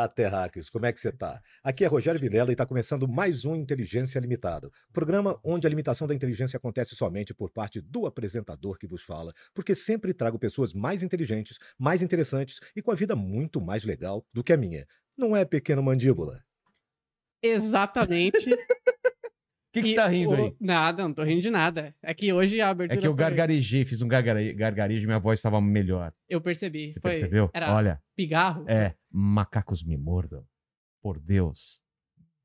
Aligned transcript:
Olá, 0.00 0.08
terráqueos, 0.08 0.70
como 0.70 0.86
é 0.86 0.92
que 0.94 0.98
você 0.98 1.12
tá? 1.12 1.42
Aqui 1.62 1.84
é 1.84 1.86
Rogério 1.86 2.18
Vilela 2.18 2.48
e 2.48 2.52
está 2.52 2.64
começando 2.64 3.06
mais 3.06 3.44
um 3.44 3.54
Inteligência 3.54 4.18
Limitada, 4.18 4.70
programa 4.94 5.38
onde 5.44 5.66
a 5.66 5.70
limitação 5.70 6.06
da 6.06 6.14
inteligência 6.14 6.56
acontece 6.56 6.96
somente 6.96 7.34
por 7.34 7.50
parte 7.50 7.82
do 7.82 8.06
apresentador 8.06 8.78
que 8.78 8.86
vos 8.86 9.02
fala, 9.02 9.34
porque 9.52 9.74
sempre 9.74 10.14
trago 10.14 10.38
pessoas 10.38 10.72
mais 10.72 11.02
inteligentes, 11.02 11.58
mais 11.78 12.00
interessantes 12.00 12.60
e 12.74 12.80
com 12.80 12.90
a 12.90 12.94
vida 12.94 13.14
muito 13.14 13.60
mais 13.60 13.84
legal 13.84 14.24
do 14.32 14.42
que 14.42 14.54
a 14.54 14.56
minha. 14.56 14.86
Não 15.18 15.36
é, 15.36 15.44
pequeno 15.44 15.82
mandíbula? 15.82 16.42
Exatamente. 17.42 18.48
O 19.70 19.72
que, 19.72 19.82
que 19.82 19.88
E 19.88 19.90
você 19.90 19.96
tá 19.96 20.08
rindo 20.08 20.30
o- 20.30 20.34
aí? 20.34 20.56
Nada, 20.60 21.04
não 21.04 21.14
tô 21.14 21.22
rindo 21.22 21.40
de 21.42 21.48
nada. 21.50 21.94
É 22.02 22.12
que 22.12 22.32
hoje 22.32 22.60
a 22.60 22.66
É 22.66 22.70
abertura 22.70 23.00
que 23.00 23.06
eu 23.06 23.12
foi- 23.12 23.18
gargarejei, 23.20 23.84
fiz 23.84 24.02
um 24.02 24.08
gargare- 24.08 24.52
gargarejo 24.52 25.04
e 25.04 25.06
minha 25.06 25.18
voz 25.20 25.38
estava 25.38 25.60
melhor. 25.60 26.12
Eu 26.28 26.40
percebi. 26.40 26.90
Você 26.92 26.98
foi... 26.98 27.12
percebeu? 27.12 27.48
Era 27.54 27.72
Olha, 27.74 28.02
pigarro. 28.16 28.64
é, 28.68 28.94
macacos 29.10 29.84
me 29.84 29.96
mordam. 29.96 30.44
Por 31.00 31.18
Deus. 31.20 31.80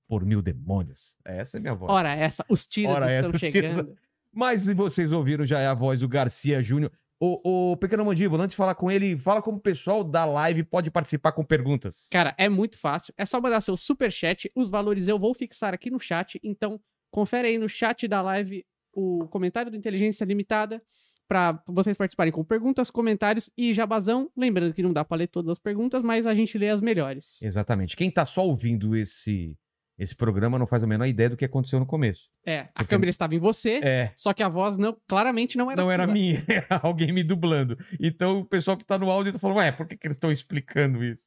Por 0.08 0.24
mil 0.24 0.40
demônios. 0.42 1.16
Essa 1.26 1.58
é 1.58 1.60
minha 1.60 1.74
voz. 1.74 1.92
Ora 1.92 2.14
essa, 2.14 2.46
os 2.48 2.68
tiros 2.68 2.96
Ora 2.96 3.06
estão 3.08 3.20
essa, 3.20 3.36
os 3.36 3.40
tiros- 3.42 3.54
chegando. 3.54 3.98
Mas 4.32 4.62
se 4.62 4.74
vocês 4.76 5.12
ouviram, 5.12 5.44
já 5.46 5.60
é 5.60 5.66
a 5.68 5.74
voz 5.74 6.02
do 6.02 6.08
Garcia 6.08 6.62
Júnior. 6.62 6.92
Ô, 7.20 7.72
ô, 7.72 7.78
Pequeno 7.78 8.06
Mandíbula, 8.06 8.44
antes 8.44 8.52
de 8.54 8.58
falar 8.58 8.76
com 8.76 8.92
ele, 8.92 9.18
fala 9.18 9.42
como 9.42 9.58
o 9.58 9.62
pessoal 9.62 10.04
da 10.04 10.26
live 10.26 10.64
pode 10.64 10.92
participar 10.92 11.32
com 11.32 11.44
perguntas. 11.44 12.08
Cara, 12.12 12.36
é 12.38 12.48
muito 12.50 12.78
fácil. 12.78 13.14
É 13.18 13.26
só 13.26 13.42
mandar 13.42 13.62
seu 13.62 13.76
super 13.76 14.12
chat. 14.12 14.52
Os 14.54 14.70
valores 14.70 15.08
eu 15.08 15.18
vou 15.18 15.34
fixar 15.34 15.74
aqui 15.74 15.90
no 15.90 16.00
chat. 16.00 16.40
Então, 16.44 16.80
confere 17.16 17.48
aí 17.48 17.58
no 17.58 17.70
chat 17.70 18.08
da 18.10 18.22
live 18.22 18.66
o 18.94 19.26
comentário 19.30 19.72
do 19.72 19.78
Inteligência 19.78 20.26
Limitada 20.26 20.82
para 21.28 21.64
vocês 21.68 21.96
participarem 21.98 22.32
com 22.34 22.44
perguntas, 22.44 22.92
comentários 22.92 23.50
e 23.58 23.74
jabazão. 23.74 24.30
Lembrando 24.38 24.74
que 24.74 24.84
não 24.84 24.92
dá 24.92 25.04
pra 25.06 25.18
ler 25.18 25.28
todas 25.28 25.50
as 25.50 25.58
perguntas, 25.60 26.04
mas 26.04 26.28
a 26.28 26.36
gente 26.36 26.58
lê 26.58 26.70
as 26.70 26.82
melhores. 26.82 27.42
Exatamente. 27.42 27.96
Quem 27.96 28.12
tá 28.12 28.26
só 28.26 28.46
ouvindo 28.46 28.96
esse, 28.96 29.58
esse 29.98 30.14
programa 30.16 30.60
não 30.60 30.68
faz 30.68 30.84
a 30.84 30.88
menor 30.88 31.06
ideia 31.08 31.30
do 31.30 31.38
que 31.38 31.46
aconteceu 31.46 31.80
no 31.80 31.86
começo. 31.86 32.24
É, 32.46 32.60
a 32.60 32.66
Porque- 32.76 32.88
câmera 32.90 33.10
estava 33.10 33.34
em 33.34 33.40
você, 33.40 33.80
É. 33.82 34.12
só 34.16 34.34
que 34.34 34.44
a 34.44 34.50
voz 34.50 34.78
não, 34.78 34.96
claramente 35.08 35.58
não 35.58 35.72
era 35.72 35.82
não 35.82 35.90
era 35.92 36.04
sua. 36.04 36.14
minha, 36.14 36.44
era 36.70 36.80
alguém 36.84 37.12
me 37.14 37.24
dublando. 37.24 37.78
Então 38.00 38.40
o 38.42 38.46
pessoal 38.46 38.76
que 38.78 38.86
tá 38.86 38.98
no 39.00 39.10
áudio 39.10 39.32
tá 39.34 39.40
falando, 39.40 39.58
ué, 39.58 39.72
por 39.72 39.88
que, 39.88 39.98
que 39.98 40.06
eles 40.06 40.18
estão 40.18 40.32
explicando 40.32 41.04
isso? 41.04 41.24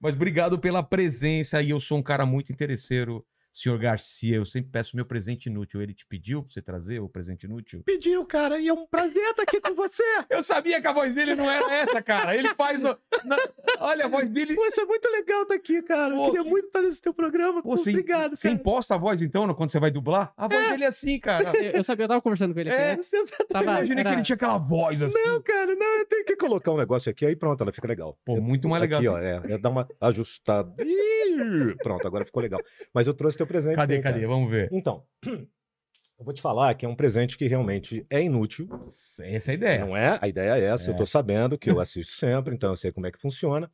Mas 0.00 0.14
obrigado 0.14 0.58
pela 0.58 0.82
presença 0.82 1.60
e 1.60 1.70
eu 1.70 1.78
sou 1.78 1.98
um 1.98 2.02
cara 2.02 2.24
muito 2.24 2.50
interesseiro, 2.52 3.24
senhor 3.52 3.78
Garcia. 3.78 4.36
Eu 4.36 4.44
sempre 4.46 4.70
peço 4.70 4.96
meu 4.96 5.04
presente 5.04 5.46
inútil. 5.46 5.82
Ele 5.82 5.94
te 5.94 6.06
pediu 6.06 6.42
pra 6.42 6.52
você 6.52 6.62
trazer 6.62 7.00
o 7.00 7.08
presente 7.08 7.44
inútil? 7.44 7.82
Pediu, 7.84 8.24
cara, 8.26 8.58
e 8.58 8.68
é 8.68 8.72
um 8.72 8.86
prazer 8.86 9.22
estar 9.30 9.42
aqui 9.42 9.60
com 9.60 9.74
você. 9.74 10.02
Eu 10.30 10.42
sabia 10.42 10.80
que 10.80 10.86
a 10.86 10.92
voz 10.92 11.14
dele 11.14 11.34
não 11.34 11.50
era 11.50 11.72
essa, 11.74 12.02
cara. 12.02 12.34
Ele 12.36 12.52
faz. 12.54 12.78
no- 12.80 12.96
na- 13.24 13.36
Olha, 13.80 14.04
a 14.04 14.08
voz 14.08 14.30
dele. 14.30 14.54
Poxa, 14.54 14.82
é 14.82 14.84
muito 14.84 15.08
legal 15.10 15.42
estar 15.42 15.54
aqui, 15.54 15.82
cara. 15.82 16.14
Pô, 16.14 16.22
Eu 16.26 16.30
queria 16.30 16.44
que- 16.44 16.50
muito 16.50 16.66
estar 16.66 16.82
nesse 16.82 17.00
teu 17.00 17.12
programa. 17.14 17.62
Pô, 17.62 17.70
Pô, 17.70 17.76
você, 17.76 17.90
obrigado, 17.90 18.36
você 18.36 18.48
cara. 18.48 18.54
imposta 18.60 18.94
a 18.94 18.98
voz 18.98 19.20
então 19.22 19.52
quando 19.54 19.70
você 19.70 19.78
vai 19.80 19.90
dublar? 19.90 20.32
A 20.36 20.48
voz 20.48 20.70
dele 20.70 20.84
é 20.84 20.86
assim, 20.86 21.18
cara. 21.18 21.52
Eu, 21.56 21.72
eu 21.72 21.84
sabia, 21.84 22.04
eu 22.04 22.08
tava 22.08 22.20
conversando 22.22 22.54
com 22.54 22.60
ele 22.60 22.70
aqui 22.70 22.80
É, 22.80 22.92
antes. 22.92 23.08
Você 23.08 23.24
tá- 23.26 23.44
Tava, 23.50 23.64
Eu 23.64 23.70
imaginei 23.70 24.00
era- 24.00 24.10
que 24.10 24.16
ele 24.16 24.22
tinha 24.22 24.36
aquela 24.36 24.58
voz 24.58 25.00
assim. 25.02 25.12
Não, 25.14 25.42
cara, 25.42 25.74
não, 25.74 25.98
eu 25.98 26.06
tenho 26.06 26.24
que 26.24 26.36
colocar 26.36 26.70
um 26.72 26.76
negócio 26.78 27.10
aqui, 27.10 27.26
aí 27.26 27.36
pronto, 27.36 27.60
ela 27.62 27.72
fica 27.72 27.86
legal. 27.88 28.16
Pô, 28.24 28.40
muito 28.40 28.68
mais 28.68 28.80
legal 28.80 29.00
Aqui, 29.00 29.08
assim. 29.08 29.16
ó, 29.16 29.20
é, 29.20 29.54
é 29.54 29.58
dar 29.58 29.68
uma 29.70 29.86
ajustada. 30.00 30.72
Ih, 30.82 31.74
pronto, 31.82 32.06
agora 32.06 32.24
ficou 32.24 32.42
legal. 32.42 32.60
Mas 32.94 33.06
eu 33.06 33.14
trouxe 33.14 33.41
teu 33.42 33.46
presente. 33.46 33.76
Cadê, 33.76 33.96
sim, 33.96 34.02
cadê? 34.02 34.20
cara. 34.20 34.28
Vamos 34.28 34.50
ver. 34.50 34.68
Então, 34.72 35.04
eu 35.26 36.24
vou 36.24 36.32
te 36.32 36.40
falar 36.40 36.74
que 36.74 36.86
é 36.86 36.88
um 36.88 36.94
presente 36.94 37.36
que 37.36 37.46
realmente 37.48 38.06
é 38.10 38.22
inútil. 38.22 38.68
Essa 39.20 39.50
é 39.50 39.52
a 39.52 39.54
ideia. 39.54 39.84
Não 39.84 39.96
é? 39.96 40.18
A 40.20 40.28
ideia 40.28 40.56
é 40.58 40.64
essa, 40.64 40.90
eu 40.90 40.94
É. 40.94 40.96
tô 40.96 41.06
sabendo 41.06 41.58
que 41.58 41.70
eu 41.70 41.78
assisto 41.80 42.12
sempre, 42.12 42.54
então 42.54 42.70
eu 42.70 42.76
sei 42.76 42.92
como 42.92 43.06
é 43.06 43.12
que 43.12 43.20
funciona. 43.20 43.70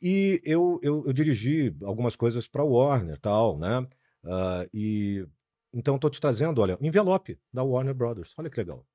E 0.00 0.40
eu, 0.44 0.78
eu, 0.82 1.04
eu 1.06 1.12
dirigi 1.12 1.74
algumas 1.82 2.14
coisas 2.14 2.46
para 2.46 2.62
Warner 2.62 3.16
e 3.16 3.20
tal, 3.20 3.58
né? 3.58 3.84
Ah, 4.24 4.66
e 4.72 5.26
então 5.74 5.94
eu 5.94 5.98
tô 5.98 6.08
te 6.08 6.20
trazendo, 6.20 6.60
olha, 6.60 6.78
envelope 6.80 7.38
da 7.52 7.62
Warner 7.64 7.94
Brothers. 7.94 8.32
Olha 8.38 8.48
que 8.48 8.58
legal. 8.58 8.86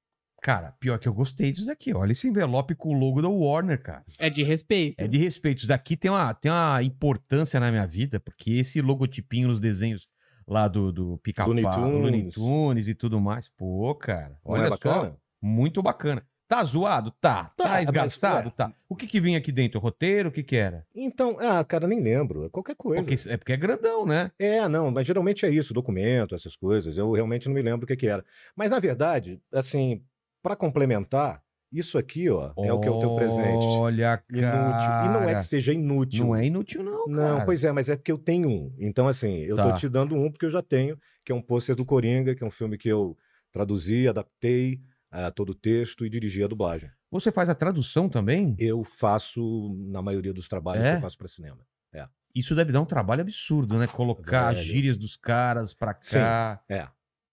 Cara, 0.42 0.74
pior 0.80 1.00
que 1.00 1.08
eu 1.08 1.14
gostei 1.14 1.52
disso 1.54 1.66
daqui. 1.68 1.94
Olha 1.94 2.12
esse 2.12 2.28
envelope 2.28 2.76
com 2.76 2.90
o 2.90 3.00
logo 3.00 3.22
da 3.22 3.30
Warner, 3.30 3.82
cara. 3.82 4.04
É 4.20 4.30
de 4.30 4.44
respeito. 4.44 5.00
É 5.00 5.08
de 5.08 5.18
respeito. 5.18 5.60
Isso 5.60 5.68
daqui 5.68 5.96
tem 5.96 6.12
uma, 6.12 6.34
tem 6.34 6.52
uma 6.52 6.84
importância 6.84 7.60
na 7.62 7.72
minha 7.72 7.86
vida, 7.88 8.20
porque 8.20 8.52
esse 8.52 8.82
logotipinho 8.82 9.48
nos 9.48 9.60
desenhos 9.60 10.06
lá 10.48 10.68
do, 10.68 10.92
do 10.92 11.18
Pica-Pau, 11.20 11.50
Looney. 11.50 11.64
Looney 11.64 12.30
Tunes 12.30 12.88
e 12.88 12.96
tudo 12.96 13.20
mais. 13.20 13.50
Pô, 13.50 13.94
cara. 13.96 14.38
Olha 14.44 14.64
é 14.64 14.68
só. 14.68 14.72
bacana? 14.72 15.18
Muito 15.42 15.82
bacana. 15.82 16.26
Tá 16.48 16.64
zoado? 16.64 17.12
Tá. 17.20 17.52
Tá, 17.58 17.84
Tá, 17.84 18.36
ué. 18.36 18.52
Tá. 18.56 18.72
O 18.88 18.96
que 18.96 19.08
que 19.08 19.20
vinha 19.20 19.38
aqui 19.38 19.52
dentro? 19.52 19.80
Roteiro? 19.80 20.30
O 20.30 20.32
que 20.32 20.44
que 20.44 20.56
era? 20.56 20.86
Então, 20.94 21.38
ah, 21.40 21.64
cara, 21.64 21.88
nem 21.88 22.00
lembro. 22.00 22.46
É 22.46 22.50
qualquer 22.50 22.76
coisa. 22.76 23.02
Porque, 23.02 23.30
é 23.30 23.38
porque 23.38 23.54
é 23.54 23.58
grandão, 23.58 24.06
né? 24.06 24.32
É, 24.38 24.68
não, 24.68 24.92
mas 24.92 25.08
geralmente 25.08 25.46
é 25.46 25.50
isso, 25.50 25.74
documento, 25.74 26.36
essas 26.36 26.56
coisas. 26.56 26.98
Eu 26.98 27.12
realmente 27.12 27.48
não 27.48 27.56
me 27.56 27.62
lembro 27.62 27.86
o 27.86 27.88
que, 27.88 27.96
que 27.96 28.08
era. 28.08 28.24
Mas, 28.56 28.70
na 28.70 28.80
verdade, 28.80 29.42
assim, 29.52 30.04
para 30.44 30.56
complementar, 30.56 31.42
isso 31.74 31.98
aqui, 31.98 32.30
ó, 32.30 32.54
é 32.58 32.72
o 32.72 32.80
que 32.80 32.88
é 32.88 32.92
o 32.92 33.00
teu 33.00 33.16
presente. 33.16 33.66
Olha, 33.66 34.24
Inútil. 34.30 34.42
cara. 34.50 35.06
E 35.06 35.10
não 35.10 35.24
é 35.30 35.36
que 35.36 35.44
seja 35.44 35.74
inútil. 35.74 36.26
Não 36.26 36.36
é 36.36 36.46
inútil, 36.46 36.84
não, 36.84 37.06
Não, 37.08 37.34
cara. 37.36 37.46
pois 37.46 37.64
é, 37.64 37.72
mas 37.72 37.90
é 37.90 37.96
porque 37.96 38.12
eu 38.12 38.18
tenho 38.18 38.50
um. 38.50 38.76
Então, 38.80 39.08
assim, 39.08 39.38
eu 39.40 39.56
Tá. 39.56 39.64
tô 39.72 39.78
te 39.78 39.90
dando 39.90 40.16
um 40.16 40.32
porque 40.32 40.46
eu 40.46 40.52
já 40.52 40.62
tenho, 40.62 40.98
que 41.26 41.32
é 41.32 41.36
um 41.36 41.42
pôster 41.42 41.76
do 41.76 41.86
Coringa, 41.86 42.36
que 42.36 42.44
é 42.44 42.48
um 42.48 42.52
filme 42.52 42.78
que 42.78 42.90
eu 42.90 43.18
traduzi, 43.52 44.08
adaptei 44.08 44.80
a 45.12 45.30
todo 45.32 45.52
o 45.52 45.56
texto 45.56 46.06
e 46.06 46.10
dirigi 46.10 46.44
a 46.44 46.48
dublagem. 46.48 46.90
Você 47.12 47.32
faz 47.32 47.48
a 47.50 47.54
tradução 47.56 48.10
também? 48.10 48.56
Eu 48.58 48.84
faço, 48.84 49.76
na 49.88 50.02
maioria 50.02 50.34
dos 50.34 50.48
trabalhos 50.48 50.84
É? 50.84 50.92
que 50.92 50.98
eu 50.98 51.02
faço 51.02 51.18
para 51.18 51.28
cinema. 51.28 51.60
Isso 52.36 52.56
deve 52.56 52.72
dar 52.72 52.82
um 52.82 52.86
trabalho 52.86 53.22
absurdo, 53.22 53.78
né? 53.78 53.86
Colocar 53.86 54.48
as 54.50 54.56
Velho. 54.56 54.68
gírias 54.68 54.98
dos 54.98 55.16
caras 55.16 55.72
pra 55.72 55.94
cá. 55.94 56.60
É, 56.68 56.88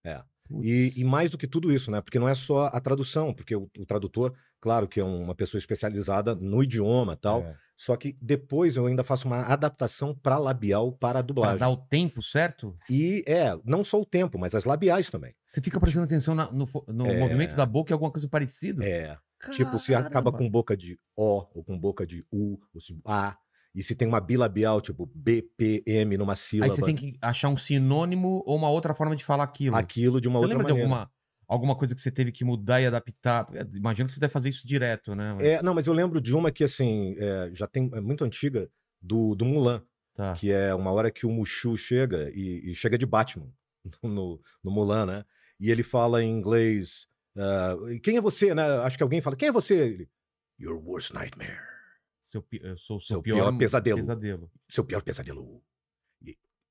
é. 0.04 0.22
E, 0.62 0.92
e 0.96 1.04
mais 1.04 1.30
do 1.30 1.38
que 1.38 1.46
tudo 1.46 1.72
isso, 1.72 1.90
né? 1.90 2.00
Porque 2.00 2.18
não 2.18 2.28
é 2.28 2.34
só 2.34 2.66
a 2.66 2.80
tradução, 2.80 3.32
porque 3.32 3.54
o, 3.54 3.70
o 3.78 3.86
tradutor, 3.86 4.34
claro 4.60 4.88
que 4.88 4.98
é 5.00 5.04
uma 5.04 5.34
pessoa 5.34 5.58
especializada 5.58 6.34
no 6.34 6.62
idioma 6.62 7.12
e 7.12 7.16
tal, 7.16 7.42
É. 7.42 7.54
só 7.76 7.96
que 7.96 8.16
depois 8.20 8.76
eu 8.76 8.86
ainda 8.86 9.04
faço 9.04 9.26
uma 9.28 9.42
adaptação 9.42 10.14
para 10.14 10.38
labial 10.38 10.92
para 10.92 11.20
a 11.20 11.22
Pra 11.22 11.26
dublagem. 11.28 11.58
dar 11.58 11.68
o 11.70 11.76
tempo 11.76 12.20
certo? 12.22 12.76
E 12.90 13.22
é, 13.26 13.56
não 13.64 13.84
só 13.84 14.00
o 14.00 14.04
tempo, 14.06 14.38
mas 14.38 14.54
as 14.54 14.64
labiais 14.64 15.08
também. 15.10 15.34
Você 15.46 15.60
fica 15.60 15.78
prestando 15.78 16.04
atenção 16.06 16.34
na- 16.34 16.50
no, 16.50 16.66
no 16.88 17.06
É. 17.06 17.18
movimento 17.18 17.54
da 17.54 17.64
boca 17.66 17.92
e 17.92 17.94
alguma 17.94 18.10
coisa 18.10 18.28
parecida? 18.28 18.84
É, 18.84 19.16
tipo, 19.52 19.78
se 19.78 19.94
acaba 19.94 20.10
Caramba. 20.30 20.32
com 20.32 20.50
boca 20.50 20.76
de 20.76 20.98
O 21.16 21.46
ou 21.54 21.64
com 21.64 21.78
boca 21.78 22.04
de 22.06 22.24
U, 22.32 22.58
ou 22.74 22.80
se 22.80 22.98
A, 23.04 23.36
e 23.74 23.82
se 23.82 23.94
tem 23.94 24.08
uma 24.08 24.20
bilabial, 24.20 24.80
tipo 24.80 25.06
B, 25.14 25.42
P, 25.56 25.82
M 25.86 26.16
numa 26.16 26.32
Aí 26.32 26.36
sílaba, 26.36 26.74
você 26.74 26.82
tem 26.82 26.94
que 26.96 27.16
achar 27.22 27.48
um 27.48 27.56
sinônimo 27.56 28.42
ou 28.46 28.56
uma 28.56 28.68
outra 28.70 28.94
forma 28.94 29.14
de 29.14 29.24
falar 29.24 29.44
aquilo. 29.44 29.76
aquilo 29.76 30.20
de 30.20 30.28
uma 30.28 30.38
você 30.40 30.44
outra 30.46 30.58
lembra 30.58 30.72
maneira. 30.74 30.88
de 30.88 30.92
alguma, 30.94 31.12
alguma 31.46 31.76
coisa 31.76 31.94
que 31.94 32.00
você 32.00 32.10
teve 32.10 32.32
que 32.32 32.44
mudar 32.44 32.80
e 32.80 32.86
adaptar? 32.86 33.46
É, 33.54 33.62
Imagino 33.76 34.08
que 34.08 34.14
você 34.14 34.20
deve 34.20 34.32
fazer 34.32 34.48
isso 34.48 34.66
direto, 34.66 35.14
né? 35.14 35.34
Mas- 35.34 35.46
É, 35.46 35.62
não, 35.62 35.72
mas 35.74 35.86
eu 35.86 35.92
lembro 35.92 36.20
de 36.20 36.34
uma 36.34 36.50
que, 36.50 36.64
assim, 36.64 37.14
é, 37.18 37.50
já 37.52 37.66
tem, 37.66 37.90
é 37.94 38.00
muito 38.00 38.24
antiga, 38.24 38.68
do, 39.00 39.34
do 39.34 39.44
Mulan. 39.44 39.82
Tá. 40.12 40.34
que 40.34 40.50
é 40.52 40.74
uma 40.74 40.90
hora 40.92 41.10
que 41.10 41.24
o 41.24 41.30
Mushu 41.30 41.76
chega 41.78 42.30
e, 42.34 42.70
e 42.72 42.74
chega 42.74 42.98
de 42.98 43.06
Batman 43.06 43.46
no, 44.02 44.38
no 44.62 44.70
Mulan, 44.70 45.06
né? 45.06 45.24
E 45.58 45.70
ele 45.70 45.82
fala 45.82 46.22
em 46.22 46.28
inglês. 46.30 47.06
ah, 47.36 47.76
quem 48.02 48.16
é 48.16 48.20
você, 48.20 48.54
né? 48.54 48.62
Acho 48.82 48.96
que 48.98 49.02
alguém 49.02 49.20
fala, 49.22 49.36
quem 49.36 49.48
é 49.48 49.52
você? 49.52 49.74
Ele, 49.78 50.08
Your 50.58 50.76
worst 50.84 51.14
nightmare. 51.14 51.69
Seu, 52.30 52.46
eu 52.52 52.76
sou 52.78 52.98
o 52.98 53.00
seu, 53.00 53.16
Seu 53.16 53.22
pior, 53.22 53.36
pior 53.50 53.58
pesadelo. 53.58 53.98
pesadelo. 53.98 54.52
Seu 54.68 54.84
pior 54.84 55.02
pesadelo. 55.02 55.64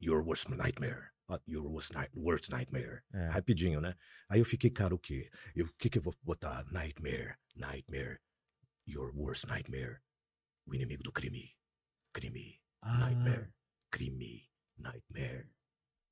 Your 0.02 0.24
worst 0.26 0.48
nightmare. 0.48 1.10
Your 1.46 1.68
worst, 1.70 1.92
night, 1.94 2.10
worst 2.16 2.50
nightmare. 2.50 3.04
É. 3.14 3.28
Rapidinho, 3.28 3.82
né? 3.82 3.94
Aí 4.30 4.40
eu 4.40 4.46
fiquei, 4.46 4.70
cara, 4.70 4.96
o 4.96 4.98
quê? 4.98 5.30
Eu- 5.54 5.66
O 5.66 5.74
que, 5.78 5.90
que 5.90 5.98
eu 5.98 6.02
vou 6.02 6.16
botar? 6.24 6.64
Nightmare, 6.72 7.36
nightmare. 7.56 8.20
Your 8.88 9.12
worst 9.14 9.46
nightmare. 9.48 10.00
O 10.66 10.74
inimigo 10.74 11.04
do 11.04 11.12
crime. 11.12 11.54
Crime. 12.14 12.60
Ah, 12.82 12.98
Nightmare. 13.12 13.50
Crime. 13.92 14.50
Nightmare. 14.78 15.50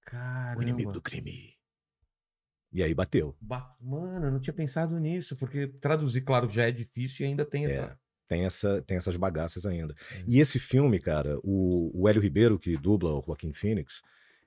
Caramba. 0.01 0.59
O 0.59 0.61
inimigo 0.61 0.91
do 0.91 1.01
crime. 1.01 1.57
E 2.73 2.83
aí 2.83 2.93
bateu. 2.93 3.35
Ba- 3.39 3.75
Mano, 3.79 4.25
eu 4.27 4.31
não 4.31 4.41
tinha 4.41 4.53
pensado 4.53 4.99
nisso, 4.99 5.37
porque 5.37 5.67
traduzir, 5.67 6.21
claro, 6.21 6.49
já 6.49 6.67
é 6.67 6.71
difícil 6.71 7.25
e 7.25 7.29
ainda 7.29 7.45
tem 7.45 7.65
É. 7.65 7.97
Tem, 8.27 8.43
essa, 8.45 8.81
tem 8.81 8.97
essas 8.97 9.15
bagaças 9.15 9.65
ainda. 9.65 9.93
É. 10.13 10.23
E 10.27 10.39
esse 10.39 10.59
filme, 10.59 10.99
cara, 10.99 11.39
o, 11.43 11.91
o 11.93 12.07
Hélio 12.09 12.21
Ribeiro, 12.21 12.59
que 12.59 12.73
dubla 12.77 13.11
o 13.13 13.23
Joaquim 13.25 13.53
Phoenix, 13.53 14.01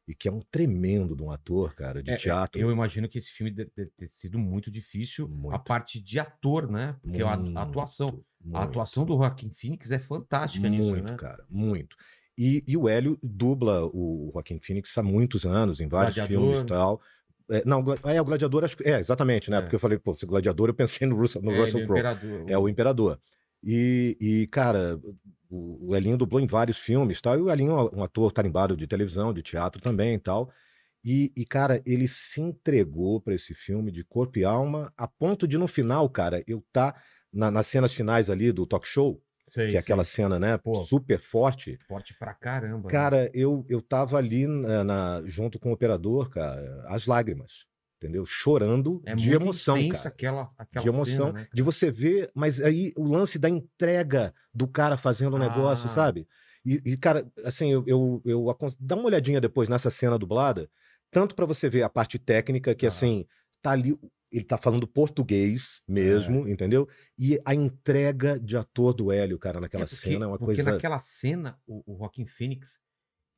e 0.06 0.14
que 0.14 0.28
é 0.28 0.32
um 0.32 0.40
tremendo 0.50 1.14
de 1.16 1.22
um 1.22 1.30
ator, 1.30 1.74
cara, 1.74 2.02
de 2.02 2.10
É, 2.10 2.14
é, 2.14 2.16
teatro. 2.16 2.60
Eu 2.60 2.70
imagino 2.72 3.08
que 3.08 3.18
esse 3.18 3.30
filme 3.30 3.50
deve 3.50 3.70
ter 3.70 4.08
sido 4.08 4.38
muito 4.38 4.70
difícil. 4.70 5.28
Muito. 5.28 5.54
A 5.54 5.58
parte 5.58 6.00
de 6.00 6.18
ator, 6.18 6.70
né? 6.70 6.96
Porque 7.02 7.22
a, 7.22 7.30
a 7.34 7.62
atuação. 7.62 8.22
Muito, 8.42 8.56
A 8.56 8.62
atuação 8.64 9.04
do 9.04 9.14
Joaquim 9.16 9.50
Phoenix 9.50 9.90
é 9.90 9.98
fantástica 9.98 10.68
nisso, 10.68 10.82
Muito, 10.88 11.04
né? 11.10 11.16
cara, 11.16 11.44
muito. 11.48 11.94
E, 12.36 12.62
e 12.66 12.74
o 12.76 12.88
Hélio 12.88 13.18
dubla 13.22 13.84
o 13.84 14.30
Joaquim 14.32 14.58
Phoenix 14.58 14.96
há 14.96 15.02
muitos 15.02 15.44
anos, 15.44 15.78
em 15.80 15.88
vários 15.88 16.16
Gladiador. 16.16 16.44
filmes 16.44 16.60
e 16.62 16.66
tal. 16.66 17.00
É, 17.50 17.62
não, 17.66 17.84
é, 18.04 18.20
o 18.20 18.24
Gladiador, 18.24 18.64
acho 18.64 18.76
que. 18.76 18.88
É, 18.88 18.98
exatamente, 18.98 19.50
né? 19.50 19.58
É. 19.58 19.60
Porque 19.60 19.74
eu 19.76 19.80
falei, 19.80 19.98
pô, 19.98 20.14
se 20.14 20.24
Gladiador, 20.24 20.68
eu 20.70 20.74
pensei 20.74 21.06
no 21.06 21.16
Russell, 21.16 21.42
no 21.42 21.52
É, 21.52 21.58
Russell 21.58 21.80
é 21.80 21.82
o 21.82 21.86
Crowe. 21.86 22.00
imperador. 22.00 22.44
É 22.50 22.58
o 22.58 22.68
Imperador. 22.68 23.20
E, 23.62 24.16
e, 24.20 24.46
cara, 24.46 24.98
o, 25.50 25.90
o 25.90 25.96
Elinho 25.96 26.16
dublou 26.16 26.40
em 26.40 26.46
vários 26.46 26.78
filmes 26.78 27.20
tal. 27.20 27.38
E 27.38 27.42
o 27.42 27.50
Elinho 27.50 27.72
é 27.72 27.96
um 27.96 28.02
ator 28.02 28.32
tarimbado 28.32 28.76
de 28.76 28.86
televisão, 28.86 29.32
de 29.32 29.42
teatro 29.42 29.80
também 29.80 30.14
e 30.14 30.18
tal. 30.18 30.50
E, 31.04 31.32
e, 31.36 31.44
cara, 31.46 31.80
ele 31.86 32.06
se 32.06 32.40
entregou 32.40 33.20
pra 33.20 33.34
esse 33.34 33.54
filme 33.54 33.90
de 33.90 34.04
corpo 34.04 34.38
e 34.38 34.44
alma, 34.44 34.92
a 34.96 35.08
ponto 35.08 35.48
de, 35.48 35.56
no 35.56 35.66
final, 35.66 36.08
cara, 36.10 36.42
eu 36.46 36.62
tá 36.72 36.94
na- 37.32 37.50
nas 37.50 37.66
cenas 37.66 37.94
finais 37.94 38.28
ali 38.28 38.52
do 38.52 38.66
talk 38.66 38.86
show, 38.86 39.22
Sei, 39.48 39.70
que 39.70 39.76
é 39.76 39.80
aquela 39.80 40.04
sei. 40.04 40.16
cena, 40.24 40.38
né, 40.38 40.58
Pô. 40.58 40.84
super 40.84 41.18
forte. 41.20 41.78
Forte 41.88 42.14
pra 42.18 42.34
caramba. 42.34 42.88
né? 42.88 42.90
Cara, 42.92 43.30
eu, 43.32 43.64
eu 43.68 43.80
tava 43.80 44.18
ali 44.18 44.46
na, 44.46 44.84
na- 44.84 45.22
junto 45.24 45.58
com 45.58 45.70
o 45.70 45.72
operador, 45.72 46.28
cara, 46.28 46.84
as 46.88 47.06
lágrimas, 47.06 47.64
entendeu? 48.02 48.24
Chorando 48.24 49.02
é 49.04 49.14
de 49.14 49.30
emoção, 49.32 49.76
cara 49.90 50.08
aquela, 50.08 50.50
aquela 50.56 50.82
de 50.82 50.88
emoção, 50.88 51.26
cena, 51.26 51.40
né, 51.40 51.48
de 51.52 51.62
você 51.62 51.90
ver, 51.90 52.30
mas 52.34 52.58
aí 52.60 52.92
o 52.96 53.04
lance 53.04 53.38
da 53.38 53.48
entrega 53.48 54.34
do 54.54 54.66
cara 54.66 54.96
fazendo 54.96 55.34
o 55.34 55.38
negócio, 55.38 55.86
Ah. 55.86 55.90
sabe? 55.90 56.26
E, 56.64 56.80
e, 56.84 56.96
cara, 56.96 57.30
assim, 57.44 57.70
eu, 57.72 57.84
eu, 57.86 58.22
eu 58.24 58.50
acon- 58.50 58.72
dá 58.80 58.94
uma 58.96 59.04
olhadinha 59.06 59.40
depois 59.40 59.68
nessa 59.68 59.90
cena 59.90 60.18
dublada, 60.18 60.68
tanto 61.10 61.34
pra 61.34 61.44
você 61.46 61.68
ver 61.68 61.82
a 61.82 61.88
parte 61.90 62.18
técnica, 62.18 62.74
que 62.74 62.86
Ah. 62.86 62.88
assim, 62.88 63.26
tá 63.62 63.72
ali, 63.72 63.94
ele 64.32 64.44
tá 64.44 64.56
falando 64.56 64.86
português 64.86 65.82
mesmo, 65.86 66.46
É. 66.46 66.50
entendeu? 66.52 66.88
E 67.18 67.38
a 67.44 67.54
entrega 67.54 68.38
de 68.40 68.56
ator 68.56 68.94
do 68.94 69.12
Hélio, 69.12 69.38
cara, 69.38 69.60
naquela 69.60 69.84
É 69.84 69.86
porque- 69.86 69.96
cena 69.96 70.24
é 70.24 70.28
uma 70.28 70.38
porque 70.38 70.54
coisa 70.56 70.72
naquela 70.72 70.98
cena, 70.98 71.58
o, 71.66 71.82
o 71.94 71.98
Joaquim 71.98 72.26
Phoenix, 72.26 72.78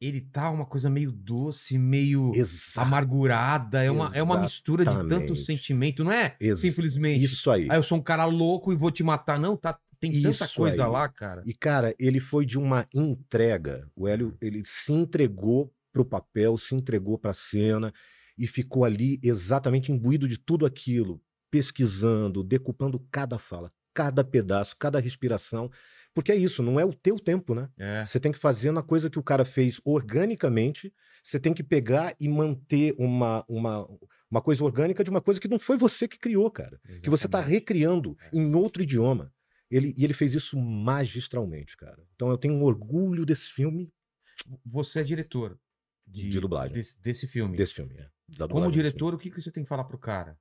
ele 0.04 0.20
tá 0.20 0.50
uma 0.50 0.66
coisa 0.66 0.90
meio 0.90 1.12
doce, 1.12 1.78
meio 1.78 2.32
exata, 2.34 2.86
amargurada. 2.86 3.82
É 3.84 3.90
uma, 3.90 4.10
é 4.16 4.22
uma 4.22 4.40
mistura 4.40 4.84
de 4.84 5.08
tanto 5.08 5.36
sentimento. 5.36 6.02
Não 6.02 6.10
é 6.12 6.36
Ex- 6.40 6.60
simplesmente. 6.60 7.22
isso 7.22 7.50
aí. 7.50 7.68
Ah, 7.70 7.76
eu 7.76 7.82
sou 7.82 7.98
um 7.98 8.02
cara 8.02 8.24
louco 8.24 8.72
e 8.72 8.76
vou 8.76 8.90
te 8.90 9.02
matar. 9.02 9.38
Não, 9.38 9.56
tá, 9.56 9.78
tem 10.00 10.10
tanta 10.10 10.28
Isso 10.44 10.56
coisa 10.56 10.84
aí. 10.84 10.90
lá, 10.90 11.08
cara. 11.08 11.42
E, 11.46 11.54
cara, 11.54 11.94
ele 11.98 12.18
foi 12.18 12.44
de 12.44 12.58
uma 12.58 12.86
entrega. 12.92 13.88
O 13.94 14.08
Hélio, 14.08 14.36
ele 14.40 14.62
se 14.64 14.92
entregou 14.92 15.72
pro 15.92 16.04
papel, 16.04 16.56
se 16.56 16.74
entregou 16.74 17.16
pra 17.18 17.32
cena 17.32 17.92
e 18.36 18.46
ficou 18.46 18.84
ali 18.84 19.20
exatamente 19.22 19.92
imbuído 19.92 20.26
de 20.26 20.38
tudo 20.38 20.66
aquilo, 20.66 21.20
pesquisando, 21.50 22.42
decupando 22.42 22.98
cada 23.10 23.38
fala, 23.38 23.70
cada 23.94 24.24
pedaço, 24.24 24.74
cada 24.76 24.98
respiração. 24.98 25.70
Porque 26.14 26.32
é 26.32 26.36
isso, 26.36 26.62
não 26.62 26.78
é 26.78 26.84
o 26.84 26.92
teu 26.92 27.18
tempo, 27.18 27.54
né? 27.54 27.68
É. 27.78 28.04
Você 28.04 28.20
tem 28.20 28.32
que 28.32 28.38
fazer 28.38 28.70
uma 28.70 28.82
coisa 28.82 29.08
que 29.08 29.18
o 29.18 29.22
cara 29.22 29.44
fez 29.44 29.80
organicamente, 29.84 30.92
você 31.22 31.38
tem 31.40 31.54
que 31.54 31.62
pegar 31.62 32.14
e 32.20 32.28
manter 32.28 32.94
uma, 32.98 33.44
uma, 33.48 33.88
uma 34.30 34.42
coisa 34.42 34.62
orgânica 34.64 35.02
de 35.02 35.10
uma 35.10 35.20
coisa 35.22 35.40
que 35.40 35.48
não 35.48 35.58
foi 35.58 35.76
você 35.76 36.06
que 36.06 36.18
criou, 36.18 36.50
cara. 36.50 36.78
Que 37.02 37.08
você 37.08 37.26
está 37.26 37.38
Exatamente. 37.38 37.50
recriando 37.50 38.16
em 38.32 38.54
outro 38.54 38.82
idioma. 38.82 39.32
Ele, 39.70 39.94
e 39.96 40.04
ele 40.04 40.12
fez 40.12 40.34
isso 40.34 40.58
magistralmente, 40.60 41.76
cara. 41.76 42.02
Então 42.14 42.28
eu 42.30 42.36
tenho 42.36 42.54
um 42.54 42.62
orgulho 42.62 43.24
desse 43.24 43.48
filme, 43.50 43.90
Você 44.66 45.00
é 45.00 45.02
diretor 45.02 45.58
de, 46.06 46.28
De 46.28 46.40
dublagem. 46.40 46.74
Desse, 46.74 47.00
desse 47.00 47.26
filme. 47.26 47.56
desse 47.56 47.74
filme. 47.74 47.94
é, 47.96 48.48
Como 48.48 48.70
diretor, 48.70 49.14
o 49.14 49.18
que, 49.18 49.30
que 49.30 49.40
você 49.40 49.50
tem 49.50 49.62
que 49.62 49.68
falar 49.68 49.84
pro 49.84 49.98
cara? 49.98 50.36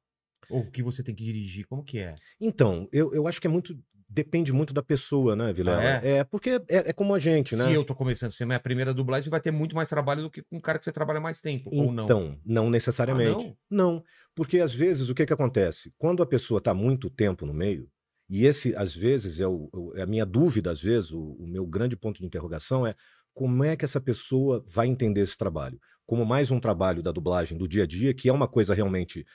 Ou 0.49 0.61
o 0.61 0.71
que 0.71 0.83
você 0.83 1.01
tem 1.01 1.15
que 1.15 1.23
dirigir? 1.23 1.65
Como 1.65 1.83
que 1.83 1.99
é? 1.99 2.15
Então, 2.39 2.89
eu, 2.91 3.13
eu 3.13 3.27
acho 3.27 3.39
que 3.39 3.47
é 3.47 3.49
muito. 3.49 3.77
Depende 4.13 4.51
muito 4.51 4.73
da 4.73 4.83
pessoa, 4.83 5.35
né, 5.37 5.53
Vilela? 5.53 5.79
Ah, 5.79 6.05
é? 6.05 6.23
porque 6.25 6.49
é, 6.67 6.89
é 6.89 6.93
como 6.93 7.13
a 7.13 7.19
gente, 7.19 7.55
né? 7.55 7.65
Se 7.65 7.71
eu 7.73 7.85
tô 7.85 7.95
começando 7.95 8.29
a 8.29 8.33
ser 8.33 8.45
minha 8.45 8.59
primeira 8.59 8.93
dublagem, 8.93 9.23
você 9.23 9.29
vai 9.29 9.39
ter 9.39 9.51
muito 9.51 9.73
mais 9.75 9.87
trabalho 9.87 10.23
do 10.23 10.29
que 10.29 10.41
com 10.41 10.57
um 10.57 10.59
cara 10.59 10.77
que 10.77 10.83
você 10.83 10.91
trabalha 10.91 11.21
mais 11.21 11.39
tempo, 11.39 11.69
ou 11.73 11.93
não? 11.93 12.03
Então, 12.03 12.37
não 12.45 12.69
necessariamente. 12.69 13.47
Ah, 13.49 13.55
não? 13.69 14.03
porque 14.35 14.59
às 14.59 14.73
vezes 14.73 15.07
o 15.09 15.15
que, 15.15 15.25
que 15.25 15.33
acontece? 15.33 15.93
Quando 15.97 16.21
a 16.21 16.25
pessoa 16.25 16.57
está 16.57 16.73
muito 16.73 17.09
tempo 17.09 17.45
no 17.45 17.53
meio, 17.53 17.89
e 18.29 18.45
esse 18.45 18.75
às 18.75 18.93
vezes 18.95 19.39
é, 19.39 19.47
o- 19.47 19.69
o- 19.73 19.93
é 19.95 20.01
a 20.01 20.05
minha 20.05 20.25
dúvida, 20.25 20.71
às 20.71 20.81
vezes, 20.81 21.11
o, 21.11 21.33
o 21.39 21.47
meu 21.47 21.65
grande 21.65 21.95
ponto 21.95 22.19
de 22.19 22.25
interrogação 22.25 22.85
é 22.85 22.95
como 23.33 23.63
é 23.63 23.77
que 23.77 23.85
essa 23.85 24.01
pessoa 24.01 24.63
vai 24.67 24.87
entender 24.87 25.21
esse 25.21 25.37
trabalho? 25.37 25.79
Como 26.05 26.25
mais 26.25 26.51
um 26.51 26.59
trabalho 26.59 27.01
da 27.01 27.11
dublagem 27.13 27.57
do 27.57 27.67
dia 27.67 27.83
a 27.83 27.87
dia, 27.87 28.13
que 28.13 28.27
é 28.27 28.33
uma 28.33 28.47
coisa 28.47 28.73
realmente 28.73 29.25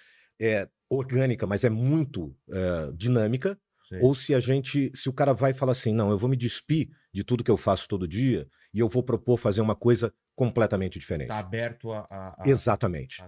é, 0.40 0.68
orgânica, 0.90 1.46
mas 1.46 1.64
é 1.64 1.70
muito 1.70 2.34
é, 2.50 2.90
dinâmica, 2.94 3.58
Ou 4.00 4.14
se 4.14 4.34
a 4.34 4.40
gente, 4.40 4.90
se 4.94 5.08
o 5.08 5.12
cara 5.12 5.32
vai 5.32 5.52
falar 5.54 5.72
assim, 5.72 5.92
não, 5.92 6.10
eu 6.10 6.18
vou 6.18 6.28
me 6.28 6.36
despir 6.36 6.88
de 7.12 7.22
tudo 7.24 7.44
que 7.44 7.50
eu 7.50 7.56
faço 7.56 7.86
todo 7.88 8.06
dia 8.08 8.46
e 8.74 8.78
eu 8.80 8.88
vou 8.88 9.02
propor 9.02 9.36
fazer 9.38 9.60
uma 9.60 9.74
coisa 9.76 10.12
completamente 10.34 10.98
diferente. 10.98 11.28
Tá 11.28 11.38
aberto 11.38 11.92
a. 11.92 12.00
a- 12.10 12.36
a- 12.38 12.48
Exatamente. 12.48 13.22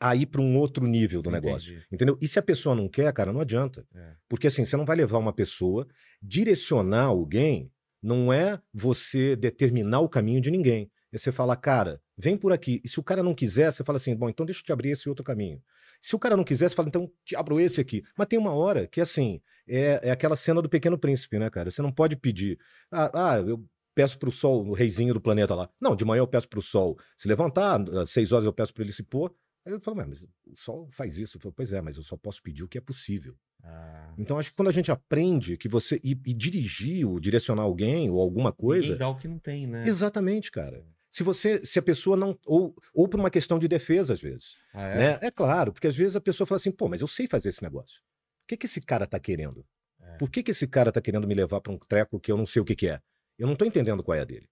A, 0.00 0.14
ir 0.14 0.26
para 0.26 0.40
um 0.40 0.56
outro 0.56 0.86
nível 0.86 1.20
do 1.20 1.28
negócio. 1.28 1.72
Entendi. 1.72 1.86
Entendeu? 1.90 2.18
E 2.20 2.28
se 2.28 2.38
a 2.38 2.42
pessoa 2.42 2.72
não 2.76 2.88
quer, 2.88 3.12
cara, 3.12 3.32
não 3.32 3.40
adianta. 3.40 3.84
É. 3.92 4.12
Porque 4.28 4.46
assim, 4.46 4.64
você 4.64 4.76
não 4.76 4.84
vai 4.84 4.96
levar 4.96 5.18
uma 5.18 5.32
pessoa, 5.32 5.88
direcionar 6.22 7.04
alguém, 7.04 7.72
não 8.02 8.32
é 8.32 8.60
você 8.72 9.34
determinar 9.34 10.00
o 10.00 10.08
caminho 10.08 10.40
de 10.40 10.50
ninguém. 10.50 10.88
É 11.12 11.18
você 11.18 11.32
falar, 11.32 11.56
cara, 11.56 12.00
vem 12.16 12.36
por 12.36 12.52
aqui. 12.52 12.80
E 12.84 12.88
se 12.88 13.00
o 13.00 13.02
cara 13.02 13.22
não 13.22 13.34
quiser, 13.34 13.72
você 13.72 13.82
fala 13.82 13.96
assim, 13.96 14.14
bom, 14.14 14.28
então 14.28 14.44
deixa 14.46 14.60
eu 14.60 14.64
te 14.64 14.72
abrir 14.72 14.90
esse 14.90 15.08
outro 15.08 15.24
caminho. 15.24 15.60
Se 16.00 16.14
o 16.14 16.18
cara 16.18 16.36
não 16.36 16.44
quiser, 16.44 16.68
você 16.68 16.74
fala, 16.74 16.88
então 16.88 17.10
te 17.24 17.34
abro 17.36 17.58
esse 17.60 17.80
aqui. 17.80 18.02
Mas 18.16 18.26
tem 18.26 18.38
uma 18.38 18.52
hora 18.52 18.86
que, 18.86 19.00
assim, 19.00 19.40
é, 19.68 20.00
é 20.04 20.10
aquela 20.10 20.36
cena 20.36 20.62
do 20.62 20.68
Pequeno 20.68 20.98
Príncipe, 20.98 21.38
né, 21.38 21.50
cara? 21.50 21.70
Você 21.70 21.82
não 21.82 21.92
pode 21.92 22.16
pedir, 22.16 22.58
ah, 22.90 23.32
ah 23.32 23.38
eu 23.38 23.64
peço 23.94 24.18
pro 24.18 24.30
sol, 24.30 24.66
o 24.66 24.72
reizinho 24.74 25.14
do 25.14 25.20
planeta 25.20 25.54
lá. 25.54 25.68
Não, 25.80 25.96
de 25.96 26.04
manhã 26.04 26.20
eu 26.20 26.28
peço 26.28 26.48
pro 26.48 26.60
sol 26.62 26.98
se 27.16 27.26
levantar, 27.26 27.80
às 27.98 28.10
seis 28.10 28.30
horas 28.30 28.44
eu 28.44 28.52
peço 28.52 28.72
para 28.74 28.84
ele 28.84 28.92
se 28.92 29.02
pôr. 29.02 29.34
Aí 29.64 29.72
eu 29.72 29.80
falo, 29.80 29.96
"Ué, 29.98 30.06
mas 30.06 30.22
o 30.22 30.54
sol 30.54 30.88
faz 30.92 31.18
isso. 31.18 31.38
Eu 31.38 31.40
falo, 31.40 31.54
pois 31.56 31.72
é, 31.72 31.80
mas 31.80 31.96
eu 31.96 32.02
só 32.02 32.16
posso 32.16 32.40
pedir 32.40 32.62
o 32.62 32.68
que 32.68 32.78
é 32.78 32.80
possível. 32.80 33.34
Ah, 33.64 34.14
Então, 34.16 34.38
acho 34.38 34.50
que 34.50 34.56
quando 34.56 34.68
a 34.68 34.72
gente 34.72 34.92
aprende 34.92 35.56
que 35.56 35.68
você. 35.68 36.00
E, 36.04 36.12
e 36.12 36.32
dirigir, 36.32 37.04
ou 37.04 37.18
direcionar 37.18 37.62
alguém, 37.62 38.08
ou 38.08 38.20
alguma 38.20 38.52
coisa. 38.52 38.82
Ninguém 38.82 38.98
dá 38.98 39.08
o 39.08 39.16
que 39.16 39.26
não 39.26 39.38
tem, 39.38 39.66
né? 39.66 39.86
Exatamente, 39.88 40.52
cara. 40.52 40.84
Se 41.16 41.22
você. 41.22 41.64
Se 41.64 41.78
a 41.78 41.82
pessoa 41.82 42.14
não. 42.14 42.38
Ou, 42.44 42.74
ou 42.92 43.08
por 43.08 43.18
uma 43.18 43.30
questão 43.30 43.58
de 43.58 43.66
defesa, 43.66 44.12
às 44.12 44.20
vezes. 44.20 44.56
Ah, 44.74 44.88
é? 44.88 44.98
Né? 44.98 45.18
É 45.22 45.30
claro, 45.30 45.72
porque 45.72 45.86
às 45.86 45.96
vezes 45.96 46.14
a 46.14 46.20
pessoa 46.20 46.46
fala 46.46 46.58
assim, 46.58 46.70
pô, 46.70 46.90
mas 46.90 47.00
eu 47.00 47.06
sei 47.06 47.26
fazer 47.26 47.48
esse 47.48 47.62
negócio. 47.62 48.02
O 48.44 48.48
que, 48.48 48.54
que 48.54 48.66
esse 48.66 48.82
cara 48.82 49.06
tá 49.06 49.18
querendo? 49.18 49.64
É. 49.98 50.18
Por 50.18 50.30
que, 50.30 50.42
que 50.42 50.50
esse 50.50 50.66
cara 50.66 50.92
tá 50.92 51.00
querendo 51.00 51.26
me 51.26 51.32
levar 51.32 51.62
para 51.62 51.72
um 51.72 51.78
treco 51.78 52.20
que 52.20 52.30
eu 52.30 52.36
não 52.36 52.44
sei 52.44 52.60
o 52.60 52.66
que, 52.66 52.76
que 52.76 52.88
é? 52.88 53.00
Eu 53.38 53.46
não 53.46 53.56
tô 53.56 53.64
entendendo 53.64 54.02
qual 54.02 54.14
é 54.14 54.20
a 54.20 54.24
dele. 54.26 54.46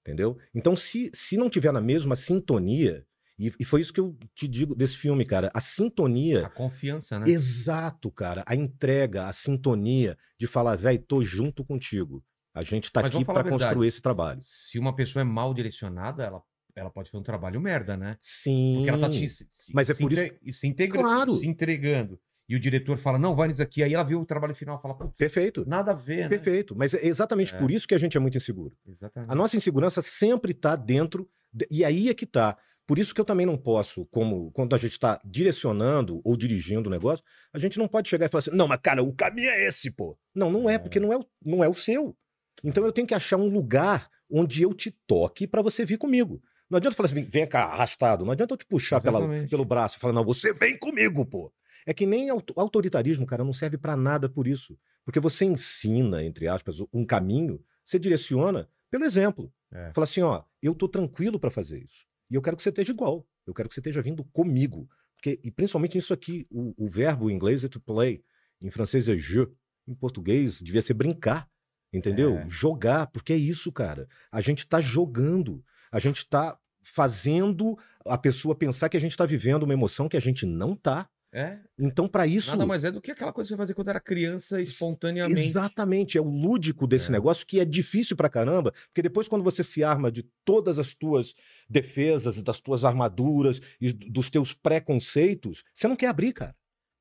Entendeu? 0.00 0.38
Então, 0.54 0.74
se, 0.74 1.10
se 1.12 1.36
não 1.36 1.50
tiver 1.50 1.70
na 1.70 1.82
mesma 1.82 2.16
sintonia, 2.16 3.04
e, 3.38 3.52
e 3.60 3.64
foi 3.66 3.82
isso 3.82 3.92
que 3.92 4.00
eu 4.00 4.16
te 4.34 4.48
digo 4.48 4.74
desse 4.74 4.96
filme, 4.96 5.26
cara, 5.26 5.50
a 5.52 5.60
sintonia 5.60 6.46
A 6.46 6.48
confiança, 6.48 7.18
né? 7.18 7.26
Exato, 7.28 8.10
cara. 8.10 8.42
A 8.46 8.56
entrega, 8.56 9.26
a 9.26 9.34
sintonia 9.34 10.16
de 10.40 10.46
falar, 10.46 10.76
velho, 10.76 10.98
tô 11.02 11.20
junto 11.20 11.62
contigo. 11.62 12.24
A 12.56 12.62
gente 12.62 12.90
tá 12.90 13.00
Mas 13.02 13.08
aqui 13.08 13.14
vamos 13.16 13.26
falar 13.26 13.40
pra 13.40 13.48
a 13.48 13.50
verdade. 13.50 13.64
construir 13.70 13.88
esse 13.88 14.00
trabalho. 14.00 14.40
Se 14.42 14.78
uma 14.78 14.94
pessoa 14.94 15.20
é 15.20 15.24
mal 15.24 15.52
direcionada, 15.52 16.24
ela, 16.24 16.42
ela 16.74 16.90
pode 16.90 17.10
fazer 17.10 17.20
um 17.20 17.24
trabalho 17.24 17.60
merda, 17.60 17.96
né? 17.96 18.16
Sim. 18.18 18.76
Porque 18.76 18.88
ela 18.90 18.98
tá 18.98 19.12
se- 19.12 19.46
Mas 19.72 19.90
é 19.90 19.94
por 19.94 20.10
isso- 20.12 20.58
se, 20.60 20.66
integra, 20.66 21.00
Claro. 21.02 21.32
se 21.34 21.46
entregando. 21.46 22.18
E 22.48 22.54
o 22.56 22.60
diretor 22.60 22.96
fala, 22.96 23.18
não, 23.18 23.34
vai 23.34 23.48
nisso 23.48 23.60
aqui. 23.60 23.82
Aí 23.82 23.92
ela 23.92 24.04
vê 24.04 24.14
o 24.14 24.24
trabalho 24.24 24.54
final 24.54 24.78
e 24.78 24.82
fala, 24.82 24.94
putz, 24.96 25.18
Perfeito. 25.18 25.64
nada 25.68 25.90
a 25.90 25.94
ver, 25.94 26.22
né? 26.22 26.28
Perfeito. 26.28 26.74
Mas 26.76 26.94
é 26.94 27.04
exatamente 27.06 27.54
É. 27.54 27.58
por 27.58 27.70
isso 27.70 27.86
que 27.88 27.94
a 27.94 27.98
gente 27.98 28.16
é 28.16 28.20
muito 28.20 28.36
inseguro. 28.38 28.74
Exatamente. 28.86 29.30
A 29.30 29.34
nossa 29.34 29.56
insegurança 29.56 30.00
sempre 30.00 30.54
tá 30.54 30.76
dentro. 30.76 31.28
de- 31.52 31.66
E 31.70 31.84
aí 31.84 32.08
é 32.08 32.14
que 32.14 32.24
tá. 32.26 32.56
Por 32.86 32.98
isso 32.98 33.12
que 33.14 33.20
eu 33.20 33.24
também 33.24 33.44
não 33.46 33.56
posso, 33.58 34.06
como 34.06 34.50
quando 34.52 34.74
a 34.74 34.78
gente 34.78 34.92
está 34.92 35.20
direcionando 35.24 36.20
ou 36.24 36.36
dirigindo 36.36 36.88
o 36.88 36.92
negócio, 36.92 37.24
a 37.52 37.58
gente 37.58 37.78
não 37.78 37.88
pode 37.88 38.08
chegar 38.08 38.26
e 38.26 38.28
falar 38.28 38.40
assim, 38.40 38.50
não, 38.52 38.68
mas 38.68 38.78
cara, 38.82 39.02
o 39.02 39.12
caminho 39.14 39.48
é 39.50 39.66
esse, 39.66 39.90
pô. 39.90 40.16
Não, 40.34 40.50
não 40.50 40.68
é, 40.70 40.74
É. 40.74 40.78
porque 40.78 41.00
não 41.00 41.12
é, 41.12 41.16
o- 41.16 41.26
não 41.44 41.64
é 41.64 41.68
o 41.68 41.74
seu. 41.74 42.16
Então 42.64 42.84
eu 42.84 42.92
tenho 42.92 43.06
que 43.06 43.14
achar 43.14 43.36
um 43.36 43.48
lugar 43.48 44.08
onde 44.30 44.62
eu 44.62 44.72
te 44.74 44.90
toque 45.06 45.46
para 45.46 45.62
você 45.62 45.84
vir 45.84 45.98
comigo. 45.98 46.42
Não 46.68 46.78
adianta 46.78 46.96
falar 46.96 47.06
assim, 47.08 47.22
vem- 47.22 47.46
cá, 47.46 47.64
arrastado. 47.66 48.24
Não 48.24 48.32
adianta 48.32 48.54
eu 48.54 48.58
te 48.58 48.66
puxar 48.66 49.00
pela, 49.00 49.20
pelo 49.48 49.64
braço 49.64 49.96
e 49.96 50.00
falar, 50.00 50.12
não, 50.12 50.24
você 50.24 50.52
vem 50.52 50.76
comigo, 50.76 51.24
pô. 51.24 51.52
É 51.86 51.94
que 51.94 52.04
nem 52.04 52.28
auto- 52.28 52.52
autoritarismo, 52.58 53.24
cara, 53.24 53.44
não 53.44 53.52
serve 53.52 53.78
para 53.78 53.96
nada 53.96 54.28
por 54.28 54.48
isso. 54.48 54.76
Porque 55.04 55.20
você 55.20 55.44
ensina, 55.44 56.24
entre 56.24 56.48
aspas, 56.48 56.78
um 56.92 57.04
caminho, 57.04 57.62
você 57.84 57.98
direciona 57.98 58.68
pelo 58.90 59.04
exemplo. 59.04 59.52
É. 59.72 59.92
Fala 59.94 60.04
assim, 60.04 60.22
ó, 60.22 60.42
eu 60.60 60.74
tô 60.74 60.88
tranquilo 60.88 61.38
para 61.38 61.50
fazer 61.50 61.78
isso. 61.78 62.04
E 62.28 62.34
eu 62.34 62.42
quero 62.42 62.56
que 62.56 62.62
você 62.64 62.70
esteja 62.70 62.90
igual. 62.92 63.24
Eu 63.46 63.54
quero 63.54 63.68
que 63.68 63.74
você 63.76 63.80
esteja 63.80 64.02
vindo 64.02 64.24
comigo. 64.24 64.88
Porque, 65.14 65.38
e 65.44 65.50
principalmente 65.52 65.96
isso 65.96 66.12
aqui, 66.12 66.44
o, 66.50 66.74
o 66.76 66.88
verbo 66.88 67.30
em 67.30 67.34
inglês 67.34 67.62
é 67.62 67.68
to 67.68 67.78
play, 67.80 68.24
em 68.60 68.70
francês 68.70 69.08
é 69.08 69.16
je, 69.16 69.46
em 69.86 69.94
português 69.94 70.60
devia 70.60 70.82
ser 70.82 70.94
brincar, 70.94 71.48
entendeu? 71.92 72.38
É. 72.38 72.46
Jogar, 72.48 73.06
porque 73.08 73.32
é 73.32 73.36
isso, 73.36 73.70
cara. 73.72 74.08
A 74.30 74.40
gente 74.40 74.66
tá 74.66 74.80
jogando, 74.80 75.62
a 75.90 75.98
gente 75.98 76.26
tá 76.28 76.58
fazendo 76.82 77.76
a 78.06 78.16
pessoa 78.16 78.54
pensar 78.54 78.88
que 78.88 78.96
a 78.96 79.00
gente 79.00 79.10
está 79.12 79.26
vivendo 79.26 79.64
uma 79.64 79.74
emoção 79.74 80.08
que 80.08 80.16
a 80.16 80.20
gente 80.20 80.46
não 80.46 80.74
tá. 80.76 81.08
É, 81.32 81.58
Então, 81.78 82.08
para 82.08 82.26
isso. 82.26 82.50
nada 82.52 82.64
mais 82.64 82.82
é 82.84 82.90
do 82.90 83.00
que 83.02 83.10
aquela 83.10 83.32
coisa 83.32 83.48
que 83.48 83.52
você 83.54 83.58
fazia 83.58 83.74
quando 83.74 83.88
era 83.88 84.00
criança, 84.00 84.58
espontaneamente. 84.62 85.38
Exatamente, 85.40 86.16
é 86.16 86.20
o 86.20 86.24
lúdico 86.30 86.86
desse 86.86 87.08
É. 87.08 87.12
negócio 87.12 87.44
que 87.46 87.60
é 87.60 87.64
difícil 87.64 88.16
pra 88.16 88.30
caramba, 88.30 88.72
porque 88.86 89.02
depois 89.02 89.28
quando 89.28 89.42
você 89.42 89.62
se 89.62 89.84
arma 89.84 90.10
de 90.10 90.22
todas 90.46 90.78
as 90.78 90.94
tuas 90.94 91.34
defesas, 91.68 92.40
das 92.42 92.58
tuas 92.60 92.84
armaduras 92.84 93.60
e 93.80 93.92
dos 93.92 94.30
teus 94.30 94.54
preconceitos, 94.54 95.62
você 95.74 95.86
não 95.88 95.96
quer 95.96 96.06
abrir, 96.08 96.32
cara. 96.32 96.54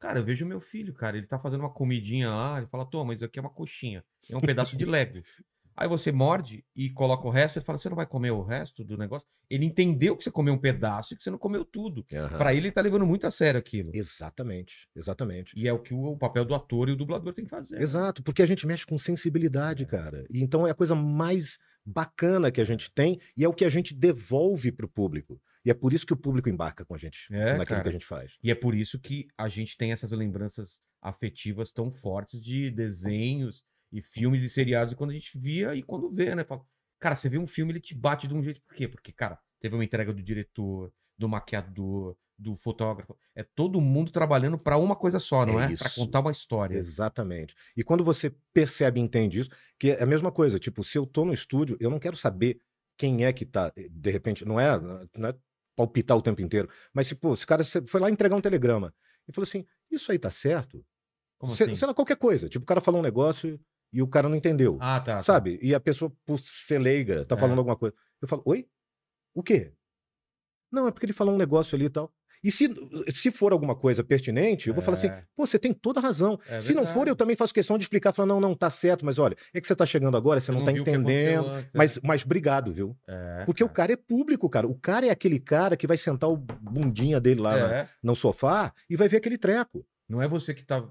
Cara, 0.05 0.19
eu 0.19 0.23
vejo 0.23 0.45
meu 0.45 0.59
filho, 0.59 0.93
cara, 0.93 1.17
ele 1.17 1.25
tá 1.25 1.39
fazendo 1.39 1.61
uma 1.61 1.69
comidinha 1.73 2.29
lá, 2.29 2.57
ele 2.59 2.67
fala, 2.67 2.85
toma, 2.85 3.05
mas 3.05 3.17
isso 3.17 3.25
aqui 3.25 3.39
é 3.39 3.41
uma 3.41 3.49
coxinha, 3.49 4.03
é 4.29 4.37
um 4.37 4.39
pedaço 4.39 4.77
de 4.77 4.85
Lego. 4.85 5.21
Aí 5.77 5.89
você 5.89 6.09
morde 6.11 6.63
e 6.75 6.89
coloca 6.89 7.27
o 7.27 7.29
resto, 7.29 7.57
ele 7.57 7.65
fala, 7.65 7.77
você 7.77 7.89
não 7.89 7.97
vai 7.97 8.05
comer 8.05 8.31
o 8.31 8.41
resto 8.43 8.83
do 8.83 8.97
negócio? 8.97 9.27
Ele 9.49 9.65
entendeu 9.65 10.15
que 10.15 10.23
você 10.23 10.31
comeu 10.31 10.53
um 10.53 10.57
pedaço 10.57 11.13
e 11.13 11.17
que 11.17 11.23
você 11.23 11.29
não 11.29 11.37
comeu 11.37 11.65
tudo. 11.65 12.05
Pra 12.37 12.53
ele, 12.53 12.67
ele 12.67 12.71
tá 12.71 12.81
levando 12.81 13.05
muito 13.05 13.27
a 13.27 13.31
sério 13.31 13.59
aquilo. 13.59 13.91
Exatamente, 13.93 14.87
exatamente. 14.95 15.53
E 15.57 15.67
é 15.67 15.73
o 15.73 15.79
que 15.79 15.93
o, 15.93 16.11
o 16.11 16.17
papel 16.17 16.45
do 16.45 16.55
ator 16.55 16.87
e 16.87 16.93
o 16.93 16.95
dublador 16.95 17.33
tem 17.33 17.43
que 17.43 17.49
fazer. 17.49 17.75
né? 17.75 17.81
Exato, 17.81 18.23
porque 18.23 18.41
a 18.41 18.45
gente 18.45 18.65
mexe 18.65 18.85
com 18.85 18.97
sensibilidade, 18.97 19.85
cara. 19.85 20.25
E 20.29 20.41
então 20.41 20.65
é 20.65 20.71
a 20.71 20.75
coisa 20.75 20.95
mais 20.95 21.57
bacana 21.85 22.51
que 22.51 22.61
a 22.61 22.65
gente 22.65 22.89
tem 22.91 23.19
e 23.35 23.43
é 23.43 23.49
o 23.49 23.53
que 23.53 23.65
a 23.65 23.69
gente 23.69 23.93
devolve 23.93 24.71
pro 24.71 24.87
público. 24.87 25.41
E 25.65 25.71
é 25.71 25.73
por 25.73 25.91
isso 25.93 26.05
que 26.05 26.13
o 26.13 26.17
público 26.17 26.47
embarca 26.47 26.85
com 26.85 26.93
a 26.93 26.97
gente 26.97 27.27
É, 27.31 27.53
naquilo 27.57 27.65
cara. 27.65 27.83
que 27.83 27.89
a 27.89 27.91
gente 27.91 28.05
faz. 28.05 28.37
E 28.43 28.51
é 28.51 28.55
por 28.55 28.75
isso 28.75 28.99
que 28.99 29.27
a 29.37 29.49
gente 29.49 29.75
tem 29.77 29.91
essas 29.91 30.11
lembranças 30.11 30.79
afetivas 31.01 31.71
tão 31.71 31.91
fortes 31.91 32.41
de 32.41 32.69
desenhos 32.71 33.63
e 33.91 34.01
filmes 34.01 34.43
e 34.43 34.49
seriados 34.49 34.93
quando 34.93 35.11
a 35.11 35.13
gente 35.13 35.37
via 35.37 35.73
e 35.75 35.81
quando 35.83 36.09
vê, 36.11 36.35
né? 36.35 36.43
Fala, 36.43 36.61
cara, 36.99 37.15
você 37.15 37.29
vê 37.29 37.37
um 37.37 37.47
filme, 37.47 37.71
ele 37.71 37.79
te 37.79 37.95
bate 37.95 38.27
de 38.27 38.33
um 38.33 38.43
jeito. 38.43 38.61
Por 38.61 38.75
quê? 38.75 38.87
Porque, 38.87 39.11
cara, 39.11 39.39
teve 39.59 39.75
uma 39.75 39.83
entrega 39.83 40.13
do 40.13 40.21
diretor, 40.21 40.91
do 41.17 41.27
maquiador, 41.29 42.15
do 42.37 42.55
fotógrafo. 42.55 43.17
É 43.33 43.43
todo 43.43 43.79
mundo 43.79 44.11
trabalhando 44.11 44.57
pra 44.57 44.77
uma 44.77 44.95
coisa 44.95 45.19
só, 45.19 45.45
não 45.45 45.61
É 45.61 45.67
é? 45.69 45.73
Isso. 45.73 45.95
contar 45.95 46.19
uma 46.19 46.31
história. 46.31 46.75
Exatamente. 46.75 47.55
E 47.77 47.83
quando 47.83 48.03
você 48.03 48.35
percebe 48.53 48.99
e 48.99 49.03
entende 49.03 49.39
isso, 49.39 49.49
que 49.79 49.91
é 49.91 50.03
a 50.03 50.05
mesma 50.05 50.31
coisa, 50.31 50.59
tipo, 50.59 50.83
se 50.83 50.97
eu 50.97 51.05
tô 51.05 51.23
no 51.23 51.33
estúdio, 51.33 51.77
eu 51.79 51.89
não 51.89 51.99
quero 51.99 52.17
saber 52.17 52.59
quem 52.97 53.25
é 53.25 53.31
que 53.33 53.45
tá, 53.45 53.71
de 53.89 54.11
repente, 54.11 54.43
não 54.45 54.59
é, 54.59 54.79
não 54.79 55.29
é 55.29 55.35
palpitar 55.75 56.15
o 56.17 56.21
tempo 56.21 56.41
inteiro, 56.41 56.69
mas 56.93 57.07
se, 57.07 57.15
pô, 57.15 57.33
esse 57.33 57.45
cara 57.45 57.63
foi 57.63 57.99
lá 57.99 58.09
entregar 58.09 58.35
um 58.35 58.41
telegrama 58.41 58.93
e 59.27 59.33
falou 59.33 59.43
assim, 59.45 59.65
isso 59.91 60.11
aí 60.11 60.17
tá 60.19 60.31
certo? 60.31 60.85
Como 61.37 61.53
assim? 61.53 61.75
sei 61.75 61.87
lá, 61.87 61.93
qualquer 61.93 62.15
coisa. 62.17 62.47
Tipo, 62.47 62.63
o 62.63 62.65
cara 62.65 62.79
falou 62.79 62.99
um 63.01 63.03
negócio 63.03 63.59
e 63.91 64.01
o 64.01 64.07
cara 64.07 64.29
não 64.29 64.35
entendeu. 64.35 64.77
Ah, 64.79 64.99
tá. 64.99 65.17
tá. 65.17 65.21
sabe? 65.21 65.59
E 65.61 65.75
a 65.75 65.79
pessoa, 65.79 66.11
por 66.25 66.39
ser 66.39 66.79
leiga, 66.79 67.25
tá 67.25 67.35
É. 67.35 67.37
falando 67.37 67.57
alguma 67.57 67.75
coisa. 67.75 67.95
Eu 68.21 68.27
falo, 68.27 68.41
oi? 68.45 68.67
O 69.33 69.43
quê? 69.43 69.73
Não, 70.71 70.87
é 70.87 70.91
porque 70.91 71.05
ele 71.05 71.13
falou 71.13 71.33
um 71.33 71.37
negócio 71.37 71.75
ali 71.75 71.85
e 71.85 71.89
tal. 71.89 72.13
E 72.43 72.51
se, 72.51 72.69
se 73.13 73.31
for 73.31 73.51
alguma 73.51 73.75
coisa 73.75 74.03
pertinente, 74.03 74.67
eu 74.67 74.73
vou 74.73 74.83
falar 74.83 74.97
assim, 74.97 75.07
É. 75.07 75.23
pô, 75.35 75.45
você 75.47 75.57
tem 75.59 75.73
toda 75.73 75.99
a 75.99 76.03
razão. 76.03 76.39
É 76.47 76.59
se 76.59 76.73
não 76.73 76.85
for, 76.85 77.07
eu 77.07 77.15
também 77.15 77.35
faço 77.35 77.53
questão 77.53 77.77
de 77.77 77.83
explicar, 77.83 78.13
falar, 78.13 78.27
não, 78.27 78.39
não, 78.39 78.53
tá 78.55 78.69
certo, 78.69 79.05
mas 79.05 79.17
olha, 79.19 79.35
é 79.53 79.59
que 79.61 79.67
você 79.67 79.75
tá 79.75 79.85
chegando 79.85 80.15
agora, 80.17 80.39
você, 80.39 80.51
não, 80.51 80.63
tá 80.63 80.71
viu 80.71 80.81
o 80.81 80.85
que 80.85 80.91
aconteceu 80.91 81.41
entendendo. 81.41 81.57
é. 81.59 81.69
Mas, 81.73 81.99
mas 82.03 82.23
obrigado, 82.25 82.71
viu? 82.71 82.95
É, 83.07 83.43
Porque 83.45 83.63
o 83.63 83.69
cara 83.69 83.93
é 83.93 83.95
público, 83.95 84.49
cara. 84.49 84.67
O 84.67 84.75
cara 84.75 85.05
é 85.07 85.09
aquele 85.09 85.39
cara 85.39 85.75
que 85.75 85.87
vai 85.87 85.97
sentar 85.97 86.29
o 86.29 86.37
bundinha 86.37 87.19
dele 87.19 87.41
lá 87.41 87.57
na- 87.57 87.75
É. 87.75 87.89
no 88.03 88.15
sofá 88.15 88.73
e 88.89 88.95
vai 88.95 89.07
ver 89.07 89.17
aquele 89.17 89.37
treco. 89.37 89.85
Não 90.07 90.21
é 90.21 90.27
você 90.27 90.53
que 90.53 90.63
tá 90.63 90.83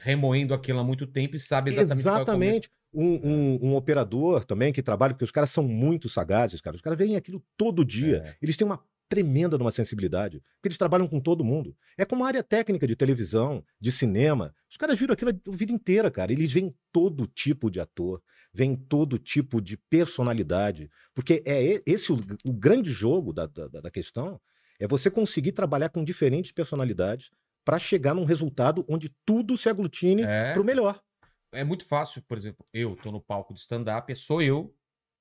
remoendo 0.00 0.54
aquilo 0.54 0.78
há 0.78 0.84
muito 0.84 1.06
tempo 1.06 1.36
e 1.36 1.40
sabe 1.40 1.70
exatamente, 1.70 1.96
é. 1.96 2.00
Exatamente. 2.00 2.70
Um, 2.94 3.04
um- 3.04 3.58
um 3.70 3.74
operador 3.76 4.44
também 4.44 4.72
que 4.72 4.82
trabalha, 4.82 5.12
porque 5.12 5.24
os 5.24 5.30
caras 5.30 5.50
são 5.50 5.62
muito 5.64 6.08
sagazes, 6.08 6.60
cara. 6.60 6.74
Os 6.74 6.80
caras 6.80 6.98
veem 6.98 7.16
aquilo 7.16 7.42
todo 7.56 7.84
dia. 7.84 8.22
É. 8.26 8.34
Eles 8.40 8.56
têm 8.56 8.66
uma 8.66 8.80
tremenda 9.08 9.56
de 9.56 9.62
uma 9.64 9.70
sensibilidade, 9.70 10.40
porque 10.56 10.68
eles 10.68 10.78
trabalham 10.78 11.08
com 11.08 11.20
todo 11.20 11.44
mundo. 11.44 11.74
É 11.96 12.04
como 12.04 12.24
a 12.24 12.28
área 12.28 12.42
técnica 12.42 12.86
de 12.86 12.94
televisão, 12.94 13.64
de 13.80 13.90
cinema. 13.90 14.54
Os 14.70 14.76
caras 14.76 14.98
viram 14.98 15.14
aquilo 15.14 15.30
a 15.30 15.50
vida 15.50 15.72
inteira, 15.72 16.10
cara. 16.10 16.32
Eles 16.32 16.52
veem 16.52 16.74
todo 16.92 17.26
tipo 17.26 17.70
de 17.70 17.80
ator, 17.80 18.22
veem 18.52 18.76
todo 18.76 19.18
tipo 19.18 19.60
de 19.60 19.76
personalidade, 19.76 20.90
porque 21.14 21.42
é 21.46 21.80
esse 21.86 22.12
o, 22.12 22.16
o 22.44 22.52
grande 22.52 22.90
jogo 22.90 23.32
da, 23.32 23.46
da, 23.46 23.68
da 23.68 23.90
questão, 23.90 24.40
é 24.80 24.86
você 24.86 25.10
conseguir 25.10 25.52
trabalhar 25.52 25.88
com 25.88 26.04
diferentes 26.04 26.52
personalidades 26.52 27.30
para 27.64 27.78
chegar 27.78 28.14
num 28.14 28.24
resultado 28.24 28.84
onde 28.88 29.10
tudo 29.24 29.56
se 29.56 29.68
aglutine 29.68 30.22
É. 30.22 30.52
pro 30.52 30.64
melhor. 30.64 31.00
é 31.52 31.64
muito 31.64 31.84
fácil, 31.84 32.22
por 32.22 32.36
exemplo, 32.38 32.64
eu 32.72 32.94
tô 32.96 33.10
no 33.10 33.20
palco 33.20 33.52
de 33.54 33.60
stand-up, 33.60 34.10
é 34.12 34.14
sou 34.14 34.40
eu 34.42 34.74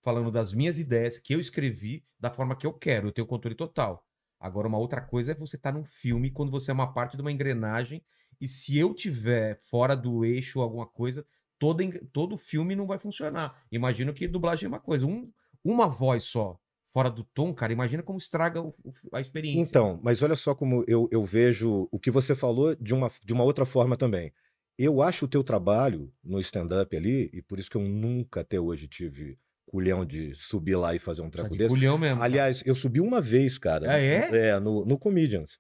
falando 0.08 0.32
das 0.32 0.54
minhas 0.54 0.80
ideias 0.80 1.20
que 1.20 1.36
eu 1.36 1.40
escrevi 1.42 2.02
da 2.18 2.32
forma 2.32 2.56
que 2.56 2.66
eu 2.66 2.72
quero, 2.72 3.10
eu 3.10 3.12
tenho 3.12 3.28
controle 3.28 3.54
total. 3.56 4.06
Agora, 4.40 4.66
uma 4.66 4.78
outra 4.78 5.02
coisa 5.02 5.34
é 5.34 5.36
você 5.36 5.58
estar 5.58 5.74
num 5.74 5.84
filme 5.84 6.32
quando 6.32 6.50
você 6.50 6.72
é 6.72 6.74
uma 6.74 6.94
parte 6.94 7.18
de 7.18 7.22
uma 7.22 7.30
engrenagem 7.30 8.02
e 8.40 8.48
se 8.48 8.78
eu 8.78 8.94
tiver 8.94 9.60
fora 9.64 9.98
do 9.98 10.24
eixo 10.24 10.62
alguma 10.62 10.86
coisa, 10.88 11.26
toda, 11.60 11.84
en- 11.84 11.92
todo 12.14 12.38
filme 12.38 12.74
não 12.74 12.88
vai 12.88 12.98
funcionar. 12.98 13.62
Imagino 13.70 14.14
que 14.14 14.30
dublagem 14.30 14.68
é 14.68 14.70
uma 14.70 14.80
coisa, 14.80 15.06
um, 15.06 15.30
uma 15.62 15.90
voz 15.90 16.24
só 16.24 16.58
fora 16.88 17.10
do 17.12 17.26
tom, 17.26 17.54
cara, 17.54 17.74
imagina 17.74 18.02
como 18.02 18.18
estraga 18.18 18.62
o- 18.62 18.74
o- 18.86 18.94
a 19.12 19.20
experiência. 19.20 19.60
Então, 19.62 20.00
mas 20.02 20.22
olha 20.24 20.38
só 20.38 20.56
como 20.56 20.86
eu, 20.88 21.10
eu 21.12 21.22
vejo 21.26 21.90
o 21.92 22.00
que 22.00 22.10
você 22.10 22.34
falou 22.34 22.74
de 22.76 22.94
uma, 22.94 23.12
de 23.26 23.34
uma 23.34 23.44
outra 23.44 23.66
forma 23.66 23.98
também. 23.98 24.32
Eu 24.78 25.02
acho 25.02 25.26
o 25.26 25.28
teu 25.28 25.44
trabalho 25.44 26.14
no 26.24 26.40
stand-up 26.40 26.96
ali, 26.96 27.30
e 27.34 27.42
por 27.42 27.60
isso 27.60 27.70
que 27.70 27.76
eu 27.76 27.82
nunca 27.82 28.40
até 28.40 28.58
hoje 28.58 28.88
tive 28.88 29.38
culhão 29.68 30.06
de 30.06 30.34
subir 30.34 30.76
lá 30.76 30.96
e 30.96 31.00
fazer 31.00 31.22
um 31.22 31.30
treco 31.30 31.52
de 31.52 31.58
desse. 31.58 31.70
culhão 31.76 31.98
mesmo. 31.98 32.16
cara. 32.18 32.26
Aliás, 32.26 32.64
eu 32.66 32.74
subi 32.74 33.00
uma 33.02 33.22
vez, 33.22 33.58
cara. 33.60 33.92
Ah, 33.92 34.00
é? 34.00 34.48
É, 34.50 34.60
no, 34.60 34.86
no 34.86 34.98
Comedians. 34.98 35.60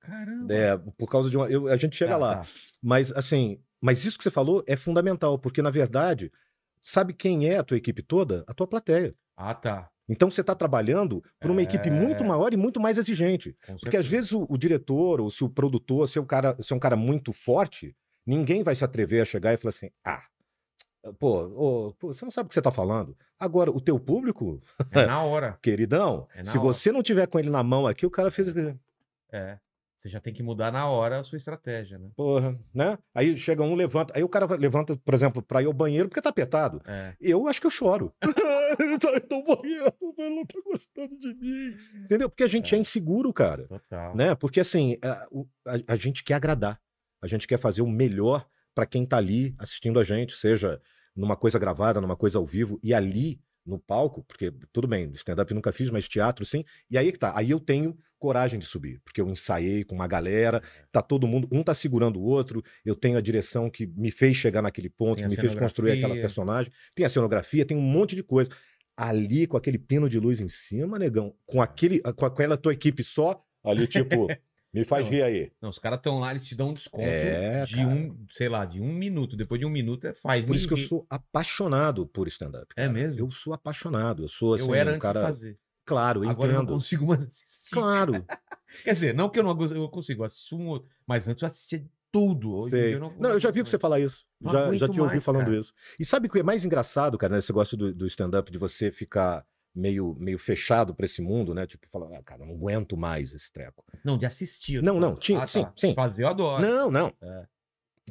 Caramba. 0.00 0.54
É, 0.54 0.76
por 0.96 1.08
causa 1.08 1.28
de 1.28 1.36
uma. 1.36 1.48
eu- 1.50 1.68
a 1.68 1.76
gente 1.76 1.96
chega 1.96 2.12
Tá, 2.12 2.16
lá. 2.16 2.36
tá. 2.38 2.46
Mas, 2.82 3.12
assim, 3.12 3.60
mas 3.80 4.04
isso 4.04 4.16
que 4.16 4.24
você 4.24 4.30
falou 4.30 4.64
é 4.66 4.76
fundamental, 4.76 5.38
porque, 5.38 5.60
na 5.60 5.70
verdade, 5.70 6.32
sabe 6.82 7.12
quem 7.12 7.46
é 7.48 7.58
a 7.58 7.64
tua 7.64 7.76
equipe 7.76 8.02
toda? 8.02 8.42
A 8.46 8.54
tua 8.54 8.66
plateia. 8.66 9.14
Ah, 9.36 9.54
tá. 9.54 9.90
Então 10.08 10.28
você 10.30 10.40
está 10.40 10.54
trabalhando 10.56 11.22
por 11.38 11.50
uma 11.52 11.62
equipe 11.62 11.88
muito 11.90 12.24
É. 12.24 12.26
maior 12.26 12.52
e 12.52 12.56
muito 12.56 12.80
mais 12.80 12.98
exigente. 12.98 13.56
Porque 13.80 13.96
às 13.96 14.08
vezes 14.08 14.32
o, 14.32 14.44
o 14.48 14.58
diretor, 14.58 15.20
ou 15.20 15.30
se 15.30 15.44
o 15.44 15.48
produtor, 15.48 16.08
se 16.08 16.18
é, 16.18 16.20
um 16.20 16.26
cara, 16.26 16.56
se 16.60 16.72
é 16.72 16.76
um 16.76 16.80
cara 16.80 16.96
muito 16.96 17.32
forte, 17.32 17.94
ninguém 18.26 18.62
vai 18.64 18.74
se 18.74 18.84
atrever 18.84 19.22
a 19.22 19.24
chegar 19.24 19.52
e 19.54 19.56
falar 19.56 19.70
assim: 19.70 19.88
ah, 20.04 20.22
pô, 21.18 21.42
ô, 21.88 21.92
pô, 21.94 22.12
você 22.12 22.24
não 22.24 22.30
sabe 22.32 22.46
o 22.46 22.48
que 22.48 22.54
você 22.54 22.60
está 22.60 22.70
falando. 22.70 23.16
Agora, 23.38 23.70
o 23.70 23.80
teu 23.80 23.98
público, 23.98 24.60
É 24.90 25.06
na 25.06 25.22
hora. 25.24 25.58
queridão, 25.62 26.26
É 26.34 26.38
na 26.38 26.44
se 26.44 26.58
hora. 26.58 26.66
você 26.66 26.92
não 26.92 27.02
tiver 27.02 27.26
com 27.26 27.38
ele 27.38 27.50
na 27.50 27.62
mão 27.62 27.86
aqui, 27.86 28.04
o 28.06 28.10
cara 28.10 28.30
fez. 28.30 28.48
É. 29.32 29.58
Você 29.96 30.08
já 30.08 30.18
tem 30.18 30.32
que 30.32 30.42
mudar 30.42 30.72
na 30.72 30.88
hora 30.88 31.18
a 31.18 31.22
sua 31.22 31.36
estratégia, 31.36 31.98
né? 31.98 32.08
Porra, 32.16 32.58
né? 32.72 32.96
Aí 33.14 33.36
chega 33.36 33.62
um, 33.62 33.74
levanta. 33.74 34.14
Aí 34.16 34.22
o 34.24 34.28
cara 34.30 34.46
levanta, 34.56 34.96
por 34.96 35.12
exemplo, 35.12 35.42
para 35.42 35.60
ir 35.60 35.66
ao 35.66 35.74
banheiro 35.74 36.08
porque 36.08 36.22
tá 36.22 36.30
apertado. 36.30 36.80
É. 36.86 37.14
Eu 37.20 37.46
acho 37.46 37.60
que 37.60 37.66
eu 37.66 37.70
choro. 37.70 38.10
ele 38.80 38.98
tá 38.98 39.10
indo 39.14 39.34
ao 39.34 39.44
banheiro, 39.44 39.92
ele 40.16 40.36
não 40.36 40.46
tá 40.46 40.58
gostando 40.64 41.18
de 41.18 41.34
mim. 41.34 41.76
Entendeu? 42.04 42.30
Porque 42.30 42.42
a 42.44 42.46
gente 42.48 42.74
é, 42.74 42.78
É. 42.78 42.80
inseguro, 42.80 43.30
cara. 43.30 43.66
Total. 43.68 44.16
né? 44.16 44.34
Porque 44.34 44.60
assim, 44.60 44.96
a, 45.02 45.26
o- 45.30 45.46
a- 45.66 45.92
a 45.92 45.96
gente 45.96 46.24
quer 46.24 46.32
agradar, 46.34 46.80
a 47.20 47.26
gente 47.26 47.46
quer 47.46 47.58
fazer 47.58 47.82
o 47.82 47.86
melhor 47.86 48.46
para 48.80 48.86
quem 48.86 49.04
tá 49.04 49.18
ali 49.18 49.54
assistindo 49.58 50.00
a 50.00 50.02
gente, 50.02 50.32
seja 50.32 50.80
numa 51.14 51.36
coisa 51.36 51.58
gravada, 51.58 52.00
numa 52.00 52.16
coisa 52.16 52.38
ao 52.38 52.46
vivo, 52.46 52.80
e 52.82 52.94
ali 52.94 53.38
no 53.66 53.78
palco, 53.78 54.24
porque 54.24 54.50
tudo 54.72 54.88
bem, 54.88 55.10
stand-up 55.12 55.52
nunca 55.52 55.70
fiz, 55.70 55.90
mas 55.90 56.08
teatro 56.08 56.46
sim, 56.46 56.64
e 56.90 56.96
aí 56.96 57.12
que 57.12 57.18
tá, 57.18 57.30
aí 57.36 57.50
eu 57.50 57.60
tenho 57.60 57.94
coragem 58.18 58.58
de 58.58 58.64
subir, 58.64 58.98
porque 59.04 59.20
eu 59.20 59.28
ensaiei 59.28 59.84
com 59.84 59.94
uma 59.94 60.06
galera, 60.06 60.62
tá 60.90 61.02
todo 61.02 61.28
mundo, 61.28 61.46
um 61.52 61.62
tá 61.62 61.74
segurando 61.74 62.18
o 62.18 62.22
outro, 62.22 62.64
eu 62.82 62.94
tenho 62.94 63.18
a 63.18 63.20
direção 63.20 63.68
que 63.68 63.86
me 63.86 64.10
fez 64.10 64.34
chegar 64.34 64.62
naquele 64.62 64.88
ponto, 64.88 65.18
Tem 65.18 65.28
que 65.28 65.36
me 65.36 65.40
fez 65.40 65.54
construir 65.54 65.92
aquela 65.92 66.14
personagem, 66.14 66.72
tem 66.94 67.04
a 67.04 67.10
cenografia, 67.10 67.66
tem 67.66 67.76
um 67.76 67.82
monte 67.82 68.16
de 68.16 68.22
coisa. 68.22 68.50
Ali, 68.96 69.46
com 69.46 69.56
aquele 69.56 69.78
pino 69.78 70.08
de 70.10 70.18
luz 70.18 70.40
em 70.40 70.48
cima, 70.48 70.98
negão, 70.98 71.34
com, 71.46 71.62
aquele, 71.62 72.00
com 72.00 72.26
aquela 72.26 72.56
tua 72.56 72.72
equipe 72.72 73.02
só, 73.02 73.42
ali, 73.64 73.86
tipo, 73.86 74.26
me 74.72 74.84
faz 74.84 75.06
Não, 75.06 75.12
rir 75.12 75.22
aí. 75.22 75.52
Não, 75.60 75.70
os 75.70 75.78
caras 75.78 75.98
estão 75.98 76.18
lá, 76.20 76.30
eles 76.30 76.44
te 76.46 76.54
dão 76.54 76.70
um 76.70 76.74
desconto 76.74 77.02
É, 77.04 77.64
de 77.64 77.76
cara. 77.76 77.88
um, 77.88 78.26
sei 78.30 78.48
lá, 78.48 78.64
de 78.64 78.80
um 78.80 78.92
minuto. 78.92 79.36
Depois 79.36 79.58
de 79.58 79.66
um 79.66 79.70
minuto 79.70 80.06
é 80.06 80.12
faz. 80.12 80.44
Por 80.44 80.54
isso 80.54 80.66
que 80.68 80.74
eu 80.74 80.78
rir. 80.78 80.84
sou 80.84 81.06
apaixonado 81.10 82.06
por 82.06 82.28
stand-up. 82.28 82.66
É 82.76 82.88
mesmo? 82.88 83.18
Eu 83.20 83.30
sou 83.30 83.52
apaixonado. 83.52 84.22
Eu 84.24 84.28
sou 84.28 84.54
assim, 84.54 84.68
Eu 84.68 84.74
era 84.74 84.90
um 84.90 84.94
antes 84.94 85.02
cara. 85.02 85.20
de 85.20 85.26
fazer. 85.26 85.58
Claro, 85.84 86.24
eu 86.24 86.30
Agora 86.30 86.50
eu 86.50 86.54
não 86.54 86.62
entendo. 86.62 86.72
consigo 86.74 87.06
mais 87.06 87.22
assistir. 87.24 87.70
Claro. 87.72 88.24
Quer 88.84 88.92
dizer, 88.92 89.14
não 89.14 89.28
que 89.28 89.38
eu 89.38 89.42
não 89.42 89.50
eu 89.60 89.88
consigo, 89.88 90.22
eu 90.22 90.26
assisto 90.26 90.56
um 90.56 90.68
outro. 90.68 90.88
Mas 91.06 91.26
antes 91.26 91.42
eu 91.42 91.46
assistia 91.46 91.84
tudo. 92.12 92.54
Hoje 92.54 92.70
sei. 92.70 92.94
eu 92.94 93.00
não, 93.00 93.12
Não, 93.18 93.30
eu 93.30 93.40
já 93.40 93.50
vi 93.50 93.60
você 93.62 93.78
falar 93.78 93.98
isso. 93.98 94.24
Não 94.40 94.52
Já, 94.52 94.72
já 94.74 94.88
te 94.88 95.00
ouvi 95.00 95.14
mais, 95.14 95.24
falando 95.24 95.46
cara. 95.46 95.56
isso. 95.58 95.72
E 95.98 96.04
sabe 96.04 96.28
o 96.28 96.30
que 96.30 96.38
é 96.38 96.42
mais 96.44 96.64
engraçado, 96.64 97.18
cara, 97.18 97.34
nesse 97.34 97.50
negócio 97.50 97.76
do, 97.76 97.92
do 97.92 98.06
stand-up, 98.06 98.50
de 98.52 98.58
você 98.58 98.92
ficar 98.92 99.44
meio, 99.74 100.14
meio 100.18 100.38
fechado 100.38 100.94
pra 100.94 101.04
esse 101.04 101.22
mundo, 101.22 101.54
né? 101.54 101.66
Tipo, 101.66 101.86
falar, 101.88 102.18
ah, 102.18 102.22
cara, 102.22 102.42
eu 102.42 102.46
não 102.46 102.54
aguento 102.54 102.96
mais 102.96 103.32
esse 103.32 103.52
treco. 103.52 103.84
Não, 104.04 104.18
de 104.18 104.26
assistir. 104.26 104.82
Não, 104.82 104.94
não, 104.94 105.00
falando. 105.00 105.18
tinha- 105.20 105.42
Ah, 105.42 105.46
sim, 105.46 105.62
tá. 105.62 105.72
sim. 105.76 105.94
Fazer 105.94 106.24
eu 106.24 106.28
adoro. 106.28 106.62
Não, 106.62 106.90
não. 106.90 107.12
É. 107.22 107.46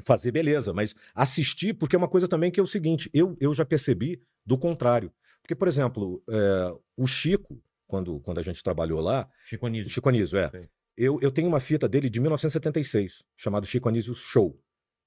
Fazer, 0.04 0.32
beleza, 0.32 0.74
mas 0.74 0.96
assistir, 1.14 1.74
porque 1.74 1.96
é 1.96 2.00
uma 2.00 2.08
coisa 2.08 2.28
também 2.28 2.50
que 2.52 2.60
é 2.60 2.64
o 2.64 2.68
seguinte, 2.68 3.10
eu, 3.14 3.36
eu 3.42 3.54
já 3.54 3.66
percebi 3.66 4.22
do 4.46 4.58
contrário. 4.58 5.12
Porque, 5.42 5.54
por 5.56 5.68
exemplo, 5.68 6.24
é, 6.30 6.74
o 6.96 7.06
Chico, 7.08 7.62
quando, 7.88 8.20
quando 8.22 8.38
a 8.40 8.44
gente 8.44 8.64
trabalhou 8.64 9.02
lá, 9.02 9.28
Chico 9.46 9.66
Anísio. 9.66 9.90
Chico 9.90 10.08
Anísio, 10.08 10.38
é. 10.40 10.50
Sei. 10.50 10.70
Eu, 10.96 11.18
eu 11.22 11.32
tenho 11.32 11.48
uma 11.48 11.60
fita 11.60 11.88
dele 11.88 12.10
de 12.10 12.20
1976, 12.20 13.24
chamado 13.36 13.66
Chico 13.66 13.90
Anísio 13.90 14.14
Show. 14.16 14.58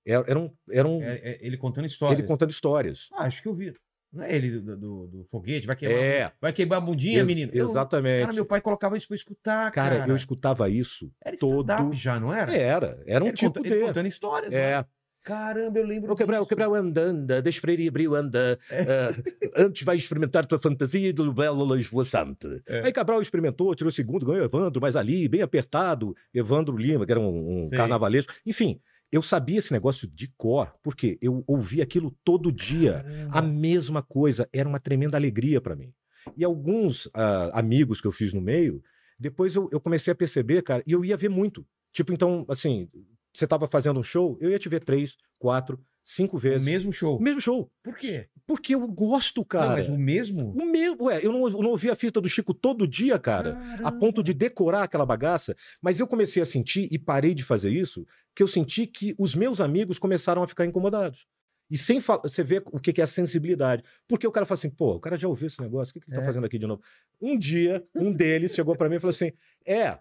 Era, 0.04 0.24
era 0.28 0.38
um, 0.38 0.50
era 0.70 0.88
um 0.88 1.00
É, 1.02 1.16
é 1.18 1.38
ele 1.46 1.56
contando 1.56 1.86
histórias. 1.86 2.18
ele 2.18 2.26
contando 2.26 2.50
histórias. 2.50 3.08
Ah, 3.12 3.24
acho 3.26 3.40
que 3.40 3.48
eu 3.48 3.54
vi. 3.54 3.72
Não 4.12 4.22
é 4.24 4.34
ele 4.36 4.60
do, 4.60 4.76
do- 4.76 5.06
do 5.06 5.24
foguete? 5.30 5.66
Vai 5.66 5.74
queimar, 5.74 5.98
É. 5.98 6.32
vai 6.40 6.52
queimar 6.52 6.78
a 6.78 6.80
bundinha, 6.80 7.18
Ex- 7.20 7.26
menino? 7.26 7.50
Eu- 7.54 7.68
Exatamente. 7.70 8.20
cara, 8.22 8.32
meu 8.34 8.44
pai 8.44 8.60
colocava 8.60 8.96
isso 8.96 9.08
pra 9.08 9.14
escutar, 9.16 9.70
cara. 9.72 10.00
Cara, 10.00 10.10
eu 10.10 10.16
escutava 10.16 10.68
isso 10.68 11.10
Era 11.24 11.36
todo. 11.38 11.92
já, 11.94 12.20
não 12.20 12.32
era? 12.32 12.54
Era, 12.54 13.02
era 13.06 13.24
um 13.24 13.28
ele 13.28 13.36
tipo 13.36 13.52
conta- 13.54 13.62
de. 13.68 13.74
ele 13.74 13.86
contando 13.86 14.06
histórias. 14.06 14.50
né? 14.50 14.58
É. 14.58 14.84
Caramba, 15.24 15.78
eu 15.78 15.86
lembro 15.86 16.12
O 16.12 16.16
Cabral, 16.16 16.40
o 16.40 16.44
disso. 16.44 16.48
Cabral 16.50 16.74
andando, 16.74 17.40
deixa 17.42 17.60
para 17.60 17.72
ir 17.72 17.88
abrir 17.88 18.08
anda. 18.12 18.58
ah, 18.72 19.22
antes 19.56 19.84
vai 19.84 19.96
experimentar 19.96 20.44
tua 20.44 20.58
fantasia 20.58 21.12
do 21.14 21.32
belo 21.32 21.76
esvoaçante. 21.76 22.60
É. 22.66 22.86
Aí 22.86 22.92
Cabral 22.92 23.22
experimentou, 23.22 23.72
tirou 23.74 23.88
o 23.88 23.92
segundo, 23.92 24.26
ganhou 24.26 24.44
Evandro, 24.44 24.80
mas 24.80 24.96
ali, 24.96 25.28
bem 25.28 25.40
apertado, 25.40 26.12
Evandro 26.34 26.76
Lima, 26.76 27.06
que 27.06 27.12
era 27.12 27.20
um, 27.20 27.62
um 27.64 27.70
carnavalesco. 27.70 28.32
Enfim, 28.44 28.80
eu 29.12 29.20
sabia 29.20 29.58
esse 29.58 29.72
negócio 29.72 30.08
de 30.08 30.26
cor, 30.38 30.74
porque 30.82 31.18
eu 31.20 31.44
ouvia 31.46 31.82
aquilo 31.82 32.10
todo 32.24 32.50
dia. 32.50 33.02
Caramba. 33.04 33.38
A 33.38 33.42
mesma 33.42 34.02
coisa, 34.02 34.48
era 34.50 34.66
uma 34.66 34.80
tremenda 34.80 35.18
alegria 35.18 35.60
para 35.60 35.76
mim. 35.76 35.92
E 36.34 36.42
alguns 36.42 37.10
ah, 37.12 37.50
amigos 37.52 38.00
que 38.00 38.06
eu 38.06 38.12
fiz 38.12 38.32
no 38.32 38.40
meio, 38.40 38.82
depois 39.18 39.54
eu, 39.54 39.68
eu 39.70 39.78
comecei 39.78 40.12
a 40.12 40.16
perceber, 40.16 40.62
cara, 40.62 40.82
e 40.86 40.92
eu 40.92 41.04
ia 41.04 41.16
ver 41.16 41.28
muito. 41.28 41.66
Tipo, 41.92 42.12
então, 42.12 42.46
assim, 42.48 42.88
você 43.34 43.46
tava 43.46 43.68
fazendo 43.68 44.00
um 44.00 44.02
show, 44.02 44.38
eu 44.40 44.50
ia 44.50 44.58
te 44.58 44.68
ver 44.68 44.82
três, 44.82 45.18
quatro, 45.38 45.78
cinco 46.04 46.36
O 46.36 46.38
vezes. 46.40 46.66
mesmo 46.66 46.92
show. 46.92 47.16
O 47.18 47.22
mesmo 47.22 47.40
show. 47.40 47.70
Por 47.82 47.96
quê? 47.96 48.28
Porque 48.46 48.74
eu 48.74 48.86
gosto, 48.88 49.38
Não, 49.38 49.44
cara. 49.44 49.68
mas 49.70 49.88
o 49.88 49.96
mesmo? 49.96 50.50
O 50.52 50.64
mesmo, 50.66 51.04
ué, 51.04 51.20
eu 51.22 51.32
não, 51.32 51.48
eu 51.48 51.62
não 51.62 51.70
ouvia 51.70 51.92
a 51.92 51.96
fita 51.96 52.20
do 52.20 52.28
Chico 52.28 52.52
todo 52.52 52.86
dia, 52.88 53.18
cara. 53.18 53.58
A 53.84 53.92
ponto 53.92 54.22
de 54.22 54.34
decorar 54.34 54.82
aquela 54.82 55.06
bagaça. 55.06 55.56
Mas 55.80 56.00
eu 56.00 56.06
comecei 56.06 56.42
a 56.42 56.46
sentir, 56.46 56.88
e 56.90 56.98
parei 56.98 57.34
de 57.34 57.44
fazer 57.44 57.70
isso, 57.70 58.04
que 58.34 58.42
eu 58.42 58.48
senti 58.48 58.86
que 58.86 59.14
os 59.18 59.34
meus 59.34 59.60
amigos 59.60 59.98
começaram 59.98 60.42
a 60.42 60.48
ficar 60.48 60.66
incomodados. 60.66 61.26
E 61.70 61.78
sem 61.78 62.00
falar, 62.00 62.22
você 62.24 62.42
vê 62.42 62.62
o 62.66 62.78
que 62.78 62.92
que 62.92 63.00
é 63.00 63.04
a 63.04 63.06
sensibilidade. 63.06 63.82
Porque 64.06 64.26
o 64.26 64.32
cara 64.32 64.44
fala 64.44 64.58
assim, 64.58 64.68
pô, 64.68 64.96
o 64.96 65.00
cara 65.00 65.16
já 65.16 65.26
ouviu 65.28 65.46
esse 65.46 65.58
negócio, 65.60 65.90
o 65.90 65.94
que, 65.94 66.00
que 66.00 66.10
ele 66.10 66.16
tá 66.16 66.22
É. 66.22 66.26
fazendo 66.26 66.44
aqui 66.44 66.58
de 66.58 66.66
novo? 66.66 66.82
Um 67.20 67.38
dia, 67.38 67.82
um 67.94 68.12
deles 68.12 68.54
chegou 68.54 68.76
pra 68.76 68.88
mim 68.90 68.96
e 68.96 69.00
falou 69.00 69.10
assim: 69.12 69.32
é. 69.64 69.96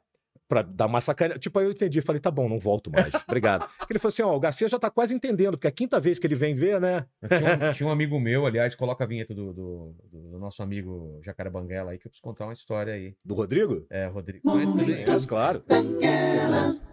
Pra 0.51 0.61
dar 0.63 0.87
uma 0.87 0.99
sacanagem. 0.99 1.39
Tipo, 1.39 1.59
aí 1.59 1.65
eu 1.65 1.71
entendi. 1.71 2.01
Falei, 2.01 2.19
tá 2.19 2.29
bom, 2.29 2.49
não 2.49 2.59
volto 2.59 2.91
mais. 2.91 3.09
Obrigado. 3.25 3.69
Ele 3.89 3.97
falou 3.97 4.09
assim: 4.09 4.21
ó, 4.21 4.35
o 4.35 4.39
Garcia 4.39 4.67
já 4.67 4.77
tá 4.77 4.91
quase 4.91 5.13
entendendo, 5.15 5.51
porque 5.53 5.67
é 5.67 5.69
a 5.69 5.71
quinta 5.71 5.97
vez 5.97 6.19
que 6.19 6.27
ele 6.27 6.35
vem 6.35 6.53
ver, 6.53 6.81
né? 6.81 7.05
Tinha 7.25 7.69
um, 7.69 7.73
tinha 7.73 7.87
um 7.87 7.91
amigo 7.91 8.19
meu, 8.19 8.45
aliás, 8.45 8.75
coloca 8.75 9.01
a 9.05 9.07
vinheta 9.07 9.33
do, 9.33 9.53
do, 9.53 9.95
do 10.11 10.37
nosso 10.39 10.61
amigo 10.61 11.21
Jacaré 11.23 11.49
Banguela 11.49 11.91
aí, 11.91 11.97
que 11.97 12.05
eu 12.05 12.11
preciso 12.11 12.21
contar 12.21 12.43
uma 12.47 12.53
história 12.53 12.93
aí. 12.93 13.15
Do 13.23 13.33
Rodrigo? 13.33 13.85
É, 13.89 14.07
Rodrigo. 14.07 14.43
Conhece 14.43 14.77
também? 14.77 15.05
Mas, 15.07 15.25
claro. 15.25 15.63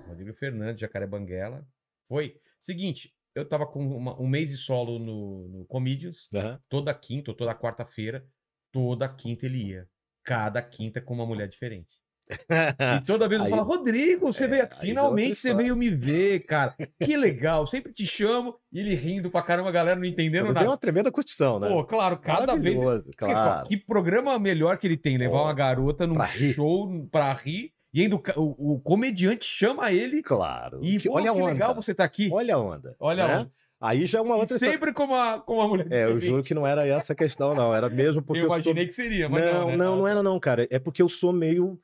Rodrigo 0.06 0.32
Fernandes, 0.34 0.80
Jacaré 0.80 1.06
Banguela. 1.08 1.66
Foi. 2.08 2.36
Seguinte, 2.60 3.12
eu 3.34 3.44
tava 3.44 3.66
com 3.66 3.80
uma- 3.84 4.20
um 4.20 4.26
mês 4.28 4.50
de 4.50 4.56
solo 4.56 4.98
no, 5.00 5.48
no 5.48 5.64
Comedians, 5.66 6.28
Aham. 6.32 6.60
toda 6.68 6.94
quinta 6.94 7.30
ou 7.32 7.36
toda 7.36 7.54
quarta-feira. 7.54 8.24
Toda 8.72 9.08
quinta 9.08 9.46
ele 9.46 9.58
ia. 9.70 9.88
Cada 10.24 10.60
quinta 10.62 11.00
com 11.00 11.14
uma 11.14 11.26
mulher 11.26 11.48
diferente. 11.48 11.88
E 13.00 13.04
toda 13.04 13.28
vez 13.28 13.40
eu 13.40 13.46
Aí- 13.46 13.50
falo, 13.50 13.62
Rodrigo, 13.62 14.26
você 14.32 14.44
É, 14.44 14.48
veio 14.48 14.62
aqui. 14.64 14.76
é 14.76 14.80
Finalmente 14.80 15.34
você 15.36 15.54
veio 15.54 15.76
me 15.76 15.90
ver, 15.90 16.40
cara. 16.40 16.74
Que 17.02 17.16
legal. 17.16 17.66
Sempre 17.66 17.92
te 17.92 18.06
chamo 18.06 18.54
e 18.72 18.80
ele 18.80 18.94
rindo 18.94 19.30
pra 19.30 19.42
caramba, 19.42 19.68
a 19.70 19.72
galera 19.72 19.98
não 19.98 20.04
entendendo 20.06 20.46
Mas 20.46 20.56
é 20.56 20.60
nada. 20.60 20.70
uma 20.70 20.76
tremenda 20.76 21.10
curtição, 21.10 21.58
né? 21.58 21.68
Pô, 21.68 21.84
claro, 21.84 22.18
cada 22.18 22.54
vez. 22.56 22.76
Claro. 23.16 23.66
Que 23.68 23.76
programa 23.76 24.38
melhor 24.38 24.76
que 24.78 24.86
ele 24.86 24.96
tem? 24.96 25.16
Levar 25.16 25.38
Ó, 25.38 25.44
uma 25.44 25.54
garota 25.54 26.06
num 26.06 26.14
pra 26.14 26.24
rir. 26.26 26.52
show 26.54 26.88
pra 27.10 27.32
rir. 27.32 27.72
E 27.94 28.02
ainda 28.02 28.16
o, 28.16 28.22
o- 28.36 28.74
o 28.74 28.80
comediante 28.80 29.46
chama 29.46 29.90
ele. 29.90 30.22
Claro. 30.22 30.80
E 30.82 30.98
Que- 30.98 31.08
pô, 31.08 31.14
olha 31.14 31.30
a 31.30 31.34
que 31.34 31.40
onda. 31.40 31.52
legal 31.52 31.74
você 31.74 31.94
tá 31.94 32.04
aqui. 32.04 32.28
Olha 32.30 32.54
a 32.54 32.58
onda. 32.58 32.94
Olha 33.00 33.26
né? 33.26 33.38
onde. 33.38 33.50
Aí 33.80 34.06
já 34.06 34.18
é 34.18 34.22
uma 34.22 34.36
E 34.36 34.40
outra 34.40 34.54
história. 34.56 34.72
sempre 34.72 34.92
com 34.92 35.04
uma, 35.04 35.38
com 35.40 35.54
uma 35.54 35.68
mulher 35.68 35.86
É, 35.90 36.04
eu 36.04 36.18
juro 36.20 36.42
que 36.42 36.52
não 36.52 36.66
era 36.66 36.84
essa 36.86 37.12
a 37.12 37.16
questão, 37.16 37.54
não. 37.54 37.72
Era 37.74 37.88
mesmo 37.88 38.20
porque 38.20 38.40
eu 38.40 38.44
eu, 38.44 38.48
sou- 38.48 38.56
imaginei 38.56 38.86
que 38.86 38.92
seria, 38.92 39.28
mas 39.28 39.44
não. 39.44 39.52
Não, 39.60 39.66
né? 39.70 39.76
não, 39.76 39.96
não 39.98 40.08
era 40.08 40.22
não, 40.22 40.38
cara. 40.40 40.66
É 40.68 40.78
porque 40.80 41.00
eu 41.00 41.08
sou 41.08 41.32
meio 41.32 41.80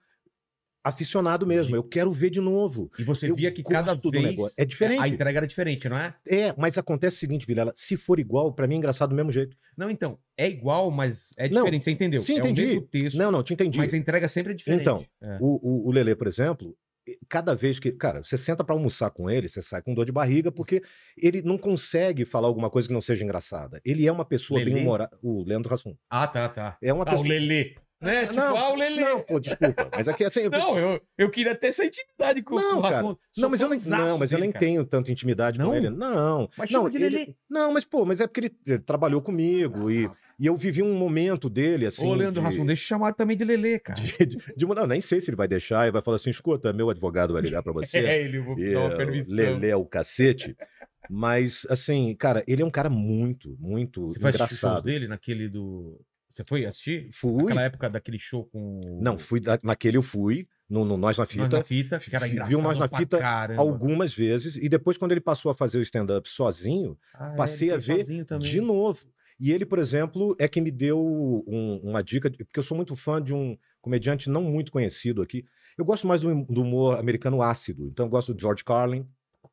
aficionado 0.85 1.47
mesmo. 1.47 1.75
Eu 1.75 1.83
quero 1.83 2.12
ver 2.12 2.29
de 2.31 2.40
novo. 2.40 2.90
E 2.99 3.03
você 3.03 3.29
Eu 3.31 3.35
via 3.35 3.51
que 3.51 3.62
cada 3.62 3.92
gosto 3.92 4.03
do 4.03 4.11
vez 4.11 4.25
negócio. 4.25 4.55
É 4.59 4.64
diferente. 4.64 5.01
a 5.01 5.09
entrega 5.09 5.38
era 5.40 5.47
diferente, 5.47 5.88
não 5.88 5.97
é? 5.97 6.14
É, 6.29 6.55
mas 6.59 6.77
acontece 6.77 7.16
o 7.16 7.18
seguinte, 7.20 7.47
Vilela, 7.47 7.73
se 7.75 7.97
for 7.97 8.20
igual, 8.20 8.53
pra 8.53 8.66
mim 8.66 8.75
é 8.75 8.79
engraçado 8.79 9.09
do 9.11 9.16
mesmo 9.16 9.33
jeito. 9.33 9.57
Não, 9.77 9.90
então, 9.90 10.18
é 10.37 10.47
igual, 10.49 10.90
mas 10.90 11.31
é 11.38 11.49
Não, 11.49 11.62
diferente, 11.62 11.85
você 11.85 11.90
entendeu? 11.90 12.20
sim, 12.20 12.35
é 12.35 12.38
entendi. 12.38 12.77
o 12.77 12.83
texto, 12.83 13.16
Não, 13.16 13.33
não, 13.33 13.42
te 13.42 13.55
entendi. 13.55 13.79
mas 13.79 13.94
a 13.94 13.97
entrega 13.97 14.29
sempre 14.29 14.53
é 14.53 14.57
diferente. 14.57 14.83
Então, 14.83 15.05
É. 15.23 15.38
O, 15.40 15.59
o, 15.87 15.88
o 15.88 15.90
Lelê, 15.90 16.14
por 16.14 16.27
exemplo, 16.27 16.77
cada 17.29 17.55
vez 17.55 17.79
que. 17.79 17.90
Cara, 17.92 18.23
você 18.23 18.37
senta 18.37 18.62
pra 18.62 18.75
almoçar 18.75 19.11
com 19.11 19.29
ele, 19.31 19.49
você 19.49 19.61
sai 19.62 19.81
com 19.83 19.94
dor 19.94 20.05
de 20.05 20.12
barriga, 20.12 20.53
porque 20.53 20.83
ele 21.16 21.42
não 21.42 21.57
consegue 21.59 22.25
falar 22.25 22.49
alguma 22.49 22.68
coisa 22.70 22.87
que 22.88 22.94
não 22.94 23.01
seja 23.01 23.25
engraçada. 23.25 23.81
Ele 23.85 24.07
é 24.07 24.12
uma 24.12 24.25
pessoa 24.25 24.59
Lelê? 24.59 24.73
bem 24.75 24.83
humorada. 24.83 25.16
O 25.23 25.42
Leandro 25.44 25.70
Rassum. 25.70 25.94
Ah, 26.11 26.27
tá, 26.27 26.49
tá. 26.49 26.77
É 26.83 26.92
uma 26.92 27.05
Ah, 27.05 27.09
o 27.09 27.11
pessoa. 27.11 27.29
Lelê. 27.29 27.75
Né? 28.00 28.22
Tipo, 28.22 28.35
Não, 28.35 28.57
ah, 28.57 28.70
o 28.72 28.76
Lelê. 28.76 29.02
Não, 29.02 29.20
pô, 29.20 29.40
desculpa. 29.40 29.88
Mas 29.96 30.07
aqui 30.09 30.24
assim. 30.24 30.48
Não, 30.48 30.78
eu, 30.78 31.00
eu 31.16 31.30
queria 31.30 31.54
ter 31.54 31.68
essa 31.68 31.85
intimidade 31.85 32.42
com, 32.42 32.57
Não, 32.57 32.83
com 32.83 32.88
o. 32.88 32.90
Sou 33.33 33.42
Não, 33.42 33.48
mas 33.50 33.61
eu 33.62 33.68
nem, 33.68 33.78
não, 33.87 34.18
mas 34.18 34.30
eu 34.33 34.37
dele, 34.37 34.42
nem 34.42 34.52
cara. 34.52 34.64
tenho 34.64 34.85
tanta 34.85 35.11
intimidade 35.11 35.59
Não? 35.59 35.66
com 35.70 35.74
ele. 35.74 35.88
Não. 35.88 36.48
Mas 36.59 36.70
não, 36.70 36.80
chama 36.80 36.90
de 36.90 36.96
ele- 36.96 37.09
Lelê. 37.16 37.35
não, 37.48 37.72
mas 37.72 37.85
pô, 37.85 38.04
mas 38.04 38.20
é 38.20 38.26
porque 38.26 38.40
ele, 38.40 38.57
ele 38.66 38.78
trabalhou 38.80 39.22
comigo 39.22 39.90
e, 39.90 40.11
e 40.38 40.46
eu 40.46 40.54
vivi 40.57 40.83
um 40.83 40.92
momento 40.94 41.48
dele 41.48 41.87
assim. 41.87 42.07
Ô, 42.07 42.14
Leandro 42.14 42.42
de, 42.42 42.46
Rasmus, 42.46 42.66
deixa 42.66 42.83
eu 42.83 42.87
chamar 42.88 43.14
também 43.14 43.37
de 43.37 43.44
Lelê, 43.44 43.78
cara. 43.78 43.98
de, 43.98 44.12
de, 44.26 44.37
de- 44.54 44.66
não, 44.66 44.87
nem 44.87 45.00
sei 45.00 45.20
se 45.22 45.30
ele 45.30 45.37
vai 45.37 45.48
deixar 45.48 45.88
e 45.88 45.90
vai 45.90 46.02
falar 46.02 46.16
assim: 46.16 46.28
escuta, 46.30 46.72
meu 46.74 46.90
advogado 46.90 47.33
vai 47.33 47.40
ligar 47.42 47.62
pra 47.62 47.72
você. 47.72 47.98
É, 47.98 48.20
ele, 48.22 48.37
eu 48.38 48.44
vou 48.44 48.59
E, 48.59 48.74
dar 48.74 48.80
uma 48.80 48.92
eh, 48.92 48.96
permissão. 48.96 49.35
Lelé 49.37 49.68
é 49.70 49.76
o 49.76 49.87
cacete. 49.87 50.54
Mas, 51.11 51.66
assim, 51.68 52.14
cara, 52.18 52.42
ele 52.46 52.62
é 52.62 52.64
um 52.64 52.70
cara 52.70 52.88
muito, 52.90 53.57
muito 53.61 54.09
Você 54.09 54.18
engraçado. 54.18 54.83
dele 54.85 55.07
naquele 55.07 55.48
do... 55.48 56.00
Você 56.35 56.42
foi 56.44 56.66
assistir? 56.66 57.09
Fui. 57.12 57.44
Naquela 57.44 57.62
época 57.62 57.88
daquele 57.88 58.18
show 58.18 58.44
com... 58.47 58.99
Não, 59.01 59.16
fui 59.16 59.40
naquele 59.62 59.97
eu 59.97 60.03
fui, 60.03 60.49
no, 60.68 60.85
no 60.85 60.97
Nós 60.97 61.16
na 61.16 61.23
Nós 61.23 61.31
Fita, 61.33 61.49
na 61.59 61.62
fita, 61.62 61.99
que 62.01 62.14
era 62.16 62.27
Viu 62.27 62.33
engraçado 62.33 62.62
Nós 62.62 62.79
na 62.79 62.88
Fita 62.88 63.18
caramba. 63.18 63.62
algumas 63.62 64.12
vezes. 64.12 64.57
E 64.57 64.68
depois, 64.68 64.99
quando 64.99 65.12
ele 65.12 65.20
passou 65.20 65.49
a 65.51 65.55
fazer 65.55 65.79
o 65.79 65.83
stand-up 65.83 66.29
sozinho, 66.29 66.99
Ah, 67.14 67.33
é, 67.33 67.37
passei 67.37 67.68
ele 67.68 67.77
a 67.77 67.79
ver 67.79 68.05
de 68.40 68.61
novo. 68.61 69.07
E 69.38 69.53
ele, 69.53 69.64
por 69.64 69.79
exemplo, 69.79 70.35
é 70.38 70.49
que 70.49 70.61
me 70.61 70.73
deu 70.73 70.99
um- 71.47 71.81
uma 71.85 72.03
dica, 72.03 72.29
porque 72.31 72.59
eu 72.59 72.62
sou 72.64 72.77
muito 72.77 72.97
fã 72.97 73.23
de 73.23 73.33
um 73.33 73.57
comediante 73.81 74.29
não 74.29 74.42
muito 74.42 74.73
conhecido 74.73 75.23
aqui. 75.23 75.44
Eu 75.79 75.85
gosto 75.85 76.07
mais 76.09 76.20
do, 76.23 76.44
do 76.47 76.62
humor 76.62 76.99
americano 76.99 77.42
ácido. 77.42 77.87
Então, 77.88 78.07
eu 78.07 78.11
gosto 78.11 78.35
do 78.35 78.40
George 78.40 78.64
Carlin, 78.64 79.07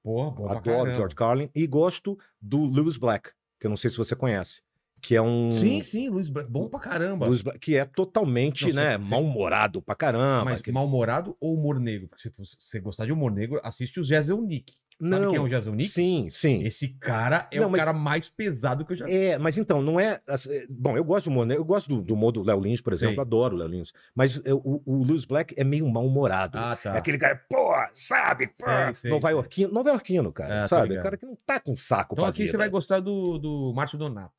pra 0.03 0.57
adoro. 0.57 0.95
George 0.95 1.15
Carlin, 1.15 1.49
e 1.55 1.67
gosto 1.67 2.17
do 2.41 2.65
Lewis 2.65 2.97
Black, 2.97 3.29
que 3.59 3.67
eu 3.67 3.69
não 3.69 3.77
sei 3.77 3.89
se 3.89 3.97
você 3.97 4.15
conhece, 4.15 4.61
que 5.01 5.15
é 5.15 5.21
um. 5.21 5.51
Sim, 5.53 5.81
sim, 5.81 6.09
Luiz 6.09 6.29
Bra- 6.29 6.45
bom 6.47 6.67
pra 6.67 6.79
caramba. 6.79 7.27
Black, 7.27 7.59
que 7.59 7.75
é 7.75 7.85
totalmente, 7.85 8.67
Não, 8.67 8.73
né, 8.81 8.97
mal-humorado 8.97 9.81
pra 9.81 9.95
caramba. 9.95 10.45
Mas 10.45 10.59
aquele- 10.59 10.73
mal-humorado 10.75 11.35
ou 11.39 11.53
humor 11.55 11.79
negro? 11.79 12.07
Porque 12.07 12.21
se 12.21 12.31
você- 12.37 12.79
gostar 12.79 13.05
de 13.05 13.11
humor 13.11 13.31
negro, 13.31 13.59
assiste 13.63 13.99
o 13.99 14.03
Jason 14.03 14.41
Nick. 14.41 14.73
Sabe 15.03 15.09
Não, 15.25 15.31
quem 15.31 15.37
é 15.39 15.41
o 15.41 15.47
Jason 15.49 15.71
Nick? 15.71 15.89
Sim, 15.89 16.27
sim. 16.29 16.61
Esse 16.63 16.89
cara 16.89 17.47
é 17.51 17.59
Não, 17.59 17.69
o 17.69 17.71
mas- 17.71 17.79
cara 17.79 17.91
mais 17.91 18.29
pesado 18.29 18.85
que 18.85 18.93
eu 18.93 18.97
já 18.97 19.07
vi. 19.07 19.15
É, 19.15 19.35
mas 19.39 19.57
então, 19.57 19.81
não 19.81 19.99
é. 19.99 20.21
é, 20.27 20.67
Bom, 20.69 20.95
eu 20.95 21.03
gosto 21.03 21.25
do 21.25 21.31
humor, 21.31 21.45
né? 21.47 21.55
Eu 21.57 21.65
gosto 21.65 21.87
do, 21.87 22.03
do 22.03 22.13
humor 22.13 22.31
do 22.31 22.43
Léo 22.43 22.59
Lins, 22.59 22.81
por 22.81 22.93
exemplo, 22.93 23.15
Sei. 23.15 23.21
adoro 23.21 23.55
o 23.55 23.57
Léo 23.57 23.67
Lins. 23.67 23.91
Mas 24.13 24.39
é, 24.45 24.53
o, 24.53 24.79
o 24.85 25.03
Lewis 25.03 25.25
Black 25.25 25.55
é 25.57 25.63
meio 25.63 25.89
mal-humorado. 25.89 26.55
Ah, 26.55 26.75
tá. 26.75 26.93
É 26.93 26.97
aquele 26.99 27.17
cara, 27.17 27.35
pô, 27.49 27.73
sabe? 27.95 28.51
Pô, 28.59 29.09
Nova 29.09 29.31
Iorquino, 29.31 29.73
Nova 29.73 29.89
Iorquino, 29.89 30.31
cara, 30.31 30.53
É, 30.53 30.61
tô 30.63 30.67
sabe? 30.67 30.99
O 30.99 31.01
cara 31.01 31.17
que 31.17 31.25
não 31.25 31.35
tá 31.47 31.59
com 31.59 31.75
saco 31.75 32.13
Então 32.13 32.25
aqui 32.25 32.39
vida. 32.43 32.51
você 32.51 32.57
vai 32.57 32.69
gostar 32.69 32.99
do, 32.99 33.39
do 33.39 33.73
Márcio 33.75 33.97
Donato, 33.97 34.35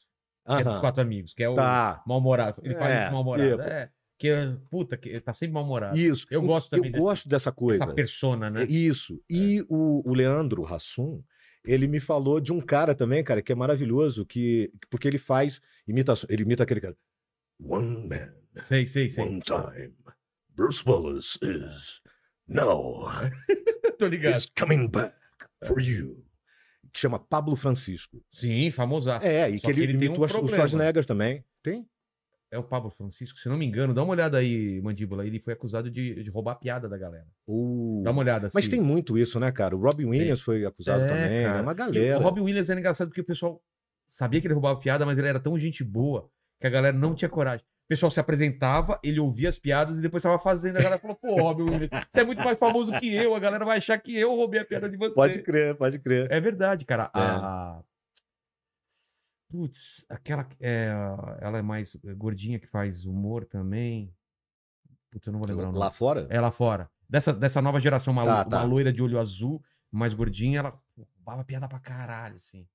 que 0.46 0.52
é 0.52 0.64
dos 0.64 0.80
Quatro 0.80 1.02
Amigos, 1.02 1.34
que 1.34 1.42
é 1.42 1.48
o 1.48 1.54
Tá, 1.54 2.02
mal-humorado. 2.06 2.60
Ele 2.64 2.74
É, 2.74 3.02
esse 3.04 3.12
mal-humorado. 3.12 3.50
tipo. 3.50 3.62
É, 3.62 3.90
que 4.18 4.28
é, 4.28 4.56
puta, 4.70 4.96
que 4.96 5.20
tá 5.20 5.32
sempre 5.32 5.54
mal-humorado. 5.54 5.98
isso. 5.98 6.26
Eu 6.30 6.42
gosto 6.42 6.70
também 6.70 6.88
Eu 6.88 6.92
desse- 6.92 7.02
gosto 7.04 7.28
dessa 7.28 7.50
coisa. 7.52 7.82
Essa 7.84 7.92
persona, 7.94 8.50
né? 8.50 8.62
É 8.62 8.66
Isso. 8.66 9.20
E 9.28 9.64
o, 9.68 10.08
o 10.08 10.14
Leandro 10.14 10.64
Hassum, 10.66 11.22
ele 11.64 11.86
me 11.88 11.98
falou 12.00 12.40
de 12.40 12.52
um 12.52 12.60
cara 12.60 12.94
também, 12.94 13.22
cara, 13.24 13.42
que 13.42 13.50
é 13.52 13.54
maravilhoso, 13.54 14.24
que 14.26 14.70
porque 14.90 15.08
ele 15.08 15.18
faz 15.18 15.60
imitação, 15.86 16.28
ele 16.30 16.42
imita 16.42 16.62
aquele 16.62 16.80
cara. 16.80 16.96
One 17.60 18.08
man, 18.08 18.32
Sei, 18.64 18.84
sei, 18.86 19.08
sei. 19.08 19.24
one 19.24 19.40
time. 19.40 19.94
Bruce 20.54 20.82
Willis 20.86 21.38
is 21.42 22.00
now 22.46 23.08
Tô 23.98 24.06
ligado. 24.06 24.36
is 24.36 24.46
coming 24.58 24.88
back 24.88 25.14
for 25.64 25.80
you. 25.80 26.24
Que 26.92 27.00
chama 27.00 27.18
Pablo 27.18 27.56
Francisco. 27.56 28.22
Sim, 28.30 28.70
famosaço. 28.70 29.26
É, 29.26 29.48
e 29.50 29.58
Só 29.58 29.66
que 29.66 29.72
ele, 29.72 29.82
ele 29.84 29.92
imitou 29.94 30.18
um 30.24 30.24
o. 30.24 30.48
Schwarzenegger 30.48 31.04
também. 31.06 31.44
Tem? 31.62 31.86
É 32.50 32.58
o 32.58 32.62
Pablo 32.62 32.90
Francisco, 32.90 33.38
se 33.38 33.48
não 33.48 33.56
me 33.56 33.64
engano. 33.64 33.94
Dá 33.94 34.02
uma 34.02 34.12
olhada 34.12 34.36
aí, 34.36 34.78
Mandíbula. 34.82 35.26
Ele 35.26 35.40
foi 35.40 35.54
acusado 35.54 35.90
de, 35.90 36.22
de 36.22 36.28
roubar 36.28 36.52
a 36.52 36.56
piada 36.56 36.86
da 36.86 36.98
galera. 36.98 37.26
O... 37.46 38.02
Dá 38.04 38.10
uma 38.10 38.20
olhada. 38.20 38.48
Mas 38.52 38.64
se- 38.64 38.70
tem 38.70 38.78
muito 38.80 39.16
isso, 39.16 39.40
né, 39.40 39.50
cara? 39.50 39.74
O 39.74 39.80
Robin 39.80 40.04
Williams 40.04 40.42
foi 40.42 40.66
acusado 40.66 41.02
É, 41.04 41.06
também, 41.06 41.42
cara. 41.44 41.54
né? 41.56 41.62
Uma 41.62 41.72
E 41.72 41.74
galera. 41.74 42.18
O 42.18 42.22
Robin 42.22 42.42
Williams 42.42 42.68
era 42.68 42.78
engraçado 42.78 43.08
porque 43.08 43.22
o 43.22 43.24
pessoal 43.24 43.62
sabia 44.06 44.38
que 44.38 44.46
ele 44.46 44.52
roubava 44.52 44.78
piada, 44.78 45.06
mas 45.06 45.16
ele 45.16 45.28
era 45.28 45.40
tão 45.40 45.58
gente 45.58 45.82
boa 45.82 46.28
que 46.60 46.66
a 46.66 46.70
galera 46.70 46.94
não 46.94 47.14
tinha 47.14 47.28
coragem. 47.30 47.64
O 47.84 47.88
pessoal 47.92 48.10
se 48.10 48.18
apresentava, 48.20 48.98
ele 49.04 49.20
ouvia 49.20 49.48
as 49.50 49.58
piadas 49.58 49.98
e 49.98 50.00
depois 50.02 50.22
tava 50.22 50.38
fazendo. 50.38 50.78
A 50.78 50.82
galera 50.82 51.00
falou, 51.00 51.16
pô, 51.16 51.34
Robin 51.42 51.64
Williams, 51.64 51.90
você 52.10 52.20
é 52.20 52.24
muito 52.24 52.42
mais 52.42 52.58
famoso 52.58 52.92
que 52.98 53.12
eu. 53.14 53.34
A 53.34 53.40
galera 53.40 53.64
vai 53.64 53.78
achar 53.78 53.98
que 53.98 54.16
eu 54.16 54.34
roubei 54.34 54.60
a 54.60 54.64
piada 54.64 54.88
de 54.88 54.96
você. 54.96 55.14
Pode 55.14 55.42
crer, 55.42 55.76
pode 55.76 55.98
crer. 55.98 56.30
É 56.30 56.40
verdade, 56.40 56.84
cara. 56.86 57.10
É. 57.14 57.18
A... 57.20 57.82
Putz, 59.50 60.04
aquela. 60.08 60.48
É, 60.60 60.90
ela 61.40 61.58
é 61.58 61.62
mais 61.62 61.94
gordinha 62.16 62.58
que 62.58 62.66
faz 62.66 63.04
humor 63.04 63.44
também. 63.44 64.14
Putz, 65.10 65.26
eu 65.26 65.32
não 65.32 65.40
vou 65.40 65.48
lembrar. 65.48 65.70
Lá 65.72 65.92
fora? 65.92 66.26
É 66.30 66.40
lá 66.40 66.50
fora. 66.50 66.90
Dessa, 67.08 67.32
dessa 67.34 67.60
nova 67.60 67.78
geração, 67.78 68.12
uma, 68.14 68.24
Tá, 68.24 68.44
tá. 68.46 68.58
uma 68.60 68.64
loira 68.64 68.90
de 68.90 69.02
olho 69.02 69.18
azul, 69.20 69.62
mais 69.90 70.14
gordinha, 70.14 70.60
ela 70.60 70.80
roubava 70.96 71.44
piada 71.44 71.68
pra 71.68 71.78
caralho, 71.78 72.36
assim. 72.36 72.66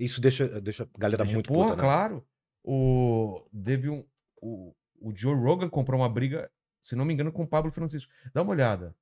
Isso 0.00 0.18
deixa, 0.18 0.58
deixa 0.62 0.84
a 0.84 0.98
galera 0.98 1.24
Deixa- 1.24 1.36
muito 1.36 1.52
Porra, 1.52 1.70
puta, 1.72 1.76
né? 1.76 1.82
claro. 1.82 2.26
O, 2.64 3.46
teve 3.62 3.90
um, 3.90 4.02
o, 4.42 4.74
o 5.00 5.14
Joe 5.14 5.34
Rogan 5.34 5.70
comprou 5.70 6.00
uma 6.00 6.08
briga, 6.08 6.50
se 6.82 6.96
não 6.96 7.04
me 7.04 7.14
engano, 7.14 7.32
com 7.32 7.44
o 7.44 7.48
Pablo 7.48 7.70
Francisco. 7.72 8.12
Dá 8.34 8.42
uma 8.42 8.50
olhada. 8.50 8.94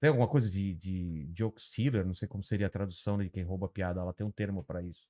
Tem 0.00 0.08
alguma 0.08 0.28
coisa 0.28 0.48
de, 0.48 0.74
de 0.74 1.32
joke 1.36 1.60
stealer? 1.60 2.06
Não 2.06 2.14
sei 2.14 2.28
como 2.28 2.44
seria 2.44 2.68
a 2.68 2.70
tradução 2.70 3.18
de 3.18 3.28
quem 3.28 3.42
rouba 3.42 3.68
piada. 3.68 4.00
Ela 4.00 4.14
tem 4.14 4.24
um 4.24 4.30
termo 4.30 4.62
pra 4.62 4.80
isso. 4.80 5.08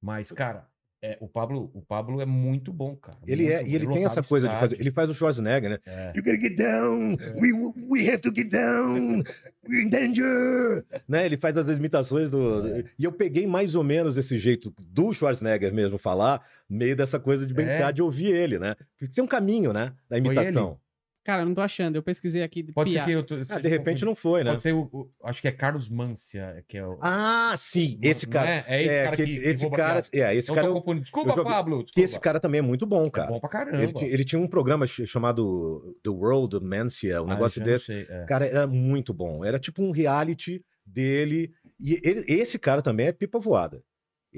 Mas, 0.00 0.32
cara, 0.32 0.68
é, 1.02 1.16
o, 1.20 1.28
Pablo, 1.28 1.70
o 1.74 1.82
Pablo 1.82 2.20
é 2.20 2.26
muito 2.26 2.72
bom, 2.72 2.96
cara. 2.96 3.18
Ele 3.26 3.46
é, 3.52 3.56
Muito 3.58 3.70
e 3.70 3.74
ele 3.74 3.86
bom. 3.86 3.92
tem 3.94 4.04
essa 4.06 4.22
coisa 4.22 4.48
de 4.48 4.54
fazer. 4.54 4.64
estádio. 4.66 4.82
Ele 4.82 4.90
faz 4.90 5.08
o 5.10 5.14
Schwarzenegger, 5.14 5.70
né? 5.70 5.78
É. 5.86 6.12
You 6.16 6.22
gotta 6.24 6.40
get 6.40 6.56
down! 6.56 7.16
We, 7.40 7.52
we 7.88 8.08
have 8.08 8.18
to 8.22 8.32
get 8.34 8.48
down! 8.50 9.22
We're 9.68 9.82
in 9.84 9.90
danger! 9.90 10.84
né? 11.08 11.26
Ele 11.26 11.36
faz 11.36 11.56
as 11.56 11.66
imitações 11.78 12.30
do. 12.30 12.62
do- 12.62 12.84
E 12.98 13.04
eu 13.04 13.12
peguei 13.12 13.46
mais 13.46 13.74
ou 13.74 13.84
menos 13.84 14.16
esse 14.16 14.38
jeito 14.38 14.72
do 14.88 15.12
Schwarzenegger 15.12 15.72
mesmo 15.72 15.98
falar, 15.98 16.42
meio 16.68 16.96
dessa 16.96 17.20
coisa 17.20 17.46
de 17.46 17.52
brincar 17.52 17.90
É. 17.90 17.92
de 17.92 18.02
ouvir 18.02 18.34
ele, 18.34 18.58
né? 18.58 18.74
Porque 18.98 19.14
tem 19.14 19.22
um 19.22 19.28
caminho, 19.28 19.72
né? 19.72 19.92
Da 20.08 20.16
imitação. 20.18 20.78
Cara, 21.26 21.42
eu 21.42 21.46
não 21.46 21.54
tô 21.54 21.60
achando. 21.60 21.96
Eu 21.96 22.02
pesquisei 22.04 22.40
aqui. 22.44 22.62
de 22.62 22.72
Pode 22.72 22.92
ser 22.92 23.04
que 23.04 23.10
eu 23.10 23.24
tô. 23.24 23.34
Ah, 23.50 23.58
de 23.58 23.66
repente 23.68 24.04
não 24.04 24.14
foi, 24.14 24.44
né? 24.44 24.50
Pode 24.52 24.62
ser 24.62 24.72
o, 24.72 24.82
o- 24.92 25.10
Acho 25.24 25.42
que 25.42 25.48
é 25.48 25.50
Carlos 25.50 25.88
Mancia, 25.88 26.64
que 26.68 26.78
é 26.78 26.86
o. 26.86 26.96
Ah, 27.02 27.52
sim! 27.56 27.98
Esse 28.00 28.28
cara. 28.28 28.48
É, 28.48 28.64
é 28.68 28.82
esse 28.82 28.90
é, 28.94 29.04
cara 29.04 29.16
que- 29.16 29.24
que, 29.24 29.34
que 29.40 29.48
esse 29.48 29.62
rouba 29.64 29.76
cara, 29.76 30.00
é, 30.12 30.34
esse 30.36 30.54
cara, 30.54 30.68
eu- 30.68 30.74
confundindo. 30.74 31.02
Desculpa, 31.02 31.34
eu 31.36 31.42
Pablo. 31.44 31.78
que 31.78 31.84
Desculpa. 31.86 32.04
esse 32.04 32.20
cara 32.20 32.38
também 32.38 32.60
é 32.60 32.62
muito 32.62 32.86
bom, 32.86 33.06
é 33.06 33.10
cara. 33.10 33.26
bom 33.28 33.40
pra 33.40 33.48
caramba. 33.48 33.82
Ele, 33.82 33.92
tinha- 33.92 34.08
ele 34.10 34.24
tinha 34.24 34.40
um 34.40 34.46
programa 34.46 34.86
ch- 34.86 35.04
chamado 35.04 35.92
The 36.04 36.10
World 36.10 36.54
of 36.56 36.64
Mancia, 36.64 37.20
um 37.20 37.26
Ah, 37.26 37.34
negócio 37.34 37.60
desse. 37.64 37.86
sei, 37.86 38.06
é. 38.08 38.24
Cara, 38.26 38.46
era 38.46 38.64
muito 38.64 39.12
bom. 39.12 39.44
Era 39.44 39.58
tipo 39.58 39.82
um 39.82 39.90
reality 39.90 40.64
dele. 40.86 41.50
E 41.80 42.00
ele- 42.04 42.24
esse 42.28 42.56
cara 42.56 42.80
também 42.80 43.08
é 43.08 43.12
pipa 43.12 43.40
voada. 43.40 43.82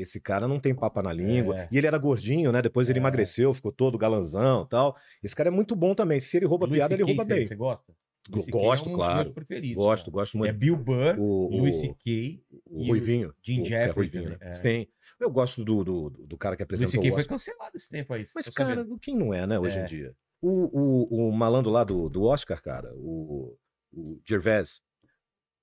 Esse 0.00 0.20
cara 0.20 0.46
não 0.48 0.58
tem 0.60 0.74
papa 0.74 1.02
na 1.02 1.12
língua. 1.12 1.60
É. 1.62 1.68
E 1.72 1.78
ele 1.78 1.86
era 1.86 1.98
gordinho, 1.98 2.50
né? 2.52 2.60
Depois 2.62 2.88
ele 2.88 2.98
É. 2.98 3.02
emagreceu, 3.02 3.52
ficou 3.54 3.72
todo 3.72 3.98
galanzão 3.98 4.62
e 4.64 4.68
tal. 4.68 4.96
Esse 5.22 5.34
cara 5.34 5.48
é 5.48 5.52
muito 5.52 5.74
bom 5.76 5.94
também. 5.94 6.20
Se 6.20 6.36
ele 6.36 6.46
rouba 6.46 6.66
Louis 6.66 6.78
piada, 6.78 6.94
ele 6.94 7.02
C.K., 7.04 7.12
rouba 7.16 7.24
você- 7.28 7.34
bem. 7.38 7.48
Você 7.48 7.54
gosta? 7.56 7.94
Louis 8.30 8.44
C.K. 8.44 8.58
Gosto, 8.58 8.88
é 8.88 8.92
um 8.92 8.94
claro. 8.94 9.34
Gosto, 9.74 10.10
cara. 10.10 10.12
gosto 10.12 10.34
É 10.36 10.38
muito. 10.38 10.54
Bill 10.58 10.76
Burr, 10.76 11.18
O, 11.18 11.48
Louis 11.58 11.74
C.K. 11.76 12.42
o 12.66 12.82
o 12.82 12.86
Ruivinho. 12.88 13.32
Jim 13.42 13.62
que 13.62 13.74
é 13.74 13.86
né? 13.86 14.36
é. 14.40 14.54
Sim. 14.54 14.86
Eu 15.18 15.30
gosto 15.30 15.64
do, 15.64 15.82
do, 15.82 16.10
do 16.10 16.36
cara 16.36 16.54
que 16.56 16.62
Louis 16.62 16.80
apresentou 16.82 16.90
C.K. 17.02 17.08
o 17.08 17.12
foi 17.14 17.20
Oscar. 17.22 17.36
cancelado 17.38 17.76
esse 17.76 17.88
tempo 17.88 18.12
aí. 18.12 18.24
Mas, 18.34 18.44
tô 18.46 18.52
cara, 18.52 18.76
sabendo. 18.76 18.98
quem 18.98 19.16
não 19.16 19.32
é, 19.32 19.46
né, 19.46 19.58
hoje 19.58 19.78
É. 19.78 19.82
em 19.82 19.86
dia? 19.86 20.14
O, 20.40 20.50
o, 21.18 21.28
o 21.28 21.32
malandro 21.32 21.70
lá 21.72 21.82
do, 21.82 22.08
do 22.08 22.22
Oscar, 22.24 22.62
cara, 22.62 22.92
o, 22.94 23.56
o 23.92 24.20
Gervais. 24.28 24.80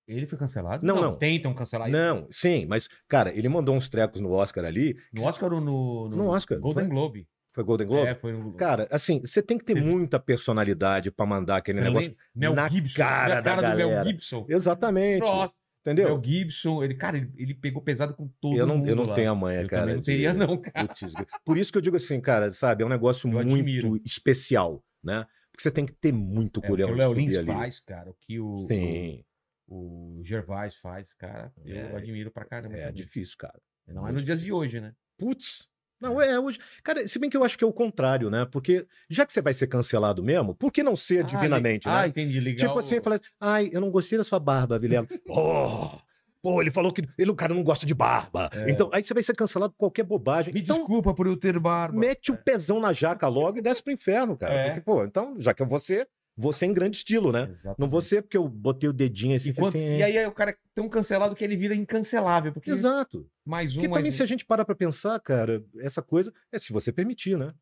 Ele 0.08 0.26
foi 0.26 0.38
cancelado? 0.38 0.86
Não, 0.86 1.02
não. 1.02 1.16
Tentam 1.18 1.54
cancelar 1.54 1.88
ele. 1.90 1.98
Não, 1.98 2.28
sim, 2.30 2.66
mas, 2.68 2.88
cara, 3.08 3.36
ele 3.36 3.50
mandou 3.50 3.76
uns 3.76 3.90
trecos 3.90 4.22
no 4.22 4.32
Oscar 4.32 4.64
ali. 4.66 4.96
No 5.12 5.24
Oscar 5.26 5.52
ou 5.54 5.60
no, 5.62 6.10
No 6.10 6.28
Oscar, 6.28 6.60
Golden 6.60 6.86
foi? 6.86 6.94
Globe? 6.94 7.28
Foi 7.54 7.64
Golden 7.64 7.88
Globe? 7.88 8.08
É, 8.10 8.14
foi 8.16 8.34
no 8.34 8.54
Cara, 8.54 8.88
assim, 8.92 9.22
você 9.22 9.42
tem 9.42 9.58
que 9.58 9.64
ter 9.66 9.74
Você- 9.74 9.80
muita 9.82 10.20
personalidade 10.20 11.10
pra 11.10 11.26
mandar 11.26 11.58
aquele 11.58 11.80
Você 11.80 11.84
negócio. 11.86 12.10
lembra? 12.12 12.24
Mel 12.36 12.54
na 12.54 12.68
Gibson. 12.68 12.98
cara 12.98 13.24
Olha 13.26 13.38
a 13.38 13.42
da 13.42 13.56
cara 13.56 13.70
do 13.72 13.78
Mel 13.78 13.90
galera. 13.90 14.10
Gibson. 14.10 14.46
Exatamente. 14.50 15.22
Nossa, 15.22 15.56
entendeu? 15.82 16.10
Mel 16.10 16.22
Gibson, 16.24 16.84
ele, 16.84 16.96
cara, 16.96 17.18
ele, 17.18 17.32
ele 17.38 17.54
pegou 17.56 17.82
pesado 17.82 18.14
com 18.14 18.30
todo 18.42 18.58
eu 18.58 18.68
não, 18.68 18.78
mundo 18.78 18.90
eu 18.90 18.96
não 18.98 19.04
lá. 19.06 19.16
tenho 19.16 19.32
a 19.32 19.36
manha, 19.36 19.62
Eu 19.62 19.70
cara. 19.70 19.82
também 19.84 19.96
não 19.96 20.02
de- 20.02 20.06
teria, 20.06 20.34
não, 20.34 20.58
cara. 20.62 20.88
Putz, 20.88 21.14
Por 21.46 21.58
isso 21.58 21.72
que 21.72 21.78
eu 21.78 21.82
digo 21.82 21.96
assim, 21.96 22.20
cara, 22.20 22.52
sabe, 22.52 22.84
é 22.84 22.86
um 22.86 22.90
negócio 22.90 23.28
Eu 23.28 23.32
muito 23.34 23.54
admiro. 23.56 23.96
especial, 24.06 24.84
né? 25.04 25.26
Porque 25.52 25.64
você 25.64 25.72
tem 25.72 25.86
que 25.86 25.94
ter 25.94 26.12
muito 26.12 26.58
É, 26.58 26.60
o 26.60 26.76
que 26.76 26.84
o 26.84 26.88
de 26.88 26.94
Léo 26.94 27.14
Lins 27.14 27.36
ali. 27.38 27.48
faz, 27.48 27.80
cara, 27.80 28.10
o 28.12 28.16
que 28.20 28.38
o, 28.40 28.68
Sim, 28.70 29.20
o, 29.22 29.24
o 29.68 30.22
Gervais 30.24 30.76
faz, 30.76 31.14
cara, 31.14 31.52
eu 31.66 31.76
É. 31.76 31.96
admiro 31.98 32.32
pra 32.32 32.46
caramba. 32.46 32.76
é 32.76 32.88
também. 32.88 32.94
difícil, 32.94 33.36
cara. 33.38 33.60
Não 33.88 34.02
é 34.02 34.06
muito 34.06 34.14
nos 34.16 34.26
dias 34.26 34.40
de 34.42 34.52
hoje, 34.52 34.80
né? 34.82 34.94
Putz. 35.18 35.68
Não, 36.02 36.22
é 36.22 36.38
hoje. 36.40 36.60
Cara, 36.84 37.08
se 37.08 37.18
bem 37.18 37.30
que 37.30 37.38
eu 37.38 37.44
acho 37.44 37.58
que 37.58 37.64
é 37.64 37.68
o 37.68 37.72
contrário, 37.74 38.30
né? 38.30 38.46
Porque 38.52 38.86
já 39.10 39.26
que 39.26 39.32
você 39.32 39.42
vai 39.42 39.54
ser 39.54 39.68
cancelado 39.68 40.22
mesmo, 40.22 40.54
por 40.54 40.72
que 40.72 40.84
não 40.84 40.96
ser 40.96 41.20
Ah, 41.20 41.24
divinamente, 41.28 41.88
né? 41.88 41.94
Ah, 41.96 42.08
entendi, 42.08 42.40
legal. 42.40 42.68
Tipo 42.68 42.80
assim, 42.80 43.02
falar, 43.02 43.20
ai, 43.40 43.70
eu 43.72 43.80
não 43.80 43.90
gostei 43.90 44.18
da 44.18 44.24
sua 44.24 44.38
barba, 44.40 44.78
Vilela. 44.78 45.08
oh, 45.30 45.98
pô, 46.42 46.62
ele 46.62 46.70
falou 46.70 46.92
que 46.92 47.08
ele, 47.18 47.32
o 47.32 47.36
cara 47.36 47.54
não 47.54 47.64
gosta 47.64 47.86
de 47.86 47.94
barba. 47.96 48.50
É. 48.54 48.70
Então, 48.70 48.90
aí 48.94 49.04
você 49.04 49.14
vai 49.14 49.24
ser 49.24 49.36
cancelado 49.36 49.72
por 49.72 49.78
qualquer 49.80 50.04
bobagem. 50.04 50.54
Me 50.54 50.60
então, 50.62 50.78
desculpa 50.78 51.14
por 51.14 51.28
eu 51.28 51.38
ter 51.38 51.58
barba. 51.60 51.98
mete 51.98 52.30
o 52.32 52.38
pezão 52.38 52.80
na 52.80 52.92
jaca 52.92 53.28
logo 53.30 53.58
e 53.58 53.62
desce 53.62 53.82
pro 53.82 53.94
inferno, 53.94 54.38
cara. 54.38 54.54
É. 54.54 54.66
Porque, 54.66 54.82
pô, 54.82 55.04
então, 55.06 55.40
já 55.40 55.54
que 55.54 55.62
eu 55.64 55.68
vou 55.68 55.80
ser, 55.80 56.08
ser 56.54 56.66
em 56.66 56.74
grande 56.74 56.98
estilo, 56.98 57.32
né? 57.32 57.44
Exatamente. 57.50 57.80
Não 57.80 57.90
vou 57.90 58.02
ser 58.02 58.22
porque 58.22 58.36
eu 58.38 58.48
botei 58.48 58.90
o 58.90 58.94
dedinho 58.94 59.36
assim. 59.36 59.50
e 59.50 59.52
Enquanto- 59.52 59.76
assim, 59.78 59.86
E 59.86 60.02
é. 60.02 60.04
aí 60.04 60.18
é 60.18 60.28
o 60.28 60.32
cara 60.34 60.52
é 60.52 60.58
tão 60.74 60.90
cancelado 60.90 61.36
que 61.36 61.44
ele 61.44 61.56
vira 61.56 61.74
incancelável, 61.76 62.52
porque 62.52 62.70
Exato. 62.72 63.30
mais 63.46 63.72
um, 63.72 63.80
Porque 63.80 63.94
também, 63.94 64.12
se 64.12 64.22
a 64.22 64.26
gente 64.26 64.46
parar 64.46 64.66
pra 64.66 64.76
pensar, 64.76 65.20
cara, 65.22 65.64
essa 65.80 66.02
coisa 66.02 66.34
é 66.52 66.60
se 66.60 66.74
você 66.74 66.92
permitir, 66.92 67.38
né? 67.38 67.54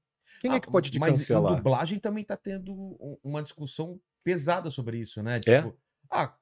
Quem 0.41 0.51
é 0.51 0.55
Ah, 0.55 0.59
que 0.59 0.69
pode 0.71 0.89
te 0.91 0.99
mas 0.99 1.12
cancelar? 1.12 1.55
dublagem 1.55 1.99
também 1.99 2.23
tá 2.23 2.36
tendo 2.36 2.73
um- 2.73 3.17
uma 3.23 3.41
discussão 3.43 3.99
pesada 4.23 4.69
sobre 4.71 4.97
isso, 4.97 5.21
né? 5.21 5.38
É? 5.45 5.62
Tipo, 5.62 5.77
ah, 6.09 6.36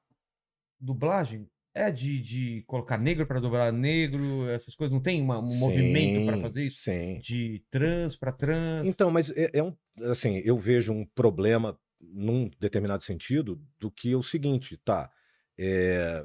dublagem 0.80 1.48
é 1.74 1.90
de, 1.90 2.20
de 2.20 2.64
colocar 2.66 2.98
negro 2.98 3.26
pra 3.26 3.40
dublar 3.40 3.72
negro, 3.72 4.48
essas 4.50 4.74
coisas. 4.74 4.92
Não 4.92 5.00
tem 5.00 5.22
uma- 5.22 5.38
um 5.38 5.58
movimento 5.58 6.26
pra 6.26 6.36
Sim, 6.36 6.42
fazer 6.42 6.64
isso? 6.64 6.76
Sim. 6.78 7.18
De 7.20 7.64
trans 7.70 8.16
pra 8.16 8.32
trans. 8.32 8.86
Então, 8.86 9.10
mas 9.10 9.30
é, 9.30 9.50
é 9.54 9.62
um. 9.62 9.74
Assim, 10.10 10.38
eu 10.44 10.58
vejo 10.58 10.92
um 10.92 11.06
problema 11.14 11.78
num 12.02 12.50
determinado 12.58 13.02
sentido 13.02 13.60
do 13.78 13.90
que 13.90 14.14
o 14.14 14.22
seguinte, 14.22 14.76
tá? 14.78 15.10
É, 15.56 16.24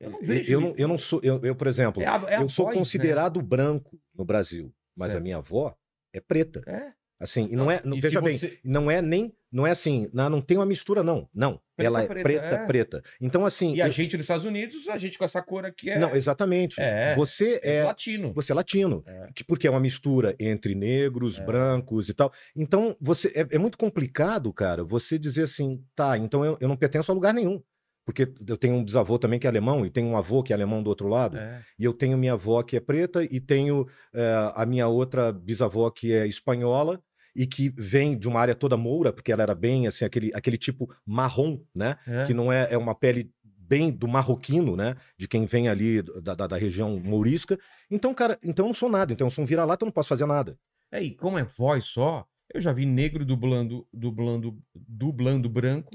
eu 0.00 0.10
não 0.10 0.20
eu, 0.20 0.24
vejo. 0.26 0.52
eu 0.52 0.60
não, 0.60 0.68
isso. 0.70 0.80
eu 0.80 0.88
não 0.88 0.98
sou. 0.98 1.20
Eu, 1.22 1.40
eu, 1.44 1.54
por 1.56 1.66
exemplo, 1.66 2.02
É 2.02 2.06
a- 2.06 2.24
é 2.28 2.36
a 2.36 2.42
eu 2.42 2.48
sou 2.48 2.66
voz, 2.66 2.76
né? 2.76 2.80
considerado 2.80 3.40
branco 3.40 3.98
no 4.14 4.24
Brasil, 4.24 4.74
mas 4.94 5.14
a 5.14 5.20
minha 5.20 5.38
avó 5.38 5.76
é 6.12 6.20
preta. 6.20 6.62
É. 6.66 6.92
Assim, 7.18 7.48
e 7.50 7.56
não 7.56 7.70
é. 7.70 7.80
não- 7.84 7.98
veja 7.98 8.20
bem, 8.20 8.36
você- 8.36 8.58
não 8.64 8.90
é 8.90 9.00
nem. 9.00 9.34
Não 9.54 9.64
é 9.64 9.70
assim, 9.70 10.10
não, 10.12 10.28
não 10.28 10.40
tem 10.40 10.56
uma 10.58 10.66
mistura, 10.66 11.04
não. 11.04 11.28
Não. 11.32 11.60
Preta, 11.76 11.86
ela 11.86 12.02
é 12.02 12.06
preta, 12.08 12.22
preta, 12.24 12.46
é. 12.56 12.66
preta. 12.66 13.02
Então, 13.20 13.46
assim. 13.46 13.74
E 13.76 13.80
a 13.80 13.86
eu- 13.86 13.92
gente 13.92 14.16
nos 14.16 14.24
Estados 14.24 14.44
Unidos, 14.44 14.88
a 14.88 14.98
gente 14.98 15.16
com 15.16 15.24
essa 15.24 15.40
cor 15.40 15.64
aqui 15.64 15.90
é, 15.90 15.98
Não, 15.98 16.12
exatamente. 16.14 16.80
É, 16.80 17.14
Você 17.14 17.60
é 17.62 17.76
é. 17.76 17.84
latino. 17.84 18.32
Você 18.34 18.50
é 18.50 18.54
latino, 18.56 19.04
É. 19.06 19.26
que- 19.32 19.44
porque 19.44 19.68
é 19.68 19.70
uma 19.70 19.78
mistura 19.78 20.34
entre 20.40 20.74
negros, 20.74 21.38
É. 21.38 21.44
brancos 21.44 22.08
e 22.08 22.14
tal. 22.14 22.32
Então, 22.56 22.96
você 23.00 23.28
é, 23.28 23.46
é 23.54 23.58
muito 23.58 23.78
complicado, 23.78 24.52
cara, 24.52 24.82
você 24.82 25.16
dizer 25.18 25.42
assim, 25.42 25.80
tá, 25.94 26.18
então 26.18 26.44
eu, 26.44 26.58
eu 26.60 26.66
não 26.66 26.76
pertenço 26.76 27.12
a 27.12 27.14
lugar 27.14 27.32
nenhum. 27.32 27.62
Porque 28.04 28.28
eu 28.46 28.56
tenho 28.58 28.74
um 28.74 28.84
bisavô 28.84 29.18
também 29.18 29.38
que 29.38 29.46
é 29.46 29.50
alemão, 29.50 29.86
e 29.86 29.88
tenho 29.90 30.08
um 30.08 30.16
avô 30.16 30.42
que 30.42 30.52
é 30.52 30.56
alemão 30.56 30.82
do 30.82 30.88
outro 30.90 31.08
lado, 31.08 31.38
É. 31.38 31.62
e 31.78 31.84
eu 31.84 31.92
tenho 31.94 32.18
minha 32.18 32.34
avó 32.34 32.62
que 32.62 32.76
é 32.76 32.80
preta, 32.80 33.24
e 33.24 33.40
tenho 33.40 33.86
eh, 34.12 34.52
a 34.54 34.66
minha 34.66 34.86
outra 34.88 35.32
bisavó 35.32 35.88
que 35.90 36.12
é 36.12 36.26
espanhola, 36.26 37.00
e 37.34 37.46
que 37.46 37.72
vem 37.76 38.16
de 38.16 38.28
uma 38.28 38.40
área 38.40 38.54
toda 38.54 38.76
moura, 38.76 39.12
porque 39.12 39.32
ela 39.32 39.42
era 39.42 39.54
bem 39.54 39.86
assim, 39.86 40.04
aquele, 40.04 40.30
aquele 40.34 40.56
tipo 40.56 40.94
marrom, 41.04 41.60
né? 41.74 41.96
É. 42.06 42.24
que 42.24 42.34
não 42.34 42.52
é, 42.52 42.68
é 42.70 42.78
uma 42.78 42.94
pele 42.94 43.30
bem 43.42 43.90
do 43.90 44.06
marroquino, 44.06 44.76
né? 44.76 44.96
De 45.16 45.26
quem 45.26 45.46
vem 45.46 45.68
ali 45.68 46.02
da, 46.02 46.34
da, 46.34 46.46
da 46.46 46.56
região 46.56 46.98
mourisca. 47.00 47.58
Então, 47.90 48.14
cara, 48.14 48.38
então 48.42 48.66
eu 48.66 48.68
não 48.68 48.74
sou 48.74 48.88
nada. 48.88 49.12
Então 49.12 49.26
eu 49.26 49.30
sou 49.30 49.42
um 49.42 49.46
vira-lata, 49.46 49.84
eu 49.84 49.86
não 49.86 49.92
posso 49.92 50.08
fazer 50.08 50.26
nada. 50.26 50.58
É, 50.92 51.02
e 51.02 51.10
como 51.10 51.38
é 51.38 51.42
voz 51.42 51.84
só, 51.86 52.26
eu 52.52 52.60
já 52.60 52.72
vi 52.72 52.86
negro 52.86 53.24
dublando, 53.24 53.86
dublando, 53.92 54.56
dublando 54.74 55.48
branco. 55.48 55.90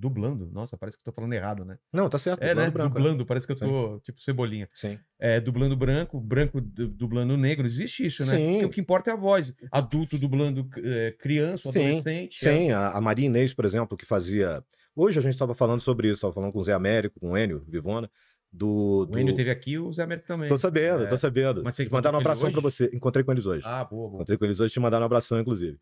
Dublando? 0.00 0.48
Nossa, 0.50 0.78
parece 0.78 0.96
que 0.96 1.02
eu 1.02 1.04
tô 1.04 1.12
falando 1.12 1.34
errado, 1.34 1.62
né? 1.64 1.76
Não, 1.92 2.08
tá 2.08 2.18
certo. 2.18 2.42
É, 2.42 2.54
né? 2.54 2.64
dublando 2.64 2.72
branco, 2.72 2.90
é. 2.96 3.00
dublando, 3.00 3.26
parece 3.26 3.46
que 3.46 3.52
eu 3.52 3.56
tô 3.56 4.00
tipo 4.00 4.18
cebolinha. 4.22 4.66
Sim. 4.74 4.98
É, 5.18 5.38
dublando 5.38 5.76
branco, 5.76 6.18
branco 6.18 6.58
du- 6.60 6.88
dublando 6.88 7.36
negro, 7.36 7.66
existe 7.66 8.06
isso, 8.06 8.22
né? 8.24 8.36
Sim. 8.38 8.52
Porque 8.52 8.64
o 8.64 8.70
que 8.70 8.80
importa 8.80 9.10
é 9.10 9.12
a 9.12 9.16
voz. 9.16 9.52
Adulto 9.70 10.16
dublando 10.18 10.66
é, 10.78 11.12
criança, 11.18 11.70
Sim, 11.70 11.86
adolescente. 11.86 12.48
é- 12.48 12.50
Sim, 12.50 12.70
a, 12.70 12.92
a 12.92 13.00
Maria 13.00 13.26
Inês, 13.26 13.52
por 13.52 13.66
exemplo, 13.66 13.96
que 13.96 14.06
fazia. 14.06 14.64
Hoje 14.96 15.18
a 15.18 15.22
gente 15.22 15.32
estava 15.32 15.54
falando 15.54 15.80
sobre 15.82 16.08
isso, 16.08 16.14
estava 16.16 16.32
falando 16.32 16.52
com 16.52 16.58
o 16.60 16.64
Zé 16.64 16.72
Américo, 16.72 17.20
com 17.20 17.32
o 17.32 17.36
Enio 17.38 17.62
Vivona, 17.68 18.10
do. 18.52 19.06
O. 19.12 19.18
Enio 19.18 19.34
teve 19.34 19.50
aqui, 19.50 19.78
o 19.78 19.92
Zé 19.92 20.02
Américo 20.04 20.26
também. 20.26 20.48
Tô 20.48 20.56
sabendo, 20.58 21.04
É. 21.04 21.06
tô 21.08 21.16
sabendo. 21.16 21.62
Mas 21.62 21.74
você 21.74 21.84
Te 21.84 21.92
mandaram 21.92 22.16
um 22.18 22.20
abração 22.20 22.48
hoje? 22.48 22.60
você. 22.60 22.90
Encontrei 22.92 23.22
com 23.24 23.32
eles 23.32 23.44
hoje. 23.46 23.64
Ah, 23.66 23.84
boa, 23.84 24.08
boa. 24.08 24.14
Encontrei 24.16 24.38
com 24.38 24.44
eles 24.46 24.58
hoje, 24.60 24.72
te 24.72 24.80
mandaram 24.80 25.02
um 25.02 25.06
abração, 25.06 25.38
inclusive. 25.38 25.78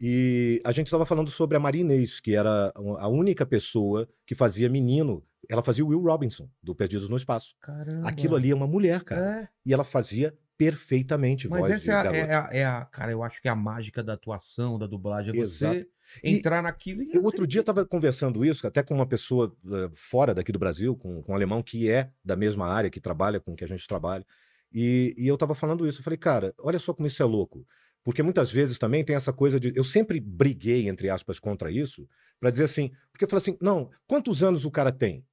E 0.00 0.60
a 0.64 0.72
gente 0.72 0.86
estava 0.86 1.04
falando 1.04 1.30
sobre 1.30 1.56
a 1.56 1.60
Maria 1.60 1.82
Inês, 1.82 2.20
que 2.20 2.34
era 2.34 2.72
a 2.74 3.08
única 3.08 3.44
pessoa 3.44 4.08
que 4.26 4.34
fazia 4.34 4.68
menino. 4.68 5.22
Ela 5.48 5.62
fazia 5.62 5.84
o 5.84 5.88
Will 5.88 6.00
Robinson, 6.00 6.48
do 6.62 6.74
Perdidos 6.74 7.10
no 7.10 7.16
Espaço. 7.16 7.54
Caramba. 7.60 8.08
Aquilo 8.08 8.36
ali 8.36 8.50
é 8.50 8.54
uma 8.54 8.66
mulher, 8.66 9.02
cara. 9.02 9.42
É. 9.42 9.48
E 9.66 9.74
ela 9.74 9.84
fazia 9.84 10.34
perfeitamente 10.56 11.48
Mas 11.48 11.60
voz 11.60 11.72
essa 11.72 11.92
é 11.92 11.94
a, 11.94 12.14
é, 12.14 12.34
a, 12.34 12.48
é 12.52 12.64
a- 12.64 12.84
Cara, 12.84 13.12
eu 13.12 13.22
acho 13.22 13.40
que 13.40 13.48
é 13.48 13.50
a 13.50 13.54
mágica 13.54 14.02
da 14.02 14.12
atuação, 14.12 14.78
da 14.78 14.86
dublagem. 14.86 15.30
É 15.30 15.36
você 15.36 15.66
Exato. 15.66 15.86
E- 16.22 16.36
entrar 16.36 16.62
naquilo 16.62 17.02
e. 17.02 17.14
Eu 17.14 17.22
outro 17.24 17.46
dia 17.46 17.60
estava 17.60 17.84
conversando 17.86 18.44
isso 18.44 18.66
até 18.66 18.82
com 18.82 18.94
uma 18.94 19.06
pessoa 19.06 19.54
eh, 19.72 19.90
fora 19.94 20.34
daqui 20.34 20.50
do 20.52 20.58
Brasil, 20.58 20.96
com, 20.96 21.22
com 21.22 21.32
um 21.32 21.34
alemão 21.34 21.62
que 21.62 21.90
é 21.90 22.10
da 22.24 22.36
mesma 22.36 22.66
área, 22.66 22.90
que 22.90 23.00
trabalha 23.00 23.38
com 23.40 23.52
o 23.52 23.56
que 23.56 23.64
a 23.64 23.68
gente 23.68 23.86
trabalha. 23.86 24.26
E, 24.72 25.14
e 25.16 25.26
eu 25.26 25.34
estava 25.34 25.54
falando 25.54 25.86
isso. 25.86 26.00
Eu 26.00 26.04
falei, 26.04 26.18
cara, 26.18 26.54
olha 26.58 26.78
só 26.78 26.92
como 26.92 27.06
isso 27.06 27.22
é 27.22 27.26
louco. 27.26 27.66
Porque 28.04 28.22
muitas 28.22 28.50
vezes 28.50 28.78
também 28.78 29.04
tem 29.04 29.14
essa 29.16 29.32
coisa 29.32 29.60
de. 29.60 29.72
Eu 29.76 29.84
sempre 29.84 30.18
briguei, 30.20 30.88
entre 30.88 31.10
aspas, 31.10 31.38
contra 31.38 31.70
isso, 31.70 32.08
para 32.40 32.50
dizer 32.50 32.64
assim. 32.64 32.90
Porque 33.12 33.24
eu 33.24 33.28
falei 33.28 33.42
assim: 33.42 33.58
não, 33.60 33.90
quantos 34.06 34.42
anos 34.42 34.64
o 34.64 34.70
cara 34.70 34.90
tem? 34.90 35.24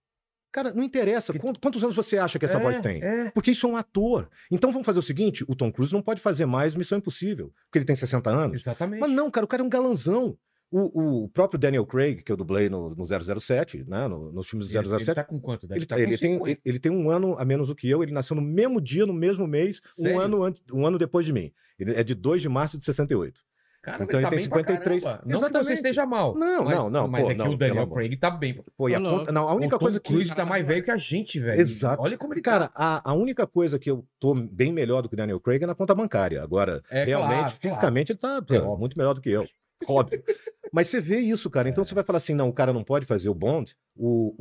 Cara, 0.52 0.74
não 0.74 0.84
interessa. 0.84 1.32
Que- 1.34 1.40
Quantos, 1.40 1.60
quantos 1.62 1.84
anos 1.84 1.96
você 1.96 2.18
acha 2.18 2.40
que 2.40 2.46
essa 2.46 2.58
É, 2.58 2.62
voz 2.62 2.80
tem? 2.82 3.04
É. 3.04 3.30
Porque 3.32 3.52
isso 3.52 3.68
é 3.68 3.70
um 3.70 3.76
ator. 3.78 4.30
Então 4.52 4.72
vamos 4.72 4.86
fazer 4.86 5.00
o 5.00 5.04
seguinte: 5.04 5.46
o 5.48 5.56
Tom 5.56 5.72
Cruise 5.72 5.94
não 5.94 6.02
pode 6.02 6.20
fazer 6.22 6.46
mais 6.46 6.74
Missão 6.76 6.98
Impossível, 6.98 7.54
porque 7.66 7.80
ele 7.80 7.86
tem 7.86 7.96
60 7.96 8.30
anos. 8.30 8.62
Exatamente. 8.62 9.00
Mas 9.00 9.12
não, 9.12 9.30
cara, 9.32 9.46
o 9.46 9.48
cara 9.48 9.62
é 9.64 9.66
um 9.66 9.70
galanzão. 9.70 10.38
O, 10.70 11.24
o 11.24 11.30
próprio 11.30 11.58
Daniel 11.58 11.86
Craig, 11.86 12.22
que 12.24 12.30
eu 12.32 12.36
dublei 12.36 12.68
no, 12.70 12.94
no 12.94 13.06
007, 13.06 13.86
né, 13.88 14.06
no- 14.08 14.32
nos 14.34 14.50
filmes 14.50 14.68
do 14.68 14.78
ele, 14.78 14.88
007, 14.90 15.02
ele 15.10 15.16
tá 15.16 15.24
com 15.24 15.40
quanto? 15.40 15.66
Deve 15.66 15.80
ele, 15.80 15.86
tá 15.86 15.96
tá- 15.96 16.02
com 16.04 16.08
ele 16.10 16.18
tem, 16.18 16.34
50. 16.34 16.50
ele, 16.52 16.60
ele 16.66 16.80
tem 16.80 16.92
um 16.92 17.10
ano 17.10 17.36
a 17.40 17.46
menos 17.46 17.70
do 17.70 17.76
que 17.76 17.90
eu, 17.90 18.04
ele 18.04 18.12
nasceu 18.12 18.36
no 18.36 18.42
mesmo 18.42 18.82
dia, 18.82 19.06
no 19.06 19.14
mesmo 19.14 19.48
mês, 19.48 19.80
um 19.98 20.04
Sério? 20.04 20.20
ano, 20.20 20.44
antes, 20.44 20.62
um 20.74 20.86
ano 20.86 20.98
depois 20.98 21.26
de 21.26 21.32
mim. 21.32 21.52
Ele 21.80 21.92
é 21.98 22.04
de 22.04 22.14
2 22.14 22.42
de 22.42 22.50
março 22.50 22.78
de 22.78 22.84
68. 22.84 23.40
Caramba, 23.82 24.04
então 24.04 24.20
ele 24.20 24.26
tá 24.26 24.30
tem 24.32 24.40
bem 24.40 24.50
pra 24.50 24.58
53. 24.60 25.04
caramba. 25.04 25.22
Não 25.24 25.32
que 25.32 25.38
você 25.40 25.46
Exatamente. 25.46 25.74
esteja 25.76 26.06
mal. 26.06 26.36
Não, 26.36 26.66
mas, 26.66 26.76
não, 26.76 26.90
não, 26.90 27.08
Mas 27.08 27.24
pô, 27.24 27.32
é 27.32 27.34
que 27.34 27.38
não, 27.38 27.50
o 27.52 27.58
Daniel. 27.58 27.88
Craig 27.88 28.18
tá 28.18 28.30
bem. 28.30 28.62
Pô, 28.76 28.90
e 28.90 28.96
a 28.96 29.00
conta- 29.00 29.32
não, 29.32 29.48
a 29.48 29.54
única 29.56 29.78
o 29.78 29.80
coisa 29.80 29.98
que. 30.02 30.12
Cruise 30.12 30.36
tá 30.36 30.46
mais 30.46 30.68
velho 30.68 30.84
que 30.84 30.92
a 30.92 30.98
gente, 30.98 31.40
velho. 31.40 31.62
Exato. 31.62 32.02
Olha 32.04 32.18
como 32.18 32.34
ele 32.34 32.42
tá. 32.42 32.52
Cara, 32.52 32.72
a, 32.76 33.10
a 33.12 33.14
única 33.14 33.48
coisa 33.48 33.80
que 33.80 33.90
eu 33.90 34.06
tô 34.20 34.34
bem 34.36 34.74
melhor 34.74 35.02
do 35.02 35.08
que 35.08 35.16
o 35.16 35.18
Daniel 35.18 35.40
Craig 35.40 35.64
é 35.64 35.68
na 35.68 35.74
conta 35.76 35.96
bancária. 35.96 36.44
Agora, 36.44 36.84
É, 36.92 37.06
realmente, 37.06 37.30
claro, 37.30 37.44
claro. 37.52 37.60
fisicamente, 37.62 38.12
ele 38.12 38.20
tá 38.20 38.42
pô, 38.42 38.54
É 38.54 38.60
muito 38.78 38.98
melhor 38.98 39.14
do 39.14 39.22
que 39.22 39.30
eu. 39.30 39.48
Óbvio. 39.88 40.24
Mas 40.72 40.88
você 40.88 41.00
vê 41.00 41.20
isso, 41.20 41.50
cara. 41.50 41.68
É. 41.68 41.72
Então 41.72 41.84
você 41.84 41.94
vai 41.94 42.04
falar 42.04 42.18
assim: 42.18 42.34
não, 42.34 42.50
o 42.50 42.54
cara 42.54 42.74
não 42.74 42.84
pode 42.84 43.06
fazer 43.06 43.30
o 43.30 43.34
Bond, 43.36 43.76
o, 43.96 44.36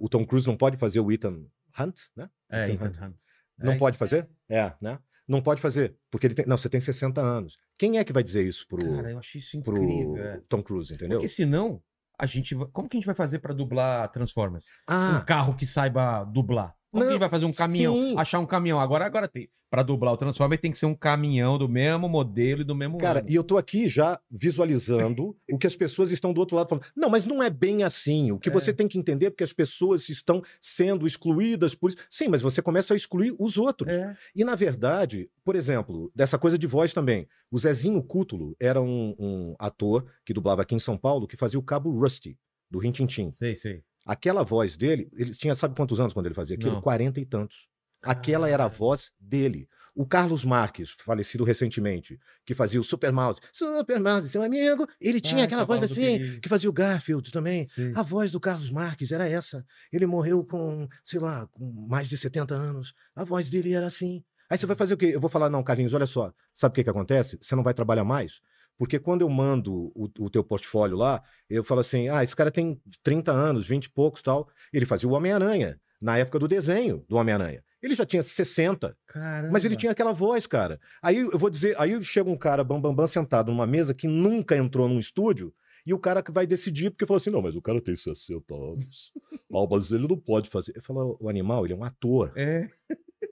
o, 0.00 0.04
o 0.04 0.08
Tom 0.08 0.24
Cruise 0.26 0.46
não 0.46 0.56
pode 0.56 0.76
fazer 0.76 1.00
o 1.00 1.10
Ethan 1.10 1.44
Hunt, 1.78 1.98
né? 2.16 2.28
É, 2.50 2.70
Ethan 2.70 2.84
Hunt. 2.86 2.96
Hunt. 3.00 3.14
Não 3.58 3.72
É, 3.72 3.78
pode 3.78 3.96
fazer? 3.98 4.28
É, 4.48 4.72
né? 4.80 4.98
Não 5.26 5.40
pode 5.40 5.60
fazer. 5.60 5.96
Porque 6.10 6.26
ele 6.26 6.34
tem. 6.34 6.46
Não, 6.46 6.58
você 6.58 6.68
tem 6.68 6.80
60 6.80 7.20
anos. 7.20 7.56
Quem 7.78 7.98
é 7.98 8.04
que 8.04 8.12
vai 8.12 8.22
dizer 8.22 8.46
isso 8.46 8.66
pro, 8.68 8.78
Cara, 8.78 9.10
eu 9.12 9.18
acho 9.18 9.38
isso 9.38 9.60
pro 9.62 9.76
incrível. 9.82 10.16
é. 10.18 10.40
Tom 10.48 10.62
Cruise, 10.62 10.92
entendeu? 10.92 11.18
Porque 11.18 11.28
senão, 11.28 11.82
a 12.18 12.26
gente. 12.26 12.54
Como 12.72 12.88
que 12.88 12.96
a 12.96 12.98
gente 12.98 13.06
vai 13.06 13.14
fazer 13.14 13.38
pra 13.38 13.54
dublar 13.54 14.10
Transformers? 14.10 14.64
Um 14.88 14.92
Ah, 14.94 15.24
carro 15.26 15.54
que 15.56 15.64
saiba 15.66 16.24
dublar. 16.24 16.74
Não, 16.92 17.18
vai 17.18 17.28
fazer 17.28 17.44
um 17.44 17.52
caminhão? 17.52 17.94
sim. 17.94 18.14
Achar 18.18 18.38
um 18.38 18.46
caminhão. 18.46 18.78
Agora, 18.78 19.04
agora 19.06 19.26
tem. 19.28 19.48
Pra 19.70 19.82
dublar 19.82 20.12
o 20.12 20.18
Transformer 20.18 20.60
tem 20.60 20.70
que 20.70 20.76
ser 20.76 20.84
um 20.84 20.94
caminhão 20.94 21.56
do 21.56 21.66
mesmo 21.66 22.06
modelo 22.06 22.60
e 22.60 22.64
do 22.64 22.74
mesmo 22.74 22.98
Cara, 22.98 23.20
ano. 23.20 23.28
e 23.30 23.34
eu 23.34 23.42
tô 23.42 23.56
aqui 23.56 23.88
já 23.88 24.20
visualizando 24.30 25.34
o 25.50 25.56
que 25.56 25.66
as 25.66 25.74
pessoas 25.74 26.12
estão 26.12 26.30
do 26.32 26.38
outro 26.40 26.56
lado 26.56 26.68
falando. 26.68 26.84
Não, 26.94 27.08
mas 27.08 27.24
não 27.24 27.42
é 27.42 27.48
bem 27.48 27.82
assim. 27.82 28.30
O 28.32 28.38
que 28.38 28.50
É. 28.50 28.52
você 28.52 28.70
tem 28.72 28.86
que 28.86 28.98
entender 28.98 29.26
é 29.26 29.30
porque 29.30 29.44
as 29.44 29.52
pessoas 29.54 30.08
estão 30.10 30.42
sendo 30.60 31.06
excluídas 31.06 31.74
por 31.74 31.88
isso. 31.88 31.96
Sim, 32.10 32.28
mas 32.28 32.42
você 32.42 32.60
começa 32.60 32.92
a 32.92 32.96
excluir 32.98 33.34
os 33.38 33.56
outros. 33.56 33.90
É. 33.90 34.14
E, 34.36 34.44
na 34.44 34.54
verdade, 34.54 35.30
por 35.42 35.56
exemplo, 35.56 36.12
dessa 36.14 36.38
coisa 36.38 36.58
de 36.58 36.66
voz 36.66 36.92
também. 36.92 37.26
O 37.50 37.58
Zezinho 37.58 38.02
Cútulo 38.02 38.54
era 38.60 38.80
um, 38.80 39.14
um 39.18 39.54
ator 39.58 40.04
que 40.26 40.34
dublava 40.34 40.60
aqui 40.62 40.74
em 40.74 40.78
São 40.78 40.98
Paulo 40.98 41.26
que 41.26 41.36
fazia 41.36 41.58
o 41.58 41.62
cabo 41.62 41.90
Rusty, 41.98 42.38
do 42.70 42.78
Rintintim. 42.78 43.32
Sei, 43.38 43.54
sei. 43.56 43.82
Aquela 44.04 44.42
voz 44.42 44.76
dele, 44.76 45.08
ele 45.16 45.32
tinha, 45.32 45.54
sabe 45.54 45.76
quantos 45.76 46.00
anos 46.00 46.12
quando 46.12 46.26
ele 46.26 46.34
fazia 46.34 46.56
aquilo? 46.56 46.82
Quarenta 46.82 47.20
e 47.20 47.24
tantos. 47.26 47.68
Aquela 48.02 48.48
era 48.48 48.64
a 48.64 48.68
voz 48.68 49.12
dele. 49.20 49.68
O 49.94 50.06
Carlos 50.06 50.44
Marques, 50.44 50.90
falecido 50.90 51.44
recentemente, 51.44 52.18
que 52.46 52.54
fazia 52.54 52.80
o 52.80 52.84
Super 52.84 53.12
Mouse. 53.12 53.40
Super 53.52 54.00
Mouse, 54.00 54.28
seu 54.28 54.42
amigo. 54.42 54.86
Ele 55.00 55.20
tinha 55.20 55.42
Ah, 55.42 55.44
aquela 55.44 55.62
tá 55.62 55.66
voz 55.66 55.80
falando 55.80 55.94
do 55.94 56.26
assim, 56.26 56.40
que 56.40 56.48
fazia 56.48 56.68
o 56.68 56.72
Garfield 56.72 57.30
também. 57.30 57.66
Sei. 57.66 57.92
A 57.94 58.02
voz 58.02 58.32
do 58.32 58.40
Carlos 58.40 58.70
Marques 58.70 59.12
era 59.12 59.28
essa. 59.28 59.64
Ele 59.92 60.06
morreu 60.06 60.44
com, 60.44 60.88
sei 61.04 61.20
lá, 61.20 61.46
com 61.52 61.70
mais 61.88 62.08
de 62.08 62.16
70 62.16 62.54
anos. 62.54 62.94
A 63.14 63.22
voz 63.22 63.50
dele 63.50 63.74
era 63.74 63.86
assim. 63.86 64.24
Aí 64.50 64.58
você 64.58 64.66
vai 64.66 64.76
fazer 64.76 64.94
o 64.94 64.96
quê? 64.96 65.12
Eu 65.14 65.20
vou 65.20 65.30
falar, 65.30 65.48
não, 65.48 65.62
Carlinhos, 65.62 65.94
olha 65.94 66.06
só. 66.06 66.32
Sabe 66.52 66.72
o 66.72 66.74
que, 66.74 66.84
que 66.84 66.90
acontece? 66.90 67.38
Você 67.40 67.54
não 67.54 67.62
vai 67.62 67.74
trabalhar 67.74 68.04
mais. 68.04 68.40
Porque 68.82 68.98
quando 68.98 69.20
eu 69.20 69.28
mando 69.28 69.92
o, 69.94 70.10
o 70.18 70.28
teu 70.28 70.42
portfólio 70.42 70.96
lá, 70.96 71.22
eu 71.48 71.62
falo 71.62 71.80
assim: 71.80 72.08
ah, 72.08 72.24
esse 72.24 72.34
cara 72.34 72.50
tem 72.50 72.82
30 73.04 73.30
anos, 73.30 73.64
20 73.64 73.84
e 73.84 73.90
poucos 73.90 74.20
tal. 74.22 74.48
Ele 74.72 74.84
fazia 74.84 75.08
o 75.08 75.12
Homem-Aranha, 75.12 75.80
na 76.00 76.18
época 76.18 76.36
do 76.40 76.48
desenho 76.48 77.04
do 77.08 77.14
Homem-Aranha. 77.14 77.62
Ele 77.80 77.94
já 77.94 78.04
tinha 78.04 78.20
60, 78.20 78.96
Caramba. 79.06 79.52
mas 79.52 79.64
ele 79.64 79.76
tinha 79.76 79.92
aquela 79.92 80.12
voz, 80.12 80.48
cara. 80.48 80.80
Aí 81.00 81.18
eu 81.18 81.38
vou 81.38 81.48
dizer, 81.48 81.80
aí 81.80 82.02
chega 82.02 82.28
um 82.28 82.36
cara 82.36 82.64
bambambam 82.64 82.90
bam, 82.90 83.04
bam, 83.04 83.06
sentado 83.06 83.52
numa 83.52 83.68
mesa 83.68 83.94
que 83.94 84.08
nunca 84.08 84.56
entrou 84.56 84.88
num 84.88 84.98
estúdio, 84.98 85.54
e 85.86 85.94
o 85.94 85.98
cara 85.98 86.20
que 86.20 86.32
vai 86.32 86.44
decidir, 86.44 86.90
porque 86.90 87.06
falou 87.06 87.18
assim: 87.18 87.30
não, 87.30 87.40
mas 87.40 87.54
o 87.54 87.62
cara 87.62 87.80
tem 87.80 87.94
60 87.94 88.52
anos. 88.52 89.12
Ah, 89.54 89.64
mas 89.70 89.92
ele 89.92 90.08
não 90.08 90.18
pode 90.18 90.50
fazer. 90.50 90.72
Eu 90.74 90.82
falo, 90.82 91.16
o 91.20 91.28
animal, 91.28 91.64
ele 91.64 91.74
é 91.74 91.76
um 91.76 91.84
ator. 91.84 92.32
É. 92.34 92.68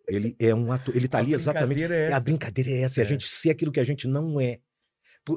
Ele 0.07 0.37
é 0.39 0.55
um 0.55 0.71
ator. 0.71 0.95
Ele 0.95 1.09
tá 1.09 1.19
A 1.19 1.21
ali 1.23 1.35
exatamente. 1.35 1.83
é 1.83 1.87
É, 1.87 2.07
a 2.13 2.17
essa. 2.17 2.21
brincadeira 2.25 2.71
é 2.71 2.81
essa, 2.83 3.01
é 3.01 3.05
a 3.05 3.09
gente 3.09 3.27
ser 3.27 3.51
aquilo 3.51 3.73
que 3.73 3.81
a 3.81 3.85
gente 3.85 4.07
não 4.07 4.41
é. 4.41 4.61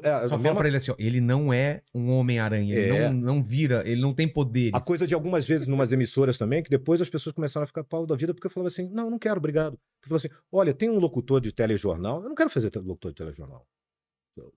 É, 0.02 0.22
Só 0.22 0.30
fala 0.30 0.42
mesma- 0.42 0.60
pra 0.60 0.68
ele 0.68 0.78
assim, 0.78 0.92
ó, 0.92 0.96
ele 0.98 1.20
não 1.22 1.54
é 1.54 1.82
um 1.94 2.10
Homem-Aranha, 2.10 2.74
ele 2.74 2.96
É. 2.98 3.10
não, 3.10 3.14
não 3.36 3.44
vira, 3.44 3.84
ele 3.88 4.02
não 4.02 4.14
tem 4.14 4.28
poderes. 4.28 4.74
A 4.74 4.80
coisa 4.82 5.06
de 5.06 5.14
algumas 5.14 5.46
vezes 5.48 5.68
numas 5.68 5.92
emissoras 5.92 6.38
também, 6.38 6.64
que 6.64 6.70
depois 6.70 7.02
as 7.02 7.10
pessoas 7.10 7.36
começaram 7.36 7.64
a 7.64 7.68
ficar 7.68 7.84
pau 7.84 8.06
da 8.08 8.16
vida 8.16 8.34
porque 8.34 8.48
eu 8.48 8.52
falava 8.52 8.70
assim: 8.70 8.90
não, 8.90 9.10
não 9.10 9.20
quero, 9.20 9.38
obrigado. 9.38 9.74
Eu 10.04 10.10
falava 10.10 10.26
assim: 10.26 10.30
olha, 10.52 10.74
tem 10.74 10.90
um 10.90 10.98
locutor 11.00 11.42
de 11.42 11.52
telejornal, 11.52 12.24
eu 12.24 12.30
não 12.30 12.36
quero 12.36 12.50
fazer 12.50 12.72
locutor 12.78 13.12
de 13.12 13.16
telejornal. 13.18 13.68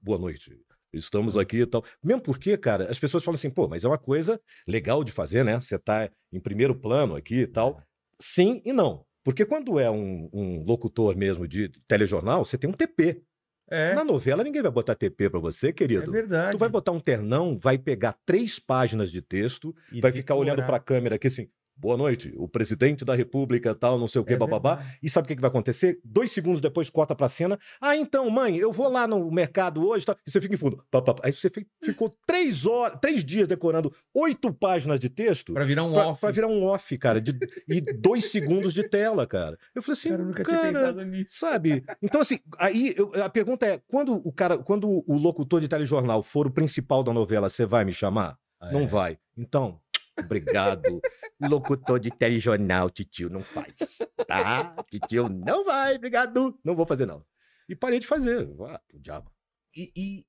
Boa 0.02 0.18
noite. 0.18 0.58
Estamos 0.92 1.36
aqui 1.36 1.58
e 1.58 1.66
tal. 1.66 1.84
Mesmo 2.02 2.22
porque, 2.22 2.56
cara, 2.56 2.90
as 2.90 2.98
pessoas 2.98 3.22
falam 3.22 3.34
assim, 3.34 3.50
pô, 3.50 3.68
mas 3.68 3.84
é 3.84 3.88
uma 3.88 3.98
coisa 3.98 4.40
legal 4.66 5.04
de 5.04 5.12
fazer, 5.12 5.44
né? 5.44 5.60
Você 5.60 5.78
tá 5.78 6.08
em 6.32 6.40
primeiro 6.40 6.74
plano 6.74 7.14
aqui 7.14 7.40
e 7.40 7.46
tal. 7.46 7.82
Sim 8.18 8.62
e 8.64 8.72
não. 8.72 9.04
Porque 9.22 9.44
quando 9.44 9.78
é 9.78 9.90
um, 9.90 10.30
um 10.32 10.62
locutor 10.64 11.14
mesmo 11.16 11.46
de 11.46 11.68
telejornal, 11.86 12.44
você 12.44 12.56
tem 12.56 12.70
um 12.70 12.72
TP. 12.72 13.22
É, 13.68 13.94
Na 13.94 14.04
novela, 14.04 14.44
ninguém 14.44 14.62
vai 14.62 14.70
botar 14.70 14.94
TP 14.94 15.28
pra 15.28 15.40
você, 15.40 15.68
é 15.68 15.72
querido. 15.72 16.10
verdade. 16.12 16.52
Tu 16.52 16.58
vai 16.58 16.68
botar 16.68 16.92
um 16.92 17.00
ternão, 17.00 17.58
vai 17.60 17.76
pegar 17.76 18.16
três 18.24 18.58
páginas 18.58 19.10
de 19.10 19.20
texto, 19.20 19.74
E 19.92 20.00
vai 20.00 20.12
ficar 20.12 20.34
olhando 20.36 20.58
orar. 20.58 20.66
pra 20.68 20.78
câmera 20.78 21.16
aqui 21.16 21.26
assim, 21.26 21.48
boa 21.76 21.96
noite, 21.96 22.32
o 22.36 22.48
presidente 22.48 23.04
da 23.04 23.14
república 23.14 23.74
tal, 23.74 23.98
não 23.98 24.08
sei 24.08 24.20
o 24.20 24.24
que, 24.24 24.32
É 24.32 24.36
bababá. 24.36 24.76
verdade. 24.76 24.98
E 25.02 25.10
sabe 25.10 25.26
o 25.26 25.28
que, 25.28 25.34
que 25.36 25.40
vai 25.40 25.50
acontecer? 25.50 25.98
Dois 26.04 26.32
segundos 26.32 26.60
depois 26.60 26.88
corta 26.88 27.14
pra 27.14 27.28
cena. 27.28 27.58
Ah, 27.80 27.94
então, 27.96 28.28
mãe, 28.30 28.56
eu 28.56 28.72
vou 28.72 28.88
lá 28.88 29.06
no 29.06 29.30
mercado 29.30 29.86
hoje. 29.86 30.06
Tá? 30.06 30.16
E 30.26 30.30
você 30.30 30.40
fica 30.40 30.54
em 30.54 30.58
fundo. 30.58 30.82
Pá, 30.90 31.02
pá, 31.02 31.14
pá. 31.14 31.22
Aí 31.24 31.32
você 31.32 31.50
fi- 31.50 31.66
ficou 31.82 32.10
três 32.26 32.64
horas, 32.66 32.98
três 33.00 33.24
dias 33.24 33.46
decorando 33.46 33.92
oito 34.14 34.52
páginas 34.52 34.98
de 34.98 35.08
texto 35.10 35.52
Pra 35.52 35.64
virar 35.64 35.84
um 35.84 35.92
pra, 35.92 36.08
off. 36.08 36.20
pra 36.20 36.30
virar 36.30 36.48
um 36.48 36.64
off, 36.64 36.96
cara. 36.98 37.20
de- 37.20 37.38
e 37.68 37.80
dois 37.80 38.26
segundos 38.30 38.72
de 38.72 38.88
tela, 38.88 39.26
cara. 39.26 39.58
Eu 39.74 39.82
falei 39.82 39.98
assim, 39.98 40.08
Cara, 40.10 40.22
eu 40.22 40.26
nunca 40.26 40.44
tinha 40.44 40.56
cara, 40.58 40.72
pensado 40.72 41.04
nisso. 41.04 41.36
Sabe? 41.36 41.84
Então, 42.02 42.20
assim, 42.20 42.38
aí 42.58 42.94
eu- 42.96 43.12
a 43.22 43.28
pergunta 43.28 43.66
é: 43.66 43.80
quando 43.86 44.14
o 44.26 44.32
cara, 44.32 44.56
quando 44.58 44.88
o 44.88 45.16
locutor 45.18 45.60
de 45.60 45.68
telejornal 45.68 46.22
for 46.22 46.46
o 46.46 46.50
principal 46.50 47.02
da 47.02 47.12
novela, 47.12 47.48
você 47.48 47.66
vai 47.66 47.84
me 47.84 47.92
chamar? 47.92 48.36
Não 48.72 48.80
É. 48.82 48.86
vai. 48.86 49.18
Então, 49.36 49.78
obrigado. 50.18 51.00
locutor 51.40 52.00
de 52.00 52.10
telejornal, 52.10 52.90
titio, 52.90 53.28
não 53.28 53.42
faz. 53.42 53.98
Tá? 54.26 54.74
Titio, 54.90 55.28
não 55.28 55.64
vai, 55.64 55.96
obrigado. 55.96 56.58
Não 56.64 56.74
vou 56.74 56.86
fazer, 56.86 57.06
não. 57.06 57.24
E 57.68 57.74
parei 57.74 57.98
de 57.98 58.06
fazer. 58.06 58.48
Ah, 58.68 58.80
pro 58.88 58.98
diabo. 58.98 59.30
E, 59.74 59.92
e 59.96 60.24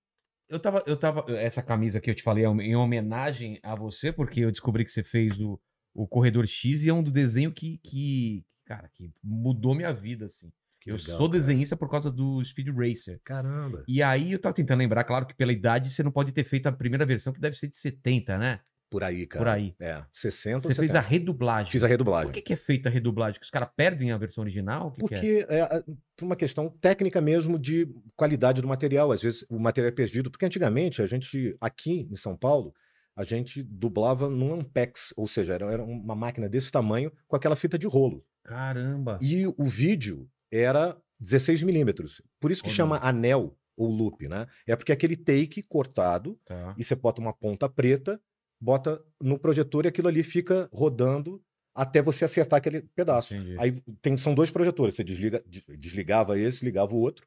eu 0.50 0.60
tava, 0.60 0.84
eu 0.86 0.98
tava. 0.98 1.26
Essa 1.32 1.62
camisa 1.62 2.00
que 2.00 2.10
eu 2.10 2.16
te 2.16 2.24
falei 2.24 2.46
é 2.46 2.48
em 2.48 2.76
homenagem 2.76 3.60
a 3.64 3.76
você, 3.76 4.12
porque 4.12 4.42
eu 4.42 4.52
descobri 4.52 4.84
que 4.84 4.92
você 4.92 5.04
fez 5.04 5.40
o, 5.40 5.60
o 5.94 6.08
Corredor 6.08 6.46
X 6.46 6.84
e 6.84 6.90
é 6.90 6.94
um 6.94 7.04
do 7.04 7.12
desenho 7.12 7.52
que, 7.52 7.78
que, 7.80 8.46
cara, 8.66 8.90
que 8.94 9.12
mudou 9.24 9.76
minha 9.76 9.94
vida, 9.94 10.26
assim. 10.26 10.52
Que 10.80 10.92
eu 10.92 10.96
legal, 10.96 11.18
sou 11.18 11.30
cara. 11.30 11.40
desenhista 11.40 11.76
por 11.76 11.90
causa 11.90 12.12
do 12.12 12.44
Speed 12.44 12.70
Racer. 12.70 13.20
Caramba. 13.24 13.84
E 13.88 14.02
aí 14.02 14.32
eu 14.32 14.40
tava 14.40 14.56
tentando 14.56 14.80
lembrar, 14.80 15.04
claro 15.04 15.26
que 15.26 15.34
pela 15.34 15.52
idade 15.52 15.92
você 15.92 16.04
não 16.04 16.12
pode 16.12 16.32
ter 16.32 16.44
feito 16.44 16.68
a 16.68 16.72
primeira 16.72 17.06
versão, 17.06 17.34
que 17.34 17.42
deve 17.42 17.58
ser 17.58 17.68
de 17.68 17.78
70, 17.78 18.38
né? 18.38 18.62
Por 18.90 19.04
aí, 19.04 19.26
cara. 19.28 19.44
Por 19.44 19.48
aí. 19.50 19.76
É, 19.80 20.02
60 20.12 20.60
Você 20.60 20.68
ou 20.70 20.74
fez 20.76 20.92
a 20.92 21.02
70. 21.02 21.10
redublagem. 21.10 21.72
Fiz 21.72 21.84
a 21.84 21.88
redublagem. 21.88 22.28
Por 22.28 22.34
que, 22.34 22.42
que 22.42 22.54
é 22.54 22.56
feita 22.56 22.88
a 22.88 22.92
redublagem? 22.92 23.40
Que 23.40 23.46
os 23.46 23.50
caras 23.52 23.70
perdem 23.76 24.12
a 24.12 24.18
versão 24.18 24.44
original? 24.44 24.92
Que 24.92 24.98
que 24.98 25.04
é? 25.06 25.08
Porque 25.18 25.46
é, 25.50 25.60
é, 25.60 25.84
por 26.16 26.26
uma 26.26 26.36
questão 26.36 26.70
técnica 26.70 27.20
mesmo 27.20 27.60
de 27.60 27.88
qualidade 28.16 28.62
do 28.62 28.68
material. 28.68 29.12
Às 29.12 29.22
vezes 29.22 29.46
o 29.50 29.60
material 29.60 29.90
é 29.90 29.96
perdido. 29.96 30.32
Porque 30.32 30.46
antigamente, 30.46 31.02
a 31.02 31.08
gente, 31.08 31.56
aqui 31.60 32.08
em 32.10 32.16
São 32.16 32.38
Paulo, 32.38 32.74
a 33.16 33.24
gente 33.26 33.62
dublava 33.64 34.30
num 34.30 34.54
Ampex, 34.54 35.14
ou 35.18 35.28
seja, 35.28 35.54
era, 35.56 35.66
era 35.72 35.84
uma 35.84 36.16
máquina 36.16 36.48
desse 36.48 36.72
tamanho 36.72 37.12
com 37.28 37.36
aquela 37.36 37.56
fita 37.56 37.78
de 37.78 37.88
rolo. 37.88 38.24
Caramba. 38.44 39.20
E 39.22 39.46
o 39.48 39.66
vídeo 39.66 40.30
era 40.50 40.96
16 41.20 41.64
milímetros. 41.64 42.22
Por 42.40 42.52
isso 42.52 42.62
que 42.64 42.70
Olha. 42.70 42.76
chama 42.76 43.00
anel 43.00 43.58
ou 43.76 43.90
loop, 43.92 44.28
né? 44.28 44.48
É 44.66 44.76
porque 44.76 44.92
é 44.92 44.96
aquele 44.96 45.16
take 45.16 45.62
cortado 45.64 46.40
Tá. 46.46 46.74
e 46.78 46.84
você 46.84 46.96
bota 46.96 47.20
uma 47.22 47.34
ponta 47.34 47.68
preta, 47.70 48.20
bota 48.60 49.02
no 49.22 49.38
projetor 49.40 49.86
e 49.86 49.88
aquilo 49.90 50.08
ali 50.08 50.24
fica 50.24 50.70
rodando 50.72 51.42
até 51.76 52.02
você 52.02 52.26
acertar 52.26 52.58
aquele 52.58 52.82
pedaço. 52.96 53.36
Entendi. 53.36 53.56
Aí 53.60 53.82
tem, 54.02 54.18
são 54.18 54.34
dois 54.34 54.50
projetores, 54.50 54.96
você 54.96 55.04
desliga, 55.04 55.44
des- 55.46 55.64
desligava 55.78 56.38
esse, 56.40 56.66
ligava 56.66 56.94
o 56.94 57.00
outro, 57.00 57.26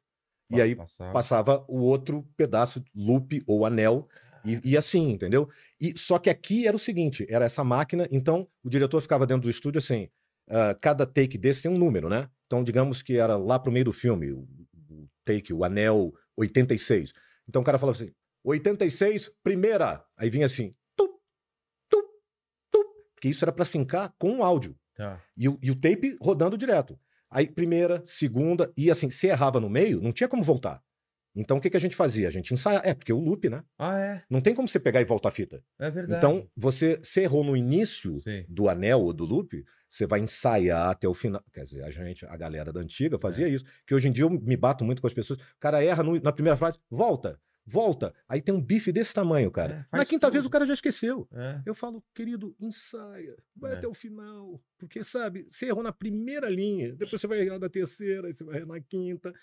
e 0.49 0.55
Pode 0.55 0.61
aí 0.61 0.75
passar. 0.75 1.13
passava 1.13 1.65
o 1.69 1.79
outro 1.79 2.27
pedaço, 2.35 2.83
loop 2.93 3.41
ou 3.47 3.65
anel, 3.65 4.07
e, 4.43 4.59
e 4.71 4.75
assim, 4.77 5.11
entendeu? 5.11 5.49
E 5.79 5.97
Só 5.97 6.17
que 6.17 6.29
aqui 6.29 6.67
era 6.67 6.75
o 6.75 6.79
seguinte, 6.79 7.25
era 7.29 7.45
essa 7.45 7.63
máquina, 7.63 8.07
então 8.11 8.47
o 8.63 8.69
diretor 8.69 8.99
ficava 9.01 9.25
dentro 9.25 9.43
do 9.43 9.49
estúdio 9.49 9.79
assim, 9.79 10.09
ah, 10.49 10.75
cada 10.81 11.05
take 11.05 11.37
desse 11.37 11.61
tem 11.63 11.71
um 11.71 11.77
número, 11.77 12.09
né? 12.09 12.29
Então 12.47 12.61
digamos 12.63 13.01
que 13.01 13.15
era 13.15 13.37
lá 13.37 13.57
pro 13.57 13.71
meio 13.71 13.85
do 13.85 13.93
filme, 13.93 14.33
o, 14.33 14.39
o 14.89 15.07
take, 15.23 15.53
o 15.53 15.63
anel 15.63 16.11
86. 16.35 17.13
Então 17.47 17.61
o 17.61 17.65
cara 17.65 17.79
falava 17.79 17.97
assim, 17.97 18.11
86, 18.43 19.31
primeira. 19.43 20.03
Aí 20.17 20.29
vinha 20.29 20.45
assim, 20.45 20.75
porque 23.21 23.29
isso 23.29 23.45
era 23.45 23.51
pra 23.51 23.63
sincar 23.63 24.11
com 24.17 24.39
o 24.39 24.43
áudio. 24.43 24.75
Tá. 24.95 25.21
E 25.37 25.47
o, 25.47 25.59
e 25.61 25.69
o 25.69 25.75
tape 25.79 26.17
rodando 26.19 26.57
direto. 26.57 26.99
Aí, 27.29 27.47
primeira, 27.47 28.01
segunda, 28.03 28.67
e 28.75 28.89
assim, 28.89 29.11
se 29.11 29.27
errava 29.27 29.59
no 29.59 29.69
meio, 29.69 30.01
não 30.01 30.11
tinha 30.11 30.27
como 30.27 30.41
voltar. 30.41 30.81
Então, 31.35 31.57
o 31.57 31.61
que, 31.61 31.69
que 31.69 31.77
a 31.77 31.79
gente 31.79 31.95
fazia? 31.95 32.27
A 32.27 32.31
gente 32.31 32.51
ensaiava. 32.51 32.85
É, 32.85 32.95
porque 32.95 33.13
o 33.13 33.19
loop, 33.19 33.47
né? 33.47 33.63
Ah, 33.77 33.97
é. 33.99 34.23
Não 34.27 34.41
tem 34.41 34.55
como 34.55 34.67
você 34.67 34.79
pegar 34.79 34.99
e 35.01 35.05
voltar 35.05 35.29
a 35.29 35.31
fita. 35.31 35.63
É 35.79 35.89
verdade. 35.91 36.17
Então, 36.17 36.49
você 36.57 36.99
se 37.03 37.21
errou 37.21 37.43
no 37.43 37.55
início 37.55 38.19
Sim. 38.21 38.43
do 38.49 38.67
anel 38.67 38.99
ou 39.01 39.13
do 39.13 39.23
loop, 39.23 39.63
você 39.87 40.07
vai 40.07 40.19
ensaiar 40.19 40.89
até 40.89 41.07
o 41.07 41.13
final. 41.13 41.41
Quer 41.53 41.63
dizer, 41.63 41.83
a 41.83 41.91
gente, 41.91 42.25
a 42.25 42.35
galera 42.35 42.73
da 42.73 42.79
antiga 42.81 43.19
fazia 43.19 43.47
isso. 43.47 43.63
Que 43.85 43.93
hoje 43.93 44.07
em 44.09 44.11
dia 44.11 44.23
eu 44.25 44.29
me 44.31 44.57
bato 44.57 44.83
muito 44.83 44.99
com 44.99 45.07
as 45.07 45.13
pessoas. 45.13 45.39
O 45.39 45.43
cara 45.59 45.81
erra 45.83 46.01
no- 46.01 46.19
na 46.19 46.33
primeira 46.33 46.57
frase, 46.57 46.79
volta, 46.89 47.39
volta. 47.71 48.13
Aí 48.27 48.41
tem 48.41 48.53
um 48.53 48.61
bife 48.61 48.91
desse 48.91 49.13
tamanho, 49.13 49.49
cara. 49.49 49.87
É, 49.93 49.97
Na 49.97 50.05
quinta 50.05 50.29
vez 50.29 50.43
tudo. 50.43 50.49
o 50.49 50.51
cara 50.51 50.65
já 50.65 50.73
esqueceu. 50.73 51.27
É. 51.31 51.61
Eu 51.65 51.73
falo, 51.73 52.03
querido, 52.13 52.55
ensaia, 52.59 53.35
vai 53.55 53.71
É. 53.71 53.75
até 53.75 53.87
o 53.87 53.93
final. 53.93 54.61
Porque, 54.77 55.03
sabe, 55.03 55.45
você 55.47 55.67
errou 55.67 55.83
na 55.83 55.91
primeira 55.91 56.49
linha, 56.49 56.91
depois 56.93 57.19
você 57.21 57.27
vai 57.27 57.39
errar 57.41 57.59
na 57.59 57.69
terceira, 57.69 58.27
aí 58.27 58.33
você 58.33 58.43
vai 58.43 58.57
errar 58.57 58.65
na 58.67 58.79
quinta. 58.81 59.33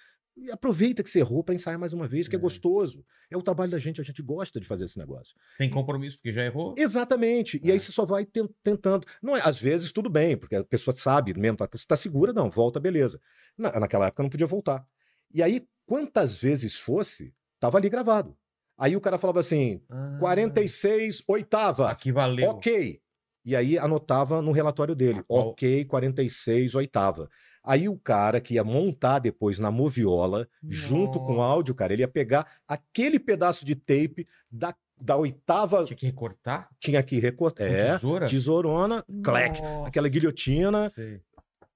E 0.41 0.53
aproveita 0.53 1.03
que 1.03 1.11
você 1.11 1.19
errou 1.19 1.43
para 1.43 1.53
ensaiar 1.55 1.81
mais 1.81 1.93
uma 1.93 2.07
vez, 2.07 2.29
que 2.29 2.37
é. 2.37 2.38
É. 2.38 2.41
gostoso. 2.41 3.05
É 3.29 3.37
o 3.37 3.43
trabalho 3.43 3.73
da 3.73 3.79
gente, 3.79 4.01
a 4.01 4.05
gente 4.05 4.23
gosta 4.23 4.61
de 4.61 4.67
fazer 4.69 4.85
esse 4.85 4.97
negócio. 4.97 5.35
Sem 5.57 5.69
compromisso, 5.69 6.17
porque 6.17 6.33
já 6.33 6.45
errou. 6.45 6.75
Exatamente. 6.79 7.61
E 7.64 7.71
É. 7.71 7.73
aí 7.73 7.81
você 7.81 7.91
só 7.91 8.05
vai 8.05 8.25
ten- 8.25 8.49
tentando. 8.62 9.05
Não 9.21 9.37
é, 9.37 9.41
às 9.45 9.59
vezes 9.61 9.91
tudo 9.91 10.09
bem, 10.09 10.37
porque 10.37 10.55
a 10.55 10.62
pessoa 10.62 10.95
sabe 10.95 11.35
mesmo, 11.37 11.57
você 11.59 11.67
está 11.77 11.97
segura, 11.97 12.33
não, 12.33 12.49
volta, 12.51 12.79
beleza. 12.79 13.21
Na- 13.57 13.81
naquela 13.81 14.07
época 14.07 14.23
não 14.23 14.31
podia 14.31 14.47
voltar. 14.47 14.87
E 15.35 15.43
aí, 15.43 15.67
quantas 15.85 16.41
vezes 16.41 16.77
fosse, 16.79 17.35
tava 17.61 17.79
ali 17.79 17.88
gravado. 17.88 18.37
Aí 18.79 18.94
o 18.97 19.01
cara 19.01 19.18
falava 19.18 19.40
assim: 19.40 19.81
Ah, 19.90 20.16
46, 20.21 21.23
oitava. 21.27 21.90
Aqui 21.90 22.12
valeu. 22.12 22.51
Ok. 22.51 23.01
E 23.44 23.57
aí 23.57 23.79
anotava 23.79 24.42
no 24.42 24.53
relatório 24.53 24.94
dele, 24.94 25.21
A 25.21 25.23
qual- 25.23 25.49
ok, 25.49 25.85
46, 25.87 26.75
oitava. 26.75 27.29
Aí 27.64 27.88
o 27.88 27.99
cara 27.99 28.40
que 28.40 28.55
ia 28.55 28.64
montar 28.64 29.18
depois 29.18 29.59
na 29.59 29.71
moviola, 29.71 30.47
junto 30.62 31.18
com 31.18 31.33
o 31.33 31.37
Nossa. 31.37 31.49
áudio, 31.53 31.75
cara, 31.75 31.92
ele 31.92 32.03
ia 32.03 32.09
pegar 32.09 32.47
aquele 32.66 33.18
pedaço 33.18 33.64
de 33.64 33.75
tape 33.75 34.27
da, 34.51 34.75
da 35.01 35.16
oitava, 35.16 35.85
Tinha 35.85 35.97
que 35.97 36.07
recortar? 36.07 36.68
tinha 36.81 37.03
que 37.03 37.18
recortar. 37.18 37.66
É, 37.66 37.92
tesoura? 37.94 38.27
tesourona, 38.27 39.05
Nossa. 39.09 39.87
aquela 39.87 40.09
guilhotina, 40.09 40.90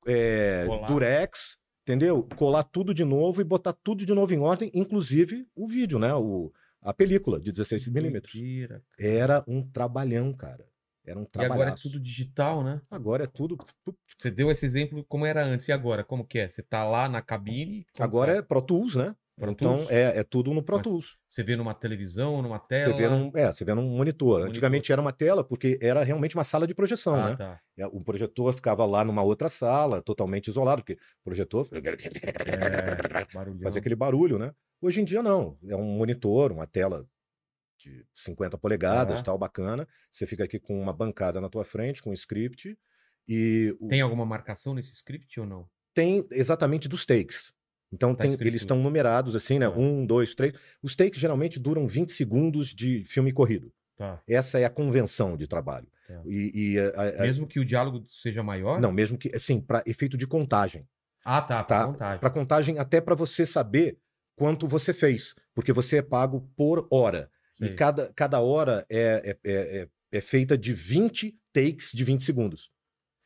é, 0.07 0.65
durex, 0.87 1.59
entendeu? 1.83 2.27
Colar 2.37 2.65
tudo 2.65 2.93
de 2.95 3.05
novo 3.05 3.41
e 3.41 3.45
botar 3.45 3.73
tudo 3.73 4.05
de 4.07 4.15
novo 4.15 4.33
em 4.35 4.39
ordem, 4.39 4.71
inclusive 4.75 5.47
o 5.55 5.67
vídeo, 5.67 5.99
né? 5.99 6.15
O, 6.15 6.53
a 6.81 6.93
película 6.93 7.41
de 7.41 7.51
16 7.51 7.89
milímetros. 7.89 8.35
Mentira. 8.35 8.83
Era 8.99 9.45
um 9.47 9.63
trabalhão, 9.63 10.33
cara. 10.33 10.67
Era 11.05 11.19
um 11.19 11.25
E 11.25 11.27
trabalhaço. 11.27 11.63
agora 11.63 11.71
é 11.71 11.83
tudo 11.83 12.01
digital, 12.01 12.63
né? 12.63 12.81
Agora 12.91 13.25
é 13.25 13.27
tudo. 13.27 13.59
Você 14.19 14.31
deu 14.31 14.51
esse 14.51 14.65
exemplo 14.65 15.05
como 15.09 15.27
era 15.27 15.45
antes. 15.45 15.67
E 15.67 15.73
agora? 15.73 16.05
Como 16.05 16.25
que 16.25 16.39
é? 16.39 16.49
Você 16.49 16.63
tá 16.63 16.85
lá 16.85 17.09
na 17.09 17.21
cabine? 17.21 17.85
Agora 17.99 18.33
tá? 18.35 18.39
é 18.39 18.43
Pro 18.43 18.63
Tools, 18.63 18.95
né? 18.95 19.15
Pro 19.37 19.51
então 19.51 19.77
Tools? 19.77 19.91
é, 19.91 20.19
é 20.19 20.23
tudo 20.25 20.53
no 20.53 20.63
Pro 20.63 20.77
Mas 20.77 20.85
Tools. 20.85 21.17
Você 21.29 21.43
vê 21.43 21.57
numa 21.57 21.75
televisão, 21.75 22.43
numa 22.43 22.59
Você 22.59 22.67
tela? 22.67 22.95
vê, 22.97 23.09
num, 23.09 23.33
é, 23.35 23.53
você 23.53 23.65
vê 23.65 23.75
num 23.75 23.83
monitor. 23.83 24.33
Monitor. 24.33 24.49
Antigamente 24.49 24.93
era 24.93 25.01
uma 25.01 25.13
tela, 25.13 25.43
porque 25.43 25.79
era 25.81 26.03
realmente 26.05 26.37
uma 26.37 26.45
sala 26.45 26.67
de 26.67 26.75
projeção, 26.75 27.15
Ah, 27.15 27.31
né? 27.31 27.37
tá. 27.37 27.61
É, 27.79 27.87
O 27.87 28.03
projetor 28.03 28.53
ficava 28.53 28.85
lá 28.85 29.03
numa 29.05 29.23
outra 29.23 29.49
sala, 29.49 30.03
totalmente 30.03 30.49
isolado, 30.49 30.83
porque 30.83 30.95
o 30.95 31.25
projetor 31.25 31.69
É, 32.47 33.25
fazia 33.63 33.81
aquele 33.81 33.97
barulho, 33.97 34.39
né? 34.39 34.55
Hoje 34.81 35.01
em 35.01 35.05
dia 35.05 35.23
não. 35.23 35.59
É 35.69 35.77
um 35.77 35.85
monitor, 35.97 36.53
uma 36.53 36.67
tela 36.67 37.07
de 37.79 38.05
50 38.15 38.59
polegadas, 38.59 39.23
tal, 39.23 39.39
bacana. 39.39 39.89
Você 40.11 40.27
fica 40.27 40.45
aqui 40.45 40.59
com 40.61 40.81
uma 40.81 40.93
bancada 40.93 41.41
na 41.41 41.49
tua 41.49 41.65
frente, 41.65 42.03
com 42.03 42.11
um 42.11 42.15
script. 42.15 42.77
E 43.29 43.75
o- 43.81 43.89
Tem 43.89 44.01
alguma 44.01 44.27
marcação 44.27 44.75
nesse 44.75 44.93
script 44.93 45.39
ou 45.41 45.47
não? 45.47 45.69
tem 45.95 46.27
exatamente 46.33 46.89
dos 46.89 47.05
takes. 47.05 47.53
Então 47.93 48.15
Tá 48.15 48.23
tem- 48.25 48.33
eles 48.41 48.63
estão 48.63 48.79
numerados 48.79 49.37
assim, 49.37 49.59
né? 49.59 49.69
Tá. 49.69 49.77
Um, 49.77 50.07
dois, 50.07 50.35
três. 50.35 50.55
Os 50.83 50.97
takes 50.97 51.21
geralmente 51.21 51.59
duram 51.61 51.87
20 51.87 52.11
segundos 52.13 52.69
de 52.75 53.05
filme 53.05 53.33
corrido. 53.33 53.73
Tá. 53.97 54.21
Essa 54.27 54.59
é 54.59 54.65
a 54.65 54.71
convenção 54.71 55.37
de 55.37 55.47
trabalho. 55.47 55.87
Tá. 56.09 56.21
E, 56.27 56.73
e, 56.75 56.79
a- 56.79 57.19
a- 57.19 57.23
Mesmo 57.23 57.47
que 57.47 57.61
o 57.61 57.65
diálogo 57.65 58.05
seja 58.09 58.43
maior? 58.43 58.81
não, 58.81 58.91
mesmo 58.91 59.19
que 59.19 59.29
assim, 59.35 59.61
para 59.61 59.83
efeito 59.87 60.17
de 60.17 60.27
contagem, 60.27 60.87
Ah, 61.25 61.41
tá. 61.41 61.63
Pra 61.63 61.79
tá? 61.79 61.87
contagem. 61.87 62.19
Para 62.21 62.31
contagem 62.31 62.79
até 62.79 63.01
para 63.01 63.15
você 63.15 63.45
saber 63.47 63.99
quanto 64.35 64.67
você 64.67 64.93
fez, 64.95 65.35
porque 65.55 65.73
você 65.73 65.99
é 65.99 66.03
pago 66.03 66.49
por 66.57 66.87
hora. 66.91 67.31
E 67.61 67.69
cada, 67.69 68.11
cada 68.15 68.41
hora 68.41 68.85
é, 68.91 69.37
é, 69.45 69.51
é, 69.53 69.79
é- 69.83 69.89
é 70.19 70.21
feita 70.21 70.59
de 70.59 70.75
20 70.75 71.39
takes 71.53 71.93
de 71.93 72.03
20 72.03 72.23
segundos. 72.25 72.71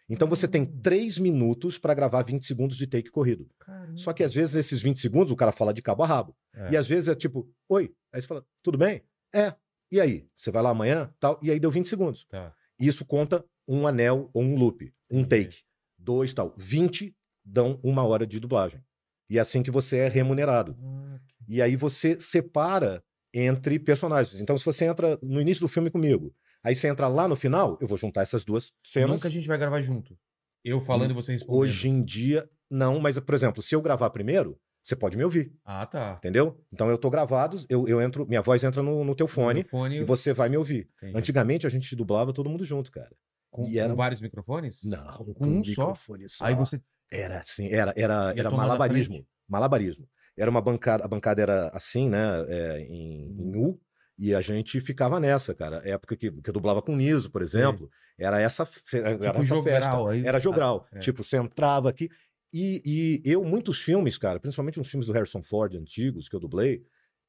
Então 0.08 0.28
você 0.28 0.46
tem. 0.46 0.64
3 0.64 1.18
minutos 1.18 1.78
para 1.78 1.94
gravar 1.94 2.22
20 2.22 2.44
segundos 2.44 2.76
de 2.76 2.86
take 2.86 3.10
corrido. 3.10 3.48
Caramba. 3.58 3.96
Só 3.96 4.12
que 4.12 4.22
às 4.22 4.32
vezes 4.34 4.54
nesses 4.54 4.80
20 4.80 5.00
segundos 5.00 5.32
o 5.32 5.36
cara 5.36 5.52
fala 5.52 5.74
de 5.74 5.82
cabo 5.82 6.02
a 6.02 6.06
rabo. 6.06 6.36
É. 6.54 6.72
E 6.72 6.76
às 6.76 6.86
vezes 6.86 7.08
é 7.08 7.14
tipo, 7.14 7.48
oi. 7.68 7.92
Aí 8.12 8.20
você 8.20 8.26
fala, 8.26 8.44
tudo 8.62 8.78
bem? 8.78 9.02
É. 9.34 9.54
E 9.90 10.00
aí? 10.00 10.28
Você 10.34 10.50
vai 10.50 10.62
lá 10.62 10.70
amanhã? 10.70 11.12
Tal. 11.18 11.38
E 11.42 11.50
aí 11.50 11.58
deu 11.58 11.70
20 11.70 11.88
segundos. 11.88 12.26
Tá. 12.28 12.54
Isso 12.78 13.04
conta 13.04 13.44
um 13.66 13.86
anel 13.86 14.30
ou 14.32 14.42
um 14.42 14.56
loop. 14.56 14.92
Um 15.10 15.24
take. 15.24 15.58
Dois 15.98 16.32
tal. 16.32 16.54
20 16.56 17.14
dão 17.44 17.80
uma 17.82 18.04
hora 18.04 18.26
de 18.26 18.38
dublagem. 18.38 18.80
E 19.28 19.38
é 19.38 19.40
assim 19.40 19.62
que 19.62 19.70
você 19.70 19.98
é 19.98 20.08
remunerado. 20.08 20.76
Ah, 20.80 21.18
E 21.48 21.60
aí 21.60 21.74
você 21.76 22.20
separa 22.20 23.02
entre 23.34 23.78
personagens. 23.78 24.40
Então, 24.40 24.56
se 24.56 24.64
você 24.64 24.84
entra 24.84 25.18
no 25.22 25.40
início 25.40 25.60
do 25.60 25.68
filme 25.68 25.90
comigo, 25.90 26.34
aí 26.66 26.74
você 26.74 26.88
entra 26.88 27.08
lá 27.08 27.26
no 27.28 27.36
final, 27.36 27.78
eu 27.80 27.86
vou 27.86 27.96
juntar 27.96 28.22
essas 28.22 28.44
duas 28.44 28.72
cenas. 28.84 29.10
Nunca 29.16 29.28
a 29.28 29.30
gente 29.30 29.46
vai 29.48 29.56
gravar 29.58 29.80
junto. 29.82 30.16
Eu 30.64 30.80
falando 30.80 31.10
e 31.12 31.14
você 31.14 31.32
respondendo. 31.32 31.60
Hoje 31.60 31.88
em 31.88 32.02
dia, 32.04 32.48
não. 32.70 32.98
Mas, 33.00 33.18
por 33.18 33.34
exemplo, 33.34 33.62
se 33.62 33.74
eu 33.74 33.80
gravar 33.80 34.10
primeiro, 34.10 34.58
você 34.82 34.94
pode 34.96 35.16
me 35.16 35.24
ouvir. 35.24 35.52
Ah, 35.64 35.86
tá. 35.86 36.14
Entendeu? 36.18 36.60
Então 36.72 36.88
eu 36.90 36.98
tô 36.98 37.08
gravado, 37.10 37.58
eu, 37.68 37.86
eu 37.88 38.00
entro, 38.02 38.26
minha 38.26 38.42
voz 38.42 38.62
entra 38.64 38.82
no, 38.82 39.04
no 39.04 39.14
teu 39.14 39.26
fone 39.28 39.60
No 39.62 39.68
fone 39.68 39.96
e 39.98 40.04
você 40.04 40.32
vai 40.32 40.48
me 40.48 40.56
ouvir. 40.56 40.88
Entendi. 40.98 41.16
Antigamente 41.18 41.66
a 41.66 41.70
gente 41.70 41.94
dublava 41.96 42.32
todo 42.32 42.48
mundo 42.50 42.64
junto, 42.64 42.90
cara. 42.90 43.10
com, 43.50 43.66
era- 43.74 43.88
com 43.90 43.96
vários 43.96 44.20
microfones? 44.20 44.78
Não, 44.84 45.24
Com 45.34 45.46
um 45.46 45.64
só? 45.64 45.70
microfone 45.88 46.28
só. 46.28 46.44
Aí 46.44 46.54
você. 46.54 46.80
Era 47.12 47.38
assim, 47.38 47.68
era, 47.72 47.92
era, 47.96 48.34
era 48.36 48.50
malabarismo. 48.50 49.24
Malabarismo. 49.48 50.08
Era 50.36 50.50
uma 50.50 50.60
bancada, 50.60 51.04
a 51.04 51.08
bancada 51.08 51.40
era 51.40 51.68
assim, 51.68 52.10
né? 52.10 52.44
é, 52.48 52.80
em, 52.80 53.30
em 53.40 53.56
U, 53.56 53.80
e 54.18 54.34
a 54.34 54.40
gente 54.40 54.80
ficava 54.80 55.20
nessa, 55.20 55.54
cara. 55.54 55.82
Época 55.88 56.16
que, 56.16 56.30
que 56.30 56.48
eu 56.50 56.54
dublava 56.54 56.80
com 56.82 56.96
Niso, 56.96 57.30
por 57.30 57.42
exemplo, 57.42 57.90
era 58.18 58.40
essa, 58.40 58.64
fe- 58.64 58.98
era 58.98 59.10
essa 59.10 59.22
festa. 59.22 59.54
jogral, 59.54 60.08
aí- 60.08 60.26
Era 60.26 60.38
jogral. 60.38 60.86
Ah, 60.92 60.96
é. 60.96 61.00
Tipo, 61.00 61.22
você 61.22 61.36
entrava 61.36 61.90
aqui. 61.90 62.08
E, 62.52 62.80
e 63.24 63.30
eu, 63.30 63.44
muitos 63.44 63.80
filmes, 63.80 64.16
cara, 64.16 64.40
principalmente 64.40 64.80
uns 64.80 64.88
filmes 64.88 65.06
do 65.06 65.12
Harrison 65.12 65.42
Ford 65.42 65.74
antigos 65.74 66.28
que 66.28 66.34
eu 66.36 66.40
dublei, 66.40 66.82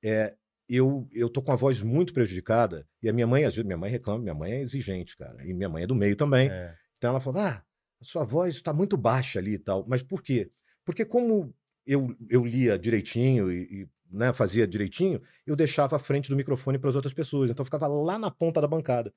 é, 0.04 0.36
eu, 0.70 1.08
eu 1.14 1.30
tô 1.30 1.42
com 1.42 1.52
a 1.52 1.56
voz 1.56 1.82
muito 1.82 2.14
prejudicada. 2.14 2.88
E 3.04 3.10
a 3.10 3.14
minha 3.14 3.28
mãe, 3.28 3.44
às 3.44 3.54
vezes, 3.56 3.66
minha 3.66 3.78
mãe 3.78 3.92
reclama, 3.92 4.20
minha 4.22 4.36
mãe 4.36 4.52
é 4.54 4.62
exigente, 4.62 5.18
cara. 5.18 5.46
E 5.46 5.54
minha 5.54 5.68
mãe 5.70 5.84
é 5.84 5.88
do 5.88 5.96
meio 5.96 6.16
também. 6.16 6.50
É. 6.50 6.74
Então 6.98 7.10
ela 7.10 7.20
falou: 7.20 7.42
ah, 7.42 7.64
a 8.00 8.04
sua 8.06 8.24
voz 8.24 8.56
está 8.56 8.72
muito 8.72 8.96
baixa 8.96 9.40
ali 9.40 9.54
e 9.56 9.60
tal. 9.60 9.86
Mas 9.88 10.02
por 10.04 10.22
quê? 10.22 10.50
Porque 10.86 11.04
como 11.04 11.54
eu, 11.86 12.16
eu 12.30 12.46
lia 12.46 12.78
direitinho 12.78 13.52
e, 13.52 13.64
e, 13.82 13.88
né, 14.12 14.32
fazia 14.34 14.68
direitinho, 14.68 15.22
eu 15.46 15.56
deixava 15.56 15.96
a 15.96 16.00
frente 16.00 16.30
do 16.30 16.36
microfone 16.36 16.78
para 16.80 16.90
as 16.90 16.96
outras 16.96 17.14
pessoas. 17.14 17.50
Então 17.50 17.62
eu 17.64 17.66
ficava 17.66 17.88
lá 17.88 18.18
na 18.18 18.32
ponta 18.32 18.62
da 18.62 18.68
bancada. 18.68 19.14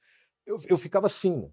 Eu, 0.47 0.59
eu 0.69 0.79
ficava 0.79 1.07
assim. 1.07 1.51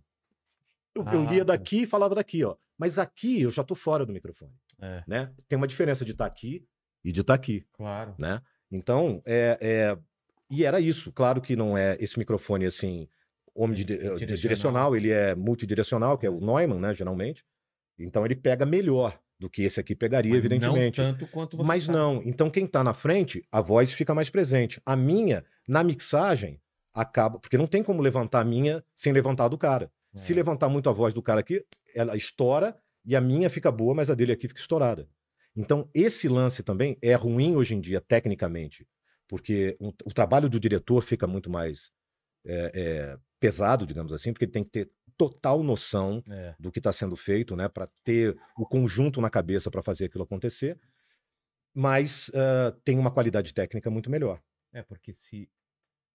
Eu, 0.96 1.04
eu 1.04 1.28
Ah, 1.28 1.32
lia 1.32 1.46
tá. 1.46 1.54
daqui 1.54 1.84
e 1.84 1.86
falava 1.88 2.16
daqui, 2.16 2.44
ó. 2.44 2.56
Mas 2.78 2.98
aqui 3.00 3.42
eu 3.42 3.52
já 3.52 3.64
tô 3.64 3.76
fora 3.76 4.06
do 4.06 4.14
microfone, 4.14 4.52
É, 4.82 5.04
né? 5.08 5.32
Tem 5.48 5.58
uma 5.58 5.68
diferença 5.68 6.04
de 6.06 6.12
estar 6.12 6.26
aqui 6.26 6.66
e 7.04 7.12
de 7.12 7.22
estar 7.22 7.34
aqui 7.34 7.66
claro. 7.74 8.16
né? 8.18 8.42
Então, 8.72 9.22
é, 9.26 9.58
é- 9.62 9.98
E 10.50 10.64
era 10.64 10.80
isso. 10.80 11.12
Claro 11.12 11.42
que 11.42 11.56
não 11.58 11.78
é 11.78 11.98
esse 12.00 12.18
microfone 12.18 12.66
assim, 12.66 13.08
omnidi- 13.54 13.94
eh, 14.00 14.16
Direcional. 14.26 14.96
ele 14.96 15.10
é 15.12 15.36
multidirecional, 15.36 16.18
que 16.18 16.26
é 16.26 16.30
o 16.30 16.40
Neumann, 16.40 16.80
né, 16.80 16.94
geralmente. 16.94 17.44
Então 18.00 18.24
ele 18.26 18.36
pega 18.36 18.66
melhor 18.66 19.20
do 19.40 19.50
que 19.50 19.64
esse 19.64 19.80
aqui 19.80 19.96
pegaria, 19.96 20.32
Mas 20.32 20.40
evidentemente. 20.40 21.00
Não 21.00 21.14
tanto 21.14 21.28
quanto 21.28 21.58
você 21.58 21.68
Mas 21.68 21.88
não. 21.88 22.22
Então 22.26 22.50
quem 22.50 22.66
tá 22.66 22.84
na 22.84 22.94
frente, 22.94 23.44
a 23.52 23.62
voz 23.62 23.94
fica 23.94 24.14
mais 24.16 24.30
presente. 24.30 24.82
A 24.86 24.96
minha, 24.96 25.46
na 25.68 25.84
mixagem, 25.84 26.60
acaba. 26.94 27.40
Porque 27.40 27.58
não 27.58 27.68
tem 27.68 27.84
como 27.84 28.02
levantar 28.02 28.42
a 28.42 28.46
minha 28.46 28.84
sem 28.96 29.14
levantar 29.14 29.46
a 29.46 29.48
do 29.48 29.58
cara. 29.58 29.92
Se 30.16 30.34
É. 30.34 30.36
levantar 30.36 30.70
muito 30.70 30.90
a 30.90 30.94
voz 30.94 31.14
do 31.14 31.22
cara 31.22 31.42
aqui, 31.42 31.64
ela 31.96 32.16
estoura 32.16 32.76
e 33.06 33.16
a 33.16 33.22
minha 33.22 33.50
fica 33.50 33.72
boa, 33.72 33.94
mas 33.94 34.10
a 34.10 34.16
dele 34.16 34.32
aqui 34.32 34.48
fica 34.48 34.60
estourada. 34.60 35.08
Então, 35.56 35.90
esse 35.94 36.28
lance 36.28 36.62
também 36.64 36.98
é 37.02 37.14
ruim 37.16 37.56
hoje 37.56 37.76
em 37.76 37.80
dia, 37.82 38.00
tecnicamente, 38.00 38.88
porque 39.28 39.76
o, 39.80 39.90
o 40.06 40.14
trabalho 40.14 40.50
do 40.50 40.60
diretor 40.60 41.02
fica 41.04 41.26
muito 41.26 41.50
mais 41.50 41.92
é, 42.46 42.72
é, 42.76 43.18
pesado, 43.40 43.86
digamos 43.86 44.12
assim, 44.14 44.34
porque 44.34 44.46
ele 44.46 44.52
tem 44.52 44.64
que 44.64 44.70
ter 44.70 44.92
total 45.18 45.64
noção 45.64 46.24
É. 46.30 46.56
do 46.60 46.72
que 46.72 46.80
está 46.80 46.92
sendo 46.92 47.16
feito, 47.16 47.56
né, 47.56 47.68
para 47.68 47.88
ter 48.04 48.38
o 48.58 48.66
conjunto 48.66 49.20
na 49.20 49.30
cabeça 49.30 49.72
para 49.72 49.82
fazer 49.82 50.06
aquilo 50.06 50.24
acontecer, 50.24 50.80
mas 51.74 52.32
ah, 52.36 52.76
tem 52.84 52.98
uma 52.98 53.12
qualidade 53.12 53.54
técnica 53.54 53.90
muito 53.90 54.10
melhor. 54.10 54.42
É, 54.74 54.82
porque 54.84 55.14
se 55.14 55.50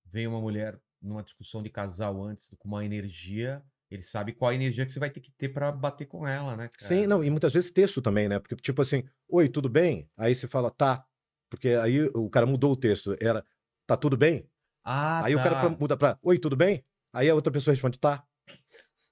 vem 0.05 0.27
uma 0.27 0.41
mulher 0.41 0.79
numa 1.01 1.23
discussão 1.23 1.63
de 1.63 1.71
casal 1.71 2.23
antes 2.23 2.55
com 2.59 2.69
uma 2.69 2.85
energia, 2.85 3.63
ele 3.91 4.03
sabe 4.03 4.33
qual 4.33 4.51
a 4.51 4.55
energia 4.55 4.87
que 4.87 4.93
você 4.93 5.01
vai 5.01 5.11
ter 5.11 5.21
que 5.21 5.33
ter 5.33 5.49
pra 5.49 5.73
bater 5.73 6.07
com 6.07 6.27
ela, 6.27 6.57
né, 6.57 6.69
cara? 6.69 6.89
Sim, 6.89 7.07
não, 7.07 7.25
e 7.25 7.31
muitas 7.31 7.53
vezes 7.53 7.71
texto 7.71 8.01
também, 8.01 8.29
né? 8.29 8.39
Porque, 8.39 8.57
tipo 8.57 8.81
assim, 8.81 9.05
oi, 9.29 9.49
tudo 9.49 9.69
bem? 9.69 10.09
Aí 10.17 10.35
você 10.35 10.47
fala, 10.47 10.71
tá. 10.71 11.05
Porque 11.51 11.71
aí 11.71 12.03
o 12.15 12.31
cara 12.31 12.47
mudou 12.47 12.73
o 12.73 12.77
texto. 12.77 13.17
Era, 13.21 13.45
tá 13.87 13.97
tudo 13.97 14.17
bem? 14.17 14.49
Ah, 14.85 15.25
aí 15.25 15.35
o 15.35 15.39
cara 15.39 15.61
tá. 15.61 15.69
muda 15.69 15.97
pra, 15.97 16.19
oi, 16.23 16.39
tudo 16.39 16.57
bem? 16.57 16.85
Aí 17.13 17.29
a 17.29 17.35
outra 17.35 17.53
pessoa 17.53 17.73
responde, 17.75 17.99
tá. 17.99 18.25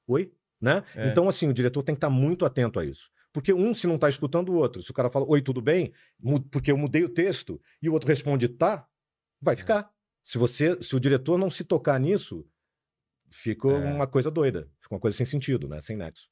Oi? 0.07 0.33
Né? 0.61 0.85
É. 0.95 1.09
Então, 1.09 1.29
assim, 1.29 1.49
o 1.49 1.55
diretor 1.55 1.83
tem 1.83 1.95
que 1.95 1.99
estar 1.99 2.11
muito 2.11 2.45
atento 2.45 2.79
a 2.79 2.85
isso. 2.85 3.11
Porque 3.33 3.53
um, 3.53 3.73
se 3.73 3.87
não 3.87 3.99
tá 3.99 4.09
escutando 4.09 4.51
o 4.51 4.55
outro, 4.57 4.83
se 4.83 4.91
o 4.91 4.95
cara 4.95 5.09
fala, 5.11 5.25
oi, 5.29 5.41
tudo 5.41 5.63
bem? 5.63 5.93
Porque 6.51 6.71
eu 6.71 6.77
mudei 6.77 7.05
o 7.05 7.09
texto 7.09 7.61
e 7.81 7.89
o 7.89 7.93
outro 7.93 8.09
responde, 8.09 8.49
tá, 8.49 8.87
vai 9.41 9.55
ficar. 9.57 9.91
Se 10.23 10.37
você, 10.37 10.81
se 10.83 10.95
o 10.97 11.01
diretor 11.01 11.39
não 11.39 11.49
se 11.49 11.63
tocar 11.65 11.99
nisso, 12.01 12.47
fica 13.31 13.69
É. 13.69 13.93
uma 13.95 14.07
coisa 14.07 14.31
doida. 14.31 14.69
Fica 14.81 14.95
uma 14.95 15.01
coisa 15.01 15.17
sem 15.17 15.25
sentido, 15.25 15.69
né? 15.69 15.81
Sem 15.81 15.97
nexo. 15.97 16.29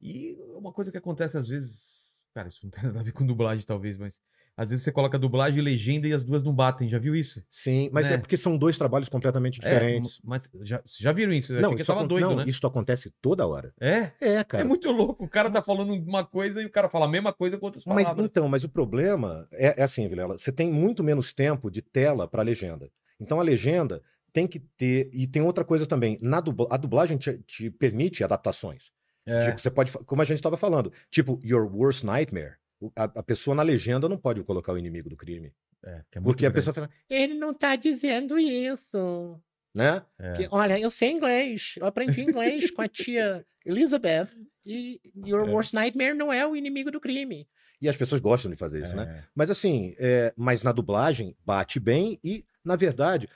E 0.00 0.36
uma 0.56 0.72
coisa 0.72 0.90
que 0.92 0.98
acontece 0.98 1.38
às 1.38 1.48
vezes, 1.48 2.22
cara, 2.34 2.48
isso 2.48 2.60
não 2.62 2.70
tem 2.70 2.82
nada 2.84 3.00
a 3.00 3.02
ver 3.02 3.12
com 3.12 3.24
dublagem 3.26 3.64
talvez, 3.64 3.96
mas 3.96 4.20
às 4.56 4.70
vezes 4.70 4.84
você 4.84 4.92
coloca 4.92 5.18
dublagem 5.18 5.58
e 5.60 5.62
legenda 5.62 6.06
e 6.06 6.12
as 6.12 6.22
duas 6.22 6.42
não 6.42 6.52
batem, 6.54 6.88
já 6.88 6.98
viu 6.98 7.14
isso? 7.16 7.42
Sim, 7.48 7.88
mas 7.92 8.08
Né? 8.08 8.14
é 8.14 8.18
porque 8.18 8.36
são 8.36 8.56
dois 8.58 8.76
trabalhos 8.76 9.08
completamente 9.08 9.60
É, 9.62 9.72
diferentes. 9.72 10.20
mas 10.22 10.48
já, 10.62 10.82
já 10.98 11.12
viram 11.12 11.32
isso? 11.32 11.52
Eu 11.52 11.60
que 11.70 11.74
eu 11.74 11.76
isso 11.76 11.86
tava 11.86 12.06
doido, 12.06 12.28
não, 12.28 12.36
né? 12.36 12.44
isso 12.46 12.66
acontece 12.66 13.10
toda 13.20 13.46
hora. 13.46 13.72
É? 13.80 14.10
É, 14.20 14.44
cara. 14.44 14.62
É 14.62 14.66
muito 14.66 14.90
louco. 14.90 15.24
O 15.24 15.28
cara 15.28 15.50
tá 15.50 15.62
falando 15.62 15.92
uma 15.94 16.24
coisa 16.24 16.62
e 16.62 16.66
o 16.66 16.70
cara 16.70 16.88
fala 16.88 17.06
a 17.06 17.08
mesma 17.08 17.32
coisa 17.32 17.56
com 17.58 17.66
outras 17.66 17.84
Mas 17.84 18.04
palavras. 18.08 18.30
então, 18.30 18.48
mas 18.48 18.62
o 18.64 18.68
problema 18.68 19.48
é, 19.52 19.80
é 19.80 19.82
assim, 19.82 20.06
Vilela, 20.08 20.36
você 20.36 20.52
tem 20.52 20.70
muito 20.70 21.02
menos 21.02 21.32
tempo 21.32 21.70
de 21.70 21.80
tela 21.82 22.28
para 22.28 22.42
legenda. 22.42 22.90
Então 23.18 23.40
a 23.40 23.42
legenda 23.42 24.02
tem 24.32 24.46
que 24.46 24.58
ter 24.58 25.10
e 25.12 25.26
tem 25.26 25.42
outra 25.42 25.64
coisa 25.64 25.86
também. 25.86 26.18
Na 26.20 26.40
dubla, 26.40 26.66
a 26.70 26.76
dublagem 26.76 27.16
te, 27.18 27.38
te 27.46 27.70
permite 27.70 28.22
adaptações. 28.24 28.90
É. 29.26 29.40
Tipo, 29.46 29.60
você 29.60 29.70
pode, 29.70 29.92
como 30.04 30.20
a 30.20 30.24
gente 30.24 30.38
estava 30.38 30.56
falando, 30.56 30.92
tipo 31.10 31.38
Your 31.44 31.64
Worst 31.74 32.02
Nightmare. 32.02 32.54
A, 32.96 33.04
a 33.04 33.22
pessoa 33.22 33.54
na 33.54 33.62
legenda 33.62 34.08
não 34.08 34.16
pode 34.18 34.42
colocar 34.42 34.72
o 34.72 34.78
inimigo 34.78 35.08
do 35.08 35.16
crime, 35.16 35.52
É, 35.84 36.02
é 36.12 36.20
porque 36.20 36.44
a 36.46 36.48
grande. 36.48 36.54
pessoa 36.54 36.74
fala, 36.74 36.90
ele 37.08 37.34
não 37.34 37.52
tá 37.54 37.76
dizendo 37.76 38.38
isso, 38.38 39.40
né? 39.74 40.02
É. 40.18 40.32
Que, 40.34 40.48
olha, 40.50 40.78
eu 40.78 40.90
sei 40.90 41.10
inglês, 41.10 41.74
eu 41.78 41.86
aprendi 41.86 42.20
inglês 42.22 42.70
com 42.70 42.82
a 42.82 42.88
tia 42.88 43.44
Elizabeth 43.64 44.28
e 44.64 45.00
Your 45.26 45.48
É. 45.48 45.50
Worst 45.50 45.72
Nightmare 45.72 46.14
não 46.14 46.32
é 46.32 46.46
o 46.46 46.54
inimigo 46.56 46.90
do 46.90 47.00
crime. 47.00 47.48
E 47.80 47.88
as 47.88 47.96
pessoas 47.96 48.20
gostam 48.20 48.50
de 48.50 48.56
fazer 48.56 48.82
isso, 48.82 48.94
né? 48.94 49.02
É. 49.02 49.24
Mas 49.34 49.50
assim, 49.50 49.94
é, 49.98 50.32
mas 50.36 50.62
na 50.62 50.70
dublagem 50.72 51.36
bate 51.44 51.80
bem 51.80 52.18
e, 52.22 52.44
na 52.64 52.76
verdade, 52.76 53.28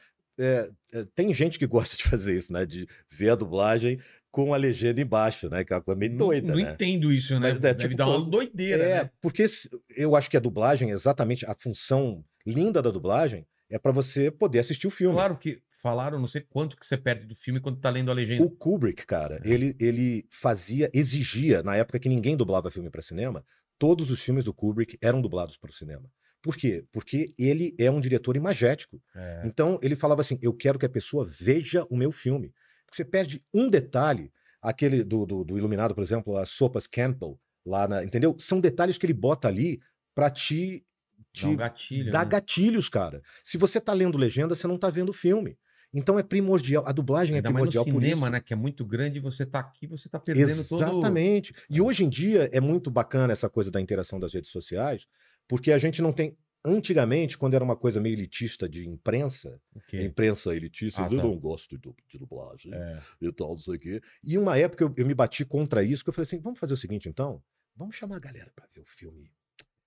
tem 1.14 1.32
gente 1.32 1.59
que 1.59 1.66
gosta 1.66 1.97
de 1.97 2.05
fazer 2.09 2.36
isso, 2.36 2.53
né? 2.53 2.64
De 2.64 2.86
ver 3.11 3.30
a 3.30 3.34
dublagem 3.34 4.01
com 4.37 4.53
a 4.53 4.57
legenda 4.59 5.01
embaixo, 5.01 5.49
né? 5.49 5.64
Que 5.64 5.72
é 5.72 5.76
uma 5.76 5.82
coisa 5.82 5.99
meio 5.99 6.12
Não- 6.12 6.18
doida, 6.26 6.49
Não 6.55 6.62
né? 6.62 6.72
entendo 6.74 7.11
isso, 7.11 7.32
né? 7.34 7.41
Mas 7.41 7.57
é 7.57 7.59
Deve 7.59 7.78
tipo 7.80 7.95
dar 7.97 8.07
uma 8.07 8.20
doideira, 8.20 8.82
É, 8.84 9.03
né? 9.05 9.11
porque 9.22 9.47
eu 9.97 10.14
acho 10.14 10.28
que 10.28 10.37
a 10.37 10.41
dublagem, 10.41 10.91
exatamente, 10.91 11.47
a 11.47 11.55
função 11.55 12.22
linda 12.47 12.82
da 12.82 12.91
dublagem 12.91 13.47
é 13.70 13.78
para 13.78 13.93
você 13.93 14.30
poder 14.30 14.59
assistir 14.59 14.87
o 14.87 14.91
filme. 14.91 15.14
Claro 15.14 15.39
que 15.39 15.62
falaram, 15.82 16.18
não 16.18 16.26
sei 16.26 16.43
quanto 16.43 16.76
que 16.76 16.87
você 16.87 16.99
perde 16.99 17.24
do 17.26 17.34
filme 17.34 17.61
quando 17.61 17.80
tá 17.80 17.89
lendo 17.89 18.11
a 18.11 18.14
legenda. 18.14 18.43
O 18.43 18.51
Kubrick, 18.51 19.07
cara, 19.07 19.41
É. 19.43 19.49
ele, 19.55 19.74
ele 19.80 20.26
fazia, 20.30 20.91
exigia, 20.93 21.62
na 21.62 21.74
época 21.74 21.99
que 21.99 22.09
ninguém 22.09 22.37
dublava 22.37 22.70
filme 22.70 22.91
para 22.91 23.01
cinema, 23.01 23.43
todos 23.78 24.11
os 24.11 24.20
filmes 24.20 24.45
do 24.45 24.53
Kubrick 24.53 24.99
eram 25.01 25.22
dublados 25.22 25.57
para 25.57 25.70
o 25.70 25.72
cinema. 25.72 26.11
Por 26.43 26.57
quê? 26.57 26.84
Porque 26.93 27.32
ele 27.39 27.74
é 27.78 27.91
um 27.91 28.01
diretor 28.01 28.37
imagético. 28.37 29.01
É. 29.14 29.43
Então 29.47 29.78
ele 29.82 29.97
falava 29.97 30.20
assim: 30.20 30.39
eu 30.43 30.53
quero 30.53 30.78
que 30.78 30.84
a 30.87 30.91
pessoa 30.91 31.26
veja 31.26 31.84
o 31.91 31.97
meu 31.97 32.12
filme. 32.12 32.53
Porque 32.97 33.03
você 33.03 33.05
perde 33.05 33.44
um 33.53 33.68
detalhe, 33.68 34.32
aquele 34.62 35.05
do, 35.05 35.26
do, 35.26 35.44
do 35.44 35.59
Iluminado, 35.59 35.94
por 35.94 36.03
exemplo, 36.03 36.36
as 36.36 36.51
sopas 36.51 36.86
Campbell, 36.86 37.38
lá 37.64 37.86
na. 37.86 38.05
Entendeu? 38.05 38.34
São 38.38 38.61
detalhes 38.61 38.97
que 38.97 39.05
ele 39.05 39.12
bota 39.12 39.49
ali 39.49 39.80
pra 40.14 40.30
te. 40.30 40.84
te 41.32 41.44
Dá 41.44 41.49
um 41.49 41.57
gatilho. 41.57 42.11
dar 42.11 42.24
né? 42.24 42.30
gatilhos, 42.30 42.88
cara. 42.88 43.22
Se 43.44 43.59
você 43.59 43.80
tá 43.80 43.92
lendo 43.92 44.16
legenda, 44.16 44.55
você 44.55 44.66
não 44.66 44.78
tá 44.78 44.88
vendo 44.88 45.11
o 45.11 45.14
filme. 45.14 45.59
Então 45.92 46.18
é 46.18 46.22
primordial. 46.22 46.84
A 46.86 46.92
dublagem 46.92 47.36
Ainda 47.36 47.49
é 47.49 47.53
mais 47.53 47.64
no 47.64 47.70
primordial 47.70 47.84
por 47.84 48.03
isso. 48.03 48.11
cinema, 48.11 48.30
né? 48.30 48.40
Que 48.40 48.53
é 48.53 48.57
muito 48.57 48.84
grande, 48.84 49.20
você 49.20 49.47
tá 49.47 49.61
aqui, 49.61 49.86
você 49.86 50.09
tá 50.09 50.18
perdendo 50.18 50.68
todo... 50.68 50.82
Exatamente. 50.82 51.55
E 51.70 51.80
hoje 51.80 52.05
em 52.05 52.09
dia 52.09 52.51
é 52.53 52.61
muito 52.61 52.90
bacana 52.90 53.32
essa 53.32 53.49
coisa 53.49 53.70
da 53.70 53.80
interação 53.80 54.20
das 54.20 54.34
redes 54.34 54.51
sociais, 54.51 55.07
porque 55.49 55.72
a 55.72 55.78
gente 55.78 56.03
não 56.03 56.12
tem. 56.12 56.36
Antigamente, 56.69 57.39
quando 57.39 57.55
era 57.55 57.62
uma 57.64 57.77
coisa 57.77 58.01
meio 58.01 58.14
elitista 58.14 58.69
de 58.69 58.87
imprensa, 58.89 59.61
O 59.75 59.81
quê? 59.83 60.03
imprensa 60.03 60.55
elitista, 60.55 61.03
Ah, 61.03 61.07
eu 61.07 61.11
tá. 61.11 61.17
não 61.23 61.39
gosto 61.39 61.79
de, 61.79 61.95
de 62.09 62.19
dublagem 62.19 62.75
É. 62.75 63.01
e 63.21 63.33
tal, 63.33 63.51
não 63.51 63.59
sei 63.59 63.77
o 63.77 63.79
quê. 63.79 64.03
E 64.25 64.37
uma 64.37 64.59
época 64.59 64.83
eu, 64.83 64.93
eu 64.97 65.07
me 65.07 65.14
bati 65.14 65.45
contra 65.45 65.83
isso, 65.83 66.03
que 66.03 66.09
eu 66.11 66.12
falei 66.12 66.25
assim: 66.25 66.41
vamos 66.41 66.59
fazer 66.59 66.75
o 66.75 66.77
seguinte 66.77 67.09
então? 67.09 67.41
Vamos 67.77 67.95
chamar 67.95 68.17
a 68.17 68.21
galera 68.21 68.51
para 68.55 68.67
ver 68.75 68.81
o 68.81 68.85
filme 68.85 69.31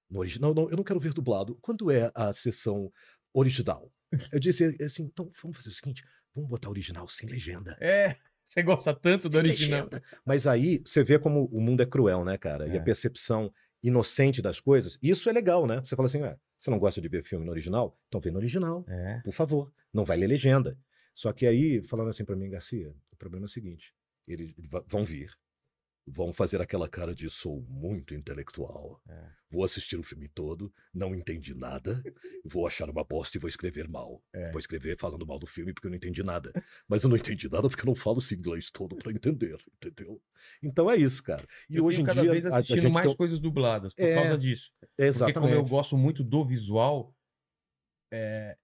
no 0.10 0.20
original. 0.20 0.54
Não, 0.54 0.70
eu 0.70 0.78
não 0.78 0.84
quero 0.84 1.00
ver 1.00 1.12
dublado. 1.14 1.58
Quando 1.62 1.92
é 1.92 2.10
a 2.16 2.34
sessão 2.34 2.92
original? 3.34 3.92
Eu 4.32 4.40
disse 4.40 4.64
assim: 4.82 5.04
então 5.04 5.30
vamos 5.42 5.58
fazer 5.58 5.70
o 5.70 5.74
seguinte: 5.74 6.04
vamos 6.34 6.50
botar 6.50 6.70
original 6.70 7.08
sem 7.08 7.28
legenda. 7.30 7.78
É, 7.82 8.16
você 8.50 8.64
gosta 8.64 8.94
tanto 8.94 9.28
do 9.28 9.34
Sem 9.34 9.42
original. 9.42 9.86
legenda. 9.86 10.04
Mas 10.26 10.48
aí 10.48 10.82
você 10.86 11.04
vê 11.04 11.20
como 11.20 11.46
o 11.52 11.60
mundo 11.60 11.82
é 11.82 11.86
cruel, 11.86 12.24
né, 12.24 12.38
cara? 12.38 12.68
E 12.68 12.72
É. 12.76 12.80
a 12.80 12.84
percepção 12.84 13.52
inocente 13.84 14.42
das 14.42 14.60
coisas. 14.60 14.98
Isso 15.02 15.30
é 15.30 15.34
legal, 15.34 15.66
né? 15.66 15.82
Você 15.84 15.96
fala 15.96 16.08
assim: 16.08 16.22
ué, 16.22 16.38
você 16.58 16.70
não 16.70 16.80
gosta 16.80 17.00
de 17.02 17.08
ver 17.08 17.24
filme 17.24 17.46
no 17.46 17.52
original? 17.52 17.98
Então 18.08 18.20
vê 18.20 18.30
no 18.32 18.38
original, 18.38 18.86
É. 18.88 19.22
por 19.24 19.34
favor. 19.34 19.72
Não 19.94 20.04
vai 20.06 20.18
ler 20.18 20.28
legenda. 20.28 20.78
Só 21.14 21.34
que 21.34 21.46
aí, 21.46 21.82
falando 21.84 22.10
assim 22.10 22.24
pra 22.24 22.36
mim, 22.36 22.50
Garcia, 22.50 22.94
o 23.12 23.16
problema 23.16 23.46
é 23.46 23.48
o 23.48 23.50
seguinte: 23.50 23.94
eles 24.28 24.54
vão 24.88 25.04
vir. 25.04 25.32
Vão 26.12 26.34
fazer 26.34 26.60
aquela 26.62 26.90
cara 26.90 27.14
de 27.14 27.30
sou 27.30 27.62
muito 27.70 28.14
intelectual. 28.16 29.00
É. 29.08 29.30
Vou 29.52 29.64
assistir 29.64 29.96
o 29.96 30.04
filme 30.04 30.28
todo, 30.28 30.72
não 30.94 31.14
entendi 31.16 31.54
nada, 31.54 32.04
vou 32.44 32.66
achar 32.68 32.90
uma 32.90 33.04
bosta 33.04 33.38
e 33.38 33.40
vou 33.40 33.48
escrever 33.50 33.88
mal. 33.88 34.24
É. 34.34 34.52
Vou 34.52 34.60
escrever 34.60 34.98
falando 34.98 35.26
mal 35.26 35.38
do 35.40 35.46
filme 35.48 35.74
porque 35.74 35.88
eu 35.88 35.90
não 35.92 35.98
entendi 35.98 36.22
nada. 36.24 36.52
Mas 36.88 37.04
eu 37.04 37.10
não 37.10 37.18
entendi 37.18 37.50
nada 37.50 37.68
porque 37.70 37.82
eu 37.82 37.86
não 37.88 37.96
falo 37.96 38.18
esse 38.20 38.36
inglês 38.36 38.70
todo 38.72 38.96
pra 38.96 39.12
entender, 39.12 39.58
entendeu? 39.76 40.22
Então 40.64 40.90
é 40.90 40.96
isso, 40.98 41.22
cara. 41.24 41.46
E 41.70 41.78
eu 41.78 41.86
hoje 41.86 42.02
em 42.02 42.06
cada 42.06 42.22
dia 42.22 42.32
vez 42.32 42.46
a- 42.46 42.50
a 42.50 42.58
assistindo 42.58 42.82
gente 42.84 42.92
mais 42.92 43.08
tem- 43.08 43.16
coisas 43.16 43.40
dubladas 43.40 43.94
por 43.94 44.04
É, 44.04 44.16
causa 44.16 44.38
disso. 44.38 44.72
Porque 44.80 44.94
Exatamente. 45.04 45.40
como 45.40 45.54
eu 45.54 45.64
gosto 45.66 45.98
muito 45.98 46.24
do 46.24 46.44
visual, 46.46 47.16
é... 48.12 48.58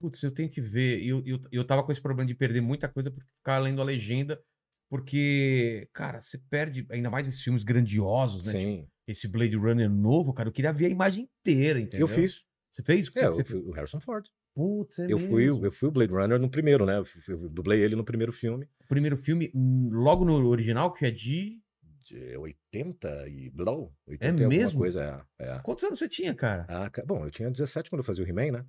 putz, 0.00 0.22
eu 0.22 0.30
tenho 0.30 0.48
que 0.50 0.60
ver. 0.60 1.02
Eu, 1.04 1.22
eu, 1.26 1.40
eu 1.50 1.64
tava 1.64 1.82
com 1.82 1.90
esse 1.92 2.00
problema 2.00 2.26
de 2.26 2.34
perder 2.34 2.60
muita 2.60 2.88
coisa 2.88 3.10
por 3.10 3.22
ficar 3.34 3.58
lendo 3.58 3.80
a 3.80 3.84
legenda, 3.84 4.42
porque, 4.88 5.88
cara, 5.92 6.20
você 6.20 6.38
perde, 6.38 6.86
ainda 6.90 7.10
mais 7.10 7.26
esses 7.26 7.42
filmes 7.42 7.62
grandiosos, 7.64 8.44
né? 8.46 8.52
Sim, 8.52 8.88
Esse 9.06 9.28
Blade 9.28 9.56
Runner 9.56 9.88
novo, 9.90 10.32
cara, 10.32 10.48
eu 10.48 10.52
queria 10.52 10.72
ver 10.72 10.86
a 10.86 10.90
imagem 10.90 11.28
inteira, 11.40 11.78
entendeu? 11.80 12.06
eu 12.06 12.08
fiz. 12.08 12.44
Você 12.70 12.82
fez? 12.82 13.10
É, 13.14 13.26
eu 13.26 13.32
você 13.32 13.44
fui 13.44 13.56
fez? 13.60 13.66
o 13.66 13.72
Harrison 13.72 14.00
Ford. 14.00 14.26
Putz, 14.54 14.98
é 14.98 15.06
eu, 15.12 15.18
fui, 15.18 15.46
mesmo. 15.46 15.64
eu 15.66 15.70
fui 15.70 15.88
o 15.88 15.92
Blade 15.92 16.12
Runner 16.12 16.38
no 16.38 16.48
primeiro, 16.48 16.86
né? 16.86 16.98
Eu, 16.98 17.04
fui- 17.04 17.22
eu 17.34 17.48
dublei 17.48 17.80
ele 17.82 17.94
no 17.94 18.04
primeiro 18.04 18.32
filme. 18.32 18.68
Primeiro 18.88 19.16
filme, 19.16 19.50
hum, 19.54 19.90
logo 19.92 20.24
no 20.24 20.46
original, 20.48 20.92
que 20.92 21.04
é 21.04 21.10
de. 21.10 21.60
De 22.02 22.36
80 22.36 23.28
e. 23.28 23.50
Não, 23.54 23.92
80 24.06 24.26
e 24.26 24.44
alguma 24.44 24.48
mesmo? 24.48 24.78
coisa. 24.78 25.26
É, 25.38 25.44
é. 25.44 25.58
Quantos 25.58 25.82
anos 25.84 25.98
você 25.98 26.08
tinha, 26.08 26.34
cara? 26.34 26.64
Ah, 26.68 26.90
bom, 27.04 27.24
eu 27.24 27.30
tinha 27.30 27.50
17 27.50 27.90
quando 27.90 28.00
eu 28.00 28.04
fazia 28.04 28.24
o 28.24 28.28
He-Man, 28.28 28.52
né? 28.52 28.66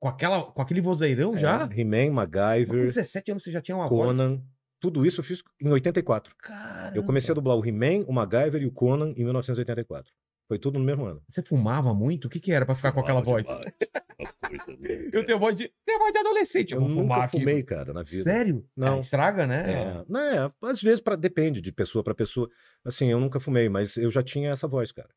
Com, 0.00 0.08
aquela, 0.08 0.42
com 0.42 0.62
aquele 0.62 0.80
vozeirão 0.80 1.36
já? 1.36 1.68
É, 1.70 1.80
He-Man, 1.80 2.12
Mas 2.12 2.28
com 2.30 2.36
MacGyver, 2.36 2.84
17 2.86 3.30
anos 3.30 3.42
você 3.44 3.52
já 3.52 3.60
tinha 3.60 3.76
uma 3.76 3.88
voz? 3.88 4.16
Conan. 4.16 4.42
Tudo 4.80 5.06
isso 5.06 5.20
eu 5.20 5.24
fiz 5.24 5.42
em 5.62 5.70
84. 5.70 6.34
Caramba. 6.36 6.96
Eu 6.96 7.02
comecei 7.02 7.32
a 7.32 7.34
dublar 7.34 7.56
o 7.56 7.64
He-Man, 7.66 8.04
o 8.06 8.12
MacGyver 8.12 8.62
e 8.62 8.66
o 8.66 8.72
Conan 8.72 9.10
em 9.16 9.24
1984. 9.24 10.12
Foi 10.48 10.58
tudo 10.58 10.78
no 10.78 10.84
mesmo 10.84 11.04
ano. 11.04 11.22
Você 11.28 11.42
fumava 11.42 11.92
muito? 11.92 12.26
O 12.26 12.28
que 12.30 12.38
que 12.38 12.52
era 12.52 12.64
pra 12.64 12.74
ficar 12.74 12.92
com 12.92 13.00
aquela 13.00 13.20
voz? 13.20 13.48
Eu 15.12 15.24
tenho 15.24 15.38
voz 15.38 15.56
de, 15.56 15.70
tenho 15.84 15.98
voz 15.98 16.12
de 16.12 16.18
adolescente. 16.18 16.72
Eu, 16.72 16.80
Eu 16.80 16.86
vou 16.88 17.02
nunca 17.02 17.24
aqui. 17.24 17.38
fumei, 17.38 17.62
cara, 17.62 17.92
na 17.92 18.02
vida. 18.02 18.22
Sério? 18.22 18.66
Não. 18.76 18.96
É, 18.96 19.00
estraga, 19.00 19.46
né? 19.46 19.72
É, 19.72 20.04
não 20.08 20.20
é, 20.20 20.52
às 20.62 20.80
vezes 20.82 21.00
pra, 21.00 21.16
depende 21.16 21.60
de 21.60 21.72
pessoa 21.72 22.02
pra 22.02 22.14
pessoa. 22.14 22.48
Assim, 22.84 23.10
eu 23.10 23.18
nunca 23.20 23.40
fumei, 23.40 23.68
mas 23.68 23.96
eu 23.96 24.10
já 24.10 24.22
tinha 24.22 24.50
essa 24.50 24.66
voz, 24.68 24.92
cara. 24.92 25.10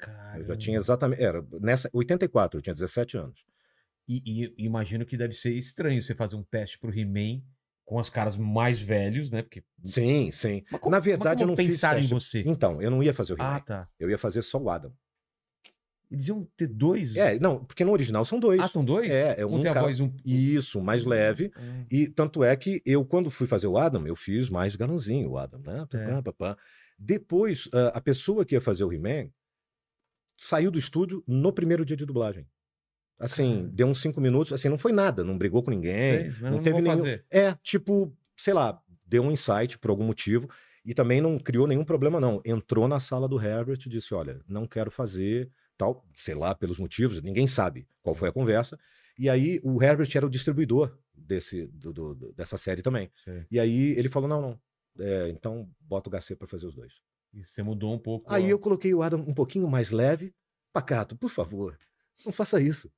Eu 0.00 0.06
já 0.06 0.12
Caramba. 0.12 0.56
tinha 0.56 0.76
exatamente. 0.78 1.22
Era 1.22 1.44
nessa 1.60 1.90
84, 1.92 2.58
eu 2.58 2.62
tinha 2.62 2.74
17 2.74 3.18
anos. 3.18 3.44
E, 4.08 4.22
e 4.56 4.64
imagino 4.64 5.04
que 5.06 5.16
deve 5.16 5.34
ser 5.34 5.52
estranho 5.52 6.00
você 6.00 6.14
fazer 6.14 6.36
um 6.36 6.42
teste 6.42 6.78
pro 6.78 6.90
He-Man 6.96 7.42
com 7.90 7.98
as 7.98 8.08
caras 8.08 8.36
mais 8.36 8.80
velhos, 8.80 9.32
né? 9.32 9.42
Porque. 9.42 9.64
Sim, 9.84 10.30
sim. 10.30 10.62
Como- 10.80 10.92
Na 10.94 11.00
verdade, 11.00 11.42
eu 11.42 11.46
não 11.48 11.56
fiz 11.56 11.66
pensaram 11.66 11.98
em 11.98 12.02
teste. 12.02 12.14
você? 12.14 12.38
Então, 12.46 12.80
eu 12.80 12.88
não 12.88 13.02
ia 13.02 13.12
fazer 13.12 13.32
o 13.32 13.36
Ah, 13.40 13.46
remake. 13.48 13.66
tá. 13.66 13.88
Eu 13.98 14.08
ia 14.08 14.16
fazer 14.16 14.42
só 14.42 14.58
o 14.58 14.70
Adam. 14.70 14.92
Eles 16.08 16.28
iam 16.28 16.46
ter 16.56 16.68
dois. 16.68 17.16
É, 17.16 17.36
não, 17.40 17.64
porque 17.64 17.84
no 17.84 17.90
original 17.90 18.24
são 18.24 18.38
dois. 18.38 18.60
Ah, 18.60 18.68
são 18.68 18.84
dois? 18.84 19.10
É, 19.10 19.40
é 19.40 19.44
um, 19.46 19.56
um 19.56 19.60
tem 19.60 19.72
a 19.72 19.74
cara- 19.74 19.86
voz 19.86 19.98
um. 19.98 20.12
Isso, 20.24 20.80
mais 20.80 21.04
leve. 21.04 21.50
Ah, 21.56 21.84
E 21.90 22.06
tanto 22.06 22.44
é 22.44 22.54
que 22.56 22.80
eu, 22.86 23.04
quando 23.04 23.28
fui 23.28 23.48
fazer 23.48 23.66
o 23.66 23.76
Adam, 23.76 24.06
eu 24.06 24.14
fiz 24.14 24.48
mais 24.48 24.76
galanzinho 24.76 25.30
o 25.30 25.36
Adam, 25.36 25.60
né? 25.60 25.84
É. 25.92 26.06
pá, 26.06 26.22
pá, 26.22 26.32
pá. 26.32 26.58
Depois, 26.96 27.68
ah, 27.74 27.88
a 27.94 28.00
pessoa 28.00 28.44
que 28.44 28.54
ia 28.54 28.60
fazer 28.60 28.84
o 28.84 28.92
He-Man 28.92 29.30
saiu 30.36 30.70
do 30.70 30.78
estúdio 30.78 31.24
no 31.26 31.52
primeiro 31.52 31.84
dia 31.84 31.96
de 31.96 32.06
dublagem. 32.06 32.46
Assim, 33.20 33.68
deu 33.72 33.86
uns 33.86 34.00
cinco 34.00 34.20
minutos, 34.20 34.52
assim, 34.52 34.68
não 34.68 34.78
foi 34.78 34.92
nada, 34.92 35.22
não 35.22 35.36
brigou 35.36 35.62
com 35.62 35.70
ninguém. 35.70 36.32
sei, 36.32 36.40
não 36.42 36.50
não, 36.52 36.62
teve 36.62 36.80
nenhum- 36.80 36.96
fazer. 36.98 37.24
É, 37.30 37.52
tipo, 37.62 38.12
sei 38.36 38.54
lá, 38.54 38.80
deu 39.06 39.22
um 39.22 39.30
insight 39.30 39.78
por 39.78 39.90
algum 39.90 40.04
motivo 40.04 40.48
e 40.84 40.94
também 40.94 41.20
não 41.20 41.38
criou 41.38 41.66
nenhum 41.66 41.84
problema, 41.84 42.18
não. 42.18 42.40
Entrou 42.44 42.88
na 42.88 42.98
sala 42.98 43.28
do 43.28 43.40
Herbert 43.40 43.78
e 43.84 43.88
disse: 43.90 44.14
Olha, 44.14 44.40
não 44.48 44.66
quero 44.66 44.90
fazer 44.90 45.50
tal, 45.76 46.04
sei 46.14 46.34
lá, 46.34 46.54
pelos 46.54 46.78
motivos, 46.78 47.20
ninguém 47.22 47.46
sabe 47.46 47.86
qual 48.02 48.14
foi 48.14 48.28
a 48.30 48.32
conversa. 48.32 48.78
E 49.18 49.28
aí 49.28 49.60
o 49.62 49.82
Herbert 49.82 50.08
era 50.14 50.24
o 50.26 50.30
distribuidor 50.30 50.96
desse, 51.14 51.66
do- 51.66 51.92
do- 51.92 52.32
dessa 52.32 52.56
série 52.56 52.80
também. 52.80 53.10
Sei. 53.22 53.44
E 53.50 53.60
aí 53.60 53.90
ele 53.98 54.08
falou: 54.08 54.28
Não, 54.28 54.40
não. 54.40 54.60
é, 54.98 55.28
então 55.28 55.68
bota 55.78 56.08
o 56.08 56.12
Garcia 56.12 56.34
pra 56.34 56.48
fazer 56.48 56.64
os 56.66 56.74
dois. 56.74 56.94
E 57.34 57.44
você 57.44 57.62
mudou 57.62 57.92
um 57.92 57.98
pouco. 57.98 58.32
Aí 58.32 58.46
a- 58.46 58.48
eu 58.48 58.58
coloquei 58.58 58.94
o 58.94 59.02
Adam 59.02 59.20
um 59.20 59.34
pouquinho 59.34 59.68
mais 59.68 59.90
leve. 59.90 60.32
Pacato, 60.72 61.16
por 61.16 61.28
favor, 61.30 61.76
não 62.24 62.32
faça 62.32 62.60
isso. 62.60 62.90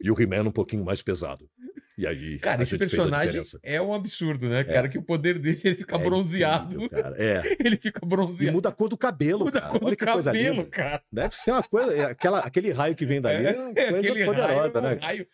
E 0.00 0.10
o 0.10 0.20
He-Man 0.20 0.42
um 0.48 0.52
pouquinho 0.52 0.84
mais 0.84 1.02
pesado. 1.02 1.48
E 1.96 2.06
aí. 2.06 2.38
Cara, 2.38 2.60
a 2.60 2.62
esse 2.62 2.70
gente 2.76 2.88
fez 2.88 2.92
a 2.92 2.96
personagem 2.96 3.42
é 3.64 3.82
um 3.82 3.92
absurdo, 3.92 4.48
né, 4.48 4.62
cara? 4.62 4.88
Que 4.88 4.98
o 4.98 5.02
poder 5.02 5.36
dele 5.38 5.60
ele 5.64 5.74
fica 5.76 5.96
É 5.96 5.98
bronzeado. 5.98 6.76
incrível, 6.76 7.02
cara. 7.02 7.16
É. 7.18 7.42
Ele 7.58 7.76
fica 7.76 8.00
E 8.04 8.06
bronzeado. 8.08 8.54
muda 8.54 8.68
a 8.68 8.72
cor 8.72 8.88
do 8.88 8.96
cabelo. 8.96 9.44
Muda 9.46 9.58
a 9.58 9.62
cara. 9.62 9.72
cor 9.72 9.80
do 9.80 9.86
Olha 9.88 9.96
coisa 9.96 10.30
cabelo, 10.30 10.56
linda. 10.58 10.68
cara. 10.70 11.02
Deve 11.10 11.34
ser 11.34 11.50
uma 11.50 11.62
coisa. 11.64 11.92
é 11.92 12.04
Aquela, 12.04 12.38
aquele 12.38 12.70
raio 12.70 12.94
que 12.94 13.04
vem 13.04 13.20
dali 13.20 13.44
é, 13.44 13.50
uma 13.58 13.70
É, 13.70 13.74
coisa 13.74 13.98
aquele 13.98 14.24
poderosa, 14.24 14.80
raio, 14.80 14.96
né? 14.96 14.98
raio- 15.02 15.26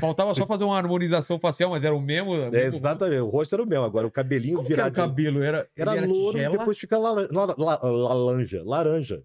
Faltava 0.00 0.34
só 0.34 0.46
fazer 0.46 0.64
uma 0.64 0.76
harmonização 0.76 1.38
facial, 1.38 1.70
mas 1.70 1.84
era 1.84 1.94
o 1.94 2.00
mesmo. 2.00 2.34
É, 2.52 2.64
exatamente. 2.64 3.20
O 3.20 3.28
rosto 3.28 3.54
era 3.54 3.62
o 3.62 3.66
mesmo. 3.66 3.84
Agora 3.84 4.06
o 4.06 4.10
cabelinho 4.10 4.56
Como 4.56 4.66
que 4.66 4.72
era 4.72 4.82
o 4.82 4.90
virado. 4.90 5.08
cabelo? 5.08 5.42
Era, 5.42 5.68
Era, 5.76 5.96
era 5.96 6.06
louro 6.06 6.32
tigela? 6.38 6.54
e 6.54 6.58
depois 6.58 6.78
fica 6.78 6.98
la- 6.98 7.12
la- 7.30 7.54
la- 7.56 7.80
laranja. 7.82 8.62
Laranja. 8.64 9.22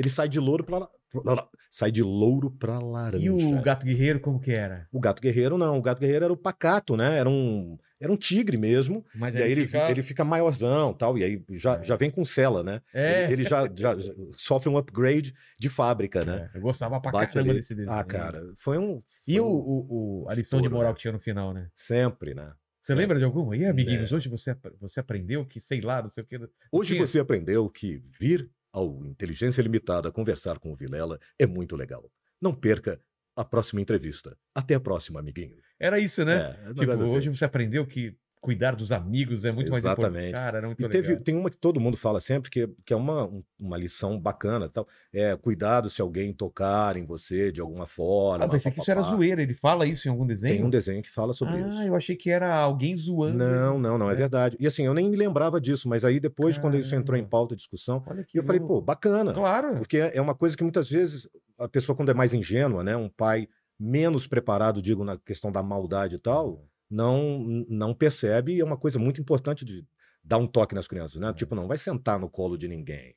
Ele 0.00 0.08
sai 0.10 0.28
de 0.28 0.40
louro 0.40 0.64
pra. 0.64 0.78
la- 0.78 1.48
Sai 1.72 1.92
de 1.92 2.02
louro 2.02 2.50
pra 2.50 2.78
laranja. 2.80 3.24
E 3.24 3.30
o 3.30 3.60
gato 3.62 3.84
guerreiro, 3.86 4.18
como 4.18 4.40
que 4.40 4.50
era? 4.50 4.88
O 4.90 4.98
gato 4.98 5.20
guerreiro 5.22 5.56
não. 5.56 5.78
O 5.78 5.82
gato 5.82 6.00
guerreiro 6.00 6.24
era 6.24 6.32
o 6.32 6.36
pacato, 6.36 6.96
né? 6.96 7.16
Era 7.16 7.28
um, 7.30 7.78
era 8.00 8.10
um 8.10 8.16
tigre 8.16 8.56
mesmo. 8.56 9.04
Mas 9.14 9.34
e 9.36 9.38
aí 9.42 9.52
ele, 9.52 9.66
fica- 9.68 9.88
ele 9.90 10.02
fica 10.02 10.24
maiorzão 10.24 10.92
tal. 10.92 11.16
E 11.16 11.22
aí 11.22 11.44
já, 11.50 11.76
É. 11.76 11.84
já 11.84 11.94
vem 11.96 12.10
com 12.10 12.24
cela, 12.24 12.64
né? 12.64 12.80
É. 12.92 13.24
Ele, 13.24 13.34
ele 13.34 13.44
já, 13.44 13.68
já 13.76 13.96
sofre 14.36 14.68
um 14.68 14.76
upgrade 14.76 15.32
de 15.58 15.68
fábrica, 15.68 16.24
né? 16.24 16.50
É, 16.52 16.58
eu 16.58 16.60
gostava 16.62 17.00
pra 17.00 17.12
Bate 17.12 17.34
caramba 17.34 17.50
ali. 17.52 17.60
desse 17.60 17.74
desenho. 17.74 17.96
Ah, 17.96 18.02
cara, 18.02 18.42
foi 18.56 18.78
um. 18.78 19.00
E 19.28 19.32
foi 19.36 19.40
o, 19.40 19.46
um- 19.46 19.50
o, 19.50 20.22
o- 20.24 20.28
a 20.28 20.34
lição 20.34 20.58
de 20.60 20.64
estouro, 20.66 20.76
moral 20.76 20.90
né? 20.90 20.94
que 20.96 21.00
tinha 21.02 21.12
no 21.12 21.20
final, 21.20 21.52
né? 21.54 21.68
Sempre, 21.74 22.34
né? 22.34 22.52
Você 22.82 22.94
lembra 22.94 23.18
de 23.18 23.24
alguma? 23.24 23.56
E 23.56 23.64
amiguinhos, 23.66 24.10
É. 24.10 24.16
hoje 24.16 24.28
você, 24.28 24.56
você 24.80 24.98
aprendeu 24.98 25.44
que, 25.44 25.60
sei 25.60 25.80
lá, 25.82 26.00
não 26.02 26.08
sei 26.08 26.24
o 26.24 26.26
que. 26.26 26.40
Hoje 26.72 26.94
tinha- 26.94 27.06
você 27.06 27.18
aprendeu 27.20 27.68
que 27.68 28.00
vir 28.18 28.50
ao 28.72 29.04
Inteligência 29.04 29.62
Limitada 29.62 30.12
conversar 30.12 30.58
com 30.58 30.72
o 30.72 30.76
Vilela 30.76 31.18
é 31.38 31.46
muito 31.46 31.76
legal. 31.76 32.10
Não 32.40 32.54
perca 32.54 33.00
a 33.36 33.44
próxima 33.44 33.80
entrevista. 33.80 34.36
Até 34.54 34.74
a 34.74 34.80
próxima, 34.80 35.20
amiguinho. 35.20 35.56
Era 35.78 35.98
isso, 35.98 36.24
né? 36.24 36.58
É, 36.66 36.74
tipo, 36.74 36.90
assim. 36.90 37.04
hoje 37.04 37.30
você 37.30 37.44
aprendeu 37.44 37.86
que 37.86 38.16
cuidar 38.40 38.74
dos 38.74 38.90
amigos 38.90 39.44
é 39.44 39.52
muito 39.52 39.70
mais 39.70 39.84
importante. 39.84 40.06
Exatamente. 40.08 40.32
Cara, 40.32 40.58
era 40.58 40.66
muito 40.66 40.82
E 40.82 40.88
teve, 40.88 41.08
legal. 41.08 41.22
tem 41.24 41.36
uma 41.36 41.50
que 41.50 41.58
todo 41.58 41.78
mundo 41.78 41.96
fala 41.96 42.20
sempre, 42.20 42.50
que, 42.50 42.66
que 42.86 42.92
é 42.92 42.96
uma, 42.96 43.26
um- 43.26 43.42
uma 43.58 43.76
lição 43.76 44.18
bacana. 44.18 44.68
Tal. 44.68 44.88
É 45.12 45.36
cuidado 45.36 45.90
se 45.90 46.00
alguém 46.00 46.32
tocar 46.32 46.96
em 46.96 47.04
você 47.04 47.52
de 47.52 47.60
alguma 47.60 47.86
forma. 47.86 48.44
Ah, 48.44 48.48
pensei 48.48 48.72
que 48.72 48.80
isso 48.80 48.90
era 48.90 49.02
zoeira. 49.02 49.42
Ele 49.42 49.52
fala 49.52 49.84
isso 49.86 50.08
em 50.08 50.10
algum 50.10 50.26
desenho? 50.26 50.54
Tem 50.56 50.64
um 50.64 50.70
desenho 50.70 51.02
que 51.02 51.10
fala 51.10 51.34
sobre 51.34 51.54
ah, 51.56 51.68
isso. 51.68 51.82
eu 51.82 51.94
achei 51.94 52.16
que 52.16 52.30
era 52.30 52.54
alguém 52.54 52.96
zoando. 52.96 53.36
Não, 53.38 53.78
não, 53.78 53.98
não, 53.98 54.08
é 54.10 54.14
É. 54.14 54.16
verdade. 54.16 54.56
E 54.58 54.66
assim, 54.66 54.86
eu 54.86 54.94
nem 54.94 55.08
me 55.10 55.16
lembrava 55.16 55.60
disso, 55.60 55.88
mas 55.88 56.04
aí 56.04 56.18
depois, 56.18 56.56
quando 56.56 56.76
isso 56.78 56.94
entrou 56.94 57.16
em 57.16 57.20
Caramba. 57.20 57.30
pauta, 57.30 57.54
discussão, 57.54 58.02
Olha 58.06 58.24
que 58.24 58.38
eu 58.38 58.42
falei, 58.42 58.60
pô, 58.60 58.66
louco. 58.74 58.86
bacana. 58.86 59.34
Claro. 59.34 59.76
Porque 59.76 59.98
é 59.98 60.20
uma 60.20 60.34
coisa 60.34 60.56
que 60.56 60.62
muitas 60.62 60.88
vezes 60.88 61.28
a 61.58 61.68
pessoa, 61.68 61.94
quando 61.94 62.10
é 62.10 62.14
mais 62.14 62.32
ingênua, 62.32 62.82
né, 62.82 62.96
um 62.96 63.08
pai 63.10 63.46
menos 63.78 64.26
preparado, 64.26 64.80
digo, 64.82 65.04
na 65.04 65.18
questão 65.18 65.52
da 65.52 65.62
maldade 65.62 66.16
e 66.16 66.18
tal, 66.18 66.64
não, 66.90 67.38
não 67.68 67.94
percebe. 67.94 68.54
E 68.56 68.60
é 68.60 68.64
uma 68.64 68.76
coisa 68.76 68.98
muito 68.98 69.20
importante 69.20 69.64
de 69.64 69.84
dar 70.22 70.38
um 70.38 70.46
toque 70.46 70.74
nas 70.74 70.86
crianças, 70.88 71.20
né? 71.20 71.28
É. 71.28 71.32
Tipo, 71.32 71.54
não 71.54 71.66
vai 71.68 71.78
sentar 71.78 72.18
no 72.18 72.28
colo 72.28 72.56
de 72.58 72.68
ninguém. 72.68 73.14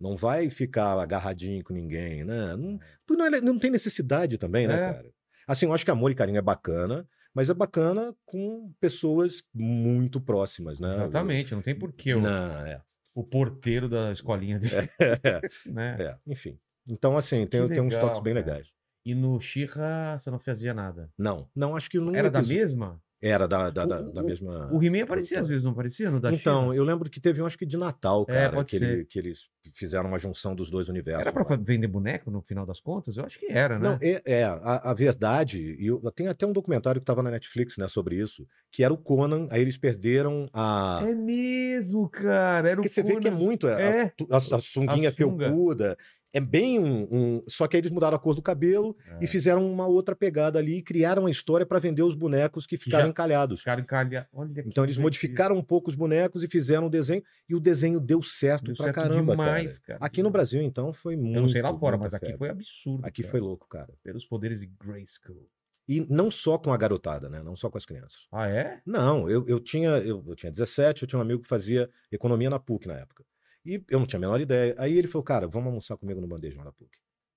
Não 0.00 0.16
vai 0.16 0.50
ficar 0.50 0.98
agarradinho 0.98 1.62
com 1.64 1.72
ninguém, 1.72 2.24
né? 2.24 2.56
Não, 2.56 2.78
não, 3.10 3.26
é- 3.26 3.40
não 3.40 3.58
tem 3.58 3.70
necessidade 3.70 4.36
também, 4.38 4.66
né, 4.66 4.74
É. 4.74 4.92
cara? 4.92 5.10
Assim, 5.46 5.66
eu 5.66 5.72
acho 5.72 5.84
que 5.84 5.90
amor 5.90 6.10
e 6.10 6.14
carinho 6.14 6.38
é 6.38 6.42
bacana, 6.42 7.06
mas 7.34 7.48
é 7.50 7.54
bacana 7.54 8.14
com 8.24 8.72
pessoas 8.80 9.42
muito 9.54 10.20
próximas, 10.20 10.80
né? 10.80 10.90
Exatamente, 10.90 11.54
não 11.54 11.62
tem 11.62 11.74
porquê 11.78 12.14
o, 12.14 12.20
Não, 12.20 12.66
é. 12.66 12.80
o 13.14 13.22
porteiro 13.24 13.88
da 13.88 14.10
escolinha 14.12 14.58
dele, 14.58 14.74
É, 14.74 14.88
né? 15.66 15.96
é, 16.00 16.16
enfim. 16.26 16.58
Então, 16.88 17.16
assim, 17.16 17.46
tem, 17.46 17.62
Que 17.66 17.74
tem 17.74 17.80
uns 17.82 17.94
legal, 17.94 18.08
toques 18.08 18.22
bem 18.22 18.34
cara. 18.34 18.46
legais. 18.46 18.68
E 19.06 19.14
no 19.14 19.38
Xirra 19.40 20.16
você 20.18 20.30
não 20.30 20.38
fazia 20.38 20.72
nada. 20.74 21.10
Não, 21.18 21.48
não, 21.54 21.76
acho 21.76 21.88
que 21.90 21.98
não 21.98 22.14
Era 22.14 22.30
da 22.30 22.42
mesma? 22.42 23.00
Era 23.26 23.48
da, 23.48 23.70
da, 23.70 23.86
da, 23.86 24.00
O- 24.02 24.12
da 24.12 24.22
mesma. 24.22 24.68
O 24.72 24.82
He-Man 24.82 25.04
aparecia 25.04 25.40
às 25.40 25.48
vezes, 25.48 25.64
não 25.64 25.70
aparecia? 25.72 26.10
No 26.10 26.20
da 26.20 26.30
Então, 26.32 26.64
She-Ra? 26.64 26.76
eu 26.76 26.84
lembro 26.84 27.08
que 27.08 27.18
teve 27.20 27.40
um, 27.40 27.46
acho 27.46 27.56
que 27.56 27.64
de 27.64 27.76
Natal, 27.78 28.26
É, 28.28 28.32
cara, 28.34 28.52
pode 28.56 28.70
que, 28.70 28.78
ser. 28.78 28.84
ele- 28.84 29.04
que 29.06 29.18
eles 29.18 29.48
fizeram 29.72 30.08
uma 30.10 30.18
junção 30.18 30.54
dos 30.54 30.68
dois 30.68 30.88
universos. 30.90 31.26
Era 31.26 31.44
fa- 31.44 31.56
vender 31.56 31.86
boneco 31.88 32.30
no 32.30 32.42
final 32.42 32.66
das 32.66 32.80
contas? 32.80 33.16
Eu 33.16 33.24
acho 33.24 33.38
que 33.38 33.46
era, 33.50 33.78
né? 33.78 33.88
Não, 33.88 33.98
é, 34.02 34.20
é, 34.26 34.44
a, 34.44 34.90
a 34.90 34.94
verdade, 34.94 35.76
e 35.80 35.86
eu, 35.86 36.00
tem 36.14 36.26
até 36.28 36.46
um 36.46 36.52
documentário 36.52 37.00
que 37.00 37.04
estava 37.04 37.22
na 37.22 37.30
Netflix, 37.30 37.78
né, 37.78 37.88
sobre 37.88 38.16
isso, 38.20 38.46
que 38.70 38.84
era 38.84 38.92
o 38.92 38.98
Conan, 38.98 39.46
aí 39.50 39.62
eles 39.62 39.78
perderam 39.78 40.46
a. 40.52 41.00
É 41.08 41.14
mesmo, 41.14 42.08
cara. 42.08 42.68
Era 42.68 42.80
o 42.80 42.84
Porque 42.84 42.88
você 42.94 43.02
vê 43.02 43.16
que 43.18 43.28
é 43.28 43.30
muito. 43.30 43.66
A, 43.66 43.80
É. 43.80 44.12
a, 44.30 44.36
a 44.36 44.60
sunguinha 44.60 45.08
A 45.08 45.12
sunga. 45.12 45.46
felpuda. 45.46 45.96
É 46.34 46.40
bem 46.40 46.80
um, 46.80 47.06
um- 47.10 47.42
Só 47.46 47.66
que 47.68 47.76
aí 47.76 47.80
eles 47.80 47.92
mudaram 47.92 48.16
a 48.16 48.18
cor 48.20 48.34
do 48.34 48.42
cabelo 48.42 48.96
É. 49.06 49.24
e 49.24 49.26
fizeram 49.28 49.64
uma 49.70 49.86
outra 49.86 50.16
pegada 50.16 50.58
ali 50.58 50.78
e 50.78 50.82
criaram 50.82 51.26
a 51.26 51.30
história 51.30 51.64
para 51.64 51.78
vender 51.78 52.02
os 52.02 52.14
bonecos 52.16 52.66
que 52.66 52.76
ficaram 52.76 53.04
já- 53.04 53.10
encalhados. 53.10 53.60
Os 53.60 53.64
caras 53.64 53.84
encalharam. 53.84 54.26
Olha 54.32 54.52
que 54.52 54.68
Então 54.68 54.82
eles 54.84 54.98
modificaram 54.98 55.56
um 55.56 55.62
pouco 55.62 55.88
os 55.88 55.94
bonecos 55.94 56.42
e 56.42 56.48
fizeram 56.48 56.88
o 56.88 56.90
desenho, 56.90 57.22
e 57.48 57.54
o 57.54 57.60
desenho 57.60 58.00
deu 58.00 58.20
certo 58.22 58.64
Deu 58.64 58.74
pra 58.74 58.84
certo 58.86 58.96
caramba, 58.96 59.32
demais, 59.32 59.78
cara. 59.78 59.98
cara, 60.00 60.06
Aqui 60.06 60.22
no. 60.22 60.30
Brasil, 60.34 60.60
então, 60.60 60.92
foi 60.92 61.14
muito. 61.14 61.36
Eu 61.36 61.42
não 61.42 61.48
sei 61.48 61.62
lá 61.62 61.72
fora, 61.72 61.96
mas 61.96 62.12
aqui 62.12 62.26
febre. 62.26 62.38
foi 62.38 62.48
absurdo. 62.50 63.06
Aqui 63.06 63.22
cara. 63.22 63.30
foi 63.30 63.40
louco, 63.40 63.68
cara. 63.68 63.94
Pelos 64.02 64.26
poderes 64.26 64.58
de 64.58 64.66
Grayskull. 64.66 65.48
E 65.86 66.00
não 66.10 66.30
só 66.30 66.58
com 66.58 66.72
a 66.72 66.76
garotada, 66.76 67.28
né? 67.28 67.42
Não 67.42 67.54
só 67.54 67.70
com 67.70 67.78
as 67.78 67.84
crianças. 67.86 68.26
Ah, 68.32 68.48
é? 68.48 68.80
Não, 68.84 69.28
eu, 69.30 69.44
eu 69.46 69.60
tinha 69.60 69.90
eu, 69.98 70.24
eu 70.26 70.34
tinha 70.34 70.50
17, 70.50 71.02
eu 71.02 71.06
tinha 71.06 71.18
um 71.18 71.22
amigo 71.22 71.42
que 71.42 71.48
fazia 71.48 71.88
economia 72.10 72.48
na 72.50 72.58
PUC 72.58 72.88
na 72.88 72.94
época. 72.94 73.22
E 73.64 73.82
eu 73.88 73.98
não 73.98 74.06
tinha 74.06 74.18
a 74.18 74.20
menor 74.20 74.40
ideia. 74.40 74.74
Aí 74.78 74.96
ele 74.96 75.08
falou, 75.08 75.24
cara, 75.24 75.46
vamos 75.48 75.68
almoçar 75.68 75.96
comigo 75.96 76.20
no 76.20 76.26
bandejão 76.26 76.62
da 76.64 76.72
PUC. 76.72 76.90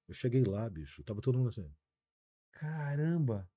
Eu 0.07 0.13
cheguei 0.13 0.43
lá, 0.43 0.69
bicho, 0.69 1.03
tava 1.03 1.21
todo 1.21 1.37
mundo 1.37 1.49
assim, 1.49 1.69
Caramba. 2.51 3.49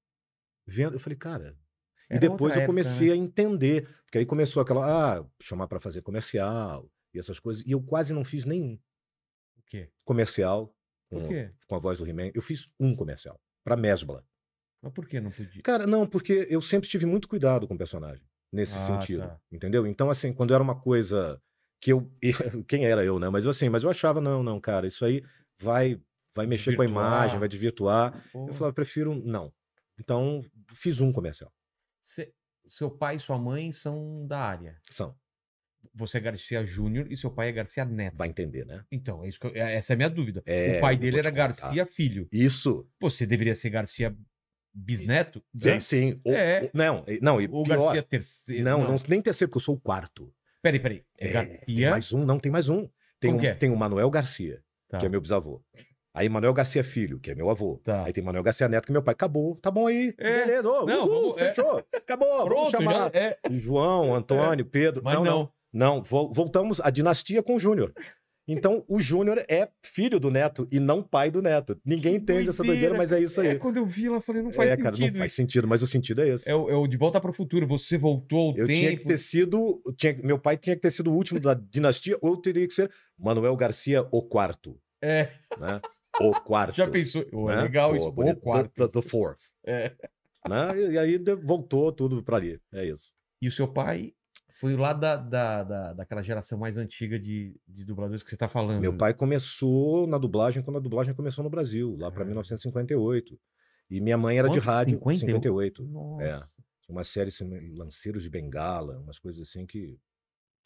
vendo. 0.66 0.94
Eu 0.94 1.00
falei, 1.00 1.16
cara. 1.18 1.56
E 2.10 2.14
Era 2.14 2.20
depois 2.20 2.40
outra 2.42 2.58
eu 2.58 2.62
época, 2.62 2.66
comecei 2.66 3.08
né? 3.08 3.12
a 3.14 3.16
entender. 3.16 3.88
Porque 4.04 4.18
aí 4.18 4.26
começou 4.26 4.60
aquela, 4.62 5.18
ah, 5.20 5.26
chamar 5.40 5.66
pra 5.68 5.80
fazer 5.80 6.02
comercial 6.02 6.90
e 7.14 7.18
essas 7.18 7.38
coisas. 7.38 7.64
E 7.66 7.70
eu 7.72 7.82
quase 7.82 8.12
não 8.12 8.24
fiz 8.24 8.44
nenhum 8.44 8.74
O 9.56 9.62
quê? 9.66 9.90
comercial 10.04 10.74
com, 11.08 11.28
quê? 11.28 11.52
com 11.66 11.74
a 11.76 11.78
voz 11.78 11.98
do 11.98 12.06
He-Man. 12.06 12.30
Eu 12.34 12.42
fiz 12.42 12.72
um 12.78 12.94
comercial, 12.94 13.40
pra 13.64 13.76
Mesbla. 13.76 14.24
Mas 14.82 14.92
por 14.92 15.06
que 15.06 15.20
não 15.20 15.30
podia? 15.30 15.62
Cara, 15.62 15.86
não, 15.86 16.06
porque 16.06 16.46
eu 16.50 16.60
sempre 16.62 16.88
tive 16.88 17.06
muito 17.06 17.28
cuidado 17.28 17.68
com 17.68 17.74
o 17.74 17.78
personagem, 17.78 18.24
nesse 18.52 18.76
Ah, 18.76 18.80
sentido, 18.80 19.20
tá. 19.22 19.40
entendeu? 19.52 19.86
Então, 19.86 20.10
assim, 20.10 20.32
quando 20.32 20.52
era 20.54 20.62
uma 20.62 20.80
coisa 20.80 21.40
que 21.80 21.92
eu... 21.92 22.10
Quem 22.68 22.84
era 22.84 23.04
eu, 23.04 23.18
né? 23.18 23.28
Mas 23.28 23.46
assim, 23.46 23.68
mas 23.68 23.84
eu 23.84 23.90
achava, 23.90 24.20
não, 24.20 24.42
não, 24.42 24.60
cara, 24.60 24.86
isso 24.86 25.04
aí 25.04 25.22
vai, 25.58 26.00
vai 26.34 26.46
mexer 26.46 26.76
com 26.76 26.82
a 26.82 26.84
Desvirtuar. 26.84 27.06
imagem, 27.12 27.38
vai 27.38 27.48
desvirtuar. 27.48 28.24
Pô, 28.32 28.48
Eu 28.48 28.54
falava, 28.54 28.74
prefiro 28.74 29.14
não. 29.14 29.52
Então, 29.98 30.44
fiz 30.72 31.00
um 31.00 31.12
comercial. 31.12 31.52
cê- 32.02 32.32
seu 32.66 32.90
pai 32.90 33.16
e 33.16 33.20
sua 33.20 33.38
mãe 33.38 33.72
são 33.72 34.26
da 34.26 34.38
área. 34.40 34.78
São, 34.90 35.14
Você 35.94 36.18
é 36.18 36.20
Garcia 36.20 36.62
Júnior 36.64 37.10
e 37.10 37.16
seu 37.16 37.30
pai 37.30 37.48
é 37.48 37.52
Garcia 37.52 37.84
Neto. 37.84 38.16
vai 38.16 38.28
entender, 38.28 38.64
né? 38.66 38.84
Então, 38.92 39.24
é 39.24 39.28
isso 39.28 39.40
que 39.40 39.46
eu- 39.46 39.54
é- 39.56 39.74
essa 39.76 39.92
é 39.92 39.94
a 39.94 39.96
minha 39.96 40.10
dúvida. 40.10 40.42
É, 40.46 40.76
o 40.78 40.80
pai 40.80 40.96
dele 40.96 41.18
era 41.18 41.30
contar. 41.30 41.48
Garcia 41.48 41.86
Filho. 41.86 42.28
Isso. 42.30 42.86
Você 43.00 43.24
deveria 43.26 43.54
ser 43.54 43.70
Garcia 43.70 44.14
Bisneto? 44.72 45.42
Sim, 45.58 45.68
Né? 45.68 45.80
sim. 45.80 46.20
O- 46.24 46.32
É. 46.32 46.64
o- 46.64 46.70
não, 46.74 47.04
não, 47.20 47.40
e 47.40 47.48
Ou 47.48 47.64
pior... 47.64 47.78
Garcia 47.82 48.02
Terceiro? 48.02 48.62
Não, 48.62 48.84
não, 48.84 48.96
nem 49.08 49.20
terceiro, 49.20 49.50
porque 49.50 49.56
eu 49.58 49.62
sou 49.64 49.74
o 49.74 49.80
quarto. 49.80 50.32
Peraí, 50.62 50.80
peraí. 50.80 51.02
É, 51.18 51.28
É, 51.28 51.30
tem 51.32 51.42
Garcia. 51.76 51.90
mais 51.90 52.12
um, 52.12 52.24
não, 52.24 52.38
tem 52.38 52.52
mais 52.52 52.68
um. 52.68 52.88
Tem, 53.18 53.32
Como 53.32 53.42
um, 53.44 53.46
é? 53.48 53.54
tem 53.54 53.70
o 53.70 53.76
Manuel 53.76 54.10
Garcia, 54.10 54.60
Tá. 54.88 54.98
que 54.98 55.06
é 55.06 55.08
meu 55.08 55.20
bisavô. 55.20 55.62
Aí 56.12 56.28
Manuel 56.28 56.52
Garcia 56.52 56.82
Filho, 56.82 57.20
que 57.20 57.30
é 57.30 57.34
meu 57.34 57.48
avô. 57.50 57.80
Tá. 57.84 58.04
Aí 58.04 58.12
tem 58.12 58.22
Manuel 58.24 58.42
Garcia 58.42 58.68
Neto, 58.68 58.86
que 58.86 58.90
é 58.90 58.94
meu 58.94 59.02
pai. 59.02 59.12
Acabou, 59.12 59.54
tá 59.56 59.70
bom 59.70 59.86
aí. 59.86 60.12
É. 60.18 60.44
Beleza, 60.44 60.68
ô, 60.68 60.84
Não, 60.84 61.06
uhul, 61.06 61.20
vamos- 61.28 61.42
é. 61.42 61.54
fechou. 61.54 61.84
Acabou, 61.94 62.28
vamos 62.28 62.44
Pronto, 62.48 62.70
chamar. 62.72 63.10
já 63.14 63.20
é. 63.20 63.38
João, 63.50 64.14
Antônio, 64.14 64.64
Pedro. 64.66 65.02
Mas 65.04 65.14
não, 65.14 65.24
não. 65.24 65.32
não. 65.38 65.52
Não, 65.72 66.02
vol- 66.02 66.32
voltamos 66.32 66.80
à 66.80 66.90
dinastia 66.90 67.44
com 67.44 67.54
o 67.54 67.58
Júnior. 67.60 67.92
Então, 68.52 68.84
o 68.88 69.00
Júnior 69.00 69.44
é 69.48 69.68
filho 69.82 70.18
do 70.18 70.30
Neto 70.30 70.66
e 70.72 70.80
não 70.80 71.02
pai 71.02 71.30
do 71.30 71.40
Neto. 71.40 71.80
Ninguém 71.84 72.16
entende 72.16 72.48
essa 72.48 72.62
doideira, 72.62 72.96
mas 72.96 73.12
é 73.12 73.20
isso 73.20 73.40
aí. 73.40 73.48
É, 73.48 73.54
quando 73.54 73.76
eu 73.76 73.86
vi 73.86 74.06
ela, 74.06 74.16
eu 74.16 74.20
falei, 74.20 74.42
não 74.42 74.52
faz 74.52 74.68
é, 74.68 74.76
sentido. 74.76 74.90
cara, 74.98 75.10
não 75.12 75.18
faz 75.18 75.32
sentido, 75.32 75.68
mas 75.68 75.82
o 75.82 75.86
sentido 75.86 76.22
é 76.22 76.28
esse. 76.28 76.50
É 76.50 76.54
o, 76.54 76.68
é 76.70 76.74
o 76.74 76.86
de 76.86 76.96
volta 76.96 77.20
para 77.20 77.30
o 77.30 77.34
futuro. 77.34 77.66
Você 77.66 77.96
voltou 77.96 78.50
ao 78.50 78.56
Eu 78.58 78.66
tempo. 78.66 78.78
tinha 78.78 78.96
que 78.96 79.04
ter 79.04 79.18
sido. 79.18 79.82
tinha- 79.96 80.18
meu 80.22 80.38
pai 80.38 80.56
tinha 80.56 80.74
que 80.74 80.82
ter 80.82 80.90
sido 80.90 81.10
o 81.10 81.14
último 81.14 81.38
da 81.38 81.54
dinastia, 81.54 82.18
ou 82.20 82.36
teria 82.36 82.66
que 82.66 82.74
ser 82.74 82.90
Manuel 83.18 83.54
Garcia, 83.56 84.06
o 84.10 84.22
quarto. 84.22 84.78
É, 85.02 85.28
Né? 85.58 85.80
O 86.20 86.32
quarto. 86.32 86.74
já 86.76 86.86
pensou? 86.88 87.24
Ô, 87.32 87.48
né? 87.48 87.62
Legal 87.62 87.90
Pô, 87.90 87.96
isso. 87.96 88.06
O 88.08 88.36
quarto. 88.36 88.70
The, 88.74 88.86
the- 88.88 89.00
the 89.00 89.08
fourth. 89.08 89.38
É. 89.64 89.92
Né? 90.48 90.68
E, 90.76 90.90
e 90.92 90.98
aí 90.98 91.18
voltou 91.42 91.92
tudo 91.92 92.22
pra 92.22 92.36
ali. 92.36 92.58
É 92.74 92.84
isso. 92.84 93.12
E 93.40 93.48
o 93.48 93.52
seu 93.52 93.68
pai 93.68 94.12
foi 94.60 94.76
lá 94.76 94.92
da, 94.92 95.16
da, 95.16 95.62
da, 95.64 95.92
daquela 95.94 96.22
geração 96.22 96.58
mais 96.58 96.76
antiga 96.76 97.18
de, 97.18 97.58
de 97.66 97.84
dubladores 97.84 98.22
que 98.22 98.28
você 98.30 98.36
tá 98.36 98.46
falando. 98.48 98.80
Meu 98.80 98.94
pai 98.96 99.14
começou 99.14 100.06
na 100.06 100.18
dublagem 100.18 100.62
quando 100.62 100.76
a 100.76 100.80
dublagem 100.80 101.14
começou 101.14 101.42
no 101.42 101.48
Brasil, 101.50 101.96
lá 101.98 102.08
Ah. 102.14 102.24
1958. 102.24 103.38
E 103.90 104.00
minha 104.00 104.18
mãe 104.18 104.38
era 104.38 104.48
de 104.48 104.58
Quanto? 104.58 104.64
rádio. 104.66 104.92
58? 104.98 105.20
58. 105.20 105.82
Nossa. 105.84 106.24
É. 106.24 106.40
Uma 106.88 107.02
série 107.04 107.28
assim, 107.28 107.48
Lanceiros 107.74 108.22
de 108.22 108.28
Bengala, 108.30 108.98
umas 108.98 109.18
coisas 109.18 109.40
assim 109.40 109.64
que 109.66 109.98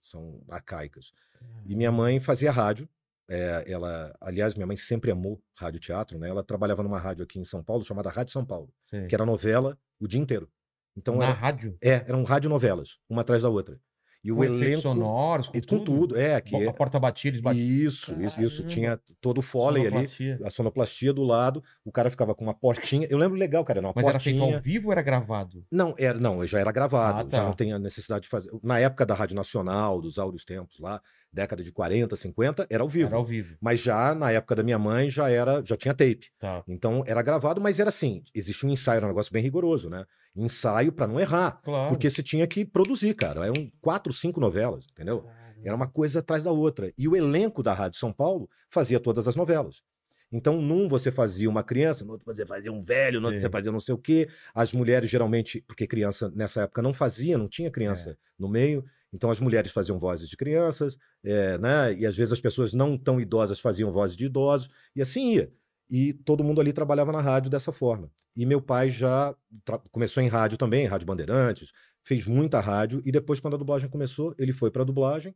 são 0.01 0.42
arcaicas. 0.51 1.12
E 1.66 1.74
minha 1.76 1.92
mãe 1.92 2.18
fazia 2.20 2.51
rádio. 2.51 2.88
é, 3.28 3.64
ela, 3.66 4.14
aliás, 4.20 4.55
minha 4.55 4.66
mãe 4.66 4.76
sempre 4.76 5.11
amou 5.11 5.40
rádio 5.59 5.80
teatro, 5.80 6.18
né? 6.18 6.28
Ela 6.28 6.42
trabalhava 6.45 6.82
numa 6.82 6.99
rádio 6.99 7.24
aqui 7.24 7.38
em 7.38 7.45
São 7.45 7.62
Paulo 7.64 7.82
chamada 7.84 8.11
Rádio 8.11 8.32
São 8.32 8.45
Paulo, 8.45 8.70
Sei. 8.84 9.07
que 9.07 9.14
era 9.14 9.24
novela 9.24 9.78
o 9.99 10.07
dia 10.07 10.20
inteiro. 10.20 10.51
Então 10.97 11.16
Na 11.16 11.24
era, 11.26 11.34
rádio? 11.34 11.76
é, 11.82 12.05
eram 12.07 12.22
radionovelas, 12.24 12.99
uma 13.09 13.22
atrás 13.22 13.42
da 13.42 13.49
outra. 13.49 13.78
E 14.26 14.32
o 14.32 14.36
Com 14.36 14.45
elenco 14.45 14.80
sonoros, 14.80 15.49
com 15.49 15.59
e 15.59 15.61
com 15.61 15.84
tudo, 15.84 16.16
é, 16.18 16.40
que 16.40 16.57
A 16.57 16.61
é, 16.62 16.72
porta 16.72 16.99
batia, 16.99 17.30
eles 17.30 17.42
batiam. 17.42 17.62
isso, 17.62 18.14
isso, 18.22 18.40
isso 18.42 18.64
tinha 18.66 18.99
todo 19.20 19.36
o 19.36 19.42
foley 19.42 19.82
ali, 19.82 19.90
sonoplastia. 20.07 20.40
a 20.42 20.49
sonoplastia 20.51 21.12
do 21.12 21.22
lado, 21.22 21.62
o 21.84 21.92
cara 21.92 22.11
ficava 22.11 22.34
com 22.34 22.42
uma 22.42 22.55
portinha. 22.55 23.07
Eu 23.11 23.18
lembro 23.18 23.36
legal, 23.36 23.62
cara, 23.66 23.80
era 23.80 23.86
uma 23.86 23.92
Mas 23.95 24.07
era 24.07 24.18
feito 24.18 24.38
portinha. 24.38 24.57
ao 24.57 24.62
vivo 24.62 24.86
ou 24.86 24.92
era 24.92 25.03
gravado? 25.03 25.66
Não, 25.70 25.95
era, 25.99 26.18
não, 26.18 26.47
já 26.47 26.59
era 26.59 26.72
gravado, 26.72 27.18
Ah, 27.18 27.22
já 27.24 27.28
tá. 27.42 27.45
não 27.45 27.53
tem 27.53 27.74
a 27.74 27.78
necessidade 27.78 28.22
de 28.22 28.28
fazer. 28.30 28.51
Na 28.62 28.78
época 28.78 29.05
da 29.05 29.14
Rádio 29.14 29.36
Nacional, 29.36 30.01
dos 30.01 30.18
áureos 30.18 30.42
tempos 30.47 30.78
lá, 30.80 31.03
década 31.35 31.62
de 31.64 31.72
40, 31.72 32.16
50, 32.16 32.66
era 32.70 32.82
ao 32.82 32.89
vivo. 32.89 33.09
Era 33.09 33.16
ao 33.16 33.24
vivo. 33.24 33.57
Mas 33.61 33.80
já 33.80 34.14
na 34.14 34.30
época 34.30 34.55
da 34.55 34.62
minha 34.62 34.78
mãe 34.78 35.11
já 35.11 35.28
era, 35.28 35.61
já 35.62 35.76
tinha 35.76 35.93
tape. 35.93 36.28
Tá. 36.39 36.62
Então 36.68 37.03
era 37.07 37.20
gravado, 37.22 37.61
mas 37.61 37.78
era 37.80 37.89
assim, 37.89 38.22
existia 38.35 38.68
um 38.68 38.72
ensaio, 38.72 38.99
era 38.99 39.07
um 39.07 39.09
negócio 39.09 39.32
bem 39.32 39.43
rigoroso, 39.43 39.91
né? 39.91 40.05
Ensaio 40.37 40.93
pra 40.93 41.07
não 41.07 41.20
errar, 41.20 41.61
Claro. 41.62 41.91
porque 41.91 42.09
você 42.09 42.22
tinha 42.22 42.47
que 42.47 42.64
produzir, 42.64 43.14
cara. 43.14 43.47
Eram 43.47 43.70
quatro, 43.80 44.12
cinco 44.12 44.41
novelas, 44.41 44.87
entendeu? 44.93 45.26
Era 45.64 45.74
uma 45.74 45.87
coisa 45.89 46.18
atrás 46.20 46.45
da 46.45 46.51
outra. 46.51 46.93
E 46.99 47.09
o 47.09 47.16
elenco 47.16 47.62
da 47.62 47.72
Rádio 47.72 47.99
São 47.99 48.12
Paulo 48.12 48.49
fazia 48.68 49.01
todas 49.01 49.26
as 49.26 49.35
novelas. 49.37 49.82
Então, 50.30 50.61
num 50.61 50.89
você 50.89 51.12
fazia 51.12 51.49
uma 51.49 51.62
criança, 51.62 52.05
no 52.05 52.12
outro 52.12 52.26
você 52.26 52.45
fazia 52.45 52.72
um 52.72 52.82
velho, 52.82 53.20
no 53.20 53.28
outro 53.28 53.39
Sim. 53.41 53.47
você 53.47 53.51
fazia 53.51 53.70
não 53.72 53.78
sei 53.80 53.95
o 53.95 53.99
quê. 53.99 54.28
As 54.55 54.72
mulheres 54.72 55.09
geralmente, 55.09 55.62
porque 55.66 55.87
criança 55.87 56.30
nessa 56.35 56.62
época 56.62 56.82
não 56.82 56.93
fazia, 56.93 57.39
não 57.39 57.49
tinha 57.49 57.70
criança 57.70 58.11
É. 58.11 58.16
no 58.39 58.49
meio. 58.49 58.85
Então 59.14 59.30
as 59.30 59.38
mulheres 59.38 59.70
faziam 59.70 59.96
vozes 59.96 60.28
de 60.28 60.36
crianças, 60.36 60.98
eh, 61.24 61.56
né? 61.58 61.94
E 61.94 62.04
às 62.04 62.16
vezes 62.16 62.32
as 62.32 62.40
pessoas 62.40 62.74
não 62.74 62.98
tão 62.98 63.20
idosas 63.20 63.60
faziam 63.60 63.92
vozes 63.92 64.16
de 64.16 64.26
idosos, 64.26 64.68
e 64.94 65.00
assim 65.00 65.34
ia. 65.34 65.52
E 65.88 66.12
todo 66.12 66.42
mundo 66.42 66.60
ali 66.60 66.72
trabalhava 66.72 67.12
na 67.12 67.20
rádio 67.20 67.48
dessa 67.48 67.70
forma. 67.70 68.10
E 68.36 68.44
meu 68.44 68.60
pai 68.60 68.90
já 68.90 69.34
começou 69.92 70.20
em 70.20 70.26
rádio 70.26 70.58
também, 70.58 70.86
Rádio 70.86 71.06
Bandeirantes, 71.06 71.70
fez 72.02 72.26
muita 72.26 72.58
rádio, 72.58 73.00
e 73.04 73.12
depois, 73.12 73.38
quando 73.38 73.54
a 73.54 73.58
dublagem 73.58 73.88
começou, 73.88 74.34
ele 74.36 74.52
foi 74.52 74.70
para 74.70 74.82
a 74.82 74.84
dublagem, 74.84 75.32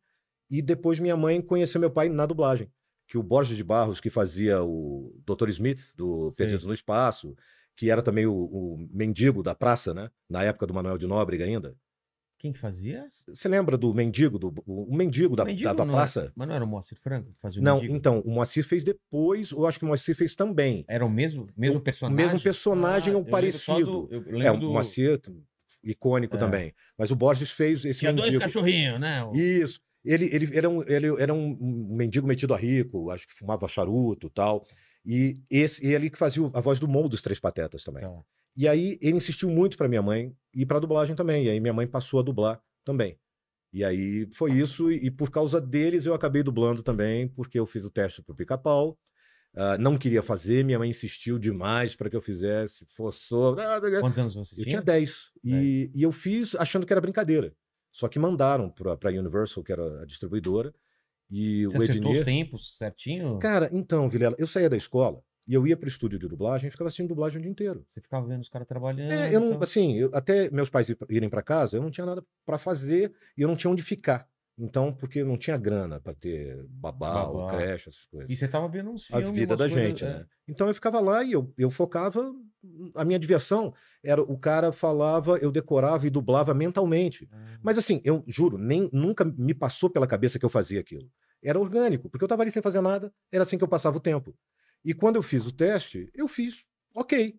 e 0.50 0.60
depois 0.60 0.98
minha 0.98 1.16
mãe 1.16 1.40
conheceu 1.40 1.80
meu 1.80 1.90
pai 1.90 2.08
na 2.08 2.26
dublagem. 2.26 2.68
Que 3.06 3.16
o 3.16 3.22
Borges 3.22 3.56
de 3.56 3.62
Barros, 3.62 4.00
que 4.00 4.10
fazia 4.10 4.62
o 4.62 5.14
Dr. 5.24 5.48
Smith, 5.50 5.92
do. 5.94 6.30
Perdidos 6.36 6.64
no 6.64 6.74
Espaço, 6.74 7.34
que 7.76 7.90
era 7.90 8.02
também 8.02 8.26
o, 8.26 8.34
o 8.34 8.88
mendigo 8.92 9.42
da 9.42 9.54
praça, 9.54 9.94
né? 9.94 10.10
Na 10.28 10.42
época 10.42 10.66
do 10.66 10.74
Manuel 10.74 10.98
de 10.98 11.06
Nóbrega 11.06 11.44
ainda. 11.44 11.76
Quem 12.38 12.52
que 12.52 12.58
fazia? 12.58 13.04
Você 13.26 13.48
lembra 13.48 13.76
do 13.76 13.92
mendigo, 13.92 14.38
do, 14.38 14.54
o, 14.64 14.84
o 14.92 14.96
mendigo 14.96 15.34
da, 15.34 15.44
Mendigo 15.44 15.64
da, 15.68 15.74
da 15.74 15.84
não 15.84 15.92
praça? 15.94 16.20
Era, 16.20 16.32
mas 16.36 16.48
não 16.48 16.54
era 16.54 16.64
o 16.64 16.68
Moacir 16.68 16.96
Franco 17.00 17.32
que 17.32 17.38
fazia 17.40 17.60
o 17.60 17.64
Não, 17.64 17.76
mendigo? 17.80 17.96
então, 17.96 18.20
o 18.20 18.30
Moacir 18.30 18.64
fez 18.64 18.84
depois, 18.84 19.50
eu 19.50 19.66
acho 19.66 19.78
que 19.78 19.84
o 19.84 19.88
Moacir 19.88 20.14
fez 20.14 20.36
também. 20.36 20.84
Era 20.88 21.04
o 21.04 21.10
mesmo, 21.10 21.46
mesmo 21.56 21.78
O 21.78 21.80
personagem? 21.80 22.16
mesmo 22.24 22.40
personagem 22.40 23.12
ou 23.14 23.22
lembro 23.22 23.30
só 23.30 23.36
parecido. 23.72 24.06
do- 24.06 24.08
eu 24.14 24.42
É, 24.42 24.52
o. 24.52 24.58
Moacir, 24.60 25.20
icônico 25.82 26.36
É. 26.36 26.38
também. 26.38 26.74
Mas 26.96 27.10
o 27.10 27.16
Borges 27.16 27.50
fez 27.50 27.84
esse 27.84 28.00
Tinha 28.00 28.12
dois 28.12 28.26
mendigo. 28.26 28.40
cachorrinhos, 28.42 29.00
né? 29.00 29.24
O- 29.24 29.34
Isso. 29.34 29.80
Ele, 30.04 30.26
ele 30.32 30.56
era, 30.56 30.68
um, 30.68 30.82
ele 30.86 31.06
era 31.20 31.34
um 31.34 31.56
mendigo 31.90 32.26
metido 32.26 32.54
a 32.54 32.56
rico, 32.56 33.10
acho 33.10 33.26
que 33.26 33.34
fumava 33.34 33.66
charuto 33.68 34.28
e 34.28 34.30
tal. 34.30 34.64
E 35.04 35.42
esse, 35.50 35.84
ele 35.86 36.08
que 36.08 36.16
fazia 36.18 36.48
a 36.54 36.60
voz 36.60 36.78
do 36.78 36.86
Mo 36.86 37.08
dos 37.08 37.20
Três 37.20 37.40
Patetas 37.40 37.82
também. 37.82 38.02
Tá. 38.02 38.20
E 38.56 38.66
aí 38.66 38.98
ele 39.00 39.16
insistiu 39.16 39.48
muito 39.50 39.76
para 39.76 39.88
minha 39.88 40.02
mãe 40.02 40.34
e 40.54 40.66
para 40.66 40.80
dublagem 40.80 41.14
também. 41.14 41.46
E 41.46 41.50
aí 41.50 41.60
minha 41.60 41.72
mãe 41.72 41.86
passou 41.86 42.20
a 42.20 42.22
dublar 42.22 42.60
também. 42.84 43.18
E 43.72 43.84
aí 43.84 44.26
foi 44.32 44.52
isso, 44.52 44.90
e, 44.90 45.10
por 45.10 45.30
causa 45.30 45.60
deles 45.60 46.06
eu 46.06 46.14
acabei 46.14 46.42
dublando 46.42 46.82
também, 46.82 47.28
porque 47.28 47.58
eu 47.58 47.66
fiz 47.66 47.84
o 47.84 47.90
teste 47.90 48.22
pro 48.22 48.34
pica-pau. 48.34 48.98
ah, 49.54 49.76
não 49.78 49.98
queria 49.98 50.22
fazer, 50.22 50.64
minha 50.64 50.78
mãe 50.78 50.88
insistiu 50.90 51.38
demais 51.38 51.94
para 51.94 52.08
que 52.08 52.16
eu 52.16 52.22
fizesse, 52.22 52.86
forçou. 52.96 53.54
Quantos 54.00 54.18
anos 54.18 54.34
você 54.34 54.54
Eu 54.54 54.64
tinha? 54.64 54.66
tinha 54.66 54.82
10. 54.82 55.32
E, 55.44 55.90
e 55.94 56.02
eu 56.02 56.10
fiz 56.12 56.54
achando 56.56 56.86
que 56.86 56.92
era 56.92 57.00
brincadeira. 57.00 57.54
Só 57.92 58.08
que 58.08 58.18
mandaram 58.18 58.70
pra, 58.70 58.96
pra 58.96 59.10
Universal, 59.10 59.62
que 59.62 59.72
era 59.72 60.02
a 60.02 60.06
distribuidora. 60.06 60.72
E 61.30 61.66
Você 61.66 61.78
o 61.78 61.82
acertou 61.82 62.12
os 62.12 62.18
Ednir. 62.18 62.24
tempos 62.24 62.76
certinho? 62.78 63.38
Cara, 63.38 63.68
então, 63.72 64.08
Vilela, 64.08 64.34
eu 64.38 64.46
saía 64.46 64.70
da 64.70 64.76
escola 64.78 65.22
e 65.48 65.54
eu 65.54 65.66
ia 65.66 65.76
pro 65.76 65.88
estúdio 65.88 66.18
de 66.18 66.28
dublagem 66.28 66.68
e 66.68 66.70
ficava 66.70 66.86
assistindo 66.88 67.08
dublagem 67.08 67.38
o 67.38 67.42
dia 67.42 67.50
inteiro. 67.50 67.84
Você 67.90 68.00
ficava 68.00 68.26
vendo 68.26 68.42
os 68.42 68.48
caras 68.48 68.68
trabalhando? 68.68 69.10
É, 69.10 69.34
eu 69.34 69.40
não, 69.40 69.48
então- 69.48 69.62
assim, 69.62 69.94
eu- 69.96 70.10
até 70.12 70.50
meus 70.50 70.68
pais 70.68 70.88
ir- 70.90 70.98
irem 71.08 71.28
pra 71.30 71.42
casa, 71.42 71.76
eu 71.76 71.82
não 71.82 71.90
tinha 71.90 72.04
nada 72.06 72.22
pra 72.44 72.58
fazer 72.58 73.12
e 73.36 73.42
eu 73.42 73.48
não 73.48 73.56
tinha 73.56 73.70
onde 73.70 73.82
ficar. 73.82 74.28
Então, 74.60 74.92
porque 74.92 75.22
não 75.22 75.38
tinha 75.38 75.56
grana 75.56 76.00
pra 76.00 76.12
ter 76.12 76.60
babá, 76.68 77.28
ou 77.28 77.38
Babá. 77.46 77.56
creche, 77.56 77.88
essas 77.88 78.04
coisas. 78.06 78.28
E 78.28 78.36
você 78.36 78.48
tava 78.48 78.68
vendo 78.68 78.90
uns 78.90 79.04
a 79.12 79.18
filmes, 79.18 79.38
vida 79.38 79.52
umas 79.52 79.58
da 79.60 79.64
coisas- 79.68 79.88
gente, 79.88 80.04
é. 80.04 80.08
né? 80.08 80.26
Então 80.48 80.66
eu 80.66 80.74
ficava 80.74 80.98
lá 80.98 81.22
e 81.22 81.30
eu, 81.32 81.54
eu 81.56 81.70
focava. 81.70 82.34
A 82.96 83.04
minha 83.04 83.20
diversão 83.20 83.72
era 84.02 84.20
o 84.20 84.36
cara 84.36 84.72
falava, 84.72 85.38
eu 85.38 85.52
decorava 85.52 86.08
e 86.08 86.10
dublava 86.10 86.52
mentalmente. 86.54 87.28
Ah, 87.30 87.56
Mas 87.62 87.78
assim, 87.78 88.00
eu 88.04 88.24
juro, 88.26 88.58
nem 88.58 88.90
nunca 88.92 89.24
me 89.24 89.54
passou 89.54 89.88
pela 89.88 90.08
cabeça 90.08 90.40
que 90.40 90.44
eu 90.44 90.50
fazia 90.50 90.80
aquilo. 90.80 91.08
Era 91.40 91.58
orgânico, 91.60 92.10
porque 92.10 92.24
eu 92.24 92.26
estava 92.26 92.42
ali 92.42 92.50
sem 92.50 92.60
fazer 92.60 92.80
nada, 92.80 93.12
era 93.30 93.42
assim 93.42 93.56
que 93.56 93.62
eu 93.62 93.68
passava 93.68 93.96
o 93.96 94.00
tempo. 94.00 94.34
E 94.84 94.94
quando 94.94 95.16
eu 95.16 95.22
fiz 95.22 95.44
o 95.46 95.52
teste, 95.52 96.10
eu 96.14 96.26
fiz, 96.28 96.64
ok. 96.94 97.38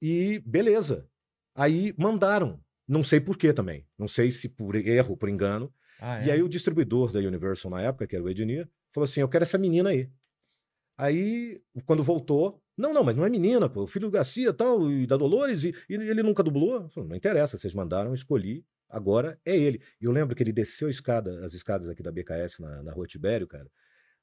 E 0.00 0.40
beleza. 0.44 1.08
Aí 1.54 1.94
mandaram. 1.98 2.60
Não 2.88 3.04
sei 3.04 3.20
por 3.20 3.36
quê 3.36 3.52
também. 3.52 3.86
Não 3.98 4.08
sei 4.08 4.30
se 4.30 4.48
por 4.48 4.74
erro, 4.74 5.16
por 5.16 5.28
engano. 5.28 5.72
Ah, 6.00 6.24
E 6.24 6.30
é? 6.30 6.32
aí 6.34 6.42
o 6.42 6.48
distribuidor 6.48 7.12
da 7.12 7.20
Universal 7.20 7.70
na 7.70 7.80
época, 7.80 8.06
que 8.06 8.16
era 8.16 8.24
o 8.24 8.28
Ednir, 8.28 8.68
falou 8.92 9.04
assim: 9.04 9.20
eu 9.20 9.28
quero 9.28 9.44
essa 9.44 9.56
menina 9.58 9.90
aí. 9.90 10.10
Aí, 10.98 11.62
quando 11.86 12.02
voltou, 12.02 12.62
não, 12.76 12.92
não, 12.92 13.02
mas 13.02 13.16
não 13.16 13.24
é 13.24 13.30
menina, 13.30 13.68
pô, 13.68 13.84
o 13.84 13.86
filho 13.86 14.06
do 14.08 14.10
Garcia 14.12 14.52
tal, 14.52 14.90
e 14.90 15.06
da 15.06 15.16
Dolores, 15.16 15.64
e, 15.64 15.74
e 15.88 15.94
ele 15.94 16.22
nunca 16.22 16.42
dublou. 16.42 16.88
Falei, 16.90 17.08
não 17.08 17.16
interessa, 17.16 17.56
vocês 17.56 17.72
mandaram, 17.72 18.12
escolhi, 18.12 18.64
agora 18.88 19.38
é 19.44 19.56
ele. 19.56 19.80
E 20.00 20.04
eu 20.04 20.12
lembro 20.12 20.34
que 20.36 20.42
ele 20.42 20.52
desceu 20.52 20.88
a 20.88 20.90
escada, 20.90 21.44
as 21.44 21.54
escadas 21.54 21.88
aqui 21.88 22.02
da 22.02 22.12
BKS 22.12 22.60
na, 22.60 22.82
na 22.82 22.92
rua 22.92 23.06
Tibério, 23.06 23.46
cara. 23.46 23.70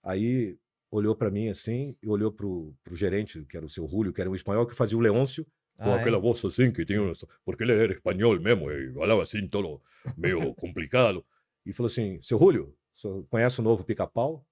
Aí 0.03 0.57
olhou 0.91 1.15
pra 1.15 1.29
mim 1.29 1.49
assim, 1.49 1.95
e 2.01 2.07
olhou 2.07 2.31
pro, 2.31 2.73
pro 2.83 2.95
gerente, 2.95 3.45
que 3.45 3.55
era 3.57 3.65
o 3.65 3.69
seu 3.69 3.85
Rúlio, 3.85 4.11
que 4.13 4.21
era 4.21 4.29
um 4.29 4.35
espanhol 4.35 4.65
que 4.65 4.75
fazia 4.75 4.97
o 4.97 5.01
Leôncio, 5.01 5.45
com 5.77 5.83
Ah, 5.85 5.97
é? 5.97 5.99
aquela 6.01 6.19
voz 6.19 6.43
assim 6.43 6.71
que 6.71 6.85
tinha. 6.85 6.99
Porque 7.45 7.63
ele 7.63 7.73
era 7.73 7.93
espanhol 7.93 8.39
mesmo, 8.39 8.71
e 8.71 8.91
falava 8.93 9.23
assim, 9.23 9.47
todo 9.47 9.81
meio 10.17 10.53
complicado. 10.55 11.25
E 11.65 11.71
falou 11.73 11.87
assim: 11.87 12.19
seu 12.21 12.37
você 12.39 13.07
conhece 13.29 13.59
o 13.59 13.63
novo 13.63 13.83
pica-pau? 13.83 14.45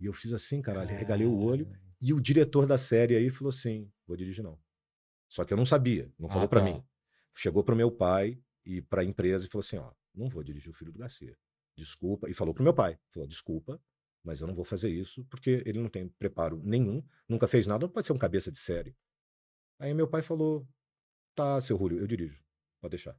E 0.00 0.06
eu 0.06 0.12
fiz 0.12 0.32
assim, 0.32 0.62
caralho, 0.62 0.94
regalei 0.96 1.26
o 1.26 1.36
olho. 1.38 1.68
E 2.00 2.12
o 2.12 2.20
diretor 2.20 2.66
da 2.66 2.78
série 2.78 3.16
aí 3.16 3.28
falou 3.30 3.50
assim: 3.50 3.90
vou 4.06 4.16
dirigir 4.16 4.42
não. 4.44 4.58
Só 5.28 5.44
que 5.44 5.52
eu 5.52 5.56
não 5.56 5.66
sabia, 5.66 6.10
não 6.18 6.28
falou 6.28 6.44
Ah, 6.44 6.48
pra 6.48 6.60
tá. 6.60 6.66
mim. 6.66 6.82
Chegou 7.34 7.64
pro 7.64 7.74
meu 7.76 7.90
pai 7.90 8.38
e 8.64 8.80
pra 8.80 9.02
empresa 9.04 9.46
e 9.46 9.48
falou 9.48 9.60
assim: 9.64 9.76
ó, 9.76 9.90
não 10.14 10.28
vou 10.28 10.42
dirigir 10.42 10.70
o 10.70 10.74
filho 10.74 10.92
do 10.92 10.98
Garcia. 10.98 11.36
Desculpa. 11.76 12.30
E 12.30 12.34
falou 12.34 12.54
pro 12.54 12.62
meu 12.62 12.72
pai: 12.74 12.98
falou, 13.10 13.28
desculpa, 13.28 13.80
mas 14.24 14.40
eu 14.40 14.46
não 14.46 14.54
vou 14.54 14.64
fazer 14.64 14.90
isso 14.90 15.24
porque 15.26 15.62
ele 15.66 15.80
não 15.80 15.88
tem 15.88 16.08
preparo 16.08 16.60
nenhum, 16.64 17.02
nunca 17.28 17.46
fez 17.48 17.66
nada, 17.66 17.86
não 17.86 17.92
pode 17.92 18.06
ser 18.06 18.12
um 18.12 18.18
cabeça 18.18 18.50
de 18.50 18.58
série. 18.58 18.96
Aí 19.78 19.94
meu 19.94 20.08
pai 20.08 20.22
falou: 20.22 20.66
tá, 21.34 21.60
seu 21.60 21.76
Rúlio, 21.76 21.98
eu 22.00 22.06
dirijo, 22.06 22.42
pode 22.80 22.92
deixar. 22.92 23.16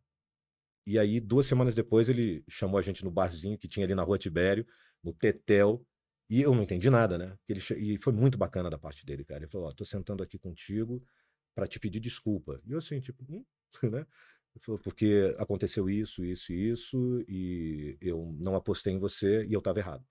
E 0.88 1.00
aí, 1.00 1.20
duas 1.20 1.48
semanas 1.48 1.74
depois, 1.76 2.10
ele 2.10 2.44
chamou 2.50 2.78
a 2.78 2.82
gente 2.82 3.04
no 3.04 3.12
barzinho 3.12 3.58
que 3.58 3.68
tinha 3.68 3.86
ali 3.86 3.96
na 3.96 4.04
rua 4.04 4.20
Tibério, 4.20 4.66
no 5.04 5.14
Tetel, 5.14 5.86
E 6.30 6.42
eu 6.42 6.56
não 6.56 6.64
entendi 6.64 6.90
nada, 6.90 7.18
né? 7.18 7.38
Ele, 7.48 7.60
e 7.78 7.98
foi 8.00 8.14
muito 8.14 8.38
bacana 8.38 8.70
da 8.70 8.78
parte 8.80 9.06
dele, 9.06 9.24
cara. 9.26 9.42
Ele 9.42 9.52
falou: 9.52 9.68
Ó, 9.68 9.72
tô 9.72 9.86
sentando 9.86 10.24
aqui 10.24 10.38
contigo 10.40 11.04
pra 11.56 11.68
te 11.68 11.80
pedir 11.80 12.00
desculpa. 12.00 12.62
E 12.66 12.72
eu 12.74 12.80
assim, 12.80 13.00
tipo, 13.02 13.24
hum? 13.30 13.46
né? 13.92 14.06
Ele 14.56 14.64
falou, 14.64 14.80
porque 14.80 15.36
aconteceu 15.38 15.90
isso, 15.90 16.24
isso 16.26 16.54
e 16.54 16.70
isso, 16.72 17.26
e 17.28 17.98
eu 18.02 18.34
não 18.40 18.56
apostei 18.56 18.94
em 18.94 19.00
você 19.00 19.46
e 19.46 19.54
eu 19.54 19.62
tava 19.62 19.80
errado. 19.80 20.06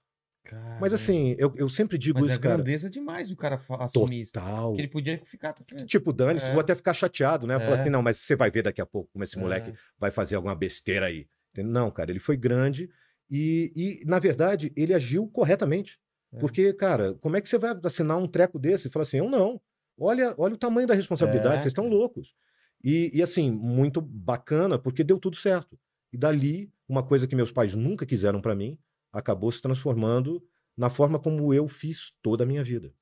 Mas 0.45 0.61
Caramba. 0.61 0.95
assim, 0.95 1.34
eu, 1.38 1.53
eu 1.57 1.68
sempre 1.68 1.97
digo 1.97 2.20
Mas 2.20 2.28
é 2.28 2.32
isso, 2.32 2.40
cara. 2.40 2.57
grandeza 2.57 2.90
demais 2.90 3.30
o 3.30 3.36
cara 3.36 3.59
assumir 3.80 4.22
isso. 4.22 4.32
Total. 4.32 4.74
Ele 4.78 4.88
podia 4.88 5.18
ficar. 5.24 5.55
Tipo, 5.86 6.12
dane-se, 6.12 6.49
É. 6.49 6.53
vou 6.53 6.61
até 6.61 6.74
ficar 6.74 6.92
chateado, 6.92 7.47
né? 7.47 7.59
Falar 7.59 7.76
É. 7.76 7.80
assim, 7.80 7.90
não, 7.90 8.03
mas 8.03 8.18
você 8.18 8.36
vai 8.36 8.51
ver 8.51 8.62
daqui 8.62 8.80
a 8.80 8.86
pouco 8.86 9.11
como 9.12 9.24
esse 9.24 9.38
moleque 9.38 9.70
É. 9.70 9.74
vai 9.99 10.11
fazer 10.11 10.36
alguma 10.36 10.55
besteira 10.55 11.07
aí. 11.07 11.26
Não, 11.57 11.90
cara, 11.90 12.11
ele 12.11 12.18
foi 12.18 12.36
grande 12.36 12.90
e, 13.30 13.72
e, 13.74 14.05
na 14.07 14.18
verdade, 14.18 14.72
ele 14.76 14.92
agiu 14.92 15.26
corretamente. 15.28 15.99
É. 16.32 16.38
Porque, 16.38 16.72
cara, 16.74 17.14
como 17.14 17.36
é 17.36 17.40
que 17.40 17.49
você 17.49 17.57
vai 17.59 17.74
assinar 17.84 18.18
um 18.18 18.26
treco 18.28 18.59
desse 18.59 18.88
e 18.88 18.90
falar 18.90 19.05
assim, 19.05 19.18
eu 19.18 19.30
não. 19.30 19.61
Olha, 19.99 20.34
olha 20.36 20.55
o 20.55 20.59
tamanho 20.59 20.86
da 20.86 20.95
responsabilidade, 20.95 21.57
É, 21.57 21.61
vocês 21.61 21.70
estão 21.70 21.84
cara. 21.84 21.95
loucos. 21.97 22.34
E, 22.82 23.11
e, 23.14 23.22
assim, 23.22 23.51
muito 23.51 24.01
bacana, 24.01 24.78
porque 24.78 25.03
deu 25.03 25.18
tudo 25.18 25.36
certo. 25.36 25.78
E 26.12 26.18
dali, 26.18 26.70
uma 26.88 27.03
coisa 27.03 27.26
que 27.26 27.34
meus 27.34 27.51
pais 27.51 27.74
nunca 27.74 28.05
quiseram 28.05 28.40
pra 28.40 28.55
mim, 28.55 28.76
acabou 29.14 29.50
se 29.52 29.62
transformando 29.62 30.42
na 30.76 30.90
forma 30.90 31.18
como 31.20 31.54
eu 31.54 31.68
fiz 31.68 32.12
toda 32.22 32.44
a 32.44 32.46
minha 32.46 32.64
vida. 32.64 32.94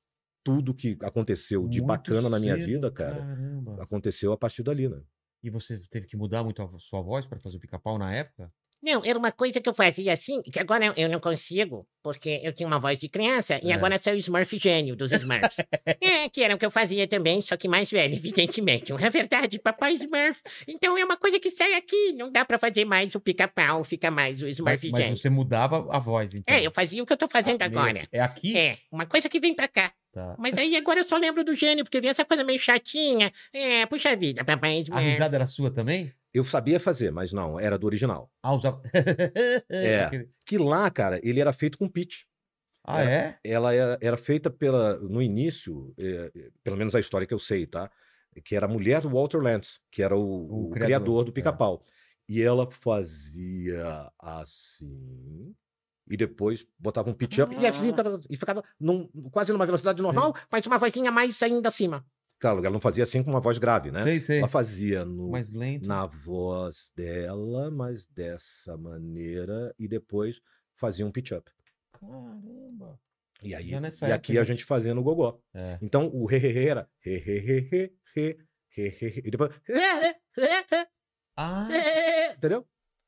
Tudo 0.43 0.73
que 0.75 0.97
aconteceu 1.01 1.67
de 1.67 1.81
Muito 1.81 1.87
bacana 1.87 2.29
na 2.29 2.39
minha 2.39 2.57
cedo, 2.57 2.57
vida, 2.57 2.91
cara, 2.91 3.27
Caramba. 3.27 3.75
aconteceu 3.77 4.31
a 4.33 4.37
partir 4.37 4.63
dali, 4.63 4.89
né? 4.89 5.03
E 5.43 5.49
você 5.49 5.79
teve 5.79 6.07
que 6.07 6.17
mudar 6.17 6.43
muito 6.43 6.61
a 6.61 6.79
sua 6.79 7.01
voz 7.01 7.25
pra 7.27 7.39
fazer 7.39 7.57
o 7.57 7.59
pica-pau 7.59 7.97
na 7.99 8.13
época? 8.13 8.51
Não, 8.83 9.01
era 9.05 9.17
uma 9.17 9.31
coisa 9.31 9.61
que 9.61 9.69
eu 9.69 9.73
fazia 9.73 10.11
assim, 10.11 10.41
que 10.41 10.59
agora 10.59 10.93
eu- 10.97 11.07
não 11.09 11.19
consigo, 11.19 11.87
porque 12.03 12.41
eu 12.43 12.51
tinha 12.51 12.67
uma 12.67 12.79
voz 12.79 12.99
de 12.99 13.07
criança, 13.07 13.57
e 13.63 13.71
É. 13.71 13.73
agora 13.73 13.97
sou 13.97 14.11
o 14.11 14.17
Smurf 14.17 14.57
gênio 14.57 14.93
dos 14.95 15.11
Smurfs. 15.13 15.55
é, 16.01 16.27
que 16.27 16.43
era 16.43 16.53
o 16.53 16.57
que 16.57 16.65
eu 16.65 16.71
fazia 16.71 17.07
também, 17.07 17.41
só 17.41 17.55
que 17.55 17.67
mais 17.67 17.89
velho, 17.89 18.13
evidentemente. 18.51 18.91
É 18.91 19.09
verdade, 19.09 19.57
papai 19.57 19.93
Smurf. 19.93 20.41
Então 20.67 20.97
é 20.97 21.05
uma 21.05 21.15
coisa 21.15 21.39
que 21.39 21.49
sai 21.49 21.75
aqui, 21.75 22.11
não 22.13 22.29
dá 22.29 22.43
pra 22.43 22.59
fazer 22.59 22.83
mais 22.83 23.15
o 23.15 23.21
pica-pau, 23.21 23.83
fica 23.85 24.11
mais 24.11 24.41
o 24.41 24.45
Mas, 24.45 24.55
Smurf 24.57 24.89
mas 24.91 25.01
gênio. 25.01 25.15
você 25.17 25.29
mudava 25.29 25.87
a 25.89 25.99
voz, 25.99 26.33
então. 26.33 26.53
É, 26.53 26.61
eu 26.65 26.71
fazia 26.71 27.01
o 27.01 27.05
que 27.05 27.13
eu 27.13 27.17
tô 27.17 27.27
fazendo 27.29 27.59
Meio 27.59 27.71
agora. 27.79 27.99
que- 28.01 28.07
É 28.17 28.19
aqui? 28.19 28.57
É, 28.57 28.77
uma 28.91 29.05
coisa 29.05 29.29
que 29.29 29.39
vem 29.39 29.53
pra 29.55 29.67
cá. 29.69 29.93
Tá. 30.11 30.35
Mas 30.37 30.57
aí 30.57 30.75
agora 30.75 30.99
eu 30.99 31.03
só 31.03 31.17
lembro 31.17 31.43
do 31.43 31.55
gênio, 31.55 31.83
porque 31.83 31.99
vem 31.99 32.09
essa 32.09 32.23
coisa 32.23 32.43
meio 32.43 32.59
chatinha. 32.59 33.31
É, 33.51 33.85
puxa 33.87 34.15
vida, 34.15 34.43
papai 34.43 34.77
A 34.77 34.81
Smurf. 34.81 35.03
risada 35.07 35.35
era 35.37 35.47
sua 35.47 35.71
também? 35.71 36.11
Eu 36.33 36.43
sabia 36.43 36.79
fazer, 36.79 37.11
mas 37.11 37.31
não, 37.31 37.59
era 37.59 37.77
do 37.77 37.85
original. 37.85 38.31
Ah, 38.41 38.53
usava... 38.53 38.81
É. 39.71 40.27
Que 40.45 40.57
lá, 40.57 40.89
cara, 40.89 41.19
ele 41.23 41.39
era 41.39 41.53
feito 41.53 41.77
com 41.77 41.87
pitch. 41.87 42.23
Ah, 42.85 43.03
é? 43.03 43.37
Ela 43.43 43.73
era, 43.73 43.97
era 44.01 44.17
feita 44.17 44.49
pela, 44.49 44.97
no 44.97 45.21
início, 45.21 45.93
eh, 45.97 46.31
pelo 46.63 46.75
menos 46.75 46.93
a 46.95 46.99
história 46.99 47.25
que 47.25 47.33
eu 47.33 47.39
sei, 47.39 47.65
tá? 47.65 47.89
Que 48.43 48.55
era 48.55 48.65
a 48.65 48.69
mulher 48.69 48.99
do 49.01 49.09
Walter 49.09 49.37
Lantz, 49.41 49.79
que 49.91 50.01
era 50.03 50.17
o, 50.17 50.19
O 50.21 50.67
o 50.67 50.69
criador, 50.71 50.85
criador, 50.87 51.23
do 51.25 51.29
é. 51.31 51.33
pica-pau. 51.33 51.85
E 52.27 52.41
ela 52.41 52.69
fazia 52.69 54.11
assim. 54.19 55.55
E 56.09 56.17
depois 56.17 56.65
botava 56.77 57.09
um 57.09 57.13
pitch 57.13 57.39
up 57.39 57.55
e, 57.55 57.65
Ah. 57.65 57.71
ficava, 57.71 58.19
e 58.29 58.35
ficava 58.35 58.63
num- 58.79 59.07
quase 59.31 59.53
numa 59.53 59.65
velocidade 59.65 60.01
normal. 60.01 60.35
Mas 60.51 60.65
uma 60.65 60.77
vozinha 60.77 61.11
mais 61.11 61.41
ainda 61.41 61.69
acima. 61.69 62.05
Claro, 62.39 62.59
ela 62.59 62.69
não 62.69 62.79
fazia 62.79 63.03
assim 63.03 63.23
com 63.23 63.29
uma 63.29 63.39
voz 63.39 63.57
grave, 63.57 63.89
né? 63.91 64.03
Sei, 64.03 64.19
sei. 64.19 64.39
Ela 64.39 64.49
fazia 64.49 65.05
no, 65.05 65.29
mais 65.29 65.49
lento. 65.51 65.87
na 65.87 66.05
voz 66.05 66.91
dela, 66.95 67.71
mas 67.71 68.05
dessa 68.05 68.77
maneira, 68.77 69.73
e 69.79 69.87
depois 69.87 70.41
fazia 70.75 71.05
um 71.05 71.11
pitch-up. 71.11 71.49
Caramba! 71.93 72.99
E 73.41 73.53
aí, 73.53 73.71
e 73.71 74.11
aqui 74.11 74.37
a 74.37 74.43
gente 74.43 74.63
fazendo 74.63 74.99
o 74.99 75.03
gogó. 75.03 75.39
É. 75.53 75.77
Então, 75.81 76.07
o 76.13 76.25
re, 76.25 76.37
re, 76.37 76.67
era 76.67 76.89
re, 76.99 77.17
re, 77.17 77.39
re, 77.39 77.69
re, 77.69 77.95
re, 78.13 78.37
re, 78.69 78.89
re, 78.89 79.23
e 79.25 79.31
depois 79.31 79.51
Ah! 81.35 81.67
Entendeu? 82.37 82.65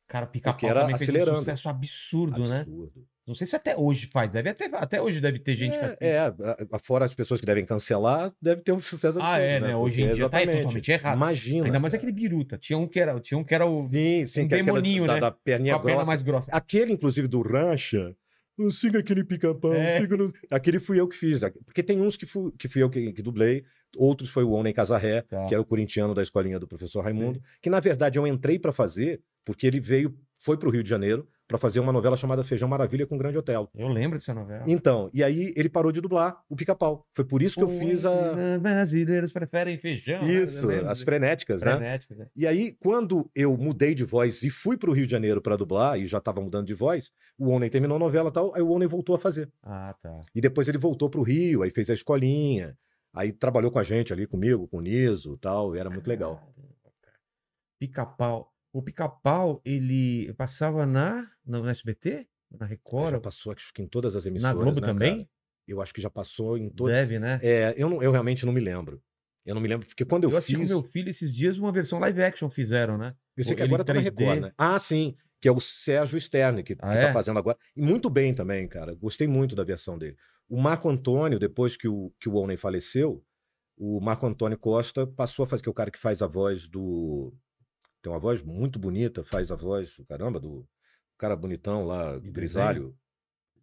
Cara, 0.07 0.27
pica-pau 0.27 0.73
também 0.73 0.97
fez 0.97 1.27
um 1.27 1.35
sucesso 1.35 1.69
absurdo, 1.69 2.41
absurdo. 2.41 2.49
né? 2.49 2.59
Absurdo. 2.61 3.07
Não 3.27 3.33
sei 3.33 3.47
se 3.47 3.55
até 3.55 3.75
hoje 3.75 4.07
faz. 4.07 4.29
Deve 4.29 4.49
até, 4.49 4.65
até 4.73 5.01
hoje 5.01 5.19
deve 5.19 5.39
ter 5.39 5.55
gente 5.55 5.71
que 5.71 5.77
É, 5.77 6.19
assiste. 6.19 6.43
é, 6.73 6.77
fora 6.83 7.05
as 7.05 7.13
pessoas 7.13 7.39
que 7.39 7.45
devem 7.45 7.65
cancelar, 7.65 8.31
deve 8.41 8.61
ter 8.61 8.71
um 8.71 8.79
sucesso 8.79 9.19
Ah, 9.19 9.33
absurdo, 9.35 9.43
é, 9.43 9.59
né? 9.59 9.75
Hoje 9.75 10.01
em 10.03 10.13
dia 10.13 10.29
tá 10.29 10.37
exatamente. 10.41 10.57
totalmente 10.63 10.91
errado. 10.91 11.15
Imagina. 11.17 11.65
Ainda 11.65 11.79
mais 11.79 11.93
cara. 11.93 12.03
aquele 12.03 12.11
biruta. 12.11 12.57
Tinha 12.57 12.77
um 12.77 12.87
que 12.87 12.99
era, 12.99 13.19
tinha 13.19 13.37
um 13.37 13.43
que 13.43 13.55
era 13.55 13.65
o 13.65 13.87
Sim, 13.87 14.25
sim, 14.27 14.41
um 14.43 14.47
que 14.47 14.53
é 14.53 14.57
demoninho, 14.57 15.07
da, 15.07 15.13
né? 15.15 15.19
da 15.21 15.31
perninha 15.31 15.73
com 15.73 15.79
a 15.79 15.83
perna 15.83 15.95
grossa. 15.97 16.07
mais 16.11 16.21
grossa. 16.21 16.51
Aquele, 16.51 16.93
inclusive, 16.93 17.27
do 17.27 17.41
Rancha. 17.41 18.15
"Não 18.57 18.69
Siga 18.69 18.99
aquele 18.99 19.23
pica-pau, 19.23 19.73
É. 19.73 19.99
no-" 20.07 20.31
Aquele 20.51 20.79
fui 20.79 20.99
eu 20.99 21.07
que 21.07 21.15
fiz. 21.17 21.41
Porque 21.65 21.81
tem 21.83 21.99
uns 21.99 22.15
que 22.15 22.25
fui, 22.25 22.51
que 22.57 22.67
fui 22.67 22.83
eu 22.83 22.89
que, 22.89 23.11
que 23.11 23.21
dublei, 23.21 23.63
outros 23.97 24.29
foi 24.29 24.43
o 24.43 24.51
Onem 24.51 24.71
Casarré, 24.73 25.23
Tá. 25.23 25.45
que 25.47 25.53
era 25.53 25.61
o 25.61 25.65
corintiano 25.65 26.13
da 26.13 26.21
escolinha 26.21 26.59
do 26.59 26.67
professor 26.67 27.01
Raimundo, 27.03 27.41
que 27.61 27.69
na 27.69 27.79
verdade 27.79 28.17
eu 28.19 28.25
entrei 28.27 28.57
pra 28.59 28.71
fazer, 28.71 29.19
porque 29.43 29.65
ele 29.67 29.79
veio, 29.79 30.15
foi 30.45 30.57
pro 30.57 30.69
Rio 30.69 30.83
de 30.83 30.89
Janeiro, 30.89 31.27
pra 31.47 31.57
fazer 31.57 31.79
uma 31.79 31.91
novela 31.91 32.15
chamada 32.15 32.43
Feijão 32.43 32.69
Maravilha 32.69 33.07
com 33.07 33.15
o 33.15 33.17
Grande 33.17 33.35
Hotel. 33.35 33.67
Eu 33.73 33.87
lembro 33.87 34.19
dessa 34.19 34.31
novela. 34.31 34.63
Então, 34.67 35.09
e 35.11 35.23
aí 35.23 35.51
ele 35.55 35.67
parou 35.67 35.91
de 35.91 35.99
dublar 35.99 36.39
o 36.47 36.55
pica-pau. 36.55 37.03
Foi 37.15 37.25
por 37.25 37.41
isso 37.41 37.55
que 37.55 37.63
eu 37.63 37.67
fiz 37.67 38.05
a. 38.05 38.59
Brasileiros 38.59 39.33
preferem 39.33 39.75
feijão. 39.79 40.21
né? 40.21 40.31
Isso, 40.31 40.69
as 40.87 41.01
frenéticas, 41.01 41.63
né? 41.63 41.71
frenéticas. 41.71 42.17
né? 42.19 42.27
E 42.35 42.45
aí, 42.45 42.73
quando 42.79 43.27
eu 43.33 43.57
mudei 43.57 43.95
de 43.95 44.03
voz 44.03 44.43
e 44.43 44.51
fui 44.51 44.77
pro 44.77 44.91
Rio 44.91 45.07
de 45.07 45.11
Janeiro 45.11 45.41
pra 45.41 45.55
dublar, 45.55 45.99
e 45.99 46.05
já 46.05 46.21
tava 46.21 46.39
mudando 46.41 46.67
de 46.67 46.75
voz, 46.75 47.11
o 47.39 47.49
Onem 47.49 47.69
terminou 47.69 47.95
a 47.95 47.99
novela 47.99 48.29
e 48.29 48.33
tal, 48.33 48.53
aí 48.53 48.61
o 48.61 48.69
Onem 48.69 48.87
voltou 48.87 49.15
a 49.15 49.19
fazer. 49.19 49.51
Ah, 49.63 49.95
tá. 49.99 50.21
E 50.35 50.39
depois 50.39 50.67
ele 50.67 50.77
voltou 50.77 51.09
pro 51.09 51.23
Rio, 51.23 51.63
aí 51.63 51.71
fez 51.71 51.89
a 51.89 51.93
escolinha, 51.95 52.77
aí 53.11 53.31
trabalhou 53.31 53.71
com 53.71 53.79
a 53.79 53.83
gente 53.83 54.13
ali, 54.13 54.27
comigo, 54.27 54.67
com 54.67 54.77
o 54.77 54.81
Niso 54.81 55.33
e 55.33 55.37
tal, 55.39 55.75
e 55.75 55.79
era 55.79 55.89
muito 55.89 56.07
legal. 56.07 56.39
Pica-pau. 57.79 58.54
O 58.75 58.81
pica-pau, 58.81 59.61
ele 59.63 60.33
passava 60.33 60.85
na, 60.85 61.25
no 61.45 61.65
SBT? 61.65 62.27
Na 62.51 62.65
Já 62.65 62.65
Record? 62.65 63.21
passou 63.21 63.53
acho 63.53 63.73
que 63.73 63.81
em 63.81 63.87
todas 63.87 64.17
as 64.17 64.25
Na 64.25 64.29
emissoras, 64.31 64.57
Globo 64.57 64.81
né, 64.81 64.85
também? 64.87 65.15
cara? 65.19 65.29
Eu 65.65 65.81
acho 65.81 65.93
que 65.93 66.01
já 66.01 66.09
passou 66.09 66.57
em 66.57 66.69
todas. 66.69 66.93
Deve, 66.93 67.17
né? 67.17 67.39
É, 67.41 67.73
eu, 67.77 67.89
não, 67.89 68.03
eu 68.03 68.11
realmente 68.11 68.45
não 68.45 68.51
me 68.51 68.59
lembro. 68.59 69.01
Eu 69.45 69.55
não 69.55 69.61
me 69.61 69.69
lembro, 69.69 69.87
porque 69.87 70.03
quando 70.03 70.25
eu, 70.25 70.31
Eu 70.31 70.35
assisti 70.37 70.57
fiz... 70.57 70.67
com 70.67 70.73
meu 70.73 70.83
filho 70.83 71.09
esses 71.09 71.33
dias 71.33 71.57
uma 71.57 71.71
versão 71.71 71.99
live 71.99 72.21
action 72.21 72.49
fizeram, 72.49 72.97
né? 72.97 73.15
Sei 73.39 73.55
que 73.55 73.61
agora 73.63 73.81
tá 73.81 73.93
na 73.93 74.01
3D. 74.01 74.19
Record, 74.19 74.41
né? 74.41 74.51
Ah, 74.57 74.77
sim, 74.77 75.15
que 75.39 75.47
é 75.47 75.51
o 75.53 75.59
Sérgio 75.61 76.19
Sterne, 76.19 76.61
que, 76.61 76.75
Ah, 76.81 76.91
que 76.91 76.97
é? 76.97 77.07
tá 77.07 77.13
fazendo 77.13 77.39
agora. 77.39 77.57
E 77.77 77.81
muito 77.81 78.09
bem 78.09 78.33
também, 78.33 78.67
cara. 78.67 78.93
Gostei 78.93 79.25
muito 79.25 79.55
da 79.55 79.63
versão 79.63 79.97
dele. 79.97 80.17
O 80.49 80.59
Marco 80.59 80.89
Antônio, 80.89 81.39
depois 81.39 81.77
que 81.77 81.87
o, 81.87 82.11
que 82.19 82.27
o 82.27 82.35
Onen 82.35 82.57
faleceu, 82.57 83.23
o 83.77 84.01
Marco 84.01 84.27
Antônio 84.27 84.57
Costa 84.57 85.07
passou 85.07 85.43
a 85.43 85.47
fazer, 85.47 85.63
que 85.63 85.69
é 85.69 85.71
o 85.71 85.75
cara 85.75 85.89
que 85.91 85.97
faz 85.99 86.21
a 86.21 86.27
voz 86.27 86.67
do. 86.67 87.33
Tem 88.05 88.11
uma 88.13 88.19
voz 88.19 88.39
muito 88.43 88.77
bonita, 88.77 89.23
faz 89.23 89.51
a 89.51 89.55
voz, 89.55 89.99
caramba, 90.07 90.39
do 90.39 90.63
cara 91.17 91.35
bonitão 91.35 91.87
lá, 91.87 92.19
De 92.19 92.29
grisalho. 92.29 92.95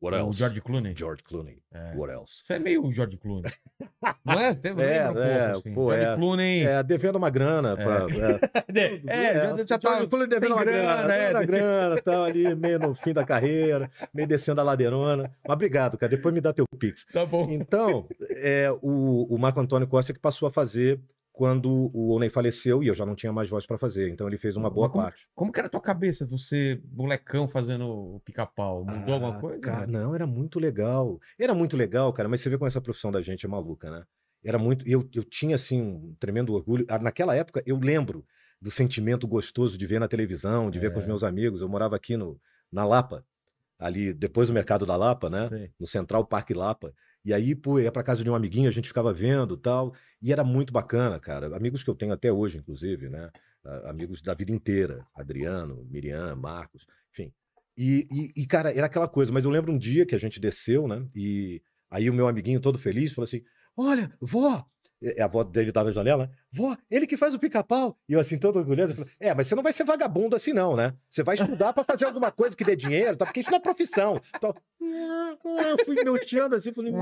What 0.02 0.16
o 0.16 0.18
else? 0.18 0.36
George 0.40 0.60
Clooney. 0.60 0.94
George 0.96 1.22
Clooney. 1.22 1.62
É. 1.70 1.94
What 1.94 2.12
else? 2.12 2.40
Isso 2.42 2.52
é 2.52 2.58
meio 2.58 2.84
o 2.84 2.92
George 2.92 3.16
Clooney. 3.18 3.52
Não 4.26 4.34
é? 4.34 4.52
Tem, 4.52 4.72
É, 4.72 4.74
um 4.74 5.16
é, 5.16 5.52
pouco, 5.52 5.68
assim. 5.68 5.74
pô, 5.74 5.94
George 5.94 6.04
é. 6.10 6.16
Clooney. 6.16 6.66
É, 6.66 6.82
devendo 6.82 7.14
uma 7.18 7.30
grana 7.30 7.76
pra. 7.76 8.06
é. 8.74 9.00
É, 9.06 9.34
já, 9.34 9.64
já 9.64 9.78
tá 9.78 9.90
George 9.90 10.08
Clooney 10.08 10.28
devendo 10.28 10.54
uma 10.56 10.64
grana, 10.64 11.02
grana, 11.04 11.42
é. 11.42 11.46
grana, 11.46 12.02
tal, 12.02 12.24
ali, 12.24 12.52
meio 12.56 12.80
no 12.80 12.96
fim 12.96 13.12
da 13.12 13.24
carreira, 13.24 13.88
meio 14.12 14.26
descendo 14.26 14.60
a 14.60 14.64
ladeirona. 14.64 15.32
Mas 15.46 15.54
obrigado, 15.54 15.96
cara. 15.96 16.10
Depois 16.10 16.34
me 16.34 16.40
dá 16.40 16.52
teu 16.52 16.64
pix. 16.80 17.06
Tá 17.12 17.24
bom. 17.24 17.46
Então, 17.48 18.08
é, 18.30 18.72
o, 18.82 19.32
o 19.32 19.38
Marco 19.38 19.60
Antônio 19.60 19.86
Costa 19.86 20.12
que 20.12 20.18
passou 20.18 20.48
a 20.48 20.50
fazer 20.50 21.00
quando 21.32 21.90
o 21.94 22.14
Oney 22.14 22.28
faleceu 22.28 22.82
e 22.82 22.88
eu 22.88 22.94
já 22.94 23.06
não 23.06 23.14
tinha 23.14 23.32
mais 23.32 23.48
voz 23.48 23.64
pra 23.66 23.78
fazer. 23.78 24.10
Então 24.10 24.26
ele 24.28 24.36
fez 24.36 24.56
uma 24.56 24.68
boa 24.68 24.86
Mas 24.88 24.92
como- 24.92 25.04
parte. 25.04 25.28
Como 25.34 25.50
que 25.52 25.58
era 25.58 25.66
a 25.66 25.70
tua 25.70 25.80
cabeça, 25.80 26.26
você, 26.26 26.80
molecão, 26.92 27.48
fazendo 27.48 27.88
o 27.88 28.20
pica-pau? 28.20 28.84
Mudou 28.84 29.14
alguma 29.14 29.36
Ah, 29.36 29.40
coisa? 29.40 29.60
Cara, 29.60 29.86
não, 29.86 30.14
era 30.14 30.26
muito 30.26 30.60
legal. 30.60 31.18
Era 31.38 31.54
muito 31.54 31.76
legal, 31.76 32.12
cara, 32.12 32.28
mas 32.28 32.40
você 32.40 32.50
vê 32.50 32.58
como 32.58 32.68
essa 32.68 32.80
profissão 32.82 33.10
da 33.10 33.22
gente 33.22 33.46
é 33.46 33.48
maluca, 33.48 33.90
né? 33.90 34.04
Era 34.44 34.58
muito. 34.58 34.86
Eu, 34.86 35.08
eu 35.14 35.24
tinha, 35.24 35.54
assim, 35.54 35.80
um 35.80 36.14
tremendo 36.20 36.52
orgulho. 36.52 36.84
Ah, 36.88 36.98
Naquela 36.98 37.34
época, 37.34 37.62
eu 37.64 37.78
lembro 37.78 38.26
do 38.60 38.70
sentimento 38.70 39.26
gostoso 39.26 39.78
de 39.78 39.86
ver 39.86 39.98
na 40.00 40.08
televisão, 40.08 40.70
de 40.70 40.78
ver 40.78 40.92
com 40.92 40.98
os 40.98 41.04
É. 41.04 41.08
meus 41.08 41.22
amigos. 41.24 41.62
Eu 41.62 41.68
morava 41.68 41.96
aqui 41.96 42.16
no, 42.16 42.38
na 42.70 42.84
Lapa, 42.84 43.24
ali 43.78 44.12
depois 44.12 44.48
do 44.48 44.54
Mercado 44.54 44.84
da 44.84 44.96
Lapa, 44.96 45.30
né? 45.30 45.46
Sei. 45.46 45.70
no 45.80 45.86
Central 45.86 46.26
Parque 46.26 46.52
Lapa. 46.54 46.92
E 47.24 47.32
aí, 47.32 47.54
pô, 47.54 47.78
ia 47.78 47.92
pra 47.92 48.02
casa 48.02 48.24
de 48.24 48.30
um 48.30 48.34
amiguinho, 48.34 48.68
a 48.68 48.72
gente 48.72 48.88
ficava 48.88 49.12
vendo 49.12 49.56
tal. 49.56 49.94
E 50.20 50.32
era 50.32 50.42
muito 50.42 50.72
bacana, 50.72 51.18
cara. 51.20 51.54
Amigos 51.56 51.82
que 51.82 51.90
eu 51.90 51.94
tenho 51.94 52.12
até 52.12 52.32
hoje, 52.32 52.58
inclusive, 52.58 53.08
né? 53.08 53.30
Amigos 53.84 54.20
da 54.20 54.34
vida 54.34 54.50
inteira. 54.50 55.06
Adriano, 55.14 55.86
Miriam, 55.88 56.34
Marcos, 56.34 56.86
enfim. 57.12 57.32
E, 57.76 58.06
e, 58.10 58.42
e, 58.42 58.46
cara, 58.46 58.72
era 58.76 58.86
aquela 58.86 59.08
coisa. 59.08 59.32
Mas 59.32 59.44
eu 59.44 59.50
lembro 59.50 59.72
um 59.72 59.78
dia 59.78 60.04
que 60.04 60.14
a 60.14 60.18
gente 60.18 60.40
desceu, 60.40 60.88
né? 60.88 61.06
E 61.14 61.62
aí 61.90 62.10
o 62.10 62.14
meu 62.14 62.26
amiguinho 62.26 62.60
todo 62.60 62.78
feliz 62.78 63.12
falou 63.12 63.24
assim: 63.24 63.42
Olha, 63.76 64.12
vó, 64.20 64.64
A 65.18 65.24
avó 65.24 65.42
dele 65.42 65.72
tava 65.72 65.86
na 65.86 65.92
janela, 65.92 66.30
vó, 66.52 66.76
ele 66.90 67.06
que 67.06 67.16
faz 67.16 67.34
o 67.34 67.38
pica-pau. 67.38 67.98
E 68.08 68.12
eu 68.12 68.20
assim, 68.20 68.38
todo 68.38 68.56
orgulhoso, 68.58 68.94
falei, 68.94 69.10
é, 69.18 69.34
mas 69.34 69.46
você 69.46 69.54
não 69.54 69.62
vai 69.62 69.72
ser 69.72 69.84
vagabundo 69.84 70.36
assim 70.36 70.52
não, 70.52 70.76
né? 70.76 70.94
Você 71.10 71.22
vai 71.22 71.34
estudar 71.34 71.72
pra 71.72 71.82
fazer 71.84 72.04
alguma 72.04 72.30
coisa 72.30 72.56
que 72.56 72.64
dê 72.64 72.76
dinheiro, 72.76 73.16
tá? 73.16 73.24
porque 73.26 73.40
isso 73.40 73.50
não 73.50 73.58
é 73.58 73.60
profissão. 73.60 74.20
Então, 74.36 74.54
eu 74.80 75.84
fui 75.84 75.96
mexendo 76.04 76.54
assim, 76.54 76.72
falei... 76.72 76.92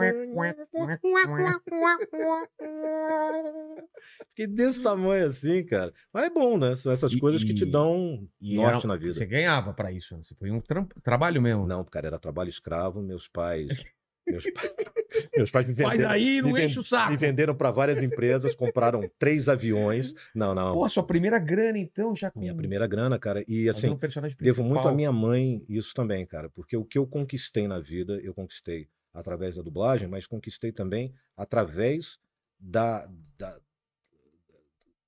Fiquei 4.29 4.47
desse 4.47 4.83
tamanho 4.83 5.27
assim, 5.27 5.65
cara. 5.65 5.93
Mas 6.13 6.25
é 6.25 6.31
bom, 6.31 6.57
né? 6.59 6.75
São 6.77 6.91
essas 6.93 7.13
E- 7.13 7.19
coisas 7.21 7.43
que 7.45 7.55
te 7.55 7.65
dão 7.67 8.27
E 8.41 8.57
norte 8.57 8.85
era- 8.87 8.89
na 8.89 8.97
vida. 8.97 9.13
Você 9.13 9.27
ganhava 9.27 9.73
pra 9.73 9.93
isso, 9.93 10.15
né? 10.17 10.23
Você 10.23 10.35
foi 10.35 10.51
um 10.51 10.61
tram- 10.61 10.89
trabalho 11.03 11.41
mesmo. 11.43 11.67
Não, 11.67 11.85
cara, 11.85 12.07
era 12.09 12.19
trabalho 12.19 12.49
escravo, 12.49 13.03
meus 13.03 13.29
pais... 13.29 13.69
Meus, 14.31 14.51
pa- 14.51 14.61
meus 15.37 15.51
pais 15.51 15.69
me 15.69 15.75
venderam, 15.75 16.09
daí, 16.09 16.43
não 16.43 16.53
me 16.53 16.65
enche 16.65 16.79
o 16.79 16.83
saco. 16.83 17.11
me 17.11 17.17
venderam 17.17 17.55
para 17.55 17.71
várias 17.71 18.03
empresas, 18.03 18.55
compraram 18.55 19.11
três 19.19 19.49
aviões. 19.49 20.15
Não, 20.35 20.55
não. 20.55 20.75
Pô, 20.75 20.89
sua 20.89 21.03
primeira 21.03 21.39
grana, 21.39 21.79
então, 21.79 22.15
já 22.15 22.31
com... 22.31 22.41
minha 22.41 22.55
primeira 22.55 22.87
grana, 22.87 23.19
cara. 23.19 23.45
E 23.49 23.69
assim, 23.69 23.91
um 23.91 23.99
devo 24.39 24.63
muito 24.63 24.87
à 24.87 24.93
minha 24.93 25.13
mãe 25.13 25.65
isso 25.69 25.95
também, 25.95 26.25
cara. 26.27 26.49
Porque 26.51 26.77
o 26.77 26.85
que 26.85 26.99
eu 26.99 27.07
conquistei 27.07 27.67
na 27.67 27.79
vida, 27.81 28.21
eu 28.23 28.35
conquistei 28.35 28.89
através 29.13 29.57
da 29.57 29.63
dublagem, 29.63 30.09
mas 30.09 30.27
conquistei 30.27 30.73
também 30.73 31.13
através 31.37 32.19
da, 32.59 33.09
da, 33.37 33.59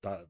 da, 0.01 0.25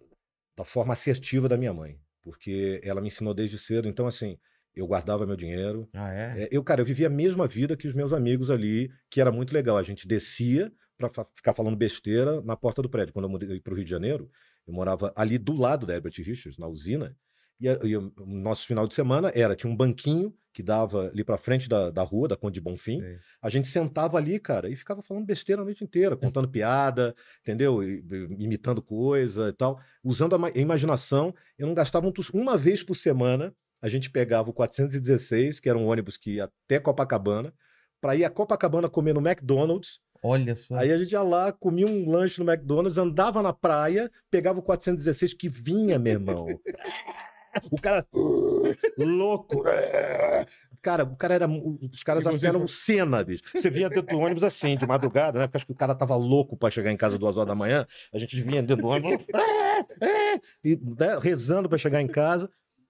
da 0.56 0.66
forma 0.66 0.94
assertiva 0.94 1.50
da 1.50 1.58
minha 1.58 1.74
mãe. 1.74 2.00
Porque 2.22 2.80
ela 2.84 3.02
me 3.02 3.08
ensinou 3.08 3.34
desde 3.34 3.58
cedo. 3.58 3.88
Então, 3.88 4.08
assim, 4.08 4.38
eu 4.76 4.88
guardava 4.88 5.26
meu 5.26 5.36
dinheiro, 5.36 5.88
Ah, 5.94 6.14
é? 6.14 6.44
é, 6.44 6.50
eu, 6.52 6.64
cara, 6.64 6.82
eu 6.82 6.86
vivia 6.86 7.08
a 7.08 7.10
mesma 7.10 7.48
vida 7.48 7.76
que 7.78 7.88
os 7.88 7.94
meus 7.94 8.12
amigos 8.14 8.50
ali, 8.50 8.90
que 9.10 9.22
era 9.22 9.32
muito 9.32 9.54
legal. 9.54 9.78
A 9.78 9.84
gente 9.84 10.08
descia 10.08 10.72
pra 10.98 11.10
fa- 11.10 11.28
ficar 11.36 11.54
falando 11.54 11.76
besteira 11.76 12.42
na 12.42 12.56
porta 12.56 12.82
do 12.82 12.90
prédio. 12.90 13.14
Quando 13.14 13.26
eu 13.26 13.30
mudei 13.30 13.60
para 13.60 13.74
o 13.74 13.76
Rio 13.76 13.86
de 13.86 13.90
Janeiro, 13.92 14.30
eu 14.68 14.74
morava 14.74 15.12
ali 15.16 15.38
do 15.38 15.54
lado 15.54 15.86
da 15.86 15.94
Herbert 15.96 16.14
Richards, 16.18 16.58
na 16.58 16.68
usina. 16.68 17.16
E, 17.60 17.70
a- 17.70 17.80
e 17.84 17.96
o 17.96 18.12
nosso 18.26 18.66
final 18.68 18.88
de 18.88 18.94
semana 18.94 19.32
era, 19.36 19.56
tinha 19.56 19.72
um 19.72 19.76
banquinho 19.76 20.34
que 20.52 20.62
dava 20.62 21.08
ali 21.10 21.24
pra 21.24 21.38
frente 21.38 21.68
da, 21.68 21.90
da 21.90 22.04
rua, 22.04 22.28
da 22.28 22.38
Conde 22.38 22.56
de 22.56 22.62
Bonfim. 22.62 23.00
Sei. 23.00 23.18
A 23.42 23.50
gente 23.50 23.68
sentava 23.68 24.18
ali, 24.18 24.40
cara, 24.40 24.70
e 24.70 24.76
ficava 24.76 25.02
falando 25.02 25.26
besteira 25.26 25.62
a 25.62 25.66
noite 25.66 25.84
inteira, 25.84 26.16
contando 26.16 26.48
piada, 26.52 27.16
entendeu? 27.42 27.82
E- 27.84 28.04
e- 28.12 28.44
imitando 28.44 28.82
coisa 28.82 29.50
e 29.50 29.54
tal. 29.54 29.80
Usando 30.04 30.36
a, 30.36 30.48
a 30.48 30.52
imaginação. 30.60 31.34
Eu 31.58 31.66
não 31.68 31.74
gastava 31.74 32.08
um 32.08 32.14
uma 32.34 32.56
vez 32.58 32.84
por 32.84 32.96
semana. 32.96 33.54
A 33.84 33.90
gente 33.90 34.10
pegava 34.10 34.50
o 34.50 34.54
416, 34.54 35.60
que 35.60 35.68
era 35.68 35.78
um 35.78 35.88
ônibus 35.88 36.16
que 36.16 36.36
ia 36.36 36.46
até 36.46 36.80
Copacabana, 36.80 37.54
para 38.00 38.16
ir 38.16 38.24
a 38.24 38.30
Copacabana 38.30 38.88
comer 38.88 39.14
no 39.14 39.20
McDonald's. 39.20 40.00
Olha 40.24 40.56
só. 40.56 40.76
Aí 40.76 40.90
a 40.90 40.98
gente 40.98 41.12
ia 41.12 41.22
lá, 41.22 41.52
comia 41.52 41.86
um 41.86 42.10
lanche 42.10 42.42
no 42.42 42.50
McDonald's, 42.50 42.98
andava 42.98 43.42
na 43.42 43.52
praia, 43.52 44.10
pegava 44.32 44.60
o 44.60 44.64
416 44.64 45.34
que 45.34 45.50
vinha, 45.50 46.00
meu 46.00 46.14
irmão. 46.14 46.48
O 47.70 47.80
cara 47.80 48.08
louco. 48.98 49.64
Cara, 50.82 51.04
o 51.04 51.16
cara 51.16 51.34
era. 51.36 51.48
Os 51.48 52.04
caras 52.04 52.26
E 52.26 52.50
um 52.58 52.68
cena, 52.68 53.24
bicho. 53.24 53.44
Você 53.54 53.70
vinha 53.70 53.90
dentro 53.90 54.16
do 54.16 54.20
ônibus 54.20 54.44
assim, 54.44 54.76
de 54.76 54.88
madrugada, 54.88 55.40
né? 55.40 55.48
Porque 55.48 55.58
acho 55.58 55.66
que 55.66 55.72
o 55.72 55.76
cara 55.76 55.94
tava 55.94 56.16
louco 56.16 56.58
pra 56.58 56.72
chegar 56.72 56.92
em 56.92 56.98
casa 56.98 57.18
duas 57.18 57.38
horas 57.38 57.50
da 57.50 57.56
manhã. 57.56 57.86
A 58.14 58.18
gente 58.18 58.42
vinha 58.42 58.64
dentro 58.64 58.84
do 58.84 58.88
ônibus. 58.88 59.26
e, 60.64 60.76
né, 60.76 61.20
rezando 61.22 61.70
pra 61.70 61.78
chegar 61.78 62.02
em 62.02 62.08
casa. 62.08 62.50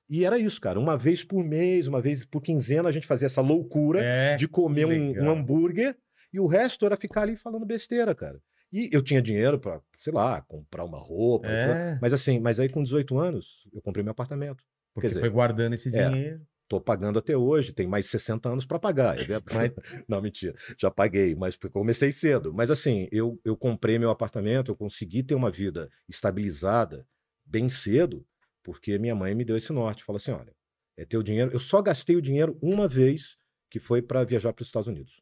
E 0.10 0.26
era 0.26 0.38
isso, 0.38 0.60
cara. 0.60 0.80
Uma 0.80 0.98
vez 0.98 1.24
por 1.24 1.44
mês, 1.44 1.88
uma 1.88 2.02
vez 2.02 2.26
por 2.26 2.42
quinzena, 2.42 2.90
a 2.90 2.92
gente 2.92 3.08
fazia 3.08 3.26
essa 3.26 3.42
loucura 3.42 4.04
É. 4.04 4.36
de 4.36 4.48
comer 4.48 4.86
um, 4.86 5.24
um 5.24 5.30
hambúrguer 5.30 5.96
e 6.34 6.40
o 6.40 6.48
resto 6.48 6.86
era 6.86 6.98
ficar 6.98 7.22
ali 7.24 7.36
falando 7.36 7.66
besteira, 7.66 8.14
cara. 8.14 8.40
E 8.72 8.90
eu 8.92 9.02
tinha 9.04 9.22
dinheiro 9.22 9.60
pra, 9.60 9.80
sei 9.96 10.12
lá, 10.12 10.42
comprar 10.42 10.84
uma 10.84 11.00
roupa. 11.00 11.48
É. 11.48 11.98
Mas 12.02 12.12
assim, 12.12 12.40
mas 12.40 12.60
aí 12.60 12.68
com 12.70 12.82
18 12.84 13.18
anos, 13.18 13.68
eu 13.72 13.82
comprei 13.82 14.04
meu 14.04 14.12
apartamento. 14.12 14.64
Porque 14.94 15.08
dizer, 15.08 15.20
foi 15.20 15.30
guardando 15.30 15.74
esse 15.74 15.96
é. 15.96 16.10
dinheiro. 16.10 16.42
Tô 16.68 16.82
pagando 16.82 17.20
até 17.20 17.38
hoje, 17.38 17.72
tem 17.74 17.86
mais 17.86 18.08
60 18.08 18.50
anos 18.50 18.66
para 18.66 18.80
pagar. 18.80 19.16
Mas- 19.54 19.72
Não, 20.08 20.22
mentira. 20.22 20.56
Já 20.80 20.90
paguei, 20.90 21.36
mas 21.36 21.56
comecei 21.72 22.12
cedo. 22.12 22.52
Mas 22.54 22.72
assim, 22.72 23.08
eu, 23.12 23.40
eu 23.46 23.56
comprei 23.56 24.00
meu 24.00 24.10
apartamento, 24.10 24.72
eu 24.72 24.76
consegui 24.76 25.22
ter 25.22 25.36
uma 25.36 25.52
vida 25.52 25.90
estabilizada 26.10 27.06
bem 27.46 27.70
cedo, 27.70 28.26
porque 28.64 28.98
minha 28.98 29.16
mãe 29.16 29.36
me 29.36 29.44
deu 29.46 29.58
esse 29.58 29.72
norte. 29.74 30.04
Falou 30.04 30.18
assim: 30.18 30.32
olha, 30.32 30.54
é 30.98 31.06
teu 31.06 31.22
dinheiro. 31.22 31.52
Eu 31.52 31.60
só 31.60 31.82
gastei 31.82 32.16
o 32.16 32.22
dinheiro 32.22 32.58
uma 32.62 32.88
vez, 32.88 33.36
que 33.70 33.80
foi 33.80 34.02
para 34.02 34.24
viajar 34.24 34.54
para 34.54 34.62
os 34.62 34.68
Estados 34.68 34.88
Unidos. 34.88 35.22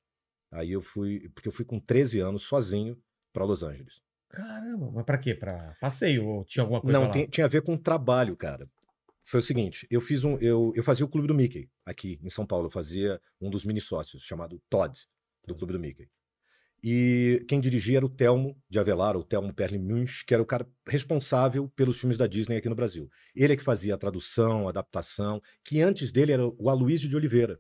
Aí 0.51 0.71
eu 0.71 0.81
fui, 0.81 1.29
porque 1.33 1.47
eu 1.47 1.51
fui 1.53 1.65
com 1.65 1.79
13 1.79 2.19
anos 2.19 2.43
sozinho 2.43 2.97
para 3.33 3.45
Los 3.45 3.63
Angeles. 3.63 4.01
Caramba, 4.29 4.91
mas 4.91 5.05
pra 5.05 5.17
quê? 5.17 5.33
Pra 5.35 5.75
passeio? 5.79 6.25
Ou 6.25 6.45
tinha 6.45 6.63
alguma 6.63 6.81
coisa 6.81 6.99
Não, 6.99 7.11
tem- 7.11 7.27
tinha 7.27 7.45
a 7.45 7.49
ver 7.49 7.61
com 7.61 7.75
trabalho, 7.77 8.35
cara. 8.37 8.69
Foi 9.23 9.39
o 9.39 9.43
seguinte, 9.43 9.85
eu 9.89 10.01
fiz 10.01 10.23
um, 10.23 10.37
eu, 10.39 10.71
eu 10.75 10.83
fazia 10.83 11.05
o 11.05 11.09
Clube 11.09 11.27
do 11.27 11.33
Mickey 11.35 11.69
aqui 11.85 12.19
em 12.23 12.29
São 12.29 12.45
Paulo. 12.45 12.67
Eu 12.67 12.71
fazia 12.71 13.21
um 13.39 13.49
dos 13.49 13.63
mini 13.65 13.79
sócios 13.79 14.23
chamado 14.23 14.61
Todd 14.69 14.97
do 15.47 15.55
Clube 15.55 15.73
do 15.73 15.79
Mickey. 15.79 16.07
E 16.83 17.45
quem 17.47 17.59
dirigia 17.59 17.97
era 17.97 18.05
o 18.05 18.09
Telmo 18.09 18.57
de 18.67 18.79
Avelar, 18.79 19.15
o 19.15 19.23
Telmo 19.23 19.53
Perlin 19.53 19.79
Munch, 19.79 20.25
que 20.25 20.33
era 20.33 20.41
o 20.41 20.45
cara 20.45 20.67
responsável 20.87 21.69
pelos 21.69 21.99
filmes 21.99 22.17
da 22.17 22.25
Disney 22.25 22.57
aqui 22.57 22.67
no 22.67 22.75
Brasil. 22.75 23.07
Ele 23.35 23.53
é 23.53 23.55
que 23.55 23.63
fazia 23.63 23.93
a 23.93 23.97
tradução, 23.97 24.65
a 24.65 24.71
adaptação, 24.71 25.39
que 25.63 25.79
antes 25.79 26.11
dele 26.11 26.31
era 26.31 26.47
o 26.47 26.69
Aloysio 26.69 27.07
de 27.07 27.15
Oliveira, 27.15 27.59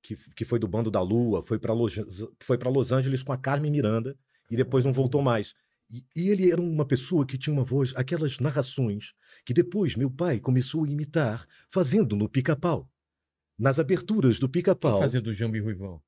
que, 0.00 0.16
que 0.36 0.44
foi 0.44 0.60
do 0.60 0.68
Bando 0.68 0.90
da 0.90 1.00
Lua, 1.00 1.42
foi 1.42 1.58
para 1.58 1.72
Los, 1.72 1.96
foi 2.40 2.56
Los 2.64 2.92
Angeles 2.92 3.24
com 3.24 3.32
a 3.32 3.38
Carmen 3.38 3.72
Miranda 3.72 4.16
e 4.48 4.56
depois 4.56 4.84
não 4.84 4.92
voltou 4.92 5.20
mais. 5.20 5.54
E, 5.90 6.04
e 6.14 6.30
ele 6.30 6.50
era 6.50 6.60
uma 6.60 6.86
pessoa 6.86 7.26
que 7.26 7.36
tinha 7.36 7.52
uma 7.52 7.64
voz, 7.64 7.92
aquelas 7.96 8.38
narrações 8.38 9.14
que 9.44 9.52
depois 9.52 9.96
meu 9.96 10.10
pai 10.10 10.38
começou 10.38 10.84
a 10.84 10.88
imitar, 10.88 11.44
fazendo 11.68 12.14
no 12.14 12.28
pica-pau. 12.28 12.88
Nas 13.58 13.78
aberturas 13.78 14.38
do 14.38 14.48
pica-pau. 14.48 15.00
fazia 15.00 15.20
do 15.20 15.32
Jambi 15.32 15.60
Ruivão? 15.60 16.00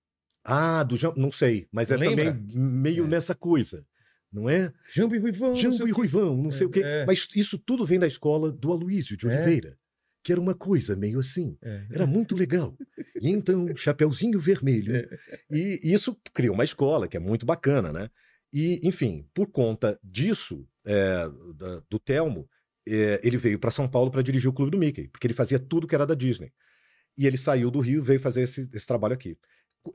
Ah, 0.49 0.83
do 0.85 0.97
Jam... 0.97 1.13
não 1.17 1.33
sei, 1.33 1.67
mas 1.73 1.91
é 1.91 1.97
Lembra? 1.97 2.33
também 2.33 2.47
meio 2.55 3.05
É. 3.05 3.09
nessa 3.09 3.35
coisa, 3.35 3.85
não 4.33 4.49
é? 4.49 4.73
Jambi 4.95 5.19
Ruivão. 5.19 5.49
não 5.51 5.57
sei 5.57 5.71
Jambo 5.71 5.89
e. 5.89 5.91
Ruivão, 5.91 6.37
não 6.37 6.51
sei 6.53 6.67
o 6.67 6.71
quê. 6.71 6.83
É. 6.85 7.05
Mas 7.05 7.27
isso 7.35 7.59
tudo 7.59 7.85
vem 7.85 7.99
da 7.99 8.07
escola 8.07 8.53
do 8.53 8.71
Aloísio 8.73 9.17
de 9.17 9.27
É. 9.27 9.31
Oliveira, 9.35 9.77
que 10.23 10.31
era 10.33 10.41
uma 10.41 10.55
coisa 10.55 10.95
meio 10.95 11.19
assim. 11.19 11.57
É. 11.63 11.87
Era 11.93 12.07
muito 12.07 12.35
legal. 12.37 12.77
E 13.21 13.29
então, 13.29 13.67
Chapeuzinho 13.77 14.39
Vermelho. 14.39 14.95
É. 14.97 15.09
E 15.51 15.81
isso 15.93 16.17
criou 16.33 16.55
uma 16.55 16.65
escola, 16.65 17.09
que 17.09 17.17
é 17.17 17.21
muito 17.21 17.45
bacana, 17.45 17.93
né? 17.93 18.09
E, 18.53 18.81
enfim, 18.87 19.27
por 19.35 19.49
conta 19.49 19.99
disso, 20.03 20.67
é, 20.85 21.29
da- 21.57 21.83
do 21.91 21.99
Telmo, 21.99 22.49
é, 22.89 23.21
ele 23.25 23.37
veio 23.37 23.59
para 23.59 23.71
São 23.73 23.89
Paulo 23.89 24.11
para 24.11 24.23
dirigir 24.23 24.49
o 24.49 24.53
Clube 24.53 24.71
do 24.71 24.79
Mickey, 24.79 25.09
porque 25.09 25.27
ele 25.27 25.35
fazia 25.35 25.59
tudo 25.59 25.87
que 25.87 25.95
era 25.95 26.07
da 26.07 26.15
Disney. 26.15 26.53
E 27.19 27.27
ele 27.27 27.37
saiu 27.37 27.71
do 27.71 27.81
Rio 27.81 28.01
e 28.03 28.07
veio 28.07 28.21
fazer 28.21 28.43
esse, 28.43 28.69
esse 28.73 28.87
trabalho 28.87 29.15
aqui. 29.15 29.37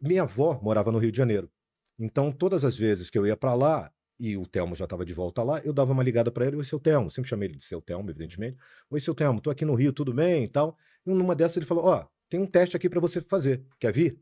Minha 0.02 0.24
avó 0.24 0.60
morava 0.62 0.92
no 0.92 1.00
Rio 1.00 1.12
de 1.12 1.18
Janeiro. 1.18 1.50
Então, 1.98 2.32
todas 2.32 2.66
as 2.66 2.78
vezes 2.78 3.10
que 3.10 3.18
eu 3.18 3.26
ia 3.26 3.36
para 3.36 3.54
lá, 3.54 3.92
e 4.20 4.38
o 4.38 4.46
Telmo 4.46 4.76
já 4.76 4.86
estava 4.86 5.04
de 5.04 5.14
volta 5.14 5.42
lá, 5.42 5.60
eu 5.62 5.74
dava 5.74 5.92
uma 5.92 6.04
ligada 6.04 6.32
para 6.32 6.46
ele, 6.46 6.56
oi, 6.56 6.64
seu 6.64 6.80
Telmo, 6.80 7.10
sempre 7.10 7.30
chamei 7.30 7.50
ele 7.50 7.58
de 7.58 7.64
seu 7.64 7.82
Telmo, 7.82 8.10
evidentemente. 8.10 8.58
Oi, 8.89 9.00
seu 9.00 9.16
Telmo, 9.16 9.42
tô 9.42 9.50
aqui 9.50 9.66
no 9.66 9.74
Rio, 9.74 9.92
tudo 9.92 10.14
bem 10.14 10.44
e 10.44 10.48
tal. 10.48 10.78
E 11.06 11.10
numa 11.12 11.36
dessas 11.36 11.58
ele 11.58 11.66
falou, 11.66 11.86
ó, 11.86 12.08
tem 12.30 12.39
um 12.39 12.46
teste 12.46 12.78
aqui 12.78 12.88
para 12.88 13.00
você 13.00 13.20
fazer, 13.22 13.66
quer 13.80 13.92
vir? 13.92 14.20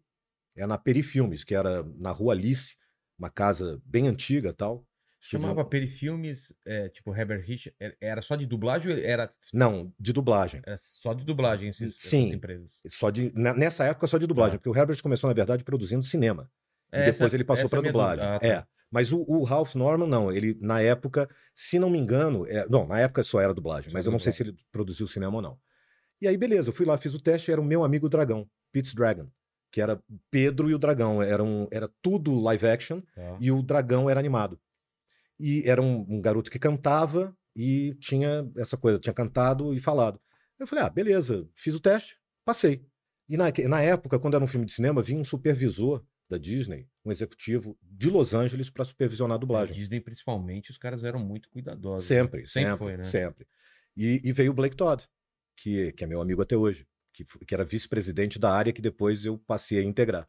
É 0.55 0.65
na 0.65 0.77
Perifilmes, 0.77 1.43
que 1.43 1.53
era 1.53 1.83
na 1.97 2.11
Rua 2.11 2.33
Alice, 2.33 2.75
uma 3.17 3.29
casa 3.29 3.81
bem 3.85 4.07
antiga 4.07 4.53
tal. 4.53 4.85
Chamava 5.21 5.65
Perifilmes, 5.65 6.53
é, 6.65 6.87
tipo 6.89 7.13
Herbert 7.13 7.41
Rich. 7.45 7.73
é- 7.79 7.95
Era 7.99 8.21
só 8.21 8.35
de 8.35 8.45
dublagem 8.45 8.91
ou 8.93 8.97
era, 8.99 9.29
Não, 9.53 9.93
de 9.99 10.13
dublagem. 10.13 10.61
era 10.65 10.77
só 10.77 11.13
de 11.13 11.25
dublagem 11.25 11.69
esses, 11.69 11.95
Sim. 11.97 12.23
essas 12.27 12.35
empresas? 12.37 12.71
Só 12.87 13.09
de, 13.09 13.31
nessa 13.35 13.83
época, 13.85 14.07
só 14.07 14.17
de 14.17 14.25
dublagem, 14.25 14.53
Tá. 14.53 14.57
porque 14.59 14.69
o 14.69 14.81
Herbert 14.81 15.01
começou, 15.01 15.27
na 15.27 15.33
verdade, 15.33 15.63
produzindo 15.63 16.03
cinema. 16.03 16.49
E 16.91 16.97
Essa- 16.97 17.11
depois 17.11 17.33
ele 17.33 17.43
passou 17.43 17.65
essa 17.65 17.75
é 17.75 17.77
para 17.77 17.81
minha 17.81 17.91
dublagem. 17.91 18.25
Ah, 18.25 18.39
tá. 18.39 18.47
É. 18.47 18.65
Mas 18.91 19.11
o, 19.11 19.23
o 19.27 19.43
Ralph 19.43 19.75
Norman, 19.75 20.07
não. 20.07 20.31
Ele, 20.31 20.57
na 20.61 20.81
época, 20.81 21.29
se 21.53 21.77
não 21.77 21.89
me 21.89 21.99
engano. 21.99 22.47
é- 22.47 22.65
não, 22.69 22.87
na 22.87 22.99
época 22.99 23.21
só 23.21 23.39
era 23.39 23.53
dublagem, 23.53 23.91
mas 23.93 24.05
eu 24.05 24.11
não 24.11 24.17
sei 24.19 24.31
se 24.31 24.39
dublagem. 24.43 24.59
ele 24.61 24.67
produziu 24.71 25.05
cinema 25.07 25.35
ou 25.35 25.41
não. 25.41 25.59
E 26.21 26.27
aí, 26.27 26.35
beleza, 26.37 26.69
eu 26.69 26.73
fui 26.73 26.85
lá, 26.85 26.97
fiz 26.97 27.13
o 27.13 27.21
teste, 27.21 27.51
era 27.51 27.61
o 27.61 27.63
meu 27.63 27.83
amigo 27.83 28.09
Dragão, 28.09 28.49
Pete's 28.71 28.93
Dragon, 28.95 29.27
que 29.71 29.79
era 29.81 30.01
Pedro 30.31 30.69
e 30.69 30.73
o 30.73 30.79
Dragão. 30.79 31.21
Era, 31.21 31.43
um, 31.43 31.67
era 31.71 31.87
tudo 32.01 32.39
live 32.39 32.65
action 32.67 33.01
Tá. 33.13 33.37
e 33.39 33.51
o 33.51 33.61
Dragão 33.61 34.09
era 34.09 34.19
animado. 34.19 34.59
E 35.39 35.63
era 35.65 35.81
um, 35.81 36.05
um 36.09 36.21
garoto 36.21 36.51
que 36.51 36.59
cantava 36.59 37.35
e 37.55 37.95
tinha 37.99 38.49
essa 38.57 38.77
coisa, 38.77 38.99
tinha 38.99 39.13
cantado 39.13 39.73
e 39.73 39.79
falado. 39.79 40.19
Eu 40.59 40.67
falei, 40.67 40.83
ah, 40.83 40.89
beleza, 40.89 41.47
fiz 41.55 41.73
o 41.73 41.79
teste, 41.79 42.17
passei. 42.43 42.85
E 43.27 43.37
na, 43.37 43.45
na 43.67 43.81
época, 43.81 44.19
quando 44.19 44.35
era 44.35 44.43
um 44.43 44.47
filme 44.47 44.65
de 44.65 44.73
cinema, 44.73 45.01
vinha 45.01 45.19
um 45.19 45.23
supervisor 45.23 46.03
da 46.29 46.37
Disney, 46.37 46.87
um 47.03 47.11
executivo 47.11 47.77
de 47.81 48.09
Los 48.09 48.33
Angeles 48.33 48.69
para 48.69 48.85
supervisionar 48.85 49.35
a 49.35 49.39
dublagem. 49.39 49.75
Disney, 49.75 49.99
principalmente, 49.99 50.69
os 50.69 50.77
caras 50.77 51.03
eram 51.03 51.19
muito 51.19 51.49
cuidadosos. 51.49 52.07
Sempre, 52.07 52.41
né? 52.41 52.47
sempre, 52.47 52.77
foi, 52.77 52.97
né? 52.97 53.03
sempre. 53.03 53.47
E, 53.97 54.21
e 54.23 54.31
veio 54.31 54.51
o 54.51 54.53
Blake 54.53 54.75
Todd, 54.75 55.03
que, 55.57 55.91
que 55.93 56.03
é 56.03 56.07
meu 56.07 56.21
amigo 56.21 56.41
até 56.41 56.55
hoje, 56.55 56.87
que, 57.13 57.25
que 57.25 57.53
era 57.53 57.65
vice-presidente 57.65 58.37
da 58.37 58.51
área 58.51 58.71
que 58.71 58.81
depois 58.81 59.25
eu 59.25 59.37
passei 59.39 59.79
a 59.79 59.83
integrar. 59.83 60.27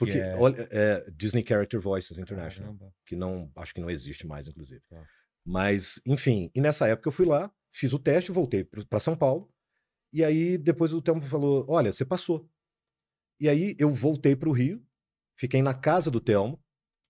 Porque, 0.00 0.18
é- 0.18 0.34
olha, 0.36 0.66
é 0.70 1.10
Disney 1.14 1.44
Character 1.46 1.78
Voices 1.78 2.16
International, 2.18 2.72
Caramba. 2.72 2.94
que 3.04 3.14
não, 3.14 3.52
acho 3.54 3.74
que 3.74 3.82
não 3.82 3.90
existe 3.90 4.26
mais, 4.26 4.48
inclusive. 4.48 4.80
Tá. 4.88 5.04
Mas, 5.44 6.00
enfim, 6.06 6.50
e 6.54 6.60
nessa 6.60 6.88
época 6.88 7.08
eu 7.08 7.12
fui 7.12 7.26
lá, 7.26 7.52
fiz 7.70 7.92
o 7.92 7.98
teste, 7.98 8.32
voltei 8.32 8.64
para 8.64 8.98
São 8.98 9.14
Paulo, 9.14 9.52
e 10.10 10.24
aí 10.24 10.56
depois 10.56 10.94
o 10.94 11.02
Telmo 11.02 11.20
falou: 11.20 11.66
Olha, 11.68 11.92
você 11.92 12.04
passou. 12.04 12.48
E 13.38 13.46
aí 13.46 13.76
eu 13.78 13.90
voltei 13.92 14.34
para 14.34 14.48
o 14.48 14.52
Rio, 14.52 14.82
fiquei 15.36 15.60
na 15.60 15.74
casa 15.74 16.10
do 16.10 16.18
Telmo, 16.18 16.58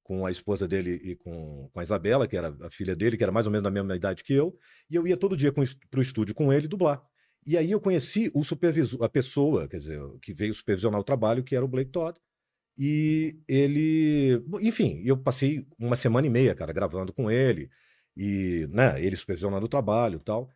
com 0.03 0.27
a 0.27 0.31
esposa 0.33 0.67
dele 0.67 0.95
e 1.05 1.15
com, 1.15 1.71
com 1.73 1.79
a 1.79 1.83
Isabela, 1.85 2.27
que 2.27 2.37
era 2.37 2.57
a 2.63 2.71
filha 2.71 2.97
dele, 2.97 3.17
que 3.17 3.23
era 3.23 3.31
mais 3.31 3.47
ou 3.47 3.53
menos 3.53 3.63
da 3.63 3.71
mesma 3.71 3.95
idade 3.95 4.25
que 4.25 4.35
eu, 4.35 4.59
e 4.91 4.97
eu 4.97 5.07
ia 5.07 5.17
todo 5.17 5.37
dia 5.37 5.53
para 5.53 5.63
o 5.99 6.03
estúdio 6.03 6.35
com 6.35 6.53
ele 6.53 6.67
dublar. 6.67 7.01
E 7.47 7.57
aí 7.57 7.71
eu 7.71 7.81
conheci 7.81 8.31
o 8.35 8.43
supervisor, 8.43 9.03
a 9.05 9.09
pessoa, 9.09 9.69
quer 9.69 9.79
dizer, 9.79 10.01
que 10.21 10.35
veio 10.35 10.53
supervisionar 10.53 11.01
o 11.01 11.05
trabalho, 11.05 11.45
que 11.45 11.55
era 11.55 11.65
o 11.65 11.69
Blake 11.69 11.93
Todd. 11.93 12.19
E 12.77 13.39
ele, 13.47 14.43
enfim, 14.61 15.03
eu 15.05 15.17
passei 15.17 15.67
uma 15.79 15.97
semana 15.97 16.27
e 16.27 16.31
meia, 16.31 16.55
cara, 16.55 16.73
gravando 16.73 17.13
com 17.13 17.31
ele, 17.31 17.71
e, 18.17 18.67
né, 18.71 19.03
ele 19.05 19.17
supervisionando 19.17 19.67
o 19.67 19.69
trabalho 19.69 20.17
e 20.17 20.25
tal. 20.25 20.51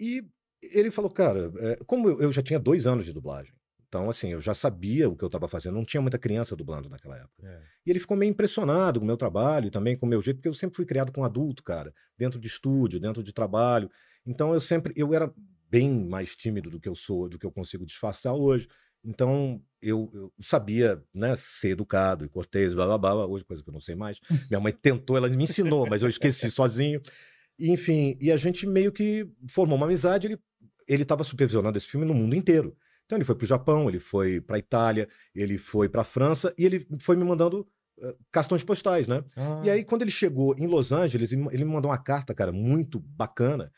E 0.00 0.24
ele 0.62 0.90
falou, 0.90 1.10
cara, 1.10 1.52
é, 1.58 1.76
como 1.86 2.08
eu, 2.08 2.22
eu 2.22 2.32
já 2.32 2.42
tinha 2.42 2.58
dois 2.58 2.86
anos 2.86 3.04
de 3.04 3.12
dublagem, 3.12 3.52
então, 3.88 4.10
assim, 4.10 4.32
eu 4.32 4.40
já 4.40 4.52
sabia 4.52 5.08
o 5.08 5.16
que 5.16 5.24
eu 5.24 5.28
estava 5.28 5.48
fazendo, 5.48 5.74
não 5.74 5.84
tinha 5.84 6.00
muita 6.00 6.18
criança 6.18 6.54
dublando 6.54 6.90
naquela 6.90 7.16
época. 7.16 7.48
É. 7.48 7.62
E 7.86 7.90
ele 7.90 7.98
ficou 7.98 8.16
meio 8.16 8.28
impressionado 8.30 9.00
com 9.00 9.04
o 9.04 9.06
meu 9.06 9.16
trabalho 9.16 9.68
e 9.68 9.70
também 9.70 9.96
com 9.96 10.04
o 10.04 10.08
meu 10.08 10.20
jeito, 10.20 10.36
porque 10.36 10.48
eu 10.48 10.54
sempre 10.54 10.76
fui 10.76 10.84
criado 10.84 11.10
com 11.10 11.24
adulto, 11.24 11.62
cara, 11.62 11.92
dentro 12.16 12.38
de 12.38 12.46
estúdio, 12.46 13.00
dentro 13.00 13.22
de 13.22 13.32
trabalho. 13.32 13.90
Então 14.26 14.52
eu 14.52 14.60
sempre, 14.60 14.92
eu 14.94 15.14
era 15.14 15.32
bem 15.70 16.06
mais 16.06 16.36
tímido 16.36 16.68
do 16.68 16.78
que 16.78 16.88
eu 16.88 16.94
sou, 16.94 17.30
do 17.30 17.38
que 17.38 17.46
eu 17.46 17.50
consigo 17.50 17.86
disfarçar 17.86 18.34
hoje. 18.34 18.68
Então 19.04 19.60
eu, 19.80 20.10
eu 20.12 20.32
sabia, 20.40 21.02
né, 21.14 21.34
ser 21.36 21.70
educado 21.70 22.24
e 22.24 22.28
cortês, 22.28 22.74
blá 22.74 22.84
blá 22.86 22.98
blá, 22.98 23.26
hoje 23.26 23.44
coisa 23.44 23.62
que 23.62 23.68
eu 23.68 23.72
não 23.72 23.80
sei 23.80 23.94
mais. 23.94 24.20
Minha 24.50 24.60
mãe 24.60 24.72
tentou, 24.72 25.16
ela 25.16 25.28
me 25.28 25.44
ensinou, 25.44 25.86
mas 25.88 26.02
eu 26.02 26.08
esqueci 26.08 26.50
sozinho. 26.50 27.00
E, 27.58 27.70
enfim, 27.70 28.16
e 28.20 28.30
a 28.32 28.36
gente 28.36 28.66
meio 28.66 28.92
que 28.92 29.26
formou 29.48 29.76
uma 29.76 29.86
amizade, 29.86 30.26
ele 30.26 30.38
ele 30.88 31.02
estava 31.02 31.22
supervisionando 31.22 31.76
esse 31.76 31.86
filme 31.86 32.06
no 32.06 32.14
mundo 32.14 32.34
inteiro. 32.34 32.74
Então 33.04 33.16
ele 33.18 33.24
foi 33.24 33.34
para 33.34 33.44
o 33.44 33.48
Japão, 33.48 33.88
ele 33.90 34.00
foi 34.00 34.40
para 34.40 34.56
a 34.56 34.58
Itália, 34.58 35.06
ele 35.34 35.58
foi 35.58 35.86
para 35.88 36.00
a 36.00 36.04
França 36.04 36.54
e 36.58 36.64
ele 36.64 36.86
foi 37.00 37.14
me 37.14 37.24
mandando 37.24 37.68
eh, 38.00 38.14
cartões 38.32 38.64
postais, 38.64 39.06
né? 39.06 39.22
Ah, 39.36 39.62
E 39.64 39.70
aí, 39.70 39.84
quando 39.84 40.00
ele 40.02 40.10
chegou 40.10 40.54
em 40.58 40.66
Los 40.66 40.90
Angeles, 40.90 41.30
ele 41.32 41.46
ele 41.52 41.64
me 41.64 41.72
mandou 41.72 41.90
uma 41.90 41.98
carta, 41.98 42.34
cara, 42.34 42.52
muito 42.52 42.98
bacana. 43.00 43.70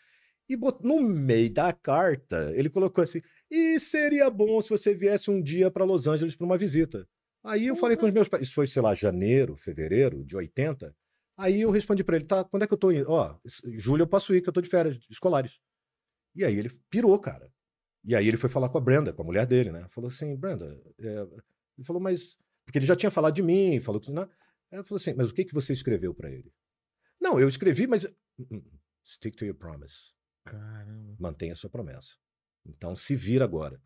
E 0.49 0.57
bot- 0.57 0.83
no 0.85 1.01
meio 1.01 1.53
da 1.53 1.73
carta, 1.73 2.53
ele 2.55 2.69
colocou 2.71 3.03
assim: 3.03 3.21
e 3.51 3.81
seria 3.81 4.31
bom 4.31 4.61
se 4.61 4.69
você 4.69 4.95
viesse 4.95 5.31
um 5.31 5.43
dia 5.43 5.71
para 5.71 5.85
Los 5.85 6.07
Angeles 6.07 6.37
para 6.37 6.47
uma 6.47 6.57
visita. 6.59 7.07
Aí 7.43 7.67
eu 7.67 7.77
falei 7.77 7.97
com 7.97 8.07
os 8.07 8.13
meus 8.13 8.29
pais, 8.29 8.45
isso 8.45 8.55
foi, 8.55 8.67
sei 8.67 8.83
lá, 8.83 8.95
janeiro, 8.95 9.57
fevereiro 9.57 10.25
de 10.25 10.37
80. 10.37 10.95
Aí 11.37 11.63
eu 11.63 11.71
respondi 11.71 12.05
para 12.05 12.17
ele: 12.17 12.27
tá, 12.27 12.45
quando 12.45 12.63
é 12.63 12.67
que 12.67 12.75
eu 12.75 12.79
tô 12.79 12.91
indo? 12.93 13.11
Ó, 13.11 13.39
julho 13.79 14.03
eu 14.03 14.07
posso 14.07 14.35
ir, 14.35 14.43
que 14.43 14.49
eu 14.49 14.53
tô 14.53 14.61
de 14.61 14.69
férias 14.69 15.01
escolares. 15.11 15.59
E 16.35 16.45
aí 16.45 16.57
ele 16.59 16.71
pirou, 16.91 17.19
cara. 17.19 17.51
E 18.05 18.15
aí 18.15 18.29
ele 18.29 18.37
foi 18.37 18.49
falar 18.49 18.69
com 18.69 18.79
a 18.79 18.81
Brenda, 18.81 19.13
com 19.13 19.23
a 19.23 19.25
mulher 19.25 19.47
dele, 19.47 19.73
né? 19.73 19.87
Falou 19.91 20.09
assim: 20.09 20.37
Brenda, 20.37 20.81
é... 20.99 21.23
ele 21.23 21.85
falou, 21.85 22.01
mas. 22.01 22.37
Porque 22.65 22.79
ele 22.79 22.87
já 22.87 22.95
tinha 22.95 23.11
falado 23.11 23.35
de 23.35 23.43
mim, 23.43 23.81
falou 23.81 24.01
que. 24.01 24.13
Né? 24.13 24.23
Aí 24.23 24.29
ela 24.73 24.85
falou 24.85 24.99
assim: 24.99 25.15
mas 25.15 25.31
o 25.31 25.35
que, 25.35 25.45
que 25.45 25.55
você 25.55 25.73
escreveu 25.73 26.15
para 26.15 26.31
ele? 26.31 26.53
Não, 27.19 27.41
eu 27.41 27.49
escrevi, 27.49 27.87
mas. 27.87 28.05
"Mm, 28.39 28.57
mm, 28.57 28.63
Stick 29.05 29.35
to 29.37 29.45
your 29.45 29.55
promise. 29.55 30.13
Caramba. 30.45 31.17
Mantenha 31.19 31.53
a 31.53 31.57
sua 31.57 31.71
promessa. 31.71 32.15
Então 32.67 32.95
se 32.97 33.15
vira 33.17 33.45
agora. 33.45 33.81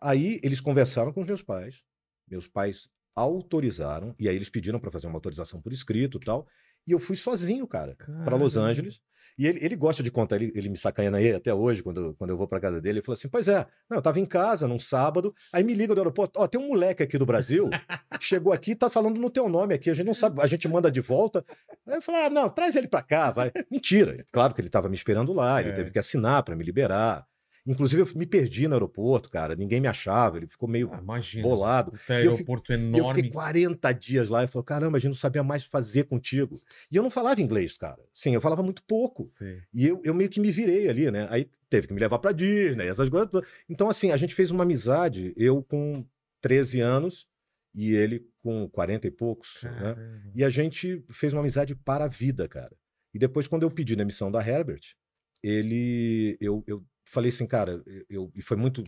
Aí 0.00 0.40
eles 0.42 0.60
conversaram 0.60 1.12
com 1.12 1.20
os 1.20 1.26
meus 1.26 1.42
pais. 1.42 1.82
Meus 2.28 2.46
pais 2.46 2.88
autorizaram. 3.14 4.14
E 4.18 4.28
aí 4.28 4.36
eles 4.36 4.48
pediram 4.50 4.78
para 4.78 4.90
fazer 4.90 5.06
uma 5.06 5.16
autorização 5.16 5.60
por 5.60 5.72
escrito 5.72 6.18
e 6.20 6.24
tal. 6.24 6.46
E 6.86 6.92
eu 6.92 6.98
fui 6.98 7.16
sozinho, 7.16 7.66
cara, 7.66 7.96
para 8.24 8.36
Los. 8.36 8.56
Angeles. 8.56 9.00
E 9.38 9.46
ele, 9.46 9.62
ele 9.62 9.76
gosta 9.76 10.02
de 10.02 10.10
contar, 10.10 10.36
ele, 10.36 10.50
ele 10.54 10.68
me 10.70 10.78
sacaneia 10.78 11.14
aí 11.32 11.34
até 11.34 11.52
hoje, 11.52 11.82
quando, 11.82 12.00
eu- 12.00 12.14
quando 12.14 12.30
eu 12.30 12.38
vou 12.38 12.48
pra 12.48 12.58
casa 12.58 12.80
dele. 12.80 13.00
Ele 13.00 13.04
falou 13.04 13.16
assim: 13.18 13.28
Pois 13.28 13.46
é, 13.48 13.66
não, 13.90 13.98
eu 13.98 14.02
tava 14.02 14.18
em 14.18 14.24
casa 14.24 14.66
num 14.66 14.78
sábado, 14.78 15.34
aí 15.52 15.62
me 15.62 15.74
liga 15.74 15.94
do 15.94 16.00
aeroporto: 16.00 16.40
Ó, 16.40 16.46
tem 16.48 16.58
um 16.58 16.68
moleque 16.68 17.02
aqui 17.02 17.18
do 17.18 17.26
Brasil, 17.26 17.68
chegou 18.20 18.50
aqui 18.50 18.70
e 18.70 18.74
tá 18.76 18.88
falando 18.88 19.20
no 19.20 19.28
teu 19.28 19.46
nome 19.46 19.74
aqui, 19.74 19.90
a 19.90 19.94
gente 19.94 20.06
não 20.06 20.14
sabe, 20.14 20.40
a 20.40 20.46
gente 20.46 20.66
manda 20.68 20.90
de 20.90 21.02
volta. 21.02 21.44
Aí 21.86 21.96
eu 21.96 22.02
falei: 22.02 22.22
Ah, 22.22 22.30
não, 22.30 22.48
traz 22.48 22.76
ele 22.76 22.88
pra 22.88 23.02
cá, 23.02 23.30
vai. 23.30 23.52
Mentira, 23.70 24.24
claro 24.32 24.54
que 24.54 24.60
ele 24.62 24.70
tava 24.70 24.88
me 24.88 24.94
esperando 24.94 25.34
lá, 25.34 25.60
ele 25.60 25.70
É. 25.70 25.74
teve 25.74 25.90
que 25.90 25.98
assinar 25.98 26.42
pra 26.42 26.56
me 26.56 26.64
liberar. 26.64 27.26
Inclusive, 27.66 28.02
eu 28.02 28.08
me 28.14 28.24
perdi 28.26 28.68
no 28.68 28.74
aeroporto, 28.74 29.28
cara, 29.28 29.56
ninguém 29.56 29.80
me 29.80 29.88
achava, 29.88 30.36
ele 30.36 30.46
ficou 30.46 30.68
meio 30.68 30.88
Ah, 30.92 30.98
imagina. 31.02 31.42
bolado. 31.42 31.90
Puta 31.92 32.20
E 32.20 32.24
eu 32.24 32.32
aeroporto 32.32 32.72
E 32.72 32.74
eu 32.76 32.80
enorme. 32.80 33.14
fiquei 33.22 33.30
40 33.32 33.92
dias 33.92 34.28
lá 34.28 34.44
e 34.44 34.46
falou: 34.46 34.62
caramba, 34.64 34.96
a 34.96 35.00
gente 35.00 35.10
não 35.10 35.16
sabia 35.18 35.42
mais 35.42 35.64
fazer 35.64 36.04
contigo. 36.04 36.60
E 36.90 36.96
eu 36.96 37.02
não 37.02 37.10
falava 37.10 37.40
inglês, 37.42 37.76
cara. 37.76 37.98
Sim, 38.14 38.34
eu 38.34 38.40
falava 38.40 38.62
muito 38.62 38.82
pouco. 38.84 39.24
Sei. 39.24 39.62
E 39.74 39.86
eu, 39.86 40.00
eu 40.04 40.14
meio 40.14 40.30
que 40.30 40.38
me 40.38 40.52
virei 40.52 40.88
ali, 40.88 41.10
né? 41.10 41.26
Aí 41.30 41.50
teve 41.68 41.88
que 41.88 41.92
me 41.92 41.98
levar 42.00 42.18
pra 42.20 42.30
Disney, 42.32 42.86
essas 42.86 43.08
coisas. 43.08 43.42
Então, 43.68 43.88
assim, 43.88 44.12
a 44.12 44.16
gente 44.16 44.34
fez 44.34 44.50
uma 44.52 44.62
amizade, 44.62 45.32
eu 45.36 45.62
com 45.62 46.06
13 46.40 46.80
anos 46.80 47.26
e 47.74 47.92
ele 47.94 48.26
com 48.42 48.68
40 48.68 49.08
e 49.08 49.10
poucos, 49.10 49.60
né? 49.64 49.96
E 50.36 50.44
a 50.44 50.48
gente 50.48 51.04
fez 51.10 51.32
uma 51.32 51.40
amizade 51.40 51.74
para 51.74 52.04
a 52.04 52.08
vida, 52.08 52.46
cara. 52.48 52.76
E 53.12 53.18
depois, 53.18 53.48
quando 53.48 53.64
eu 53.64 53.70
pedi 53.70 53.96
demissão 53.96 54.30
da 54.30 54.46
Herbert, 54.46 54.94
ele. 55.42 56.36
Eu, 56.40 56.62
eu 56.66 56.84
falei 57.06 57.30
assim, 57.30 57.46
cara, 57.46 57.82
eu, 58.08 58.30
e 58.34 58.42
foi 58.42 58.56
muito 58.56 58.84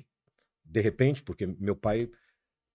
de 0.65 0.81
repente, 0.81 1.23
porque 1.23 1.47
meu 1.47 1.75
pai. 1.75 2.11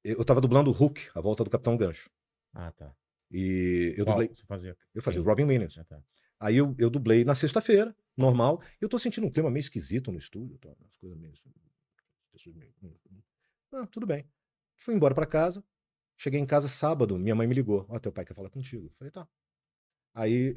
Eu 0.03 0.25
tava 0.25 0.41
dublando 0.41 0.69
o 0.69 0.73
Hulk, 0.73 1.09
a 1.15 1.21
volta 1.21 1.43
do 1.45 1.49
Capitão 1.49 1.77
Gancho. 1.77 2.09
Ah, 2.53 2.71
tá. 2.71 2.93
E 3.31 3.93
eu 3.97 4.03
Qual 4.05 4.17
dublei. 4.17 4.35
Você 4.35 4.45
fazia. 4.45 4.77
Eu 4.93 5.01
fazia 5.01 5.21
o? 5.21 5.23
Robin 5.23 5.43
Williams. 5.45 5.77
Ah, 5.77 5.83
tá. 5.85 6.03
Aí 6.39 6.57
eu, 6.57 6.75
eu 6.77 6.89
dublei 6.89 7.23
na 7.23 7.33
sexta-feira, 7.33 7.95
normal. 8.17 8.61
E 8.81 8.83
eu 8.83 8.89
tô 8.89 8.99
sentindo 8.99 9.25
um 9.25 9.31
clima 9.31 9.49
meio 9.49 9.61
esquisito 9.61 10.11
no 10.11 10.17
estúdio. 10.17 10.57
Tá? 10.57 10.69
As 10.85 10.95
coisas 10.97 11.17
meio. 11.17 11.33
pessoas 12.33 12.55
meio- 12.55 12.73
Ah, 13.71 13.87
tudo 13.87 14.05
bem. 14.05 14.27
Fui 14.75 14.93
embora 14.93 15.15
pra 15.15 15.25
casa. 15.25 15.63
Cheguei 16.17 16.39
em 16.39 16.45
casa 16.45 16.67
sábado, 16.67 17.17
minha 17.17 17.33
mãe 17.33 17.47
me 17.47 17.55
ligou. 17.55 17.85
Ó, 17.87 17.97
teu 17.97 18.11
pai 18.11 18.25
quer 18.25 18.33
falar 18.33 18.49
contigo. 18.49 18.87
Eu 18.87 18.91
Falei, 18.97 19.11
tá. 19.11 19.27
Aí 20.13 20.53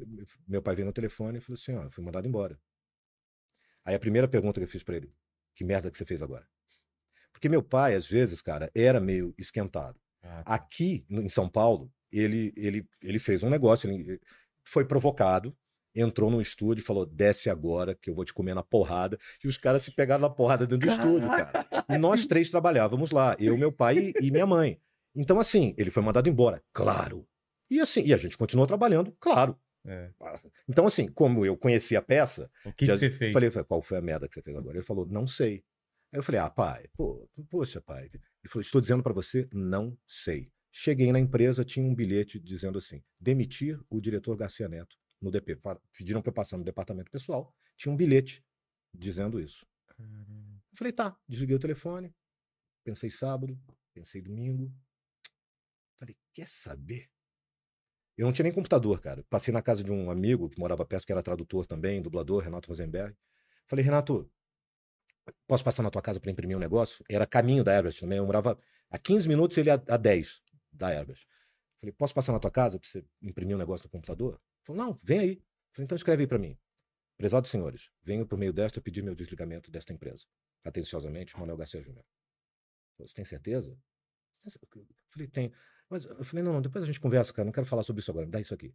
meu 0.47 0.61
pai 0.61 0.75
veio 0.75 0.85
no 0.85 0.93
telefone 0.93 1.37
e 1.37 1.41
falou 1.41 1.55
assim: 1.55 1.73
ó, 1.73 1.89
fui 1.89 2.03
mandado 2.03 2.27
embora. 2.27 2.59
Aí 3.87 3.95
a 3.95 3.99
primeira 3.99 4.27
pergunta 4.27 4.59
que 4.59 4.65
eu 4.65 4.69
fiz 4.69 4.83
pra 4.83 4.97
ele: 4.97 5.09
que 5.55 5.63
merda 5.63 5.89
que 5.89 5.97
você 5.97 6.03
fez 6.03 6.21
agora? 6.21 6.45
Porque 7.31 7.47
meu 7.47 7.63
pai, 7.63 7.95
às 7.95 8.05
vezes, 8.05 8.41
cara, 8.41 8.69
era 8.75 8.99
meio 8.99 9.33
esquentado. 9.37 9.97
Ah, 10.21 10.43
tá. 10.43 10.53
Aqui 10.53 11.05
em 11.09 11.29
São 11.29 11.47
Paulo, 11.47 11.89
ele, 12.11 12.53
ele, 12.57 12.85
ele 13.01 13.17
fez 13.17 13.43
um 13.43 13.49
negócio, 13.49 13.89
ele 13.89 14.19
foi 14.63 14.83
provocado, 14.83 15.55
entrou 15.95 16.29
num 16.29 16.41
estúdio 16.41 16.81
e 16.81 16.85
falou: 16.85 17.05
desce 17.05 17.49
agora 17.49 17.95
que 17.95 18.09
eu 18.09 18.13
vou 18.13 18.25
te 18.25 18.33
comer 18.33 18.53
na 18.53 18.61
porrada. 18.61 19.17
E 19.41 19.47
os 19.47 19.57
caras 19.57 19.83
se 19.83 19.91
pegaram 19.91 20.21
na 20.21 20.29
porrada 20.29 20.67
dentro 20.67 20.85
do 20.85 20.93
estúdio, 20.93 21.29
cara. 21.29 21.65
E 21.89 21.97
nós 21.97 22.25
três 22.25 22.49
trabalhávamos 22.49 23.11
lá, 23.11 23.37
eu, 23.39 23.57
meu 23.57 23.71
pai 23.71 23.97
e, 23.97 24.13
e 24.25 24.31
minha 24.31 24.45
mãe. 24.45 24.81
Então, 25.15 25.39
assim, 25.39 25.73
ele 25.77 25.91
foi 25.91 26.03
mandado 26.03 26.27
embora, 26.27 26.61
claro. 26.73 27.25
E 27.69 27.79
assim, 27.79 28.03
e 28.05 28.13
a 28.13 28.17
gente 28.17 28.37
continuou 28.37 28.67
trabalhando, 28.67 29.15
claro. 29.17 29.57
É. 29.87 30.11
Então, 30.67 30.85
assim, 30.85 31.07
como 31.07 31.45
eu 31.45 31.55
conheci 31.55 31.95
a 31.95 32.01
peça, 32.01 32.51
O 32.65 32.73
que, 32.73 32.85
que 32.85 32.95
você 32.95 33.09
fez? 33.09 33.31
Falei, 33.31 33.49
qual 33.49 33.81
foi 33.81 33.97
a 33.97 34.01
merda 34.01 34.27
que 34.27 34.33
você 34.33 34.41
fez 34.41 34.55
agora? 34.55 34.77
Ele 34.77 34.85
falou, 34.85 35.05
não 35.05 35.25
sei. 35.25 35.63
Aí 36.11 36.19
eu 36.19 36.23
falei, 36.23 36.41
ah, 36.41 36.49
pai, 36.49 36.87
pô, 36.95 37.29
poxa, 37.49 37.81
pai. 37.81 38.05
Ele 38.13 38.49
falou, 38.49 38.61
estou 38.61 38.81
dizendo 38.81 39.01
para 39.01 39.13
você, 39.13 39.47
não 39.51 39.97
sei. 40.05 40.51
Cheguei 40.71 41.11
na 41.11 41.19
empresa, 41.19 41.63
tinha 41.63 41.83
um 41.83 41.95
bilhete 41.95 42.39
dizendo 42.39 42.77
assim: 42.77 43.03
demitir 43.19 43.81
o 43.89 43.99
diretor 43.99 44.37
Garcia 44.37 44.69
Neto 44.69 44.95
no 45.19 45.31
DP. 45.31 45.59
Pediram 45.91 46.21
para 46.21 46.29
eu 46.29 46.33
passar 46.35 46.55
no 46.55 46.63
departamento 46.63 47.09
pessoal, 47.09 47.51
tinha 47.75 47.91
um 47.91 47.97
bilhete 47.97 48.45
dizendo 48.93 49.39
isso. 49.39 49.65
Caramba. 49.87 50.61
Eu 50.71 50.77
falei, 50.77 50.93
tá, 50.93 51.17
desliguei 51.27 51.55
o 51.55 51.59
telefone, 51.59 52.13
pensei 52.83 53.09
sábado, 53.09 53.59
pensei 53.91 54.21
domingo. 54.21 54.71
Falei, 55.97 56.15
quer 56.31 56.47
saber? 56.47 57.09
Eu 58.17 58.25
não 58.25 58.33
tinha 58.33 58.43
nem 58.43 58.53
computador, 58.53 58.99
cara. 58.99 59.23
Passei 59.29 59.53
na 59.53 59.61
casa 59.61 59.83
de 59.83 59.91
um 59.91 60.09
amigo 60.09 60.49
que 60.49 60.59
morava 60.59 60.83
perto, 60.85 61.05
que 61.05 61.11
era 61.11 61.21
tradutor 61.21 61.65
também, 61.67 62.01
dublador, 62.01 62.43
Renato 62.43 62.67
Rosenberg. 62.67 63.15
Falei, 63.67 63.85
Renato, 63.85 64.29
posso 65.45 65.63
passar 65.63 65.83
na 65.83 65.91
tua 65.91 66.01
casa 66.01 66.19
para 66.19 66.31
imprimir 66.31 66.57
um 66.57 66.59
negócio? 66.59 67.05
Era 67.09 67.27
caminho 67.27 67.63
da 67.63 67.73
Herbert 67.73 67.99
também. 67.99 68.17
Eu 68.17 68.25
morava 68.25 68.59
a 68.89 68.97
15 68.97 69.27
minutos, 69.27 69.55
ele 69.57 69.69
a, 69.69 69.75
a 69.87 69.97
10 69.97 70.41
da 70.71 70.91
Herbert. 70.91 71.19
Falei, 71.79 71.93
posso 71.93 72.13
passar 72.13 72.31
na 72.33 72.39
tua 72.39 72.49
casa 72.49 72.79
para 72.79 72.89
você 72.89 73.05
imprimir 73.21 73.55
um 73.55 73.59
negócio 73.59 73.85
no 73.85 73.91
computador? 73.91 74.41
Falou, 74.63 74.83
não, 74.83 74.99
vem 75.03 75.19
aí. 75.19 75.43
Falei, 75.71 75.85
então 75.85 75.95
escreve 75.95 76.23
aí 76.23 76.27
para 76.27 76.39
mim. 76.39 76.57
Prezados 77.17 77.49
senhores, 77.49 77.89
venho 78.03 78.27
por 78.27 78.37
meio 78.37 78.53
desta 78.53 78.79
pedir 78.81 79.03
meu 79.03 79.15
desligamento 79.15 79.71
desta 79.71 79.93
empresa. 79.93 80.25
Atenciosamente, 80.63 81.37
Manuel 81.37 81.57
Garcia 81.57 81.81
Júnior. 81.81 82.05
Falei, 82.95 83.07
Você 83.07 83.15
tem 83.15 83.25
certeza? 83.25 83.77
Eu 84.45 84.87
falei, 85.11 85.27
tem. 85.27 85.51
Mas 85.89 86.05
eu 86.05 86.23
falei, 86.23 86.43
não, 86.43 86.53
não, 86.53 86.61
depois 86.61 86.83
a 86.83 86.87
gente 86.87 86.99
conversa, 86.99 87.31
cara, 87.33 87.45
não 87.45 87.51
quero 87.53 87.65
falar 87.65 87.83
sobre 87.83 88.01
isso 88.01 88.11
agora, 88.11 88.25
me 88.25 88.31
dá 88.31 88.39
isso 88.39 88.53
aqui. 88.53 88.73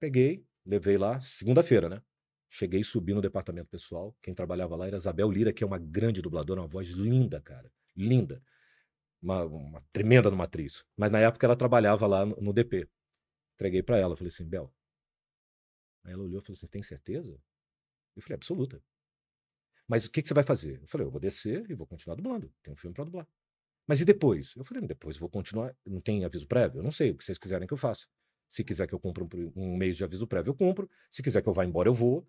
Peguei, 0.00 0.44
levei 0.66 0.98
lá, 0.98 1.20
segunda-feira, 1.20 1.88
né? 1.88 2.02
Cheguei, 2.48 2.82
subi 2.82 3.14
no 3.14 3.20
departamento 3.20 3.68
pessoal. 3.68 4.16
Quem 4.20 4.34
trabalhava 4.34 4.74
lá 4.76 4.86
era 4.86 4.96
Isabel 4.96 5.30
Lira, 5.30 5.52
que 5.52 5.62
é 5.62 5.66
uma 5.66 5.78
grande 5.78 6.20
dubladora, 6.20 6.60
uma 6.60 6.66
voz 6.68 6.88
linda, 6.88 7.40
cara. 7.40 7.70
Linda. 7.96 8.42
uma, 9.22 9.44
uma 9.44 9.84
tremenda 9.92 10.30
numa 10.30 10.44
atriz. 10.44 10.84
Mas 10.96 11.10
na 11.10 11.20
época 11.20 11.46
ela 11.46 11.56
trabalhava 11.56 12.06
lá 12.06 12.26
no, 12.26 12.36
no 12.36 12.52
DP. 12.52 12.88
Entreguei 13.54 13.82
pra 13.82 13.98
ela, 13.98 14.16
falei 14.16 14.32
assim, 14.32 14.44
Bel. 14.44 14.72
Aí 16.04 16.12
ela 16.12 16.22
olhou 16.22 16.40
e 16.40 16.42
falou 16.42 16.54
assim: 16.54 16.66
"Você 16.66 16.72
tem 16.72 16.82
certeza? 16.82 17.38
Eu 18.16 18.22
falei, 18.22 18.36
absoluta. 18.36 18.82
Mas 19.86 20.04
o 20.04 20.10
que, 20.10 20.22
que 20.22 20.28
você 20.28 20.34
vai 20.34 20.44
fazer? 20.44 20.80
Eu 20.82 20.86
falei, 20.88 21.06
eu 21.06 21.10
vou 21.10 21.20
descer 21.20 21.68
e 21.70 21.74
vou 21.74 21.86
continuar 21.86 22.16
dublando. 22.16 22.52
Tem 22.62 22.72
um 22.72 22.76
filme 22.76 22.94
pra 22.94 23.04
dublar. 23.04 23.26
Mas 23.90 24.00
e 24.00 24.04
depois? 24.04 24.54
Eu 24.54 24.62
falei, 24.62 24.86
depois 24.86 25.16
vou 25.16 25.28
continuar. 25.28 25.74
Não 25.84 26.00
tem 26.00 26.24
aviso 26.24 26.46
prévio? 26.46 26.78
Eu 26.78 26.82
não 26.84 26.92
sei. 26.92 27.10
O 27.10 27.16
que 27.16 27.24
vocês 27.24 27.36
quiserem 27.36 27.66
que 27.66 27.74
eu 27.74 27.76
faça. 27.76 28.06
Se 28.48 28.62
quiser 28.62 28.86
que 28.86 28.94
eu 28.94 29.00
cumpra 29.00 29.24
um, 29.24 29.52
um 29.56 29.76
mês 29.76 29.96
de 29.96 30.04
aviso 30.04 30.28
prévio, 30.28 30.50
eu 30.50 30.54
cumpro. 30.54 30.88
Se 31.10 31.24
quiser 31.24 31.42
que 31.42 31.48
eu 31.48 31.52
vá 31.52 31.64
embora, 31.64 31.88
eu 31.88 31.92
vou. 31.92 32.24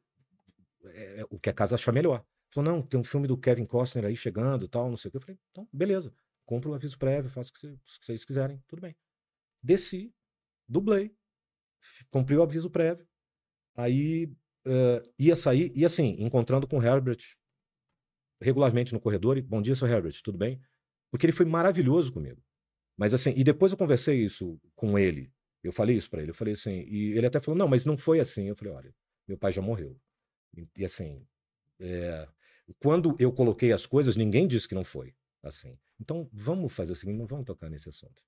É, 0.86 1.24
o 1.30 1.38
que 1.38 1.52
a 1.52 1.54
casa 1.54 1.76
achar 1.76 1.92
melhor. 1.92 2.26
Falou, 2.50 2.72
não, 2.72 2.82
tem 2.82 3.00
um 3.00 3.04
filme 3.04 3.28
do 3.28 3.38
Kevin 3.38 3.68
Costner 3.68 4.06
aí 4.06 4.18
chegando 4.18 4.68
tal, 4.68 4.90
não 4.90 4.98
sei 4.98 5.10
o 5.10 5.12
que. 5.12 5.18
Eu 5.18 5.22
falei, 5.22 5.38
então, 5.52 5.70
beleza. 5.72 6.12
Cumpro 6.48 6.72
o 6.72 6.74
aviso 6.74 6.98
prévio, 6.98 7.30
faço 7.30 7.52
o 7.52 7.54
que 7.54 7.60
vocês, 7.60 7.74
o 7.76 8.00
que 8.00 8.06
vocês 8.06 8.26
quiserem, 8.26 8.60
tudo 8.68 8.82
bem. 8.82 8.96
Desci, 9.62 10.12
dublei, 10.68 11.16
cumpri 12.10 12.36
o 12.38 12.42
aviso 12.42 12.72
prévio. 12.72 13.08
Aí 13.76 14.34
eh, 14.66 15.04
ia 15.20 15.36
sair, 15.36 15.72
e 15.76 15.86
assim, 15.86 16.16
encontrando 16.18 16.68
com 16.68 16.80
o 16.80 16.84
Herbert 16.84 17.20
regularmente 18.42 18.94
no 18.94 19.00
corredor, 19.00 19.38
e 19.38 19.44
bom 19.44 19.62
dia, 19.62 19.76
seu 19.76 19.88
Herbert, 19.88 20.20
tudo 20.24 20.40
bem? 20.40 20.60
Porque 21.12 21.26
ele 21.26 21.34
foi 21.34 21.46
maravilhoso 21.46 22.12
comigo. 22.14 22.42
Mas 22.98 23.14
assim, 23.14 23.34
e 23.36 23.44
depois 23.44 23.72
eu 23.72 23.78
conversei 23.78 24.24
isso 24.24 24.60
com 24.76 24.98
ele. 24.98 25.32
Eu 25.64 25.72
falei 25.72 25.96
isso 25.96 26.10
pra 26.10 26.22
ele, 26.22 26.32
eu 26.32 26.36
falei 26.36 26.54
assim, 26.54 26.82
e 26.88 27.12
ele 27.18 27.26
até 27.28 27.40
falou: 27.40 27.58
"Não, 27.58 27.68
mas 27.68 27.86
não 27.86 27.98
foi 27.98 28.20
assim". 28.20 28.48
Eu 28.48 28.56
falei: 28.56 28.74
"Olha, 28.74 28.96
meu 29.28 29.38
pai 29.38 29.52
já 29.52 29.62
morreu". 29.62 29.96
E, 30.58 30.68
e, 30.78 30.86
assim, 30.86 31.26
é, 31.80 32.28
quando 32.80 33.16
eu 33.20 33.32
coloquei 33.32 33.72
as 33.72 33.86
coisas, 33.86 34.16
ninguém 34.16 34.48
disse 34.48 34.68
que 34.68 34.76
não 34.76 34.84
foi 34.84 35.14
assim. 35.44 35.78
Então, 36.00 36.30
vamos 36.32 36.74
fazer 36.74 36.94
o 36.94 36.96
seguinte, 36.96 37.18
não 37.18 37.28
vamos 37.28 37.46
tocar 37.46 37.70
nesse 37.70 37.90
assunto. 37.90 38.24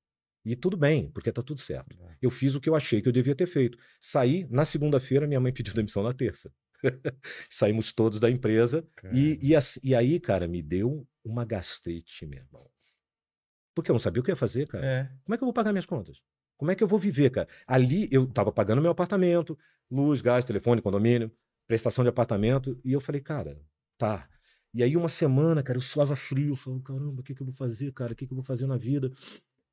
E 0.45 0.55
tudo 0.55 0.75
bem, 0.75 1.09
porque 1.11 1.31
tá 1.31 1.41
tudo 1.41 1.59
certo. 1.59 1.97
Eu 2.21 2.29
fiz 2.29 2.53
o 2.55 2.59
que 2.61 2.69
eu 2.69 2.75
achei 2.75 3.01
que 3.01 3.07
eu 3.07 3.13
devia 3.13 3.35
ter 3.35 3.45
feito. 3.45 3.77
Saí 4.01 4.45
na 4.49 4.65
segunda-feira, 4.65 5.27
minha 5.27 5.39
mãe 5.39 5.53
pediu 5.53 5.73
demissão 5.73 6.03
na 6.03 6.13
terça. 6.13 6.51
Saímos 7.49 7.93
todos 7.93 8.19
da 8.19 8.29
empresa 8.29 8.85
e, 9.13 9.39
e, 9.41 9.53
e 9.83 9.95
aí, 9.95 10.19
cara, 10.19 10.47
me 10.47 10.61
deu 10.61 11.07
uma 11.23 11.45
gastrite, 11.45 12.25
meu 12.25 12.39
irmão. 12.39 12.69
Porque 13.75 13.89
eu 13.89 13.93
não 13.93 13.99
sabia 13.99 14.21
o 14.21 14.23
que 14.23 14.31
ia 14.31 14.35
fazer, 14.35 14.67
cara. 14.67 14.85
É. 14.85 15.11
Como 15.23 15.33
é 15.33 15.37
que 15.37 15.43
eu 15.43 15.47
vou 15.47 15.53
pagar 15.53 15.71
minhas 15.71 15.85
contas? 15.85 16.21
Como 16.57 16.71
é 16.71 16.75
que 16.75 16.83
eu 16.83 16.87
vou 16.87 16.99
viver, 16.99 17.29
cara? 17.31 17.47
Ali 17.65 18.07
eu 18.11 18.27
tava 18.27 18.51
pagando 18.51 18.81
meu 18.81 18.91
apartamento, 18.91 19.57
luz, 19.89 20.21
gás, 20.21 20.45
telefone, 20.45 20.81
condomínio, 20.81 21.31
prestação 21.67 22.03
de 22.03 22.09
apartamento, 22.09 22.79
e 22.83 22.93
eu 22.93 23.01
falei, 23.01 23.21
cara, 23.21 23.59
tá. 23.97 24.29
E 24.73 24.83
aí 24.83 24.95
uma 24.95 25.09
semana, 25.09 25.61
cara, 25.63 25.77
eu 25.77 25.81
suava 25.81 26.15
frio, 26.15 26.49
eu 26.49 26.55
falei, 26.55 26.81
caramba, 26.81 27.21
o 27.21 27.23
que 27.23 27.33
que 27.33 27.41
eu 27.41 27.45
vou 27.45 27.55
fazer, 27.55 27.91
cara? 27.93 28.13
O 28.13 28.15
que 28.15 28.25
que 28.25 28.33
eu 28.33 28.35
vou 28.35 28.43
fazer 28.43 28.67
na 28.67 28.77
vida? 28.77 29.11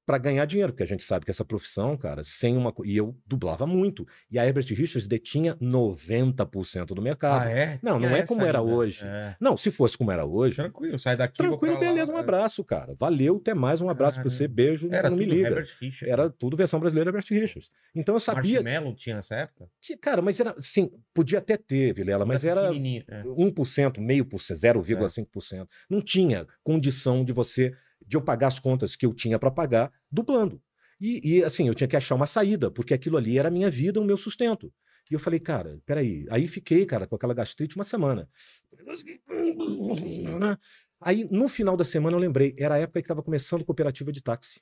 Pra 0.06 0.18
ganhar 0.18 0.44
dinheiro, 0.44 0.72
porque 0.72 0.82
a 0.82 0.86
gente 0.86 1.04
sabe 1.04 1.24
que 1.24 1.30
essa 1.30 1.44
profissão, 1.44 1.96
cara, 1.96 2.24
sem 2.24 2.56
uma. 2.56 2.72
E 2.84 2.96
eu 2.96 3.16
dublava 3.26 3.66
muito. 3.66 4.06
E 4.30 4.38
a 4.38 4.46
Herbert 4.46 4.66
Richards 4.68 5.06
detinha 5.06 5.54
90% 5.56 6.86
do 6.86 7.02
mercado. 7.02 7.46
Ah, 7.46 7.50
é? 7.50 7.78
Não, 7.82 7.98
não 7.98 8.08
Tinha 8.08 8.20
é 8.20 8.26
como 8.26 8.42
era 8.42 8.58
ainda. 8.58 8.70
hoje. 8.72 9.04
É. 9.04 9.36
Não, 9.40 9.56
se 9.56 9.70
fosse 9.70 9.96
como 9.96 10.10
era 10.10 10.24
hoje, 10.24 10.56
Tranquilo, 10.56 10.98
sai 10.98 11.16
daqui. 11.16 11.36
tranquilo, 11.36 11.78
pra 11.78 11.88
lá, 11.88 11.94
beleza, 11.94 12.12
um 12.12 12.16
é. 12.16 12.20
abraço, 12.20 12.64
cara. 12.64 12.94
Valeu, 12.98 13.36
até 13.36 13.54
mais, 13.54 13.80
um 13.80 13.88
abraço 13.88 14.20
pra 14.20 14.28
você, 14.28 14.48
beijo, 14.48 14.88
Era 14.90 15.10
não 15.10 15.16
me 15.16 15.24
liga. 15.24 15.48
Herbert 15.48 15.76
Richards. 15.80 16.12
Era 16.12 16.30
tudo 16.30 16.56
versão 16.56 16.80
brasileira 16.80 17.10
Herbert 17.10 17.26
Richards. 17.28 17.70
Então 17.94 18.14
eu 18.14 18.20
sabia. 18.20 18.62
Marshmallow 18.62 18.94
tinha 18.96 19.16
nessa 19.16 19.34
época? 19.36 19.68
Cara, 20.00 20.20
mas 20.22 20.40
era. 20.40 20.54
Sim, 20.58 20.90
podia 21.14 21.38
até 21.38 21.56
ter, 21.56 21.94
Vilela, 21.94 22.24
mas 22.24 22.44
era 22.44 22.74
é. 22.74 23.22
1%, 23.24 24.00
meio 24.00 24.24
por 24.24 24.40
cento, 24.40 24.58
0,5%. 24.60 25.68
Não 25.88 26.00
tinha 26.00 26.46
condição 26.62 27.24
de 27.24 27.32
você, 27.32 27.74
de 28.10 28.16
eu 28.16 28.20
pagar 28.20 28.48
as 28.48 28.58
contas 28.58 28.96
que 28.96 29.06
eu 29.06 29.14
tinha 29.14 29.38
para 29.38 29.52
pagar 29.52 29.92
dublando. 30.10 30.60
E, 31.00 31.36
e, 31.36 31.44
assim, 31.44 31.68
eu 31.68 31.74
tinha 31.76 31.86
que 31.86 31.94
achar 31.96 32.16
uma 32.16 32.26
saída, 32.26 32.68
porque 32.72 32.92
aquilo 32.92 33.16
ali 33.16 33.38
era 33.38 33.46
a 33.46 33.50
minha 33.50 33.70
vida, 33.70 34.00
o 34.00 34.04
meu 34.04 34.16
sustento. 34.16 34.72
E 35.08 35.14
eu 35.14 35.20
falei, 35.20 35.38
cara, 35.38 35.80
peraí. 35.86 36.26
Aí 36.28 36.48
fiquei, 36.48 36.84
cara, 36.84 37.06
com 37.06 37.14
aquela 37.14 37.32
gastrite 37.32 37.76
uma 37.76 37.84
semana. 37.84 38.28
Aí, 41.00 41.26
no 41.30 41.48
final 41.48 41.76
da 41.76 41.84
semana, 41.84 42.16
eu 42.16 42.20
lembrei, 42.20 42.52
era 42.58 42.74
a 42.74 42.78
época 42.78 43.00
que 43.00 43.04
estava 43.04 43.22
começando 43.22 43.64
cooperativa 43.64 44.10
de 44.12 44.20
táxi. 44.20 44.60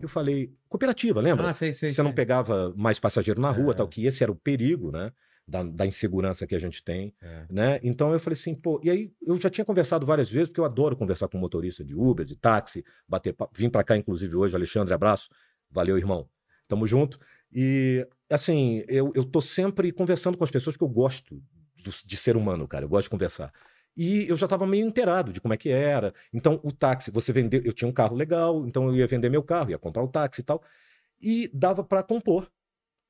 Eu 0.00 0.08
falei, 0.08 0.52
cooperativa, 0.68 1.20
lembra? 1.20 1.50
Ah, 1.50 1.54
sei, 1.54 1.74
sei. 1.74 1.90
você 1.90 2.00
não 2.02 2.10
sei. 2.10 2.16
pegava 2.16 2.72
mais 2.76 3.00
passageiro 3.00 3.40
na 3.40 3.50
rua, 3.50 3.72
É. 3.72 3.76
tal, 3.76 3.88
que 3.88 4.06
esse 4.06 4.22
era 4.22 4.30
o 4.30 4.36
perigo, 4.36 4.92
né? 4.92 5.10
Da, 5.50 5.62
da 5.62 5.86
insegurança 5.86 6.46
que 6.46 6.54
a 6.54 6.58
gente 6.58 6.84
tem, 6.84 7.14
É. 7.22 7.46
né? 7.48 7.80
Então 7.82 8.12
eu 8.12 8.20
falei 8.20 8.34
assim, 8.38 8.54
pô, 8.54 8.78
e 8.84 8.90
aí 8.90 9.10
eu 9.22 9.40
já 9.40 9.48
tinha 9.48 9.64
conversado 9.64 10.04
várias 10.04 10.30
vezes, 10.30 10.48
porque 10.50 10.60
eu 10.60 10.64
adoro 10.66 10.94
conversar 10.94 11.26
com 11.26 11.38
motorista 11.38 11.82
de 11.82 11.94
Uber, 11.94 12.26
de 12.26 12.36
táxi, 12.36 12.84
bater 13.08 13.32
papo. 13.32 13.54
Vim 13.56 13.70
pra 13.70 13.82
cá, 13.82 13.96
inclusive, 13.96 14.36
hoje, 14.36 14.54
Alexandre, 14.54 14.92
abraço. 14.92 15.30
Valeu, 15.70 15.96
irmão. 15.96 16.28
Tamo 16.68 16.86
junto. 16.86 17.18
E, 17.50 18.06
assim, 18.30 18.82
eu, 18.88 19.10
eu 19.14 19.24
tô 19.24 19.40
sempre 19.40 19.90
conversando 19.90 20.36
com 20.36 20.44
as 20.44 20.50
pessoas 20.50 20.76
que 20.76 20.84
eu 20.84 20.88
gosto 20.88 21.36
do- 21.82 21.90
de 22.04 22.16
ser 22.18 22.36
humano, 22.36 22.68
cara. 22.68 22.84
Eu 22.84 22.88
gosto 22.90 23.04
de 23.04 23.10
conversar. 23.10 23.50
E 23.96 24.28
eu 24.28 24.36
já 24.36 24.44
estava 24.44 24.66
meio 24.66 24.86
inteirado 24.86 25.32
de 25.32 25.40
como 25.40 25.54
é 25.54 25.56
que 25.56 25.70
era. 25.70 26.12
Então, 26.30 26.60
o 26.62 26.70
táxi, 26.70 27.10
você 27.10 27.32
vendeu. 27.32 27.62
Eu 27.64 27.72
tinha 27.72 27.88
um 27.88 27.92
carro 27.92 28.14
legal, 28.14 28.66
então 28.66 28.86
eu 28.88 28.94
ia 28.96 29.06
vender 29.06 29.30
meu 29.30 29.42
carro, 29.42 29.70
ia 29.70 29.78
comprar 29.78 30.02
o 30.04 30.08
táxi 30.08 30.42
e 30.42 30.44
tal. 30.44 30.62
E 31.22 31.50
dava 31.54 31.82
para 31.82 32.02
compor. 32.02 32.50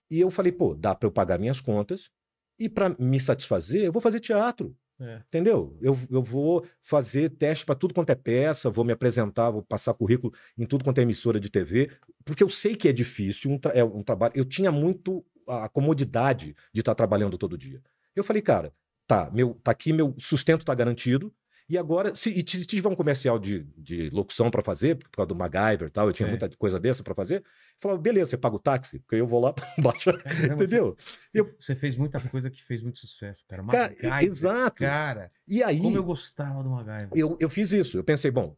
E 0.09 0.21
eu 0.21 0.31
falei, 0.31 0.53
pô, 0.53 0.73
dá 0.75 0.95
para 0.95 1.07
eu 1.09 1.11
pagar 1.11 1.37
minhas 1.37 1.61
contas. 1.61 2.11
E 2.59 2.69
para 2.69 2.95
me 2.99 3.21
satisfazer, 3.21 3.85
eu 3.85 3.93
vou 3.93 4.03
fazer 4.03 4.21
teatro. 4.21 4.77
É. 5.01 5.23
Entendeu? 5.29 5.79
Eu, 5.81 5.97
eu 6.11 6.23
vou 6.23 6.67
fazer 6.83 7.31
teste 7.31 7.65
para 7.65 7.77
tudo 7.77 7.95
quanto 7.95 8.11
é 8.11 8.17
peça, 8.17 8.69
vou 8.69 8.85
me 8.85 8.93
apresentar, 8.93 9.51
vou 9.51 9.63
passar 9.63 9.95
currículo 9.95 10.33
em 10.57 10.67
tudo 10.67 10.83
quanto 10.83 10.99
é 10.99 11.03
emissora 11.03 11.39
de 11.39 11.49
TV, 11.49 11.91
porque 12.25 12.43
eu 12.43 12.51
sei 12.51 12.75
que 12.75 12.89
é 12.89 12.93
difícil, 12.93 13.53
um, 13.53 13.61
é 13.73 13.85
um 13.85 14.03
trabalho. 14.03 14.33
Eu 14.35 14.45
tinha 14.45 14.73
muito 14.73 15.25
a 15.47 15.69
comodidade 15.69 16.55
de 16.73 16.81
estar 16.81 16.95
trabalhando 16.95 17.39
todo 17.39 17.57
dia. 17.57 17.81
Eu 18.15 18.25
falei, 18.25 18.43
cara, 18.43 18.73
tá, 19.07 19.31
meu, 19.33 19.55
tá 19.63 19.71
aqui, 19.71 19.93
meu 19.93 20.15
sustento 20.19 20.65
tá 20.65 20.75
garantido. 20.75 21.33
E 21.69 21.77
agora, 21.77 22.15
se, 22.15 22.31
e 22.31 22.39
se 22.49 22.65
tiver 22.65 22.89
um 22.89 22.95
comercial 22.95 23.39
de, 23.39 23.65
de 23.77 24.09
locução 24.09 24.51
para 24.51 24.63
fazer, 24.63 24.97
por 24.97 25.11
causa 25.11 25.27
do 25.29 25.35
MacGyver 25.35 25.89
e 25.89 25.91
tal, 25.91 26.07
eu 26.07 26.13
tinha 26.15 26.27
É. 26.27 26.31
muita 26.31 26.49
coisa 26.57 26.81
dessa 26.81 27.03
para 27.03 27.15
fazer, 27.15 27.41
eu 27.41 27.45
falava, 27.79 28.01
beleza, 28.01 28.31
você 28.31 28.39
paga 28.39 28.57
o 28.57 28.59
táxi, 28.59 28.99
porque 29.01 29.17
eu 29.17 29.27
vou 29.27 29.39
lá 29.41 29.53
baixar, 29.79 30.17
Caramba, 30.23 30.65
entendeu? 30.65 30.97
Você, 31.31 31.41
Eu- 31.41 31.55
você 31.61 31.75
fez 31.77 31.95
muita 31.97 32.21
coisa 32.31 32.49
que 32.51 32.65
fez 32.65 32.81
muito 32.81 32.99
sucesso, 32.99 33.45
cara. 33.47 33.63
Cara, 33.67 33.89
MacGyver, 33.93 34.23
exato. 34.25 34.77
Cara, 34.83 35.31
E 35.47 35.63
aí, 35.63 35.79
como 35.81 35.95
eu 35.97 36.03
gostava 36.05 36.63
do 36.63 36.71
MacGyver. 36.71 37.11
eu, 37.15 37.37
eu 37.39 37.51
fiz 37.51 37.71
isso. 37.73 37.99
Eu 37.99 38.05
pensei, 38.05 38.31
bom, 38.31 38.57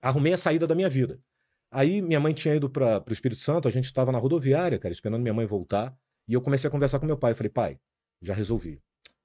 arrumei 0.00 0.32
a 0.32 0.36
saída 0.36 0.64
da 0.66 0.74
minha 0.74 0.88
vida. 0.88 1.18
Aí 1.68 2.00
minha 2.00 2.20
mãe 2.20 2.32
tinha 2.32 2.54
ido 2.54 2.70
para 2.70 3.02
o 3.08 3.12
Espírito 3.12 3.40
Santo, 3.40 3.66
a 3.66 3.70
gente 3.72 3.86
estava 3.86 4.12
na 4.12 4.18
rodoviária, 4.18 4.78
cara, 4.78 4.92
esperando 4.92 5.20
minha 5.22 5.34
mãe 5.34 5.46
voltar. 5.46 5.92
E 6.28 6.34
eu 6.34 6.40
comecei 6.40 6.68
a 6.68 6.70
conversar 6.70 7.00
com 7.00 7.06
meu 7.06 7.16
pai. 7.18 7.32
Eu 7.32 7.36
falei, 7.36 7.50
pai, 7.50 7.80
já 8.20 8.34
resolvi. 8.34 8.80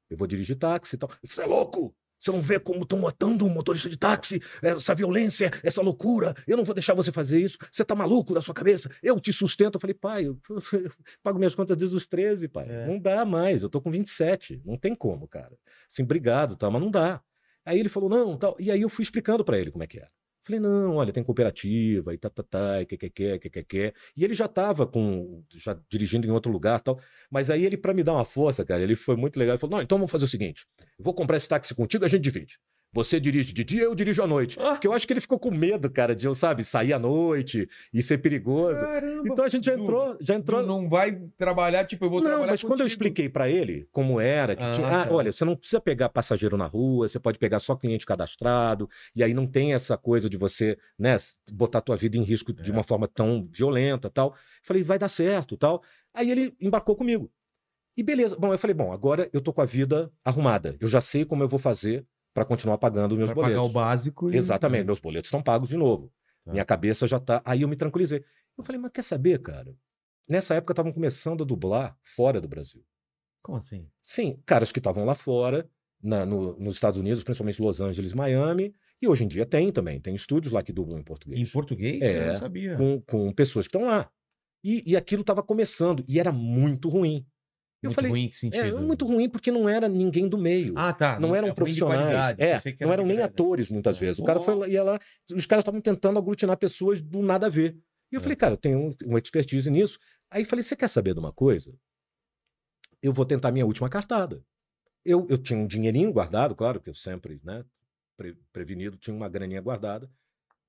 Eu 0.10 0.18
vou 0.18 0.26
dirigir 0.26 0.58
táxi 0.58 0.96
e 0.96 0.98
tal. 0.98 1.12
Você 1.24 1.42
é 1.44 1.46
louco? 1.46 1.94
Você 2.20 2.32
não 2.32 2.42
vê 2.42 2.60
como 2.60 2.84
estão 2.84 3.00
matando 3.00 3.46
um 3.46 3.50
motorista 3.50 3.90
de 3.90 3.98
táxi? 3.98 4.42
Essa 4.62 4.96
violência, 4.96 5.52
essa 5.64 5.82
loucura. 5.82 6.34
Eu 6.48 6.58
não 6.58 6.64
vou 6.64 6.74
deixar 6.74 6.94
você 6.94 7.12
fazer 7.12 7.40
isso. 7.40 7.58
Você 7.72 7.86
tá 7.86 7.96
maluco 7.96 8.34
da 8.34 8.42
sua 8.42 8.54
cabeça? 8.54 8.90
Eu 9.02 9.20
te 9.20 9.32
sustento. 9.32 9.76
Eu 9.76 9.80
falei, 9.80 9.94
pai, 9.94 10.26
eu, 10.26 10.38
eu 10.50 10.92
pago 11.22 11.38
minhas 11.38 11.56
contas 11.56 11.78
desde 11.78 11.96
os 11.96 12.08
13, 12.08 12.48
pai. 12.48 12.66
É. 12.70 12.88
Não 12.88 13.00
dá 13.00 13.24
mais. 13.26 13.64
Eu 13.64 13.70
tô 13.70 13.80
com 13.82 13.92
27. 13.92 14.62
Não 14.66 14.78
tem 14.78 14.96
como, 14.96 15.28
cara. 15.28 15.56
Assim, 15.90 16.04
obrigado, 16.04 16.56
tá? 16.56 16.70
Mas 16.70 16.82
não 16.82 16.92
dá. 16.92 17.22
Aí 17.66 17.80
ele 17.80 17.90
falou, 17.90 18.10
não, 18.10 18.38
tal. 18.38 18.56
E 18.60 18.72
aí 18.72 18.82
eu 18.82 18.90
fui 18.90 19.04
explicando 19.04 19.44
pra 19.44 19.60
ele 19.60 19.72
como 19.72 19.84
é 19.84 19.88
que 19.88 20.00
era. 20.00 20.10
Falei, 20.48 20.62
não, 20.62 20.96
olha, 20.96 21.12
tem 21.12 21.24
cooperativa 21.24 22.14
e 22.14 22.18
tá, 22.18 22.30
tá, 22.30 22.42
tá, 22.42 22.82
e 22.82 22.86
que, 22.86 22.98
que, 22.98 23.10
que, 23.10 23.40
que, 23.40 23.50
que, 23.50 23.64
que. 23.64 23.94
E 24.16 24.24
ele 24.24 24.34
já 24.34 24.48
tava 24.48 24.88
com, 24.88 25.44
já 25.54 25.78
dirigindo 25.90 26.26
em 26.26 26.32
outro 26.32 26.50
lugar 26.50 26.80
tal. 26.80 27.00
Mas 27.30 27.50
aí 27.50 27.66
ele, 27.66 27.76
pra 27.76 27.94
me 27.94 28.02
dar 28.02 28.14
uma 28.14 28.24
força, 28.24 28.64
cara, 28.64 28.82
ele 28.82 28.96
foi 28.96 29.18
muito 29.18 29.38
legal. 29.38 29.56
Ele 29.56 29.60
falou, 29.60 29.76
não, 29.76 29.84
então 29.84 29.98
vamos 29.98 30.10
fazer 30.10 30.24
o 30.24 30.28
seguinte, 30.28 30.66
eu 30.98 31.04
vou 31.04 31.14
comprar 31.14 31.36
esse 31.36 31.50
táxi 31.50 31.76
contigo, 31.76 32.06
a 32.06 32.08
gente 32.08 32.22
divide. 32.22 32.58
Você 32.94 33.20
dirige 33.20 33.54
de 33.54 33.64
dia, 33.64 33.84
eu 33.84 33.94
dirijo 33.94 34.24
à 34.24 34.28
noite. 34.28 34.58
Ah. 34.60 34.72
Porque 34.72 34.88
eu 34.88 34.94
acho 34.94 35.06
que 35.06 35.14
ele 35.14 35.20
ficou 35.20 35.38
com 35.38 35.52
medo, 35.52 35.90
cara, 35.90 36.16
de 36.16 36.26
eu, 36.26 36.34
sabe, 36.34 36.64
sair 36.64 36.94
à 36.94 37.00
noite 37.00 37.68
e 37.94 38.02
ser 38.02 38.18
perigoso. 38.20 38.80
Caramba. 38.82 39.28
Então 39.28 39.44
a 39.46 39.50
gente 39.50 39.66
já 39.66 39.76
entrou, 39.76 40.18
já 40.22 40.36
entrou. 40.36 40.64
Não 40.66 40.88
vai 40.90 41.12
trabalhar, 41.38 41.86
tipo, 41.86 42.06
eu 42.06 42.10
vou 42.10 42.22
Não, 42.22 42.28
trabalhar 42.30 42.52
mas 42.52 42.62
quando 42.62 42.80
eu 42.80 42.86
contigo. 42.86 42.88
expliquei 42.88 43.30
pra 43.30 43.50
ele 43.50 43.88
como 43.92 44.20
era, 44.20 44.56
que 44.56 44.64
Ah, 44.64 44.72
tinha, 44.72 44.88
ah, 44.88 45.06
tá. 45.06 45.14
olha, 45.14 45.32
você 45.32 45.44
não 45.46 45.56
precisa 45.56 45.82
pegar 45.82 46.10
passageiro 46.10 46.56
na 46.58 46.66
rua, 46.66 47.08
você 47.08 47.20
pode 47.20 47.38
pegar 47.38 47.60
só 47.60 47.76
cliente 47.76 48.06
cadastrado, 48.06 48.90
e 49.16 49.22
aí 49.24 49.34
não 49.34 49.46
tem 49.46 49.74
essa 49.74 49.98
coisa 49.98 50.30
de 50.30 50.38
você, 50.38 50.78
né, 50.98 51.18
botar 51.52 51.80
a 51.80 51.82
tua 51.82 51.98
vida 51.98 52.18
em 52.18 52.24
risco 52.24 52.54
de 52.54 52.72
É. 52.72 52.74
uma 52.74 52.84
forma 52.84 53.08
tão 53.08 53.48
violenta, 53.52 54.10
tal. 54.10 54.34
Falei, 54.64 54.82
vai 54.84 54.98
dar 54.98 55.10
certo, 55.10 55.56
tal. 55.58 55.84
Aí 56.14 56.32
ele 56.32 56.56
embarcou 56.60 56.96
comigo. 56.96 57.30
E 57.96 58.02
beleza. 58.04 58.36
Bom, 58.36 58.54
eu 58.54 58.58
falei, 58.58 58.74
bom, 58.74 58.92
agora 58.94 59.30
eu 59.34 59.42
tô 59.42 59.52
com 59.52 59.62
a 59.62 59.66
vida 59.66 60.12
arrumada. 60.24 60.76
Eu 60.80 60.88
já 60.88 61.02
sei 61.02 61.26
como 61.26 61.44
eu 61.44 61.48
vou 61.48 61.60
fazer 61.60 62.06
pra 62.38 62.46
continuar 62.46 62.78
pagando 62.78 63.18
meus 63.18 63.32
Pra 63.32 63.42
pagar 63.42 63.56
boletos. 63.56 63.70
o 63.72 63.74
básico. 63.74 64.32
e- 64.32 64.38
Exatamente, 64.38 64.86
meus 64.86 65.00
boletos 65.00 65.28
estão 65.28 65.42
pagos 65.42 65.70
de 65.70 65.76
novo. 65.78 66.12
Tá. 66.46 66.52
Minha 66.52 66.64
cabeça 66.64 67.08
já 67.08 67.20
tá. 67.20 67.42
Aí 67.44 67.64
eu 67.64 67.68
me 67.68 67.76
tranquilizei. 67.76 68.24
Eu 68.56 68.64
falei, 68.64 68.80
mas 68.80 68.92
quer 68.92 69.04
saber, 69.04 69.40
cara? 69.42 69.74
Nessa 70.30 70.54
época 70.54 70.72
estavam 70.74 70.92
começando 70.94 71.42
a 71.44 71.46
dublar 71.46 71.98
fora 72.04 72.40
do 72.40 72.48
Brasil. 72.48 72.84
Como 73.42 73.58
assim? 73.58 73.88
Sim, 74.04 74.40
caras 74.46 74.72
que 74.72 74.78
estavam 74.80 75.04
lá 75.04 75.16
fora, 75.16 75.68
na- 76.04 76.26
no- 76.28 76.60
nos 76.60 76.76
Estados 76.76 77.00
Unidos, 77.00 77.24
principalmente 77.24 77.60
Los 77.62 77.82
Angeles, 77.82 78.14
Miami, 78.14 78.72
E 79.02 79.08
hoje 79.08 79.24
em 79.24 79.28
dia 79.28 79.46
tem 79.46 79.72
também, 79.72 80.00
tem 80.02 80.16
estúdios 80.16 80.52
lá 80.52 80.64
que 80.64 80.74
dublam 80.74 81.00
em 81.00 81.04
português. 81.04 81.40
Em 81.40 81.46
português? 81.52 82.02
É, 82.02 82.20
Eu 82.30 82.34
não 82.34 82.40
sabia. 82.40 82.76
com, 82.76 83.00
com 83.02 83.32
pessoas 83.32 83.68
que 83.68 83.76
estão 83.78 83.88
lá. 83.88 84.10
E, 84.64 84.82
e 84.92 84.96
aquilo 84.96 85.22
estava 85.22 85.44
começando, 85.44 86.04
e 86.08 86.20
era 86.20 86.32
muito 86.32 86.90
ruim. 86.90 87.24
Eu 87.82 87.90
muito 87.90 87.96
falei, 87.96 88.12
ruim 88.12 88.30
que 88.30 88.36
é, 88.36 88.40
sentido? 88.40 88.82
muito 88.82 89.06
ruim 89.06 89.30
porque 89.30 89.52
não 89.52 89.70
era 89.70 89.88
ninguém 89.88 90.28
do 90.28 90.38
meio. 90.38 90.74
Ah, 90.76 90.92
tá. 90.94 91.20
não 91.20 91.36
é 91.36 91.38
eram 91.38 91.50
de 91.50 91.56
profissionais, 91.56 92.36
é, 92.40 92.60
não 92.82 92.92
era 92.92 93.02
eram 93.02 93.06
nem 93.06 93.22
atores 93.22 93.70
muitas 93.70 93.98
É. 93.98 94.00
vezes. 94.00 94.20
O 94.20 94.24
cara 94.24 94.40
foi 94.40 94.56
lá, 94.56 94.68
ia 94.68 94.84
lá, 94.84 95.00
os 95.32 95.46
caras 95.46 95.62
estavam 95.62 95.80
tentando 95.80 96.18
aglutinar 96.18 96.58
pessoas 96.58 97.00
do 97.02 97.22
nada 97.22 97.46
a 97.46 97.50
ver. 97.50 97.78
E 98.12 98.16
eu 98.16 98.20
É. 98.20 98.24
falei, 98.24 98.36
cara, 98.36 98.54
eu 98.54 98.58
tenho 98.58 98.80
um, 98.80 98.96
uma 99.06 99.20
expertise 99.20 99.70
nisso. 99.70 100.00
Aí 100.32 100.44
falei, 100.44 100.64
você 100.64 100.76
quer 100.76 100.88
saber 100.88 101.14
de 101.14 101.20
uma 101.20 101.32
coisa? 101.32 101.72
Eu 103.02 103.14
vou 103.14 103.26
tentar 103.26 103.52
minha 103.52 103.66
última 103.66 103.90
cartada. 103.90 104.44
Eu, 105.06 105.26
eu 105.30 105.38
tinha 105.38 105.58
um 105.60 105.68
dinheirinho 105.68 106.12
guardado, 106.12 106.56
claro, 106.56 106.82
que 106.82 106.90
eu 106.90 106.94
sempre, 106.96 107.40
né, 107.44 107.64
pre- 108.18 108.36
prevenido, 108.52 108.98
tinha 108.98 109.16
uma 109.16 109.30
graninha 109.30 109.62
guardada. 109.62 110.10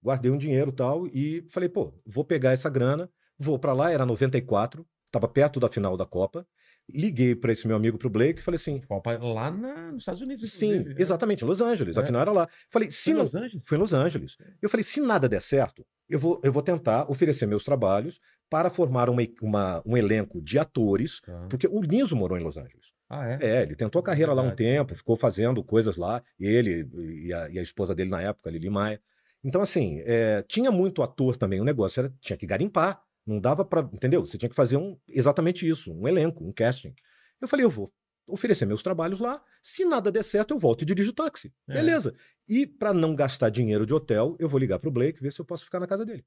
Guardei 0.02 0.30
um 0.30 0.39
dinheiro 0.39 0.70
e 0.70 0.74
tal 0.74 1.06
e 1.09 1.43
falei, 1.48 1.68
pô, 1.68 1.93
vou 2.06 2.24
pegar 2.24 2.52
essa 2.52 2.68
grana, 2.70 3.10
vou 3.39 3.59
pra 3.59 3.72
lá, 3.72 3.90
era 3.90 4.06
94, 4.06 4.86
tava 5.10 5.26
perto 5.26 5.59
da 5.59 5.68
final 5.68 5.97
da 5.97 6.06
Copa. 6.06 6.47
Liguei 6.90 7.35
pra 7.35 7.52
esse 7.52 7.66
meu 7.66 7.77
amigo, 7.77 7.98
pro 7.98 8.09
Blake, 8.09 8.40
e 8.40 8.43
falei 8.43 8.56
assim, 8.56 8.81
Lá 9.20 9.51
na- 9.51 9.93
nos 9.93 10.02
Estados 10.02 10.23
Unidos, 10.23 10.51
Sim, 10.51 10.73
inclusive, 10.77 10.98
é. 10.98 11.02
exatamente, 11.02 11.44
em 11.44 11.47
Los 11.47 11.60
Angeles. 11.60 11.97
É. 11.97 12.01
Afinal, 12.01 12.23
era 12.23 12.32
lá. 12.32 12.48
Falei, 12.70 12.90
se 12.90 13.05
Foi 13.05 13.12
em 13.12 13.16
não. 13.16 13.23
Los 13.24 13.35
Angeles? 13.35 13.62
Foi 13.66 13.77
em 13.77 13.81
Los 13.81 13.93
Angeles. 13.93 14.36
Eu 14.62 14.70
falei, 14.70 14.85
se 14.85 15.01
nada 15.01 15.28
der 15.28 15.43
certo, 15.43 15.85
eu 16.09 16.19
vou, 16.19 16.40
eu 16.43 16.51
vou 16.52 16.62
tentar 16.62 17.10
oferecer 17.10 17.47
meus 17.47 17.62
trabalhos 17.62 18.19
para 18.48 18.70
formar 18.70 19.10
uma, 19.10 19.20
uma- 19.43 19.82
um 19.85 19.97
elenco 19.97 20.40
de 20.40 20.59
atores, 20.59 21.20
Tá. 21.20 21.47
porque 21.51 21.66
o 21.66 21.81
Niso 21.82 22.16
morou 22.16 22.39
em 22.39 22.43
Los 22.43 22.56
Angeles. 22.56 22.89
Ah, 23.10 23.27
é? 23.28 23.39
É, 23.40 23.62
ele 23.62 23.74
tentou 23.74 24.01
a 24.01 24.02
carreira 24.02 24.32
lá 24.32 24.43
um 24.43 24.55
tempo, 24.55 24.94
ficou 24.94 25.16
fazendo 25.16 25.62
coisas 25.65 25.97
lá, 25.97 26.23
ele 26.40 26.89
e 27.27 27.32
a, 27.32 27.48
e 27.51 27.59
a 27.59 27.62
esposa 27.62 27.94
dele 27.94 28.10
na 28.10 28.20
época, 28.23 28.51
Lili 28.51 28.69
Maia. 28.70 29.01
Então, 29.44 29.62
assim, 29.62 30.02
é, 30.05 30.43
tinha 30.48 30.70
muito 30.70 31.02
ator 31.02 31.36
também, 31.36 31.60
o 31.60 31.65
negócio 31.65 32.01
era, 32.01 32.12
tinha 32.20 32.36
que 32.36 32.44
garimpar, 32.47 33.01
não 33.28 33.38
dava 33.40 33.64
pra, 33.64 33.88
entendeu? 33.92 34.24
Você 34.24 34.36
tinha 34.38 34.48
que 34.48 34.55
fazer 34.56 34.76
um, 34.76 34.96
exatamente 35.09 35.68
isso, 35.68 35.92
um 35.92 36.09
elenco, 36.09 36.44
um 36.44 36.52
casting. 36.52 36.94
Eu 37.40 37.46
falei, 37.48 37.64
eu 37.64 37.70
vou 37.70 37.92
oferecer 38.26 38.66
meus 38.66 38.82
trabalhos 38.82 39.20
lá, 39.20 39.42
se 39.62 39.84
nada 39.84 40.10
der 40.12 40.22
certo, 40.22 40.52
eu 40.52 40.59
volto 40.59 40.82
e 40.82 40.84
dirijo 40.84 41.10
o 41.10 41.14
táxi. 41.14 41.52
É. 41.68 41.74
Beleza. 41.74 42.14
E 42.48 42.66
para 42.66 42.92
não 42.92 43.14
gastar 43.14 43.48
dinheiro 43.50 43.86
de 43.86 43.94
hotel, 43.94 44.36
eu 44.38 44.48
vou 44.48 44.59
ligar 44.60 44.78
pro 44.78 44.90
Blake, 44.90 45.20
ver 45.22 45.32
se 45.32 45.40
eu 45.40 45.44
posso 45.44 45.64
ficar 45.64 45.80
na 45.80 45.86
casa 45.86 46.05
dele. 46.05 46.24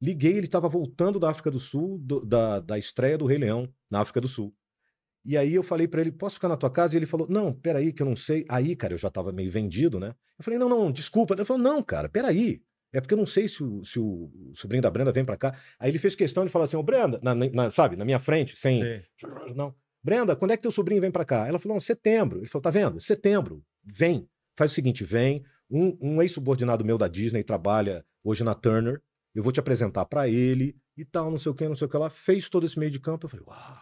Liguei, 0.00 0.36
ele 0.36 0.46
estava 0.46 0.68
voltando 0.68 1.18
da 1.18 1.28
África 1.30 1.50
do 1.50 1.58
Sul, 1.58 1.98
do- 1.98 2.24
da, 2.24 2.60
da 2.60 2.78
estreia 2.78 3.18
do 3.18 3.26
Rei 3.26 3.38
Leão, 3.38 3.68
na 3.90 4.00
África 4.00 4.20
do 4.20 4.28
Sul. 4.28 4.54
E 5.24 5.36
aí 5.36 5.54
eu 5.54 5.62
falei 5.62 5.86
pra 5.86 6.00
ele, 6.00 6.10
posso 6.12 6.36
ficar 6.36 6.48
na 6.48 6.56
tua 6.56 6.70
casa? 6.70 6.94
E 6.94 6.98
ele 6.98 7.04
falou, 7.04 7.26
não, 7.28 7.52
peraí, 7.52 7.92
que 7.92 8.00
eu 8.02 8.06
não 8.06 8.16
sei. 8.16 8.46
Aí, 8.48 8.74
cara, 8.74 8.94
eu 8.94 8.98
já 8.98 9.10
tava 9.10 9.30
meio 9.32 9.50
vendido, 9.50 10.00
né? 10.00 10.14
Eu 10.38 10.44
falei, 10.44 10.58
não, 10.58 10.68
não, 10.68 10.90
desculpa. 10.90 11.34
Ele 11.34 11.44
falou, 11.44 11.62
não, 11.62 11.82
cara, 11.82 12.08
peraí. 12.08 12.62
É 12.92 13.00
porque 13.00 13.14
eu 13.14 13.18
não 13.18 13.26
sei 13.26 13.48
se 13.48 13.62
o, 13.62 13.84
se 13.84 13.98
o 14.00 14.30
sobrinho 14.54 14.82
da 14.82 14.90
Brenda 14.90 15.12
vem 15.12 15.24
pra 15.24 15.36
cá. 15.36 15.56
Aí 15.78 15.90
ele 15.90 15.98
fez 15.98 16.14
questão 16.16 16.44
de 16.44 16.50
falar 16.50 16.64
assim, 16.64 16.76
ô 16.76 16.82
Brenda, 16.82 17.20
na- 17.22 17.34
na- 17.34 17.70
sabe, 17.70 17.94
na 17.96 18.04
minha 18.04 18.18
frente, 18.18 18.56
sem... 18.56 18.80
Sei. 18.80 19.04
Não. 19.54 19.74
Brenda, 20.02 20.34
quando 20.34 20.52
é 20.52 20.56
que 20.56 20.62
teu 20.62 20.72
sobrinho 20.72 21.00
vem 21.00 21.10
pra 21.10 21.24
cá? 21.24 21.46
Ela 21.46 21.58
falou, 21.58 21.74
não, 21.76 21.80
setembro. 21.80 22.38
Ele 22.38 22.46
falou, 22.48 22.62
tá 22.62 22.70
vendo? 22.70 22.98
Setembro. 23.00 23.62
Vem. 23.84 24.26
Faz 24.56 24.70
o 24.70 24.74
seguinte, 24.74 25.04
vem. 25.04 25.44
Um, 25.70 25.96
um 26.00 26.22
ex-subordinado 26.22 26.84
meu 26.84 26.96
da 26.96 27.06
Disney 27.06 27.42
trabalha 27.44 28.04
hoje 28.24 28.42
na 28.42 28.54
Turner. 28.54 29.00
Eu 29.34 29.42
vou 29.42 29.52
te 29.52 29.60
apresentar 29.60 30.04
pra 30.06 30.26
ele 30.26 30.74
e 30.96 31.04
tal, 31.04 31.30
não 31.30 31.36
sei 31.38 31.52
o 31.52 31.54
que, 31.54 31.68
não 31.68 31.76
sei 31.76 31.86
o 31.86 31.90
que 31.90 31.96
lá. 31.98 32.08
Fez 32.08 32.48
todo 32.48 32.64
esse 32.64 32.78
meio 32.78 32.90
de 32.90 32.98
campo. 32.98 33.26
Eu 33.26 33.30
falei, 33.30 33.44
uau. 33.46 33.78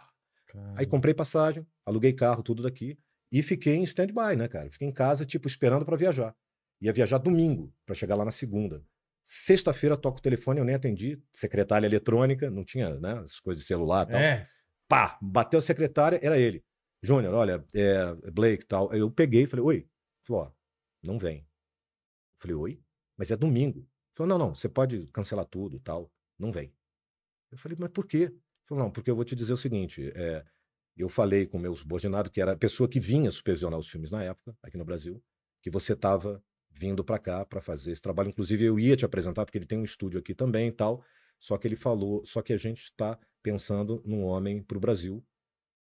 Aí 0.75 0.85
comprei 0.85 1.13
passagem, 1.13 1.65
aluguei 1.85 2.11
carro, 2.13 2.43
tudo 2.43 2.61
daqui. 2.63 2.97
E 3.31 3.41
fiquei 3.41 3.75
em 3.75 3.83
stand-by, 3.83 4.35
né, 4.35 4.47
cara? 4.49 4.69
Fiquei 4.69 4.87
em 4.87 4.93
casa, 4.93 5.25
tipo, 5.25 5.47
esperando 5.47 5.85
pra 5.85 5.95
viajar. 5.95 6.35
Ia 6.81 6.91
viajar 6.91 7.17
domingo, 7.17 7.73
pra 7.85 7.95
chegar 7.95 8.15
lá 8.15 8.25
na 8.25 8.31
segunda. 8.31 8.83
Sexta-feira 9.31 9.95
toco 9.95 10.17
o 10.17 10.21
telefone, 10.21 10.59
eu 10.59 10.65
nem 10.65 10.73
atendi. 10.73 11.21
Secretária 11.31 11.85
eletrônica, 11.85 12.49
não 12.49 12.63
tinha, 12.63 12.99
né, 12.99 13.19
as 13.19 13.39
coisas 13.39 13.61
de 13.61 13.67
celular 13.67 14.07
e 14.07 14.11
tal. 14.11 14.19
É. 14.19 14.43
Pá, 14.87 15.19
bateu 15.21 15.59
a 15.59 15.61
secretária, 15.61 16.19
era 16.23 16.39
ele. 16.39 16.65
Júnior, 16.99 17.35
olha, 17.35 17.63
é 17.75 18.31
Blake 18.31 18.63
e 18.63 18.65
tal. 18.65 18.91
Eu 18.91 19.11
peguei 19.11 19.43
e 19.43 19.45
falei, 19.45 19.63
oi. 19.63 19.75
Ele 19.75 19.89
Falou, 20.25 20.41
ó, 20.41 20.51
não 21.03 21.19
vem. 21.19 21.41
Eu 21.41 21.45
falei, 22.39 22.55
oi? 22.55 22.83
Mas 23.15 23.29
é 23.29 23.37
domingo. 23.37 23.87
Falou, 24.15 24.29
não, 24.29 24.47
não, 24.47 24.55
você 24.55 24.67
pode 24.67 25.05
cancelar 25.13 25.45
tudo 25.45 25.75
e 25.75 25.79
tal. 25.79 26.11
Não 26.39 26.51
vem. 26.51 26.73
Eu 27.51 27.57
falei, 27.59 27.77
mas 27.79 27.91
por 27.91 28.07
quê? 28.07 28.17
Ele 28.17 28.41
Falou, 28.65 28.85
não, 28.85 28.91
porque 28.91 29.11
eu 29.11 29.15
vou 29.15 29.25
te 29.25 29.35
dizer 29.35 29.53
o 29.53 29.57
seguinte, 29.57 30.11
é, 30.15 30.43
eu 30.97 31.07
falei 31.07 31.45
com 31.45 31.59
o 31.59 31.61
meu 31.61 31.75
subordinado, 31.75 32.31
que 32.31 32.41
era 32.41 32.53
a 32.53 32.57
pessoa 32.57 32.89
que 32.89 32.99
vinha 32.99 33.29
supervisionar 33.29 33.77
os 33.77 33.89
filmes 33.89 34.09
na 34.09 34.23
época, 34.23 34.57
aqui 34.63 34.75
no 34.75 34.85
Brasil, 34.85 35.23
que 35.61 35.69
você 35.69 35.93
estava 35.93 36.43
vindo 36.71 37.03
para 37.03 37.17
cá 37.19 37.45
para 37.45 37.61
fazer 37.61 37.91
esse 37.91 38.01
trabalho. 38.01 38.29
Inclusive, 38.29 38.63
eu 38.65 38.79
ia 38.79 38.95
te 38.95 39.05
apresentar, 39.05 39.45
porque 39.45 39.57
ele 39.57 39.65
tem 39.65 39.77
um 39.77 39.83
estúdio 39.83 40.19
aqui 40.19 40.33
também 40.33 40.67
e 40.69 40.71
tal. 40.71 41.03
Só 41.39 41.57
que 41.57 41.67
ele 41.67 41.75
falou, 41.75 42.23
só 42.25 42.41
que 42.41 42.51
a 42.53 42.57
gente 42.57 42.83
está 42.83 43.17
pensando 43.41 44.01
num 44.05 44.23
homem 44.23 44.61
para 44.61 44.77
o 44.77 44.81
Brasil 44.81 45.23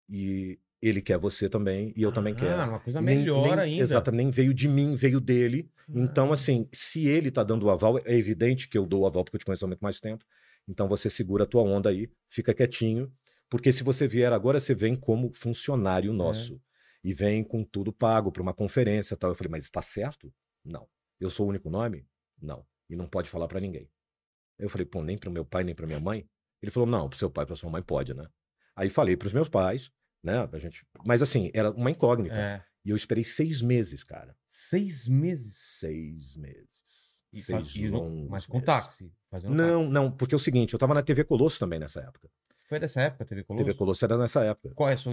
e 0.07 0.59
ele 0.81 1.01
quer 1.01 1.17
você 1.17 1.49
também 1.49 1.91
e 1.95 2.01
eu 2.01 2.11
também 2.11 2.33
Ah, 2.33 2.37
quero. 2.37 2.69
uma 2.69 2.79
coisa 2.79 3.01
nem- 3.01 3.17
melhor 3.19 3.57
nem- 3.57 3.59
ainda. 3.59 3.83
Exato, 3.83 4.11
nem 4.11 4.29
veio 4.31 4.53
de 4.53 4.67
mim, 4.67 4.95
veio 4.95 5.19
dele. 5.19 5.69
Então, 5.93 6.29
Ah. 6.29 6.33
assim, 6.33 6.67
se 6.71 7.07
ele 7.07 7.31
tá 7.31 7.43
dando 7.43 7.65
o 7.65 7.69
aval, 7.69 7.97
é 8.05 8.15
evidente 8.15 8.69
que 8.69 8.77
eu 8.77 8.85
dou 8.85 9.01
o 9.01 9.05
aval 9.07 9.23
porque 9.23 9.35
eu 9.37 9.39
te 9.39 9.45
conheço 9.45 9.65
há 9.65 9.67
muito 9.67 9.81
mais 9.81 9.99
tempo. 9.99 10.23
Então 10.67 10.87
você 10.87 11.09
segura 11.09 11.43
a 11.43 11.47
tua 11.47 11.63
onda 11.63 11.89
aí, 11.89 12.07
fica 12.29 12.53
quietinho, 12.53 13.11
porque 13.49 13.73
se 13.73 13.83
você 13.83 14.07
vier 14.07 14.31
agora, 14.31 14.59
você 14.59 14.75
vem 14.75 14.95
como 14.95 15.27
É. 15.27 15.31
funcionário 15.33 16.13
nosso. 16.13 16.61
E 17.03 17.13
vem 17.13 17.43
com 17.43 17.63
tudo 17.63 17.91
pago 17.93 18.29
para 18.31 18.41
uma 18.43 18.53
conferência 18.53 19.13
e 19.15 19.17
tal. 19.17 19.31
Eu 19.31 19.35
falei, 19.35 19.49
mas 19.49 19.63
está 19.63 19.81
certo? 19.81 20.31
Não. 20.69 20.87
Eu 21.19 21.29
sou 21.29 21.45
o 21.45 21.49
único 21.49 21.69
nome? 21.69 22.07
Não. 22.41 22.65
E 22.89 22.95
não 22.95 23.07
pode 23.07 23.29
falar 23.29 23.47
para 23.47 23.59
ninguém. 23.59 23.89
Aí 24.59 24.65
eu 24.65 24.69
falei, 24.69 24.85
pô, 24.85 25.01
nem 25.01 25.17
para 25.17 25.29
meu 25.29 25.45
pai, 25.45 25.63
nem 25.63 25.75
para 25.75 25.87
minha 25.87 25.99
mãe? 25.99 26.27
Ele 26.61 26.71
falou, 26.71 26.87
não, 26.87 27.09
pro 27.09 27.17
seu 27.17 27.29
pai, 27.29 27.45
pra 27.45 27.55
sua 27.55 27.69
mãe 27.69 27.81
pode, 27.81 28.13
né? 28.13 28.27
Aí 28.75 28.89
falei 28.89 29.15
pros 29.17 29.33
meus 29.33 29.49
pais, 29.49 29.91
né? 30.23 30.47
A 30.51 30.57
gente... 30.59 30.85
Mas 31.05 31.21
assim, 31.21 31.49
era 31.53 31.71
uma 31.71 31.91
incógnita. 31.91 32.35
É. 32.39 32.63
E 32.85 32.89
eu 32.91 32.95
esperei 32.95 33.23
seis 33.23 33.61
meses, 33.61 34.03
cara. 34.03 34.35
Seis 34.47 35.07
meses. 35.07 35.55
Seis 35.57 36.35
meses. 36.35 37.23
E 37.31 37.41
seis 37.41 37.73
faz- 37.73 37.89
longos 37.91 38.29
mas 38.29 38.45
com 38.45 38.53
meses. 38.57 38.65
táxi. 38.65 39.13
fazendo 39.29 39.53
Não, 39.53 39.87
não, 39.87 40.11
porque 40.11 40.33
é 40.33 40.37
o 40.37 40.39
seguinte, 40.39 40.73
eu 40.73 40.79
tava 40.79 40.93
na 40.93 41.03
TV 41.03 41.23
Colosso 41.23 41.59
também 41.59 41.79
nessa 41.79 41.99
época. 42.01 42.29
Foi 42.69 42.79
dessa 42.79 43.01
época, 43.01 43.25
TV 43.25 43.43
Colosso? 43.43 43.65
TV 43.65 43.75
Colosso 43.75 44.05
era 44.05 44.15
nessa 44.15 44.43
época. 44.43 44.75
Qual, 44.75 44.87
é 44.87 44.95
seu 44.95 45.11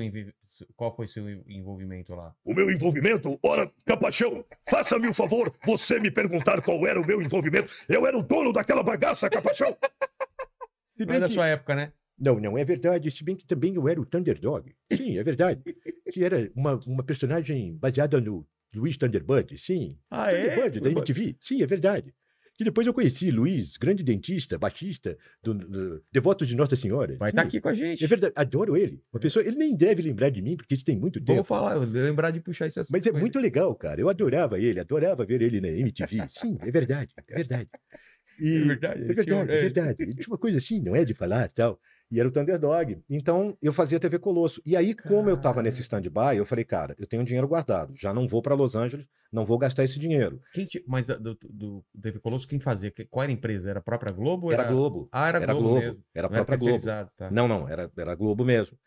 Qual 0.76 0.94
foi 0.94 1.06
seu 1.06 1.26
envolvimento 1.48 2.14
lá? 2.14 2.34
O 2.44 2.52
meu 2.52 2.70
envolvimento? 2.70 3.38
Ora, 3.42 3.72
Capachão, 3.86 4.44
faça-me 4.68 5.08
o 5.08 5.14
favor, 5.14 5.50
você 5.64 5.98
me 5.98 6.10
perguntar 6.10 6.60
qual 6.60 6.86
era 6.86 7.00
o 7.00 7.06
meu 7.06 7.22
envolvimento. 7.22 7.72
Eu 7.88 8.06
era 8.06 8.16
o 8.16 8.22
dono 8.22 8.52
daquela 8.52 8.82
bagaça, 8.82 9.30
Capachão. 9.30 9.74
Se 10.92 11.06
Não 11.06 11.14
é 11.14 11.20
da 11.20 11.30
sua 11.30 11.46
época, 11.46 11.74
né? 11.74 11.92
Não, 12.18 12.38
não, 12.38 12.58
é 12.58 12.64
verdade. 12.64 13.10
Se 13.10 13.24
bem 13.24 13.34
que 13.34 13.46
também 13.46 13.74
eu 13.74 13.88
era 13.88 14.00
o 14.00 14.04
Thunderdog. 14.04 14.74
Sim, 14.92 15.18
é 15.18 15.22
verdade. 15.22 15.62
que 16.12 16.22
era 16.22 16.50
uma, 16.54 16.78
uma 16.86 17.02
personagem 17.02 17.74
baseada 17.78 18.20
no 18.20 18.46
Luiz 18.74 18.98
Thunderbird, 18.98 19.56
sim. 19.58 19.98
Ah, 20.10 20.26
Thunderbird, 20.26 20.80
da 20.80 20.90
MTV. 20.90 21.36
Sim, 21.40 21.62
é 21.62 21.66
verdade. 21.66 22.14
Que 22.56 22.64
depois 22.64 22.86
eu 22.86 22.94
conheci 22.94 23.30
Luiz, 23.30 23.76
grande 23.76 24.02
dentista, 24.02 24.58
baixista, 24.58 25.16
do, 25.42 25.52
do 25.52 26.02
Devoto 26.10 26.46
de 26.46 26.56
Nossa 26.56 26.74
Senhora. 26.74 27.16
Vai 27.18 27.28
estar 27.28 27.42
aqui 27.42 27.60
com 27.60 27.68
a 27.68 27.74
gente. 27.74 28.02
É 28.02 28.06
verdade, 28.06 28.32
adoro 28.34 28.76
ele. 28.76 29.02
Uma 29.12 29.20
pessoa, 29.20 29.44
ele 29.44 29.56
nem 29.56 29.76
deve 29.76 30.00
lembrar 30.00 30.30
de 30.30 30.40
mim, 30.40 30.56
porque 30.56 30.74
isso 30.74 30.84
tem 30.84 30.98
muito 30.98 31.20
tempo. 31.20 31.44
falar, 31.44 31.74
eu 31.74 31.80
lembrar 31.80 32.30
de 32.30 32.40
puxar 32.40 32.66
esse 32.66 32.80
assunto. 32.80 32.92
Mas 32.92 33.06
é 33.06 33.10
com 33.10 33.18
ele. 33.18 33.22
muito 33.22 33.38
legal, 33.38 33.74
cara. 33.74 34.00
Eu 34.00 34.08
adorava 34.08 34.58
ele, 34.58 34.80
adorava 34.80 35.26
ver 35.26 35.42
ele 35.42 35.60
na 35.60 35.68
MTV. 35.68 36.24
Sim, 36.28 36.56
é 36.60 36.70
verdade, 36.70 37.12
é 37.16 37.34
verdade. 37.34 37.68
E, 38.38 38.56
É 38.56 38.64
verdade, 38.66 39.00
é 39.00 39.06
verdade, 39.06 39.50
é 39.50 39.60
verdade. 39.62 40.02
Ele 40.02 40.14
tinha 40.14 40.26
uma 40.28 40.36
coisa 40.36 40.58
assim, 40.58 40.78
não 40.78 40.94
é 40.94 41.06
de 41.06 41.14
falar 41.14 41.48
tal. 41.48 41.80
E 42.10 42.20
era 42.20 42.28
o 42.28 42.30
Thunderdog. 42.32 43.02
Então, 43.10 43.56
eu 43.60 43.72
fazia 43.72 43.98
TV 43.98 44.18
Colosso. 44.18 44.62
E 44.64 44.76
aí, 44.76 44.94
como 44.94 45.28
eu 45.28 45.36
tava 45.36 45.60
nesse 45.62 45.82
stand-by, 45.82 46.36
eu 46.36 46.46
falei, 46.46 46.64
cara, 46.64 46.94
eu 46.98 47.06
tenho 47.06 47.24
dinheiro 47.24 47.48
guardado. 47.48 47.92
Já 47.96 48.14
não 48.14 48.28
vou 48.28 48.40
para 48.40 48.54
Los 48.54 48.76
Angeles, 48.76 49.08
não 49.32 49.44
vou 49.44 49.58
gastar 49.58 49.82
esse 49.82 49.98
dinheiro. 49.98 50.40
Ti- 50.52 50.84
Mas 50.86 51.06
da- 51.08 51.16
do, 51.16 51.36
do 51.42 51.84
TV 52.00 52.20
Colosso, 52.20 52.46
quem 52.46 52.60
fazia? 52.60 52.92
Qual 53.10 53.22
era 53.24 53.32
a 53.32 53.34
empresa? 53.34 53.70
Era 53.70 53.80
a 53.80 53.82
própria 53.82 54.12
Globo? 54.12 54.46
ou 54.46 54.52
Era 54.52 54.64
Globo. 54.64 55.08
Ah, 55.10 55.28
era, 55.28 55.38
Era 55.38 55.52
Globo, 55.52 55.68
Globo. 55.68 55.80
mesmo. 55.84 56.04
Era 56.14 56.26
a 56.26 56.30
Não 56.30 56.36
era 56.36 56.44
própria 56.44 56.58
Globo. 56.78 57.10
tá. 57.16 57.30
Não, 57.30 57.48
não, 57.48 57.68
era, 57.68 57.90
era 57.98 58.14
Globo 58.14 58.44
mesmo. 58.44 58.78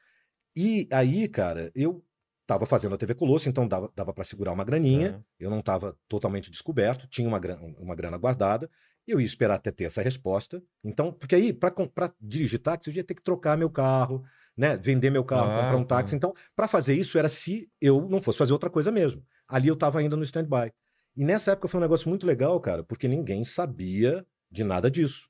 E 0.55 0.87
aí, 0.91 1.27
cara, 1.27 1.71
eu 1.75 2.03
tava 2.47 2.65
fazendo 2.65 2.95
a 2.95 2.97
TV 2.97 3.13
Colosso, 3.15 3.47
então 3.49 3.67
dava, 3.67 3.91
dava 3.95 4.13
para 4.13 4.23
segurar 4.23 4.51
uma 4.53 4.63
graninha. 4.63 5.17
Ah, 5.19 5.23
Eu 5.39 5.49
não 5.49 5.59
estava 5.59 5.95
totalmente 6.07 6.49
descoberto, 6.49 7.05
tinha 7.07 7.27
uma 7.27 7.37
grana, 7.37 7.61
uma 7.77 7.95
grana 7.95 8.17
guardada, 8.17 8.69
eu 9.11 9.19
ia 9.19 9.25
esperar 9.25 9.55
até 9.55 9.71
ter 9.71 9.85
essa 9.85 10.01
resposta. 10.01 10.61
Então, 10.83 11.11
porque 11.11 11.35
aí, 11.35 11.53
para 11.53 12.13
dirigir 12.19 12.59
táxi, 12.59 12.89
eu 12.89 12.95
ia 12.95 13.03
ter 13.03 13.13
que 13.13 13.21
trocar 13.21 13.57
meu 13.57 13.69
carro, 13.69 14.23
né? 14.55 14.77
Vender 14.77 15.09
meu 15.09 15.23
carro, 15.23 15.47
Claro, 15.47 15.61
comprar 15.61 15.77
um 15.77 15.83
táxi. 15.83 16.15
Então, 16.15 16.33
para 16.55 16.67
fazer 16.67 16.93
isso, 16.93 17.17
era 17.17 17.29
se 17.29 17.69
eu 17.81 18.07
não 18.09 18.21
fosse 18.21 18.37
fazer 18.37 18.53
outra 18.53 18.69
coisa 18.69 18.91
mesmo. 18.91 19.23
Ali 19.47 19.67
eu 19.67 19.73
estava 19.73 19.99
ainda 19.99 20.15
no 20.15 20.23
stand-by. 20.23 20.71
E 21.15 21.23
nessa 21.23 21.51
época 21.51 21.67
foi 21.67 21.79
um 21.79 21.81
negócio 21.81 22.07
muito 22.07 22.25
legal, 22.25 22.59
cara, 22.59 22.83
porque 22.83 23.07
ninguém 23.07 23.43
sabia 23.43 24.25
de 24.49 24.63
nada 24.63 24.89
disso. 24.89 25.29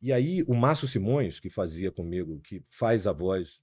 E 0.00 0.12
aí, 0.12 0.42
o 0.46 0.54
Márcio 0.54 0.86
Simões, 0.86 1.40
que 1.40 1.50
fazia 1.50 1.90
comigo, 1.90 2.40
que 2.40 2.62
faz 2.70 3.06
a 3.06 3.12
voz 3.12 3.60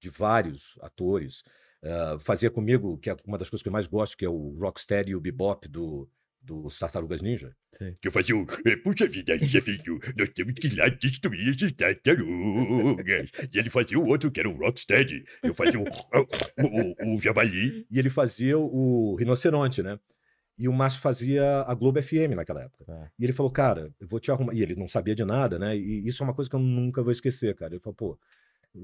de 0.00 0.10
vários 0.10 0.78
atores, 0.80 1.42
ah, 1.84 2.16
fazia 2.20 2.50
comigo, 2.50 2.96
que 2.98 3.10
é 3.10 3.16
uma 3.26 3.36
das 3.36 3.50
coisas 3.50 3.62
que 3.62 3.68
eu 3.68 3.72
mais 3.72 3.86
gosto, 3.86 4.16
que 4.16 4.24
é 4.24 4.28
o 4.28 4.56
Rocksteady 4.60 5.12
e 5.12 5.16
o 5.16 5.20
Bebop 5.20 5.66
do, 5.68 6.08
dos 6.42 6.78
Tartarugas 6.78 7.22
Ninja. 7.22 7.54
Sei. 7.70 7.96
Que 8.00 8.08
eu 8.08 8.12
fazia 8.12 8.36
o. 8.36 8.44
eh, 8.66 8.76
Puxa 8.76 9.06
vida, 9.06 9.38
chefinho, 9.46 9.98
nós 10.18 10.28
temos 10.30 10.54
que 10.54 10.66
ir 10.66 10.76
lá 10.76 10.88
destruir 10.88 11.48
esses 11.50 11.72
tartarugas. 11.72 13.30
E 13.52 13.58
ele 13.58 13.70
fazia 13.70 13.98
o 13.98 14.06
outro, 14.06 14.30
que 14.30 14.40
era 14.40 14.48
o 14.48 14.56
Rocksteady. 14.56 15.24
Eu 15.42 15.54
fazia 15.54 15.78
o, 15.80 15.84
o, 15.84 17.12
o, 17.12 17.16
o 17.16 17.20
Javali. 17.20 17.86
E 17.90 17.98
ele 17.98 18.10
fazia 18.10 18.58
o 18.58 19.14
Rinoceronte, 19.16 19.82
né? 19.82 19.98
E 20.58 20.68
o 20.68 20.72
Márcio 20.72 21.00
fazia 21.00 21.62
a 21.62 21.74
Globo 21.74 22.00
FM 22.02 22.34
naquela 22.36 22.62
época. 22.62 22.84
Tá. 22.84 23.10
E 23.18 23.24
ele 23.24 23.32
falou, 23.32 23.50
cara, 23.50 23.92
eu 23.98 24.06
vou 24.06 24.20
te 24.20 24.30
arrumar. 24.30 24.52
E 24.54 24.62
ele 24.62 24.74
não 24.76 24.86
sabia 24.86 25.14
de 25.14 25.24
nada, 25.24 25.58
né? 25.58 25.76
E 25.76 26.06
isso 26.06 26.22
é 26.22 26.26
uma 26.26 26.34
coisa 26.34 26.48
que 26.50 26.54
eu 26.56 26.60
nunca 26.60 27.02
vou 27.02 27.10
esquecer, 27.10 27.54
cara. 27.54 27.72
Ele 27.74 27.80
falou, 27.80 27.94
pô, 27.94 28.18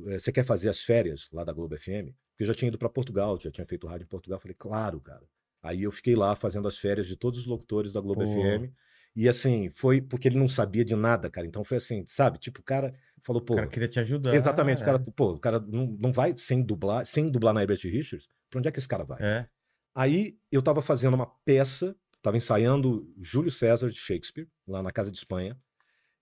eh, 0.08 0.18
você 0.18 0.32
quer 0.32 0.44
fazer 0.44 0.68
as 0.70 0.80
férias 0.82 1.28
lá 1.32 1.44
da 1.44 1.52
Globo 1.52 1.76
FM? 1.78 2.10
Porque 2.30 2.42
eu 2.42 2.46
já 2.46 2.54
tinha 2.54 2.68
ido 2.68 2.78
para 2.78 2.88
Portugal, 2.88 3.38
já 3.38 3.50
tinha 3.50 3.66
feito 3.66 3.86
rádio 3.86 4.04
em 4.04 4.08
Portugal. 4.08 4.38
Eu 4.38 4.40
falei, 4.40 4.56
claro, 4.58 5.00
cara. 5.00 5.22
Aí 5.62 5.82
eu 5.82 5.92
fiquei 5.92 6.14
lá 6.14 6.34
fazendo 6.34 6.68
as 6.68 6.78
férias 6.78 7.06
de 7.06 7.16
todos 7.16 7.40
os 7.40 7.46
locutores 7.46 7.92
da 7.92 8.00
Globo 8.00 8.24
Pô. 8.24 8.26
FM. 8.26 8.72
E 9.16 9.28
assim, 9.28 9.68
foi 9.70 10.00
porque 10.00 10.28
ele 10.28 10.38
não 10.38 10.48
sabia 10.48 10.84
de 10.84 10.94
nada, 10.94 11.28
cara. 11.28 11.46
Então 11.46 11.64
foi 11.64 11.78
assim, 11.78 12.04
sabe? 12.06 12.38
Tipo, 12.38 12.60
o 12.60 12.64
cara 12.64 12.94
falou, 13.24 13.42
pô. 13.42 13.54
O 13.54 13.56
cara 13.56 13.68
queria 13.68 13.88
te 13.88 13.98
ajudar. 13.98 14.34
Exatamente, 14.34 14.82
o 14.82 14.84
cara, 14.84 15.04
é. 15.04 15.10
pô, 15.10 15.32
o 15.32 15.40
cara 15.40 15.58
não, 15.58 15.86
não 15.98 16.12
vai 16.12 16.36
sem 16.36 16.62
dublar, 16.62 17.04
sem 17.04 17.28
dublar 17.30 17.52
na 17.52 17.60
Herbert 17.60 17.80
Richards. 17.82 18.28
Pra 18.48 18.58
onde 18.58 18.68
é 18.68 18.72
que 18.72 18.78
esse 18.78 18.88
cara 18.88 19.04
vai? 19.04 19.18
É. 19.20 19.48
Aí 19.94 20.38
eu 20.52 20.62
tava 20.62 20.80
fazendo 20.82 21.14
uma 21.14 21.26
peça, 21.44 21.96
tava 22.22 22.36
ensaiando 22.36 23.12
Júlio 23.18 23.50
César 23.50 23.90
de 23.90 23.98
Shakespeare, 23.98 24.48
lá 24.66 24.82
na 24.82 24.92
Casa 24.92 25.10
de 25.10 25.18
Espanha, 25.18 25.58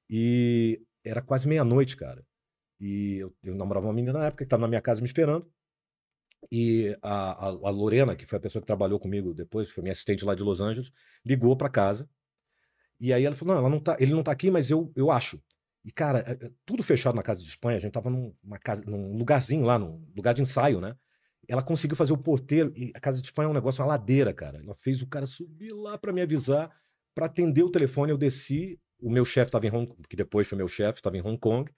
e 0.08 0.80
era 1.04 1.20
quase 1.20 1.46
meia-noite, 1.46 1.96
cara. 1.96 2.24
E 2.80 3.16
eu, 3.16 3.34
eu 3.42 3.54
namorava 3.54 3.86
uma 3.86 3.92
menina 3.92 4.18
na 4.18 4.26
época 4.26 4.44
que 4.44 4.48
tava 4.48 4.62
na 4.62 4.68
minha 4.68 4.80
casa 4.80 5.00
me 5.00 5.06
esperando. 5.06 5.46
E 6.50 6.96
a, 7.02 7.46
a, 7.46 7.48
a 7.48 7.70
Lorena, 7.70 8.14
que 8.16 8.26
foi 8.26 8.38
a 8.38 8.40
pessoa 8.40 8.62
que 8.62 8.66
trabalhou 8.66 9.00
comigo 9.00 9.34
depois, 9.34 9.70
foi 9.70 9.82
minha 9.82 9.92
assistente 9.92 10.24
lá 10.24 10.34
de 10.34 10.42
Los 10.42 10.60
Angeles, 10.60 10.92
ligou 11.24 11.56
pra 11.56 11.68
casa. 11.68 12.08
E 13.00 13.12
aí 13.12 13.24
ela 13.24 13.34
falou: 13.34 13.54
não, 13.54 13.60
ela 13.62 13.70
não 13.70 13.80
tá, 13.80 13.96
ele 14.00 14.12
não 14.12 14.22
tá 14.22 14.32
aqui, 14.32 14.50
mas 14.50 14.70
eu, 14.70 14.92
eu 14.96 15.10
acho. 15.10 15.40
E, 15.84 15.90
cara, 15.92 16.20
é- 16.20 16.46
é 16.46 16.50
tudo 16.64 16.82
fechado 16.82 17.14
na 17.14 17.22
casa 17.22 17.40
de 17.42 17.48
Espanha, 17.48 17.76
a 17.76 17.80
gente 17.80 17.92
tava 17.92 18.10
num, 18.10 18.34
uma 18.42 18.58
casa, 18.58 18.84
num 18.86 19.16
lugarzinho 19.16 19.64
lá, 19.64 19.78
num 19.78 20.04
lugar 20.16 20.34
de 20.34 20.42
ensaio, 20.42 20.80
né? 20.80 20.96
Ela 21.48 21.62
conseguiu 21.62 21.96
fazer 21.96 22.12
o 22.12 22.18
porteiro, 22.18 22.72
e 22.76 22.90
a 22.94 23.00
casa 23.00 23.20
de 23.20 23.26
Espanha 23.26 23.46
é 23.46 23.50
um 23.50 23.54
negócio, 23.54 23.82
uma 23.82 23.88
ladeira, 23.88 24.32
cara. 24.34 24.60
Ela 24.62 24.74
fez 24.74 25.00
o 25.02 25.06
cara 25.06 25.26
subir 25.26 25.72
lá 25.72 25.96
pra 25.96 26.12
me 26.12 26.20
avisar, 26.20 26.70
pra 27.14 27.26
atender 27.26 27.62
o 27.62 27.70
telefone. 27.70 28.10
Eu 28.10 28.18
desci, 28.18 28.80
o 29.00 29.10
meu 29.10 29.24
chefe 29.24 29.50
tava 29.52 29.66
em 29.66 29.70
Hong 29.72 29.86
Kong, 29.86 30.02
que 30.08 30.16
depois 30.16 30.48
foi 30.48 30.58
meu 30.58 30.66
chefe, 30.68 30.98
estava 30.98 31.16
em 31.16 31.22
Hong 31.22 31.38
Kong, 31.38 31.70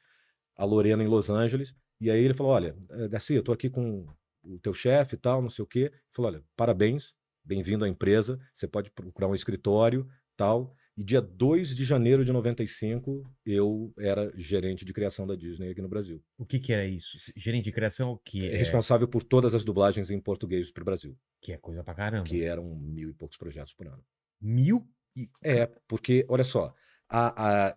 a 0.57 0.65
Lorena 0.65 1.03
em 1.03 1.07
Los 1.09 1.31
Angeles. 1.31 1.75
E 2.01 2.11
aí 2.11 2.23
ele 2.25 2.35
falou: 2.35 2.53
Olha, 2.53 2.77
eh, 2.91 3.09
Garcia, 3.09 3.37
eu 3.37 3.43
tô 3.43 3.53
aqui 3.53 3.71
com 3.71 4.07
o 4.55 4.59
teu 4.59 4.73
chefe 4.73 5.15
e 5.15 5.19
tal, 5.19 5.41
não 5.43 5.51
sei 5.51 5.63
o 5.63 5.67
quê. 5.67 5.93
Falou: 6.13 6.31
Olha, 6.33 6.45
parabéns, 6.57 7.15
bem-vindo 7.45 7.85
à 7.85 7.89
empresa, 7.89 8.39
você 8.53 8.67
pode 8.67 8.91
procurar 8.91 9.29
um 9.29 9.35
escritório, 9.35 10.09
tal. 10.37 10.75
E 10.97 11.05
dia 11.05 11.21
2 11.23 11.77
de 11.77 11.85
janeiro 11.85 12.25
de 12.25 12.33
95, 12.33 13.23
eu 13.47 13.93
era 13.99 14.33
gerente 14.37 14.85
de 14.85 14.93
criação 14.93 15.27
da 15.29 15.37
Disney 15.37 15.71
aqui 15.71 15.81
no 15.81 15.89
Brasil. 15.89 16.21
O 16.37 16.45
que 16.45 16.59
que 16.59 16.73
é 16.73 16.89
isso? 16.89 17.17
Gerente 17.37 17.67
de 17.67 17.73
criação, 17.73 18.11
o 18.13 18.19
que 18.19 18.49
É 18.49 18.55
é? 18.55 18.57
responsável 18.57 19.07
por 19.07 19.23
todas 19.23 19.55
as 19.55 19.63
dublagens 19.65 20.11
em 20.11 20.21
português 20.21 20.73
para 20.73 20.83
o 20.83 20.85
Brasil, 20.85 21.17
Que 21.41 21.53
é 21.53 21.57
coisa 21.57 21.85
pra 21.85 21.95
caramba. 21.95 22.25
que 22.25 22.43
eram 22.43 22.75
mil 22.75 23.11
e 23.11 23.15
poucos 23.15 23.37
projetos 23.39 23.73
por 23.73 23.87
ano. 23.87 24.05
Mil 24.41 24.89
e... 25.17 25.29
É, 25.41 25.67
porque, 25.87 26.27
olha 26.29 26.43
só, 26.43 26.75
a- 27.09 27.69
a- 27.69 27.75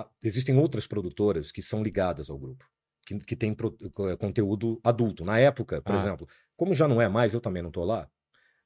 a- 0.00 0.10
existem 0.22 0.56
outras 0.56 0.86
produtoras 0.86 1.52
que 1.52 1.60
são 1.60 1.82
ligadas 1.82 2.30
ao 2.30 2.38
grupo, 2.38 2.64
que, 3.06 3.18
que 3.18 3.36
têm 3.36 3.52
pro- 3.54 3.76
co- 3.92 4.16
conteúdo 4.16 4.80
adulto. 4.82 5.24
Na 5.24 5.38
época, 5.38 5.80
por 5.82 5.94
Ah. 5.94 5.98
exemplo, 5.98 6.28
como 6.56 6.74
já 6.74 6.86
não 6.88 7.00
é 7.00 7.08
mais, 7.08 7.34
eu 7.34 7.40
também 7.40 7.62
não 7.62 7.70
estou 7.70 7.84
lá, 7.84 8.08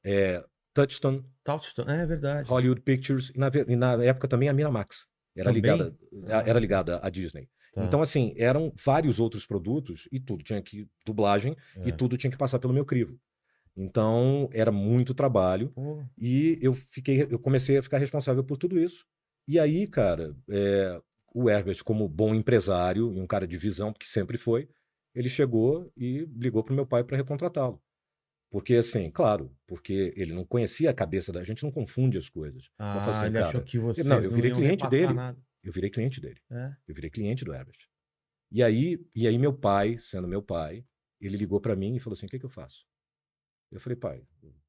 é, 0.04 0.44
Touchstone, 0.74 1.24
Touchstone, 1.42 1.90
é 1.90 2.06
verdade. 2.06 2.48
Hollywood 2.48 2.82
Pictures, 2.82 3.30
e 3.34 3.38
na, 3.38 3.50
e 3.66 3.76
na 3.76 4.04
época 4.04 4.28
também 4.28 4.48
a 4.48 4.52
Miramax. 4.52 5.06
Era 5.34 5.52
Também? 5.52 5.60
ligada, 5.62 5.96
a- 6.28 6.48
era 6.48 6.58
ligada 6.58 6.98
à 7.02 7.10
Disney. 7.10 7.48
Tá. 7.74 7.84
Então, 7.84 8.00
assim, 8.00 8.34
eram 8.38 8.72
vários 8.84 9.20
outros 9.20 9.44
produtos 9.46 10.08
e 10.10 10.18
tudo 10.18 10.42
tinha 10.42 10.62
que 10.62 10.88
dublagem 11.04 11.54
É. 11.76 11.88
e 11.88 11.92
tudo 11.92 12.16
tinha 12.16 12.30
que 12.30 12.36
passar 12.38 12.58
pelo 12.58 12.72
meu 12.72 12.84
crivo. 12.86 13.18
Então, 13.76 14.48
era 14.52 14.72
muito 14.72 15.12
trabalho. 15.14 15.70
Pô, 15.74 16.02
E 16.16 16.58
eu 16.62 16.72
fiquei, 16.74 17.26
eu 17.30 17.38
comecei 17.38 17.76
a 17.76 17.82
ficar 17.82 17.98
responsável 17.98 18.42
por 18.42 18.56
tudo 18.56 18.78
isso. 18.78 19.04
E 19.46 19.58
aí, 19.58 19.86
cara, 19.86 20.34
é, 20.50 21.00
o 21.38 21.50
Herbert, 21.50 21.84
como 21.84 22.08
bom 22.08 22.34
empresário 22.34 23.12
e 23.12 23.20
um 23.20 23.26
cara 23.26 23.46
de 23.46 23.58
visão, 23.58 23.92
que 23.92 24.08
sempre 24.08 24.38
foi, 24.38 24.70
ele 25.14 25.28
chegou 25.28 25.92
e 25.94 26.20
ligou 26.34 26.64
pro 26.64 26.74
meu 26.74 26.86
pai 26.86 27.04
para 27.04 27.16
recontratá-lo. 27.16 27.78
Porque, 28.50 28.74
assim, 28.76 29.10
claro, 29.10 29.54
porque 29.66 30.14
ele 30.16 30.32
não 30.32 30.46
conhecia 30.46 30.88
a 30.90 30.94
cabeça 30.94 31.30
da 31.32 31.42
gente, 31.42 31.62
não 31.62 31.70
confunde 31.70 32.16
as 32.16 32.30
coisas. 32.30 32.70
ah, 32.78 32.96
Eu 32.96 33.00
falo 33.02 33.16
assim, 33.16 33.26
ele 33.26 33.38
achou 33.38 33.52
cara, 33.54 33.64
que 33.64 33.78
você 33.78 34.02
não, 34.02 34.22
eu 34.22 34.30
virei 34.30 34.50
cliente 34.50 34.88
dele. 34.88 35.12
Nada. 35.12 35.38
Eu 35.62 35.72
virei 35.72 35.90
cliente 35.90 36.20
dele. 36.20 36.40
É. 36.50 36.74
Eu 36.88 36.94
virei 36.94 37.10
cliente 37.10 37.44
do 37.44 37.52
Herbert. 37.52 37.76
E 38.50 38.62
aí, 38.62 38.98
e 39.14 39.26
aí 39.26 39.36
meu 39.36 39.52
pai, 39.52 39.98
sendo 39.98 40.26
meu 40.28 40.40
pai, 40.40 40.84
ele 41.20 41.36
ligou 41.36 41.60
para 41.60 41.76
mim 41.76 41.96
e 41.96 42.00
falou 42.00 42.14
assim: 42.14 42.26
"O 42.26 42.28
que 42.28 42.38
que 42.38 42.46
eu 42.46 42.50
faço?" 42.50 42.86
Eu 43.70 43.80
falei: 43.80 43.96
"Pai, 43.96 44.22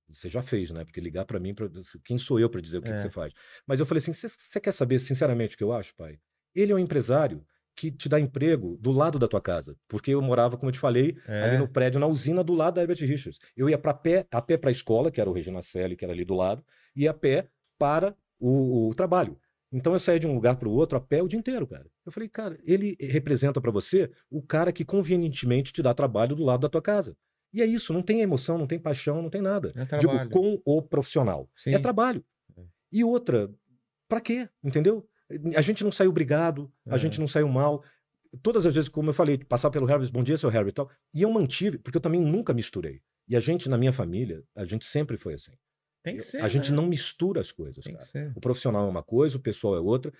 você 0.10 0.30
já 0.30 0.41
fez, 0.41 0.72
né? 0.72 0.84
Porque 0.84 0.99
ligar 0.99 1.26
para 1.26 1.39
mim, 1.39 1.53
pra... 1.53 1.69
quem 2.03 2.18
sou 2.18 2.39
eu 2.39 2.49
para 2.49 2.60
dizer 2.60 2.80
o 2.80 2.81
que, 2.81 2.88
que 2.89 2.94
É. 2.95 2.98
você 2.98 3.10
faz?" 3.10 3.31
Mas 3.65 3.80
eu 3.80 3.85
falei 3.85 3.99
assim: 3.99 4.11
"Você 4.11 4.27
você 4.27 4.60
quer 4.60 4.72
saber 4.73 4.99
sinceramente 4.99 5.53
o 5.56 5.57
que 5.57 5.64
eu 5.64 5.72
acho, 5.72 5.95
pai? 5.95 6.19
Ele 6.56 6.72
é 6.72 6.76
um 6.76 6.80
empresário 6.80 7.44
que 7.76 7.91
te 7.91 8.10
dá 8.10 8.19
emprego 8.19 8.76
do 8.82 8.91
lado 8.91 9.19
da 9.19 9.28
tua 9.28 9.40
casa, 9.40 9.76
porque 9.88 10.11
eu 10.11 10.22
morava, 10.22 10.57
como 10.57 10.69
eu 10.69 10.74
te 10.74 10.80
falei, 10.80 11.15
ali 11.28 11.56
É. 11.56 11.57
no 11.60 11.68
prédio, 11.68 11.99
na 11.99 12.07
usina 12.07 12.44
do 12.44 12.56
lado 12.56 12.76
da 12.76 12.82
Herbert 12.82 12.98
Richards. 12.99 13.38
Eu 13.56 13.69
ia 13.69 13.78
para 13.78 13.94
pé, 13.94 14.26
a 14.32 14.41
pé 14.41 14.57
para 14.57 14.69
a 14.69 14.72
escola, 14.72 15.11
que 15.11 15.22
era 15.22 15.30
o 15.30 15.34
Regina 15.34 15.61
Celli, 15.61 15.95
que 15.95 16.03
era 16.03 16.11
ali 16.14 16.26
do 16.26 16.34
lado, 16.34 16.64
e 16.95 17.07
a 17.07 17.14
pé 17.14 17.48
para 17.78 18.15
o, 18.40 18.88
o 18.90 18.94
trabalho. 18.95 19.38
Então 19.72 19.94
eu 19.94 19.99
saía 19.99 20.19
de 20.19 20.26
um 20.26 20.34
lugar 20.34 20.56
para 20.56 20.68
o 20.68 20.72
outro 20.72 20.98
a 20.98 21.02
pé 21.02 21.22
o 21.22 21.28
dia 21.28 21.38
inteiro, 21.38 21.68
cara. 21.68 21.86
Eu 22.06 22.11
falei, 22.11 22.28
cara, 22.30 22.57
ele 22.64 22.95
representa 22.99 23.61
para 23.61 23.69
você 23.69 24.10
o 24.32 24.41
cara 24.41 24.72
que 24.72 24.84
convenientemente 24.84 25.72
te 25.72 25.84
dá 25.84 25.94
trabalho 25.94 26.36
do 26.36 26.44
lado 26.44 26.61
da 26.61 26.69
tua 26.69 26.82
casa. 26.82 27.15
E 27.53 27.61
é 27.61 27.65
isso, 27.65 27.94
não 27.94 28.02
tem 28.02 28.22
emoção, 28.22 28.57
não 28.57 28.65
tem 28.65 28.80
paixão, 28.80 29.22
não 29.22 29.30
tem 29.30 29.41
nada. 29.41 29.72
É 29.76 29.86
Digo, 29.98 30.14
trabalho. 30.14 30.30
com 30.32 30.60
o 30.65 30.82
profissional. 30.82 31.49
Sim. 31.56 31.76
É 31.76 31.80
trabalho. 31.80 32.24
É. 32.57 32.61
E 32.91 33.03
outra, 33.03 33.52
pra 34.07 34.19
quê? 34.22 34.49
Entendeu? 34.64 35.07
A 35.56 35.62
gente 35.62 35.84
não 35.84 35.91
saiu 35.91 36.12
brigado, 36.12 36.72
a 36.88 36.95
É. 36.95 36.98
gente 36.98 37.20
não 37.20 37.28
saiu 37.28 37.48
mal. 37.48 37.84
Todas 38.41 38.66
as 38.66 38.76
vezes, 38.76 38.90
como 38.90 39.10
eu 39.10 39.14
falei, 39.14 39.38
passar 39.38 39.70
pelo 39.70 39.90
Herbert, 39.90 40.12
bom 40.12 40.24
dia, 40.24 40.38
seu 40.38 40.49
Herbert 40.49 40.70
e 40.70 40.74
tal. 40.74 40.90
E 41.14 41.22
eu 41.22 41.30
mantive, 41.32 41.78
porque 41.78 41.98
eu 41.98 42.02
também 42.02 42.20
nunca 42.22 42.54
misturei. 42.54 43.02
E 43.28 43.36
a 43.36 43.40
gente, 43.40 43.68
na 43.70 43.78
minha 43.78 43.91
família, 43.94 44.44
a 44.56 44.64
gente 44.66 44.86
sempre 44.86 45.18
foi 45.18 45.34
assim. 45.34 45.52
Tem 46.04 46.16
que 46.18 46.24
ser. 46.24 46.41
a 46.41 46.48
gente 46.48 46.70
né? 46.72 46.78
não 46.78 46.88
mistura 46.88 47.41
as 47.41 47.52
coisas, 47.52 47.84
Tem 47.84 47.94
cara. 47.94 48.06
que 48.06 48.12
ser. 48.12 48.32
O 48.36 48.40
profissional 48.40 48.86
é 48.88 48.90
uma 48.90 49.04
coisa, 49.04 49.36
o 49.38 49.41
pessoal 49.41 49.76
é 49.76 49.80
outra. 49.80 50.14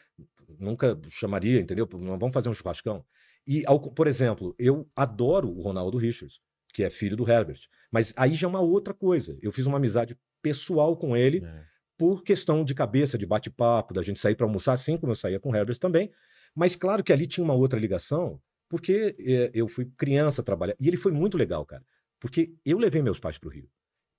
Nunca 0.60 1.00
chamaria, 1.10 1.60
entendeu? 1.62 1.88
Não 1.94 2.18
vamos 2.20 2.34
fazer 2.34 2.50
um 2.50 2.54
churrascão. 2.54 3.06
E, 3.46 3.64
ao- 3.66 3.80
por 3.80 4.08
exemplo, 4.08 4.54
eu 4.60 4.90
adoro 4.96 5.50
o 5.50 5.62
Ronaldo 5.62 5.98
Richards, 5.98 6.40
que 6.74 6.84
é 6.84 6.90
filho 6.90 7.16
do 7.16 7.30
Herbert. 7.30 7.60
Mas 7.92 8.14
aí 8.18 8.34
já 8.34 8.48
é 8.48 8.50
uma 8.50 8.60
outra 8.60 8.94
coisa. 8.94 9.38
Eu 9.42 9.52
fiz 9.52 9.66
uma 9.66 9.78
amizade 9.78 10.18
pessoal 10.42 10.98
com 10.98 11.16
ele 11.16 11.44
É. 11.46 11.64
por 11.98 12.24
questão 12.24 12.64
de 12.64 12.76
cabeça, 12.76 13.18
de 13.18 13.26
bate-papo, 13.26 13.94
da 13.94 14.02
gente 14.02 14.20
sair 14.20 14.36
para 14.36 14.46
almoçar, 14.46 14.74
assim 14.74 14.98
como 14.98 15.12
eu 15.12 15.16
saía 15.16 15.40
com 15.40 15.52
o 15.52 15.56
Herbert 15.56 15.80
também. 15.80 16.12
Mas 16.56 16.76
claro 16.76 17.04
que 17.04 17.12
ali 17.12 17.26
tinha 17.26 17.44
uma 17.44 17.54
outra 17.54 17.80
ligação, 17.80 18.42
porque 18.70 19.16
eh, 19.20 19.52
eu 19.54 19.68
fui 19.68 19.86
criança 19.98 20.44
trabalhar. 20.44 20.76
E 20.80 20.88
ele 20.88 20.98
foi 20.98 21.12
muito 21.12 21.38
legal, 21.38 21.66
cara. 21.66 21.84
Porque 22.20 22.54
eu 22.66 22.78
levei 22.78 23.02
meus 23.02 23.20
pais 23.20 23.38
para 23.38 23.48
o 23.48 23.52
Rio. 23.52 23.70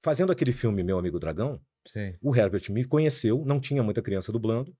Fazendo 0.03 0.33
aquele 0.33 0.53
filme 0.53 0.83
Meu 0.83 0.99
Amigo 0.99 1.19
Dragão, 1.19 1.61
Sim. 1.87 2.15
o 2.21 2.35
Herbert 2.35 2.71
me 2.71 2.85
conheceu, 2.85 3.45
não 3.45 3.61
tinha 3.61 3.83
muita 3.83 4.03
criança 4.03 4.31
dublando, 4.31 4.77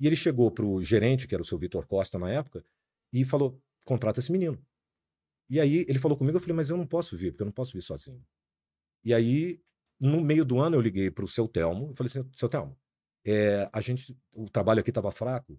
e 0.00 0.06
ele 0.06 0.16
chegou 0.16 0.50
pro 0.50 0.80
gerente, 0.82 1.28
que 1.28 1.34
era 1.34 1.42
o 1.42 1.46
seu 1.46 1.58
Vitor 1.58 1.86
Costa 1.86 2.18
na 2.18 2.30
época, 2.30 2.64
e 3.12 3.24
falou: 3.24 3.60
contrata 3.84 4.20
esse 4.20 4.32
menino. 4.32 4.58
E 5.48 5.60
aí 5.60 5.84
ele 5.88 5.98
falou 5.98 6.16
comigo, 6.16 6.36
eu 6.36 6.40
falei, 6.40 6.56
mas 6.56 6.70
eu 6.70 6.76
não 6.76 6.86
posso 6.86 7.16
vir, 7.16 7.32
porque 7.32 7.42
eu 7.42 7.46
não 7.46 7.52
posso 7.52 7.74
vir 7.74 7.82
sozinho. 7.82 8.24
E 9.04 9.12
aí, 9.12 9.60
no 10.02 10.20
meio 10.20 10.44
do 10.44 10.58
ano, 10.58 10.76
eu 10.76 10.80
liguei 10.80 11.10
pro 11.10 11.28
seu 11.28 11.46
Telmo, 11.48 11.90
eu 11.90 11.96
falei 11.96 12.08
assim, 12.10 12.28
seu 12.34 12.48
Telmo, 12.48 12.76
é, 13.24 13.68
a 13.72 13.80
gente, 13.80 14.16
o 14.32 14.50
trabalho 14.50 14.80
aqui 14.80 14.90
estava 14.90 15.10
fraco. 15.12 15.58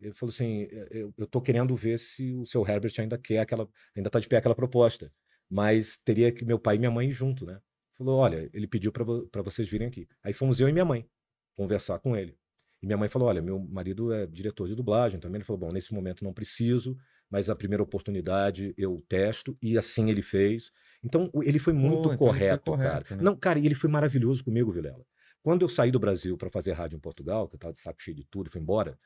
Ele 0.00 0.12
falou 0.14 0.30
assim, 0.30 0.62
"É, 0.70 0.88
eu, 1.16 1.26
tô 1.26 1.40
querendo 1.40 1.74
ver 1.74 1.98
se 1.98 2.32
o 2.34 2.46
seu 2.46 2.66
Herbert 2.66 2.92
ainda 2.98 3.18
quer 3.18 3.40
aquela, 3.40 3.68
ainda 3.96 4.10
tá 4.10 4.20
de 4.20 4.28
pé 4.28 4.36
aquela 4.36 4.54
proposta, 4.54 5.12
mas 5.50 5.98
teria 6.04 6.30
que 6.30 6.44
meu 6.44 6.58
pai 6.58 6.76
e 6.76 6.78
minha 6.78 6.90
mãe 6.90 7.08
ir 7.08 7.12
junto, 7.12 7.46
né? 7.46 7.60
Falou, 7.96 8.18
olha, 8.18 8.48
ele 8.52 8.68
pediu 8.68 8.92
para 8.92 9.42
vocês 9.42 9.68
virem 9.68 9.88
aqui. 9.88 10.06
Aí 10.22 10.32
fomos 10.32 10.60
eu 10.60 10.68
e 10.68 10.72
minha 10.72 10.84
mãe 10.84 11.08
conversar 11.56 11.98
com 11.98 12.16
ele. 12.16 12.38
E 12.80 12.86
minha 12.86 12.96
mãe 12.96 13.08
falou, 13.08 13.28
olha, 13.28 13.42
meu 13.42 13.58
marido 13.58 14.12
é 14.12 14.26
diretor 14.26 14.68
de 14.68 14.76
dublagem 14.76 15.18
também. 15.18 15.38
Ele 15.38 15.44
falou, 15.44 15.58
bom, 15.58 15.72
nesse 15.72 15.92
momento 15.92 16.22
não 16.22 16.32
preciso, 16.32 16.96
mas 17.28 17.50
a 17.50 17.56
primeira 17.56 17.82
oportunidade 17.82 18.72
eu 18.76 19.02
testo. 19.08 19.58
E 19.60 19.76
assim 19.76 20.10
ele 20.10 20.22
fez. 20.22 20.70
Então, 21.02 21.30
o- 21.32 21.42
ele 21.42 21.58
foi 21.58 21.72
muito 21.72 21.98
então 22.00 22.10
ele 22.12 22.18
foi 22.18 22.26
correto, 22.26 22.70
correto, 22.72 23.04
cara. 23.04 23.16
né? 23.16 23.22
Não, 23.22 23.36
cara, 23.36 23.58
e 23.58 23.66
ele 23.66 23.74
foi 23.74 23.88
maravilhoso 23.90 24.44
comigo, 24.44 24.72
Vilela. 24.72 25.04
Quando 25.42 25.62
eu 25.62 25.68
saí 25.68 25.90
do 25.90 25.98
Brasil 26.00 26.36
para 26.36 26.50
fazer 26.50 26.72
rádio 26.72 26.96
em 26.96 27.00
Portugal, 27.00 27.48
que 27.48 27.54
eu 27.54 27.58
tava 27.58 27.72
de 27.72 27.78
saco 27.78 28.02
cheio 28.02 28.16
de 28.16 28.24
tudo, 28.24 28.50
fui 28.50 28.60
embora, 28.60 28.98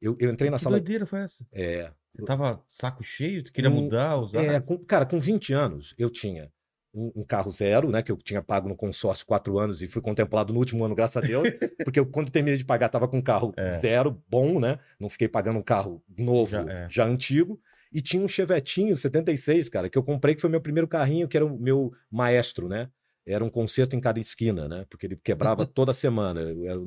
eu, 0.00 0.16
eu 0.18 0.30
entrei 0.30 0.50
na 0.50 0.56
Que 0.56 0.62
sala... 0.64 0.76
doideira 0.78 1.04
foi 1.06 1.20
essa? 1.20 1.46
É, 1.52 1.90
Você 2.16 2.24
tava 2.26 2.62
saco 2.68 3.02
cheio? 3.04 3.42
Tu 3.42 3.52
queria 3.52 3.70
Um- 3.70 3.82
mudar, 3.82 4.16
usar? 4.16 4.42
é, 4.42 4.60
com- 4.60 4.78
cara, 4.78 5.04
com 5.04 5.18
20 5.20 5.52
anos, 5.52 5.94
eu 5.98 6.08
tinha 6.10 6.50
um, 6.94 7.10
um 7.16 7.24
carro 7.24 7.50
zero, 7.50 7.90
né? 7.90 8.02
Que 8.02 8.10
eu 8.12 8.16
tinha 8.16 8.40
pago 8.40 8.68
no 8.68 8.76
consórcio 8.76 9.26
quatro 9.26 9.58
anos 9.58 9.82
e 9.82 9.88
fui 9.88 10.00
contemplado 10.00 10.52
no 10.52 10.58
último 10.60 10.84
ano, 10.84 10.94
graças 10.94 11.16
a 11.16 11.26
Deus. 11.26 11.42
porque 11.84 11.98
eu, 11.98 12.06
quando 12.06 12.30
terminei 12.30 12.56
de 12.56 12.64
pagar, 12.64 12.88
tava 12.88 13.06
com 13.08 13.18
um 13.18 13.22
carro 13.22 13.52
É. 13.56 13.80
zero, 13.80 14.22
bom, 14.28 14.58
né? 14.60 14.78
Não 14.98 15.08
fiquei 15.10 15.26
pagando 15.28 15.58
um 15.58 15.62
carro 15.62 16.02
novo, 16.16 16.50
Já- 16.52 16.88
já, 16.88 17.04
é. 17.04 17.06
antigo. 17.08 17.60
E 17.94 18.02
tinha 18.02 18.20
um 18.20 18.26
Chevetinho 18.26 18.96
76, 18.96 19.68
cara, 19.68 19.88
que 19.88 19.96
eu 19.96 20.02
comprei, 20.02 20.34
que 20.34 20.40
foi 20.40 20.50
meu 20.50 20.60
primeiro 20.60 20.88
carrinho, 20.88 21.28
que 21.28 21.36
era 21.36 21.46
o 21.46 21.56
meu 21.56 21.92
maestro, 22.10 22.68
né? 22.68 22.90
Era 23.24 23.44
um 23.44 23.48
concerto 23.48 23.94
em 23.94 24.00
cada 24.00 24.18
esquina, 24.18 24.68
né? 24.68 24.84
Porque 24.90 25.06
ele 25.06 25.16
quebrava 25.16 25.64
toda 25.64 25.92
semana. 25.94 26.40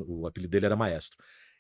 o 0.06 0.28
apelido 0.28 0.52
dele 0.52 0.66
era 0.66 0.76
maestro. 0.76 1.18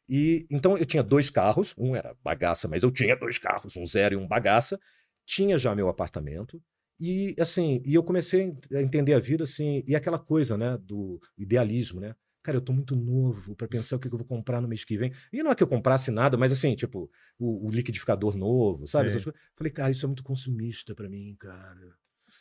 E 0.09 0.45
então 0.51 0.77
eu 0.77 0.85
tinha 0.85 1.01
dois 1.01 1.29
carros, 1.29 1.73
um 1.77 1.95
era 1.95 2.13
bagaça, 2.21 2.67
mas 2.67 2.83
eu 2.83 2.91
tinha 2.91 3.15
dois 3.15 3.37
carros, 3.37 3.77
um 3.77 3.85
zero 3.85 4.15
e 4.15 4.17
um 4.17 4.27
bagaça. 4.27 4.77
Tinha 5.25 5.57
já 5.57 5.73
meu 5.73 5.87
apartamento. 5.87 6.61
E 6.99 7.33
assim, 7.39 7.81
e 7.85 7.93
eu 7.93 8.03
comecei 8.03 8.53
a 8.73 8.81
entender 8.81 9.13
a 9.13 9.19
vida 9.19 9.45
assim, 9.45 9.81
e 9.87 9.95
aquela 9.95 10.19
coisa, 10.19 10.57
né, 10.57 10.77
do 10.81 11.21
idealismo, 11.37 12.01
né? 12.01 12.15
Cara, 12.47 12.55
eu 12.55 12.61
tô 12.61 12.71
muito 12.71 12.95
novo 12.95 13.57
para 13.57 13.67
pensar 13.67 13.97
o 13.97 13.99
que 13.99 14.07
que 14.07 14.15
eu 14.15 14.19
vou 14.19 14.25
comprar 14.25 14.61
no 14.61 14.69
mês 14.69 14.85
que 14.85 14.97
vem. 14.97 15.11
E 15.33 15.43
não 15.43 15.51
é 15.51 15.55
que 15.55 15.61
eu 15.61 15.67
comprasse 15.67 16.09
nada, 16.09 16.37
mas 16.37 16.49
assim, 16.49 16.73
tipo, 16.75 17.11
o, 17.37 17.67
o 17.67 17.69
liquidificador 17.69 18.37
novo, 18.37 18.87
sabe? 18.87 19.09
Falei, 19.53 19.73
cara, 19.73 19.91
isso 19.91 20.05
é 20.05 20.07
muito 20.07 20.23
consumista 20.23 20.95
para 20.95 21.09
mim, 21.09 21.35
cara. 21.37 21.93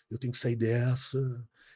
Eu 0.08 0.16
tenho 0.16 0.32
que 0.32 0.38
sair 0.38 0.54
dessa. 0.54 1.18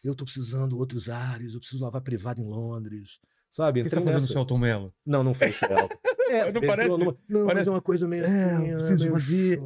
Eu 0.04 0.14
tô 0.14 0.24
precisando 0.24 0.78
outros 0.78 1.08
ares, 1.08 1.54
eu 1.54 1.58
preciso 1.58 1.82
lavar 1.82 2.02
privado 2.02 2.40
em 2.40 2.44
Londres. 2.44 3.18
Sabe? 3.50 3.80
O 3.80 3.84
que 3.84 3.90
você 3.90 3.96
tá 3.96 4.02
fazendo 4.02 4.20
nessa. 4.22 4.32
Celton 4.32 4.58
Mello? 4.58 4.94
Não, 5.04 5.22
não 5.24 5.34
foi 5.34 5.50
Celta. 5.50 5.88
É, 6.30 6.52
Não 6.52 6.60
parece- 6.60 6.88
numa- 6.88 7.16
Não, 7.28 7.40
mas 7.40 7.46
parece- 7.48 7.68
é 7.68 7.72
uma 7.72 7.80
coisa 7.82 8.06
meio. 8.06 8.24
É, 8.24 8.56
fina, 8.56 8.76
preciso 8.78 9.02
meio 9.02 9.12
fazer. 9.14 9.60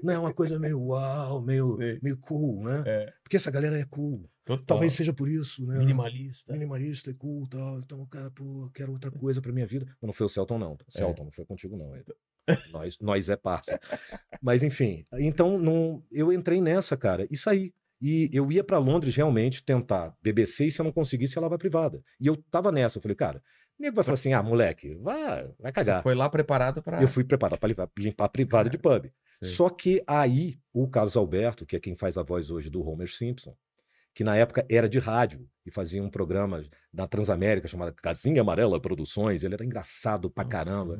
Não, 0.00 0.12
é 0.14 0.18
uma 0.20 0.32
coisa 0.32 0.56
meio 0.56 0.80
uau, 0.80 1.42
meio, 1.42 1.76
meio 2.00 2.16
cool, 2.18 2.62
né? 2.62 2.84
É. 2.86 3.12
Porque 3.20 3.36
essa 3.36 3.50
galera 3.50 3.76
é 3.76 3.84
cool. 3.84 4.30
Total. 4.44 4.64
Talvez 4.64 4.92
seja 4.92 5.12
por 5.12 5.28
isso, 5.28 5.66
né? 5.66 5.76
Minimalista. 5.76 6.52
Minimalista, 6.52 7.10
é 7.10 7.14
cool 7.14 7.46
e 7.46 7.48
tal. 7.48 7.78
Então, 7.80 8.06
cara, 8.06 8.30
pô, 8.30 8.70
quero 8.72 8.92
outra 8.92 9.10
coisa 9.10 9.42
pra 9.42 9.50
minha 9.52 9.66
vida. 9.66 9.86
Mas 10.00 10.06
não 10.06 10.12
foi 10.12 10.26
o 10.26 10.28
Celton, 10.28 10.56
não. 10.56 10.78
Celton, 10.88 11.24
não 11.24 11.32
foi 11.32 11.44
contigo, 11.44 11.76
não. 11.76 11.92
nós, 12.70 13.00
nós 13.00 13.28
é 13.28 13.36
parça. 13.36 13.80
Mas, 14.40 14.62
enfim. 14.62 15.04
Então, 15.14 15.58
não, 15.58 16.00
eu 16.12 16.32
entrei 16.32 16.60
nessa, 16.60 16.96
cara, 16.96 17.26
e 17.28 17.36
saí. 17.36 17.74
E 18.00 18.30
eu 18.32 18.50
ia 18.52 18.62
pra 18.62 18.78
Londres 18.78 19.16
realmente 19.16 19.62
tentar 19.62 20.14
BBC 20.22 20.66
e 20.66 20.70
se 20.70 20.80
eu 20.80 20.84
não 20.84 20.92
conseguisse, 20.92 21.36
ia 21.36 21.42
lavar 21.42 21.58
privada. 21.58 22.00
E 22.20 22.26
eu 22.26 22.36
tava 22.50 22.70
nessa. 22.70 22.98
Eu 22.98 23.02
falei, 23.02 23.16
cara, 23.16 23.42
o 23.78 23.82
nego 23.82 23.96
vai 23.96 24.04
falar 24.04 24.14
assim: 24.14 24.32
ah, 24.32 24.42
moleque, 24.42 24.94
vai, 24.96 25.44
vai 25.58 25.72
Você 25.72 25.72
cagar. 25.72 26.02
foi 26.02 26.14
lá 26.14 26.28
preparado 26.28 26.82
pra. 26.82 27.02
Eu 27.02 27.08
fui 27.08 27.24
preparado 27.24 27.58
para 27.58 27.68
limpar, 27.68 27.88
limpar 27.98 28.24
a 28.24 28.28
privada 28.28 28.70
de 28.70 28.78
pub. 28.78 29.10
Sei. 29.32 29.48
Só 29.48 29.68
que 29.68 30.02
aí, 30.06 30.58
o 30.72 30.88
Carlos 30.88 31.16
Alberto, 31.16 31.66
que 31.66 31.74
é 31.76 31.80
quem 31.80 31.96
faz 31.96 32.16
a 32.16 32.22
voz 32.22 32.50
hoje 32.50 32.70
do 32.70 32.86
Homer 32.86 33.08
Simpson, 33.12 33.56
que 34.14 34.22
na 34.24 34.36
época 34.36 34.64
era 34.70 34.88
de 34.88 34.98
rádio 34.98 35.48
e 35.66 35.70
fazia 35.70 36.02
um 36.02 36.10
programa 36.10 36.64
na 36.92 37.06
Transamérica 37.06 37.68
chamado 37.68 37.92
Casinha 37.94 38.40
Amarela 38.40 38.80
Produções, 38.80 39.42
ele 39.44 39.54
era 39.54 39.64
engraçado 39.64 40.30
pra 40.30 40.42
Nossa, 40.44 40.56
caramba. 40.56 40.96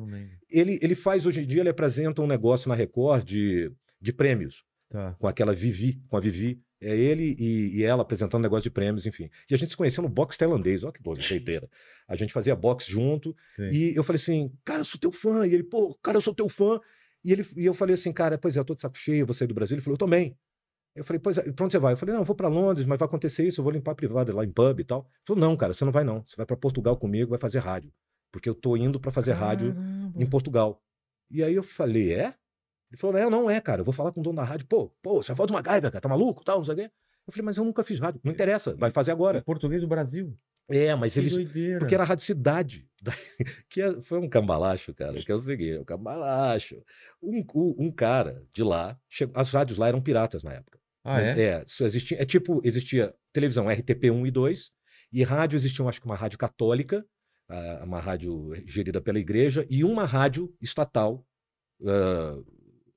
Ele, 0.49 0.79
ele 0.81 0.95
faz, 0.95 1.25
hoje 1.25 1.41
em 1.43 1.45
dia, 1.47 1.61
ele 1.61 1.69
apresenta 1.69 2.21
um 2.21 2.27
negócio 2.27 2.69
na 2.69 2.75
Record 2.75 3.23
de, 3.25 3.71
de 4.01 4.11
prêmios, 4.13 4.63
Tá. 4.89 5.15
com 5.19 5.27
aquela 5.27 5.53
Vivi, 5.53 6.01
com 6.07 6.17
a 6.17 6.19
Vivi. 6.19 6.61
É 6.81 6.95
ele 6.95 7.35
e, 7.37 7.77
e 7.77 7.83
ela 7.83 8.03
apresentando 8.03 8.41
negócio 8.41 8.63
de 8.63 8.69
prêmios, 8.69 9.05
enfim. 9.05 9.29
E 9.49 9.53
a 9.53 9.57
gente 9.57 9.69
se 9.69 9.77
conheceu 9.77 10.01
no 10.01 10.07
boxe 10.09 10.37
tailandês, 10.37 10.83
olha 10.83 10.93
que 10.93 11.01
doideira. 11.03 11.69
A 12.07 12.15
gente 12.15 12.31
fazia 12.31 12.55
boxe 12.55 12.89
junto, 12.91 13.35
Sei. 13.55 13.69
e 13.69 13.95
eu 13.95 14.03
falei 14.03 14.19
assim, 14.21 14.51
cara, 14.63 14.81
eu 14.81 14.85
sou 14.85 14.99
teu 14.99 15.11
fã. 15.11 15.45
E 15.45 15.53
ele, 15.53 15.63
pô, 15.63 15.93
cara, 16.01 16.17
eu 16.17 16.21
sou 16.21 16.33
teu 16.33 16.47
fã. 16.47 16.79
E, 17.23 17.33
ele, 17.33 17.45
e 17.57 17.65
eu 17.65 17.73
falei 17.73 17.95
assim, 17.95 18.13
cara, 18.13 18.37
pois 18.37 18.55
é, 18.55 18.59
eu 18.59 18.65
tô 18.65 18.73
de 18.73 18.79
saco 18.81 18.97
cheio, 18.97 19.25
vou 19.25 19.33
sair 19.33 19.47
do 19.47 19.53
Brasil. 19.53 19.75
Ele 19.75 19.81
falou, 19.81 19.95
eu 19.95 19.99
também. 19.99 20.37
Eu 20.95 21.03
falei, 21.03 21.19
pois 21.19 21.37
é, 21.37 21.51
pra 21.51 21.65
onde 21.65 21.73
você 21.73 21.79
vai? 21.79 21.93
Eu 21.93 21.97
falei, 21.97 22.13
não, 22.13 22.21
eu 22.21 22.25
vou 22.25 22.35
pra 22.35 22.47
Londres, 22.47 22.85
mas 22.85 22.97
vai 22.97 23.05
acontecer 23.07 23.45
isso, 23.45 23.59
eu 23.59 23.63
vou 23.63 23.71
limpar 23.71 23.91
a 23.91 23.95
privada 23.95 24.33
lá 24.33 24.43
em 24.43 24.51
pub 24.51 24.79
e 24.79 24.83
tal. 24.83 25.01
Ele 25.01 25.23
falou, 25.27 25.41
não, 25.41 25.55
cara, 25.57 25.73
você 25.73 25.85
não 25.85 25.91
vai 25.91 26.03
não. 26.03 26.25
Você 26.25 26.35
vai 26.35 26.45
pra 26.45 26.55
Portugal 26.57 26.97
comigo, 26.97 27.29
vai 27.29 27.39
fazer 27.39 27.59
rádio. 27.59 27.91
Porque 28.31 28.47
eu 28.47 28.55
tô 28.55 28.75
indo 28.77 28.99
pra 28.99 29.11
fazer 29.11 29.33
rádio 29.33 29.73
Caramba. 29.73 30.23
em 30.23 30.25
Portugal. 30.25 30.81
E 31.29 31.43
aí 31.43 31.53
eu 31.53 31.63
falei, 31.63 32.13
é? 32.13 32.33
Ele 32.91 32.97
falou, 32.99 33.19
não, 33.21 33.29
não 33.29 33.49
é, 33.49 33.61
cara, 33.61 33.81
eu 33.81 33.85
vou 33.85 33.93
falar 33.93 34.11
com 34.11 34.19
o 34.19 34.23
dono 34.23 34.37
da 34.37 34.43
rádio. 34.43 34.65
Pô, 34.67 34.89
pô, 35.01 35.21
você 35.21 35.33
volta 35.33 35.53
uma 35.53 35.61
gaiva, 35.61 35.91
cara, 35.91 36.01
tá 36.01 36.09
maluco, 36.09 36.43
tal, 36.43 36.57
não 36.57 36.65
sei 36.65 36.73
o 36.73 36.77
quê. 36.77 36.91
Eu 37.27 37.31
falei, 37.33 37.45
mas 37.45 37.57
eu 37.57 37.63
nunca 37.63 37.83
fiz 37.83 37.99
rádio. 37.99 38.19
Não 38.23 38.31
interessa, 38.31 38.75
vai 38.75 38.89
fazer 38.89 39.11
Em 39.11 39.13
agora. 39.13 39.41
português 39.43 39.81
do 39.81 39.87
Brasil. 39.87 40.35
É, 40.67 40.93
mas 40.95 41.13
Que 41.13 41.19
eles, 41.19 41.33
doideira. 41.33 41.79
porque 41.79 41.93
era 41.95 42.03
a 42.03 42.07
Rádio 42.07 42.25
Cidade. 42.25 42.87
da- 43.01 43.13
Que 43.69 43.81
é- 43.81 44.01
foi 44.01 44.19
um 44.19 44.27
cambalacho, 44.29 44.93
cara. 44.93 45.13
Que 45.13 45.31
é 45.31 45.35
o 45.35 45.37
seguinte: 45.39 45.79
um 45.79 45.83
cambalacho. 45.83 46.83
Um, 47.21 47.43
um 47.77 47.91
cara 47.91 48.43
de 48.53 48.63
lá. 48.63 48.97
chegou- 49.07 49.39
as 49.39 49.51
rádios 49.51 49.77
lá 49.79 49.87
eram 49.87 50.01
piratas 50.01 50.43
na 50.43 50.53
época. 50.53 50.79
Ah, 51.03 51.13
Mas, 51.13 51.37
é? 51.37 51.63
só 51.67 51.85
existia, 51.85 52.21
é 52.21 52.25
tipo: 52.25 52.61
existia 52.63 53.13
televisão 53.33 53.67
RTP 53.69 54.11
1 54.11 54.27
e 54.27 54.31
2, 54.31 54.71
e 55.11 55.23
rádio 55.23 55.57
existia, 55.57 55.83
eu 55.83 55.89
acho 55.89 55.99
que 56.01 56.05
uma 56.05 56.15
rádio 56.15 56.37
católica, 56.37 57.03
ah, 57.47 57.81
uma 57.83 57.99
rádio 57.99 58.51
gerida 58.67 58.99
pela 59.01 59.17
igreja, 59.19 59.65
e 59.69 59.83
uma 59.83 60.05
rádio 60.05 60.53
estatal 60.61 61.25
ah, 61.85 62.37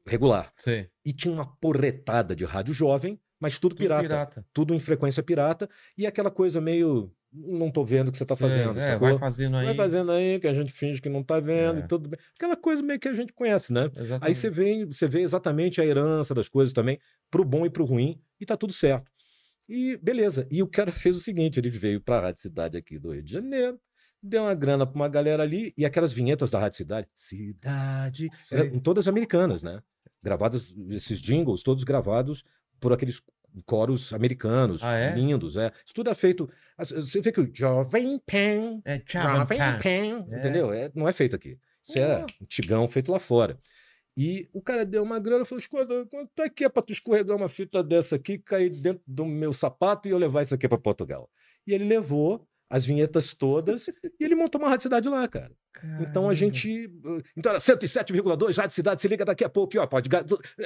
regular. 0.07 0.53
Sei. 0.57 0.89
E 1.05 1.13
tinha 1.13 1.33
uma 1.33 1.47
porretada 1.57 2.35
de 2.35 2.45
rádio 2.45 2.75
jovem, 2.75 3.21
mas 3.41 3.59
tudo 3.59 3.75
Tudo 3.75 3.79
pirata 3.79 4.03
pirata. 4.03 4.47
tudo 4.53 4.75
em 4.75 4.79
frequência 4.81 5.23
pirata, 5.23 5.69
e 5.97 6.07
aquela 6.07 6.31
coisa 6.31 6.61
meio. 6.61 7.13
Não 7.35 7.71
tô 7.71 7.83
vendo 7.83 8.09
o 8.09 8.13
que 8.13 8.19
você 8.19 8.27
tá 8.27 8.37
Sei. 8.37 8.47
fazendo. 8.47 8.79
É, 8.79 8.99
vai 8.99 9.17
fazendo 9.19 9.57
aí. 9.57 9.65
Vai 9.65 9.75
fazendo 9.75 10.13
aí, 10.13 10.39
que 10.39 10.47
a 10.47 10.53
gente 10.53 10.71
finge 10.71 11.01
que 11.01 11.09
não 11.09 11.23
tá 11.25 11.41
vendo 11.41 11.81
É. 11.81 11.85
e 11.85 11.89
tudo 11.89 12.11
bem. 12.11 12.21
Aquela 12.37 12.55
coisa 12.57 12.83
meio 12.83 13.01
que 13.01 13.09
a 13.09 13.15
gente 13.15 13.33
conhece, 13.33 13.73
né? 13.73 13.85
Aí 13.97 14.03
Exatamente. 14.05 14.35
você 14.37 14.51
vê, 14.51 14.85
você 14.85 15.09
vê 15.09 15.21
exatamente 15.23 15.81
a 15.81 15.87
herança 15.87 16.35
das 16.35 16.47
coisas 16.47 16.75
também, 16.75 17.01
pro 17.31 17.43
bom 17.43 17.65
e 17.65 17.71
pro 17.71 17.87
ruim, 17.87 18.21
e 18.39 18.45
tá 18.45 18.55
tudo 18.55 18.73
certo. 18.75 19.11
E 19.67 19.97
beleza. 19.97 20.47
E 20.51 20.63
o 20.63 20.67
cara 20.67 20.93
fez 20.93 21.17
o 21.17 21.21
seguinte: 21.21 21.59
ele 21.59 21.71
veio 21.71 22.03
pra 22.03 22.21
Rádio 22.21 22.43
Cidade 22.43 22.77
aqui 22.77 22.99
do 22.99 23.13
Rio 23.13 23.23
de 23.23 23.33
Janeiro, 23.33 23.81
deu 24.23 24.43
uma 24.43 24.55
grana 24.55 24.87
pra 24.87 24.95
uma 24.95 25.09
galera 25.09 25.43
ali, 25.43 25.73
e 25.75 25.87
aquelas 25.87 26.13
vinhetas 26.13 26.51
da 26.51 26.59
Rádio 26.61 26.77
Cidade, 26.77 27.09
Cidade, 27.15 28.29
eram 28.51 28.79
todas 28.79 29.09
americanas, 29.09 29.63
né? 29.63 29.81
Gravadas, 30.23 30.73
esses 30.91 31.21
jingles, 31.21 31.63
todos 31.63 31.85
gravados 31.85 32.45
por 32.81 32.93
aqueles 32.93 33.21
coros 33.67 34.13
americanos, 34.13 34.83
Ah, 34.83 34.95
é? 34.97 35.15
lindos, 35.15 35.57
é. 35.57 35.73
Isso 35.85 35.95
tudo 35.95 36.09
é 36.11 36.15
feito. 36.15 36.49
Você 36.79 37.21
vê 37.21 37.31
que 37.33 37.41
o 37.41 37.51
Jovem 37.55 38.19
Pan, 38.21 38.81
É 38.85 39.03
Jovem 39.07 39.59
Pan. 39.59 40.27
É. 40.31 40.39
entendeu? 40.39 40.73
É, 40.73 40.91
não 40.95 41.09
é 41.09 41.13
feito 41.13 41.37
aqui. 41.37 41.59
Isso 41.83 41.99
é 41.99 42.25
antigão 42.41 42.87
feito 42.89 43.11
lá 43.13 43.19
fora. 43.19 43.59
E 44.17 44.49
o 44.53 44.61
cara 44.63 44.85
deu 44.85 45.03
uma 45.03 45.19
grana 45.19 45.43
e 45.43 45.47
falou: 45.47 45.59
escuta, 45.59 46.07
quanto 46.11 46.43
é 46.43 46.49
que 46.49 46.65
é 46.65 46.69
pra 46.69 46.83
tu 46.83 46.93
escorregar 46.93 47.37
uma 47.37 47.49
fita 47.49 47.83
dessa 47.83 48.17
aqui, 48.17 48.39
cair 48.39 48.71
dentro 48.71 49.03
do 49.07 49.25
meu 49.25 49.53
sapato 49.53 50.07
e 50.07 50.11
eu 50.13 50.19
levar 50.19 50.43
isso 50.43 50.55
aqui 50.55 50.69
pra 50.69 50.79
Portugal? 50.79 51.29
E 51.67 51.73
ele 51.73 51.85
levou 51.85 52.47
as 52.73 52.85
vinhetas 52.87 53.35
todas 53.35 53.87
e 54.19 54.25
ele 54.25 54.35
montou 54.35 54.59
uma 54.61 54.69
rádio 54.71 54.85
cidade 54.85 55.07
lá, 55.09 55.29
cara. 55.29 55.53
Então 56.01 56.23
a 56.29 56.35
Caramba. 56.35 56.35
gente. 56.35 56.87
uh, 57.05 57.23
Então 57.37 57.51
era 57.51 57.59
107,2, 57.61 58.57
Rádio 58.57 58.75
Cidade, 58.75 59.01
se 59.01 59.09
liga 59.09 59.25
daqui 59.25 59.45
a 59.45 59.49
pouco, 59.49 59.79
ó, 59.79 59.87
pode. 59.87 60.09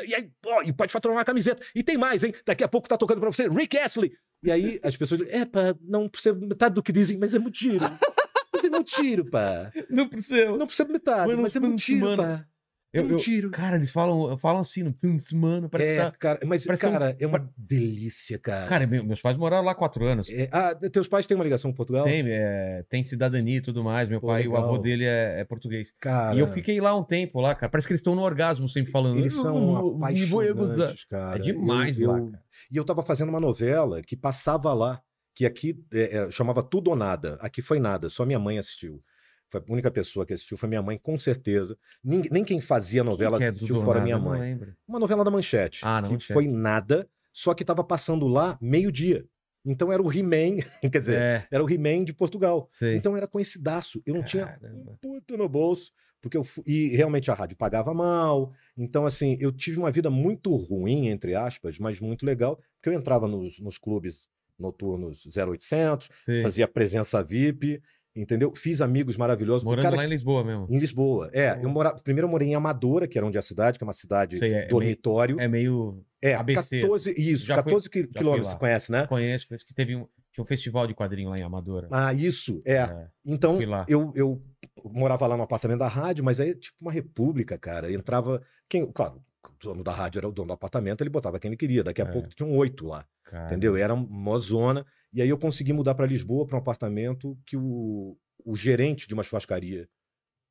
E, 0.07 0.15
aí, 0.15 0.31
ó, 0.47 0.63
e 0.63 0.73
pode 0.73 0.93
faturar 0.93 1.17
uma 1.17 1.25
camiseta. 1.25 1.63
E 1.75 1.83
tem 1.83 1.99
mais, 1.99 2.23
hein? 2.23 2.33
Daqui 2.47 2.63
a 2.63 2.69
pouco 2.69 2.89
tá 2.89 2.97
tocando 2.97 3.21
pra 3.21 3.31
você, 3.33 3.49
Rick 3.49 3.77
Astley. 3.77 4.13
E 4.45 4.51
aí 4.53 4.79
as 4.83 4.97
pessoas 4.97 5.21
dizem, 5.21 5.35
é, 5.41 5.45
pá, 5.45 5.75
não 5.81 6.09
percebo 6.09 6.47
metade 6.47 6.75
do 6.75 6.83
que 6.83 6.93
dizem, 6.93 7.19
mas 7.19 7.35
é 7.35 7.39
muito 7.39 7.57
tiro. 7.59 7.85
Mas 8.53 8.65
é 8.65 8.71
muito 8.71 8.91
tiro, 8.91 9.25
pá. 9.31 9.71
Não 9.91 10.09
precisa. 10.09 10.47
Não 10.57 10.67
percebo 10.67 10.91
metade, 10.93 11.29
Mano, 11.29 11.43
mas 11.43 11.55
é 11.55 11.61
muito 11.61 11.97
mano. 11.99 12.23
pá. 12.23 12.47
É 12.93 13.01
Eu- 13.01 13.11
eu- 13.11 13.17
tiro. 13.17 13.51
Cara, 13.51 13.77
eles 13.77 13.91
falam, 13.91 14.39
falam 14.39 14.61
assim 14.61 14.83
no 14.83 14.93
fim 14.95 15.17
de 15.17 15.23
semana. 15.23 15.69
Parece 15.69 15.91
É, 15.91 15.97
tá... 16.05 16.11
cara, 16.13 16.39
mas, 16.47 16.67
é 16.67 16.73
um- 16.73 16.77
cara, 16.77 17.17
é 17.19 17.27
uma 17.27 17.53
delícia, 17.57 18.39
cara. 18.39 18.67
Cara, 18.67 18.87
meu- 18.87 19.05
meus 19.05 19.21
pais 19.21 19.37
moraram 19.37 19.65
lá 19.65 19.75
quatro 19.75 20.05
anos. 20.07 20.29
É, 20.31 20.49
ah, 20.53 20.75
teus 20.75 21.07
pais 21.09 21.27
têm 21.27 21.37
uma 21.37 21.45
ligação 21.45 21.71
com 21.71 21.77
Portugal? 21.77 22.05
Tem, 22.05 22.25
é, 22.27 22.85
tem 22.89 23.05
cidadania 23.05 23.59
e 23.59 23.61
tudo 23.61 23.83
mais. 23.85 24.09
Meu 24.09 24.21
Pô, 24.21 24.29
pai, 24.29 24.47
o 24.47 24.51
legal. 24.53 24.65
avô 24.65 24.79
dele 24.79 25.05
é, 25.05 25.41
é 25.41 25.45
português. 25.45 25.93
Cara, 26.01 26.35
E 26.37 26.39
eu 26.39 26.49
fiquei 26.49 26.81
lá 26.81 26.97
um 26.97 27.05
tempo 27.05 27.41
lá, 27.41 27.55
cara. 27.55 27.69
Parece 27.71 27.87
que 27.87 27.93
eles 27.93 28.01
estão 28.01 28.15
no 28.15 28.23
orgasmo 28.23 28.69
sempre 28.69 28.91
falando. 28.91 29.19
eles 29.19 29.35
"Eu 29.37 29.43
são 29.43 29.53
vou- 29.55 29.99
me 29.99 30.25
vou 30.27 30.41
gozar." 30.41 30.53
apaixonantes, 30.55 31.05
cara. 31.05 31.37
É 31.37 31.39
demais 31.41 32.01
Eu- 32.01 32.11
lá, 32.13 32.21
cara. 32.21 32.43
E 32.71 32.77
eu 32.77 32.85
tava 32.85 33.03
fazendo 33.03 33.29
uma 33.29 33.41
novela 33.41 34.01
que 34.01 34.17
passava 34.17 34.73
lá, 34.73 35.01
que 35.35 35.45
aqui 35.45 35.79
é, 35.93 36.17
é, 36.19 36.31
chamava 36.31 36.63
Tudo 36.63 36.89
ou 36.91 36.97
Nada. 36.97 37.37
Aqui 37.41 37.61
foi 37.61 37.79
nada, 37.79 38.09
só 38.09 38.25
minha 38.25 38.39
mãe 38.39 38.59
assistiu. 38.59 39.03
Foi 39.51 39.61
a 39.61 39.73
única 39.73 39.91
pessoa 39.91 40.27
que 40.27 40.33
assistiu, 40.33 40.57
foi 40.57 40.69
minha 40.69 40.83
mãe, 40.83 40.99
com 40.99 41.17
certeza. 41.19 41.79
Ninguém- 42.03 42.31
nem 42.33 42.45
quem 42.45 42.61
fazia 42.61 43.05
novela 43.05 43.39
Que 43.39 43.45
que 43.45 43.45
é 43.45 43.49
assistiu 43.51 43.77
ou 43.77 43.85
fora 43.85 44.01
nada? 44.01 44.05
minha 44.05 44.19
não 44.19 44.25
mãe. 44.25 44.59
Uma 44.89 44.99
novela 44.99 45.23
da 45.25 45.31
Manchete. 45.31 45.81
Ah, 45.85 46.01
na 46.01 46.09
que 46.09 46.15
Manchete. 46.15 46.33
foi 46.33 46.47
nada, 46.49 47.09
só 47.33 47.55
que 47.55 47.65
tava 47.65 47.85
passando 47.85 48.27
lá 48.27 48.59
meio-dia. 48.61 49.25
Então 49.65 49.93
era 49.93 50.03
o 50.03 50.13
He-Man, 50.13 50.57
quer 50.93 50.99
dizer, 51.01 51.17
É, 51.19 51.47
era 51.51 51.65
o 51.65 51.71
He-Man 51.71 52.05
de 52.05 52.13
Portugal. 52.13 52.67
sei. 52.71 52.97
Então 52.97 53.17
era 53.17 53.27
coincidaço. 53.27 54.01
Eu 54.07 54.15
não 54.15 54.23
tinha 54.23 54.47
Caramba. 54.47 54.93
um 54.93 54.97
puto 55.01 55.37
no 55.37 55.49
bolso, 55.49 55.93
porque 56.21 56.37
eu 56.37 56.43
fu- 56.45 56.63
e 56.67 56.89
realmente 56.97 57.31
a 57.31 57.35
rádio 57.35 57.57
pagava 57.57 57.93
mal. 57.95 58.53
Então 58.77 59.07
assim, 59.07 59.37
eu 59.41 59.53
tive 59.53 59.79
uma 59.79 59.91
vida 59.93 60.11
muito 60.11 60.55
ruim 60.57 61.09
entre 61.09 61.35
aspas, 61.37 61.79
mas 61.79 62.01
muito 62.01 62.25
legal, 62.27 62.57
porque 62.77 62.89
eu 62.89 62.93
entrava 62.93 63.27
nos, 63.29 63.61
nos 63.61 63.79
clubes 63.79 64.29
noturnos 64.59 65.25
0800, 65.37 66.09
sei. 66.17 66.43
fazia 66.43 66.67
presença 66.67 67.23
VIP 67.23 67.83
entendeu? 68.17 68.53
Fiz 68.57 68.81
amigos 68.81 69.17
maravilhosos. 69.17 69.65
Morando 69.65 69.83
cara- 69.85 69.97
lá 69.97 70.05
em 70.05 70.09
Lisboa 70.09 70.43
mesmo. 70.43 70.67
Em 70.71 70.79
Lisboa. 70.79 71.31
É, 71.33 71.59
eu 71.63 71.69
mora... 71.69 71.93
primeiro 71.95 72.27
eu 72.27 72.31
morei 72.31 72.49
em 72.49 72.55
Amadora, 72.55 73.07
que 73.07 73.17
era 73.19 73.27
onde 73.27 73.37
é 73.37 73.41
a 73.41 73.43
cidade, 73.43 73.79
que 73.79 73.85
é 73.85 73.87
uma 73.87 73.93
cidade 73.93 74.39
Sei, 74.39 74.51
é, 74.51 74.53
é 74.55 74.59
meio, 74.61 74.69
dormitório. 74.71 75.41
é 75.41 75.47
meio. 75.47 76.03
É, 76.23 76.35
ABC, 76.35 76.81
14, 76.81 77.15
isso, 77.17 77.47
Já 77.47 77.55
fui- 77.57 77.65
14 77.65 77.91
qui- 77.91 78.03
fui 78.05 78.13
quilômetros, 78.13 78.49
você 78.49 78.57
conhece, 78.57 78.91
né? 78.91 79.07
Conheço, 79.07 79.47
conheço 79.47 79.67
que 79.67 79.75
teve 79.75 79.95
um, 79.95 80.07
tinha 80.33 80.43
um 80.43 80.47
festival 80.47 80.87
de 80.87 80.95
quadrinho 80.95 81.29
lá 81.31 81.37
em 81.37 81.43
Amadora. 81.43 81.87
Ah, 81.91 82.13
isso, 82.13 82.61
é. 82.65 82.75
É. 82.79 83.07
Então, 83.25 83.59
eu, 83.87 84.13
eu 84.15 84.43
morava 84.85 85.27
lá 85.27 85.37
no 85.37 85.43
apartamento 85.43 85.79
da 85.81 85.89
rádio, 85.89 86.25
mas 86.25 86.41
aí, 86.41 86.55
tipo, 86.55 86.77
uma 86.81 86.91
república, 86.93 87.57
cara. 87.59 87.93
Entrava. 87.93 88.43
Quem, 88.69 88.91
claro, 88.91 89.23
o 89.45 89.65
dono 89.65 89.85
da 89.85 89.93
rádio 89.93 90.19
era 90.19 90.29
o 90.29 90.33
dono 90.33 90.49
do 90.49 90.53
apartamento, 90.55 91.03
ele 91.03 91.11
botava 91.11 91.39
quem 91.39 91.49
ele 91.51 91.57
queria. 91.57 91.85
Daqui 91.85 92.03
a 92.03 92.05
É. 92.05 92.11
pouco 92.11 92.29
tinham 92.29 92.51
oito 92.57 92.87
lá, 92.87 93.07
Cara, 93.25 93.47
entendeu? 93.47 93.77
Era 93.77 93.95
uma 93.95 94.39
zona. 94.39 94.85
E 95.13 95.23
aí 95.23 95.29
eu 95.29 95.39
consegui 95.39 95.73
mudar 95.73 95.95
para 95.95 96.07
Lisboa, 96.07 96.47
para 96.47 96.57
um 96.57 96.61
apartamento 96.61 97.39
que 97.47 97.57
o, 97.57 98.17
o 98.45 98.55
gerente 98.57 99.07
de 99.09 99.15
uma 99.15 99.23
churrascaria 99.23 99.89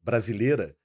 brasileira, 0.02 0.76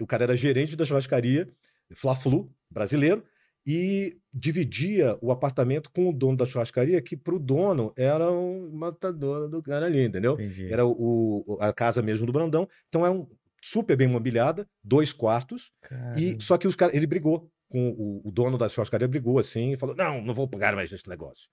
o 0.00 0.06
cara 0.06 0.24
era 0.24 0.36
gerente 0.36 0.76
da 0.76 0.84
churrascaria, 0.84 1.48
Fla-Flu, 1.94 2.52
brasileiro, 2.70 3.24
e 3.66 4.16
dividia 4.32 5.18
o 5.20 5.30
apartamento 5.30 5.90
com 5.92 6.08
o 6.08 6.12
dono 6.12 6.36
da 6.36 6.46
churrascaria, 6.46 7.00
que 7.02 7.16
pro 7.16 7.38
dono 7.38 7.92
era 7.96 8.30
um 8.30 8.70
matador 8.72 9.48
do 9.48 9.62
cara 9.62 9.86
ali, 9.86 10.02
entendeu? 10.04 10.34
Entendi. 10.34 10.72
Era 10.72 10.86
o, 10.86 11.44
o- 11.46 11.58
a 11.60 11.72
casa 11.72 12.00
mesmo 12.00 12.24
do 12.26 12.32
Brandão. 12.32 12.66
Então 12.88 13.04
é 13.04 13.10
um 13.10 13.28
super 13.62 13.96
bem 13.96 14.08
mobiliada, 14.08 14.66
dois 14.82 15.12
quartos. 15.12 15.70
E 16.16 16.40
só 16.40 16.56
que 16.56 16.66
os 16.66 16.74
caras, 16.74 16.94
ele 16.94 17.06
brigou 17.06 17.50
com 17.68 17.90
o, 17.90 18.28
o 18.28 18.32
dono 18.32 18.56
da 18.56 18.68
churrascaria 18.68 19.06
brigou 19.06 19.38
assim 19.38 19.72
e 19.72 19.76
falou: 19.76 19.94
"Não, 19.94 20.22
não 20.22 20.32
vou 20.32 20.48
pagar 20.48 20.74
mais 20.74 20.90
esse 20.90 21.06
negócio". 21.08 21.48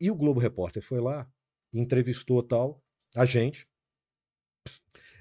E 0.00 0.10
o 0.10 0.14
Globo 0.14 0.40
Repórter 0.40 0.82
foi 0.82 1.00
lá, 1.00 1.28
entrevistou 1.72 2.42
tal 2.42 2.82
a 3.14 3.24
gente. 3.24 3.68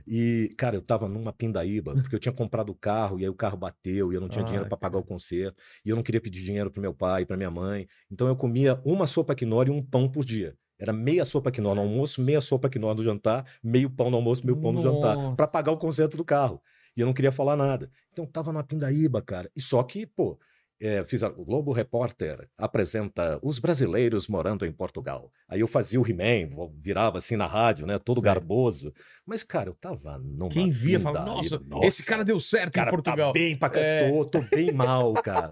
E, 0.07 0.55
cara, 0.57 0.75
eu 0.75 0.81
tava 0.81 1.07
numa 1.07 1.31
pindaíba, 1.31 1.93
porque 1.93 2.15
eu 2.15 2.19
tinha 2.19 2.33
comprado 2.33 2.71
o 2.71 2.75
carro 2.75 3.19
e 3.19 3.23
aí 3.23 3.29
o 3.29 3.35
carro 3.35 3.57
bateu 3.57 4.11
e 4.11 4.15
eu 4.15 4.21
não 4.21 4.27
tinha 4.29 4.43
dinheiro 4.43 4.65
Ai, 4.65 4.69
para 4.69 4.77
pagar 4.77 4.97
o 4.97 5.03
conserto, 5.03 5.61
e 5.85 5.89
eu 5.89 5.95
não 5.95 6.01
queria 6.01 6.19
pedir 6.19 6.43
dinheiro 6.43 6.71
pro 6.71 6.81
meu 6.81 6.93
pai, 6.93 7.25
para 7.25 7.37
minha 7.37 7.51
mãe. 7.51 7.87
Então 8.09 8.27
eu 8.27 8.35
comia 8.35 8.81
uma 8.83 9.05
sopa 9.05 9.35
quinó 9.35 9.61
e 9.63 9.69
um 9.69 9.83
pão 9.83 10.09
por 10.09 10.25
dia. 10.25 10.57
Era 10.79 10.93
meia 10.93 11.25
sopa 11.25 11.51
quinó 11.51 11.75
no 11.75 11.81
almoço, 11.81 12.21
meia 12.21 12.41
sopa 12.41 12.69
quinó 12.69 12.93
no 12.93 13.03
jantar, 13.03 13.45
meio 13.61 13.89
pão 13.89 14.09
no 14.09 14.15
almoço, 14.15 14.45
meio 14.45 14.57
pão 14.57 14.71
no 14.71 14.81
jantar, 14.81 15.17
para 15.35 15.45
Nossa. 15.45 15.47
pagar 15.47 15.71
o 15.73 15.77
conserto 15.77 16.15
do 16.15 16.23
carro. 16.23 16.61
E 16.95 17.01
eu 17.01 17.05
não 17.05 17.13
queria 17.13 17.31
falar 17.31 17.55
nada. 17.55 17.91
Então 18.11 18.25
eu 18.25 18.31
tava 18.31 18.51
numa 18.51 18.63
pindaíba, 18.63 19.21
cara. 19.21 19.51
E 19.55 19.61
só 19.61 19.83
que, 19.83 20.05
pô, 20.05 20.39
é, 20.81 21.03
fiz 21.03 21.21
o 21.21 21.29
Globo 21.45 21.71
Repórter 21.73 22.49
apresenta 22.57 23.39
os 23.43 23.59
brasileiros 23.59 24.27
morando 24.27 24.65
em 24.65 24.71
Portugal. 24.71 25.31
Aí 25.47 25.59
eu 25.59 25.67
fazia 25.67 25.99
o 25.99 26.07
He-Man, 26.07 26.49
virava 26.81 27.17
assim 27.17 27.35
na 27.35 27.45
rádio, 27.45 27.85
né? 27.85 27.99
Todo 27.99 28.21
Sei. 28.21 28.25
garboso. 28.25 28.93
Mas, 29.25 29.43
cara, 29.43 29.69
eu 29.69 29.75
tava 29.75 30.17
numa 30.17 30.49
Quem 30.49 30.69
via 30.71 30.99
fala, 30.99 31.19
pindaíba. 31.25 31.59
nossa, 31.69 31.87
esse 31.87 32.05
cara 32.05 32.23
deu 32.23 32.39
certo 32.39 32.73
cara 32.73 32.89
em 32.89 32.91
Portugal. 32.91 33.33
Tá 33.33 33.39
bem 33.39 33.57
pra 33.57 33.71
É. 33.79 34.09
tô, 34.09 34.25
tô 34.25 34.39
bem 34.55 34.71
mal, 34.71 35.13
cara. 35.15 35.51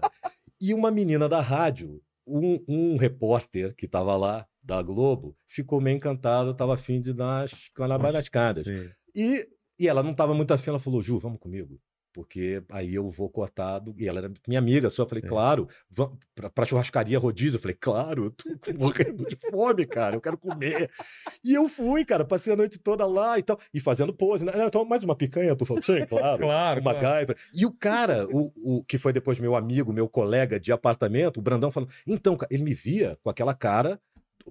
E 0.60 0.72
uma 0.72 0.90
menina 0.90 1.28
da 1.28 1.40
rádio, 1.40 2.00
um, 2.26 2.62
um 2.66 2.96
repórter 2.96 3.74
que 3.76 3.86
tava 3.86 4.16
lá, 4.16 4.46
da 4.62 4.82
Globo, 4.82 5.34
ficou 5.46 5.80
meio 5.80 5.96
encantado, 5.96 6.52
tava 6.54 6.74
afim 6.74 7.00
de 7.00 7.12
dar 7.14 7.44
as 7.44 7.68
canabas 7.74 8.12
nas 8.12 8.28
cadas. 8.28 8.64
Sei. 8.64 8.90
E, 9.14 9.48
e 9.80 9.88
ela 9.88 10.02
não 10.02 10.10
estava 10.10 10.34
muito 10.34 10.52
afim, 10.52 10.68
ela 10.70 10.78
falou, 10.78 11.02
Ju, 11.02 11.18
vamos 11.18 11.38
comigo. 11.38 11.80
Porque 12.12 12.62
aí 12.70 12.94
eu 12.94 13.10
vou 13.10 13.28
cortado. 13.28 13.94
E 13.98 14.08
ela 14.08 14.18
era 14.18 14.32
minha 14.46 14.58
amiga, 14.58 14.90
só 14.90 15.02
eu 15.02 15.08
falei, 15.08 15.22
Sim. 15.22 15.28
claro, 15.28 15.68
pra, 16.34 16.50
pra 16.50 16.64
churrascaria 16.64 17.18
rodízio. 17.18 17.56
Eu 17.56 17.60
falei, 17.60 17.76
claro, 17.78 18.24
eu 18.24 18.30
tô 18.30 18.72
morrendo 18.78 19.26
de 19.26 19.36
fome, 19.50 19.86
cara, 19.86 20.16
eu 20.16 20.20
quero 20.20 20.36
comer. 20.38 20.90
E 21.44 21.54
eu 21.54 21.68
fui, 21.68 22.04
cara, 22.04 22.24
passei 22.24 22.52
a 22.52 22.56
noite 22.56 22.78
toda 22.78 23.06
lá 23.06 23.38
e 23.38 23.42
tal, 23.42 23.58
e 23.72 23.80
fazendo 23.80 24.12
pose. 24.12 24.44
Né? 24.44 24.52
Não, 24.54 24.66
Então, 24.66 24.84
mais 24.84 25.04
uma 25.04 25.14
picanha, 25.14 25.54
por 25.54 25.66
favor. 25.66 25.82
Sim, 25.82 26.04
claro. 26.06 26.42
Claro, 26.42 26.80
Uma 26.80 26.92
claro. 26.94 27.06
gaiva. 27.06 27.36
E 27.52 27.64
o 27.64 27.72
cara, 27.72 28.26
o, 28.30 28.52
o 28.78 28.84
que 28.84 28.98
foi 28.98 29.12
depois 29.12 29.38
meu 29.38 29.54
amigo, 29.54 29.92
meu 29.92 30.08
colega 30.08 30.58
de 30.58 30.72
apartamento, 30.72 31.38
o 31.38 31.42
Brandão, 31.42 31.70
falou: 31.70 31.88
então, 32.06 32.36
cara, 32.36 32.52
ele 32.52 32.62
me 32.62 32.74
via 32.74 33.18
com 33.22 33.30
aquela 33.30 33.54
cara. 33.54 34.00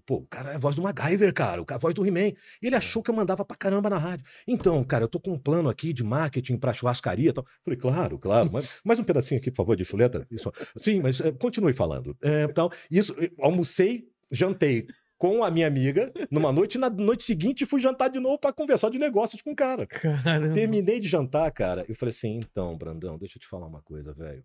Pô, 0.05 0.15
o 0.17 0.27
cara 0.27 0.51
é 0.51 0.55
a 0.55 0.57
voz 0.57 0.75
do 0.75 0.81
MacGyver, 0.81 1.33
cara, 1.33 1.61
o 1.61 1.65
cara 1.65 1.77
é 1.77 1.79
a 1.79 1.81
voz 1.81 1.93
do 1.93 2.05
He-Man. 2.05 2.29
E 2.61 2.67
ele 2.67 2.75
achou 2.75 3.01
que 3.01 3.09
eu 3.09 3.15
mandava 3.15 3.43
pra 3.43 3.57
caramba 3.57 3.89
na 3.89 3.97
rádio. 3.97 4.25
Então, 4.47 4.83
cara, 4.83 5.03
eu 5.03 5.07
tô 5.07 5.19
com 5.19 5.31
um 5.31 5.39
plano 5.39 5.69
aqui 5.69 5.91
de 5.91 6.03
marketing 6.03 6.57
pra 6.57 6.73
churrascaria 6.73 7.29
e 7.29 7.33
tal. 7.33 7.45
Falei, 7.63 7.77
claro, 7.77 8.17
claro. 8.17 8.49
Mas, 8.51 8.79
mais 8.83 8.99
um 8.99 9.03
pedacinho 9.03 9.39
aqui, 9.39 9.51
por 9.51 9.57
favor, 9.57 9.75
de 9.75 9.83
chuleta. 9.85 10.25
Isso. 10.31 10.51
Sim, 10.77 11.01
mas 11.01 11.19
eh, 11.19 11.31
continue 11.31 11.73
falando. 11.73 12.15
É, 12.21 12.47
tal. 12.47 12.71
Isso, 12.89 13.15
eh, 13.19 13.31
almocei, 13.39 14.07
jantei 14.31 14.87
com 15.17 15.43
a 15.43 15.49
minha 15.49 15.67
amiga 15.67 16.11
numa 16.29 16.51
noite, 16.51 16.75
e 16.75 16.77
na 16.77 16.89
noite 16.89 17.23
seguinte 17.23 17.65
fui 17.65 17.81
jantar 17.81 18.09
de 18.09 18.19
novo 18.19 18.37
pra 18.37 18.53
conversar 18.53 18.89
de 18.89 18.99
negócios 18.99 19.41
com 19.41 19.51
o 19.51 19.55
cara. 19.55 19.87
Caramba. 19.87 20.53
Terminei 20.53 20.99
de 20.99 21.07
jantar, 21.07 21.51
cara. 21.51 21.85
Eu 21.89 21.95
falei 21.95 22.11
assim: 22.11 22.37
então, 22.37 22.77
Brandão, 22.77 23.17
deixa 23.17 23.37
eu 23.37 23.41
te 23.41 23.47
falar 23.47 23.67
uma 23.67 23.81
coisa, 23.81 24.13
velho. 24.13 24.43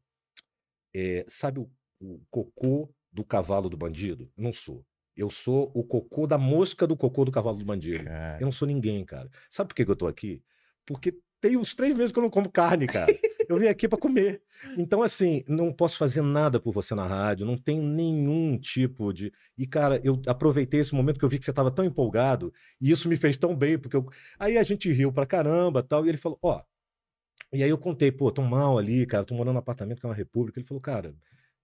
É, 0.94 1.24
sabe 1.28 1.60
o, 1.60 1.70
o 2.01 2.20
cocô 2.31 2.93
do 3.12 3.24
cavalo 3.24 3.69
do 3.69 3.77
bandido? 3.77 4.31
Eu 4.36 4.44
não 4.44 4.52
sou. 4.52 4.85
Eu 5.16 5.30
sou 5.30 5.70
o 5.74 5.84
cocô 5.84 6.26
da 6.26 6.39
mosca 6.39 6.86
do 6.86 6.97
cocô 6.97 7.24
do 7.24 7.32
cavalo 7.32 7.59
do 7.59 7.64
bandido. 7.64 8.05
Cara, 8.05 8.39
Eu 8.40 8.47
não 8.47 8.52
sou 8.52 8.66
ninguém, 8.66 9.05
cara. 9.05 9.30
Sabe 9.51 9.68
por 9.68 9.74
que 9.74 9.84
que 9.84 9.90
eu 9.90 9.97
tô 9.97 10.06
aqui? 10.06 10.43
Porque 10.86 11.14
tem 11.40 11.56
uns 11.56 11.74
três 11.74 11.94
meses 11.94 12.12
que 12.12 12.18
eu 12.18 12.22
não 12.22 12.30
como 12.30 12.51
carne, 12.51 12.86
cara. 12.86 13.12
Eu 13.48 13.59
vim 13.59 13.66
aqui 13.66 13.89
pra 13.89 13.98
comer. 13.98 14.40
Então, 14.78 15.02
assim, 15.02 15.43
não 15.48 15.72
posso 15.72 15.98
fazer 15.98 16.22
nada 16.22 16.60
por 16.60 16.72
você 16.72 16.94
na 16.94 17.05
rádio, 17.05 17.44
não 17.44 17.59
tenho 17.59 17.82
nenhum 17.82 18.56
tipo 18.56 19.12
de. 19.12 19.32
E, 19.59 19.66
cara, 19.66 20.01
eu 20.05 20.22
aproveitei 20.26 20.80
esse 20.80 20.94
momento 20.94 21.18
que 21.18 21.24
eu 21.24 21.28
vi 21.28 21.39
que 21.39 21.44
você 21.44 21.52
tava 21.52 21.70
tão 21.70 21.84
empolgado, 21.84 22.55
e 22.80 22.90
isso 22.90 23.09
me 23.09 23.16
fez 23.16 23.36
tão 23.36 23.56
bem, 23.56 23.76
porque 23.76 23.97
eu... 23.97 24.09
aí 24.39 24.56
a 24.56 24.62
gente 24.62 24.90
riu 24.93 25.12
pra 25.12 25.26
caramba 25.26 25.82
tal, 25.82 26.06
e 26.06 26.09
ele 26.09 26.16
falou: 26.16 26.39
Ó. 26.40 26.62
E 27.52 27.62
aí 27.62 27.68
eu 27.68 27.76
contei, 27.76 28.10
pô, 28.10 28.30
tô 28.32 28.40
mal 28.43 28.78
ali, 28.78 29.05
cara, 29.05 29.24
tô 29.24 29.34
morando 29.34 29.52
num 29.55 29.59
apartamento 29.59 30.01
que 30.01 30.06
é 30.06 30.09
uma 30.09 30.14
república. 30.14 30.59
Ele 30.59 30.66
falou, 30.66 30.80
cara, 30.80 31.14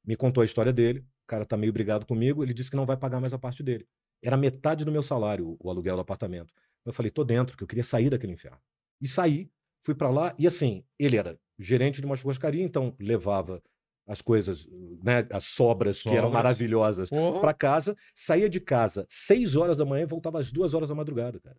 me 0.04 0.16
contou 0.16 0.42
a 0.42 0.44
história 0.44 0.72
dele, 0.72 1.02
cara 1.28 1.44
tá 1.44 1.56
meio 1.56 1.72
brigado 1.72 2.04
comigo, 2.06 2.42
ele 2.42 2.52
disse 2.54 2.70
que 2.70 2.76
não 2.76 2.86
vai 2.86 2.96
pagar 2.96 3.20
mais 3.20 3.32
a 3.32 3.38
parte 3.38 3.62
dele. 3.62 3.86
Era 4.22 4.36
metade 4.36 4.84
do 4.84 4.90
meu 4.90 5.02
salário, 5.02 5.56
o- 5.60 5.70
aluguel 5.70 5.94
do 5.94 6.00
apartamento. 6.02 6.52
Eu 6.84 6.92
falei, 6.92 7.10
tô 7.10 7.22
dentro, 7.22 7.56
que 7.56 7.62
eu 7.62 7.68
queria 7.68 7.84
sair 7.84 8.10
daquele 8.10 8.32
inferno. 8.32 8.58
E 9.00 9.06
saí, 9.06 9.50
fui 9.84 9.94
pra 9.94 10.08
lá, 10.10 10.34
e 10.38 10.46
assim, 10.46 10.82
ele 10.98 11.16
era 11.16 11.38
gerente 11.58 12.00
de 12.00 12.06
uma 12.06 12.16
churrascaria, 12.16 12.64
então 12.64 12.94
levava 12.98 13.62
as 14.06 14.22
coisas, 14.22 14.66
né, 15.04 15.26
as 15.30 15.44
sobras, 15.44 16.02
que 16.02 16.08
eram 16.08 16.28
Sobras. 16.28 16.32
maravilhosas, 16.32 17.10
Porra, 17.10 17.40
pra 17.40 17.52
casa, 17.52 17.94
saía 18.14 18.48
de 18.48 18.58
casa 18.58 19.04
seis 19.08 19.54
horas 19.54 19.76
da 19.78 19.84
manhã 19.84 20.04
e 20.04 20.06
voltava 20.06 20.38
às 20.40 20.50
duas 20.50 20.72
horas 20.72 20.88
da 20.88 20.94
madrugada, 20.94 21.38
cara. 21.40 21.56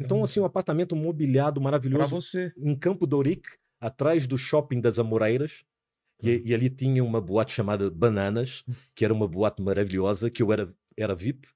Então, 0.00 0.22
assim, 0.22 0.38
um 0.38 0.44
apartamento 0.44 0.94
mobiliado, 0.94 1.54
pra 1.58 1.64
maravilhoso, 1.64 2.20
você. 2.20 2.52
em 2.56 2.76
Campo 2.76 3.06
Dourique, 3.06 3.48
atrás 3.80 4.26
do 4.26 4.36
shopping 4.36 4.78
das 4.80 4.98
Amoreiras. 4.98 5.64
E, 6.22 6.50
e 6.50 6.54
ali 6.54 6.70
tinha 6.70 7.04
uma 7.04 7.20
boate 7.20 7.52
chamada 7.52 7.90
Bananas, 7.90 8.64
que 8.94 9.04
era 9.04 9.12
uma 9.12 9.28
boate 9.28 9.62
maravilhosa, 9.62 10.30
que 10.30 10.42
eu 10.42 10.52
era, 10.52 10.74
era 10.96 11.14
VIP. 11.14 11.48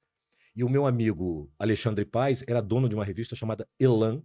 E 0.55 0.65
o 0.65 0.69
meu 0.69 0.87
amigo 0.87 1.51
Alexandre 1.59 2.05
Paz 2.05 2.45
era 2.47 2.61
dono 2.61 2.89
de 2.89 2.95
uma 2.95 3.05
revista 3.05 3.35
chamada 3.37 3.67
Elan, 3.79 4.23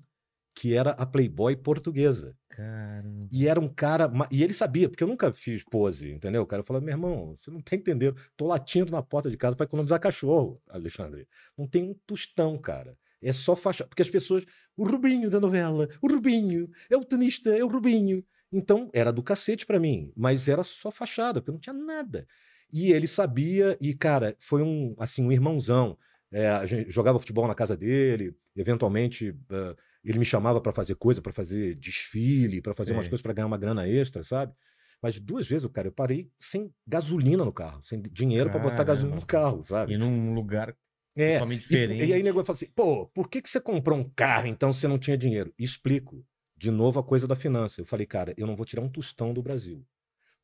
que 0.56 0.74
era 0.74 0.92
a 0.92 1.06
Playboy 1.06 1.56
portuguesa. 1.58 2.36
Caramba. 2.50 3.28
E 3.32 3.48
era 3.48 3.60
um 3.60 3.68
cara. 3.68 4.12
E 4.32 4.42
ele 4.42 4.54
sabia, 4.54 4.88
porque 4.88 5.04
eu 5.04 5.08
nunca 5.08 5.32
fiz 5.34 5.64
pose, 5.64 6.12
entendeu? 6.12 6.42
O 6.42 6.48
cara 6.48 6.64
falou: 6.64 6.82
meu 6.82 6.94
irmão, 6.94 7.36
você 7.36 7.52
não 7.52 7.62
tá 7.62 7.76
entendendo. 7.76 8.16
Tô 8.38 8.48
latindo 8.48 8.92
na 8.92 9.04
porta 9.04 9.30
de 9.30 9.38
casa 9.38 9.56
para 9.56 9.66
economizar 9.66 10.00
cachorro, 10.00 10.62
Alexandre. 10.70 11.28
Não 11.58 11.68
tem 11.68 11.84
um 11.84 11.94
tostão, 12.06 12.58
cara. 12.58 12.98
É 13.22 13.34
só 13.34 13.56
faixa. 13.56 13.86
Porque 13.86 14.02
as 14.02 14.10
pessoas. 14.10 14.46
O 14.78 14.86
Rubinho 14.86 15.30
da 15.30 15.40
novela, 15.40 15.88
o 16.02 16.08
Rubinho, 16.08 16.70
é 16.90 16.98
o 16.98 17.04
tenista, 17.04 17.50
é 17.50 17.64
o 17.64 17.68
Rubinho. 17.68 18.24
Então, 18.56 18.90
era 18.94 19.12
do 19.12 19.22
cacete 19.24 19.66
pra 19.66 19.80
mim, 19.80 20.12
mas 20.16 20.48
era 20.48 20.64
só 20.64 20.92
fachada, 20.92 21.42
porque 21.42 21.52
não 21.52 21.60
tinha 21.60 21.74
nada. 21.74 22.28
E 22.72 22.92
ele 22.92 23.08
sabia, 23.08 23.78
e, 23.82 23.94
cara, 23.94 24.36
foi 24.40 24.62
um, 24.64 24.96
assim, 25.00 25.24
um 25.24 25.32
irmãozão. 25.32 25.98
É, 26.32 26.50
a 26.50 26.66
gente 26.66 26.90
jogava 26.92 27.20
futebol 27.20 27.48
na 27.48 27.56
casa 27.56 27.78
dele, 27.78 28.36
eventualmente. 28.56 29.36
eh, 29.52 29.76
ele 30.04 30.20
me 30.20 30.26
chamava 30.26 30.62
para 30.62 30.72
fazer 30.74 30.96
coisa, 30.96 31.22
para 31.22 31.32
fazer 31.34 31.76
desfile, 31.76 32.62
para 32.62 32.74
fazer 32.76 32.94
umas 32.94 33.08
Sei. 33.08 33.10
coisas 33.10 33.22
para 33.24 33.34
ganhar 33.34 33.48
uma 33.48 33.58
grana 33.58 33.88
extra, 33.88 34.24
sabe? 34.24 34.54
Mas 35.02 35.20
duas 35.20 35.48
vezes, 35.48 35.68
cara, 35.72 35.88
eu 35.88 35.92
parei 35.92 36.30
sem 36.40 36.74
gasolina 36.88 37.44
no 37.44 37.52
carro, 37.54 37.82
sem 37.84 38.02
dinheiro 38.02 38.50
para 38.50 38.60
botar 38.60 38.84
gasolina 38.84 39.16
no 39.20 39.26
carro, 39.26 39.64
sabe? 39.66 39.94
E 39.94 39.98
num 39.98 40.34
lugar 40.34 40.76
É. 41.18 41.38
totalmente 41.38 41.68
E, 41.70 41.76
diferente. 41.78 42.06
e 42.08 42.14
aí 42.14 42.22
o 42.22 42.24
negócio 42.24 42.46
fala 42.46 42.58
assim: 42.58 42.72
pô, 42.76 43.08
por 43.08 43.30
que, 43.30 43.42
que 43.42 43.50
você 43.50 43.60
comprou 43.60 43.98
um 43.98 44.10
carro 44.10 44.48
então 44.48 44.72
se 44.74 44.82
você 44.82 44.88
não 44.88 45.00
tinha 45.00 45.18
dinheiro? 45.18 45.54
Explico. 45.58 46.26
De 46.66 46.72
novo 46.72 47.00
a 47.00 47.04
coisa 47.04 47.28
da 47.28 47.36
finança. 47.36 47.80
Eu 47.80 47.86
falei, 47.86 48.08
cara, 48.08 48.34
eu 48.36 48.48
não 48.48 48.56
vou 48.56 48.66
tirar 48.66 48.82
um 48.82 48.90
tostão 48.90 49.32
do 49.32 49.44
Brasil. 49.44 49.86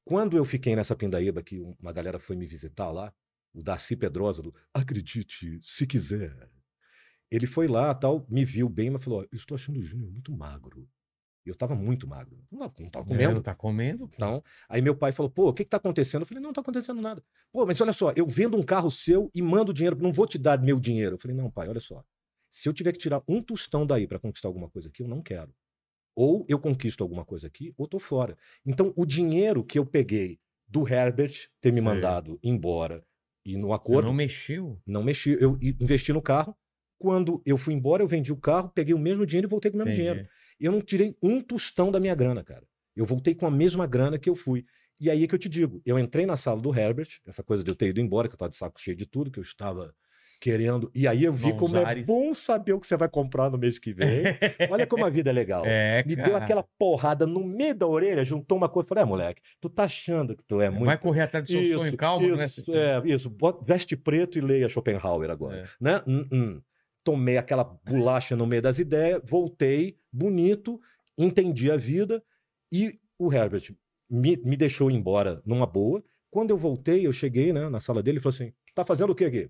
Quando 0.05 0.37
eu 0.37 0.45
fiquei 0.45 0.75
nessa 0.75 0.95
pindaíba, 0.95 1.41
que 1.41 1.59
uma 1.59 1.91
galera 1.91 2.19
foi 2.19 2.35
me 2.35 2.45
visitar 2.45 2.91
lá, 2.91 3.11
o 3.51 3.63
Darcy 3.63 3.95
Pedrosa, 3.95 4.43
do 4.43 4.53
Acredite 4.71 5.59
se 5.63 5.87
quiser. 5.87 6.47
Ele 7.31 7.47
foi 7.47 7.67
lá, 7.67 7.91
tal, 7.95 8.23
me 8.29 8.45
viu 8.45 8.69
bem, 8.69 8.91
mas 8.91 9.03
falou: 9.03 9.21
"Ó, 9.21 9.23
eu 9.23 9.35
estou 9.35 9.55
achando 9.55 9.79
o 9.79 9.81
Júnior 9.81 10.11
muito 10.11 10.31
magro. 10.31 10.87
Eu 11.43 11.53
estava 11.53 11.73
muito 11.73 12.07
magro. 12.07 12.37
Não 12.51 12.67
estava 12.67 13.03
comendo. 13.03 13.33
Não 13.33 13.41
tá 13.41 13.55
comendo? 13.55 14.11
Então, 14.13 14.43
aí 14.69 14.79
meu 14.79 14.95
pai 14.95 15.11
falou, 15.11 15.31
pô, 15.31 15.49
o 15.49 15.53
que 15.55 15.63
que 15.63 15.71
tá 15.71 15.77
acontecendo? 15.77 16.21
Eu 16.21 16.27
falei, 16.27 16.39
não, 16.39 16.49
não 16.49 16.53
tá 16.53 16.61
acontecendo 16.61 17.01
nada. 17.01 17.23
Pô, 17.51 17.65
mas 17.65 17.81
olha 17.81 17.93
só, 17.93 18.11
eu 18.15 18.27
vendo 18.27 18.55
um 18.55 18.61
carro 18.61 18.91
seu 18.91 19.31
e 19.33 19.41
mando 19.41 19.73
dinheiro, 19.73 19.97
não 19.99 20.13
vou 20.13 20.27
te 20.27 20.37
dar 20.37 20.61
meu 20.61 20.79
dinheiro. 20.79 21.15
Eu 21.15 21.19
falei, 21.19 21.35
não, 21.35 21.49
pai, 21.49 21.67
olha 21.67 21.79
só. 21.79 22.05
Se 22.47 22.69
eu 22.69 22.73
tiver 22.73 22.91
que 22.91 22.99
tirar 22.99 23.23
um 23.27 23.41
tostão 23.41 23.87
daí 23.87 24.05
para 24.05 24.19
conquistar 24.19 24.49
alguma 24.49 24.69
coisa 24.69 24.87
aqui, 24.87 25.01
eu 25.01 25.07
não 25.07 25.23
quero. 25.23 25.51
Ou 26.15 26.43
eu 26.47 26.59
conquisto 26.59 27.01
alguma 27.01 27.25
coisa 27.25 27.47
aqui, 27.47 27.73
ou 27.77 27.87
tô 27.87 27.99
fora. 27.99 28.37
Então, 28.65 28.93
o 28.95 29.05
dinheiro 29.05 29.63
que 29.63 29.79
eu 29.79 29.85
peguei 29.85 30.39
do 30.67 30.87
Herbert 30.87 31.49
ter 31.59 31.71
me 31.71 31.79
Sei. 31.79 31.85
mandado 31.85 32.39
embora 32.43 33.03
e 33.45 33.57
no 33.57 33.69
Você 33.69 33.73
acordo, 33.73 34.07
não 34.07 34.13
mexeu? 34.13 34.81
não 34.85 35.03
mexi. 35.03 35.37
Eu 35.39 35.57
investi 35.61 36.13
no 36.13 36.21
carro. 36.21 36.55
Quando 36.99 37.41
eu 37.45 37.57
fui 37.57 37.73
embora, 37.73 38.03
eu 38.03 38.07
vendi 38.07 38.31
o 38.31 38.37
carro, 38.37 38.69
peguei 38.69 38.93
o 38.93 38.99
mesmo 38.99 39.25
dinheiro 39.25 39.47
e 39.47 39.49
voltei 39.49 39.71
com 39.71 39.77
o 39.77 39.79
mesmo 39.79 39.91
Entendi. 39.91 40.09
dinheiro. 40.09 40.29
Eu 40.59 40.71
não 40.71 40.81
tirei 40.81 41.17
um 41.21 41.41
tostão 41.41 41.91
da 41.91 41.99
minha 41.99 42.13
grana, 42.13 42.43
cara. 42.43 42.63
Eu 42.95 43.05
voltei 43.05 43.33
com 43.33 43.47
a 43.47 43.51
mesma 43.51 43.87
grana 43.87 44.19
que 44.19 44.29
eu 44.29 44.35
fui. 44.35 44.65
E 44.99 45.09
aí 45.09 45.23
é 45.23 45.27
que 45.27 45.33
eu 45.33 45.39
te 45.39 45.49
digo, 45.49 45.81
eu 45.83 45.97
entrei 45.97 46.27
na 46.27 46.37
sala 46.37 46.61
do 46.61 46.77
Herbert, 46.77 47.07
essa 47.25 47.41
coisa 47.43 47.63
de 47.63 47.71
eu 47.71 47.75
ter 47.75 47.87
ido 47.87 47.99
embora, 47.99 48.27
que 48.27 48.35
eu 48.35 48.37
tava 48.37 48.49
de 48.49 48.55
saco 48.55 48.79
cheio 48.79 48.95
de 48.95 49.07
tudo, 49.07 49.31
que 49.31 49.39
eu 49.39 49.41
estava 49.41 49.95
querendo. 50.41 50.91
E 50.93 51.07
aí 51.07 51.23
eu 51.23 51.31
vi 51.31 51.51
Bons 51.51 51.59
como 51.59 51.77
é 51.77 51.85
ares. 51.85 52.07
bom 52.07 52.33
saber 52.33 52.73
o 52.73 52.79
que 52.79 52.87
você 52.87 52.97
vai 52.97 53.07
comprar 53.07 53.51
no 53.51 53.59
mês 53.59 53.77
que 53.77 53.93
vem. 53.93 54.23
Olha 54.71 54.87
como 54.87 55.05
a 55.05 55.09
vida 55.09 55.29
é 55.29 55.33
legal. 55.33 55.63
É, 55.65 56.03
Me 56.03 56.15
cara. 56.15 56.27
deu 56.27 56.37
aquela 56.37 56.63
porrada 56.79 57.27
no 57.27 57.45
meio 57.45 57.75
da 57.75 57.85
orelha, 57.85 58.25
juntou 58.25 58.57
uma 58.57 58.67
coisa. 58.67 58.89
Falei, 58.89 59.03
é, 59.03 59.05
moleque, 59.05 59.41
tu 59.61 59.69
tá 59.69 59.83
achando 59.83 60.35
que 60.35 60.43
tu 60.43 60.59
é 60.59 60.69
muito 60.71 60.85
Vai 60.85 60.97
correr 60.97 61.21
atrás 61.21 61.45
do 61.45 61.47
seu 61.47 61.79
sonho, 61.79 61.95
calma, 61.95 62.27
isso, 62.27 62.63
não 62.67 62.75
é? 62.75 62.97
é, 62.97 63.01
isso. 63.05 63.31
Veste 63.61 63.95
preto 63.95 64.39
e 64.39 64.41
leia 64.41 64.67
Schopenhauer 64.67 65.29
agora. 65.29 65.57
É. 65.57 65.65
Né? 65.79 66.01
Hum, 66.07 66.27
hum. 66.31 66.61
Tomei 67.03 67.37
aquela 67.37 67.63
bolacha 67.63 68.35
no 68.35 68.47
meio 68.47 68.63
das 68.63 68.79
ideias, 68.79 69.21
voltei, 69.23 69.97
bonito, 70.11 70.81
entendi 71.17 71.71
a 71.71 71.77
vida 71.77 72.23
e 72.73 72.99
o 73.17 73.31
Herbert 73.31 73.75
me, 74.09 74.37
me 74.37 74.57
deixou 74.57 74.89
embora 74.89 75.41
numa 75.45 75.67
boa. 75.67 76.03
Quando 76.31 76.49
eu 76.49 76.57
voltei, 76.57 77.05
eu 77.05 77.11
cheguei 77.11 77.53
né, 77.53 77.69
na 77.69 77.79
sala 77.79 78.01
dele 78.01 78.17
e 78.17 78.21
falou 78.21 78.33
assim: 78.33 78.53
tá 78.73 78.83
fazendo 78.83 79.11
o 79.11 79.15
quê 79.15 79.25
aqui? 79.25 79.49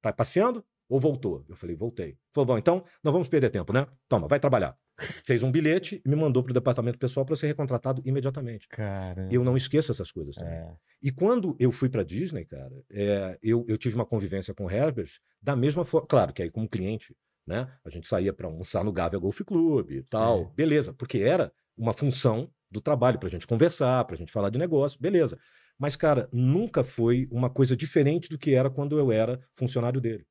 Tá 0.00 0.12
passeando 0.12 0.64
ou 0.88 0.98
voltou? 0.98 1.44
Eu 1.48 1.54
falei, 1.54 1.76
voltei. 1.76 2.18
Falou, 2.32 2.46
bom, 2.46 2.58
então 2.58 2.84
não 3.02 3.12
vamos 3.12 3.28
perder 3.28 3.50
tempo, 3.50 3.72
né? 3.72 3.86
Toma, 4.08 4.26
vai 4.26 4.40
trabalhar. 4.40 4.76
Fez 5.24 5.42
um 5.42 5.50
bilhete 5.50 6.02
e 6.04 6.08
me 6.08 6.16
mandou 6.16 6.42
pro 6.42 6.52
departamento 6.52 6.98
pessoal 6.98 7.24
para 7.24 7.36
ser 7.36 7.46
recontratado 7.46 8.02
imediatamente. 8.04 8.68
Caramba. 8.68 9.32
Eu 9.32 9.44
não 9.44 9.56
esqueço 9.56 9.92
essas 9.92 10.10
coisas 10.10 10.34
também. 10.34 10.52
É. 10.52 10.74
E 11.02 11.10
quando 11.10 11.56
eu 11.58 11.70
fui 11.70 11.88
para 11.88 12.02
Disney, 12.02 12.44
cara, 12.44 12.72
é, 12.90 13.38
eu, 13.42 13.64
eu 13.68 13.78
tive 13.78 13.94
uma 13.94 14.04
convivência 14.04 14.52
com 14.52 14.66
o 14.66 14.70
Herbert 14.70 15.10
da 15.40 15.54
mesma 15.54 15.84
forma. 15.84 16.06
Claro 16.06 16.32
que 16.32 16.42
aí, 16.42 16.50
como 16.50 16.68
cliente, 16.68 17.16
né? 17.46 17.72
A 17.84 17.88
gente 17.88 18.06
saía 18.06 18.32
para 18.32 18.46
almoçar 18.46 18.84
no 18.84 18.92
Gávea 18.92 19.18
Golf 19.18 19.40
Club 19.42 19.90
e 19.92 20.02
tal. 20.02 20.46
Sim. 20.46 20.52
Beleza, 20.54 20.92
porque 20.92 21.18
era 21.18 21.52
uma 21.76 21.94
função 21.94 22.50
do 22.70 22.80
trabalho, 22.80 23.18
para 23.18 23.28
a 23.28 23.30
gente 23.30 23.46
conversar, 23.46 24.04
para 24.04 24.14
a 24.14 24.18
gente 24.18 24.30
falar 24.30 24.50
de 24.50 24.58
negócio, 24.58 25.00
beleza. 25.00 25.38
Mas, 25.80 25.96
cara, 25.96 26.28
nunca 26.30 26.84
foi 26.84 27.26
uma 27.32 27.50
coisa 27.50 27.74
diferente 27.74 28.28
do 28.28 28.38
que 28.38 28.54
era 28.54 28.68
quando 28.70 28.98
eu 28.98 29.10
era 29.10 29.40
funcionário 29.54 29.98
dele. 30.00 30.26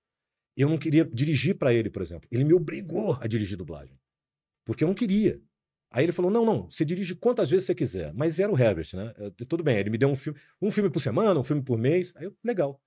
Eu 0.56 0.70
não 0.70 0.78
queria 0.78 1.06
dirigir 1.06 1.58
para 1.58 1.74
ele, 1.74 1.90
por 1.90 2.02
exemplo. 2.04 2.30
Ele 2.32 2.44
me 2.44 2.54
obrigou 2.54 3.18
a 3.20 3.28
dirigir 3.28 3.58
dublagem. 3.58 3.98
Porque 4.66 4.84
eu 4.84 4.88
não 4.88 4.96
queria. 4.96 5.42
Aí 5.92 6.06
ele 6.06 6.12
falou: 6.12 6.30
não, 6.32 6.46
não, 6.46 6.70
você 6.70 6.86
dirige 6.86 7.16
quantas 7.16 7.50
vezes 7.50 7.66
você 7.66 7.76
quiser. 7.76 8.14
Mas 8.14 8.40
era 8.40 8.52
o 8.52 8.60
Herbert, 8.60 8.90
né? 8.94 9.14
Eu- 9.18 9.32
tudo 9.48 9.64
bem, 9.64 9.78
ele 9.80 9.90
me 9.90 9.98
deu 9.98 10.10
um 10.10 10.16
filme, 10.16 10.40
um 10.62 10.72
filme 10.72 10.90
por 10.90 11.00
semana, 11.00 11.40
um 11.40 11.44
filme 11.44 11.64
por 11.64 11.78
mês. 11.78 12.14
Aí 12.16 12.26
eu, 12.26 12.36
legal. 12.44 12.82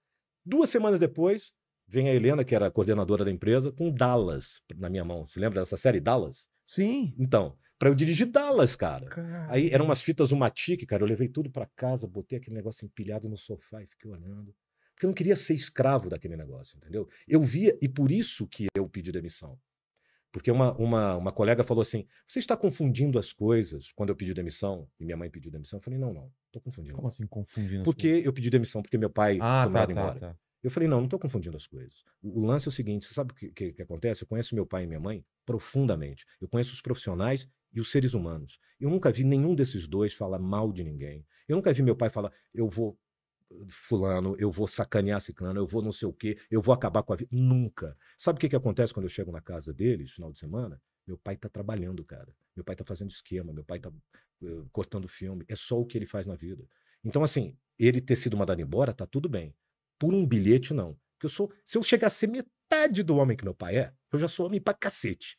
Duas 0.45 0.71
semanas 0.71 1.01
depois, 1.01 1.53
vem 1.89 2.09
a 2.09 2.15
Helena, 2.15 2.45
que 2.45 2.55
era 2.55 2.67
a 2.67 2.71
coordenadora 2.71 3.25
da 3.25 3.31
empresa, 3.31 3.73
com 3.73 3.91
Dallas 3.93 4.61
na 4.77 4.89
minha 4.89 5.05
mão. 5.05 5.27
Você 5.27 5.41
lembra 5.41 5.61
dessa 5.61 5.77
série 5.77 6.01
Dallas? 6.01 6.49
Sim. 6.65 7.15
Então, 7.19 7.57
para 7.83 7.91
eu 7.91 7.97
dirigir 7.97 8.29
Dallas, 8.29 8.77
cara. 8.77 9.07
Cara. 9.07 9.49
Aí 9.51 9.69
eram 9.71 9.87
umas 9.87 10.01
fitas 10.01 10.31
Umatic, 10.31 10.87
cara. 10.87 11.03
Eu 11.03 11.09
levei 11.09 11.27
tudo 11.27 11.51
para 11.51 11.67
casa, 11.75 12.07
botei 12.07 12.39
aquele 12.39 12.55
negócio 12.55 12.85
empilhado 12.85 13.29
no 13.29 13.37
sofá 13.37 13.83
e 13.83 13.89
fiquei 13.89 14.09
olhando. 14.09 14.55
Porque 14.95 15.05
eu 15.05 15.09
não 15.09 15.15
queria 15.15 15.35
ser 15.35 15.55
escravo 15.55 16.09
daquele 16.09 16.37
negócio, 16.37 16.77
entendeu? 16.77 17.09
Eu 17.27 17.43
via, 17.43 17.77
e 17.83 17.89
por 17.89 18.13
isso 18.13 18.47
que 18.47 18.67
eu 18.77 18.89
pedi 18.89 19.11
demissão. 19.11 19.59
Porque 20.31 20.49
uma, 20.49 20.73
uma, 20.77 21.17
uma 21.17 21.33
colega 21.33 21.65
falou 21.65 21.83
assim: 21.83 22.07
você 22.25 22.39
está 22.39 22.57
confundindo 22.57 23.19
as 23.19 23.33
coisas 23.33 23.91
quando 23.91 24.11
eu 24.11 24.17
pedi 24.17 24.33
demissão 24.33 24.89
e 25.01 25.05
minha 25.05 25.17
mãe 25.17 25.29
pediu 25.29 25.51
demissão? 25.51 25.81
Eu 25.81 25.83
falei: 25.83 25.99
não, 25.99 26.15
não, 26.15 26.31
estou 26.47 26.63
confundindo. 26.63 26.95
Como 26.95 27.09
assim, 27.09 27.27
confundindo? 27.27 27.81
as 27.81 27.85
Porque 27.85 28.07
eu 28.25 28.33
pedi 28.33 28.49
demissão 28.49 28.81
porque 28.81 28.97
meu 28.97 29.11
pai 29.11 29.39
Ah, 29.41 29.65
foi 29.65 29.73
tá, 29.73 29.87
tá, 29.87 29.93
embora. 29.93 30.21
tá. 30.21 30.37
Eu 30.63 30.71
falei, 30.71 30.89
não, 30.89 30.99
não 30.99 31.07
estou 31.07 31.19
confundindo 31.19 31.57
as 31.57 31.67
coisas. 31.67 32.05
O, 32.23 32.43
o 32.43 32.45
lance 32.45 32.69
é 32.69 32.71
o 32.71 32.73
seguinte: 32.73 33.07
você 33.09 33.15
sabe 33.15 33.33
o 33.33 33.35
que, 33.35 33.51
que, 33.51 33.73
que 33.73 33.83
acontece? 33.83 34.23
Eu 34.23 34.29
conheço 34.29 34.55
meu 34.55 34.65
pai 34.65 34.85
e 34.85 34.87
minha 34.87 35.01
mãe 35.01 35.25
profundamente. 35.45 36.25
Eu 36.41 36.49
conheço 36.49 36.73
os 36.73 36.81
profissionais 36.81 37.49
e 37.73 37.81
os 37.81 37.91
seres 37.91 38.15
humanos. 38.15 38.59
Eu 38.81 38.91
nunca 38.91 39.11
vi 39.11 39.25
nenhum 39.25 39.55
desses 39.55 39.87
dois 39.87 40.13
falar 40.13 40.39
mal 40.39 40.73
de 40.73 40.85
ninguém. 40.85 41.27
Eu 41.49 41.57
nunca 41.57 41.73
vi 41.73 41.83
meu 41.83 41.97
pai 41.97 42.11
falar, 42.11 42.33
eu 42.55 42.69
vou 42.69 42.99
fulano, 43.69 44.35
eu 44.39 44.51
vou 44.51 44.67
sacanear 44.67 45.21
ciclano, 45.21 45.61
eu 45.61 45.67
vou 45.67 45.83
não 45.83 45.93
sei 45.93 46.09
o 46.09 46.13
quê, 46.13 46.39
eu 46.51 46.61
vou 46.63 46.75
acabar 46.75 47.03
com 47.03 47.13
a 47.13 47.17
vida. 47.17 47.31
Nunca. 47.33 47.97
Sabe 48.17 48.37
o 48.37 48.41
que, 48.41 48.49
que 48.49 48.57
acontece 48.57 48.93
quando 48.93 49.05
eu 49.05 49.11
chego 49.11 49.31
na 49.31 49.41
casa 49.41 49.73
deles, 49.73 50.13
final 50.13 50.33
de 50.33 50.39
semana? 50.39 50.81
Meu 51.07 51.19
pai 51.19 51.37
tá 51.37 51.49
trabalhando, 51.49 52.05
cara. 52.05 52.35
Meu 52.55 52.65
pai 52.65 52.77
tá 52.77 52.85
fazendo 52.85 53.11
esquema, 53.11 53.53
meu 53.53 53.65
pai 53.65 53.81
tá 53.81 53.89
uh, 53.89 54.69
cortando 54.71 55.09
filme. 55.09 55.45
É 55.49 55.57
só 55.57 55.81
o 55.81 55.87
que 55.87 55.99
ele 55.99 56.07
faz 56.07 56.27
na 56.27 56.35
vida. 56.35 56.67
Então, 57.05 57.23
assim, 57.23 57.57
ele 57.79 58.01
ter 58.01 58.17
sido 58.17 58.37
mandado 58.37 58.61
embora, 58.61 58.93
tá 58.93 59.07
tudo 59.07 59.29
bem. 59.29 59.55
Por 59.99 60.15
um 60.15 60.27
bilhete, 60.27 60.73
não. 60.73 60.97
Porque 61.15 61.27
eu 61.27 61.31
sou. 61.31 61.53
Se 61.65 61.77
eu 61.77 61.83
chegar 61.83 62.07
a 62.07 62.11
ser 62.11 62.29
metade 62.29 63.03
do 63.03 63.17
homem 63.17 63.37
que 63.37 63.45
meu 63.45 63.55
pai 63.55 63.77
é, 63.77 63.93
eu 64.13 64.19
já 64.19 64.29
sou 64.29 64.47
homem 64.47 64.61
pra 64.61 64.75
cacete. 64.75 65.39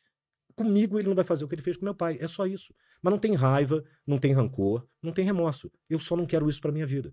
Comigo 0.56 0.98
ele 0.98 1.08
não 1.08 1.14
vai 1.14 1.24
fazer 1.24 1.44
o 1.44 1.48
que 1.48 1.54
ele 1.54 1.62
fez 1.62 1.76
com 1.76 1.84
meu 1.84 1.94
pai. 1.94 2.16
É 2.20 2.28
só 2.28 2.46
isso. 2.46 2.74
Mas 3.02 3.10
não 3.10 3.18
tem 3.18 3.34
raiva, 3.34 3.84
não 4.06 4.18
tem 4.18 4.32
rancor, 4.32 4.86
não 5.02 5.12
tem 5.12 5.24
remorso. 5.24 5.70
Eu 5.88 5.98
só 5.98 6.16
não 6.16 6.26
quero 6.26 6.48
isso 6.48 6.60
pra 6.60 6.70
minha 6.72 6.86
vida. 6.86 7.12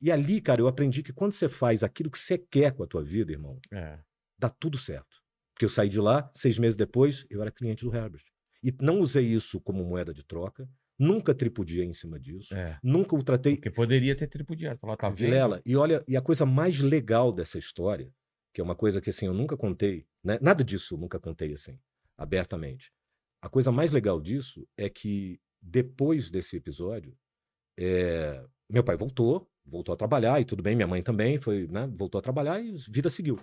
E 0.00 0.10
ali, 0.10 0.40
cara, 0.40 0.60
eu 0.60 0.66
aprendi 0.66 1.02
que 1.02 1.12
quando 1.12 1.32
você 1.32 1.48
faz 1.48 1.82
aquilo 1.82 2.10
que 2.10 2.18
você 2.18 2.36
quer 2.38 2.72
com 2.72 2.82
a 2.82 2.86
tua 2.86 3.04
vida, 3.04 3.30
irmão, 3.30 3.54
É. 3.72 3.98
dá 4.38 4.48
tudo 4.48 4.76
certo. 4.78 5.22
Porque 5.54 5.64
eu 5.64 5.68
saí 5.68 5.88
de 5.88 6.00
lá, 6.00 6.28
seis 6.34 6.58
meses 6.58 6.76
depois, 6.76 7.24
eu 7.30 7.40
era 7.42 7.52
cliente 7.52 7.84
do 7.84 7.94
Herbert. 7.94 8.24
E 8.64 8.74
não 8.80 8.98
usei 9.00 9.26
isso 9.26 9.60
como 9.60 9.84
moeda 9.84 10.12
de 10.14 10.24
troca, 10.24 10.68
nunca 10.98 11.34
tripudiei 11.34 11.84
em 11.84 11.92
cima 11.94 12.18
disso, 12.18 12.54
É. 12.54 12.78
nunca 12.82 13.14
o 13.14 13.22
tratei 13.22 13.54
Porque 13.56 13.70
poderia 13.70 14.16
ter 14.16 14.26
tripudiado. 14.28 14.78
Falar, 14.80 14.96
tá 14.96 15.08
vendo? 15.08 15.18
Vilela, 15.18 15.60
e 15.64 15.76
olha, 15.76 16.02
e 16.08 16.16
a 16.16 16.20
coisa 16.22 16.46
mais 16.46 16.80
legal 16.80 17.32
dessa 17.32 17.58
história, 17.58 18.10
que 18.52 18.60
é 18.60 18.64
uma 18.64 18.74
coisa 18.74 19.00
que 19.00 19.10
assim 19.10 19.26
eu 19.26 19.34
nunca 19.34 19.56
contei, 19.56 20.06
né? 20.24 20.38
Nada 20.40 20.64
disso 20.64 20.94
eu 20.94 20.98
nunca 20.98 21.20
contei 21.20 21.52
assim, 21.52 21.78
abertamente. 22.16 22.92
A 23.40 23.48
coisa 23.48 23.72
mais 23.72 23.90
legal 23.92 24.20
disso 24.20 24.66
é 24.76 24.88
que 24.88 25.40
depois 25.60 26.30
desse 26.30 26.56
episódio, 26.56 27.16
é, 27.78 28.44
meu 28.68 28.84
pai 28.84 28.96
voltou, 28.96 29.48
voltou 29.64 29.92
a 29.92 29.96
trabalhar 29.96 30.40
e 30.40 30.44
tudo 30.44 30.62
bem, 30.62 30.74
minha 30.74 30.86
mãe 30.86 31.02
também 31.02 31.38
foi, 31.38 31.66
né? 31.68 31.88
Voltou 31.96 32.18
a 32.18 32.22
trabalhar 32.22 32.60
e 32.60 32.70
a 32.70 32.74
vida 32.88 33.08
seguiu. 33.10 33.38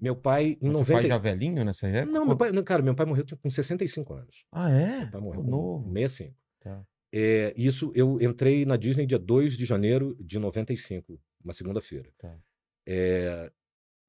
Meu 0.00 0.14
pai 0.14 0.56
em 0.60 0.68
Mas 0.68 0.86
Seu 0.86 0.94
90 0.96 1.00
pai 1.00 1.08
já 1.08 1.18
velhinho 1.18 1.64
nessa 1.64 1.88
época? 1.88 2.12
Não, 2.12 2.24
meu 2.24 2.36
pai, 2.36 2.52
não, 2.52 2.62
cara, 2.62 2.82
meu 2.82 2.94
pai 2.94 3.06
morreu 3.06 3.24
com 3.42 3.50
65 3.50 4.14
anos. 4.14 4.44
Ah, 4.52 4.70
é? 4.70 5.00
Meu 5.00 5.10
pai 5.10 5.20
morreu 5.20 5.40
Pô, 5.40 5.44
com 5.44 5.50
novo. 5.50 5.92
65. 5.92 6.36
Tá. 6.60 6.86
É, 7.12 7.52
isso 7.56 7.90
eu 7.94 8.20
entrei 8.20 8.64
na 8.64 8.76
Disney 8.76 9.06
dia 9.06 9.18
2 9.18 9.56
de 9.56 9.64
janeiro 9.64 10.16
de 10.20 10.38
95, 10.38 11.20
uma 11.42 11.52
segunda-feira. 11.52 12.10
Tá. 12.18 12.38
É, 12.86 13.50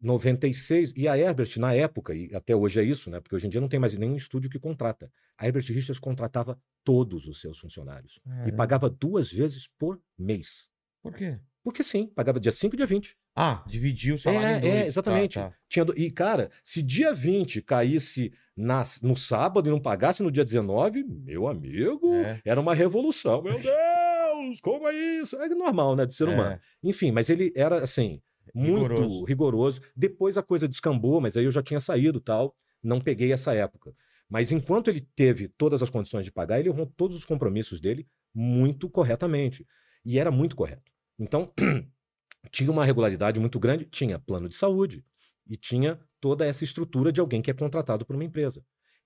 96, 0.02 0.94
e 0.96 1.08
a 1.08 1.18
Herbert, 1.18 1.50
na 1.58 1.74
época, 1.74 2.14
e 2.16 2.34
até 2.34 2.56
hoje 2.56 2.80
é 2.80 2.84
isso, 2.84 3.10
né? 3.10 3.20
Porque 3.20 3.36
hoje 3.36 3.48
em 3.48 3.50
dia 3.50 3.62
não 3.62 3.68
tem 3.68 3.80
mais 3.80 3.98
nenhum 3.98 4.16
estúdio 4.16 4.50
que 4.50 4.60
contrata. 4.60 5.12
A 5.38 5.46
Herbert 5.46 5.66
Richards 5.68 6.00
contratava 6.00 6.60
todos 6.84 7.28
os 7.28 7.40
seus 7.42 7.60
funcionários 7.60 8.20
e 8.26 8.30
Caramba. 8.30 8.56
pagava 8.56 8.90
duas 8.90 9.32
vezes 9.32 9.68
por 9.78 10.00
mês. 10.18 10.70
Por 11.02 11.14
quê? 11.14 11.38
Porque 11.64 11.84
sim, 11.84 12.08
pagava 12.08 12.40
dia 12.40 12.52
5 12.52 12.76
e 12.76 12.78
dia 12.78 12.86
20. 12.86 13.16
Ah, 13.36 13.64
dividiu 13.68 14.16
o 14.16 14.20
salário 14.20 14.48
É, 14.48 14.58
em 14.58 14.62
dois. 14.62 14.74
é, 14.74 14.80
Tá, 14.82 14.88
exatamente. 14.88 15.34
tá. 15.36 15.54
Tinha 15.68 15.86
do- 15.86 15.98
E, 15.98 16.10
cara, 16.12 16.50
se 16.64 16.82
dia 16.82 17.14
20 17.14 17.62
caísse 17.62 18.34
na- 18.56 18.84
no 19.04 19.16
sábado 19.16 19.68
e 19.68 19.72
não 19.72 19.80
pagasse 19.80 20.24
no 20.24 20.32
dia 20.32 20.44
19, 20.44 21.04
meu 21.04 21.48
amigo, 21.48 22.14
É. 22.16 22.42
era 22.44 22.60
uma 22.60 22.74
revolução. 22.74 23.42
Meu 23.42 23.60
Deus, 23.60 24.60
como 24.62 24.88
é 24.88 24.94
isso? 24.94 25.36
É 25.38 25.48
normal, 25.50 25.96
né, 25.96 26.06
de 26.06 26.14
ser 26.14 26.28
É. 26.28 26.34
humano. 26.34 26.60
Enfim, 26.84 27.12
mas 27.12 27.30
ele 27.30 27.52
era, 27.56 27.82
assim, 27.84 28.22
muito 28.54 28.82
Rigoroso. 28.82 29.24
rigoroso. 29.26 29.82
Depois 29.96 30.38
a 30.38 30.44
coisa 30.44 30.68
descambou, 30.68 31.20
mas 31.22 31.38
aí 31.38 31.46
eu 31.46 31.52
já 31.52 31.62
tinha 31.62 31.80
saído 31.80 32.20
tal, 32.20 32.56
não 32.84 33.00
peguei 33.00 33.32
essa 33.32 33.54
época. 33.54 33.94
Mas 34.30 34.52
enquanto 34.52 34.90
ele 34.90 35.02
teve 35.02 35.48
todas 35.48 35.82
as 35.82 35.90
condições 35.90 36.26
de 36.26 36.32
pagar, 36.32 36.60
ele 36.60 36.70
honrou 36.70 36.86
todos 36.86 37.18
os 37.18 37.26
compromissos 37.26 37.82
dele 37.82 38.08
muito 38.34 38.90
corretamente. 38.90 39.66
E 40.06 40.20
era 40.20 40.32
muito 40.32 40.56
correto. 40.56 40.92
Então, 41.18 41.52
tinha 42.52 42.72
uma 42.72 42.86
regularidade 42.86 43.40
muito 43.40 43.60
grande, 43.60 43.86
tinha 43.86 44.20
plano 44.20 44.48
de 44.48 44.56
saúde 44.56 45.04
e 45.48 45.58
tinha 45.58 46.00
toda 46.20 46.46
essa 46.46 46.64
estrutura 46.64 47.12
de 47.12 47.20
alguém 47.20 47.42
que 47.42 47.50
é 47.50 47.54
contratado 47.54 48.06
por 48.06 48.16
uma 48.16 48.24
empresa. 48.24 48.64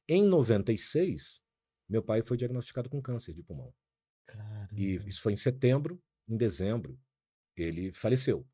Em 0.07 0.23
96, 0.23 1.41
meu 1.89 2.03
pai 2.03 2.21
foi 2.21 2.35
diagnosticado 2.35 2.89
com 2.89 3.01
câncer 3.01 3.33
de 3.33 3.41
pulmão. 3.41 3.73
Caramba. 4.25 4.69
E 4.73 4.95
isso 5.07 5.21
foi 5.21 5.33
em 5.33 5.37
setembro, 5.37 6.01
em 6.27 6.35
dezembro, 6.35 6.99
ele 7.55 7.93
faleceu. 7.93 8.45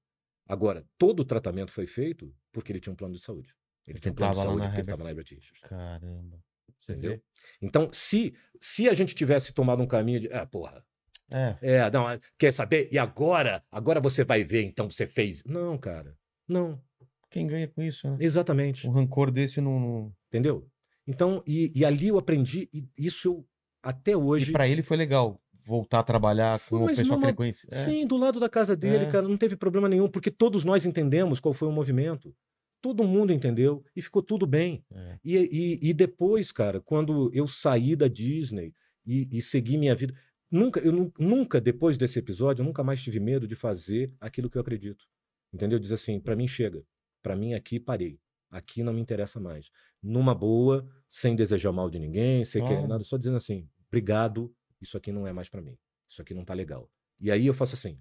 Agora, 0.50 0.84
todo 0.98 1.20
o 1.20 1.26
tratamento 1.26 1.72
foi 1.72 1.86
feito 1.86 2.34
porque 2.52 2.72
ele 2.72 2.80
tinha 2.80 2.92
um 2.92 2.96
plano 2.96 3.14
de 3.14 3.22
saúde. 3.22 3.54
Ele 3.86 3.94
Porque 3.94 4.02
tinha 4.02 4.12
um 4.12 4.16
plano 4.16 4.34
de 4.34 4.40
saúde 4.40 4.62
porque 4.64 4.76
ele 4.78 4.82
estava 4.82 5.04
na 5.04 5.10
Herbert 5.12 5.28
Richards. 5.30 5.62
Caramba. 5.62 6.44
Você 6.80 6.94
Entendeu? 6.94 7.12
vê? 7.12 7.22
Então, 7.62 7.90
se, 7.94 8.34
se 8.60 8.90
a 8.90 8.94
gente 8.96 9.14
tivesse 9.14 9.54
tomado 9.54 9.84
um 9.84 9.88
caminho 9.88 10.22
de. 10.22 10.34
Ah, 10.34 10.48
porra. 10.48 10.84
É. 11.32 11.56
É, 11.62 11.92
não, 11.92 12.06
quer 12.38 12.52
saber? 12.52 12.90
E 12.92 12.98
agora? 12.98 13.64
Agora 13.72 14.00
você 14.00 14.24
vai 14.24 14.44
ver, 14.44 14.64
então 14.64 14.90
você 14.90 15.06
fez. 15.06 15.44
Não, 15.44 15.78
cara. 15.78 16.18
Não. 16.48 16.82
Quem 17.30 17.46
ganha 17.46 17.68
com 17.68 17.84
isso, 17.84 18.10
né? 18.10 18.18
Exatamente. 18.20 18.88
Um 18.88 18.92
rancor 18.92 19.30
desse 19.30 19.62
não. 19.62 20.12
Entendeu? 20.30 20.68
Então, 21.06 21.44
e, 21.46 21.72
e 21.76 21.86
ali 21.86 22.08
eu 22.08 22.18
aprendi, 22.18 22.68
e 22.74 22.88
isso 22.98 23.28
eu 23.28 23.48
até 23.84 24.18
hoje. 24.18 24.50
E 24.50 24.54
pra 24.54 24.68
ele 24.68 24.82
foi 24.82 24.98
legal 24.98 25.40
voltar 25.70 26.00
a 26.00 26.04
trabalhar 26.04 26.60
Foi, 26.60 26.80
com 26.80 26.86
o 26.86 26.88
pessoal 26.88 27.20
que 27.20 27.26
ele 27.28 27.34
conhecia. 27.34 27.70
É. 27.72 27.76
Sim, 27.76 28.08
do 28.08 28.18
lado 28.18 28.40
da 28.40 28.50
casa 28.50 28.76
dele, 28.76 29.06
É. 29.06 29.12
cara, 29.12 29.28
não 29.28 29.38
teve 29.38 29.56
problema 29.56 29.88
nenhum, 29.88 30.10
porque 30.10 30.32
todos 30.32 30.66
nós 30.66 30.84
entendemos 30.86 31.40
qual 31.40 31.54
foi 31.54 31.68
o 31.68 31.72
movimento. 31.72 32.36
Todo 32.82 33.04
mundo 33.04 33.32
entendeu 33.32 33.84
e 33.96 34.02
ficou 34.02 34.24
tudo 34.24 34.48
bem. 34.48 34.84
É. 34.92 35.20
E, 35.24 35.38
e, 35.38 35.90
e 35.90 35.94
depois, 35.94 36.52
cara, 36.52 36.82
quando 36.82 37.30
eu 37.34 37.46
saí 37.48 37.96
da 37.96 38.08
Disney 38.08 38.74
e, 39.06 39.38
e 39.38 39.42
segui 39.42 39.78
minha 39.78 39.94
vida, 39.94 40.14
nunca, 40.50 40.80
eu 40.80 40.92
nu- 40.92 41.14
nunca, 41.20 41.62
depois 41.62 41.98
desse 41.98 42.18
episódio, 42.18 42.62
eu 42.62 42.66
nunca 42.66 42.84
mais 42.84 43.02
tive 43.02 43.20
medo 43.20 43.48
de 43.48 43.56
fazer 43.56 44.12
aquilo 44.20 44.50
que 44.50 44.58
eu 44.58 44.62
acredito. 44.62 45.06
Entendeu? 45.54 45.78
Diz 45.78 45.92
assim, 45.92 46.20
pra 46.20 46.36
mim 46.36 46.48
chega. 46.48 46.84
Pra 47.22 47.36
mim 47.36 47.54
aqui 47.54 47.80
parei. 47.80 48.18
Aqui 48.50 48.82
não 48.82 48.94
me 48.94 49.02
interessa 49.02 49.40
mais. 49.40 49.70
Numa 50.02 50.34
boa, 50.34 50.88
sem 51.08 51.36
desejar 51.36 51.72
mal 51.72 51.90
de 51.90 52.00
ninguém, 52.00 52.44
sem 52.46 52.66
querer 52.66 52.88
nada, 52.88 53.04
só 53.04 53.18
dizendo 53.18 53.38
assim, 53.38 53.68
obrigado, 53.90 54.52
isso 54.82 54.98
aqui 54.98 55.12
não 55.12 55.26
é 55.28 55.34
mais 55.34 55.50
pra 55.50 55.62
mim. 55.62 55.78
Isso 56.08 56.22
aqui 56.22 56.34
não 56.34 56.44
tá 56.46 56.54
legal. 56.54 56.90
E 57.20 57.30
aí 57.32 57.46
eu 57.48 57.54
faço 57.54 57.76
assim, 57.76 58.00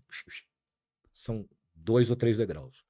são 1.12 1.48
dois 1.74 2.10
ou 2.10 2.16
três 2.16 2.36
degraus. 2.36 2.84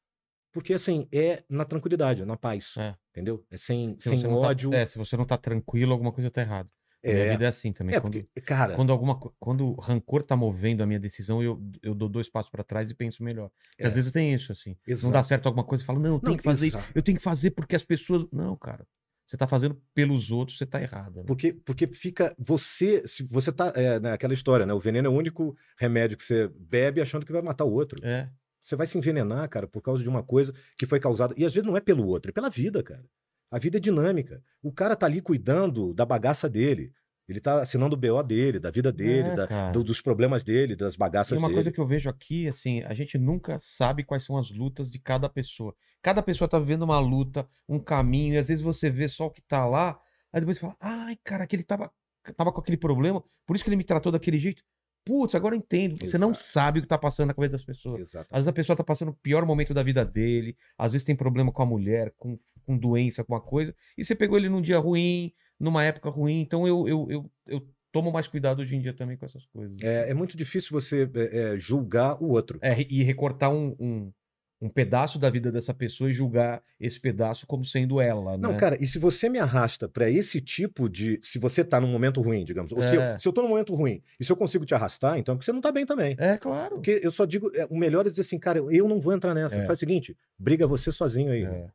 Porque 0.52 0.73
assim, 0.73 1.06
é 1.12 1.44
na 1.48 1.65
tranquilidade, 1.65 2.24
na 2.24 2.36
paz. 2.36 2.74
É. 2.77 2.94
Entendeu? 3.10 3.44
É 3.51 3.56
sem, 3.56 3.97
Se 3.98 4.10
sem 4.10 4.23
não 4.23 4.40
tá- 4.40 4.48
ódio. 4.48 4.73
é, 4.74 4.86
se 4.86 4.97
você 4.98 5.16
não 5.16 5.24
tá 5.27 5.36
tranquilo, 5.36 5.93
alguma 5.93 6.12
coisa 6.12 6.31
tá 6.31 6.40
errada. 6.40 6.70
A 7.05 7.09
Minha 7.09 7.19
É, 7.27 7.31
vida 7.31 7.44
é 7.44 7.48
assim 7.48 7.73
também. 7.73 7.94
é 7.94 8.01
quando, 8.01 8.12
porque, 8.24 8.40
cara, 8.40 8.74
quando 8.74 8.90
alguma 8.90 9.19
quando 9.39 9.69
o 9.69 9.74
rancor 9.81 10.23
tá 10.23 10.35
movendo 10.35 10.82
a 10.82 10.86
minha 10.86 10.98
decisão, 10.98 11.40
eu, 11.43 11.60
eu 11.81 11.94
dou 11.94 12.09
dois 12.09 12.28
passos 12.28 12.51
pra 12.51 12.65
trás 12.65 12.90
e 12.90 12.94
penso 12.94 13.23
melhor. 13.23 13.51
Porque 13.70 13.85
Às 13.85 13.93
É. 13.93 13.94
vezes 13.94 14.12
tem 14.12 14.35
isso, 14.35 14.51
assim. 14.51 14.70
Não 14.86 14.93
Exato. 14.94 15.12
dá 15.12 15.23
certo 15.23 15.47
alguma 15.47 15.65
coisa, 15.65 15.82
você 15.82 15.86
fala, 15.86 16.01
não, 16.01 16.15
eu 16.15 16.20
tenho 16.20 16.32
Não, 16.32 16.36
que 16.39 16.43
fazer 16.43 16.66
isso, 16.66 16.77
exato. 16.77 16.93
eu 16.94 17.02
tenho 17.02 17.16
que 17.16 17.23
fazer 17.23 17.52
porque 17.52 17.77
as 17.77 17.85
pessoas. 17.85 18.27
Não, 18.32 18.56
cara. 18.56 18.85
Você 19.29 19.37
tá 19.37 19.47
fazendo 19.47 19.79
pelos 19.93 20.31
outros, 20.31 20.57
você 20.57 20.65
tá 20.65 20.81
errado. 20.81 21.17
né? 21.17 21.25
Porque, 21.27 21.53
porque 21.53 21.87
fica 21.87 22.35
você, 22.39 23.07
se 23.07 23.23
você 23.25 23.53
tá 23.53 23.71
é, 23.77 24.01
naquela 24.01 24.33
história, 24.33 24.65
né? 24.65 24.73
O 24.73 24.81
veneno 24.81 25.07
é 25.07 25.11
o 25.11 25.15
único 25.15 25.55
remédio 25.77 26.17
que 26.17 26.23
você 26.25 26.49
bebe 26.49 27.03
achando 27.03 27.27
que 27.27 27.33
vai 27.33 27.43
matar 27.43 27.67
o 27.67 27.71
outro. 27.71 28.03
É. 28.03 28.31
Você 28.59 28.75
vai 28.75 28.87
se 28.87 28.97
envenenar, 28.97 29.47
cara, 29.51 29.69
por 29.69 29.83
causa 29.83 30.03
de 30.03 30.09
uma 30.09 30.23
coisa 30.23 30.55
que 30.79 30.87
foi 30.87 30.99
causada. 30.99 31.35
E 31.37 31.45
às 31.45 31.53
vezes 31.53 31.67
não 31.67 31.77
é 31.77 31.81
pelo 31.81 32.07
outro, 32.07 32.31
é 32.31 32.33
pela 32.33 32.49
vida, 32.49 32.83
cara. 32.83 33.05
A 33.51 33.59
vida 33.59 33.77
é 33.77 33.81
dinâmica. 33.81 34.43
O 34.63 34.73
cara 34.73 34.97
tá 34.97 35.05
ali 35.05 35.21
cuidando 35.21 35.93
da 35.93 36.07
bagaça 36.07 36.49
dele. 36.49 36.91
Ele 37.29 37.41
tá 37.41 37.61
assinando 37.61 37.95
o 37.95 37.99
BO 37.99 38.23
dele, 38.23 38.59
da 38.59 38.71
vida 38.71 38.91
dele, 38.91 39.29
É, 39.29 39.37
da- 39.37 39.71
do- 39.71 39.85
dos 39.85 40.01
problemas 40.01 40.43
dele, 40.43 40.75
das 40.75 40.95
E 40.95 40.99
bagaças 40.99 41.37
uma 41.37 41.49
dele. 41.49 41.55
coisa 41.57 41.71
que 41.73 41.79
eu 41.79 41.87
vejo 41.87 42.09
aqui, 42.09 42.49
assim, 42.49 42.83
a 42.85 42.95
gente 42.95 43.19
nunca 43.19 43.59
sabe 43.61 44.03
quais 44.03 44.25
são 44.25 44.37
as 44.39 44.51
lutas 44.51 44.91
de 44.91 44.99
cada 44.99 45.29
pessoa. 45.29 45.75
Cada 46.03 46.23
pessoa 46.23 46.49
tá 46.49 46.59
vivendo 46.59 46.83
uma 46.83 46.99
luta, 46.99 47.47
um 47.69 47.79
caminho, 47.79 48.35
e 48.35 48.39
às 48.39 48.49
vezes 48.49 48.63
você 48.63 48.89
vê 48.89 49.09
só 49.09 49.27
o 49.27 49.31
que 49.31 49.43
tá 49.43 49.67
lá, 49.67 50.01
aí 50.33 50.41
depois 50.41 50.57
você 50.57 50.63
fala, 50.63 50.77
ai, 50.81 51.19
cara, 51.23 51.47
que 51.47 51.55
ele 51.55 51.65
tava, 51.65 51.91
tava 52.37 52.51
com 52.51 52.61
aquele 52.61 52.77
problema, 52.79 53.23
por 53.47 53.55
isso 53.55 53.63
que 53.65 53.69
ele 53.69 53.77
me 53.77 53.85
tratou 53.85 54.11
daquele 54.11 54.39
jeito. 54.39 54.63
Putz, 55.05 55.35
agora 55.35 55.55
eu 55.55 55.59
entendo. 55.59 55.99
Você 56.07 56.19
não 56.19 56.31
Exato. 56.33 56.45
sabe 56.45 56.79
o 56.81 56.83
que 56.83 56.89
tá 56.89 56.99
passando 56.99 57.29
na 57.29 57.35
cabeça 57.35 57.53
das 57.53 57.65
pessoas. 57.65 58.01
Exato. 58.01 58.27
Às 58.31 58.41
vezes 58.41 58.49
a 58.49 58.53
pessoa 58.53 58.77
tá 58.77 58.85
passando 58.85 59.09
o 59.11 59.15
pior 59.15 59.45
momento 59.47 59.73
da 59.73 59.83
vida 59.83 60.05
dele, 60.05 60.55
às 60.77 60.93
vezes 60.93 61.05
tem 61.05 61.17
problema 61.17 61.51
com 61.51 61.63
a 61.63 61.67
mulher, 61.67 62.13
com, 62.17 62.39
com 62.67 62.77
doença, 62.77 63.25
com 63.25 63.33
uma 63.33 63.41
coisa, 63.41 63.75
e 63.97 64.05
você 64.05 64.15
pegou 64.15 64.37
ele 64.37 64.51
num 64.51 64.61
dia 64.61 64.79
ruim, 64.79 65.33
numa 65.59 65.85
época 65.85 66.09
ruim, 66.10 66.40
então 66.40 66.66
eu, 66.66 66.86
eu, 66.89 67.06
eu, 67.10 67.30
eu 67.47 67.68
tomo 67.90 68.12
mais 68.12 68.26
cuidado 68.26 68.60
hoje 68.60 68.76
em 68.76 68.80
dia 68.80 68.93
também 68.93 69.16
com 69.16 69.24
essas 69.24 69.44
coisas. 69.47 69.76
É, 69.82 70.10
é 70.10 70.14
muito 70.14 70.36
difícil 70.36 70.70
você 70.72 71.10
é, 71.14 71.39
é, 71.55 71.60
julgar 71.60 72.22
o 72.22 72.28
outro. 72.28 72.59
É, 72.62 72.80
e 72.80 73.02
recortar 73.02 73.51
um, 73.51 73.74
um, 73.78 74.12
um 74.60 74.68
pedaço 74.68 75.18
da 75.18 75.30
vida 75.30 75.51
dessa 75.51 75.72
pessoa 75.72 76.10
e 76.10 76.12
julgar 76.12 76.62
esse 76.80 77.01
pedaço 77.01 77.47
como 77.47 77.64
sendo 77.64 78.01
ela, 78.01 78.36
Não, 78.36 78.52
né? 78.52 78.59
cara, 78.59 78.76
e 78.80 78.86
se 78.86 78.98
você 78.98 79.28
me 79.28 79.39
arrasta 79.39 79.89
pra 79.89 80.10
esse 80.10 80.40
tipo 80.40 80.89
de. 80.89 81.18
Se 81.22 81.39
você 81.39 81.64
tá 81.64 81.80
num 81.80 81.90
momento 81.90 82.20
ruim, 82.20 82.44
digamos, 82.44 82.72
ou 82.72 82.82
se, 82.82 82.94
eu, 82.94 83.01
É. 83.01 83.18
se 83.18 83.26
eu 83.26 83.32
tô 83.32 83.43
num 83.43 83.48
momento 83.48 83.74
ruim 83.74 84.02
e 84.18 84.24
se 84.24 84.30
eu 84.30 84.36
consigo 84.36 84.64
te 84.64 84.74
arrastar, 84.74 85.18
então 85.18 85.32
é 85.32 85.36
porque 85.36 85.44
você 85.44 85.52
não 85.52 85.60
tá 85.60 85.72
bem 85.72 85.86
também. 85.86 86.16
É, 86.18 86.36
claro. 86.36 86.76
Porque 86.76 87.01
eu 87.02 87.10
só 87.10 87.24
digo, 87.24 87.51
é, 87.55 87.66
o 87.70 87.76
melhor 87.76 88.06
é 88.06 88.10
dizer 88.10 88.22
assim, 88.22 88.39
cara, 88.39 88.59
eu 88.59 88.89
não 88.89 89.01
vou 89.01 89.12
entrar 89.12 89.35
nessa. 89.35 89.59
É. 89.60 89.66
Faz 89.66 89.78
o 89.78 89.80
seguinte, 89.80 90.16
briga 90.39 90.66
você 90.66 90.93
sozinho 90.93 91.32
aí. 91.32 91.44
É. 91.44 91.68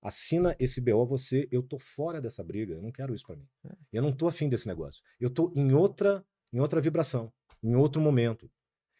Assina 0.00 0.54
esse 0.60 0.80
BO 0.80 1.04
você, 1.06 1.48
eu 1.50 1.62
tô 1.62 1.78
fora 1.78 2.20
dessa 2.20 2.42
briga, 2.42 2.74
eu 2.74 2.82
não 2.82 2.92
quero 2.92 3.14
isso 3.14 3.24
pra 3.26 3.36
mim. 3.36 3.46
É. 3.64 3.70
Eu 3.92 4.02
não 4.02 4.12
tô 4.12 4.28
afim 4.28 4.48
desse 4.48 4.66
negócio. 4.68 5.02
Eu 5.18 5.28
tô 5.30 5.52
em 5.56 5.72
outra, 5.72 6.24
em 6.52 6.60
outra 6.60 6.80
vibração, 6.80 7.32
em 7.62 7.74
outro 7.74 8.00
momento. 8.00 8.50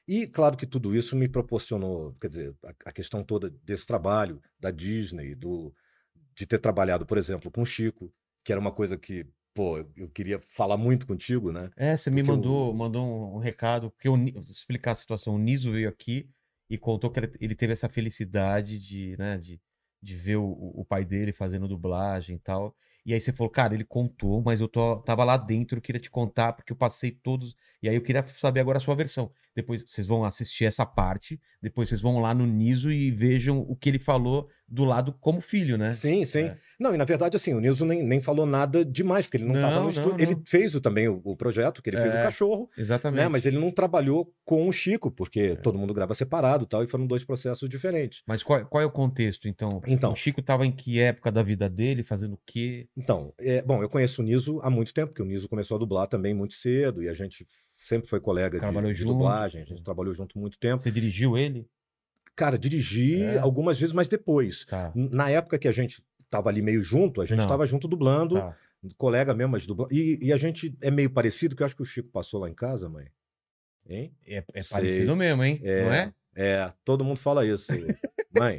E 0.07 0.27
claro 0.27 0.57
que 0.57 0.66
tudo 0.66 0.97
isso 0.97 1.15
me 1.15 1.29
proporcionou, 1.29 2.15
quer 2.20 2.29
dizer, 2.29 2.55
a, 2.65 2.73
a 2.87 2.93
questão 2.93 3.23
toda 3.23 3.51
desse 3.62 3.87
trabalho 3.87 4.41
da 4.59 4.70
Disney, 4.70 5.35
do 5.35 5.73
de 6.35 6.47
ter 6.47 6.59
trabalhado, 6.59 7.05
por 7.05 7.19
exemplo, 7.19 7.51
com 7.51 7.62
o 7.62 7.66
Chico, 7.66 8.12
que 8.45 8.53
era 8.53 8.61
uma 8.61 8.70
coisa 8.73 8.97
que, 8.97 9.27
pô, 9.53 9.79
eu, 9.79 9.91
eu 9.97 10.09
queria 10.09 10.41
falar 10.41 10.77
muito 10.77 11.07
contigo, 11.07 11.51
né? 11.51 11.69
É, 11.77 11.97
você 11.97 12.11
me 12.11 12.23
Porque 12.23 12.31
mandou, 12.31 12.70
o- 12.70 12.75
mandou 12.75 13.37
um, 13.37 13.39
recado, 13.39 13.91
porque 13.91 14.09
eu 14.09 14.16
explicar 14.49 14.93
a 14.93 14.95
situação. 14.95 15.35
O 15.35 15.39
Niso 15.39 15.73
veio 15.73 15.89
aqui 15.89 16.29
e 16.70 16.79
contou 16.79 17.11
que 17.11 17.19
ele, 17.19 17.33
ele 17.41 17.55
teve 17.55 17.73
essa 17.73 17.89
felicidade 17.89 18.79
de, 18.79 19.16
né, 19.19 19.37
de, 19.39 19.61
de 20.03 20.16
ver 20.16 20.37
o, 20.37 20.51
o 20.75 20.85
pai 20.85 21.05
dele 21.05 21.33
fazendo 21.33 21.69
dublagem 21.69 22.37
e 22.37 22.39
tal. 22.39 22.75
E 23.09 23.15
aí 23.15 23.21
você 23.23 23.33
falou, 23.33 23.49
cara, 23.51 23.73
ele 23.73 23.85
contou, 23.85 24.43
mas 24.45 24.61
eu 24.61 24.69
tô, 24.69 24.97
tava 24.97 25.25
lá 25.25 25.39
dentro, 25.39 25.79
eu 25.79 25.81
queria 25.83 25.99
te 25.99 26.11
contar, 26.11 26.53
porque 26.53 26.71
eu 26.71 26.77
passei 26.77 27.11
todos. 27.11 27.57
E 27.83 27.89
aí 27.89 27.95
eu 27.95 28.03
queria 28.03 28.23
saber 28.23 28.61
agora 28.61 28.77
a 28.77 28.81
sua 28.81 28.95
versão. 28.95 29.31
Depois 29.57 29.83
vocês 29.87 30.07
vão 30.07 30.25
assistir 30.25 30.67
essa 30.67 30.85
parte, 30.85 31.41
depois 31.61 31.89
vocês 31.89 32.01
vão 32.03 32.19
lá 32.21 32.35
no 32.35 32.47
Niso 32.47 32.93
e 32.93 33.11
vejam 33.11 33.61
o 33.67 33.75
que 33.75 33.89
ele 33.89 33.99
falou 33.99 34.47
do 34.69 34.85
lado 34.85 35.13
como 35.21 35.41
filho, 35.41 35.79
né? 35.79 35.95
Sim, 35.95 36.25
sim. 36.25 36.41
É. 36.45 36.59
Não, 36.79 36.95
e 36.95 36.99
na 36.99 37.05
verdade, 37.05 37.35
assim, 37.37 37.55
o 37.55 37.61
Nilson 37.61 37.87
nem, 37.87 38.03
nem 38.05 38.21
falou 38.21 38.45
nada 38.45 38.85
demais, 38.85 39.27
porque 39.27 39.39
ele 39.39 39.47
não 39.47 39.55
Não, 39.55 39.85
no 39.85 39.89
estúdio. 39.89 40.13
não, 40.13 40.21
Ele 40.21 40.37
fez 40.47 40.75
o, 40.75 40.81
também 40.81 41.09
o, 41.09 41.21
o 41.25 41.35
projeto, 41.35 41.83
que 41.83 41.89
ele 41.91 41.97
fez 41.97 42.13
o 42.15 42.19
É, 42.19 42.23
cachorro, 42.23 42.69
Exatamente. 42.77 43.21
né? 43.23 43.29
Mas 43.29 43.47
ele 43.47 43.59
não 43.59 43.71
trabalhou 43.71 44.31
com 44.45 44.69
o 44.69 44.73
Chico, 44.73 45.11
porque 45.11 45.41
É. 45.41 45.57
todo 45.57 45.79
mundo 45.79 45.95
grava 45.95 46.15
separado 46.15 46.65
e 46.65 46.69
tal, 46.69 46.85
e 46.85 46.87
foram 46.87 47.07
dois 47.07 47.25
processos 47.25 47.69
diferentes. 47.69 48.23
Mas 48.27 48.43
qual, 48.43 48.65
qual 48.67 48.83
é 48.83 48.87
o 48.87 48.91
contexto, 48.91 49.49
então? 49.49 49.81
Então. 49.87 50.13
O 50.13 50.17
Chico 50.17 50.43
tava 50.43 50.67
em 50.67 50.71
que 50.71 51.01
época 51.01 51.33
da 51.33 51.43
vida 51.43 51.69
dele, 51.69 52.03
fazendo 52.05 52.35
o 52.35 52.41
quê? 52.47 52.87
Então, 52.99 53.33
é, 53.39 53.62
bom, 53.62 53.81
eu 53.81 53.89
conheço 53.89 54.20
o 54.20 54.25
Niso 54.25 54.61
há 54.61 54.69
muito 54.69 54.93
tempo, 54.93 55.09
porque 55.12 55.23
o 55.23 55.25
Niso 55.25 55.49
começou 55.49 55.77
a 55.77 55.79
dublar 55.79 56.09
também 56.09 56.35
muito 56.35 56.55
cedo, 56.55 57.01
e 57.03 57.09
a 57.09 57.12
gente 57.12 57.47
sempre 57.77 58.09
foi 58.09 58.19
colega 58.20 58.59
de, 58.59 58.61
Trabalhou 58.61 58.93
de 58.93 58.99
junto. 58.99 59.12
dublagem, 59.12 59.62
a 59.62 59.65
gente 59.65 59.83
trabalhou 59.85 60.12
junto 60.12 60.37
muito 60.39 60.59
tempo. 60.59 60.83
Você 60.83 60.91
dirigiu 60.91 61.39
ele? 61.39 61.65
Cara, 62.35 62.59
dirigi 62.59 63.23
É. 63.23 63.39
algumas 63.39 63.79
vezes, 63.79 63.93
mas 63.95 64.09
depois. 64.09 64.65
Tá. 64.65 64.93
Na 64.95 65.31
época 65.31 65.59
que 65.59 65.69
a 65.69 65.73
gente 65.73 66.03
tava 66.29 66.49
ali 66.51 66.61
meio 66.61 66.83
junto, 66.83 67.20
a 67.20 67.25
gente 67.25 67.39
Não. 67.39 67.45
estava 67.45 67.65
junto 67.66 67.87
dublando, 67.89 68.35
tá. 68.35 68.57
colega 68.97 69.33
mesmo, 69.33 69.53
mas 69.53 69.65
dublando. 69.66 69.95
E, 69.95 70.19
e 70.20 70.33
a 70.33 70.37
gente 70.37 70.77
é 70.81 70.91
meio 70.91 71.09
parecido, 71.11 71.55
que 71.55 71.62
eu 71.62 71.66
acho 71.66 71.77
que 71.77 71.83
o 71.83 71.87
Chico 71.87 72.09
passou 72.11 72.41
lá 72.41 72.51
em 72.51 72.55
casa, 72.55 72.89
mãe. 72.89 73.07
Hein? 73.89 74.12
É, 74.27 74.45
é 74.55 74.62
parecido 74.70 75.16
mesmo, 75.16 75.43
hein? 75.45 75.61
É, 75.62 75.85
Não 75.85 75.93
é? 75.95 76.12
É, 76.35 76.73
todo 76.85 77.05
mundo 77.05 77.19
fala 77.19 77.47
isso. 77.47 77.73
mãe, 78.39 78.59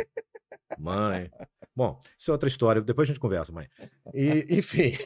mãe. 0.78 1.30
Bom, 1.76 2.00
isso 2.18 2.30
é 2.30 2.34
outra 2.34 2.48
história, 2.48 2.82
depois 2.82 3.08
a 3.08 3.12
gente 3.12 3.20
conversa, 3.20 3.52
mãe. 3.52 3.68
E, 4.14 4.46
enfim, 4.58 4.98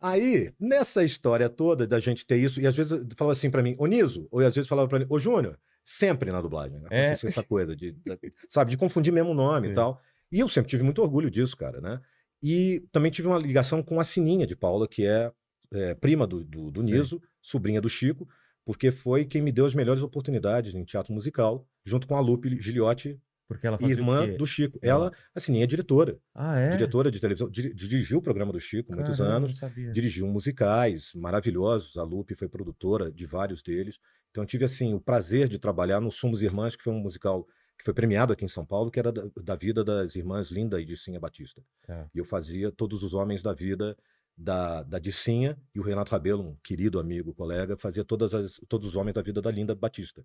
aí, 0.00 0.52
nessa 0.58 1.02
história 1.04 1.48
toda 1.48 1.86
da 1.86 1.98
gente 1.98 2.26
ter 2.26 2.36
isso, 2.36 2.60
e 2.60 2.66
às 2.66 2.76
vezes 2.76 2.92
falava 3.16 3.32
assim 3.32 3.50
pra 3.50 3.62
mim, 3.62 3.74
ô 3.78 3.86
Niso, 3.86 4.28
ou 4.30 4.40
às 4.40 4.54
vezes 4.54 4.68
falava 4.68 4.88
pra 4.88 4.98
mim, 4.98 5.06
ô 5.08 5.18
Júnior, 5.18 5.58
sempre 5.84 6.30
na 6.30 6.40
dublagem, 6.40 6.78
né? 6.80 6.88
É. 6.90 7.04
Essa 7.12 7.42
coisa, 7.42 7.74
de, 7.74 7.92
de- 7.92 8.18
sabe, 8.48 8.70
de 8.70 8.76
confundir 8.76 9.12
mesmo 9.12 9.30
o 9.30 9.34
nome 9.34 9.68
Sim. 9.68 9.72
e 9.72 9.74
tal. 9.76 10.00
E 10.30 10.40
eu 10.40 10.48
sempre 10.48 10.70
tive 10.70 10.82
muito 10.82 11.02
orgulho 11.02 11.30
disso, 11.30 11.56
cara, 11.56 11.80
né? 11.80 12.00
E 12.42 12.84
também 12.90 13.10
tive 13.10 13.28
uma 13.28 13.38
ligação 13.38 13.82
com 13.82 14.00
a 14.00 14.04
Sininha 14.04 14.46
de 14.46 14.56
Paula, 14.56 14.88
que 14.88 15.06
é, 15.06 15.30
é, 15.72 15.94
prima 15.94 16.26
do, 16.26 16.42
do, 16.42 16.70
do 16.70 16.82
Sim. 16.82 16.92
Niso, 16.92 17.22
sobrinha 17.40 17.80
do 17.80 17.88
Chico, 17.88 18.28
porque 18.64 18.90
foi 18.90 19.24
quem 19.24 19.42
me 19.42 19.52
deu 19.52 19.64
as 19.64 19.74
melhores 19.74 20.02
oportunidades 20.02 20.74
em 20.74 20.84
teatro 20.84 21.12
musical, 21.12 21.66
junto 21.84 22.06
com 22.06 22.16
a 22.16 22.20
Lupe 22.20 22.56
Giliotti, 22.60 23.20
Porque 23.48 23.66
ela 23.66 23.78
fazia 23.78 23.94
irmã 23.94 24.28
do 24.36 24.46
Chico. 24.46 24.78
Ela- 24.80 25.06
Ela, 25.06 25.12
a 25.34 25.40
Sininha 25.40 25.64
é 25.64 25.66
diretora, 25.66 26.18
Ah, 26.34 26.58
é? 26.58 26.70
diretora 26.70 27.10
de 27.10 27.20
televisão, 27.20 27.50
diri- 27.50 27.74
dirigiu 27.74 28.18
o 28.18 28.22
programa 28.22 28.52
do 28.52 28.60
Chico 28.60 28.94
muitos 28.94 29.18
Caramba, 29.18 29.36
anos, 29.36 29.50
Não 29.50 29.56
sabia. 29.58 29.92
dirigiu 29.92 30.26
musicais 30.26 31.12
maravilhosos, 31.14 31.96
a 31.96 32.02
Lupe 32.02 32.34
foi 32.34 32.48
produtora 32.48 33.10
de 33.12 33.26
vários 33.26 33.62
deles. 33.62 33.98
Então 34.30 34.42
eu 34.42 34.46
tive 34.48 34.64
assim 34.64 34.94
o 34.94 35.00
prazer 35.00 35.48
de 35.48 35.58
trabalhar 35.58 36.00
no 36.00 36.10
Somos 36.10 36.40
Irmãs, 36.42 36.74
que 36.74 36.82
foi 36.82 36.92
um 36.92 37.00
musical 37.00 37.46
que 37.78 37.84
foi 37.84 37.92
premiado 37.92 38.32
aqui 38.32 38.44
em 38.44 38.48
São 38.48 38.64
Paulo, 38.64 38.90
que 38.90 38.98
era 38.98 39.10
da, 39.12 39.24
da 39.42 39.56
vida 39.56 39.82
das 39.84 40.14
irmãs 40.14 40.50
Linda 40.50 40.80
e 40.80 40.84
Dicinha 40.84 41.18
Batista. 41.20 41.60
Tá. 41.86 42.08
E 42.14 42.18
eu 42.18 42.24
fazia 42.24 42.70
todos 42.70 43.02
os 43.02 43.12
homens 43.12 43.42
da 43.42 43.52
vida 43.52 43.96
da, 44.38 44.82
da 44.84 44.98
Dicinha 44.98 45.58
e 45.74 45.80
o 45.80 45.82
Renato 45.82 46.12
Rabelo, 46.12 46.42
um 46.42 46.56
querido 46.62 46.98
amigo, 47.00 47.34
colega, 47.34 47.76
fazia 47.76 48.04
todas 48.04 48.32
as, 48.32 48.60
todos 48.68 48.86
os 48.88 48.96
homens 48.96 49.14
da 49.14 49.20
vida 49.20 49.42
da 49.42 49.50
Linda 49.50 49.74
Batista. 49.74 50.24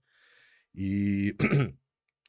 E, 0.76 1.36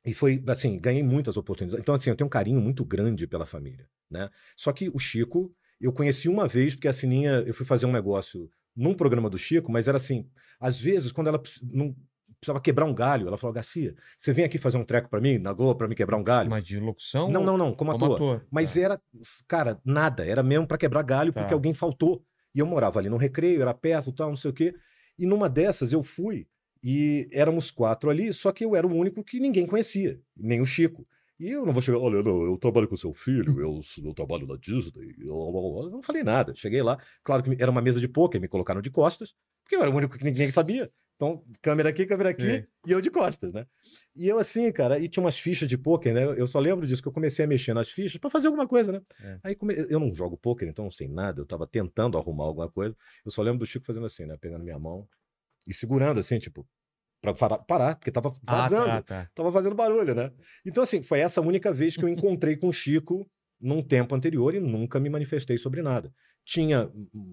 e 0.04 0.14
foi 0.14 0.42
assim, 0.46 0.78
ganhei 0.78 1.02
muitas 1.02 1.36
oportunidades. 1.36 1.82
Então, 1.82 1.94
assim, 1.94 2.10
eu 2.10 2.16
tenho 2.16 2.26
um 2.26 2.30
carinho 2.30 2.60
muito 2.60 2.84
grande 2.84 3.26
pela 3.26 3.44
família, 3.46 3.88
né? 4.10 4.28
Só 4.56 4.72
que 4.72 4.88
o 4.88 4.98
Chico, 4.98 5.54
eu 5.80 5.92
conheci 5.92 6.28
uma 6.28 6.46
vez, 6.48 6.74
porque 6.74 6.88
a 6.88 6.92
Sininha, 6.92 7.42
eu 7.46 7.54
fui 7.54 7.66
fazer 7.66 7.86
um 7.86 7.92
negócio 7.92 8.50
num 8.74 8.94
programa 8.94 9.28
do 9.28 9.38
Chico, 9.38 9.70
mas 9.72 9.88
era 9.88 9.96
assim, 9.96 10.28
às 10.60 10.80
vezes, 10.80 11.10
quando 11.12 11.26
ela 11.28 11.40
não 11.72 11.94
precisava 12.40 12.60
quebrar 12.60 12.84
um 12.84 12.94
galho. 12.94 13.26
Ela 13.26 13.36
falou, 13.36 13.52
Garcia, 13.52 13.96
você 14.16 14.32
vem 14.32 14.44
aqui 14.44 14.58
fazer 14.58 14.76
um 14.76 14.84
treco 14.84 15.08
pra 15.10 15.20
mim, 15.20 15.38
na 15.38 15.52
Globo, 15.52 15.76
pra 15.76 15.88
me 15.88 15.94
quebrar 15.96 16.16
um 16.16 16.22
galho? 16.22 16.48
Mas 16.48 16.64
de 16.64 16.78
locução? 16.78 17.28
Não, 17.30 17.42
não, 17.44 17.56
não, 17.58 17.74
como, 17.74 17.90
Como 17.92 18.04
ator. 18.04 18.14
ator. 18.16 18.46
Mas 18.50 18.74
Tá. 18.74 18.80
era, 18.80 19.00
cara, 19.48 19.80
nada. 19.84 20.24
Era 20.24 20.42
mesmo 20.42 20.66
pra 20.66 20.78
quebrar 20.78 21.02
galho, 21.02 21.32
Tá. 21.32 21.40
porque 21.40 21.52
alguém 21.54 21.74
faltou. 21.74 22.24
E 22.54 22.60
eu 22.60 22.66
morava 22.66 22.98
ali 23.00 23.08
no 23.08 23.16
recreio, 23.16 23.60
era 23.60 23.74
perto, 23.74 24.12
tal, 24.12 24.28
não 24.28 24.36
sei 24.36 24.50
o 24.50 24.54
quê. 24.54 24.74
E 25.18 25.26
numa 25.26 25.48
dessas 25.48 25.92
eu 25.92 26.02
fui 26.02 26.46
e 26.90 27.28
éramos 27.32 27.70
quatro 27.70 28.08
ali, 28.08 28.32
só 28.32 28.50
que 28.50 28.64
eu 28.64 28.74
era 28.74 28.86
o 28.86 28.94
único 28.94 29.22
que 29.22 29.38
ninguém 29.38 29.66
conhecia, 29.66 30.18
nem 30.34 30.62
o 30.62 30.64
Chico. 30.64 31.06
E 31.38 31.50
eu 31.50 31.66
não 31.66 31.72
vou 31.74 31.82
chegar, 31.82 31.98
olha, 31.98 32.22
não, 32.22 32.44
eu 32.44 32.56
trabalho 32.56 32.88
com 32.88 32.96
seu 32.96 33.12
filho, 33.12 33.60
eu, 33.60 33.78
eu 34.02 34.14
trabalho 34.14 34.46
na 34.46 34.56
Disney. 34.56 35.14
Eu, 35.20 35.26
eu- 35.36 35.80
eu 35.84 35.90
não 35.90 36.02
falei 36.02 36.22
nada. 36.22 36.54
Cheguei 36.54 36.82
lá, 36.82 36.98
claro 37.22 37.42
que 37.42 37.62
era 37.62 37.70
uma 37.70 37.82
mesa 37.82 38.00
de 38.00 38.08
pôquer, 38.08 38.40
me 38.40 38.48
colocaram 38.48 38.80
de 38.80 38.90
costas, 38.90 39.34
porque 39.62 39.76
eu 39.76 39.82
era 39.82 39.90
o 39.90 39.94
único 39.94 40.16
que 40.16 40.24
ninguém 40.24 40.50
sabia. 40.50 40.90
Então, 41.16 41.44
câmera 41.60 41.90
aqui, 41.90 42.06
câmera 42.06 42.30
aqui, 42.30 42.54
Sim. 42.60 42.64
e 42.86 42.90
eu 42.92 43.00
de 43.02 43.10
costas, 43.10 43.52
né? 43.52 43.66
E 44.16 44.26
eu 44.26 44.38
assim, 44.38 44.72
cara, 44.72 44.98
e 44.98 45.08
tinha 45.10 45.22
umas 45.22 45.38
fichas 45.38 45.68
de 45.68 45.76
pôquer, 45.76 46.14
né? 46.14 46.24
Eu 46.40 46.46
só 46.46 46.58
lembro 46.58 46.86
disso, 46.86 47.02
que 47.02 47.08
eu 47.08 47.12
comecei 47.12 47.44
a 47.44 47.48
mexer 47.48 47.74
nas 47.74 47.90
fichas 47.90 48.18
pra 48.18 48.30
fazer 48.30 48.46
alguma 48.46 48.66
coisa, 48.66 48.92
né? 48.92 49.02
É. 49.20 49.38
Aí 49.44 49.54
come... 49.54 49.74
eu 49.90 50.00
não 50.00 50.14
jogo 50.14 50.38
pôquer, 50.38 50.66
então 50.68 50.84
não 50.86 50.90
sei 50.92 51.06
nada, 51.06 51.40
eu 51.42 51.46
tava 51.46 51.66
tentando 51.66 52.16
arrumar 52.16 52.44
alguma 52.44 52.70
coisa. 52.70 52.96
Eu 53.26 53.30
só 53.30 53.42
lembro 53.42 53.58
do 53.58 53.66
Chico 53.66 53.84
fazendo 53.84 54.06
assim, 54.06 54.24
né? 54.24 54.38
Pegando 54.40 54.64
minha 54.64 54.78
mão 54.78 55.06
e 55.66 55.74
segurando 55.74 56.18
assim, 56.18 56.38
tipo, 56.38 56.66
pra 57.20 57.34
parar, 57.34 57.96
porque 57.96 58.10
tava 58.12 58.32
Ah, 58.46 58.56
vazando 58.62 59.02
tá, 59.02 59.24
tá. 59.24 59.30
tava 59.34 59.52
fazendo 59.52 59.74
barulho, 59.74 60.14
né? 60.14 60.30
Então, 60.64 60.82
assim, 60.82 61.02
foi 61.02 61.20
essa 61.20 61.40
única 61.40 61.72
vez 61.72 61.96
que 61.96 62.04
eu 62.04 62.08
encontrei 62.08 62.56
com 62.56 62.68
o 62.68 62.72
Chico 62.72 63.28
num 63.60 63.82
tempo 63.82 64.14
anterior 64.14 64.54
e 64.54 64.60
nunca 64.60 65.00
me 65.00 65.10
manifestei 65.10 65.58
sobre 65.58 65.82
nada. 65.82 66.12
Tinha 66.44 66.90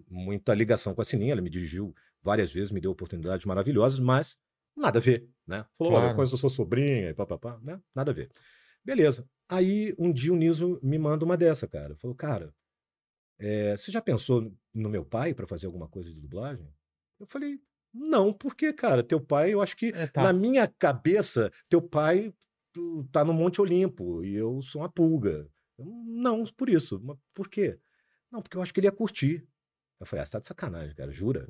muita 0.09 0.53
ligação 0.53 0.93
com 0.95 1.01
a 1.01 1.05
Sininha, 1.05 1.33
ela 1.33 1.41
me 1.41 1.49
dirigiu 1.49 1.93
várias 2.21 2.51
vezes, 2.51 2.71
me 2.71 2.81
deu 2.81 2.91
oportunidades 2.91 3.45
maravilhosas, 3.45 3.99
mas 3.99 4.37
nada 4.75 4.97
a 4.97 5.01
ver, 5.01 5.29
né? 5.47 5.65
Falou, 5.77 5.93
olha, 5.93 6.01
Claro. 6.01 6.15
conheço 6.15 6.35
a 6.35 6.37
sua 6.39 6.49
sobrinha 6.49 7.09
e 7.11 7.13
papapá, 7.13 7.59
né? 7.61 7.79
Nada 7.93 8.11
a 8.11 8.13
ver. 8.13 8.31
Beleza. 8.83 9.27
Aí, 9.47 9.93
um 9.99 10.11
dia 10.11 10.33
o 10.33 10.35
Niso 10.35 10.79
me 10.81 10.97
manda 10.97 11.23
uma 11.23 11.37
dessa, 11.37 11.67
cara. 11.67 11.95
Falou, 11.95 12.15
cara, 12.15 12.53
eh, 13.39 13.75
você 13.77 13.91
já 13.91 14.01
pensou 14.01 14.51
no 14.73 14.89
meu 14.89 15.05
pai 15.05 15.33
para 15.33 15.47
fazer 15.47 15.67
alguma 15.67 15.87
coisa 15.87 16.09
de 16.11 16.19
dublagem? 16.19 16.67
Eu 17.19 17.25
falei, 17.27 17.59
não, 17.97 18.33
porque, 18.33 18.73
cara, 18.73 19.01
teu 19.01 19.21
pai, 19.21 19.53
eu 19.53 19.61
acho 19.61 19.75
que 19.77 19.87
É, 19.87 20.07
tá. 20.07 20.21
na 20.23 20.33
minha 20.33 20.67
cabeça, 20.67 21.49
teu 21.69 21.81
pai 21.81 22.33
tá 23.11 23.23
no 23.23 23.33
Monte 23.33 23.61
Olimpo 23.61 24.21
e 24.21 24.35
eu 24.35 24.61
sou 24.61 24.81
uma 24.81 24.89
pulga. 24.89 25.47
Não, 25.79 26.43
por 26.57 26.67
isso. 26.69 26.99
Mas 27.01 27.17
por 27.33 27.49
quê? 27.49 27.79
Não, 28.29 28.41
porque 28.41 28.57
eu 28.57 28.61
acho 28.61 28.73
que 28.73 28.79
ele 28.81 28.87
ia 28.87 28.91
curtir. 28.91 29.47
Eu 29.99 30.05
falei, 30.05 30.23
ah, 30.23 30.25
você 30.25 30.31
tá 30.33 30.39
de 30.39 30.47
sacanagem, 30.47 30.93
cara, 30.93 31.11
jura? 31.11 31.47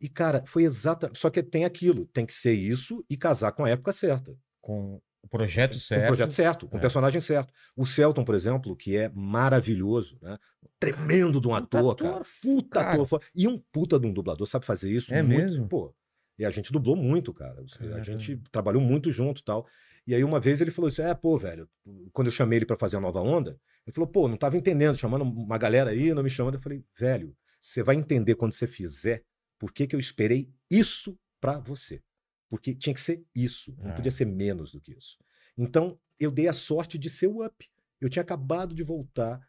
E, 0.00 0.08
cara, 0.08 0.42
foi 0.46 0.62
exata. 0.64 1.10
Só 1.14 1.28
que 1.28 1.42
tem 1.42 1.64
aquilo, 1.66 2.06
tem 2.06 2.24
que 2.24 2.32
ser 2.32 2.54
isso 2.54 3.04
e 3.08 3.16
casar 3.16 3.52
com 3.52 3.64
a 3.64 3.68
época 3.70 3.92
certa. 3.92 4.34
Com 4.62 5.00
o 5.26 5.28
projeto 5.28 5.78
certo. 5.78 6.02
o 6.04 6.06
projeto 6.06 6.30
certo, 6.32 6.68
com 6.68 6.76
o 6.76 6.78
É. 6.78 6.80
personagem 6.80 7.20
certo. 7.20 7.52
O 7.76 7.84
Celton, 7.84 8.24
por 8.24 8.34
exemplo, 8.34 8.76
que 8.76 8.96
é 8.96 9.10
maravilhoso, 9.14 10.18
né? 10.22 10.38
Tremendo 10.78 11.40
de 11.40 11.48
um 11.48 11.54
ator, 11.54 11.92
ator, 11.92 11.96
cara. 12.12 12.24
Puta 12.42 12.80
cara. 12.80 13.02
ator. 13.02 13.22
E 13.34 13.48
um 13.48 13.58
puta 13.72 13.98
de 13.98 14.06
um 14.06 14.12
dublador, 14.12 14.46
sabe 14.46 14.64
fazer 14.64 14.90
isso? 14.90 15.12
É 15.12 15.22
muito, 15.22 15.38
mesmo? 15.42 15.68
Pô. 15.68 15.94
E 16.38 16.44
a 16.44 16.50
gente 16.50 16.70
dublou 16.72 16.96
muito, 16.96 17.32
cara. 17.32 17.62
A 17.62 17.78
Caramba. 17.78 18.04
gente 18.04 18.36
trabalhou 18.50 18.82
muito 18.82 19.10
junto 19.10 19.40
e 19.40 19.44
tal. 19.44 19.66
E 20.06 20.14
aí 20.14 20.22
uma 20.22 20.38
vez 20.38 20.60
ele 20.60 20.70
falou 20.70 20.88
assim: 20.88 21.02
é, 21.02 21.14
pô, 21.14 21.36
velho, 21.38 21.68
quando 22.12 22.28
eu 22.28 22.32
chamei 22.32 22.58
ele 22.58 22.66
pra 22.66 22.76
fazer 22.76 22.96
a 22.96 23.00
nova 23.00 23.20
onda, 23.20 23.58
ele 23.86 23.94
falou, 23.94 24.08
pô, 24.08 24.28
não 24.28 24.36
tava 24.36 24.56
entendendo, 24.56 24.96
chamando 24.96 25.22
uma 25.22 25.58
galera 25.58 25.90
aí, 25.90 26.12
não 26.12 26.22
me 26.22 26.30
chamando. 26.30 26.54
Eu 26.56 26.60
falei, 26.60 26.84
velho, 26.98 27.34
você 27.62 27.82
vai 27.82 27.96
entender 27.96 28.34
quando 28.34 28.52
você 28.52 28.66
fizer 28.66 29.22
por 29.58 29.72
que, 29.72 29.86
que 29.86 29.96
eu 29.96 30.00
esperei 30.00 30.50
isso 30.70 31.18
pra 31.40 31.58
você. 31.58 32.02
Porque 32.48 32.74
tinha 32.74 32.94
que 32.94 33.00
ser 33.00 33.24
isso, 33.34 33.74
não 33.78 33.90
Ah. 33.90 33.94
podia 33.94 34.10
ser 34.10 34.24
menos 34.24 34.72
do 34.72 34.80
que 34.80 34.92
isso. 34.92 35.18
Então, 35.56 35.98
eu 36.18 36.30
dei 36.30 36.48
a 36.48 36.52
sorte 36.52 36.96
de 36.98 37.10
ser 37.10 37.26
o 37.26 37.44
Up. 37.44 37.68
Eu 38.00 38.08
tinha 38.08 38.22
acabado 38.22 38.74
de 38.74 38.82
voltar 38.82 39.40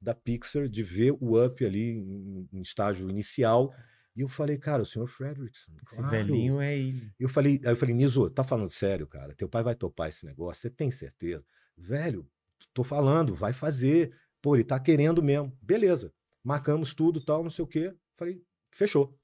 da 0.00 0.14
Pixar, 0.14 0.68
de 0.68 0.82
ver 0.82 1.12
o 1.20 1.42
Up 1.44 1.64
ali 1.64 1.92
em, 1.98 2.48
em 2.52 2.60
estágio 2.62 3.08
inicial. 3.10 3.74
E 4.14 4.20
eu 4.20 4.28
falei, 4.28 4.56
cara, 4.58 4.82
o 4.82 4.86
senhor 4.86 5.06
Fredrickson. 5.08 5.72
Esse 5.86 5.96
claro. 5.96 6.10
velhinho 6.10 6.60
é 6.60 6.76
ele. 6.78 7.12
Eu 7.18 7.28
falei, 7.28 7.60
aí 7.64 7.72
eu 7.72 7.76
falei, 7.76 7.94
Niso, 7.94 8.30
tá 8.30 8.44
falando 8.44 8.70
sério, 8.70 9.06
cara? 9.06 9.34
Teu 9.34 9.48
pai 9.48 9.62
vai 9.62 9.74
topar 9.74 10.08
esse 10.08 10.24
negócio, 10.24 10.62
você 10.62 10.70
tem 10.70 10.90
certeza? 10.90 11.44
Velho, 11.76 12.26
tô 12.72 12.84
falando, 12.84 13.34
vai 13.34 13.52
fazer. 13.52 14.14
Pô, 14.40 14.54
ele 14.54 14.64
tá 14.64 14.78
querendo 14.78 15.22
mesmo. 15.22 15.56
Beleza. 15.60 16.12
Marcamos 16.44 16.94
tudo, 16.94 17.20
tal, 17.20 17.42
não 17.42 17.50
sei 17.50 17.64
o 17.64 17.68
quê. 17.68 17.94
Falei, 18.16 18.40
fechou. 18.70 19.18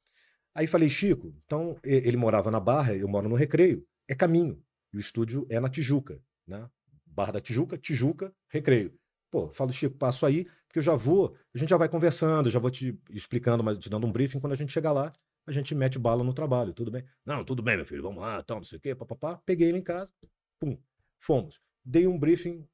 Aí 0.54 0.66
falei, 0.66 0.88
Chico, 0.90 1.34
então 1.44 1.76
ele 1.82 2.16
morava 2.16 2.50
na 2.50 2.60
Barra, 2.60 2.94
eu 2.94 3.08
moro 3.08 3.28
no 3.28 3.34
Recreio. 3.34 3.86
É 4.08 4.14
caminho. 4.14 4.62
E 4.92 4.96
o 4.96 5.00
estúdio 5.00 5.46
é 5.48 5.58
na 5.58 5.68
Tijuca, 5.68 6.20
né? 6.46 6.68
Barra 7.06 7.32
da 7.32 7.40
Tijuca, 7.40 7.78
Tijuca, 7.78 8.34
Recreio. 8.48 8.94
Pô, 9.30 9.50
falo, 9.52 9.72
Chico, 9.72 9.96
passo 9.96 10.26
aí, 10.26 10.44
porque 10.66 10.78
eu 10.78 10.82
já 10.82 10.94
vou, 10.94 11.34
a 11.54 11.58
gente 11.58 11.70
já 11.70 11.76
vai 11.78 11.88
conversando, 11.88 12.50
já 12.50 12.58
vou 12.58 12.70
te 12.70 12.98
explicando, 13.10 13.64
mas 13.64 13.78
te 13.78 13.88
dando 13.88 14.06
um 14.06 14.12
briefing. 14.12 14.40
Quando 14.40 14.52
a 14.52 14.56
gente 14.56 14.72
chegar 14.72 14.92
lá, 14.92 15.12
a 15.46 15.52
gente 15.52 15.74
mete 15.74 15.98
bala 15.98 16.22
no 16.22 16.34
trabalho, 16.34 16.72
tudo 16.74 16.90
bem? 16.90 17.04
Não, 17.24 17.42
tudo 17.44 17.62
bem, 17.62 17.76
meu 17.76 17.86
filho, 17.86 18.02
vamos 18.02 18.20
lá, 18.20 18.42
tal, 18.42 18.58
não 18.58 18.64
sei 18.64 18.78
o 18.78 18.80
quê, 18.80 18.94
papapá. 18.94 19.40
Peguei 19.46 19.68
ele 19.68 19.78
em 19.78 19.82
casa, 19.82 20.12
pum, 20.60 20.78
fomos. 21.18 21.60
Dei 21.84 22.06
um 22.06 22.18
briefing, 22.18 22.64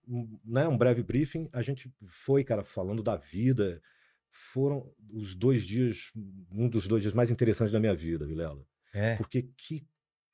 né, 0.44 0.68
um 0.68 0.76
breve 0.76 1.02
briefing, 1.02 1.48
a 1.52 1.62
gente 1.62 1.92
foi, 2.06 2.44
cara, 2.44 2.64
falando 2.64 3.02
da 3.02 3.16
vida. 3.16 3.80
Foram 4.52 4.90
os 5.12 5.35
dois 5.35 5.62
dias, 5.65 6.10
um 6.52 6.69
dos 6.69 6.86
dois 6.86 7.02
dias 7.02 7.15
mais 7.15 7.31
interessantes 7.31 7.73
da 7.73 7.81
minha 7.81 7.94
vida, 7.94 8.24
Vilela. 8.27 8.62
É. 8.94 9.16
Porque 9.16 9.51
que 9.56 9.86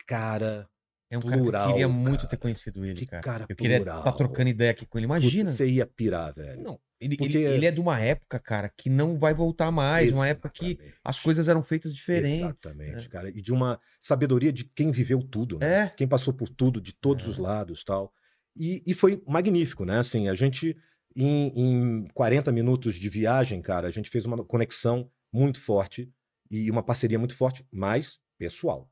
cara, 0.07 0.69
É 1.11 1.17
um 1.19 1.21
cara 1.21 1.33
que 1.35 1.39
eu 1.39 1.43
plural, 1.45 1.69
queria 1.73 1.89
muito 1.89 2.21
ter 2.23 2.29
cara. 2.29 2.37
conhecido 2.39 2.85
ele, 2.85 2.95
Que 2.95 3.07
cara. 3.07 3.23
cara 3.23 3.47
eu 3.49 3.57
queria 3.57 3.79
estar 3.79 3.95
plural. 3.97 4.17
trocando 4.17 4.49
ideia 4.51 4.71
aqui 4.71 4.87
com 4.87 4.99
ele. 4.99 5.07
putz, 5.07 5.21
Imagina. 5.23 5.51
você 5.51 5.67
ia 5.69 5.87
pirar, 5.87 6.35
velho. 6.35 6.63
Não, 6.63 6.81
ele, 7.01 7.17
Porque- 7.17 7.37
ele, 7.39 7.55
ele 7.55 7.67
é 7.67 7.71
de 7.71 7.81
uma 7.81 7.99
época, 8.01 8.39
cara, 8.39 8.69
que 8.77 8.89
não 8.91 9.19
vai 9.19 9.33
voltar 9.35 9.71
mais. 9.71 10.13
Uma 10.13 10.29
época 10.29 10.49
que 10.51 10.67
Exatamente. 10.73 10.95
as 11.05 11.21
coisas 11.21 11.49
eram 11.49 11.63
feitas 11.63 11.95
diferentes. 11.95 12.65
Exatamente, 12.65 13.05
né? 13.05 13.09
cara. 13.11 13.31
E 13.31 13.41
de 13.41 13.53
uma 13.53 13.81
sabedoria 14.01 14.53
de 14.53 14.65
quem 14.65 14.91
viveu 14.91 15.23
tudo, 15.23 15.59
né? 15.59 15.85
É. 15.85 15.89
Quem 15.89 16.07
passou 16.07 16.33
por 16.35 16.49
tudo, 16.49 16.81
de 16.81 16.93
todos 16.95 17.27
os 17.27 17.39
É. 17.39 17.41
lados 17.41 17.83
tal. 17.85 18.13
E, 18.57 18.83
e 18.87 18.95
foi 18.95 19.23
magnífico, 19.27 19.85
né? 19.85 19.99
Assim, 19.99 20.29
a 20.29 20.35
gente, 20.35 20.77
em, 21.17 21.49
em 21.55 22.09
40 22.15 22.51
minutos 22.53 22.97
de 22.97 23.09
viagem, 23.09 23.61
cara, 23.63 23.89
a 23.89 23.91
gente 23.91 24.11
fez 24.11 24.25
uma 24.27 24.45
conexão 24.45 25.11
muito 25.33 25.61
forte 25.61 26.13
e 26.51 26.71
uma 26.71 26.83
parceria 26.83 27.19
muito 27.19 27.35
forte, 27.37 27.67
mas 27.73 28.19
pessoal. 28.39 28.91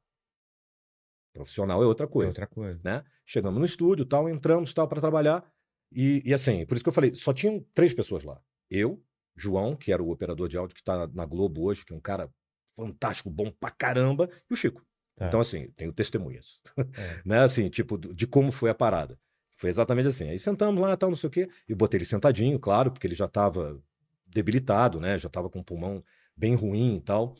Profissional 1.32 1.82
é 1.82 1.86
outra 1.86 2.06
É 2.06 2.08
coisa 2.08 2.28
outra 2.30 2.46
coisa. 2.46 2.80
né? 2.84 3.04
Chegamos 3.24 3.58
no 3.58 3.64
estúdio, 3.64 4.04
tal, 4.04 4.28
entramos 4.28 4.72
tal 4.74 4.86
para 4.88 5.00
trabalhar 5.00 5.44
e, 5.90 6.22
e 6.24 6.34
assim, 6.34 6.64
por 6.66 6.74
isso 6.74 6.84
que 6.84 6.88
eu 6.88 6.92
falei, 6.92 7.14
só 7.14 7.32
tinham 7.32 7.64
três 7.74 7.92
pessoas 7.94 8.22
lá. 8.24 8.40
Eu, 8.70 9.02
João, 9.36 9.74
que 9.76 9.92
era 9.92 10.02
o 10.02 10.10
operador 10.10 10.48
de 10.48 10.56
áudio 10.56 10.76
que 10.76 10.82
tá 10.84 11.06
na 11.08 11.24
Globo 11.24 11.62
hoje, 11.64 11.84
que 11.84 11.92
é 11.92 11.96
um 11.96 12.00
cara 12.00 12.30
fantástico, 12.76 13.30
bom 13.30 13.50
pra 13.50 13.70
caramba, 13.70 14.28
e 14.50 14.52
o 14.54 14.56
Chico. 14.56 14.84
Tá. 15.16 15.26
Então 15.28 15.40
assim, 15.40 15.70
tenho 15.76 15.92
testemunhas, 15.92 16.60
É. 16.76 17.22
né? 17.24 17.40
Assim, 17.40 17.68
tipo 17.68 17.96
de 17.98 18.26
como 18.26 18.50
foi 18.52 18.70
a 18.70 18.74
parada. 18.74 19.18
Foi 19.62 19.70
exatamente 19.70 20.08
assim. 20.08 20.28
Aí 20.28 20.40
sentamos 20.40 20.82
lá, 20.82 20.96
tal, 20.96 21.08
não 21.08 21.16
sei 21.16 21.28
o 21.28 21.30
quê, 21.30 21.48
e 21.68 21.72
botei 21.72 21.98
ele 21.98 22.04
sentadinho, 22.04 22.58
claro, 22.58 22.90
porque 22.90 23.06
ele 23.06 23.14
já 23.14 23.26
estava 23.26 23.80
debilitado, 24.26 24.98
né? 24.98 25.16
Já 25.16 25.28
estava 25.28 25.48
com 25.48 25.60
o 25.60 25.64
pulmão 25.64 26.02
bem 26.36 26.56
ruim 26.56 26.96
e 26.96 27.00
tal. 27.00 27.36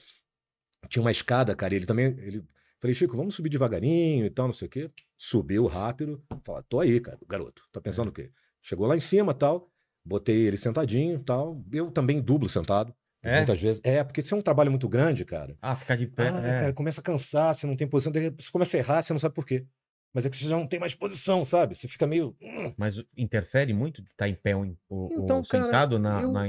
Tinha 0.89 1.03
uma 1.03 1.11
escada, 1.11 1.53
cara, 1.57 1.75
e 1.75 1.79
ele 1.79 1.85
também, 1.85 2.07
ele 2.21 2.45
Falei, 2.79 2.95
Chico, 2.95 3.17
vamos 3.17 3.35
subir 3.35 3.49
devagarinho 3.49 4.25
e 4.25 4.31
tal, 4.31 4.47
não 4.47 4.55
sei 4.55 4.69
o 4.69 4.71
quê. 4.71 4.91
Subiu 5.19 5.67
rápido. 5.67 6.23
Falei, 6.45 6.63
tô 6.69 6.79
aí, 6.79 7.01
cara, 7.01 7.19
garoto. 7.29 7.63
Tá 7.73 7.81
pensando 7.81 8.09
o 8.09 8.13
quê? 8.13 8.31
Chegou 8.61 8.87
lá 8.87 8.97
em 8.97 9.01
cima 9.01 9.35
tal. 9.35 9.69
Botei 10.05 10.47
ele 10.47 10.57
sentadinho 10.57 11.17
e 11.17 11.25
tal. 11.25 11.61
Eu 11.73 11.91
também 11.91 12.21
dublo 12.21 12.49
sentado. 12.49 12.95
É? 13.21 13.39
Muitas 13.39 13.61
vezes. 13.61 13.83
É, 13.85 14.05
porque 14.05 14.23
se 14.23 14.33
é 14.33 14.37
um 14.37 14.43
trabalho 14.43 14.71
muito 14.71 14.89
grande, 14.89 15.25
cara. 15.25 15.57
Ah, 15.61 15.75
ficar 15.75 15.97
de 15.97 16.07
pé. 16.07 16.29
Ah, 16.29 16.47
é. 16.47 16.61
cara, 16.61 16.73
começa 16.73 17.01
a 17.01 17.05
cansar, 17.05 17.53
você 17.53 17.67
não 17.67 17.75
tem 17.75 17.89
posição. 17.89 18.13
Você 18.13 18.51
começa 18.51 18.77
a 18.77 18.81
errar, 18.81 19.03
você 19.03 19.13
não 19.13 19.21
sabe 19.21 19.35
por 19.35 19.45
quê. 19.45 19.67
Mas 20.15 20.27
é 20.27 20.31
que 20.31 20.37
você 20.37 20.45
já 20.45 20.57
não 20.57 20.67
tem 20.67 20.79
mais 20.79 20.95
posição, 20.95 21.45
sabe? 21.45 21.75
Você 21.75 21.89
fica 21.89 22.07
meio. 22.07 22.37
"Hum, 22.41 22.75
Mas 22.77 23.03
interfere 23.17 23.73
muito 23.73 24.03
de 24.03 24.09
estar 24.11 24.29
em 24.29 24.35
pé 24.35 24.55
ou, 24.55 24.65
em- 24.65 24.77
ou- 24.89 25.11
Então, 25.13 25.43
cara, 25.43 25.65
sentado 25.65 25.99
na, 25.99 26.21
eu- 26.21 26.33
na, 26.33 26.43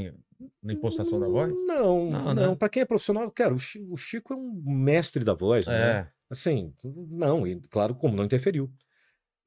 na 0.62 0.74
impostação 0.74 1.20
da 1.20 1.28
voz? 1.28 1.54
Não, 1.66 2.10
Não, 2.10 2.34
não. 2.34 2.52
né? 2.52 2.56
Pra 2.56 2.68
quem 2.70 2.82
é 2.82 2.86
profissional, 2.86 3.30
cara, 3.32 3.54
o 3.54 3.60
Chi- 3.60 3.86
o 3.90 3.96
Chico 3.96 4.34
é 4.34 4.36
um 4.36 4.62
mestre 4.66 5.24
da 5.24 5.34
voz, 5.34 5.66
né? 5.68 5.74
É. 5.92 6.08
Assim, 6.30 6.74
não, 6.84 7.46
e 7.48 7.60
claro, 7.70 7.96
como 7.96 8.16
não 8.16 8.26
interferiu. 8.26 8.72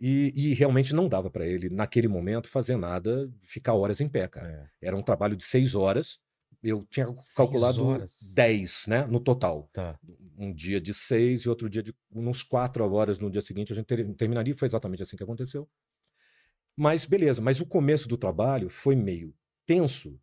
E, 0.01 0.31
e 0.35 0.55
realmente 0.55 0.95
não 0.95 1.09
dava 1.09 1.31
pra 1.31 1.47
ele, 1.47 1.71
naquele 1.71 2.07
momento, 2.07 2.49
fazer 2.49 2.77
nada, 2.77 3.31
ficar 3.43 3.73
horas 3.75 4.01
em 4.01 4.09
pé, 4.09 4.29
cara. 4.29 4.69
é. 4.83 4.87
Era 4.89 4.97
um 4.97 5.03
trabalho 5.03 5.35
de 5.37 5.45
seis 5.45 5.75
horas. 5.75 6.19
Eu 6.69 6.85
tinha 6.91 7.07
calculado 7.37 7.85
horas? 7.85 8.13
dez, 8.35 8.87
né, 8.89 9.07
no 9.07 9.21
total. 9.21 9.71
Tá. 9.73 9.99
Um 10.37 10.53
dia 10.53 10.81
de 10.81 10.93
seis 10.93 11.43
e 11.43 11.49
outro 11.49 11.71
dia 11.71 11.83
de 11.83 11.95
uns 12.13 12.43
quatro 12.43 12.85
horas 12.93 13.19
no 13.19 13.31
dia 13.31 13.41
seguinte. 13.41 13.73
A 13.73 13.77
gente 13.77 13.87
ter- 13.87 14.15
terminaria, 14.15 14.57
foi 14.57 14.67
exatamente 14.67 15.03
assim 15.03 15.17
que 15.17 15.23
aconteceu. 15.23 15.69
Mas 16.77 17.07
beleza, 17.07 17.41
mas 17.41 17.61
o 17.61 17.67
começo 17.67 18.09
do 18.09 18.19
trabalho 18.19 18.69
foi 18.69 18.97
meio 18.97 19.35
tenso. 19.65 20.21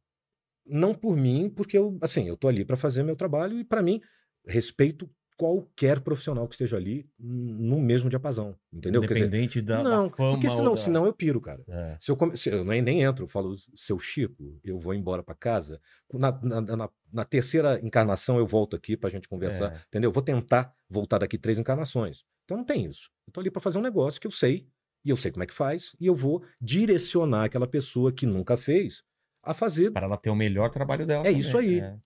Não 0.65 0.93
por 0.93 1.17
mim, 1.17 1.49
porque 1.49 1.77
eu, 1.77 1.97
assim, 2.01 2.27
eu 2.27 2.37
tô 2.37 2.47
ali 2.47 2.63
para 2.63 2.77
fazer 2.77 3.03
meu 3.03 3.15
trabalho 3.15 3.59
e 3.59 3.63
para 3.63 3.81
mim 3.81 4.01
respeito 4.45 5.09
qualquer 5.37 5.99
profissional 5.99 6.47
que 6.47 6.53
esteja 6.55 6.77
ali 6.77 7.07
no 7.19 7.79
mesmo 7.79 8.09
diapasão, 8.09 8.55
entendeu? 8.71 9.01
Quer 9.01 9.07
dizer, 9.13 9.19
Independente 9.25 9.61
da, 9.61 9.77
da 9.77 9.83
não, 9.83 10.09
fama 10.09 10.31
porque 10.33 10.49
senão, 10.49 10.71
da- 10.71 10.77
senão 10.77 11.05
eu 11.05 11.13
piro, 11.13 11.41
cara. 11.41 11.63
É. 11.67 11.97
Se 11.99 12.11
eu, 12.11 12.15
come- 12.17 12.35
se 12.37 12.49
eu 12.49 12.63
nem, 12.63 12.81
nem 12.81 13.01
entro, 13.03 13.25
eu 13.25 13.29
falo, 13.29 13.55
seu 13.75 13.97
Chico, 13.99 14.59
eu 14.63 14.79
vou 14.79 14.93
embora 14.93 15.23
pra 15.23 15.35
casa. 15.35 15.79
Na, 16.13 16.31
na- 16.41 16.61
na- 16.61 16.89
na 17.11 17.23
terceira 17.25 17.79
encarnação 17.83 18.37
eu 18.37 18.45
volto 18.47 18.75
aqui 18.75 18.95
pra 18.95 19.09
gente 19.09 19.27
conversar, 19.27 19.73
É. 19.73 19.81
entendeu? 19.87 20.09
Eu 20.09 20.13
vou 20.13 20.23
tentar 20.23 20.73
voltar 20.89 21.17
daqui 21.19 21.37
três 21.37 21.57
encarnações. 21.57 22.23
Então 22.45 22.57
não 22.57 22.65
tem 22.65 22.85
isso. 22.85 23.09
Eu 23.27 23.33
tô 23.33 23.39
ali 23.39 23.49
pra 23.49 23.61
fazer 23.61 23.77
um 23.79 23.81
negócio 23.83 24.19
que 24.19 24.27
eu 24.27 24.31
sei, 24.31 24.67
e 25.05 25.09
eu 25.09 25.17
sei 25.17 25.31
como 25.31 25.43
é 25.43 25.47
que 25.47 25.53
faz, 25.53 25.95
e 25.99 26.05
eu 26.07 26.15
vou 26.15 26.43
direcionar 26.61 27.45
aquela 27.45 27.67
pessoa 27.67 28.11
que 28.11 28.25
nunca 28.25 28.57
fez 28.57 29.03
a 29.41 29.53
fazer. 29.53 29.91
Para 29.91 30.05
ela 30.05 30.17
ter 30.17 30.29
o 30.29 30.35
melhor 30.35 30.69
trabalho 30.69 31.05
dela. 31.05 31.25
É 31.27 31.31
isso 31.31 31.53
também, 31.53 31.69
aí. 31.69 31.79
é. 31.79 31.97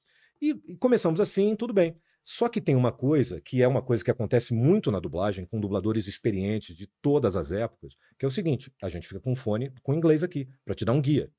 E, 0.41 0.49
e 0.73 0.75
começamos 0.77 1.19
assim, 1.19 1.55
tudo 1.55 1.73
bem. 1.73 1.95
Só 2.29 2.49
que 2.49 2.59
tem 2.59 2.75
uma 2.75 2.91
coisa 2.91 3.39
que 3.39 3.63
é 3.63 3.67
uma 3.69 3.81
coisa 3.81 4.03
que 4.03 4.11
acontece 4.11 4.53
muito 4.53 4.91
na 4.91 4.99
dublagem, 4.99 5.45
com 5.45 5.61
dubladores 5.61 6.07
experientes 6.07 6.75
de 6.75 6.85
todas 7.01 7.37
as 7.37 7.53
épocas, 7.53 7.95
que 8.19 8.25
é 8.25 8.27
o 8.27 8.29
seguinte: 8.29 8.69
a 8.83 8.89
gente 8.89 9.07
fica 9.07 9.21
com 9.21 9.31
um 9.31 9.35
fone 9.35 9.71
com 9.81 9.93
inglês 9.93 10.23
aqui, 10.23 10.45
pra 10.65 10.75
te 10.75 10.83
dar 10.83 10.91
um 10.91 10.99
guia. 11.01 11.31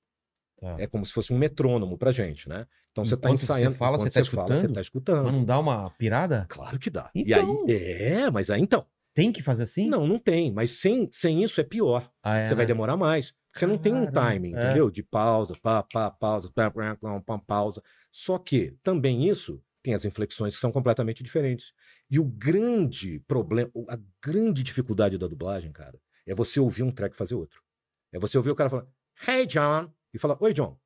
Tá. 0.59 0.77
É 0.79 0.87
como 0.87 1.05
se 1.05 1.13
fosse 1.13 1.31
um 1.31 1.37
metrônomo 1.37 1.99
pra 1.99 2.11
gente, 2.11 2.49
né? 2.49 2.67
Então 2.91 3.05
você 3.05 3.19
tá 3.19 3.29
Enquanto 3.29 3.41
você 3.41 3.45
ensaiando. 3.45 3.77
fala, 3.77 3.99
você 3.99 4.09
tá 4.09 4.25
fala, 4.25 4.47
você 4.47 4.55
escutando? 4.55 4.75
tá 4.75 4.81
escutando. 4.81 5.25
Mas 5.25 5.33
não 5.35 5.45
dá 5.45 5.59
uma 5.59 5.91
pirada? 5.91 6.47
Claro 6.49 6.79
que 6.79 6.89
dá. 6.89 7.11
Então. 7.15 7.67
E 7.69 7.73
aí, 7.73 8.03
é, 8.03 8.31
mas 8.31 8.49
aí 8.49 8.63
então. 8.63 8.87
Tem 9.13 9.31
que 9.31 9.43
fazer 9.43 9.65
assim? 9.65 9.91
Não, 9.91 10.07
não 10.07 10.19
tem. 10.19 10.51
Mas 10.51 10.71
sem, 10.71 11.07
sem 11.11 11.43
isso 11.43 11.61
é 11.61 11.65
pior. 11.65 12.11
Ah, 12.23 12.39
é, 12.39 12.47
você 12.47 12.55
vai 12.55 12.65
né? 12.65 12.69
demorar 12.69 12.97
mais. 12.97 13.35
Você 13.53 13.67
não 13.67 13.77
tem 13.77 13.93
um 13.93 14.07
timing, 14.11 14.55
é. 14.55 14.65
entendeu? 14.65 14.91
De 14.91 15.03
pausa, 15.03 15.55
pá, 15.61 15.83
pá, 15.83 16.11
pausa, 16.11 16.51
pá, 16.55 16.71
pá, 16.71 17.39
pausa. 17.39 17.83
Só 18.11 18.39
que 18.39 18.77
também 18.83 19.29
isso 19.29 19.61
tem 19.89 19.95
as 19.95 20.05
inflexões 20.05 20.55
que 20.55 20.61
são 20.61 20.71
completamente 20.71 21.23
diferentes. 21.23 21.73
E 22.11 22.19
o 22.19 22.25
grande 22.25 23.21
problema, 23.21 23.71
a 23.89 23.99
grande 24.23 24.63
dificuldade 24.63 25.17
da 25.17 25.27
dublagem, 25.27 25.73
cara, 25.73 25.99
é 26.27 26.35
você 26.35 26.61
ouvir 26.61 26.83
um 26.83 26.91
track 26.93 27.17
fazer 27.17 27.35
outro. 27.35 27.63
É 28.13 28.19
você 28.19 28.37
ouvir 28.37 28.51
o 28.51 28.55
cara 28.55 28.69
falando, 28.69 28.91
Hey 29.27 29.47
John, 29.47 29.91
e 30.13 30.19
falar, 30.19 30.37
Oi 30.43 30.53
John. 30.53 30.79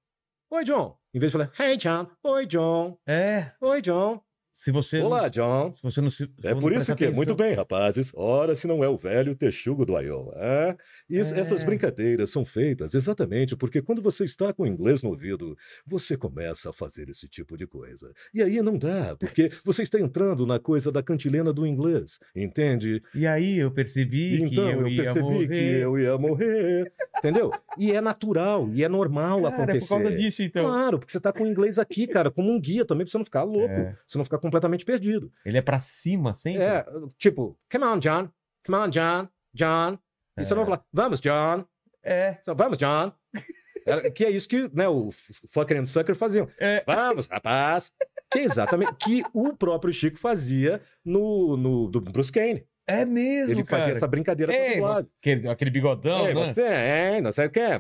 Oi 0.51 0.63
John. 0.65 0.97
Em 1.13 1.19
vez 1.19 1.33
de 1.33 1.39
falar, 1.39 1.53
Hey 1.59 1.77
John, 1.77 2.09
Oi 2.23 2.47
John, 2.47 2.97
É. 3.05 3.51
Oi 3.61 3.83
John. 3.83 4.23
Se 4.55 4.71
você. 4.71 5.01
Olá 5.01 5.23
não, 5.23 5.31
John. 5.31 5.73
se 5.75 5.83
você 5.83 6.01
não 6.03 6.11
se. 6.11 6.25
se 6.27 6.31
É 6.47 6.55
por 6.55 6.73
isso 6.75 6.95
que, 6.95 7.07
muito 7.07 7.33
atenção- 7.33 7.37
bem, 7.37 7.55
rapazes. 7.55 8.13
Ora, 8.15 8.55
se 8.55 8.67
não 8.67 8.85
é 8.85 8.89
o 8.89 8.99
velho 8.99 9.35
texugo 9.35 9.87
do 9.87 9.99
Iowa. 9.99 10.35
É? 10.37 10.77
Isso- 11.09 11.35
Essas 11.35 11.63
É. 11.63 11.65
brincadeiras 11.67 12.29
são 12.31 12.45
feitas 12.45 12.93
exatamente 12.95 13.57
porque 13.57 13.81
quando 13.81 14.03
você 14.03 14.25
está 14.25 14.53
com 14.53 14.65
o 14.65 14.67
inglês 14.67 15.03
no 15.03 15.09
ouvido, 15.09 15.57
você 15.87 16.19
começa 16.19 16.69
a 16.69 16.73
fazer 16.73 17.09
esse 17.09 17.27
tipo 17.27 17.57
de 17.57 17.67
coisa. 17.67 18.13
E 18.35 18.43
aí 18.43 18.61
não 18.61 18.77
dá, 18.77 19.17
porque 19.19 19.51
você 19.65 19.83
está 19.85 19.99
entrando 19.99 20.47
na 20.47 20.59
coisa 20.59 20.93
da 20.93 21.03
cantilena 21.03 21.51
do 21.53 21.67
inglês, 21.67 22.19
entende? 22.37 23.03
E 23.15 23.27
aí 23.27 23.59
eu 23.59 23.71
percebi 23.71 24.37
que 24.37 24.45
então 24.53 24.71
eu, 24.71 24.87
ia 24.87 25.03
percebi 25.05 25.21
morrer. 25.21 25.49
que 25.49 25.81
eu 25.81 25.99
ia 25.99 26.19
morrer. 26.19 26.93
Entendeu? 27.19 27.51
E 27.79 27.91
é 27.93 28.01
natural, 28.03 28.69
e 28.75 28.85
é 28.85 28.89
normal 28.89 29.43
Cara, 29.43 29.55
é 29.55 29.57
por 29.57 29.63
acontecer. 29.71 29.89
causa 29.89 30.13
disso, 30.15 30.43
então. 30.43 30.65
Claro, 30.67 30.99
porque 30.99 31.11
você 31.13 31.19
está 31.19 31.33
com 31.33 31.45
o 31.45 31.47
inglês 31.47 31.79
aqui, 31.79 32.07
cara, 32.07 32.31
como 32.31 32.51
um 32.53 32.61
guia 32.61 32.85
também, 32.85 33.05
pra 33.07 33.11
você 33.13 33.19
não 33.19 33.25
ficar 33.25 33.45
louco, 33.45 33.73
É. 33.73 33.97
você 34.07 34.19
não 34.19 34.25
ficar 34.25 34.42
completamente 34.43 34.85
perdido. 34.85 35.33
Ele 35.45 35.57
é 35.57 35.63
pra 35.63 35.81
cima 35.81 36.35
sempre. 36.35 36.63
É, 36.63 36.85
tipo, 37.17 37.59
come 37.71 37.85
on, 37.85 37.99
John. 37.99 38.29
Come 38.67 38.79
on, 38.79 38.89
John. 38.91 39.29
John. 39.55 39.99
E 40.39 40.45
você 40.45 40.55
não 40.55 40.65
vai 40.65 40.77
falar, 40.77 40.85
vamos, 40.93 41.21
John. 41.21 41.65
É. 42.03 42.39
Só, 42.45 42.55
Vamos, 42.55 42.79
John. 42.79 43.13
Que 44.15 44.25
é 44.25 44.31
isso 44.31 44.49
que 44.49 44.71
né, 44.73 44.87
o 44.87 45.11
Fucker 45.51 45.81
and 45.81 45.87
Sucker 45.87 46.15
faziam. 46.15 46.49
É. 46.57 46.85
Vamos, 46.87 47.27
rapaz. 47.27 47.91
Que 48.31 48.39
é 48.39 48.45
exatamente 48.45 48.95
que 48.95 49.25
o 49.35 49.57
próprio 49.57 49.93
Chico 49.93 50.19
fazia 50.19 50.81
no, 51.05 51.57
no 51.57 51.89
do 51.89 52.01
Bruce 52.01 52.31
Kane. 52.31 52.65
É 52.87 53.05
mesmo, 53.05 53.53
Ele 53.53 53.65
cara. 53.65 53.83
fazia 53.83 53.97
essa 53.97 54.07
brincadeira 54.07 54.55
Ei, 54.55 54.75
pro 54.75 54.83
lado. 54.85 55.11
Aquele, 55.21 55.49
aquele 55.49 55.71
bigodão, 55.71 56.29
Ei, 56.29 56.35
né? 56.35 56.47
você, 56.47 57.15
hein, 57.15 57.21
não 57.21 57.33
sei 57.33 57.47
o 57.47 57.51
que. 57.51 57.59
É. 57.59 57.79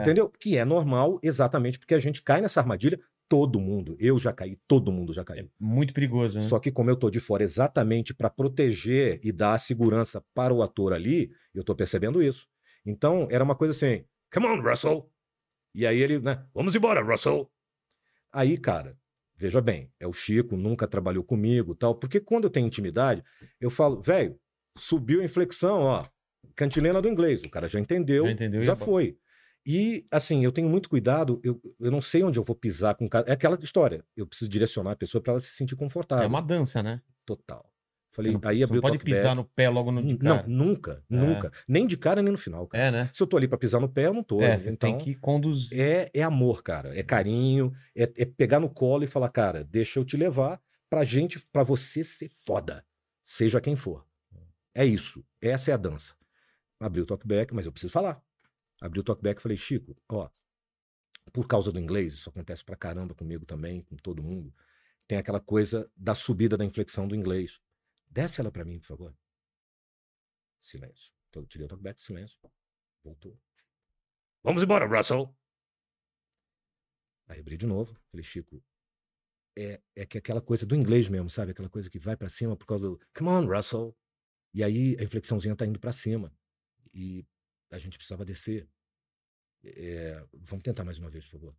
entendeu? 0.00 0.32
Que 0.40 0.56
é 0.56 0.64
normal 0.64 1.18
exatamente 1.22 1.78
porque 1.78 1.94
a 1.94 1.98
gente 1.98 2.22
cai 2.22 2.40
nessa 2.40 2.60
armadilha, 2.60 2.98
todo 3.28 3.60
mundo. 3.60 3.96
Eu 4.00 4.18
já 4.18 4.32
caí, 4.32 4.56
todo 4.66 4.90
mundo 4.90 5.12
já 5.12 5.24
caiu. 5.24 5.50
Muito 5.60 5.92
perigoso, 5.92 6.36
né? 6.38 6.40
Só 6.44 6.58
que 6.58 6.70
como 6.72 6.88
eu 6.90 6.96
tô 6.96 7.10
de 7.10 7.20
fora 7.20 7.42
exatamente 7.42 8.14
para 8.14 8.30
proteger 8.30 9.20
e 9.22 9.30
dar 9.30 9.54
a 9.54 9.58
segurança 9.58 10.24
para 10.34 10.52
o 10.54 10.62
ator 10.62 10.92
ali, 10.92 11.30
eu 11.54 11.62
tô 11.62 11.74
percebendo 11.74 12.22
isso. 12.22 12.46
Então, 12.86 13.28
era 13.30 13.44
uma 13.44 13.54
coisa 13.54 13.72
assim, 13.72 14.04
come 14.32 14.46
on, 14.46 14.60
Russell. 14.62 15.10
E 15.74 15.86
aí 15.86 16.00
ele, 16.00 16.18
né, 16.18 16.44
vamos 16.54 16.74
embora, 16.74 17.02
Russell. 17.02 17.50
Aí, 18.32 18.56
cara, 18.56 18.96
veja 19.36 19.60
bem, 19.60 19.90
é 20.00 20.06
o 20.06 20.12
Chico, 20.12 20.56
nunca 20.56 20.86
trabalhou 20.86 21.22
comigo, 21.24 21.74
tal, 21.74 21.94
porque 21.94 22.20
quando 22.20 22.44
eu 22.44 22.50
tenho 22.50 22.66
intimidade, 22.66 23.22
eu 23.60 23.70
falo, 23.70 24.00
velho, 24.02 24.38
subiu 24.76 25.20
a 25.20 25.24
inflexão, 25.24 25.82
ó, 25.82 26.06
cantilena 26.54 27.00
do 27.00 27.08
inglês, 27.08 27.42
o 27.44 27.50
cara 27.50 27.68
já 27.68 27.78
entendeu, 27.80 28.24
Já 28.26 28.32
entendeu, 28.32 28.62
já 28.64 28.74
já- 28.74 28.84
foi. 28.84 29.16
E, 29.70 30.06
assim, 30.10 30.42
eu 30.42 30.50
tenho 30.50 30.66
muito 30.66 30.88
cuidado, 30.88 31.38
eu, 31.44 31.60
eu 31.78 31.90
não 31.90 32.00
sei 32.00 32.22
onde 32.24 32.38
eu 32.38 32.42
vou 32.42 32.56
pisar 32.56 32.94
com 32.94 33.04
o 33.04 33.08
cara. 33.08 33.28
É 33.28 33.32
aquela 33.32 33.58
história, 33.62 34.02
eu 34.16 34.26
preciso 34.26 34.48
direcionar 34.48 34.92
a 34.92 34.96
pessoa 34.96 35.20
para 35.20 35.34
ela 35.34 35.40
se 35.40 35.52
sentir 35.52 35.76
confortável. 35.76 36.24
É 36.24 36.26
uma 36.26 36.40
dança, 36.40 36.82
né? 36.82 37.02
Total. 37.26 37.70
Falei, 38.10 38.32
não, 38.32 38.40
aí 38.44 38.62
abriu 38.62 38.80
não 38.80 38.88
pode 38.88 39.04
pisar 39.04 39.34
talkback. 39.34 39.36
no 39.36 39.44
pé 39.44 39.68
logo 39.68 39.92
no 39.92 40.02
de 40.02 40.16
cara. 40.16 40.42
Não, 40.48 40.66
nunca, 40.66 41.04
É. 41.10 41.14
nunca. 41.14 41.52
Nem 41.68 41.86
de 41.86 41.98
cara, 41.98 42.22
nem 42.22 42.32
no 42.32 42.38
final, 42.38 42.66
cara. 42.66 42.82
É, 42.82 42.90
né? 42.90 43.10
Se 43.12 43.22
eu 43.22 43.26
tô 43.26 43.36
ali 43.36 43.46
pra 43.46 43.58
pisar 43.58 43.78
no 43.78 43.90
pé, 43.90 44.06
eu 44.06 44.14
não 44.14 44.22
tô. 44.22 44.40
É, 44.40 44.48
né? 44.48 44.58
você 44.58 44.70
então, 44.70 44.90
tem 44.90 44.98
que 44.98 45.14
conduzir. 45.14 45.78
é, 45.78 46.08
é 46.14 46.22
amor, 46.22 46.62
cara. 46.62 46.98
É 46.98 47.02
carinho, 47.02 47.70
é, 47.94 48.04
é 48.16 48.24
pegar 48.24 48.58
no 48.60 48.70
colo 48.70 49.04
e 49.04 49.06
falar, 49.06 49.28
cara, 49.28 49.62
deixa 49.64 50.00
eu 50.00 50.04
te 50.04 50.16
levar 50.16 50.58
pra 50.88 51.04
gente, 51.04 51.38
pra 51.52 51.62
você 51.62 52.02
ser 52.02 52.30
foda. 52.46 52.82
Seja 53.22 53.60
quem 53.60 53.76
for. 53.76 54.04
É 54.74 54.84
isso. 54.86 55.22
Essa 55.42 55.72
é 55.72 55.74
a 55.74 55.76
dança. 55.76 56.14
Abri 56.80 57.02
o 57.02 57.06
talkback, 57.06 57.54
mas 57.54 57.66
eu 57.66 57.72
preciso 57.72 57.92
falar. 57.92 58.18
Abri 58.80 59.00
o 59.00 59.04
talkback 59.04 59.38
e 59.38 59.42
falei, 59.42 59.56
Chico, 59.56 59.96
ó, 60.08 60.30
por 61.32 61.46
causa 61.46 61.72
do 61.72 61.78
inglês, 61.78 62.14
isso 62.14 62.28
acontece 62.28 62.64
pra 62.64 62.76
caramba 62.76 63.14
comigo 63.14 63.44
também, 63.44 63.82
com 63.82 63.96
todo 63.96 64.22
mundo. 64.22 64.54
Tem 65.06 65.18
aquela 65.18 65.40
coisa 65.40 65.90
da 65.96 66.14
subida 66.14 66.56
da 66.56 66.64
inflexão 66.64 67.08
do 67.08 67.14
inglês. 67.14 67.60
Desce 68.08 68.40
ela 68.40 68.50
pra 68.50 68.64
mim, 68.64 68.78
por 68.78 68.86
favor. 68.86 69.16
Silêncio. 70.60 71.12
Então, 71.28 71.42
eu 71.42 71.46
tirei 71.46 71.66
o 71.66 71.68
talkback, 71.68 72.00
silêncio. 72.00 72.38
Voltou. 73.02 73.38
Vamos 74.42 74.62
embora, 74.62 74.86
Russell. 74.86 75.34
Aí 77.26 77.40
abri 77.40 77.56
de 77.56 77.66
novo. 77.66 77.98
Falei, 78.10 78.24
Chico, 78.24 78.62
é, 79.56 79.80
é 79.94 80.06
que 80.06 80.18
aquela 80.18 80.40
coisa 80.40 80.64
do 80.64 80.74
inglês 80.74 81.08
mesmo, 81.08 81.28
sabe? 81.28 81.50
Aquela 81.52 81.68
coisa 81.68 81.90
que 81.90 81.98
vai 81.98 82.16
pra 82.16 82.28
cima 82.28 82.56
por 82.56 82.66
causa 82.66 82.88
do 82.88 83.00
come 83.14 83.28
on, 83.28 83.46
Russell. 83.46 83.96
E 84.54 84.62
aí 84.62 84.96
a 84.98 85.02
inflexãozinha 85.02 85.56
tá 85.56 85.66
indo 85.66 85.78
pra 85.78 85.92
cima. 85.92 86.32
E 86.94 87.26
a 87.70 87.78
gente 87.78 87.96
precisava 87.98 88.24
descer. 88.24 88.68
É, 89.64 90.24
vamos 90.32 90.62
tentar 90.62 90.84
mais 90.84 90.98
uma 90.98 91.10
vez, 91.10 91.24
por 91.26 91.32
favor. 91.32 91.56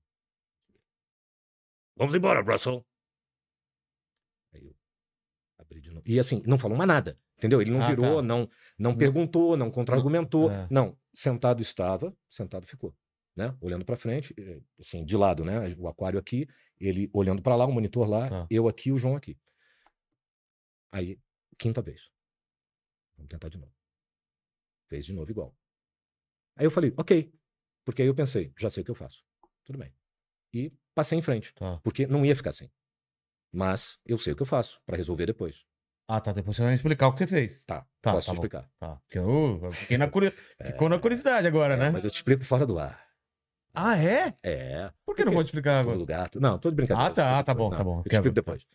Vamos 1.96 2.16
embora, 2.16 2.42
Russell. 2.42 2.86
Aí 4.54 4.66
eu 4.66 4.76
abri 5.58 5.82
de 5.82 5.90
novo. 5.92 6.04
E 6.06 6.20
assim, 6.20 6.42
não 6.46 6.58
falou 6.58 6.78
mais 6.78 6.88
nada. 6.88 7.20
Entendeu? 7.38 7.62
Ele 7.62 7.72
não 7.72 7.82
Ah, 7.82 7.88
virou, 7.90 8.16
tá. 8.18 8.22
não, 8.22 8.50
não 8.78 8.98
perguntou, 8.98 9.56
não 9.56 9.72
contra-argumentou. 9.72 10.52
é. 10.52 10.68
Não, 10.70 10.98
sentado 11.14 11.62
estava, 11.62 12.16
sentado 12.30 12.66
ficou. 12.66 12.96
Né? 13.36 13.56
Olhando 13.62 13.86
pra 13.86 13.96
frente, 13.96 14.34
eh, 14.38 14.60
assim, 14.80 15.06
de 15.06 15.16
lado, 15.16 15.46
né? 15.46 15.74
O 15.78 15.88
aquário 15.88 16.20
aqui, 16.20 16.48
ele 16.80 17.10
olhando 17.14 17.42
pra 17.42 17.56
lá, 17.56 17.66
o 17.66 17.72
monitor 17.72 18.08
lá, 18.10 18.30
Tá. 18.30 18.48
eu 18.50 18.68
aqui, 18.68 18.92
o 18.92 18.98
João 18.98 19.16
aqui. 19.16 19.38
Aí, 20.92 21.18
quinta 21.58 21.82
vez. 21.82 22.10
Vamos 23.16 23.30
tentar 23.30 23.48
de 23.50 23.58
novo. 23.58 23.74
Fez 24.90 25.06
de 25.06 25.14
novo 25.14 25.30
igual. 25.32 25.56
Aí 26.60 26.66
eu 26.66 26.72
falei, 26.72 26.94
ok. 26.98 27.34
Porque 27.86 28.02
aí 28.02 28.08
eu 28.08 28.14
pensei, 28.14 28.54
já 28.60 28.70
sei 28.70 28.82
o 28.82 28.86
que 28.86 28.92
eu 28.92 28.96
faço. 28.96 29.24
Tudo 29.66 29.80
bem. 29.80 29.92
E 30.54 30.72
passei 30.94 31.18
em 31.18 31.22
frente. 31.22 31.54
Tá. 31.56 31.80
Porque 31.84 32.06
não 32.06 32.26
ia 32.26 32.36
ficar 32.36 32.50
assim. 32.52 32.70
Mas 33.52 33.98
eu 34.06 34.18
sei 34.18 34.34
o 34.34 34.36
que 34.36 34.42
eu 34.42 34.46
faço 34.46 34.80
pra 34.86 34.98
resolver 34.98 35.26
depois. 35.26 35.66
Ah, 36.08 36.20
tá. 36.20 36.32
Depois 36.34 36.56
você 36.58 36.62
vai 36.64 36.72
me 36.72 36.76
explicar 36.76 37.08
o 37.08 37.14
que 37.14 37.20
você 37.20 37.28
fez. 37.28 37.64
Tá, 37.66 37.88
Tá, 38.02 38.12
posso 38.14 38.28
tá 38.28 38.34
te 38.34 38.36
bom. 38.36 38.42
explicar. 38.46 38.70
Tá. 38.80 39.02
Eu, 39.10 39.72
fiquei 39.72 39.98
na 39.98 40.08
curio... 40.08 40.34
Ficou 40.66 40.90
na 40.90 41.00
curiosidade 41.00 41.48
agora, 41.48 41.76
É, 41.76 41.78
né? 41.78 41.90
mas 41.90 42.04
eu 42.04 42.12
te 42.12 42.16
explico 42.18 42.44
fora 42.44 42.66
do 42.66 42.78
ar. 42.78 43.08
Ah, 43.74 43.98
é? 43.98 44.34
É. 44.44 44.92
Por 45.06 45.16
que 45.16 45.24
não 45.24 45.32
pode 45.34 45.48
explicar 45.48 45.80
agora? 45.80 45.98
lugar. 45.98 46.30
Não, 46.36 46.58
tô 46.60 46.70
de 46.70 46.76
brincadeira. 46.76 47.10
Ah, 47.10 47.14
tá, 47.14 47.44
tá 47.44 47.54
bom, 47.54 47.70
tá 47.70 47.84
bom. 47.84 48.00
Eu 48.00 48.04
te 48.04 48.14
explico 48.16 48.36
depois. 48.36 48.66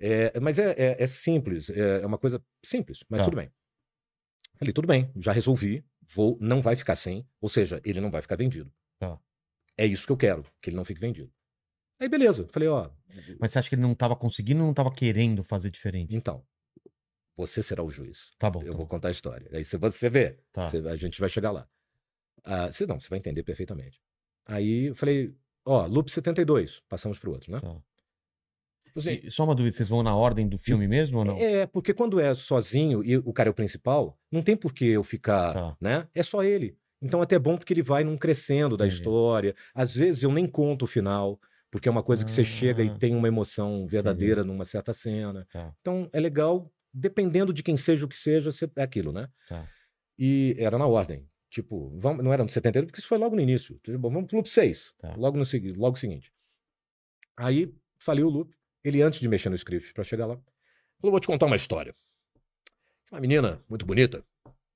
É, 0.00 0.38
mas 0.40 0.58
é, 0.58 0.70
é- 0.72 1.02
é 1.02 1.06
simples, 1.06 1.68
é, 1.70 2.00
é 2.02 2.06
uma 2.06 2.18
coisa 2.18 2.42
simples, 2.64 3.04
mas 3.08 3.18
Tá. 3.20 3.24
tudo 3.24 3.36
bem. 3.36 3.50
Falei, 4.56 4.72
tudo 4.72 4.86
bem, 4.88 5.12
já 5.16 5.32
resolvi, 5.32 5.84
vou, 6.10 6.36
não 6.40 6.60
vai 6.62 6.74
ficar 6.76 6.96
sem, 6.96 7.26
ou 7.40 7.48
seja, 7.48 7.80
ele 7.84 8.00
não 8.00 8.10
vai 8.10 8.22
ficar 8.22 8.36
vendido. 8.36 8.72
É 9.80 9.86
isso 9.86 10.04
que 10.06 10.12
eu 10.12 10.16
quero, 10.16 10.42
que 10.60 10.70
ele 10.70 10.76
não 10.76 10.84
fique 10.84 11.00
vendido. 11.00 11.32
Aí 12.00 12.08
beleza, 12.08 12.48
falei, 12.52 12.68
ó, 12.68 12.90
Mas 13.38 13.52
você 13.52 13.60
acha 13.60 13.68
que 13.68 13.76
ele 13.76 13.82
não 13.82 13.94
tava 13.94 14.16
conseguindo 14.16 14.60
ou 14.60 14.66
não 14.66 14.74
tava 14.74 14.92
querendo 14.92 15.44
fazer 15.44 15.70
diferente? 15.70 16.14
então, 16.16 16.44
você 17.36 17.62
será 17.62 17.82
o 17.84 17.90
juiz. 17.90 18.32
Tá 18.38 18.50
bom. 18.50 18.60
Eu 18.62 18.72
tá 18.72 18.76
vou 18.76 18.86
bom. 18.86 18.88
contar 18.88 19.08
a 19.08 19.10
história. 19.12 19.48
Aí 19.52 19.64
você, 19.64 19.76
você 19.78 20.10
vê, 20.10 20.40
Tá. 20.52 20.64
você- 20.64 20.78
a 20.78 20.96
gente 20.96 21.20
vai 21.20 21.28
chegar 21.28 21.52
lá. 21.52 21.68
Ah, 22.42 22.70
você 22.72 22.86
não, 22.86 22.98
você 22.98 23.08
vai 23.08 23.18
entender 23.20 23.44
perfeitamente. 23.44 24.00
Aí 24.46 24.86
eu 24.88 24.96
falei, 24.96 25.32
ó, 25.64 25.86
loop 25.86 26.10
72, 26.10 26.80
passamos 26.88 27.18
pro 27.18 27.30
outro, 27.30 27.52
né? 27.52 27.60
Tá. 27.60 27.82
Assim, 28.96 29.20
E 29.24 29.30
só 29.30 29.44
uma 29.44 29.54
dúvida, 29.54 29.74
vocês 29.76 29.88
vão 29.88 30.02
na 30.02 30.14
ordem 30.14 30.48
do 30.48 30.58
filme 30.58 30.86
mesmo 30.88 31.18
ou 31.18 31.24
não? 31.24 31.36
É, 31.38 31.66
porque 31.66 31.92
quando 31.94 32.18
é 32.20 32.34
sozinho 32.34 33.02
e 33.04 33.16
o 33.16 33.32
cara 33.32 33.48
é 33.48 33.52
o 33.52 33.54
principal, 33.54 34.18
não 34.30 34.42
tem 34.42 34.56
por 34.56 34.72
que 34.72 34.84
eu 34.86 35.02
ficar, 35.04 35.52
Tá. 35.54 35.76
né? 35.80 36.08
É 36.14 36.22
só 36.22 36.42
ele. 36.42 36.76
Então 37.00 37.22
até 37.22 37.36
é 37.36 37.38
bom 37.38 37.56
porque 37.56 37.72
ele 37.72 37.82
vai 37.82 38.02
num 38.04 38.16
crescendo 38.16 38.76
da 38.76 38.84
Entendi. 38.84 39.00
história. 39.00 39.54
Às 39.74 39.94
vezes 39.94 40.22
eu 40.22 40.32
nem 40.32 40.46
conto 40.46 40.82
o 40.82 40.86
final, 40.86 41.40
porque 41.70 41.88
é 41.88 41.92
uma 41.92 42.02
coisa 42.02 42.24
que 42.24 42.30
você 42.30 42.44
chega 42.44 42.82
e 42.82 42.88
Ah. 42.88 42.94
tem 42.98 43.14
uma 43.14 43.28
emoção 43.28 43.86
verdadeira 43.86 44.42
numa 44.42 44.64
certa 44.64 44.92
cena. 44.92 45.46
Tá. 45.52 45.72
Então 45.80 46.08
é 46.12 46.18
legal, 46.18 46.72
dependendo 46.92 47.52
de 47.52 47.62
quem 47.62 47.76
seja 47.76 48.04
o 48.04 48.08
que 48.08 48.16
seja, 48.18 48.50
você- 48.50 48.68
é 48.76 48.82
aquilo, 48.82 49.12
né? 49.12 49.28
Tá. 49.48 49.64
E 50.18 50.56
era 50.58 50.76
na 50.76 50.86
ordem. 50.86 51.24
Tipo, 51.50 51.96
vamos, 51.98 52.22
não 52.24 52.32
era 52.32 52.42
no 52.42 52.50
78, 52.50 52.86
porque 52.88 52.98
isso 53.00 53.08
foi 53.08 53.16
logo 53.18 53.34
no 53.36 53.40
início. 53.40 53.78
Tipo, 53.82 53.98
vamos 54.10 54.26
pro 54.26 54.36
loop 54.36 54.50
6. 54.50 54.92
Tá. 54.98 55.14
Logo 55.16 55.38
no 55.38 55.44
logo 55.76 55.96
seguinte. 55.96 56.30
Aí 57.36 57.72
falei 58.00 58.24
o 58.24 58.28
loop. 58.28 58.52
Ele, 58.84 59.02
antes 59.02 59.20
de 59.20 59.28
mexer 59.28 59.48
no 59.48 59.56
script 59.56 59.92
pra 59.92 60.04
chegar 60.04 60.26
lá, 60.26 60.36
falou: 61.00 61.12
vou 61.12 61.20
te 61.20 61.26
contar 61.26 61.46
uma 61.46 61.56
história. 61.56 61.94
Uma 63.10 63.20
menina 63.20 63.62
muito 63.68 63.86
bonita, 63.86 64.24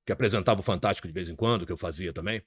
que 0.05 0.13
apresentava 0.13 0.61
o 0.61 0.63
Fantástico 0.63 1.07
de 1.07 1.15
vez 1.15 1.29
em 1.29 1.37
quando, 1.37 1.67
que 1.67 1.73
eu 1.73 1.77
fazia 1.77 2.13
também. 2.13 2.43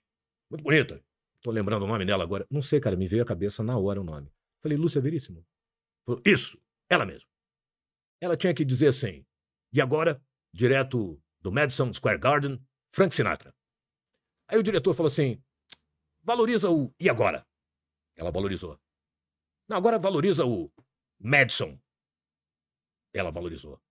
Muito 0.49 0.63
bonita. 0.63 1.03
Tô 1.41 1.51
lembrando 1.51 1.83
o 1.83 1.87
nome 1.87 2.05
dela 2.05 2.23
agora. 2.23 2.45
Não 2.49 2.61
sei, 2.61 2.79
cara, 2.79 2.95
me 2.95 3.07
veio 3.07 3.23
à 3.23 3.25
cabeça 3.25 3.63
na 3.63 3.77
hora 3.77 4.01
o 4.01 4.03
nome. 4.03 4.31
Falei, 4.61 4.77
Lúcia 4.77 4.99
Veríssimo. 4.99 5.45
Falou, 6.05 6.21
Isso, 6.25 6.59
ela 6.89 7.05
mesma. 7.05 7.29
Ela 8.19 8.35
tinha 8.35 8.53
que 8.53 8.65
dizer 8.65 8.87
assim. 8.87 9.25
E 9.71 9.79
agora, 9.79 10.21
direto 10.51 11.21
do 11.39 11.51
Madison 11.51 11.93
Square 11.93 12.17
Garden, 12.17 12.59
Frank 12.91 13.13
Sinatra. 13.13 13.53
Aí 14.47 14.57
o 14.57 14.63
diretor 14.63 14.93
falou 14.93 15.07
assim: 15.07 15.41
valoriza 16.23 16.69
o 16.69 16.93
e 16.99 17.09
agora? 17.09 17.45
Ela 18.15 18.31
valorizou. 18.31 18.79
Não, 19.67 19.77
agora 19.77 19.99
valoriza 19.99 20.45
o 20.45 20.71
Madison. 21.19 21.79
Ela 23.13 23.31
valorizou. 23.31 23.81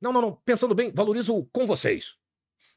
Não, 0.00 0.12
não, 0.12 0.20
não. 0.20 0.36
Pensando 0.44 0.74
bem, 0.74 0.92
valoriza 0.92 1.32
o 1.32 1.46
com 1.46 1.66
vocês. 1.66 2.18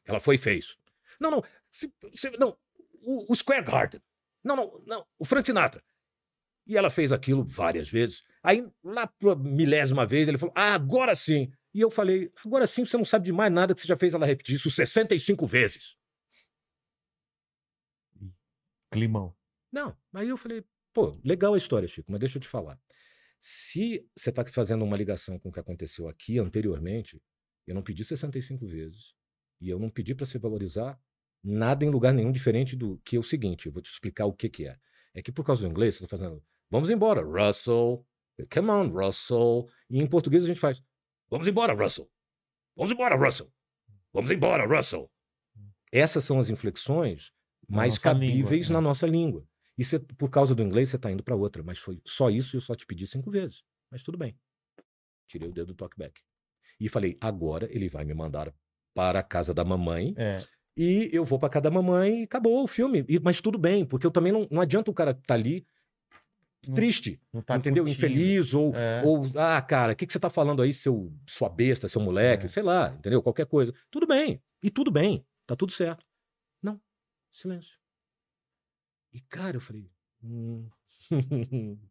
Ela 0.05 0.19
foi 0.19 0.35
e 0.35 0.37
fez. 0.37 0.77
Não, 1.19 1.29
não. 1.29 1.43
se- 1.69 1.93
se- 2.13 2.31
não. 2.37 2.57
O, 3.01 3.31
o 3.31 3.35
Square 3.35 3.63
Garden. 3.63 4.01
Não, 4.43 4.55
não, 4.55 4.83
não. 4.85 5.07
O 5.17 5.25
Frank 5.25 5.45
Sinatra. 5.45 5.83
E 6.65 6.77
ela 6.77 6.89
fez 6.89 7.11
aquilo 7.11 7.43
várias 7.43 7.89
vezes. 7.89 8.23
Aí, 8.43 8.65
lá 8.83 9.07
pra 9.07 9.35
milésima 9.35 10.05
vez, 10.05 10.27
ele 10.27 10.37
falou: 10.37 10.53
Ah, 10.55 10.73
agora 10.73 11.13
sim. 11.15 11.51
E 11.73 11.81
eu 11.81 11.91
falei: 11.91 12.31
Agora 12.45 12.65
sim, 12.65 12.85
você 12.85 12.95
não 12.97 13.03
sabe 13.05 13.25
de 13.25 13.31
mais 13.33 13.51
nada 13.51 13.73
que 13.75 13.81
você 13.81 13.87
já 13.87 13.97
fez 13.97 14.13
ela 14.13 14.25
repetir 14.25 14.55
isso 14.55 14.71
65 14.71 15.45
vezes. 15.45 15.97
Climão. 18.91 19.35
Não, 19.71 19.95
aí 20.13 20.29
eu 20.29 20.37
falei, 20.37 20.63
pô, 20.93 21.19
legal 21.23 21.53
a 21.53 21.57
história, 21.57 21.87
Chico, 21.87 22.11
mas 22.11 22.19
deixa 22.19 22.37
eu 22.37 22.41
te 22.41 22.47
falar. 22.47 22.79
Se 23.39 24.05
você 24.15 24.29
está 24.29 24.45
fazendo 24.45 24.83
uma 24.83 24.97
ligação 24.97 25.39
com 25.39 25.49
o 25.49 25.51
que 25.51 25.59
aconteceu 25.59 26.07
aqui 26.09 26.39
anteriormente, 26.39 27.21
eu 27.65 27.73
não 27.73 27.81
pedi 27.81 28.03
65 28.03 28.65
vezes 28.65 29.13
e 29.61 29.69
eu 29.69 29.79
não 29.79 29.89
pedi 29.89 30.13
para 30.13 30.25
você 30.25 30.37
valorizar 30.37 30.99
nada 31.43 31.85
em 31.85 31.89
lugar 31.89 32.13
nenhum 32.13 32.31
diferente 32.31 32.75
do 32.75 32.97
que 33.05 33.15
é 33.15 33.19
o 33.19 33.23
seguinte, 33.23 33.65
eu 33.65 33.71
vou 33.71 33.81
te 33.81 33.89
explicar 33.89 34.25
o 34.25 34.33
que 34.33 34.49
que 34.49 34.67
é. 34.67 34.77
É 35.13 35.21
que 35.21 35.31
por 35.31 35.45
causa 35.45 35.61
do 35.61 35.69
inglês 35.69 35.95
você 35.95 36.03
está 36.03 36.17
fazendo, 36.17 36.43
vamos 36.69 36.89
embora, 36.89 37.21
Russell, 37.21 38.05
come 38.51 38.69
on, 38.69 38.87
Russell, 38.89 39.67
e 39.89 39.99
em 40.01 40.07
português 40.07 40.43
a 40.43 40.47
gente 40.47 40.59
faz, 40.59 40.83
vamos 41.29 41.47
embora, 41.47 41.73
Russell, 41.73 42.09
vamos 42.75 42.91
embora, 42.91 43.15
Russell, 43.15 43.51
vamos 44.13 44.31
embora, 44.31 44.65
Russell. 44.67 45.09
Essas 45.91 46.23
são 46.23 46.39
as 46.39 46.49
inflexões 46.49 47.31
mais 47.67 47.95
nossa 47.95 48.13
língua, 48.13 48.27
cabíveis 48.29 48.69
né? 48.69 48.73
na 48.73 48.81
nossa 48.81 49.07
língua. 49.07 49.47
E 49.79 49.83
você, 49.85 49.97
por 49.97 50.29
causa 50.29 50.53
do 50.53 50.61
inglês, 50.61 50.89
você 50.89 50.97
está 50.97 51.09
indo 51.09 51.23
para 51.23 51.35
outra. 51.35 51.63
Mas 51.63 51.77
foi 51.79 52.01
só 52.05 52.29
isso 52.29 52.55
e 52.55 52.57
eu 52.57 52.61
só 52.61 52.75
te 52.75 52.85
pedi 52.85 53.07
cinco 53.07 53.31
vezes. 53.31 53.63
Mas 53.89 54.03
tudo 54.03 54.17
bem. 54.17 54.37
Tirei 55.27 55.47
o 55.47 55.53
dedo 55.53 55.67
do 55.67 55.73
talkback. 55.75 56.21
E 56.79 56.89
falei, 56.89 57.17
agora 57.21 57.67
ele 57.71 57.87
vai 57.87 58.03
me 58.03 58.13
mandar 58.13 58.53
para 58.93 59.19
a 59.19 59.23
casa 59.23 59.53
da 59.53 59.63
mamãe 59.63 60.13
É. 60.17 60.43
e 60.75 61.09
eu 61.13 61.23
vou 61.23 61.39
para 61.39 61.47
casa 61.49 61.63
da 61.63 61.71
mamãe 61.71 62.21
e 62.21 62.23
acabou 62.23 62.61
o 62.63 62.67
filme. 62.67 63.05
E- 63.07 63.19
mas 63.19 63.39
tudo 63.39 63.57
bem, 63.57 63.85
porque 63.85 64.05
eu 64.05 64.11
também 64.11 64.31
não, 64.33 64.45
não 64.51 64.59
adianta 64.61 64.91
o 64.91 64.93
cara 64.93 65.11
estar 65.11 65.33
ali 65.35 65.65
Não- 66.67 66.75
triste, 66.75 67.21
Não 67.31 67.41
tá 67.41 67.55
entendeu? 67.55 67.85
curtindo. 67.85 68.05
Infeliz 68.05 68.53
ou, 68.53 68.75
É. 68.75 69.01
ou 69.05 69.23
ah, 69.37 69.61
cara, 69.61 69.93
o 69.93 69.95
que, 69.95 70.05
que 70.05 70.11
você 70.11 70.19
tá 70.19 70.29
falando 70.29 70.61
aí, 70.61 70.73
seu 70.73 71.13
sua 71.25 71.47
besta, 71.47 71.87
seu 71.87 72.01
moleque, 72.01 72.45
É. 72.45 72.47
sei 72.49 72.63
lá, 72.63 72.93
entendeu? 72.97 73.23
Qualquer 73.23 73.45
coisa. 73.45 73.73
Tudo 73.89 74.05
bem. 74.05 74.41
E 74.61 74.69
tudo 74.69 74.91
bem. 74.91 75.25
Tá 75.47 75.55
tudo 75.55 75.71
certo. 75.71 76.05
Não. 76.61 76.81
Silêncio. 77.31 77.78
E, 79.13 79.19
cara, 79.21 79.57
eu 79.57 79.61
falei. 79.61 79.89
Hum. 80.23 80.67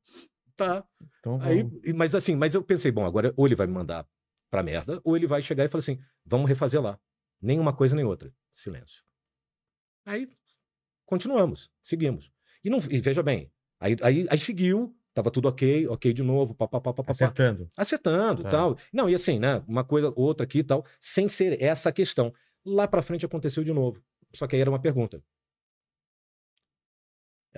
tá. 0.57 0.87
Então 1.21 1.41
Aí, 1.41 1.65
mas 1.95 2.15
assim, 2.15 2.37
mas 2.37 2.55
eu 2.55 2.63
pensei, 2.63 2.91
bom, 2.91 3.05
agora 3.05 3.33
ou 3.37 3.47
ele 3.47 3.55
vai 3.55 3.67
me 3.67 3.73
mandar 3.73 4.07
pra 4.51 4.63
merda, 4.63 5.01
ou 5.05 5.17
ele 5.17 5.27
vai 5.27 5.43
chegar 5.43 5.65
e 5.65 5.69
falar 5.69 5.81
assim: 5.81 5.99
vamos 6.25 6.49
refazer 6.49 6.81
lá. 6.81 6.99
Nem 7.41 7.59
uma 7.59 7.73
coisa 7.73 7.95
nem 7.95 8.05
outra. 8.05 8.33
Silêncio. 8.53 9.03
Aí 10.05 10.29
continuamos, 11.07 11.71
seguimos. 11.81 12.31
E, 12.63 12.69
não, 12.69 12.79
e 12.91 13.01
veja 13.01 13.23
bem, 13.23 13.51
aí, 13.81 13.97
aí, 14.03 14.27
aí 14.29 14.39
seguiu, 14.39 14.95
tava 15.15 15.31
tudo 15.31 15.49
ok, 15.49 15.87
ok 15.89 16.13
de 16.13 16.23
novo, 16.23 16.55
papapá, 16.55 16.93
papapá, 16.93 17.13
Acertando. 17.13 17.69
acertando 17.77 18.43
Tá. 18.43 18.51
tal. 18.51 18.79
Não, 18.93 19.09
e 19.09 19.15
assim, 19.15 19.39
né? 19.39 19.63
Uma 19.67 19.85
coisa, 19.85 20.13
outra 20.17 20.45
aqui 20.45 20.59
e 20.59 20.65
tal, 20.65 20.85
sem 21.01 21.29
ser 21.29 21.63
essa 21.63 21.89
a 21.89 21.93
questão. 21.93 22.33
Lá 22.65 22.87
pra 22.87 23.01
frente 23.01 23.25
aconteceu 23.25 23.65
de 23.65 23.73
novo. 23.73 24.03
Só 24.35 24.47
que 24.47 24.55
aí 24.57 24.61
era 24.61 24.71
uma 24.71 24.81
pergunta. 24.81 25.23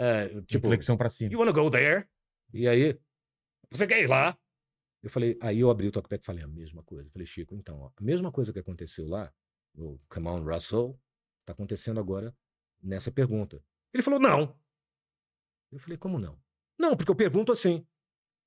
É, 0.02 0.28
tipo, 0.42 0.66
Inflexão 0.66 0.96
pra 0.96 1.10
cima. 1.10 1.30
You 1.30 1.38
wanna 1.38 1.52
go 1.52 1.70
there? 1.70 2.08
E 2.54 2.66
aí, 2.66 2.98
você 3.70 3.86
quer 3.86 4.00
ir 4.00 4.06
lá? 4.06 4.34
Eu 5.02 5.10
falei, 5.10 5.38
aí 5.42 5.60
eu 5.60 5.70
abri 5.70 5.88
o 5.88 5.92
talkback 5.92 6.22
e 6.22 6.26
falei 6.26 6.42
a 6.42 6.48
mesma 6.48 6.82
coisa. 6.82 7.06
Eu 7.06 7.12
falei, 7.12 7.26
Chico, 7.26 7.54
então, 7.54 7.78
ó, 7.80 7.90
a 7.94 8.02
mesma 8.02 8.32
coisa 8.32 8.50
que 8.50 8.58
aconteceu 8.58 9.06
lá, 9.06 9.30
o 9.74 10.00
Come 10.08 10.28
on, 10.28 10.42
Russell, 10.42 10.98
tá 11.44 11.52
acontecendo 11.52 12.00
agora 12.00 12.34
nessa 12.82 13.12
pergunta. 13.12 13.62
Ele 13.92 14.02
falou, 14.02 14.18
não. 14.18 14.58
Eu 15.70 15.78
falei, 15.78 15.98
como 15.98 16.18
não? 16.18 16.40
Não, 16.78 16.96
porque 16.96 17.10
eu 17.10 17.14
pergunto 17.14 17.52
assim. 17.52 17.86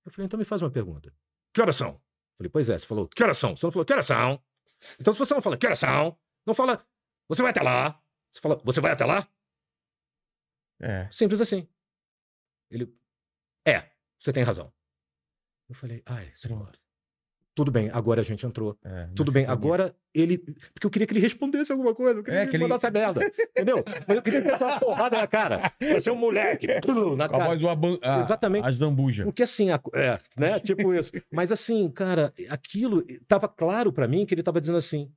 Eu 0.04 0.12
falei, 0.12 0.26
então 0.26 0.40
me 0.40 0.46
faz 0.46 0.64
uma 0.64 0.72
pergunta. 0.72 1.14
Que 1.54 1.62
horas 1.62 1.76
são? 1.76 1.90
Eu 1.90 2.38
falei, 2.38 2.50
pois 2.50 2.68
é, 2.68 2.80
você 2.80 2.86
falou, 2.88 3.08
que 3.08 3.22
horas 3.22 3.38
são? 3.38 3.56
Você 3.56 3.64
não 3.64 3.72
falou, 3.72 3.86
que 3.86 3.94
horas 3.94 4.08
são? 4.08 4.44
Então, 5.00 5.14
se 5.14 5.20
você 5.20 5.36
não 5.36 5.42
fala, 5.42 5.56
que 5.56 5.68
horas 5.68 5.80
são? 5.80 6.18
Não 6.48 6.56
fala, 6.56 6.84
você 7.28 7.44
vai 7.44 7.52
até 7.52 7.62
lá. 7.62 8.02
Você 8.32 8.42
fala, 8.42 8.60
você 8.64 8.82
vai 8.82 8.92
até 8.92 9.06
lá? 9.06 9.28
É. 10.84 11.08
Simples 11.12 11.40
assim. 11.42 11.68
Ele. 12.70 12.94
É, 13.68 13.84
você 14.20 14.34
tem 14.34 14.44
razão. 14.44 14.72
Eu 15.70 15.76
falei, 15.76 16.02
ai, 16.06 16.32
senhor. 16.36 16.72
Tudo 17.56 17.70
bem, 17.72 17.90
agora 17.92 18.20
a 18.22 18.24
gente 18.24 18.44
entrou. 18.46 18.76
é, 18.84 19.08
Tudo 19.16 19.32
bem, 19.32 19.46
agora 19.46 19.96
ele. 20.12 20.40
Porque 20.74 20.88
eu 20.88 20.90
queria 20.90 21.06
que 21.06 21.14
ele 21.14 21.20
respondesse 21.20 21.72
alguma 21.72 21.94
coisa. 21.94 22.20
Eu 22.20 22.24
queria 22.24 22.40
É, 22.42 22.48
que 22.48 22.56
ele 22.56 22.64
mandasse 22.64 22.88
a 22.88 22.92
merda. 22.92 23.22
Entendeu? 23.52 23.84
Mas 24.08 24.16
eu 24.18 24.24
queria 24.24 24.42
que 24.42 24.48
ele 24.48 24.58
uma 24.58 24.80
porrada 24.80 25.18
na 25.20 25.28
cara. 25.28 25.72
Você 25.94 26.10
é 26.10 26.12
um 26.12 26.16
moleque. 26.16 26.66
Na 27.16 27.30
Com 27.30 27.36
a 27.36 27.40
cara. 27.40 27.56
voz 27.56 27.62
a, 28.02 28.22
Exatamente. 28.24 28.66
a 28.68 28.72
zambuja. 28.72 29.24
Porque 29.24 29.44
assim, 29.44 29.70
a- 29.70 29.80
é, 29.94 30.20
né? 30.36 30.60
Tipo 30.60 30.96
isso. 30.96 31.12
Mas 31.32 31.52
assim, 31.52 31.92
cara, 31.92 32.34
aquilo 32.50 33.04
tava 33.28 33.48
claro 33.48 33.94
pra 33.94 34.08
mim 34.08 34.26
que 34.26 34.34
ele 34.34 34.42
tava 34.44 34.60
dizendo 34.60 34.80
assim: 34.80 35.14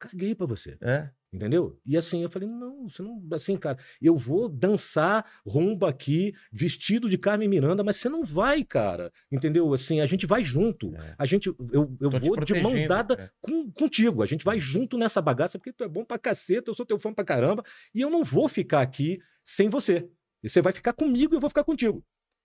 caguei 0.00 0.34
pra 0.34 0.44
você. 0.46 0.76
É. 0.80 1.08
Entendeu? 1.32 1.78
E 1.84 1.96
assim, 1.96 2.22
eu 2.22 2.30
falei, 2.30 2.48
não, 2.48 2.88
você 2.88 3.02
não. 3.02 3.22
Assim, 3.32 3.56
cara, 3.56 3.76
eu 4.00 4.16
vou 4.16 4.48
dançar 4.48 5.24
rumba 5.44 5.90
aqui, 5.90 6.32
vestido 6.52 7.10
de 7.10 7.18
Carmen 7.18 7.48
Miranda, 7.48 7.82
mas 7.82 7.96
você 7.96 8.08
não 8.08 8.24
vai, 8.24 8.64
cara. 8.64 9.12
Entendeu? 9.30 9.72
Assim, 9.74 10.00
a 10.00 10.06
gente 10.06 10.24
vai 10.24 10.42
junto. 10.44 10.94
É. 10.94 11.14
A 11.18 11.26
gente, 11.26 11.48
eu, 11.48 11.96
eu 12.00 12.10
Tô 12.10 12.18
vou 12.18 12.36
de 12.40 12.54
mão 12.62 12.86
dada 12.86 13.14
é. 13.14 13.30
com- 13.40 13.70
contigo. 13.72 14.22
A 14.22 14.26
gente 14.26 14.44
vai 14.44 14.58
junto 14.58 14.96
nessa 14.96 15.20
bagaça, 15.20 15.58
porque 15.58 15.72
tu 15.72 15.84
é 15.84 15.88
bom 15.88 16.04
pra 16.04 16.18
caceta, 16.18 16.70
eu 16.70 16.74
sou 16.74 16.86
teu 16.86 16.98
fã 16.98 17.12
pra 17.12 17.24
caramba, 17.24 17.62
e 17.94 18.00
eu 18.00 18.08
não 18.08 18.22
vou 18.24 18.48
ficar 18.48 18.80
aqui 18.80 19.18
sem 19.42 19.68
você. 19.68 20.08
E 20.42 20.48
você 20.48 20.62
vai 20.62 20.72
ficar 20.72 20.92
comigo 20.92 21.34
e 21.34 21.36
eu 21.36 21.40
vou 21.40 21.50
ficar 21.50 21.64
contigo. 21.64 22.04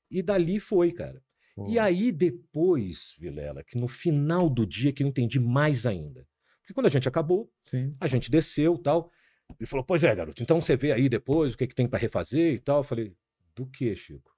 E 0.09 0.21
dali 0.21 0.59
foi, 0.59 0.91
cara. 0.91 1.21
Pô. 1.55 1.69
E 1.69 1.77
aí 1.77 2.11
depois, 2.11 3.15
Vilela, 3.19 3.63
que 3.63 3.77
no 3.77 3.87
final 3.87 4.49
do 4.49 4.65
dia 4.65 4.91
que 4.91 5.03
eu 5.03 5.07
entendi 5.07 5.39
mais 5.39 5.85
ainda. 5.85 6.25
Porque 6.71 6.73
quando 6.73 6.85
a 6.85 6.89
gente 6.89 7.07
acabou, 7.07 7.51
Sim. 7.65 7.95
a 7.99 8.07
gente 8.07 8.31
desceu 8.31 8.77
tal. 8.77 9.11
Ele 9.59 9.67
falou: 9.67 9.85
Pois 9.85 10.03
é, 10.03 10.15
garoto, 10.15 10.41
então 10.41 10.61
você 10.61 10.77
vê 10.77 10.93
aí 10.93 11.09
depois 11.09 11.53
o 11.53 11.57
que, 11.57 11.67
que 11.67 11.75
tem 11.75 11.87
pra 11.87 11.99
refazer 11.99 12.53
e 12.53 12.59
tal. 12.59 12.77
Eu 12.77 12.83
falei: 12.83 13.15
Do 13.53 13.67
que, 13.67 13.93
Chico? 13.95 14.33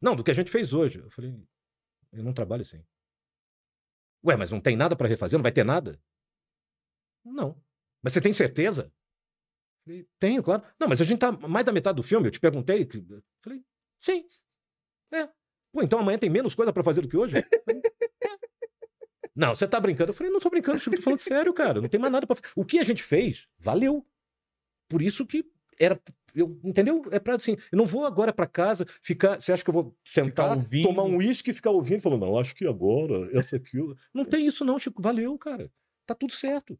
Não, 0.00 0.14
do 0.14 0.22
que 0.22 0.30
a 0.30 0.34
gente 0.34 0.50
fez 0.50 0.72
hoje. 0.72 1.00
Eu 1.00 1.10
falei: 1.10 1.34
Eu 2.12 2.22
não 2.22 2.32
trabalho 2.32 2.62
assim. 2.62 2.84
Ué, 4.24 4.36
mas 4.36 4.50
não 4.52 4.60
tem 4.60 4.76
nada 4.76 4.94
pra 4.94 5.08
refazer? 5.08 5.36
Não 5.36 5.42
vai 5.42 5.52
ter 5.52 5.64
nada? 5.64 6.00
Não. 7.24 7.60
Mas 8.02 8.12
você 8.12 8.20
tem 8.20 8.32
certeza? 8.32 8.84
Eu 8.84 9.92
Falei, 9.92 10.08
Tenho, 10.18 10.42
claro. 10.42 10.62
Não, 10.78 10.88
mas 10.88 11.00
a 11.00 11.04
gente 11.04 11.18
tá 11.18 11.32
mais 11.32 11.66
da 11.66 11.72
metade 11.72 11.96
do 11.96 12.02
filme. 12.02 12.28
Eu 12.28 12.30
te 12.30 12.40
perguntei. 12.40 12.82
Eu 12.82 13.22
Falei: 13.42 13.64
Sim. 13.98 14.24
É. 15.12 15.26
Pô, 15.72 15.82
então 15.82 15.98
amanhã 15.98 16.18
tem 16.18 16.30
menos 16.30 16.54
coisa 16.54 16.72
pra 16.72 16.84
fazer 16.84 17.00
do 17.00 17.08
que 17.08 17.16
hoje? 17.16 17.34
Falei, 17.42 17.82
"É." 18.22 18.53
Não, 19.34 19.54
você 19.54 19.66
tá 19.66 19.80
brincando. 19.80 20.10
Eu 20.10 20.14
falei, 20.14 20.32
não 20.32 20.40
tô 20.40 20.48
brincando, 20.50 20.78
Chico, 20.78 20.96
tô 20.96 21.02
falando 21.02 21.18
sério, 21.20 21.52
cara. 21.52 21.80
Não 21.80 21.88
tem 21.88 22.00
mais 22.00 22.12
nada 22.12 22.26
pra 22.26 22.36
fazer. 22.36 22.52
O 22.54 22.64
que 22.64 22.78
a 22.78 22.84
gente 22.84 23.02
fez, 23.02 23.48
valeu. 23.58 24.06
Por 24.88 25.02
isso 25.02 25.26
que 25.26 25.44
era 25.78 26.00
eu, 26.34 26.58
entendeu? 26.64 27.02
É 27.10 27.18
pra 27.18 27.36
assim, 27.36 27.56
eu 27.70 27.76
não 27.78 27.86
vou 27.86 28.04
agora 28.04 28.32
pra 28.32 28.46
casa 28.46 28.86
ficar. 29.02 29.40
Você 29.40 29.52
acha 29.52 29.62
que 29.62 29.70
eu 29.70 29.74
vou 29.74 29.96
sentar, 30.04 30.56
tomar 30.82 31.04
um 31.04 31.16
uísque 31.16 31.50
e 31.50 31.54
ficar 31.54 31.70
ouvindo? 31.70 32.00
Falando, 32.00 32.20
não, 32.26 32.38
acho 32.38 32.54
que 32.54 32.66
agora, 32.66 33.30
essa 33.36 33.56
aqui. 33.56 33.78
Não 34.12 34.24
tem 34.24 34.46
isso, 34.46 34.64
não, 34.64 34.78
Chico. 34.78 35.00
Valeu, 35.02 35.36
cara. 35.38 35.70
Tá 36.06 36.14
tudo 36.14 36.32
certo. 36.32 36.78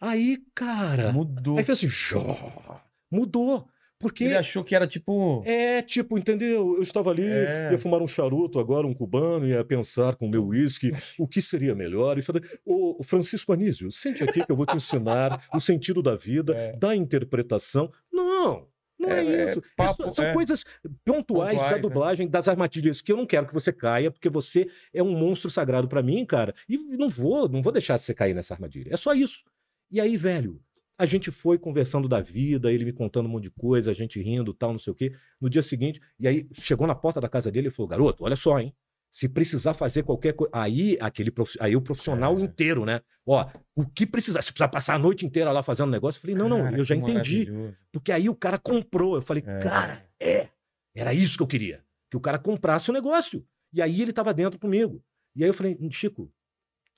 Aí, 0.00 0.38
cara. 0.54 1.12
Mudou. 1.12 1.58
Aí 1.58 1.64
fez 1.64 1.78
assim, 1.78 1.88
"Jó", 1.88 2.80
mudou. 3.10 3.68
Porque 4.04 4.24
Ele 4.24 4.36
achou 4.36 4.62
que 4.62 4.74
era 4.76 4.86
tipo. 4.86 5.42
é 5.46 5.80
tipo, 5.80 6.18
entendeu? 6.18 6.74
Eu 6.76 6.82
estava 6.82 7.10
ali, 7.10 7.24
É. 7.26 7.70
ia 7.72 7.78
fumar 7.78 8.02
um 8.02 8.06
charuto 8.06 8.58
agora, 8.58 8.86
um 8.86 8.92
cubano, 8.92 9.46
ia 9.48 9.64
pensar 9.64 10.14
com 10.16 10.26
o 10.26 10.30
meu 10.30 10.44
uísque 10.46 10.92
o 11.18 11.26
que 11.26 11.40
seria 11.40 11.74
melhor. 11.74 12.18
E 12.18 12.22
falei, 12.22 12.42
ô 12.66 13.02
Francisco 13.02 13.52
Anísio, 13.52 13.90
sente 13.90 14.22
aqui 14.22 14.44
que 14.44 14.52
eu 14.52 14.56
vou 14.56 14.66
te 14.66 14.76
ensinar 14.76 15.42
o 15.54 15.58
sentido 15.58 16.02
da 16.02 16.14
vida, 16.16 16.54
É. 16.54 16.76
da 16.76 16.94
interpretação. 16.94 17.90
Não, 18.12 18.66
não 18.98 19.08
é, 19.10 19.24
É, 19.24 19.26
é 19.26 19.50
isso. 19.52 19.58
É 19.60 19.62
papo, 19.76 20.04
só- 20.04 20.12
são 20.12 20.24
é. 20.26 20.32
coisas 20.34 20.64
pontuais, 21.04 21.52
Pontuais, 21.54 21.70
da 21.70 21.78
é. 21.78 21.80
dublagem, 21.80 22.28
das 22.28 22.46
armadilhas 22.46 23.00
que 23.00 23.10
eu 23.10 23.16
não 23.16 23.26
quero 23.26 23.46
que 23.46 23.54
você 23.54 23.72
caia, 23.72 24.10
porque 24.10 24.28
você 24.28 24.66
é 24.92 25.02
um 25.02 25.16
monstro 25.18 25.50
sagrado 25.50 25.88
pra 25.88 26.02
mim, 26.02 26.24
cara. 26.26 26.54
E 26.68 26.76
não 26.76 27.08
vou, 27.08 27.48
não 27.48 27.62
vou 27.62 27.72
deixar 27.72 27.96
você 27.98 28.12
cair 28.12 28.34
nessa 28.34 28.52
armadilha. 28.52 28.90
É 28.92 28.96
só 28.96 29.14
isso. 29.14 29.44
E 29.90 30.00
aí, 30.00 30.16
velho, 30.16 30.60
a 30.96 31.04
gente 31.06 31.30
foi 31.30 31.58
conversando 31.58 32.08
da 32.08 32.20
vida, 32.20 32.72
ele 32.72 32.84
me 32.84 32.92
contando 32.92 33.26
um 33.26 33.28
monte 33.28 33.44
de 33.44 33.50
coisa, 33.50 33.90
a 33.90 33.94
gente 33.94 34.20
rindo, 34.22 34.54
tal, 34.54 34.72
não 34.72 34.78
sei 34.78 34.92
o 34.92 34.96
quê. 34.96 35.12
No 35.40 35.50
dia 35.50 35.62
seguinte, 35.62 36.00
e 36.18 36.28
aí 36.28 36.48
chegou 36.52 36.86
na 36.86 36.94
porta 36.94 37.20
da 37.20 37.28
casa 37.28 37.50
dele 37.50 37.68
e 37.68 37.70
falou: 37.70 37.88
"Garoto, 37.88 38.24
olha 38.24 38.36
só, 38.36 38.58
hein? 38.60 38.74
Se 39.10 39.28
precisar 39.28 39.74
fazer 39.74 40.02
qualquer 40.02 40.32
coisa, 40.32 40.50
aí 40.52 40.96
aquele 41.00 41.30
profi- 41.30 41.56
aí 41.60 41.76
o 41.76 41.80
profissional 41.80 42.36
É. 42.38 42.42
inteiro, 42.42 42.84
né? 42.84 43.00
Ó, 43.24 43.48
o 43.76 43.86
que 43.86 44.04
precisar, 44.06 44.42
se 44.42 44.52
precisar 44.52 44.68
passar 44.68 44.94
a 44.94 44.98
noite 44.98 45.24
inteira 45.24 45.52
lá 45.52 45.62
fazendo 45.62 45.90
negócio, 45.90 46.18
eu 46.18 46.22
falei: 46.22 46.34
"Não, 46.36 46.48
não, 46.48 46.62
Cara, 46.64 46.76
eu 46.78 46.82
já 46.84 46.96
entendi". 46.96 47.48
Porque 47.92 48.10
aí 48.10 48.28
o 48.28 48.34
cara 48.34 48.58
comprou. 48.58 49.14
Eu 49.16 49.22
falei, 49.22 49.42
É. 49.46 49.58
cara, 49.60 50.04
é. 50.20 50.48
Era 50.96 51.12
isso 51.14 51.36
que 51.36 51.42
eu 51.42 51.46
queria. 51.46 51.84
Que 52.10 52.16
o 52.16 52.20
cara 52.20 52.38
comprasse 52.38 52.90
o 52.90 52.92
negócio. 52.92 53.44
E 53.72 53.82
aí 53.82 54.00
ele 54.02 54.12
tava 54.12 54.32
dentro 54.34 54.58
comigo. 54.60 55.02
E 55.34 55.42
aí 55.42 55.50
eu 55.50 55.54
falei, 55.54 55.76
Chico, 55.90 56.30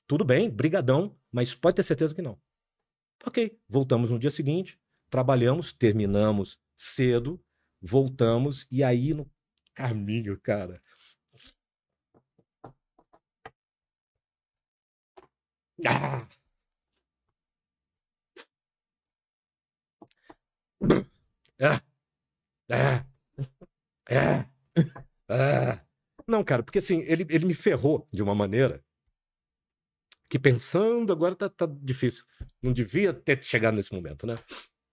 tudo 0.06 0.24
bem, 0.24 0.50
brigadão, 0.50 1.14
mas 1.32 1.54
pode 1.54 1.76
ter 1.76 1.82
certeza 1.82 2.14
que 2.14 2.20
não. 2.22 2.38
Ok, 3.24 3.58
voltamos 3.68 4.10
no 4.10 4.18
dia 4.18 4.30
seguinte, 4.30 4.78
trabalhamos, 5.10 5.72
terminamos 5.72 6.58
cedo, 6.76 7.40
voltamos, 7.80 8.66
e 8.70 8.82
aí 8.84 9.14
no 9.14 9.30
caminho, 9.74 10.38
cara. 10.40 10.80
Ah! 15.86 16.26
É. 21.58 21.80
É. 22.70 23.04
É. 24.08 24.46
É. 25.30 25.80
Não, 26.28 26.44
cara, 26.44 26.62
porque 26.62 26.78
assim, 26.80 27.00
ele, 27.02 27.26
ele 27.30 27.46
me 27.46 27.54
ferrou 27.54 28.08
de 28.12 28.22
uma 28.22 28.34
maneira 28.34 28.84
que 30.28 30.38
pensando 30.38 31.12
agora 31.12 31.34
tá, 31.34 31.48
tá 31.48 31.68
difícil. 31.82 32.24
Não 32.62 32.72
devia 32.72 33.12
ter 33.12 33.42
chegado 33.42 33.74
nesse 33.74 33.92
momento, 33.92 34.26
né? 34.26 34.36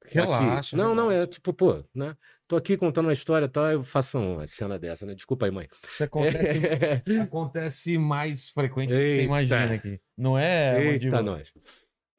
Relaxa. 0.05 0.76
Aqui. 0.76 0.76
Não, 0.76 0.93
não, 0.93 1.11
é 1.11 1.26
tipo, 1.26 1.53
pô, 1.53 1.84
né? 1.95 2.15
Tô 2.47 2.57
aqui 2.57 2.76
contando 2.76 3.05
uma 3.05 3.14
história 3.14 3.45
e 3.45 3.49
tal, 3.49 3.72
eu 3.72 3.84
faço 3.84 4.19
uma 4.19 4.45
cena 4.45 4.77
dessa, 4.77 5.05
né? 5.05 5.15
Desculpa 5.15 5.45
aí, 5.45 5.51
mãe. 5.51 5.68
Isso 5.88 6.03
acontece, 6.03 7.15
acontece 7.22 7.97
mais 7.97 8.49
frequente 8.49 8.89
do 8.89 8.95
que 8.95 9.01
você 9.01 9.14
Eita. 9.14 9.23
imagina 9.23 9.73
aqui. 9.73 9.99
Não 10.18 10.38
é, 10.38 10.93
Eita, 10.93 11.22
nós. 11.22 11.51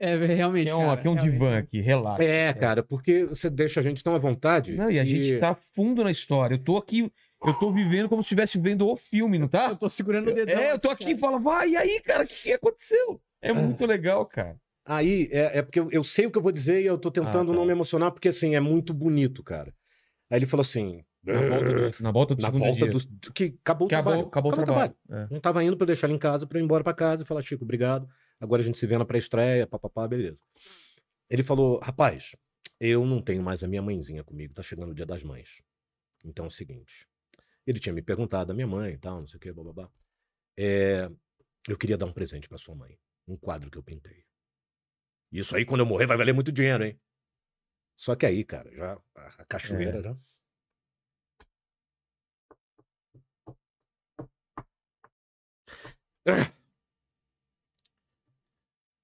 É, 0.01 0.17
realmente. 0.17 0.69
Aqui 0.69 0.71
é 0.71 0.75
um, 0.75 0.81
cara, 0.81 0.93
aqui 0.93 1.07
é 1.07 1.11
um 1.11 1.15
realmente. 1.15 1.33
divã 1.33 1.59
aqui, 1.59 1.81
relaxa. 1.81 2.25
É, 2.25 2.53
cara, 2.53 2.83
porque 2.83 3.27
você 3.27 3.49
deixa 3.49 3.81
a 3.81 3.83
gente 3.83 4.03
tão 4.03 4.15
à 4.15 4.19
vontade. 4.19 4.75
Não, 4.75 4.91
e 4.91 4.99
a 4.99 5.05
gente 5.05 5.39
tá 5.39 5.55
fundo 5.55 6.03
na 6.03 6.11
história. 6.11 6.55
Eu 6.55 6.59
tô 6.59 6.77
aqui, 6.77 7.11
eu 7.47 7.55
tô 7.55 7.73
vivendo 7.73 8.09
como 8.09 8.23
se 8.23 8.27
estivesse 8.27 8.59
vendo 8.59 8.89
o 8.89 8.97
filme, 8.97 9.39
não 9.39 9.49
tá? 9.49 9.69
Eu 9.71 9.77
tô 9.77 9.89
segurando 9.89 10.31
o 10.31 10.35
dedão. 10.35 10.59
É, 10.59 10.73
eu 10.73 10.79
tô 10.79 10.91
aqui 10.91 11.13
e 11.13 11.19
falo, 11.19 11.39
vai, 11.39 11.71
e 11.71 11.77
aí, 11.77 12.01
cara, 12.01 12.25
o 12.25 12.27
que, 12.27 12.35
que 12.43 12.53
aconteceu? 12.53 13.21
É 13.43 13.53
muito 13.53 13.85
legal, 13.87 14.25
cara. 14.27 14.57
Aí, 14.87 15.29
é, 15.33 15.59
é 15.59 15.63
porque 15.63 15.81
eu, 15.81 15.89
eu 15.91 16.05
sei 16.05 16.27
o 16.27 16.31
que 16.31 16.37
eu 16.39 16.43
vou 16.43 16.53
dizer 16.53 16.83
e 16.83 16.87
eu 16.87 16.99
tô 16.99 17.11
tentando 17.11 17.51
Ah, 17.51 17.55
tá. 17.55 17.59
não 17.59 17.65
me 17.65 17.73
emocionar, 17.73 18.11
porque 18.13 18.29
assim, 18.29 18.55
é 18.55 18.61
muito 18.61 18.93
bonito, 18.93 19.43
cara. 19.43 19.75
Aí 20.31 20.39
ele 20.39 20.47
falou 20.47 20.63
assim. 20.63 21.05
Na 21.27 21.33
volta 21.41 21.65
do, 21.75 22.03
na 22.03 22.11
volta 22.11 22.35
do 22.35 22.43
na 22.43 22.49
segundo 22.49 22.65
volta 22.65 22.79
dia. 22.85 22.91
dos. 22.93 23.09
Que 23.35 23.57
acabou 23.63 23.87
o 23.87 23.89
Acabou, 23.89 24.13
trabalho. 24.13 24.29
acabou 24.29 24.53
o 24.53 24.55
trabalho. 24.57 24.95
É. 25.11 25.27
Não 25.31 25.41
tava 25.41 25.65
indo 25.65 25.75
pra 25.75 25.85
eu 25.85 25.87
deixar 25.87 26.07
ele 26.07 26.15
em 26.17 26.19
casa, 26.19 26.47
pra 26.47 26.59
eu 26.59 26.63
ir 26.63 26.65
embora 26.65 26.85
pra 26.85 26.93
casa 26.93 27.23
e 27.23 27.27
falar, 27.27 27.41
Chico, 27.41 27.65
obrigado. 27.65 28.07
Agora 28.39 28.61
a 28.61 28.65
gente 28.65 28.77
se 28.77 28.87
vê 28.87 28.99
na 28.99 29.07
pré-estreia, 29.07 29.67
papapá, 29.67 30.07
beleza. 30.07 30.37
Ele 31.31 31.43
falou, 31.43 31.79
rapaz, 31.83 32.37
eu 32.79 33.07
não 33.07 33.23
tenho 33.23 33.43
mais 33.43 33.65
a 33.65 33.69
minha 33.69 33.81
mãezinha 33.81 34.23
comigo, 34.23 34.53
tá 34.53 34.63
chegando 34.63 34.91
o 34.91 34.95
dia 34.95 35.07
das 35.07 35.23
mães. 35.23 35.63
Então 36.23 36.45
é 36.45 36.49
o 36.49 36.51
seguinte. 36.51 37.07
Ele 37.67 37.79
tinha 37.79 37.93
me 37.93 38.03
perguntado 38.03 38.49
da 38.49 38.55
minha 38.55 38.67
mãe 38.67 38.93
e 38.95 38.99
tal, 38.99 39.21
não 39.21 39.27
sei 39.27 39.39
o 39.39 39.41
que, 39.41 39.53
bababá. 39.53 39.91
É, 40.57 41.11
eu 41.69 41.79
queria 41.79 41.97
dar 41.97 42.07
um 42.07 42.13
presente 42.13 42.49
pra 42.49 42.59
sua 42.59 42.75
mãe. 42.75 42.99
Um 43.27 43.37
quadro 43.37 43.71
que 43.71 43.79
eu 43.79 43.83
pintei. 43.83 44.25
Isso 45.33 45.57
aí, 45.57 45.65
quando 45.65 45.81
eu 45.81 45.87
morrer, 45.87 46.07
vai 46.07 46.17
valer 46.17 46.33
muito 46.33 46.53
dinheiro, 46.53 46.85
hein? 46.85 47.01
Só 47.97 48.15
que 48.15 48.27
aí, 48.27 48.45
cara, 48.45 48.71
já 48.73 49.01
a, 49.15 49.43
a 49.43 49.45
cachoeira 49.47 49.99
É. 49.99 50.03
já. 50.03 50.17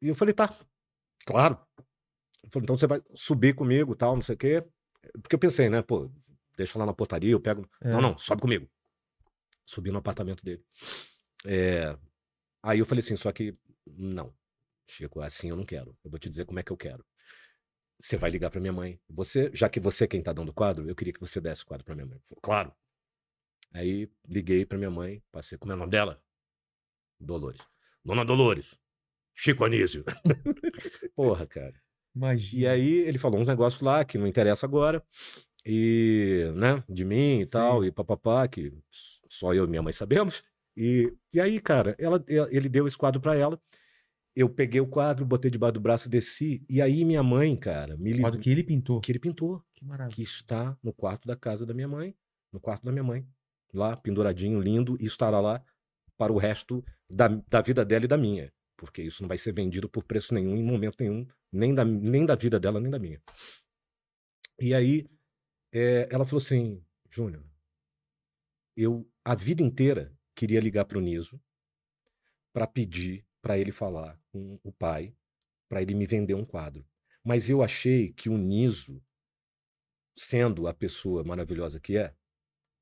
E 0.03 0.09
eu 0.09 0.15
falei, 0.15 0.35
tá, 0.35 0.55
claro. 1.27 1.59
Falou, 2.51 2.65
então 2.65 2.77
você 2.78 2.87
vai 2.87 3.03
subir 3.15 3.55
comigo, 3.55 3.95
tal, 3.95 4.15
não 4.15 4.23
sei 4.23 4.35
o 4.35 4.39
quê. 4.39 4.65
Porque 5.23 5.35
eu 5.35 5.39
pensei, 5.39 5.69
né, 5.69 5.82
pô, 5.82 6.11
deixa 6.61 6.78
lá 6.78 6.87
na 6.87 6.95
portaria, 6.95 7.32
eu 7.32 7.41
pego. 7.41 7.69
É. 7.82 7.91
Não, 7.91 8.01
não, 8.01 8.19
sobe 8.19 8.43
comigo. 8.43 8.69
Subi 9.65 9.91
no 9.91 9.99
apartamento 9.99 10.45
dele. 10.45 10.65
É, 11.47 11.97
Aí 12.62 12.78
eu 12.78 12.87
falei 12.87 13.01
assim, 13.01 13.16
só 13.16 13.32
que 13.32 13.57
não, 13.87 14.35
Chico, 14.89 15.20
assim 15.20 15.49
eu 15.49 15.57
não 15.57 15.65
quero. 15.65 15.97
Eu 16.05 16.11
vou 16.11 16.19
te 16.19 16.28
dizer 16.28 16.45
como 16.45 16.59
é 16.59 16.62
que 16.62 16.70
eu 16.70 16.77
quero. 16.77 17.05
Você 17.99 18.16
vai 18.16 18.31
ligar 18.31 18.51
pra 18.51 18.61
minha 18.61 18.73
mãe. 18.73 19.01
Você, 19.09 19.51
já 19.55 19.69
que 19.69 19.81
você 19.81 20.05
é 20.05 20.09
quem 20.09 20.23
tá 20.23 20.32
dando 20.32 20.51
o 20.51 20.55
quadro, 20.55 20.89
eu 20.89 20.95
queria 20.95 21.12
que 21.12 21.20
você 21.20 21.41
desse 21.41 21.62
o 21.62 21.66
quadro 21.66 21.85
pra 21.85 21.95
minha 21.95 22.07
mãe. 22.07 22.19
Falou, 22.28 22.41
claro. 22.43 22.73
Aí 23.73 24.11
liguei 24.27 24.66
pra 24.66 24.78
minha 24.78 24.91
mãe, 24.91 25.23
passei, 25.31 25.57
como 25.57 25.73
é 25.73 25.77
o 25.77 25.78
nome 25.78 25.91
dela? 25.91 26.23
Dolores. 27.19 27.61
Dona 28.05 28.24
Dolores. 28.24 28.74
Chico 29.35 29.65
Anísio. 29.65 30.05
Porra, 31.15 31.47
cara. 31.47 31.81
Imagina. 32.15 32.62
E 32.62 32.66
aí 32.66 32.93
ele 33.01 33.19
falou 33.19 33.41
uns 33.41 33.49
negócios 33.49 33.81
lá 33.81 34.05
que 34.05 34.19
não 34.19 34.27
interessa 34.27 34.66
agora. 34.66 35.05
E, 35.65 36.51
né, 36.55 36.82
de 36.89 37.05
mim 37.05 37.41
e 37.41 37.45
Sim. 37.45 37.51
tal, 37.53 37.85
e 37.85 37.93
papapá, 37.93 38.49
que 38.49 38.73
só 39.28 39.53
eu 39.55 39.65
e 39.65 39.69
minha 39.69 39.82
mãe 39.82 39.93
sabemos. 39.93 40.43
E, 40.77 41.12
e 41.32 41.41
aí, 41.41 41.61
cara, 41.61 41.95
ela, 41.99 42.24
ele 42.51 42.69
deu 42.69 42.87
esse 42.87 42.97
quadro 42.97 43.20
pra 43.20 43.37
ela. 43.37 43.61
Eu 44.35 44.49
peguei 44.49 44.81
o 44.81 44.87
quadro, 44.87 45.27
botei 45.27 45.51
debaixo 45.51 45.74
do 45.74 45.81
braço 45.81 46.09
desci. 46.09 46.65
E 46.69 46.81
aí 46.81 47.05
minha 47.05 47.23
mãe, 47.23 47.55
cara, 47.57 47.97
me 47.97 48.11
ligou. 48.12 48.27
quadro 48.27 48.41
que 48.41 48.49
ele 48.51 48.62
pintou. 48.62 49.01
Que 49.01 49.12
ele 49.12 49.19
pintou, 49.19 49.62
Que 49.74 49.85
maravilha. 49.85 50.15
que 50.15 50.23
está 50.23 50.78
no 50.82 50.93
quarto 50.93 51.27
da 51.27 51.37
casa 51.37 51.66
da 51.66 51.74
minha 51.74 51.89
mãe. 51.89 52.15
No 52.53 52.61
quarto 52.61 52.85
da 52.85 52.93
minha 52.93 53.05
mãe. 53.05 53.27
Lá, 53.74 53.97
penduradinho, 53.97 54.61
lindo, 54.61 54.97
e 55.01 55.05
estará 55.05 55.41
lá 55.41 55.62
para 56.16 56.32
o 56.32 56.39
resto 56.39 56.85
da, 57.09 57.28
da 57.28 57.61
vida 57.61 57.85
dela 57.85 58.05
e 58.05 58.09
da 58.09 58.16
minha. 58.16 58.53
Porque 58.77 59.03
isso 59.03 59.23
não 59.23 59.28
vai 59.28 59.37
ser 59.37 59.53
vendido 59.53 59.89
por 59.89 60.05
preço 60.05 60.32
nenhum, 60.32 60.57
em 60.57 60.62
momento 60.62 60.97
nenhum, 61.01 61.27
nem 61.53 61.74
da, 61.74 61.85
nem 61.85 62.24
da 62.24 62.35
vida 62.35 62.59
dela, 62.59 62.81
nem 62.81 62.91
da 62.91 62.99
minha. 62.99 63.20
E 64.59 64.73
aí, 64.74 65.07
eh, 65.72 66.09
ela 66.10 66.24
falou 66.24 66.38
assim: 66.38 66.82
Júnior, 67.09 67.44
eu 68.76 69.09
a 69.24 69.34
vida 69.34 69.62
inteira 69.62 70.16
queria 70.34 70.60
ligar 70.60 70.84
para 70.84 70.98
o 70.98 71.01
Niso 71.01 71.40
para 72.52 72.66
pedir 72.66 73.26
para 73.42 73.59
ele 73.59 73.72
falar 73.72 74.20
com 74.32 74.59
o 74.62 74.72
pai, 74.72 75.14
para 75.68 75.80
ele 75.80 75.94
me 75.94 76.06
vender 76.06 76.34
um 76.34 76.44
quadro. 76.44 76.86
Mas 77.24 77.48
eu 77.48 77.62
achei 77.62 78.12
que 78.12 78.28
o 78.28 78.36
Niso, 78.36 79.02
sendo 80.16 80.66
a 80.66 80.74
pessoa 80.74 81.24
maravilhosa 81.24 81.80
que 81.80 81.97
é, 81.97 82.14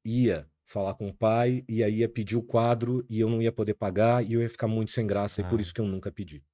ia 0.04 0.50
falar 0.64 0.94
com 0.94 1.08
o 1.08 1.14
pai 1.14 1.64
e 1.68 1.82
aí 1.82 1.98
ia 1.98 2.08
pedir 2.08 2.36
o 2.36 2.42
quadro 2.42 3.04
e 3.08 3.20
eu 3.20 3.28
não 3.30 3.40
ia 3.40 3.52
poder 3.52 3.74
pagar 3.74 4.24
e 4.24 4.32
eu 4.34 4.42
ia 4.42 4.50
ficar 4.50 4.68
muito 4.68 4.92
sem 4.92 5.06
graça 5.06 5.40
e 5.40 5.44
por 5.44 5.58
Ah. 5.58 5.62
isso 5.62 5.72
que 5.74 5.80
eu 5.80 5.86
nunca 5.86 6.10
pedi. 6.12 6.44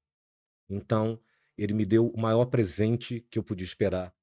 Então, 0.68 1.20
ele 1.56 1.72
me 1.72 1.84
deu 1.84 2.08
o 2.08 2.20
maior 2.20 2.46
presente 2.46 3.20
que 3.30 3.38
eu 3.38 3.42
podia 3.42 3.64
esperar 3.64 4.14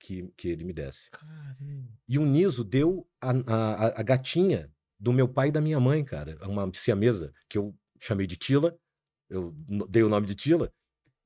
que, 0.00 0.32
que 0.36 0.48
ele 0.48 0.64
me 0.64 0.72
desse. 0.72 1.10
Caramba. 1.10 1.88
E 2.08 2.18
o 2.18 2.24
Niso 2.24 2.64
deu 2.64 3.06
a, 3.20 3.30
a, 3.30 4.00
a 4.00 4.02
gatinha 4.02 4.72
do 4.98 5.12
meu 5.12 5.28
pai 5.28 5.48
e 5.48 5.52
da 5.52 5.60
minha 5.60 5.78
mãe, 5.78 6.04
cara. 6.04 6.36
Uma 6.46 6.68
siamesa 6.74 7.32
que 7.48 7.58
eu 7.58 7.74
chamei 8.00 8.26
de 8.26 8.36
Tila. 8.36 8.76
Eu 9.28 9.52
dei 9.88 10.02
o 10.02 10.08
nome 10.08 10.26
de 10.26 10.34
Tila. 10.34 10.72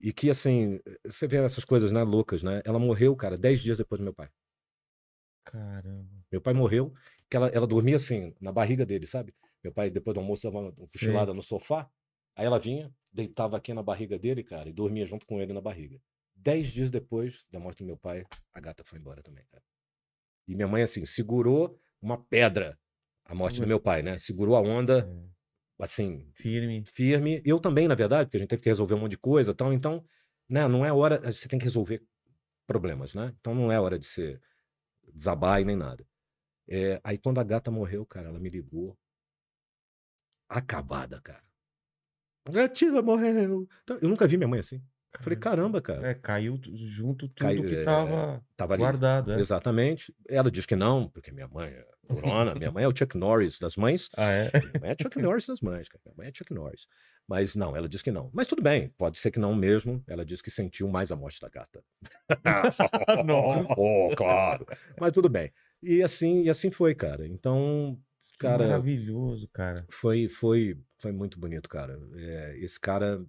E 0.01 0.13
que, 0.13 0.29
assim, 0.29 0.79
você 1.05 1.27
vê 1.27 1.39
essas 1.39 1.65
coisas, 1.65 1.91
né, 1.91 2.03
loucas, 2.03 2.43
né? 2.43 2.61
Ela 2.65 2.79
morreu, 2.79 3.17
cara, 3.17 3.39
dez 3.39 3.63
dias 3.63 3.79
depois 3.79 3.99
do 3.99 4.05
meu 4.05 4.13
pai. 4.13 4.29
Caramba. 5.45 6.11
Meu 6.31 6.41
pai 6.41 6.53
morreu, 6.53 6.93
que 7.31 7.37
ela, 7.37 7.49
ela 7.49 7.67
dormia 7.67 7.97
assim, 7.97 8.35
na 8.41 8.53
barriga 8.53 8.85
dele, 8.85 9.07
sabe? 9.07 9.35
Meu 9.63 9.73
pai, 9.73 9.89
depois 9.89 10.15
do 10.15 10.21
almoço, 10.21 10.43
dava 10.43 10.59
uma 10.59 10.73
cochilada 10.73 11.33
no 11.33 11.41
sofá. 11.41 11.89
Aí 12.37 12.45
ela 12.45 12.59
vinha, 12.59 12.93
deitava 13.13 13.57
aqui 13.57 13.73
na 13.73 13.83
barriga 13.83 14.19
dele, 14.19 14.43
cara, 14.43 14.69
e 14.69 14.73
dormia 14.73 15.07
junto 15.07 15.27
com 15.27 15.41
ele 15.41 15.53
na 15.53 15.61
barriga. 15.61 15.99
Dez 16.45 16.71
dias 16.71 16.91
depois 16.91 17.47
da 17.51 17.59
morte 17.59 17.79
do 17.79 17.87
meu 17.87 17.97
pai, 17.97 18.23
a 18.53 18.61
gata 18.61 18.85
foi 18.85 18.99
embora 18.99 19.23
também, 19.23 19.43
cara. 19.51 19.65
E 20.47 20.55
minha 20.55 20.69
mãe, 20.69 20.83
assim, 20.83 21.07
segurou 21.07 21.81
uma 22.03 22.23
pedra, 22.23 22.79
a 23.25 23.35
morte 23.35 23.63
do 23.63 23.67
meu 23.67 23.81
pai, 23.81 24.03
né? 24.03 24.19
Segurou 24.19 24.55
a 24.55 24.61
onda, 24.61 25.09
É, 25.81 25.83
assim, 25.83 26.31
Firme. 26.35 26.85
firme. 26.87 27.41
Eu 27.47 27.59
também, 27.59 27.89
na 27.89 27.95
verdade, 27.95 28.27
porque 28.27 28.37
a 28.37 28.41
gente 28.41 28.51
teve 28.51 28.61
que 28.63 28.69
resolver 28.69 28.93
um 28.95 28.99
monte 28.99 29.13
de 29.13 29.19
coisa 29.19 29.53
e 29.53 29.55
tal. 29.55 29.73
Então, 29.73 30.05
né, 30.47 30.69
não 30.69 30.85
é 30.85 30.93
hora. 30.93 31.19
Você 31.33 31.49
tem 31.49 31.59
que 31.59 31.65
resolver 31.65 32.05
problemas, 32.67 33.15
né? 33.15 33.35
Então 33.41 33.55
não 33.55 33.73
é 33.73 33.81
hora 33.81 33.99
de 33.99 34.07
ser 34.07 34.39
desabar 35.15 35.63
e 35.63 35.65
nem 35.65 35.77
nada. 35.77 36.07
É, 36.69 37.01
aí 37.03 37.17
quando 37.17 37.41
a 37.41 37.45
gata 37.45 37.71
morreu, 37.71 38.05
cara, 38.05 38.29
ela 38.29 38.39
me 38.39 38.51
ligou. 38.51 38.95
Acabada, 40.47 41.23
cara. 41.23 41.43
Gatilha 42.51 43.01
morreu. 43.01 43.67
Então, 43.83 43.99
Eu 44.03 44.11
nunca 44.11 44.29
vi 44.29 44.37
minha 44.37 44.49
mãe 44.49 44.61
assim. 44.61 44.83
Eu 45.17 45.23
falei, 45.23 45.39
caramba, 45.39 45.81
cara. 45.81 46.09
É, 46.11 46.15
caiu 46.15 46.59
junto 46.75 47.29
tudo 47.29 47.39
Caiu, 47.47 47.65
que 47.65 47.77
é, 47.77 47.83
tava 47.83 48.43
Tava 48.57 48.75
ali. 48.75 48.83
guardado. 48.83 49.33
É. 49.33 49.41
Exatamente. 49.41 50.15
Ela 50.29 50.51
diz 50.51 50.67
que 50.67 50.75
não, 50.77 51.09
porque 51.09 51.31
minha 51.31 51.47
mãe 51.49 51.69
é 51.71 51.87
corona. 52.07 52.55
minha 52.55 52.71
mãe 52.73 52.85
é 52.85 52.89
o 52.89 52.97
Chuck 52.97 53.17
Norris 53.17 53.59
das 53.59 53.77
mães. 53.77 54.09
Ah, 54.17 54.31
é? 54.31 54.51
Minha 54.53 54.81
mãe 54.81 54.91
é 54.91 54.97
Chuck 55.01 55.19
Norris 55.21 55.47
das 55.47 55.61
mães, 55.61 55.89
cara. 55.89 56.03
Minha 56.05 56.15
mãe 56.17 56.29
é 56.29 56.33
Chuck 56.35 56.53
Norris. 56.53 56.87
Mas 57.27 57.55
não, 57.57 57.75
ela 57.75 57.89
diz 57.89 58.03
que 58.03 58.11
não. 58.11 58.29
Mas 58.35 58.47
tudo 58.47 58.61
bem, 58.61 58.89
pode 58.99 59.17
ser 59.19 59.31
que 59.31 59.39
não 59.39 59.55
mesmo. 59.55 60.03
Ela 60.07 60.27
diz 60.27 60.43
que 60.43 60.51
sentiu 60.51 60.89
mais 60.89 61.11
a 61.11 61.17
morte 61.17 61.41
da 61.41 61.49
gata. 61.49 61.83
Não. 63.25 63.67
oh, 63.79 64.15
claro. 64.15 64.67
Mas 65.01 65.13
tudo 65.13 65.29
bem. 65.29 65.51
E 65.83 66.03
assim, 66.03 66.43
e 66.43 66.51
assim 66.51 66.71
foi, 66.71 66.95
cara. 66.95 67.27
Então, 67.27 67.99
Que 68.33 68.39
cara, 68.39 68.67
Maravilhoso, 68.67 69.49
cara. 69.49 69.87
foi, 69.91 70.29
foi, 70.29 70.79
foi 70.99 71.13
muito 71.13 71.39
bonito, 71.39 71.69
cara. 71.69 71.99
É, 72.15 72.59
esse 72.59 72.79
cara 72.79 73.25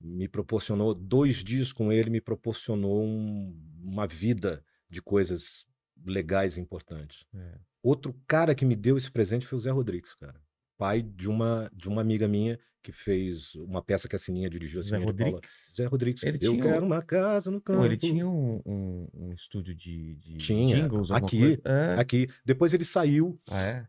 me 0.00 0.28
proporcionou 0.28 0.94
dois 0.94 1.42
dias 1.42 1.72
com 1.72 1.90
ele, 1.92 2.10
me 2.10 2.20
proporcionou 2.20 3.02
um- 3.04 3.56
uma 3.82 4.06
vida 4.06 4.62
de 4.90 5.00
coisas 5.02 5.64
legais 6.04 6.56
e 6.56 6.60
importantes. 6.60 7.24
É. 7.34 7.58
Outro 7.82 8.14
cara 8.26 8.54
que 8.54 8.64
me 8.64 8.76
deu 8.76 8.96
esse 8.96 9.10
presente 9.10 9.46
foi 9.46 9.56
o 9.56 9.60
Zé 9.60 9.70
Rodrigues, 9.70 10.14
cara. 10.14 10.40
Pai 10.78 11.02
de 11.02 11.28
uma, 11.28 11.70
de 11.72 11.88
uma 11.88 12.00
amiga 12.02 12.28
minha 12.28 12.58
que 12.82 12.92
fez 12.92 13.54
uma 13.56 13.82
peça 13.82 14.06
que 14.08 14.14
a 14.14 14.18
Sininha 14.18 14.48
dirigiu. 14.50 14.78
A 14.80 14.82
Zé 14.82 14.90
Sininha 14.96 15.06
Paula. 15.14 15.24
Rodrigues. 15.32 15.72
Zé 15.76 15.86
Rodrigues. 15.86 16.22
Ele 16.22 16.38
eu 16.40 16.52
tinha 16.52 16.62
quero 16.62 16.82
um- 16.84 16.86
uma 16.86 17.02
casa 17.02 17.50
no 17.50 17.60
campo. 17.60 17.78
Então, 17.80 17.86
ele 17.86 17.96
tinha 17.96 18.28
um, 18.28 18.60
um, 18.66 19.08
um 19.14 19.32
estúdio 19.32 19.74
de, 19.74 20.14
de 20.16 20.36
Tinha, 20.36 20.82
jingles, 20.82 21.10
aqui, 21.10 21.38
coisa? 21.38 21.62
É. 21.64 21.94
Aqui. 22.00 22.28
Depois 22.44 22.72
ele 22.74 22.84
saiu. 22.84 23.40
Ah, 23.48 23.62
é? 23.62 23.86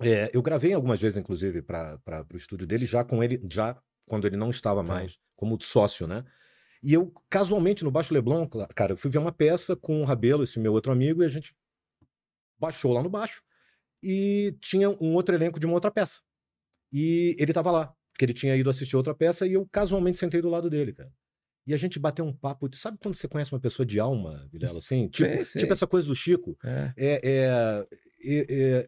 É, 0.00 0.30
eu 0.32 0.40
gravei 0.42 0.72
algumas 0.72 1.00
vezes, 1.00 1.16
inclusive, 1.16 1.60
para 1.62 1.98
o 2.32 2.36
estúdio 2.36 2.66
dele, 2.66 2.84
já 2.84 3.02
com 3.02 3.20
ele, 3.24 3.40
já 3.50 3.76
quando 4.08 4.26
ele 4.26 4.36
não 4.36 4.50
estava 4.50 4.82
Tá. 4.82 4.88
mais 4.88 5.18
como 5.36 5.56
sócio, 5.62 6.06
né? 6.08 6.24
E 6.82 6.92
eu, 6.94 7.12
casualmente, 7.30 7.84
no 7.84 7.90
Baixo 7.90 8.12
Leblon, 8.14 8.48
cara, 8.74 8.92
eu 8.92 8.96
fui 8.96 9.10
ver 9.10 9.18
uma 9.18 9.32
peça 9.32 9.76
com 9.76 10.00
o 10.02 10.04
Rabelo, 10.04 10.42
esse 10.42 10.58
meu 10.58 10.72
outro 10.72 10.90
amigo, 10.90 11.22
e 11.22 11.26
a 11.26 11.28
gente 11.28 11.54
baixou 12.58 12.92
lá 12.92 13.02
no 13.02 13.10
baixo 13.10 13.42
e 14.02 14.56
tinha 14.60 14.88
um 14.90 15.14
outro 15.14 15.34
elenco 15.34 15.58
de 15.60 15.66
uma 15.66 15.74
outra 15.74 15.90
peça. 15.90 16.20
E 16.92 17.36
ele 17.38 17.52
tava 17.52 17.70
lá, 17.70 17.94
porque 18.12 18.24
ele 18.24 18.32
tinha 18.34 18.56
ido 18.56 18.70
assistir 18.70 18.96
outra 18.96 19.14
peça 19.14 19.46
e 19.46 19.52
eu 19.52 19.66
casualmente 19.70 20.18
sentei 20.18 20.40
do 20.40 20.48
lado 20.48 20.70
dele, 20.70 20.92
cara. 20.92 21.12
E 21.66 21.74
a 21.74 21.76
gente 21.76 21.98
bateu 21.98 22.24
um 22.24 22.32
papo. 22.32 22.68
Sabe 22.74 22.96
quando 22.98 23.14
você 23.14 23.28
conhece 23.28 23.52
uma 23.52 23.60
pessoa 23.60 23.84
de 23.84 24.00
alma, 24.00 24.48
Vilela? 24.50 24.78
Assim, 24.78 25.06
tipo, 25.08 25.28
Sei, 25.28 25.44
sei. 25.44 25.60
tipo 25.60 25.72
essa 25.72 25.86
coisa 25.86 26.06
do 26.08 26.14
Chico. 26.14 26.56
É, 26.64 26.94
é, 26.96 27.20
é, 27.22 27.86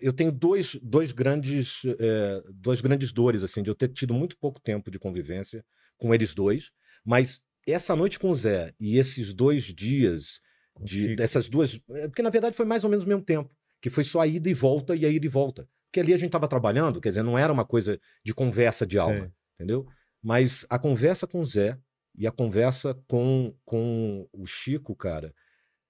eu 0.00 0.12
tenho 0.12 0.32
dois, 0.32 0.76
dois, 0.82 1.12
grandes, 1.12 1.82
é, 1.84 2.42
dois 2.52 2.80
grandes 2.80 3.12
dores, 3.12 3.42
assim, 3.42 3.62
de 3.62 3.70
eu 3.70 3.74
ter 3.74 3.88
tido 3.88 4.12
muito 4.12 4.36
pouco 4.36 4.60
tempo 4.60 4.90
de 4.90 4.98
convivência 4.98 5.64
com 5.96 6.14
eles 6.14 6.34
dois, 6.34 6.72
mas 7.04 7.40
essa 7.66 7.94
noite 7.94 8.18
com 8.18 8.30
o 8.30 8.34
Zé 8.34 8.74
e 8.78 8.98
esses 8.98 9.32
dois 9.32 9.64
dias 9.64 10.40
de, 10.80 11.14
dessas 11.14 11.48
duas. 11.48 11.80
é, 11.90 12.08
Porque 12.08 12.22
na 12.22 12.30
verdade 12.30 12.56
foi 12.56 12.66
mais 12.66 12.84
ou 12.84 12.90
menos 12.90 13.04
o 13.04 13.08
mesmo 13.08 13.22
tempo, 13.22 13.54
que 13.80 13.90
foi 13.90 14.04
só 14.04 14.20
a 14.20 14.26
ida 14.26 14.48
e 14.48 14.54
volta 14.54 14.94
e 14.94 15.04
a 15.04 15.08
ida 15.08 15.26
e 15.26 15.28
volta. 15.28 15.68
Porque 15.86 16.00
ali 16.00 16.14
a 16.14 16.16
gente 16.16 16.28
estava 16.28 16.48
trabalhando, 16.48 17.00
quer 17.00 17.10
dizer, 17.10 17.22
não 17.22 17.38
era 17.38 17.52
uma 17.52 17.64
coisa 17.64 18.00
de 18.24 18.32
conversa 18.32 18.86
de 18.86 18.98
alma, 18.98 19.20
Sei. 19.20 19.32
entendeu? 19.56 19.86
Mas 20.22 20.64
a 20.70 20.78
conversa 20.78 21.26
com 21.26 21.40
o 21.40 21.44
Zé 21.44 21.76
e 22.16 22.26
a 22.26 22.32
conversa 22.32 22.94
com, 23.08 23.54
com 23.64 24.28
o 24.32 24.46
Chico, 24.46 24.94
cara, 24.94 25.34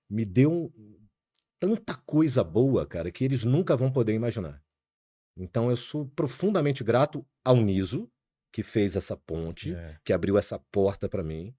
me 0.09 0.25
deu 0.25 0.73
tanta 1.61 1.95
coisa 1.95 2.43
boa, 2.43 2.87
cara, 2.87 3.12
que 3.12 3.23
eles 3.23 3.45
nunca 3.45 3.77
vão 3.77 3.93
poder 3.93 4.15
imaginar. 4.15 4.61
Então 5.37 5.70
eu 5.70 5.77
sou 5.77 6.09
profundamente 6.09 6.82
grato 6.82 7.24
ao 7.45 7.57
Niso, 7.57 8.11
que 8.53 8.62
fez 8.62 8.97
essa 8.97 9.16
ponte, 9.16 9.73
É. 9.73 9.99
que 10.05 10.12
abriu 10.12 10.37
essa 10.37 10.59
porta 10.59 11.09
pra 11.09 11.23
mim, 11.23 11.55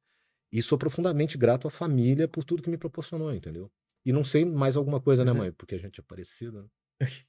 e 0.51 0.61
sou 0.61 0.77
profundamente 0.77 1.37
grato 1.37 1.67
à 1.67 1.71
família 1.71 2.27
por 2.27 2.43
tudo 2.43 2.61
que 2.61 2.69
me 2.69 2.77
proporcionou, 2.77 3.33
entendeu? 3.33 3.71
E 4.05 4.11
não 4.11 4.23
sei 4.23 4.43
mais 4.43 4.75
alguma 4.75 4.99
coisa, 4.99 5.23
né, 5.23 5.31
é. 5.31 5.33
mãe? 5.33 5.51
Porque 5.53 5.75
a 5.75 5.77
gente 5.77 5.99
é 6.01 6.03
parecido, 6.03 6.63
né? 6.63 6.69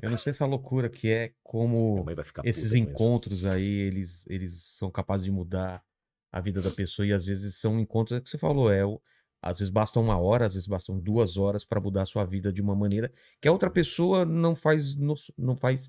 Eu 0.00 0.10
não 0.10 0.16
sei 0.16 0.30
essa 0.30 0.46
loucura 0.46 0.88
que 0.88 1.10
é 1.10 1.34
como 1.42 2.06
esses 2.44 2.72
encontros 2.72 3.44
aí, 3.44 3.64
eles, 3.64 4.24
eles 4.28 4.62
são 4.62 4.92
capazes 4.92 5.24
de 5.24 5.30
mudar 5.32 5.84
a 6.30 6.40
vida 6.40 6.62
da 6.62 6.70
pessoa 6.70 7.04
e 7.04 7.12
às 7.12 7.26
vezes 7.26 7.56
são 7.56 7.80
encontros 7.80 8.16
é 8.16 8.20
que 8.20 8.30
você 8.30 8.38
falou, 8.38 8.70
é 8.70 8.84
o, 8.84 9.02
às 9.42 9.58
vezes 9.58 9.70
bastam 9.72 10.02
uma 10.02 10.18
hora, 10.18 10.46
às 10.46 10.54
vezes 10.54 10.66
bastam 10.68 10.98
duas 10.98 11.36
horas 11.36 11.64
para 11.64 11.80
mudar 11.80 12.02
a 12.02 12.06
sua 12.06 12.24
vida 12.24 12.52
de 12.52 12.60
uma 12.60 12.74
maneira 12.74 13.12
que 13.40 13.48
a 13.48 13.52
outra 13.52 13.70
pessoa 13.70 14.24
não 14.24 14.54
faz, 14.56 14.96
não, 14.96 15.14
não 15.36 15.56
faz, 15.56 15.88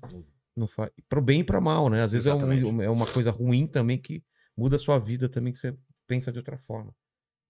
não 0.56 0.66
faz 0.68 0.90
pro 1.08 1.20
bem 1.20 1.40
e 1.40 1.44
para 1.44 1.60
mal, 1.60 1.88
né? 1.90 2.02
Às 2.02 2.12
vezes 2.12 2.26
é, 2.26 2.34
um, 2.34 2.82
é 2.82 2.88
uma 2.90 3.06
coisa 3.06 3.30
ruim 3.30 3.66
também 3.66 3.98
que 4.00 4.22
muda 4.56 4.76
a 4.76 4.78
sua 4.78 4.98
vida 4.98 5.28
também 5.28 5.52
que 5.52 5.58
você 5.58 5.76
pensa 6.06 6.30
de 6.30 6.38
outra 6.38 6.58
forma. 6.58 6.94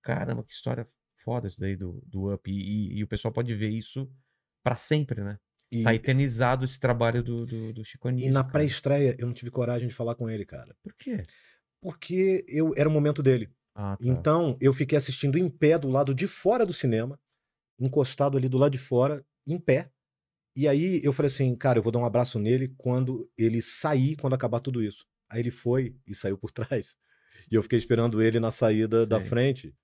Caramba, 0.03 0.43
que 0.45 0.53
história 0.53 0.89
foda 1.17 1.47
isso 1.47 1.61
daí 1.61 1.77
do, 1.77 2.03
do 2.07 2.33
Up 2.33 2.51
e, 2.51 2.55
e- 2.55 2.99
e 2.99 3.05
o 3.05 3.07
pessoal 3.09 3.33
pode 3.33 3.55
ver 3.55 3.69
isso 3.69 4.11
para 4.65 4.77
sempre, 4.77 5.23
né? 5.23 5.39
E, 5.73 5.85
Tá 5.85 5.95
eternizado 5.95 6.65
esse 6.65 6.81
trabalho 6.81 7.23
do, 7.23 7.45
do, 7.47 7.73
do 7.75 7.85
Chico 7.85 8.09
e 8.09 8.11
Anísio, 8.11 8.33
na 8.33 8.41
cara. 8.43 8.53
pré-estreia 8.53 9.15
eu 9.19 9.27
não 9.27 9.35
tive 9.35 9.51
coragem 9.51 9.87
de 9.89 9.95
falar 9.95 10.15
com 10.15 10.29
ele, 10.31 10.45
cara. 10.47 10.75
Por 10.83 10.95
quê? 10.95 11.23
Porque 11.81 12.45
eu 12.49 12.73
era 12.77 12.89
o 12.89 12.93
momento 12.93 13.23
dele. 13.23 13.49
Ah, 13.75 13.97
tá. 13.97 14.05
Então, 14.05 14.57
eu 14.61 14.73
fiquei 14.73 14.97
assistindo 14.99 15.39
em 15.39 15.49
pé 15.49 15.79
do 15.79 15.89
lado 15.89 16.15
de 16.15 16.27
fora 16.27 16.67
do 16.67 16.73
cinema, 16.73 17.19
encostado 17.79 18.37
ali 18.37 18.49
do 18.49 18.59
lado 18.59 18.73
de 18.73 18.79
fora, 18.79 19.25
em 19.47 19.59
pé. 19.59 19.91
E 20.57 20.67
aí 20.69 21.01
eu 21.05 21.13
falei 21.13 21.29
assim, 21.29 21.55
cara, 21.55 21.79
eu 21.79 21.83
vou 21.83 21.93
dar 21.93 22.01
um 22.01 22.05
abraço 22.05 22.39
nele 22.39 22.75
quando 22.77 23.23
ele 23.39 23.63
sair, 23.63 24.17
quando 24.17 24.35
acabar 24.35 24.61
tudo 24.61 24.83
isso. 24.83 25.07
Aí 25.31 25.41
ele 25.41 25.51
foi 25.51 25.97
e 26.07 26.15
saiu 26.15 26.37
por 26.37 26.51
trás. 26.53 26.97
E 27.51 27.55
eu 27.55 27.63
fiquei 27.63 27.79
esperando 27.79 28.21
ele 28.21 28.39
na 28.41 28.51
saída 28.51 29.07
da 29.07 29.19
Sei. 29.21 29.29
frente. 29.29 29.75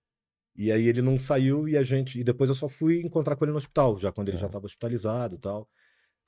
E 0.56 0.72
aí 0.72 0.88
ele 0.88 1.02
não 1.02 1.18
saiu 1.18 1.68
e 1.68 1.76
a 1.76 1.82
gente. 1.82 2.18
E 2.18 2.24
depois 2.24 2.48
eu 2.50 2.54
só 2.56 2.68
fui 2.68 3.00
encontrar 3.00 3.36
com 3.36 3.44
ele 3.44 3.52
no 3.52 3.58
hospital, 3.58 3.98
já 3.98 4.10
quando 4.10 4.28
ele 4.28 4.36
É. 4.38 4.40
já 4.40 4.46
estava 4.46 4.64
hospitalizado 4.66 5.36
e 5.36 5.38
tal. 5.38 5.68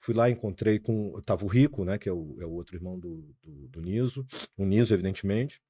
Fui 0.00 0.14
lá, 0.14 0.30
encontrei 0.30 0.78
com. 0.78 1.12
Tava 1.22 1.44
o 1.44 1.48
Rico, 1.48 1.84
né? 1.84 1.98
Que 1.98 2.08
é 2.08 2.12
o, 2.12 2.36
é 2.40 2.44
o 2.46 2.50
outro 2.52 2.76
irmão 2.76 2.98
do, 2.98 3.34
do, 3.42 3.68
do 3.68 3.80
Niso. 3.80 4.24
O 4.56 4.64
Niso, 4.64 4.94
evidentemente. 4.94 5.60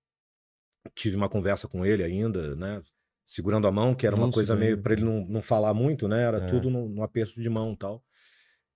Tive 0.95 1.17
uma 1.17 1.29
conversa 1.29 1.67
com 1.69 1.85
ele 1.85 2.03
ainda, 2.03 2.55
né? 2.57 2.83
Segurando 3.25 3.67
a 3.67 3.73
mão, 3.73 3.95
que 3.95 4.07
era 4.07 4.17
uma 4.17 4.31
coisa 4.31 4.57
meio 4.57 4.81
para 4.81 4.95
ele 4.95 5.05
né? 5.05 5.11
não, 5.11 5.27
não 5.27 5.43
falar 5.43 5.75
muito, 5.75 6.09
né? 6.09 6.23
Era 6.23 6.39
É. 6.39 6.47
tudo 6.51 6.71
no, 6.71 6.89
no 6.89 7.03
aperto 7.03 7.41
de 7.41 7.49
mão 7.51 7.73
e 7.73 7.77
tal. 7.77 8.05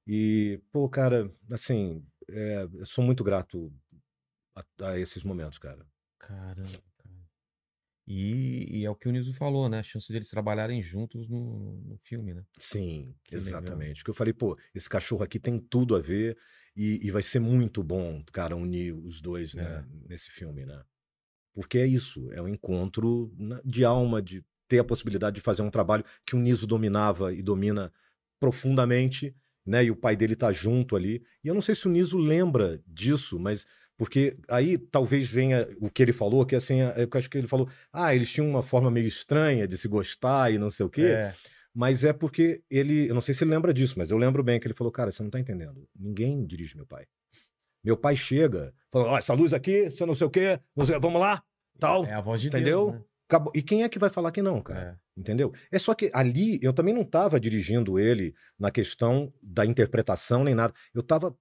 E, 0.06 0.60
pô, 0.70 0.88
cara, 0.88 1.32
assim, 1.50 2.04
é, 2.28 2.68
eu 2.74 2.84
sou 2.84 3.02
muito 3.04 3.22
grato 3.24 3.72
a, 4.54 4.88
a 4.88 4.98
esses 4.98 5.22
momentos, 5.24 5.58
cara. 5.58 5.86
Caramba, 6.18 6.82
cara. 6.98 7.14
E, 8.06 8.80
e 8.80 8.84
é 8.84 8.90
o 8.90 8.96
que 8.96 9.08
o 9.08 9.12
Niso 9.12 9.32
falou, 9.32 9.68
né? 9.68 9.78
A 9.78 9.82
chance 9.82 10.12
deles 10.12 10.28
trabalharem 10.28 10.82
juntos 10.82 11.28
no, 11.28 11.80
no 11.84 11.98
filme, 11.98 12.34
né? 12.34 12.44
Sim, 12.58 13.14
Que 13.24 13.36
legal. 13.36 13.60
exatamente. 13.60 14.02
Que 14.04 14.10
eu 14.10 14.14
falei, 14.14 14.32
pô, 14.34 14.58
esse 14.74 14.88
cachorro 14.88 15.22
aqui 15.22 15.38
tem 15.38 15.58
tudo 15.58 15.94
a 15.94 16.00
ver 16.00 16.36
e, 16.76 17.00
e 17.06 17.10
vai 17.10 17.22
ser 17.22 17.38
muito 17.38 17.82
bom, 17.82 18.22
cara, 18.32 18.56
unir 18.56 18.92
os 18.92 19.20
dois, 19.20 19.54
né, 19.54 19.86
nesse 20.08 20.30
filme, 20.30 20.66
né? 20.66 20.82
Porque 21.54 21.78
é 21.78 21.86
isso, 21.86 22.30
é 22.32 22.40
um 22.40 22.48
encontro 22.48 23.32
de 23.64 23.84
alma, 23.84 24.22
de 24.22 24.44
ter 24.68 24.78
a 24.78 24.84
possibilidade 24.84 25.36
de 25.36 25.42
fazer 25.42 25.62
um 25.62 25.70
trabalho 25.70 26.04
que 26.26 26.34
o 26.34 26.38
Niso 26.38 26.66
dominava 26.66 27.32
e 27.32 27.42
domina 27.42 27.92
profundamente, 28.40 29.36
né? 29.66 29.84
E 29.84 29.90
o 29.90 29.96
pai 29.96 30.16
dele 30.16 30.34
tá 30.34 30.50
junto 30.50 30.96
ali. 30.96 31.22
E 31.44 31.48
eu 31.48 31.54
não 31.54 31.62
sei 31.62 31.74
se 31.74 31.86
o 31.86 31.90
Niso 31.90 32.16
lembra 32.16 32.80
disso, 32.86 33.38
mas 33.38 33.66
porque 33.96 34.36
aí 34.48 34.78
talvez 34.78 35.28
venha 35.28 35.68
o 35.80 35.90
que 35.90 36.02
ele 36.02 36.12
falou, 36.12 36.44
que 36.44 36.56
assim, 36.56 36.80
é, 36.80 37.04
eu 37.04 37.08
acho 37.12 37.30
que 37.30 37.38
ele 37.38 37.46
falou, 37.46 37.68
ah, 37.92 38.14
eles 38.14 38.30
tinham 38.32 38.48
uma 38.48 38.62
forma 38.62 38.90
meio 38.90 39.06
estranha 39.06 39.68
de 39.68 39.76
se 39.76 39.86
gostar 39.86 40.52
e 40.52 40.58
não 40.58 40.70
sei 40.70 40.86
o 40.86 40.90
quê. 40.90 41.02
É, 41.02 41.34
Mas 41.74 42.02
é 42.02 42.12
porque 42.12 42.62
ele, 42.70 43.08
eu 43.08 43.14
não 43.14 43.20
sei 43.20 43.34
se 43.34 43.44
ele 43.44 43.50
lembra 43.52 43.72
disso, 43.72 43.94
mas 43.96 44.10
eu 44.10 44.18
lembro 44.18 44.42
bem 44.42 44.58
que 44.58 44.66
ele 44.66 44.74
falou, 44.74 44.92
cara, 44.92 45.12
você 45.12 45.22
não 45.22 45.30
tá 45.30 45.38
entendendo. 45.38 45.86
Ninguém 45.98 46.44
dirige 46.44 46.76
meu 46.76 46.86
pai. 46.86 47.04
Meu 47.82 47.96
pai 47.96 48.16
chega, 48.16 48.72
fala, 48.90 49.12
ó, 49.12 49.18
essa 49.18 49.34
luz 49.34 49.52
aqui, 49.52 49.90
você 49.90 50.06
não 50.06 50.14
sei 50.14 50.26
o 50.26 50.30
quê, 50.30 50.60
vamos 50.76 51.20
lá, 51.20 51.42
tal. 51.78 52.04
é 52.04 52.14
a 52.14 52.20
voz 52.20 52.40
de 52.40 52.48
entendeu? 52.48 52.86
Deus, 52.86 53.00
né? 53.00 53.04
Acabou. 53.28 53.52
E 53.54 53.62
quem 53.62 53.82
é 53.82 53.88
que 53.88 53.98
vai 53.98 54.10
falar 54.10 54.30
que 54.30 54.42
não, 54.42 54.60
cara? 54.60 54.98
É. 55.16 55.20
Entendeu? 55.20 55.52
É 55.70 55.78
só 55.78 55.94
que 55.94 56.10
ali 56.12 56.58
eu 56.62 56.72
também 56.72 56.94
não 56.94 57.02
estava 57.02 57.40
dirigindo 57.40 57.98
ele 57.98 58.34
na 58.58 58.70
questão 58.70 59.32
da 59.42 59.64
interpretação 59.64 60.44
nem 60.44 60.54
nada. 60.54 60.72
Eu 60.94 61.00
estava 61.00 61.34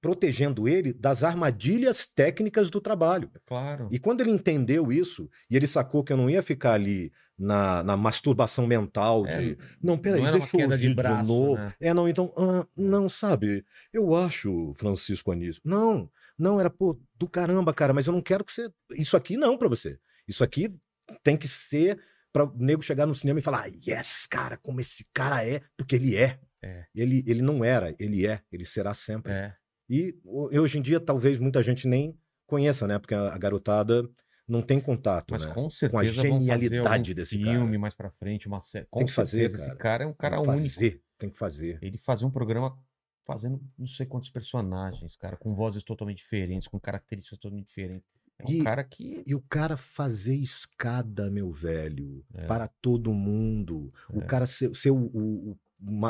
protegendo 0.00 0.68
ele 0.68 0.92
das 0.92 1.22
armadilhas 1.22 2.06
técnicas 2.06 2.70
do 2.70 2.80
trabalho. 2.80 3.30
É 3.34 3.38
claro. 3.44 3.88
E 3.90 3.98
quando 3.98 4.20
ele 4.20 4.30
entendeu 4.30 4.92
isso, 4.92 5.28
e 5.50 5.56
ele 5.56 5.66
sacou 5.66 6.04
que 6.04 6.12
eu 6.12 6.16
não 6.16 6.30
ia 6.30 6.42
ficar 6.42 6.74
ali 6.74 7.12
na, 7.38 7.82
na 7.82 7.96
masturbação 7.96 8.66
mental 8.66 9.24
de. 9.24 9.52
É, 9.52 9.56
não, 9.82 9.98
peraí, 9.98 10.22
não 10.22 10.30
deixa 10.32 10.56
eu 10.56 10.66
de 10.66 10.72
ouvir 10.72 10.88
de, 10.88 10.94
braço, 10.94 11.28
novo. 11.28 11.56
né? 11.56 11.74
É, 11.80 11.92
não, 11.92 12.08
então. 12.08 12.32
ah, 12.36 12.66
não, 12.76 13.08
sabe? 13.08 13.64
Eu 13.92 14.14
acho, 14.14 14.72
Francisco 14.76 15.30
Anísio. 15.30 15.60
Não, 15.64 16.10
não, 16.38 16.58
era, 16.58 16.70
pô, 16.70 16.98
do 17.14 17.28
caramba, 17.28 17.74
cara, 17.74 17.92
mas 17.92 18.06
eu 18.06 18.12
não 18.12 18.22
quero 18.22 18.44
que 18.44 18.52
você. 18.52 18.70
Isso 18.92 19.16
aqui 19.16 19.36
não 19.36 19.58
pra 19.58 19.68
você. 19.68 19.98
Isso 20.26 20.42
aqui 20.42 20.74
tem 21.22 21.36
que 21.36 21.46
ser 21.46 21.98
pra 22.32 22.44
o 22.44 22.52
nego 22.56 22.82
chegar 22.82 23.06
no 23.06 23.14
cinema 23.14 23.38
e 23.38 23.42
falar, 23.42 23.66
yes, 23.66 24.26
cara, 24.26 24.56
como 24.56 24.80
esse 24.80 25.06
cara 25.12 25.46
é, 25.46 25.62
porque 25.76 25.96
ele 25.96 26.16
é. 26.16 26.38
É. 26.62 26.84
Ele, 26.94 27.22
ele 27.26 27.42
não 27.42 27.64
era, 27.64 27.94
ele 27.98 28.26
é, 28.26 28.40
ele 28.50 28.64
será 28.64 28.92
sempre. 28.92 29.32
É. 29.32 29.54
E 29.88 30.14
hoje 30.24 30.78
em 30.78 30.82
dia, 30.82 30.98
talvez 30.98 31.38
muita 31.38 31.62
gente 31.62 31.86
nem 31.86 32.18
conheça, 32.46 32.86
né? 32.86 32.98
Porque 32.98 33.14
a, 33.14 33.32
a 33.32 33.38
garotada 33.38 34.08
não 34.48 34.62
tem 34.62 34.80
contato, 34.80 35.32
Mas 35.32 35.44
né? 35.44 35.52
com 35.54 35.68
certeza 35.70 36.02
vão 36.22 36.22
genialidade 36.38 36.68
fazer 36.68 36.78
algum 37.08 37.14
desse 37.14 37.36
filme 37.36 37.66
cara. 37.66 37.78
mais 37.78 37.94
pra 37.94 38.10
frente, 38.10 38.46
uma 38.48 38.60
série. 38.60 38.86
Com 38.90 38.98
Tem 39.00 39.06
que 39.06 39.12
fazer, 39.12 39.50
certeza, 39.50 39.56
cara. 39.58 39.70
Esse 39.72 39.78
cara 39.78 40.04
é 40.04 40.06
um 40.06 40.12
cara 40.14 40.36
tem 40.36 40.44
que 40.44 40.50
único. 40.50 40.68
fazer, 40.74 41.02
tem 41.18 41.30
que 41.30 41.38
fazer. 41.38 41.78
Ele 41.82 41.98
fazia 41.98 42.26
um 42.26 42.30
programa 42.30 42.78
fazendo 43.24 43.60
não 43.76 43.86
sei 43.88 44.06
quantos 44.06 44.30
personagens, 44.30 45.16
cara, 45.16 45.36
com 45.36 45.54
vozes 45.54 45.82
totalmente 45.82 46.18
diferentes, 46.18 46.68
com 46.68 46.78
características 46.78 47.38
totalmente 47.38 47.66
diferentes. 47.66 48.06
É 48.38 48.46
um 48.46 48.50
E- 48.50 48.62
cara 48.62 48.84
que. 48.84 49.22
E 49.26 49.34
o 49.34 49.40
cara 49.40 49.76
fazer 49.76 50.36
escada, 50.36 51.30
meu 51.30 51.50
velho, 51.52 52.24
É. 52.34 52.46
para 52.46 52.68
todo 52.68 53.12
mundo. 53.14 53.92
O 54.10 54.20
É. 54.20 54.24
cara 54.26 54.44
ser, 54.46 54.74
ser 54.76 54.90
o, 54.90 54.96
o- 55.12 55.50
o 55.52 55.58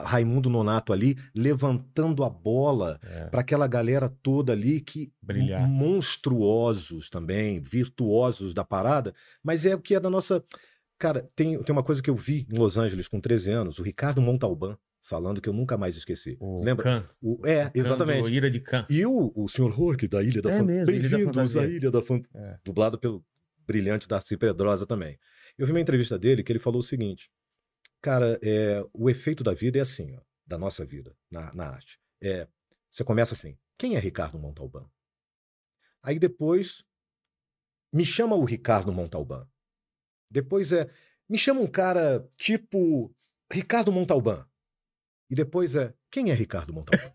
Raimundo 0.04 0.48
Nonato 0.48 0.92
ali, 0.92 1.16
levantando 1.34 2.22
a 2.24 2.30
bola 2.30 2.98
É, 3.02 3.26
para 3.26 3.40
aquela 3.40 3.66
galera 3.66 4.08
toda 4.22 4.52
ali 4.52 4.80
que 4.80 5.12
Brilhar. 5.20 5.68
monstruosos 5.68 7.10
também, 7.10 7.60
virtuosos 7.60 8.54
da 8.54 8.64
parada, 8.64 9.14
mas 9.42 9.66
é 9.66 9.74
o 9.74 9.80
que 9.80 9.94
é 9.94 10.00
da 10.00 10.10
nossa. 10.10 10.42
Cara, 10.98 11.28
tem, 11.34 11.62
tem 11.62 11.72
uma 11.72 11.82
coisa 11.82 12.02
que 12.02 12.08
eu 12.08 12.14
vi 12.16 12.46
em 12.50 12.56
Los 12.58 12.78
Angeles 12.78 13.06
com 13.08 13.20
13 13.20 13.50
anos, 13.50 13.78
o 13.78 13.82
Ricardo 13.82 14.20
Montalban 14.22 14.78
falando 15.02 15.40
que 15.40 15.48
eu 15.48 15.52
nunca 15.52 15.76
mais 15.76 15.96
esqueci. 15.96 16.36
o 16.40 16.64
Lembra? 16.64 17.08
O- 17.22 17.40
é, 17.46 17.66
o 17.66 17.70
exatamente. 17.74 18.28
Ira 18.32 18.50
de 18.50 18.58
Khan. 18.60 18.84
E 18.90 19.04
o, 19.06 19.30
o 19.36 19.46
Sr. 19.48 19.78
Hork 19.80 20.08
da 20.08 20.20
Ilha 20.22 20.42
da 20.42 20.50
É 20.50 20.58
Fan- 20.58 20.64
mesmo, 20.64 20.90
Ilha 20.92 21.08
da 21.08 21.16
Bem-vindos 21.16 21.38
à 21.38 21.60
Fantasia. 21.60 21.76
Ilha 21.76 21.90
da 21.92 22.02
Fan... 22.02 22.22
É. 22.34 22.56
Dublado 22.64 22.98
pelo 22.98 23.24
brilhante 23.66 24.08
Darcy 24.08 24.36
Pedrosa 24.36 24.84
também. 24.86 25.16
Eu 25.56 25.64
vi 25.66 25.72
uma 25.72 25.80
entrevista 25.80 26.18
dele 26.18 26.42
que 26.42 26.50
ele 26.50 26.58
falou 26.58 26.80
o 26.80 26.82
seguinte: 26.84 27.30
Cara, 28.02 28.38
é, 28.42 28.84
o 28.92 29.10
efeito 29.10 29.42
da 29.42 29.52
vida 29.52 29.78
é 29.78 29.80
assim, 29.80 30.14
ó, 30.16 30.20
da 30.46 30.56
nossa 30.56 30.84
vida, 30.84 31.16
na, 31.30 31.52
na 31.54 31.68
arte. 31.68 31.98
É, 32.20 32.46
você 32.90 33.04
começa 33.04 33.34
assim: 33.34 33.58
quem 33.78 33.96
é 33.96 33.98
Ricardo 33.98 34.38
Montalban? 34.38 34.88
Aí 36.02 36.18
depois, 36.18 36.84
me 37.92 38.04
chama 38.04 38.36
o 38.36 38.44
Ricardo 38.44 38.92
Montalban. 38.92 39.48
Depois 40.30 40.72
é, 40.72 40.90
me 41.28 41.36
chama 41.36 41.60
um 41.60 41.66
cara 41.66 42.28
tipo 42.36 43.14
Ricardo 43.52 43.90
Montalban. 43.92 44.46
E 45.28 45.34
depois 45.34 45.74
é, 45.74 45.92
quem 46.10 46.30
é 46.30 46.34
Ricardo 46.34 46.72
Montalban? 46.72 47.12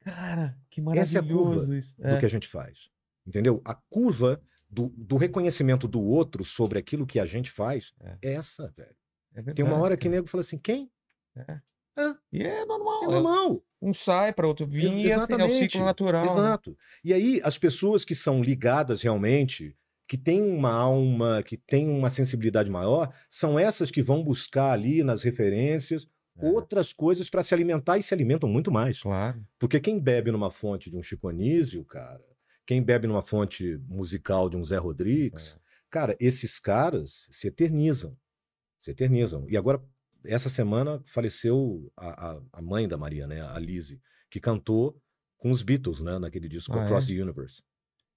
Cara, 0.00 0.58
que 0.70 0.82
Essa 0.96 1.18
é 1.18 1.20
a 1.20 1.22
curva 1.22 1.44
maravilhoso 1.44 1.74
isso. 1.74 1.96
do 1.96 2.18
que 2.18 2.26
a 2.26 2.28
gente 2.28 2.46
faz. 2.46 2.90
Entendeu? 3.26 3.62
A 3.64 3.74
curva 3.74 4.42
do, 4.68 4.88
do 4.90 5.16
reconhecimento 5.16 5.88
do 5.88 6.02
outro 6.02 6.44
sobre 6.44 6.78
aquilo 6.78 7.06
que 7.06 7.18
a 7.18 7.24
gente 7.26 7.50
faz 7.50 7.94
É. 8.00 8.18
é 8.22 8.32
essa, 8.34 8.70
velho. 8.76 8.96
É 9.34 9.36
verdade, 9.38 9.56
Tem 9.56 9.64
uma 9.64 9.78
hora 9.78 9.96
que 9.96 10.04
cara. 10.04 10.14
nego 10.16 10.28
fala 10.28 10.40
assim: 10.42 10.58
quem? 10.58 10.90
É. 11.36 11.58
Ah. 11.96 12.16
E 12.32 12.42
é 12.42 12.64
normal. 12.64 13.02
É 13.02 13.06
é- 13.06 13.08
normal. 13.10 13.64
Um 13.82 13.92
sai 13.92 14.32
para 14.32 14.46
outro 14.48 14.66
vir 14.66 14.84
Ex- 14.84 14.92
e 14.92 14.96
assim, 14.96 15.10
é 15.10 15.14
o 15.14 15.18
exatamente. 15.18 15.58
ciclo 15.72 15.84
natural. 15.84 16.24
né? 16.24 16.30
Exato. 16.32 16.76
E 17.04 17.12
aí, 17.12 17.40
as 17.44 17.58
pessoas 17.58 18.04
que 18.04 18.14
são 18.14 18.42
ligadas 18.42 19.02
realmente, 19.02 19.76
que 20.08 20.16
têm 20.16 20.40
uma 20.42 20.72
alma, 20.72 21.42
que 21.42 21.56
têm 21.56 21.88
uma 21.88 22.08
sensibilidade 22.10 22.70
maior, 22.70 23.12
são 23.28 23.58
essas 23.58 23.90
que 23.90 24.02
vão 24.02 24.22
buscar 24.24 24.72
ali 24.72 25.02
nas 25.04 25.22
referências 25.22 26.08
É. 26.38 26.46
outras 26.46 26.92
coisas 26.92 27.28
para 27.28 27.42
se 27.42 27.52
alimentar 27.54 27.98
e 27.98 28.02
se 28.02 28.14
alimentam 28.14 28.48
muito 28.48 28.70
mais. 28.72 29.00
Claro. 29.00 29.44
Porque 29.58 29.78
quem 29.78 30.00
bebe 30.00 30.30
numa 30.32 30.50
fonte 30.50 30.90
de 30.90 30.96
um 30.96 31.02
Chico 31.02 31.28
Anísio, 31.28 31.84
cara, 31.84 32.24
quem 32.66 32.82
bebe 32.82 33.06
numa 33.06 33.22
fonte 33.22 33.78
musical 33.86 34.48
de 34.48 34.56
um 34.56 34.64
Zé 34.64 34.78
Rodrigues, 34.78 35.58
cara, 35.90 36.16
esses 36.18 36.58
caras 36.58 37.26
se 37.30 37.48
eternizam. 37.48 38.16
Se 38.84 38.90
eternizam. 38.90 39.46
E 39.48 39.56
agora, 39.56 39.82
essa 40.26 40.50
semana, 40.50 41.02
faleceu 41.06 41.90
a, 41.96 42.32
a, 42.32 42.42
a 42.52 42.60
mãe 42.60 42.86
da 42.86 42.98
Maria, 42.98 43.26
né, 43.26 43.40
a 43.40 43.58
Lizzie, 43.58 43.98
que 44.28 44.38
cantou 44.38 45.00
com 45.38 45.50
os 45.50 45.62
Beatles, 45.62 46.00
né, 46.00 46.18
naquele 46.18 46.50
disco 46.50 46.74
Ah, 46.74 46.84
Across 46.84 47.08
é? 47.08 47.14
the 47.14 47.22
Universe. 47.22 47.62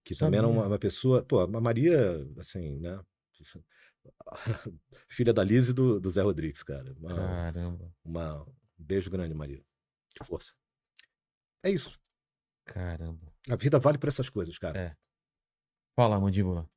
Que 0.04 0.14
também 0.14 0.40
era 0.40 0.48
Sabia. 0.48 0.60
uma, 0.62 0.68
uma 0.68 0.78
pessoa. 0.78 1.24
Pô, 1.24 1.40
a 1.40 1.48
Maria, 1.62 1.98
assim, 2.38 2.80
né? 2.80 3.00
Filha 5.10 5.34
da 5.34 5.42
Lizzie 5.44 5.72
e 5.72 5.74
do, 5.74 6.00
do 6.02 6.10
Zé 6.10 6.22
Rodrigues, 6.22 6.64
cara. 6.64 6.94
Uma, 6.98 7.16
Caramba. 7.16 7.94
uma- 8.04 8.44
um 8.44 8.54
beijo 8.78 9.10
grande, 9.10 9.34
Maria. 9.34 9.64
De 10.20 10.28
força. 10.28 10.54
É 11.64 11.70
isso. 11.70 11.98
Caramba. 12.66 13.34
A 13.50 13.56
vida 13.56 13.80
vale 13.80 13.98
por 13.98 14.10
essas 14.10 14.30
coisas, 14.30 14.58
cara. 14.58 14.78
É. 14.80 14.96
Fala, 15.96 16.20
mandíbula. 16.20 16.70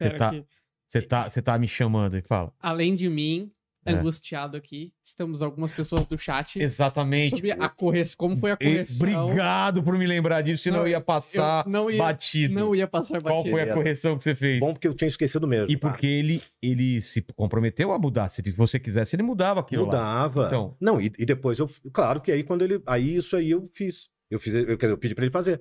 Você 0.00 0.10
tá, 0.16 0.30
que, 0.30 0.46
você 0.86 1.02
tá, 1.02 1.28
você 1.28 1.42
tá 1.42 1.58
me 1.58 1.68
chamando 1.68 2.16
e 2.16 2.22
fala. 2.22 2.52
além 2.60 2.94
de 2.94 3.08
mim, 3.08 3.50
É. 3.84 3.92
angustiado 3.92 4.56
aqui, 4.56 4.92
estamos 5.04 5.42
algumas 5.42 5.70
pessoas 5.70 6.06
do 6.06 6.18
chat 6.18 6.58
Exatamente. 6.60 7.30
sobre 7.30 7.52
a 7.52 7.68
correção, 7.68 8.16
como 8.18 8.36
foi 8.36 8.50
a 8.50 8.54
E- 8.54 8.64
correção. 8.64 9.24
Obrigado 9.24 9.82
por 9.82 9.96
me 9.96 10.06
lembrar 10.06 10.42
disso, 10.42 10.64
senão 10.64 10.78
Não, 10.78 10.86
eu 10.86 10.90
ia 10.90 11.00
passar 11.00 11.64
Eu 11.64 11.70
não 11.70 11.88
ia, 11.90 11.98
batido. 11.98 12.52
não 12.54 12.74
ia 12.74 12.86
passar 12.88 13.20
Qual 13.22 13.36
batido. 13.44 13.50
foi 13.56 13.62
a 13.70 13.72
correção 13.74 14.18
que 14.18 14.24
você 14.24 14.34
fez? 14.34 14.58
Bom 14.58 14.72
porque 14.72 14.88
eu 14.88 14.94
tinha 14.94 15.06
esquecido 15.06 15.46
mesmo. 15.46 15.70
E 15.70 15.76
tá? 15.76 15.88
porque 15.88 16.06
ele, 16.06 16.42
ele 16.60 17.00
se 17.00 17.22
comprometeu 17.36 17.92
a 17.92 17.98
mudar. 17.98 18.28
Se 18.28 18.42
você 18.50 18.80
quisesse, 18.80 19.14
ele 19.14 19.22
mudava 19.22 19.60
aquilo 19.60 19.84
lá. 19.84 19.92
Mudava. 19.92 20.46
Então. 20.46 20.76
Não, 20.80 21.00
e, 21.00 21.12
e 21.16 21.24
depois 21.24 21.58
eu. 21.60 21.70
Claro 21.92 22.20
que 22.20 22.32
aí 22.32 22.42
quando 22.42 22.62
ele. 22.62 22.82
Aí 22.86 23.14
isso 23.16 23.36
aí 23.36 23.50
eu 23.52 23.68
fiz. 23.72 24.08
Eu 24.28 24.40
fiz. 24.40 24.52
Eu, 24.52 24.66
quer 24.66 24.86
dizer, 24.86 24.90
eu 24.90 24.98
pedi 24.98 25.14
pra 25.14 25.24
ele 25.24 25.32
fazer. 25.32 25.60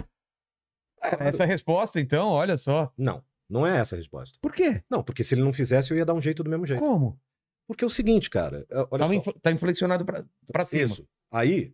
Era 1.03 1.25
Essa 1.25 1.43
é 1.43 1.45
a 1.45 1.47
resposta, 1.47 1.99
então, 1.99 2.29
olha 2.29 2.57
só. 2.57 2.91
Não, 2.97 3.23
não 3.49 3.65
é 3.65 3.77
essa 3.79 3.95
a 3.95 3.97
resposta. 3.97 4.37
Por 4.41 4.51
quê? 4.53 4.83
Não, 4.89 5.03
porque 5.03 5.23
se 5.23 5.33
ele 5.35 5.41
não 5.43 5.53
fizesse, 5.53 5.91
eu 5.91 5.97
ia 5.97 6.05
dar 6.05 6.13
um 6.13 6.21
jeito 6.21 6.43
do 6.43 6.49
mesmo 6.49 6.65
jeito. 6.65 6.79
Como? 6.79 7.19
Porque 7.67 7.83
é 7.83 7.87
o 7.87 7.89
seguinte, 7.89 8.29
cara. 8.29 8.65
é, 8.69 8.87
Olha 8.91 9.07
só. 9.07 9.13
infl- 9.13 9.31
tá 9.41 9.51
inflexionado 9.51 10.05
pra, 10.05 10.23
pra 10.51 10.65
cima. 10.65 10.83
Isso. 10.85 11.07
Aí, 11.31 11.73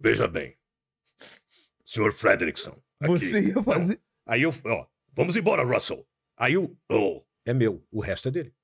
Veja 0.00 0.26
bem. 0.28 0.56
Sr. 1.84 2.12
Frederickson. 2.12 2.76
aqui. 3.00 3.10
Você 3.12 3.40
ia 3.48 3.62
fazer. 3.62 4.00
Aí 4.26 4.42
eu. 4.42 4.52
Ó, 4.64 4.86
vamos 5.12 5.36
embora, 5.36 5.64
Russell. 5.64 6.06
aí 6.36 6.56
o. 6.56 6.76
Oh, 6.90 7.22
É 7.44 7.52
meu. 7.54 7.84
O 7.90 8.00
resto 8.00 8.28
é 8.28 8.30
dele. 8.30 8.54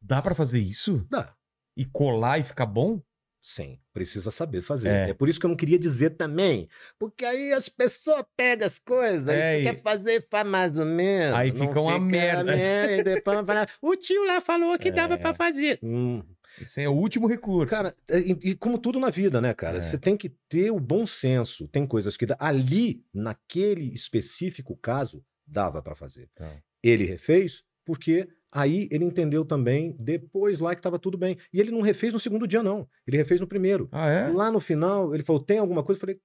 Dá 0.00 0.20
pra 0.20 0.34
fazer 0.34 0.58
isso? 0.58 1.06
Dá. 1.08 1.34
E 1.76 1.84
colar 1.86 2.38
e 2.38 2.44
ficar 2.44 2.66
bom? 2.66 3.00
Sim, 3.44 3.76
precisa 3.92 4.30
saber 4.30 4.62
fazer. 4.62 4.88
É. 4.88 5.10
É. 5.10 5.14
por 5.14 5.28
isso 5.28 5.40
que 5.40 5.44
eu 5.46 5.48
não 5.50 5.56
queria 5.56 5.76
dizer 5.78 6.10
também. 6.10 6.68
Porque 6.96 7.24
aí 7.24 7.52
as 7.52 7.68
pessoas 7.68 8.22
pegam 8.36 8.64
as 8.64 8.78
coisas, 8.78 9.26
É, 9.28 9.58
e- 9.58 9.62
quer 9.64 9.82
fazer 9.82 10.24
faz 10.30 10.46
mais 10.48 10.76
ou 10.76 10.86
menos. 10.86 11.34
Aí 11.36 11.50
fica 11.50 11.80
uma 11.80 11.98
merda. 11.98 12.54
merda, 12.54 12.92
e 12.98 13.02
depois 13.02 13.36
vai 13.38 13.44
falar, 13.44 13.68
o 13.82 13.96
tio 13.96 14.24
lá 14.24 14.40
falou 14.40 14.78
que 14.78 14.92
dava 14.92 15.14
É. 15.14 15.16
pra 15.16 15.34
fazer. 15.34 15.80
Hum, 15.82 16.22
Isso 16.60 16.78
é 16.78 16.88
o 16.88 16.92
último 16.92 17.26
recurso. 17.26 17.68
Cara, 17.70 17.92
é, 18.08 18.20
e, 18.20 18.30
e 18.50 18.54
como 18.54 18.78
tudo 18.78 19.00
na 19.00 19.10
vida, 19.10 19.40
né, 19.40 19.52
cara? 19.54 19.78
É. 19.78 19.80
Você 19.80 19.98
tem 19.98 20.16
que 20.16 20.28
ter 20.48 20.70
o 20.70 20.78
bom 20.78 21.04
senso. 21.06 21.66
Tem 21.66 21.84
coisas 21.84 22.16
que 22.16 22.26
ali, 22.38 23.02
naquele 23.12 23.92
específico 23.92 24.76
caso, 24.76 25.24
dava 25.44 25.82
pra 25.82 25.96
fazer. 25.96 26.28
Tá. 26.34 26.62
Ele 26.82 27.04
refez 27.04 27.64
porque 27.84 28.28
aí 28.52 28.88
ele 28.90 29.04
entendeu 29.04 29.44
também 29.44 29.96
depois 29.98 30.60
lá 30.60 30.74
que 30.74 30.82
tava 30.82 30.98
tudo 30.98 31.16
bem. 31.16 31.38
E 31.52 31.58
ele 31.58 31.70
não 31.70 31.80
refez 31.80 32.12
no 32.12 32.20
segundo 32.20 32.46
dia, 32.46 32.62
não. 32.62 32.86
Ele 33.06 33.16
refez 33.16 33.40
no 33.40 33.46
primeiro. 33.46 33.88
Ah, 33.90 34.08
é? 34.08 34.28
Lá 34.28 34.52
no 34.52 34.60
final, 34.60 35.14
ele 35.14 35.24
falou: 35.24 35.42
tem 35.42 35.58
alguma 35.58 35.82
coisa? 35.82 35.96
Eu 35.96 36.00
falei, 36.00 36.20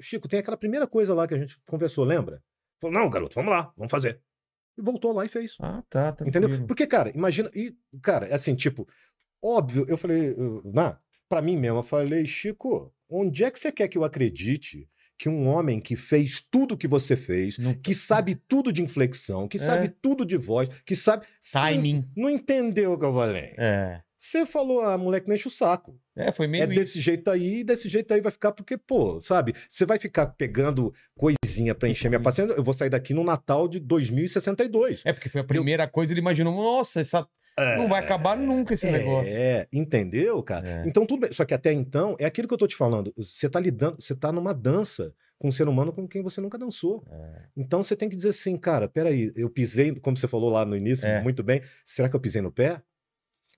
Chico, 0.00 0.28
tem 0.28 0.40
aquela 0.40 0.56
primeira 0.56 0.86
coisa 0.86 1.14
lá 1.14 1.26
que 1.26 1.34
a 1.34 1.38
gente 1.38 1.58
conversou, 1.66 2.04
lembra? 2.04 2.42
falou, 2.80 2.98
não, 2.98 3.10
garoto, 3.10 3.34
vamos 3.34 3.50
lá, 3.50 3.72
vamos 3.76 3.90
fazer. 3.90 4.20
E 4.76 4.82
voltou 4.82 5.12
lá 5.12 5.24
e 5.24 5.28
fez. 5.28 5.56
Ah, 5.60 5.82
tá, 5.88 6.12
tranquilo. 6.12 6.46
Entendeu? 6.46 6.66
Porque, 6.66 6.86
cara, 6.86 7.10
imagina. 7.10 7.50
E, 7.54 7.74
cara, 8.02 8.26
é 8.26 8.34
assim, 8.34 8.54
tipo, 8.54 8.86
óbvio, 9.42 9.84
eu 9.88 9.96
falei, 9.96 10.36
na, 10.64 10.98
pra 11.28 11.42
mim 11.42 11.56
mesmo, 11.56 11.78
eu 11.78 11.82
falei, 11.82 12.24
Chico, 12.26 12.92
onde 13.08 13.42
é 13.42 13.50
que 13.50 13.58
você 13.58 13.72
quer 13.72 13.88
que 13.88 13.98
eu 13.98 14.04
acredite 14.04 14.88
que 15.18 15.28
um 15.28 15.46
homem 15.48 15.80
que 15.80 15.96
fez 15.96 16.40
tudo 16.50 16.76
que 16.76 16.86
você 16.86 17.16
fez, 17.16 17.58
Não- 17.58 17.74
que 17.74 17.92
sabe 17.94 18.34
tudo 18.36 18.72
de 18.72 18.82
inflexão, 18.82 19.48
que 19.48 19.56
É. 19.56 19.60
sabe 19.60 19.88
tudo 19.88 20.24
de 20.24 20.36
voz, 20.36 20.68
que 20.86 20.94
sabe. 20.94 21.26
Você 21.40 21.58
Timing. 21.58 22.04
Não 22.16 22.30
entendeu 22.30 22.92
o 22.92 22.98
que 22.98 23.04
eu 23.04 23.12
falei. 23.12 23.52
É. 23.58 24.00
Você 24.20 24.44
falou, 24.44 24.80
ah, 24.80 24.98
moleque, 24.98 25.28
não 25.28 25.34
enche 25.36 25.46
o 25.46 25.50
saco. 25.50 25.96
É, 26.16 26.32
foi 26.32 26.48
meio 26.48 26.64
É 26.64 26.66
isso. 26.66 26.74
desse 26.74 27.00
jeito 27.00 27.30
aí, 27.30 27.60
e 27.60 27.64
desse 27.64 27.88
jeito 27.88 28.12
aí 28.12 28.20
vai 28.20 28.32
ficar, 28.32 28.50
porque, 28.50 28.76
pô, 28.76 29.20
sabe? 29.20 29.54
Você 29.68 29.86
vai 29.86 29.96
ficar 29.96 30.26
pegando 30.26 30.92
coisinha 31.16 31.72
pra 31.72 31.88
encher 31.88 32.08
minha 32.08 32.20
paciência. 32.20 32.52
Eu 32.54 32.64
vou 32.64 32.74
sair 32.74 32.90
daqui 32.90 33.14
no 33.14 33.22
Natal 33.22 33.68
de 33.68 33.78
2062. 33.78 35.02
É 35.04 35.12
porque 35.12 35.28
foi 35.28 35.40
a 35.40 35.44
primeira 35.44 35.86
coisa, 35.86 36.12
ele 36.12 36.20
imaginou, 36.20 36.52
nossa, 36.52 37.00
essa... 37.00 37.26
não 37.76 37.88
vai 37.88 38.00
acabar 38.00 38.36
nunca 38.36 38.74
esse 38.74 38.90
negócio. 38.90 39.32
É, 39.34 39.66
entendeu, 39.72 40.42
cara? 40.42 40.68
É. 40.68 40.84
Então 40.86 41.04
tudo 41.06 41.20
bem. 41.20 41.32
Só 41.32 41.44
que 41.44 41.54
até 41.54 41.72
então, 41.72 42.16
é 42.18 42.24
aquilo 42.24 42.46
que 42.48 42.54
eu 42.54 42.58
tô 42.58 42.66
te 42.66 42.76
falando. 42.76 43.12
Você 43.16 43.48
tá 43.48 43.58
lidando, 43.60 44.00
você 44.00 44.14
tá 44.14 44.30
numa 44.32 44.52
dança 44.54 45.12
com 45.38 45.48
um 45.48 45.52
ser 45.52 45.68
humano 45.68 45.92
com 45.92 46.06
quem 46.08 46.22
você 46.22 46.40
nunca 46.40 46.58
dançou. 46.58 47.04
É. 47.10 47.42
Então 47.56 47.82
você 47.82 47.94
tem 47.94 48.08
que 48.08 48.16
dizer 48.16 48.30
assim, 48.30 48.56
cara, 48.56 48.88
peraí, 48.88 49.32
eu 49.36 49.48
pisei, 49.48 49.94
como 49.94 50.16
você 50.16 50.26
falou 50.26 50.50
lá 50.50 50.64
no 50.64 50.76
início, 50.76 51.06
É. 51.06 51.22
muito 51.22 51.42
bem, 51.42 51.62
será 51.84 52.08
que 52.08 52.16
eu 52.16 52.20
pisei 52.20 52.42
no 52.42 52.50
pé? 52.50 52.82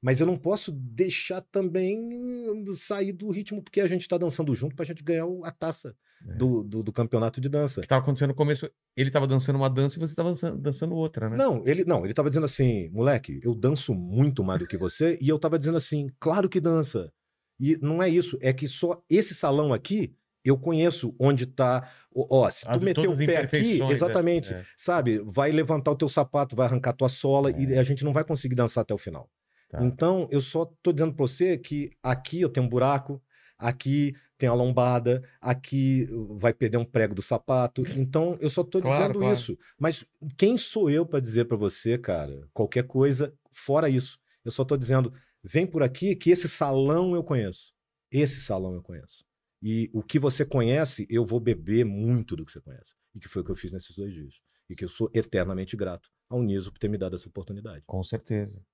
Mas 0.03 0.21
eu 0.21 0.27
não 0.27 0.39
posso 0.39 0.73
deixar 0.73 1.41
também 1.43 1.99
hum, 1.99 2.65
sair 2.73 3.13
do 3.13 3.31
ritmo, 3.31 3.63
porque 3.63 3.81
a 3.81 3.87
gente 3.87 4.09
tá 4.09 4.17
dançando 4.17 4.55
junto 4.55 4.75
pra 4.75 4.85
gente 4.85 5.03
ganhar 5.05 5.27
a 5.45 5.51
taça 5.51 5.95
É. 6.27 6.35
do, 6.35 6.63
do, 6.63 6.83
do 6.83 6.93
campeonato 6.93 7.41
de 7.41 7.49
dança. 7.49 7.81
O 7.81 7.83
que 7.83 7.89
tava 7.89 8.01
acontecendo 8.03 8.31
no 8.31 8.35
começo, 8.35 8.71
ele 8.97 9.11
tava 9.11 9.27
dançando 9.27 9.57
uma 9.57 9.69
dança 9.69 9.99
e 9.99 10.01
você 10.01 10.15
tava 10.15 10.31
dançando, 10.31 10.59
dançando 10.59 10.95
outra, 10.95 11.29
né? 11.29 11.37
Não, 11.37 11.63
ele 11.67 11.85
não, 11.85 12.05
ele 12.05 12.15
tava 12.15 12.31
dizendo 12.31 12.45
assim, 12.47 12.89
moleque, 12.91 13.41
eu 13.43 13.55
danço 13.55 13.95
muito 13.95 14.43
mais 14.43 14.61
do 14.63 14.67
que 14.69 14.77
você, 14.77 15.19
e 15.21 15.29
eu 15.29 15.39
tava 15.39 15.59
dizendo 15.59 15.77
assim, 15.77 16.09
claro 16.19 16.49
que 16.49 16.61
dança. 16.61 17.13
E 17.59 17.77
não 17.83 18.03
é 18.03 18.09
isso, 18.09 18.39
é 18.41 18.53
que 18.55 18.67
só 18.67 19.03
esse 19.09 19.35
salão 19.35 19.71
aqui 19.73 20.15
eu 20.43 20.57
conheço 20.57 21.15
onde 21.19 21.45
tá. 21.45 21.91
Ó, 22.15 22.49
se 22.51 22.65
tu 22.65 22.71
As- 22.71 22.83
meter 22.83 23.07
o 23.07 23.17
pé 23.17 23.37
aqui, 23.39 23.83
é, 23.83 23.91
exatamente, 23.91 24.55
é. 24.55 24.65
sabe, 24.79 25.19
vai 25.25 25.53
levantar 25.53 25.91
o 25.91 25.97
teu 25.97 26.09
sapato, 26.09 26.57
vai 26.57 26.67
arrancar 26.67 26.95
tua 26.95 27.11
sola 27.11 27.51
e 27.51 27.79
a 27.79 27.83
gente 27.83 28.03
não 28.03 28.15
vai 28.15 28.25
conseguir 28.25 28.55
dançar 28.55 28.81
até 28.81 28.95
o 28.95 28.99
final. 28.99 29.29
Tá. 29.71 29.85
Então, 29.85 30.29
eu 30.31 30.41
só 30.41 30.65
tô 30.83 30.93
dizendo 30.93 31.15
pra 31.15 31.27
você 31.27 31.57
que 31.57 31.91
aqui 32.03 32.41
eu 32.41 32.49
tenho 32.51 32.67
um 32.67 32.69
buraco, 32.69 33.23
aqui 33.57 34.15
tem 34.37 34.49
a 34.49 34.55
lombada, 34.55 35.23
aqui 35.41 36.07
uh, 36.11 36.39
vai 36.39 36.53
perder 36.53 36.79
um 36.79 36.85
prego 36.85 37.15
do 37.15 37.23
sapato. 37.23 37.83
Então, 37.97 38.37
eu 38.41 38.49
só 38.49 38.65
tô 38.65 38.81
Claro, 38.81 39.03
dizendo 39.03 39.19
claro. 39.21 39.35
isso. 39.35 39.57
Mas 39.79 40.05
quem 40.37 40.59
sou 40.59 40.91
eu 40.91 41.07
pra 41.07 41.21
dizer 41.21 41.45
pra 41.45 41.57
você, 41.57 41.97
cara, 41.97 42.49
qualquer 42.53 42.85
coisa 42.87 43.33
fora 43.53 43.89
isso? 43.89 44.19
Eu 44.45 44.51
só 44.51 44.65
tô 44.65 44.77
dizendo, 44.77 45.13
vem 45.45 45.67
por 45.67 45.83
aqui 45.83 46.17
que 46.17 46.31
esse 46.31 46.49
salão 46.49 47.15
eu 47.15 47.23
conheço. 47.23 47.73
Esse 48.11 48.41
salão 48.41 48.75
eu 48.75 48.83
conheço. 48.83 49.25
E 49.63 49.91
o 49.93 50.03
que 50.03 50.19
você 50.19 50.45
conhece, 50.45 51.07
eu 51.11 51.25
vou 51.25 51.39
beber 51.39 51.85
muito 51.85 52.35
do 52.35 52.45
que 52.45 52.51
você 52.51 52.61
conhece. 52.61 52.95
E 53.15 53.21
que 53.21 53.29
foi 53.29 53.43
o 53.43 53.45
que 53.45 53.51
eu 53.51 53.55
fiz 53.57 53.71
nesses 53.73 53.95
dois 53.95 54.13
dias. 54.13 54.35
E 54.69 54.75
que 54.75 54.85
eu 54.85 54.89
sou 54.89 55.11
eternamente 55.15 55.77
grato 55.77 56.09
ao 56.31 56.43
Niso 56.43 56.73
por 56.73 56.79
ter 56.79 56.89
me 56.89 56.97
dado 56.97 57.15
essa 57.15 57.29
oportunidade. 57.29 57.83
Com 57.87 58.03
certeza. 58.03 58.65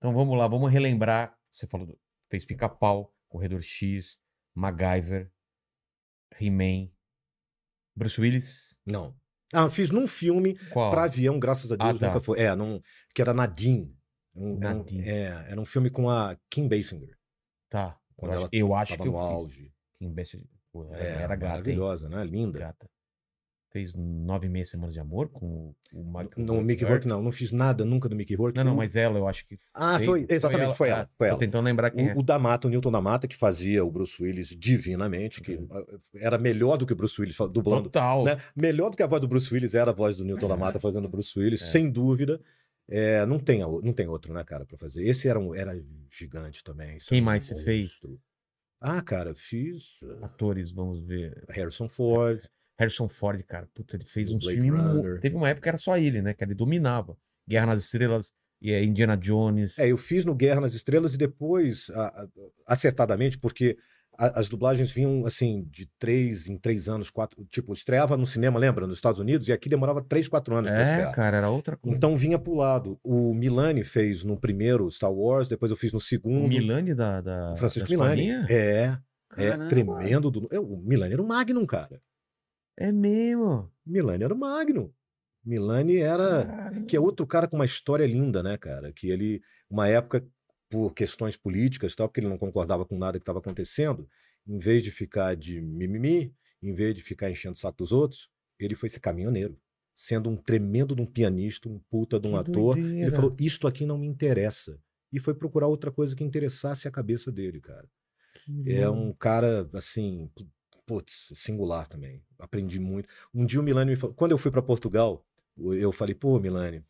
Então 0.00 0.14
vamos 0.14 0.36
lá, 0.38 0.48
vamos 0.48 0.72
relembrar. 0.72 1.36
Você 1.50 1.66
falou, 1.66 1.86
do- 1.86 2.00
fez 2.30 2.44
Pica-Pau, 2.46 3.14
Corredor 3.28 3.60
X, 3.62 4.16
MacGyver, 4.56 5.30
He-Man, 6.40 6.88
Bruce 7.94 8.18
Willis. 8.20 8.74
Não. 8.86 9.14
Ah, 9.52 9.68
fiz 9.68 9.90
num 9.90 10.06
filme? 10.06 10.56
Pra 10.72 11.04
avião, 11.04 11.38
graças 11.38 11.70
a 11.70 11.74
Ah, 11.78 11.88
Deus, 11.88 12.00
tá. 12.00 12.06
nunca 12.06 12.20
foi. 12.20 12.38
É, 12.40 12.54
num, 12.54 12.80
que 13.14 13.20
era 13.20 13.34
Nadine. 13.34 13.94
Um- 14.34 14.56
era 14.62 14.74
um- 14.74 14.78
Nadine. 14.78 15.02
é, 15.08 15.24
era 15.50 15.60
um 15.60 15.66
filme 15.66 15.90
com 15.90 16.08
a 16.08 16.36
Kim 16.48 16.66
Basinger. 16.68 17.18
Tá. 17.68 17.98
Quando 18.16 18.32
eu 18.32 18.36
ela 18.38 18.46
acho, 18.46 18.54
eu 18.56 18.74
acho 18.74 18.96
que 18.96 19.08
eu 19.08 19.12
no 19.12 19.18
auge. 19.18 19.72
Kim 19.98 20.12
Basinger, 20.14 20.48
pô, 20.72 20.84
era, 20.94 21.04
É, 21.04 21.08
era 21.22 21.36
gata, 21.36 21.44
hein? 21.44 21.50
maravilhosa, 21.50 22.08
né? 22.08 22.24
Linda. 22.24 22.58
Gata. 22.60 22.88
Fez 23.72 23.94
nove 23.94 24.46
e 24.46 24.50
meia 24.50 24.64
semanas 24.64 24.92
de 24.94 24.98
amor 24.98 25.28
com 25.28 25.46
o- 25.46 25.74
o 25.92 26.04
Michael 26.04 26.30
No 26.38 26.60
Mickey 26.60 26.84
Rourke. 26.84 27.06
Não. 27.06 27.22
Não 27.22 27.30
fiz 27.30 27.52
nada 27.52 27.84
nunca 27.84 28.08
do 28.08 28.16
Mickey 28.16 28.34
Rourke. 28.34 28.56
Não, 28.58 28.64
não, 28.64 28.74
O- 28.74 28.76
mas 28.76 28.96
ela 28.96 29.16
eu 29.16 29.28
acho 29.28 29.46
que. 29.46 29.58
Ah, 29.72 29.94
fez. 29.96 30.06
foi, 30.10 30.26
exatamente, 30.28 30.76
foi 30.76 30.88
ela. 30.88 31.02
Ah, 31.02 31.08
Foi 31.16 31.28
ela. 31.28 31.38
tentando 31.38 31.64
lembrar 31.64 31.90
quem 31.92 32.08
é. 32.08 32.14
O, 32.14 32.18
o 32.18 32.22
da 32.22 32.36
Mata, 32.38 32.66
o 32.66 32.70
Newton 32.70 32.90
da 32.90 33.00
Mata, 33.00 33.28
que 33.28 33.36
fazia 33.36 33.84
o 33.84 33.90
Bruce 33.90 34.20
Willis 34.20 34.48
divinamente, 34.48 35.40
que 35.40 35.54
Uhum. 35.54 35.68
ah, 35.70 35.84
era 36.16 36.36
melhor 36.36 36.76
do 36.76 36.84
que 36.86 36.92
o 36.92 36.96
Bruce 36.96 37.20
Willis 37.20 37.36
dublando. 37.52 37.84
Total. 37.84 38.24
né? 38.24 38.38
Melhor 38.56 38.90
do 38.90 38.96
que 38.96 39.02
a 39.04 39.06
voz 39.06 39.20
do 39.20 39.28
Bruce 39.28 39.52
Willis 39.54 39.74
era 39.76 39.92
a 39.92 39.94
voz 39.94 40.16
do 40.16 40.24
Newton 40.24 40.48
da 40.48 40.56
Mata 40.56 40.80
fazendo 40.80 41.04
o 41.04 41.08
Bruce 41.08 41.38
Willis, 41.38 41.62
É. 41.62 41.64
sem 41.66 41.90
dúvida. 41.90 42.40
É, 42.88 43.24
não, 43.24 43.38
tem, 43.38 43.60
não 43.60 43.92
tem 43.92 44.08
outro, 44.08 44.32
né, 44.34 44.42
cara, 44.42 44.66
pra 44.66 44.76
fazer. 44.76 45.04
Esse 45.06 45.28
era, 45.28 45.38
um, 45.38 45.54
era 45.54 45.80
gigante 46.12 46.64
também. 46.64 46.98
Quem 47.06 47.18
era 47.18 47.22
um 47.22 47.24
mais 47.24 47.44
você 47.44 47.62
fez? 47.62 47.82
monstro. 47.86 48.18
Ah, 48.80 49.00
cara, 49.00 49.32
fiz 49.34 50.00
uh, 50.02 50.24
Atores, 50.24 50.72
vamos 50.72 51.00
ver. 51.06 51.44
Harrison 51.50 51.88
Ford. 51.88 52.40
Harrison 52.80 53.08
Ford, 53.08 53.42
cara, 53.44 53.68
puta, 53.74 53.96
ele 53.96 54.04
fez 54.04 54.32
um 54.32 54.40
filme. 54.40 54.70
Teve 55.20 55.36
uma 55.36 55.48
época 55.48 55.62
que 55.64 55.68
era 55.68 55.78
só 55.78 55.96
ele, 55.98 56.20
né? 56.22 56.32
Que 56.34 56.42
ele 56.42 56.54
dominava. 56.54 57.16
Guerra 57.48 57.66
nas 57.66 57.82
Estrelas, 57.84 58.32
e 58.62 58.72
é 58.72 58.82
Indiana 58.84 59.16
Jones. 59.16 59.78
É, 59.78 59.88
eu 59.90 59.96
fiz 59.96 60.24
no 60.24 60.34
Guerra 60.34 60.60
nas 60.60 60.74
Estrelas 60.74 61.14
e 61.14 61.18
depois, 61.18 61.90
a- 61.94 62.22
a- 62.22 62.28
acertadamente, 62.66 63.38
porque 63.38 63.76
a- 64.18 64.38
as 64.40 64.48
dublagens 64.48 64.92
vinham, 64.92 65.24
assim, 65.26 65.66
de 65.70 65.88
três 65.98 66.46
em 66.48 66.56
três 66.58 66.88
anos, 66.88 67.08
quatro. 67.10 67.44
Tipo, 67.46 67.72
estreava 67.72 68.16
no 68.16 68.26
cinema, 68.26 68.58
lembra? 68.58 68.86
Nos 68.86 68.98
Estados 68.98 69.18
Unidos, 69.20 69.48
e 69.48 69.52
aqui 69.52 69.68
demorava 69.68 70.02
três, 70.02 70.28
quatro 70.28 70.54
anos 70.54 70.70
pra 70.70 70.80
É, 70.80 70.90
estrear. 70.90 71.12
cara, 71.14 71.36
era 71.38 71.50
outra 71.50 71.76
coisa. 71.76 71.96
Então 71.96 72.16
vinha 72.16 72.38
pro 72.38 72.54
lado. 72.54 72.98
O 73.02 73.32
Milani 73.34 73.82
fez 73.82 74.22
no 74.22 74.38
primeiro 74.38 74.90
Star 74.90 75.12
Wars, 75.12 75.48
depois 75.48 75.70
eu 75.70 75.76
fiz 75.76 75.92
no 75.92 76.00
segundo. 76.00 76.44
o 76.44 76.48
Milani 76.48 76.94
da. 76.94 77.20
da 77.20 77.52
o 77.52 77.56
Francisco 77.56 77.88
da 77.88 77.94
Milani. 77.94 78.30
É, 78.48 78.98
é 79.36 79.50
Caramba. 79.50 79.68
tremendo. 79.68 80.30
Do... 80.30 80.48
é, 80.52 80.58
O 80.60 80.76
Milani 80.76 81.14
era 81.14 81.22
o 81.22 81.26
Magnum, 81.26 81.64
cara. 81.66 82.00
É 82.80 82.90
mesmo. 82.90 83.70
Milani 83.86 84.24
era 84.24 84.34
o 84.34 84.38
Magnum. 84.38 84.90
Milani 85.44 85.98
era. 85.98 86.46
Caramba. 86.46 86.86
Que 86.86 86.96
é 86.96 87.00
outro 87.00 87.26
cara 87.26 87.46
com 87.46 87.56
uma 87.56 87.64
história 87.64 88.06
linda, 88.06 88.42
né, 88.42 88.56
cara? 88.56 88.92
Que 88.92 89.10
ele, 89.10 89.42
uma 89.68 89.86
época, 89.86 90.26
por 90.68 90.94
questões 90.94 91.36
políticas 91.36 91.92
e 91.92 91.96
tal, 91.96 92.08
porque 92.08 92.20
ele 92.20 92.28
não 92.28 92.38
concordava 92.38 92.86
com 92.86 92.96
nada 92.98 93.18
que 93.18 93.22
estava 93.22 93.38
acontecendo, 93.38 94.08
em 94.46 94.58
vez 94.58 94.82
de 94.82 94.90
ficar 94.90 95.36
de 95.36 95.60
mimimi, 95.60 96.34
em 96.62 96.72
vez 96.74 96.94
de 96.94 97.02
ficar 97.02 97.30
enchendo 97.30 97.54
o 97.54 97.58
saco 97.58 97.78
dos 97.78 97.92
outros, 97.92 98.28
ele 98.58 98.74
foi 98.74 98.88
ser 98.88 99.00
caminhoneiro. 99.00 99.58
Sendo 99.94 100.30
um 100.30 100.36
tremendo 100.36 100.94
de 100.96 101.02
um 101.02 101.06
pianista, 101.06 101.68
um 101.68 101.78
puta 101.90 102.18
de 102.18 102.28
um 102.28 102.32
Que 102.32 102.36
ator. 102.38 102.78
Ele 102.78 102.86
doideira. 102.86 103.12
falou: 103.16 103.36
Isto 103.38 103.66
aqui 103.68 103.84
não 103.84 103.98
me 103.98 104.06
interessa. 104.06 104.78
E 105.12 105.18
foi 105.20 105.34
procurar 105.34 105.66
outra 105.66 105.90
coisa 105.90 106.14
que 106.16 106.24
interessasse 106.24 106.88
a 106.88 106.90
cabeça 106.90 107.30
dele, 107.30 107.60
cara. 107.60 107.86
Que 108.44 108.72
É 108.72 108.88
um 108.88 109.12
cara, 109.12 109.68
assim, 109.74 110.30
putz, 110.90 111.30
singular 111.36 111.86
também. 111.86 112.20
Aprendi 112.36 112.80
muito. 112.80 113.08
Um 113.32 113.46
dia 113.46 113.60
o 113.60 113.62
Milani 113.62 113.92
me 113.92 113.96
falou, 113.96 114.12
quando 114.12 114.32
eu 114.32 114.38
fui 114.38 114.50
para 114.50 114.60
Portugal, 114.60 115.24
eu 115.56 115.92
falei, 115.92 116.16
pô, 116.16 116.40
Milani, 116.40 116.84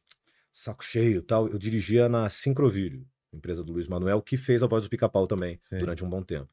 saco 0.51 0.83
cheio 0.83 1.19
e 1.19 1.23
tal. 1.23 1.47
Eu 1.49 1.59
dirigia 1.59 2.09
na 2.09 2.31
Sincrovídeo, 2.31 3.07
empresa 3.31 3.63
do 3.63 3.75
Luiz 3.75 3.87
Manuel, 3.87 4.23
que 4.23 4.39
fez 4.39 4.63
a 4.63 4.67
voz 4.67 4.85
do 4.85 4.89
Pica-Pau 4.89 5.27
também, 5.27 5.61
Sei. 5.63 5.79
durante 5.79 6.03
um 6.03 6.09
bom 6.09 6.23
tempo. 6.23 6.49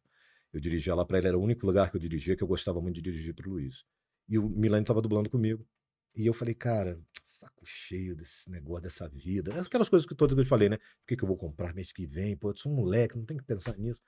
Eu 0.52 0.60
dirigia 0.60 0.94
lá 0.94 1.06
para 1.06 1.20
ele, 1.20 1.28
era 1.30 1.40
o 1.40 1.42
único 1.42 1.66
lugar 1.66 1.90
que 1.90 1.96
eu 1.96 2.02
dirigia, 2.02 2.36
que 2.36 2.44
eu 2.44 2.48
gostava 2.50 2.82
muito 2.82 2.96
de 2.96 3.02
dirigir 3.02 3.34
pro 3.34 3.50
Luiz. 3.50 3.86
E 4.28 4.38
o 4.38 4.50
Milani 4.50 4.84
tava 4.84 5.02
dublando 5.02 5.30
comigo. 5.30 5.66
E 6.14 6.28
eu 6.28 6.34
falei, 6.34 6.54
cara, 6.54 7.00
saco 7.24 7.66
cheio 7.66 8.14
desse 8.14 8.52
negócio, 8.52 8.84
dessa 8.84 9.08
vida. 9.08 9.58
Aquelas 9.62 9.88
coisas 9.88 10.06
que 10.06 10.14
todas 10.14 10.38
eu 10.38 10.46
falei, 10.46 10.68
né? 10.68 10.76
O 10.76 11.08
que, 11.08 11.16
que 11.16 11.24
eu 11.24 11.28
vou 11.30 11.38
comprar 11.38 11.74
mês 11.74 11.94
que 11.94 12.06
vem? 12.06 12.36
Pô, 12.36 12.52
eu 12.52 12.58
sou 12.58 12.74
um 12.74 12.76
moleque, 12.76 13.18
não 13.18 13.24
tem 13.24 13.38
que 13.38 13.46
pensar 13.46 13.78
nisso. 13.78 14.02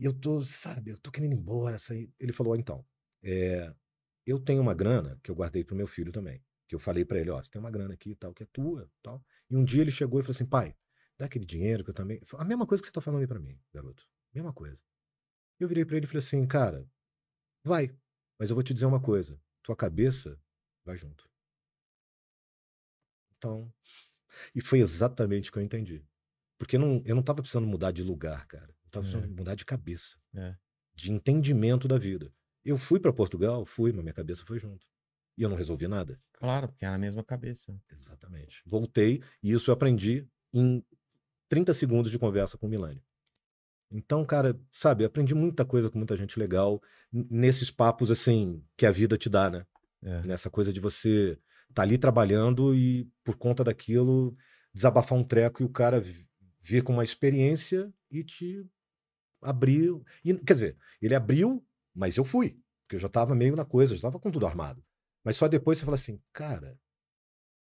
E 0.00 0.04
eu 0.06 0.14
tô, 0.14 0.40
sabe, 0.40 0.92
eu 0.92 0.96
tô 0.96 1.10
querendo 1.10 1.34
ir 1.34 1.36
embora. 1.36 1.76
Sair. 1.76 2.10
Ele 2.18 2.32
falou, 2.32 2.56
então, 2.56 2.82
é, 3.22 3.70
eu 4.26 4.40
tenho 4.40 4.62
uma 4.62 4.72
grana 4.72 5.20
que 5.22 5.30
eu 5.30 5.34
guardei 5.34 5.62
pro 5.62 5.76
meu 5.76 5.86
filho 5.86 6.10
também. 6.10 6.42
Que 6.66 6.74
eu 6.74 6.78
falei 6.78 7.04
pra 7.04 7.18
ele, 7.18 7.28
ó, 7.28 7.42
você 7.42 7.50
tem 7.50 7.60
uma 7.60 7.70
grana 7.70 7.92
aqui 7.92 8.12
e 8.12 8.14
tal, 8.14 8.32
que 8.32 8.42
é 8.42 8.46
tua 8.46 8.90
tal. 9.02 9.22
E 9.50 9.54
um 9.54 9.62
dia 9.62 9.82
ele 9.82 9.90
chegou 9.90 10.18
e 10.18 10.22
falou 10.22 10.34
assim, 10.34 10.46
pai, 10.46 10.74
dá 11.18 11.26
aquele 11.26 11.44
dinheiro 11.44 11.84
que 11.84 11.90
eu 11.90 11.94
também... 11.94 12.18
A 12.38 12.44
mesma 12.46 12.66
coisa 12.66 12.80
que 12.80 12.86
você 12.86 12.92
tá 12.92 13.02
falando 13.02 13.20
aí 13.20 13.26
pra 13.26 13.38
mim, 13.38 13.60
garoto. 13.74 14.08
Mesma 14.32 14.54
coisa. 14.54 14.80
Eu 15.58 15.68
virei 15.68 15.84
pra 15.84 15.98
ele 15.98 16.06
e 16.06 16.08
falei 16.08 16.20
assim, 16.20 16.46
cara, 16.46 16.88
vai, 17.62 17.94
mas 18.38 18.48
eu 18.48 18.56
vou 18.56 18.62
te 18.62 18.72
dizer 18.72 18.86
uma 18.86 19.02
coisa. 19.02 19.38
Tua 19.62 19.76
cabeça 19.76 20.40
vai 20.82 20.96
junto. 20.96 21.28
Então, 23.36 23.70
e 24.54 24.62
foi 24.62 24.78
exatamente 24.78 25.50
o 25.50 25.52
que 25.52 25.58
eu 25.58 25.62
entendi. 25.62 26.02
Porque 26.56 26.78
não, 26.78 27.02
eu 27.04 27.14
não 27.14 27.22
tava 27.22 27.42
precisando 27.42 27.66
mudar 27.66 27.90
de 27.90 28.02
lugar, 28.02 28.46
cara. 28.46 28.74
Tava 28.90 29.04
precisando 29.04 29.30
É. 29.32 29.36
mudar 29.36 29.54
de 29.54 29.64
cabeça. 29.64 30.16
É. 30.34 30.54
De 30.94 31.10
entendimento 31.12 31.86
da 31.88 31.96
vida. 31.98 32.32
Eu 32.64 32.76
fui 32.76 33.00
pra 33.00 33.12
Portugal, 33.12 33.64
fui, 33.64 33.92
mas 33.92 34.02
minha 34.02 34.12
cabeça 34.14 34.44
foi 34.44 34.58
junto. 34.58 34.86
E 35.38 35.42
eu 35.42 35.48
não 35.48 35.56
resolvi 35.56 35.88
nada. 35.88 36.20
Claro, 36.34 36.68
porque 36.68 36.84
é 36.84 36.90
na 36.90 36.98
mesma 36.98 37.24
cabeça. 37.24 37.74
Exatamente. 37.90 38.62
Voltei 38.66 39.22
e 39.42 39.52
isso 39.52 39.70
eu 39.70 39.74
aprendi 39.74 40.26
em 40.52 40.84
30 41.48 41.72
segundos 41.72 42.10
de 42.10 42.18
conversa 42.18 42.58
com 42.58 42.66
o 42.66 42.68
Milani. 42.70 43.02
Então, 43.90 44.24
cara, 44.24 44.58
sabe, 44.70 45.04
aprendi 45.04 45.34
muita 45.34 45.64
coisa 45.64 45.90
com 45.90 45.98
muita 45.98 46.16
gente 46.16 46.38
legal 46.38 46.80
nesses 47.12 47.70
papos 47.70 48.10
assim 48.10 48.62
que 48.76 48.86
a 48.86 48.92
vida 48.92 49.16
te 49.16 49.28
dá, 49.28 49.50
né? 49.50 49.66
É. 50.02 50.22
Nessa 50.22 50.48
coisa 50.50 50.72
de 50.72 50.78
você 50.80 51.38
tá 51.74 51.82
ali 51.82 51.98
trabalhando 51.98 52.74
e 52.74 53.08
por 53.24 53.36
conta 53.36 53.64
daquilo 53.64 54.36
desabafar 54.72 55.18
um 55.18 55.24
treco 55.24 55.62
e 55.62 55.66
o 55.66 55.68
cara 55.68 56.00
vi- 56.00 56.28
vir 56.60 56.82
com 56.84 56.92
uma 56.92 57.02
experiência 57.04 57.92
e 58.10 58.22
te 58.22 58.64
abriu. 59.42 60.04
E, 60.24 60.34
quer 60.34 60.52
dizer, 60.54 60.76
ele 61.00 61.14
abriu, 61.14 61.64
mas 61.94 62.16
eu 62.16 62.24
fui, 62.24 62.58
porque 62.82 62.96
eu 62.96 63.00
já 63.00 63.08
tava 63.08 63.34
meio 63.34 63.56
na 63.56 63.64
coisa, 63.64 63.94
já 63.94 64.02
tava 64.02 64.18
com 64.18 64.30
tudo 64.30 64.46
armado. 64.46 64.84
Mas 65.24 65.36
só 65.36 65.48
depois 65.48 65.78
você 65.78 65.84
fala 65.84 65.96
assim, 65.96 66.20
cara, 66.32 66.78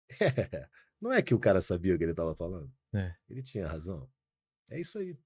é, 0.20 0.68
não 1.02 1.12
é 1.12 1.22
que 1.22 1.34
o 1.34 1.40
cara 1.40 1.62
sabia 1.62 1.96
o 1.96 1.98
que 1.98 2.04
ele 2.04 2.14
tava 2.14 2.36
falando. 2.36 2.72
É. 2.94 3.14
Ele 3.30 3.42
tinha 3.42 3.68
razão. 3.68 4.10
É 4.70 4.80
isso 4.80 5.00
aí. 5.00 5.18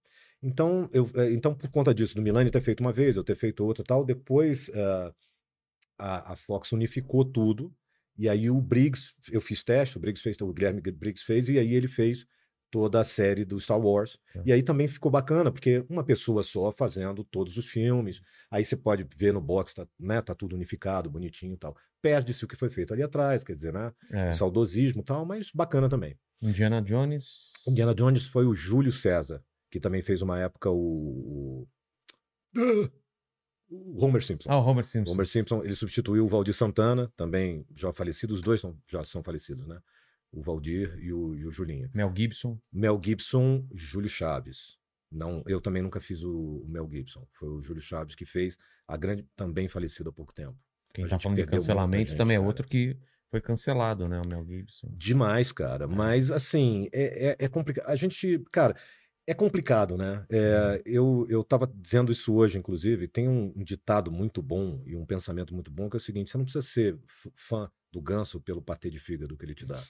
Então, 0.42 0.90
eu, 0.94 1.10
eh, 1.16 1.32
então, 1.32 1.56
por 1.56 1.70
conta 1.70 1.94
disso, 1.94 2.16
do 2.16 2.22
Milani 2.22 2.52
ter 2.52 2.62
feito 2.62 2.82
uma 2.82 2.94
vez, 2.94 3.16
eu 3.16 3.24
ter 3.24 3.36
feito 3.36 3.66
outra 3.66 3.84
tal, 3.84 4.06
depois 4.06 4.70
ah, 4.74 5.14
a, 5.98 6.34
a 6.34 6.36
Fox 6.36 6.72
unificou 6.72 7.26
tudo, 7.26 7.76
e 8.18 8.30
aí 8.30 8.50
o 8.50 8.62
Briggs, 8.62 9.14
eu 9.32 9.42
fiz 9.42 9.64
teste, 9.64 9.98
o 9.98 10.00
Briggs 10.00 10.22
fez, 10.22 10.40
o 10.40 10.54
Guilherme 10.54 10.82
Briggs 10.82 11.24
fez, 11.24 11.50
e 11.50 11.60
aí 11.60 11.74
ele 11.74 11.88
fez 11.88 12.26
toda 12.76 13.00
a 13.00 13.04
série 13.06 13.46
do 13.46 13.58
Star 13.58 13.80
Wars. 13.80 14.20
Tá. 14.34 14.44
E 14.46 14.52
aí 14.52 14.62
também 14.62 14.86
ficou 14.86 15.10
bacana, 15.10 15.50
porque 15.50 15.86
uma 15.90 16.04
pessoa 16.04 16.44
só 16.44 16.74
fazendo 16.74 17.24
todos 17.24 17.56
os 17.58 17.68
filmes, 17.68 18.20
aí 18.52 18.66
você 18.66 18.76
pode 18.76 19.08
ver 19.16 19.32
no 19.32 19.40
box, 19.40 19.74
tá, 19.74 19.88
né, 19.98 20.22
tá 20.22 20.36
tudo 20.36 20.58
unificado, 20.58 21.10
bonitinho 21.10 21.54
e 21.54 21.58
tal. 21.58 21.74
Perde-se 22.02 22.44
o 22.44 22.48
que 22.50 22.58
foi 22.58 22.70
feito 22.70 22.94
ali 22.94 23.02
atrás, 23.02 23.46
quer 23.46 23.56
dizer, 23.56 23.72
né, 23.72 23.94
É. 24.12 24.32
o 24.32 24.34
saudosismo 24.36 25.00
e 25.02 25.06
tal, 25.06 25.26
mas 25.26 25.52
bacana 25.54 25.88
também. 25.88 26.20
Indiana 26.42 26.82
Jones. 26.82 27.50
Indiana 27.66 27.96
Jones 27.96 28.28
foi 28.28 28.46
o 28.46 28.54
Júlio 28.54 28.92
César, 28.92 29.42
que 29.72 29.80
também 29.80 30.02
fez 30.02 30.22
uma 30.22 30.38
época 30.38 30.70
o. 30.70 31.66
o- 32.58 32.92
o 33.70 34.04
Homer 34.06 34.22
Simpson. 34.24 34.50
Ah, 34.52 34.60
o 34.60 34.66
Homer 34.66 34.86
Simpson. 34.86 35.12
Homer 35.14 35.26
Simpson, 35.28 35.64
ele 35.64 35.76
substituiu 35.76 36.26
o 36.26 36.28
Valdir 36.28 36.54
Santana, 36.54 37.12
também 37.18 37.66
já 37.76 37.92
falecido, 37.94 38.34
os 38.34 38.42
dois 38.42 38.60
são, 38.62 38.78
já 38.88 39.02
são 39.04 39.24
falecidos, 39.24 39.66
né? 39.66 39.80
O 40.32 40.42
Valdir 40.42 40.98
e 41.00 41.14
o, 41.14 41.36
e 41.36 41.46
o 41.46 41.52
Julinho. 41.52 41.90
Mel 41.94 42.14
Gibson. 42.16 42.60
Mel 42.72 43.00
Gibson, 43.04 43.68
Júlio 43.74 44.10
Chaves. 44.10 44.78
Não, 45.12 45.44
eu 45.48 45.62
também 45.62 45.82
nunca 45.82 46.02
fiz 46.02 46.24
o, 46.24 46.62
o 46.64 46.68
Mel 46.68 46.90
Gibson. 46.92 47.26
Foi 47.32 47.50
o 47.50 47.62
Júlio 47.62 47.82
Chaves 47.82 48.16
que 48.16 48.26
fez, 48.26 48.58
a 48.88 48.98
grande 48.98 49.26
também 49.36 49.68
falecido 49.68 50.10
há 50.10 50.14
pouco 50.14 50.34
tempo. 50.34 50.58
Quem 50.94 51.06
A 51.06 51.08
tá 51.08 51.16
gente 51.16 51.24
falando 51.24 51.38
de 51.38 51.46
cancelamento 51.46 52.10
gente, 52.10 52.18
também 52.18 52.36
é 52.36 52.40
cara. 52.40 52.48
outro 52.48 52.68
que 52.68 52.98
foi 53.30 53.42
cancelado, 53.42 54.08
né? 54.08 54.20
O 54.22 54.28
Mel 54.28 54.46
Gibson. 54.46 54.88
Demais, 54.92 55.52
cara. 55.52 55.88
Mas, 55.88 56.32
assim, 56.32 56.88
é, 56.94 57.30
é, 57.30 57.46
é 57.46 57.48
complicado. 57.48 57.90
A 57.90 57.96
gente, 57.96 58.42
cara, 58.52 58.76
é 59.28 59.34
complicado, 59.34 59.98
né? 59.98 60.26
É, 60.32 60.82
eu, 60.86 61.26
eu 61.30 61.44
tava 61.44 61.68
dizendo 61.68 62.12
isso 62.12 62.34
hoje, 62.34 62.58
inclusive. 62.58 63.08
Tem 63.08 63.28
um, 63.28 63.52
um 63.56 63.64
ditado 63.64 64.12
muito 64.12 64.42
bom 64.42 64.82
e 64.86 64.96
um 64.96 65.06
pensamento 65.06 65.54
muito 65.54 65.72
bom 65.72 65.90
que 65.90 65.96
é 65.96 66.00
o 66.00 66.02
seguinte: 66.02 66.30
você 66.30 66.38
não 66.38 66.46
precisa 66.46 66.66
ser 66.66 66.98
fã 67.36 67.70
do 67.92 68.02
ganso 68.02 68.40
pelo 68.40 68.62
patê 68.62 68.90
de 68.90 69.00
fígado 69.00 69.36
que 69.36 69.44
ele 69.46 69.56
te 69.56 69.66
dá. 69.66 69.82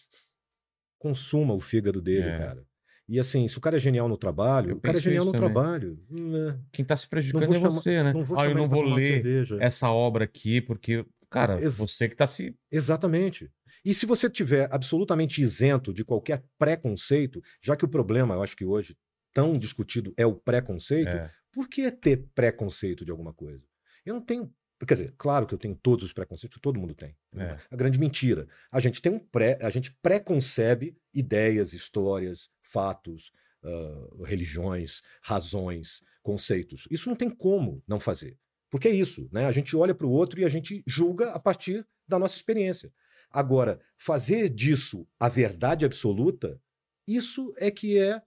Consuma 0.98 1.54
o 1.54 1.60
fígado 1.60 2.02
dele, 2.02 2.28
É. 2.30 2.38
cara. 2.38 2.64
E 3.08 3.20
assim, 3.20 3.48
se 3.48 3.58
o 3.58 3.62
cara 3.62 3.76
é 3.76 3.80
genial 3.80 4.08
no 4.10 4.18
trabalho, 4.18 4.72
Eu 4.72 4.78
o 4.78 4.82
cara 4.82 4.98
é 4.98 5.02
genial 5.02 5.26
no 5.26 5.32
também. 5.32 5.52
trabalho. 5.54 6.00
Né? 6.10 6.60
Quem 6.72 6.84
tá 6.84 6.96
se 6.96 7.08
prejudicando 7.08 7.44
é 7.52 7.54
chamar- 7.54 7.70
você, 7.70 8.04
né? 8.04 8.14
Não 8.14 8.24
vou 8.24 8.40
ah, 8.40 8.46
eu 8.48 8.56
não 8.56 8.68
vou 8.68 8.82
ler 8.82 9.14
cerveja. 9.22 9.58
essa 9.62 9.92
obra 9.92 10.24
aqui, 10.24 10.60
porque, 10.60 11.06
cara, 11.30 11.62
Ex- 11.62 11.78
você 11.78 12.10
que 12.10 12.16
tá 12.16 12.26
se. 12.26 12.56
Exatamente. 12.72 13.52
E 13.84 13.94
se 13.94 14.08
você 14.08 14.28
tiver 14.28 14.68
absolutamente 14.72 15.40
isento 15.40 15.94
de 15.94 16.04
qualquer 16.04 16.44
preconceito, 16.58 17.40
já 17.62 17.76
que 17.76 17.86
o 17.86 17.88
problema, 17.88 18.34
eu 18.34 18.42
acho 18.42 18.56
que 18.56 18.66
hoje, 18.66 18.96
tão 19.32 19.56
discutido 19.56 20.12
é 20.18 20.26
o 20.26 20.34
preconceito, 20.34 21.08
É, 21.10 21.30
por 21.54 21.70
que 21.70 21.92
ter 21.92 22.26
preconceito 22.34 23.06
de 23.06 23.12
alguma 23.12 23.32
coisa? 23.34 23.64
Eu 24.04 24.16
não 24.16 24.22
tenho. 24.22 24.52
Quer 24.86 24.94
dizer, 24.94 25.14
claro 25.18 25.48
que 25.48 25.54
eu 25.54 25.58
tenho 25.58 25.76
todos 25.76 26.04
os 26.04 26.14
preconceitos, 26.14 26.60
todo 26.62 26.80
mundo 26.80 26.94
tem. 26.94 27.16
É. 27.38 27.58
A 27.72 27.76
grande 27.76 27.98
mentira. 27.98 28.48
A 28.72 28.80
gente 28.80 29.02
tem 29.02 29.12
um 29.12 29.20
pré, 29.20 29.58
a 29.62 29.70
gente 29.70 29.92
preconcebe 30.02 30.98
ideias, 31.14 31.74
histórias, 31.74 32.50
fatos, 32.62 33.32
ah, 33.64 34.26
religiões, 34.26 35.02
razões, 35.22 36.04
conceitos. 36.22 36.88
Isso 36.92 37.10
não 37.10 37.16
tem 37.16 37.30
como 37.30 37.82
não 37.88 38.00
fazer. 38.00 38.38
Porque 38.70 38.88
é 38.88 38.92
isso, 38.92 39.28
né? 39.32 39.46
A 39.46 39.52
gente 39.52 39.76
olha 39.76 39.96
para 39.96 40.06
o 40.06 40.12
outro 40.12 40.40
e 40.40 40.46
a 40.46 40.50
gente 40.50 40.84
julga 40.86 41.32
a 41.32 41.40
partir 41.40 41.88
da 42.08 42.20
nossa 42.20 42.36
experiência. 42.36 42.92
Agora, 43.32 43.80
fazer 43.98 44.50
disso 44.50 45.08
a 45.20 45.28
verdade 45.30 45.84
absoluta, 45.84 46.62
isso 47.08 47.54
é 47.58 47.72
que 47.72 47.98
é, 47.98 48.22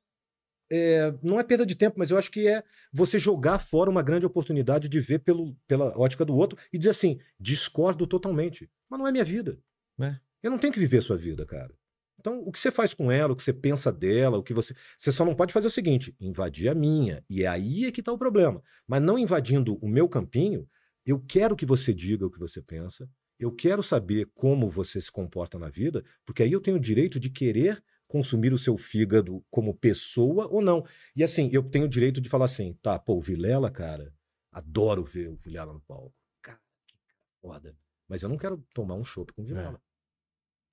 é- 0.70 1.14
não 1.22 1.38
é 1.40 1.42
perda 1.42 1.64
de 1.64 1.74
tempo, 1.74 1.98
mas 1.98 2.10
eu 2.10 2.18
acho 2.18 2.30
que 2.30 2.46
é 2.46 2.62
você 2.92 3.18
jogar 3.18 3.58
fora 3.58 3.90
uma 3.90 4.02
grande 4.02 4.26
oportunidade 4.26 4.88
de 4.88 5.00
ver 5.00 5.20
pelo, 5.20 5.54
pela 5.66 5.96
ótica 5.98 6.24
do 6.24 6.36
outro 6.36 6.58
e 6.72 6.78
dizer 6.78 6.90
assim: 6.90 7.18
discordo 7.38 8.06
totalmente. 8.06 8.70
Mas 8.88 8.98
não 8.98 9.06
é 9.06 9.12
minha 9.12 9.24
vida. 9.24 9.58
É. 10.00 10.16
Eu 10.42 10.50
não 10.50 10.58
tenho 10.58 10.72
que 10.72 10.78
viver 10.78 10.98
a 10.98 11.02
sua 11.02 11.16
vida, 11.16 11.44
cara. 11.44 11.74
Então, 12.20 12.40
o 12.40 12.50
que 12.50 12.58
você 12.58 12.70
faz 12.70 12.92
com 12.92 13.12
ela, 13.12 13.32
o 13.32 13.36
que 13.36 13.42
você 13.42 13.52
pensa 13.52 13.92
dela, 13.92 14.38
o 14.38 14.42
que 14.42 14.52
você. 14.52 14.74
Você 14.96 15.12
só 15.12 15.24
não 15.24 15.34
pode 15.34 15.52
fazer 15.52 15.68
o 15.68 15.70
seguinte: 15.70 16.14
invadir 16.20 16.68
a 16.68 16.74
minha. 16.74 17.24
E 17.30 17.42
é 17.44 17.46
aí 17.46 17.84
é 17.86 17.92
que 17.92 18.00
está 18.00 18.12
o 18.12 18.18
problema. 18.18 18.62
Mas 18.86 19.02
não 19.02 19.18
invadindo 19.18 19.78
o 19.80 19.88
meu 19.88 20.08
campinho, 20.08 20.68
eu 21.06 21.20
quero 21.20 21.56
que 21.56 21.64
você 21.64 21.94
diga 21.94 22.26
o 22.26 22.30
que 22.30 22.38
você 22.38 22.60
pensa. 22.60 23.08
Eu 23.38 23.52
quero 23.52 23.84
saber 23.84 24.28
como 24.34 24.68
você 24.68 25.00
se 25.00 25.12
comporta 25.12 25.58
na 25.58 25.68
vida, 25.68 26.04
porque 26.26 26.42
aí 26.42 26.50
eu 26.50 26.60
tenho 26.60 26.76
o 26.76 26.80
direito 26.80 27.20
de 27.20 27.30
querer 27.30 27.80
consumir 28.08 28.52
o 28.52 28.58
seu 28.58 28.76
fígado 28.76 29.44
como 29.50 29.74
pessoa 29.74 30.48
ou 30.48 30.60
não. 30.60 30.84
E 31.14 31.22
assim, 31.22 31.48
eu 31.52 31.62
tenho 31.62 31.84
o 31.84 31.88
direito 31.88 32.20
de 32.20 32.28
falar 32.28 32.46
assim, 32.46 32.72
tá, 32.82 32.98
pô, 32.98 33.14
o 33.16 33.20
Vilela, 33.20 33.70
cara, 33.70 34.12
adoro 34.50 35.04
ver 35.04 35.28
o 35.28 35.36
Vilela 35.36 35.72
no 35.72 35.80
palco. 35.82 36.14
Cara, 36.42 36.58
que 36.86 36.94
foda. 37.40 37.76
Mas 38.08 38.22
eu 38.22 38.28
não 38.28 38.38
quero 38.38 38.64
tomar 38.74 38.94
um 38.94 39.04
chopp 39.04 39.32
com 39.34 39.42
o 39.42 39.44
Vilela. 39.44 39.80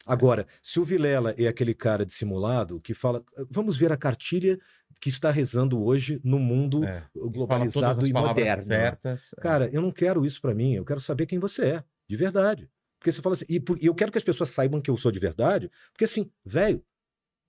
Agora, 0.05 0.47
se 0.61 0.79
o 0.79 0.83
Vilela 0.83 1.33
é 1.37 1.47
aquele 1.47 1.73
cara 1.73 2.05
dissimulado 2.05 2.79
que 2.79 2.93
fala, 2.93 3.23
vamos 3.49 3.75
ver 3.75 3.91
a 3.91 3.97
cartilha 3.97 4.57
que 5.01 5.09
está 5.09 5.31
rezando 5.31 5.83
hoje 5.83 6.21
no 6.23 6.37
mundo 6.39 6.83
é. 6.85 7.03
Globalizado 7.15 8.05
e 8.07 8.13
palavras 8.13 8.45
moderno. 8.45 8.63
certas. 8.67 9.31
é. 9.37 9.41
Cara, 9.41 9.67
eu 9.73 9.81
não 9.81 9.91
quero 9.91 10.23
isso 10.23 10.39
pra 10.39 10.53
mim, 10.53 10.73
eu 10.75 10.85
quero 10.85 10.99
saber 10.99 11.25
quem 11.25 11.39
você 11.39 11.65
é, 11.65 11.83
de 12.07 12.15
verdade. 12.15 12.69
Porque 12.99 13.11
você 13.11 13.21
fala 13.21 13.33
assim, 13.33 13.45
e, 13.49 13.59
por- 13.59 13.81
e 13.81 13.87
eu 13.87 13.95
quero 13.95 14.11
que 14.11 14.17
as 14.17 14.23
pessoas 14.23 14.49
saibam 14.51 14.79
que 14.79 14.89
eu 14.91 14.97
sou 14.97 15.11
de 15.11 15.19
verdade, 15.19 15.71
porque 15.91 16.05
assim, 16.05 16.31
velho, 16.45 16.83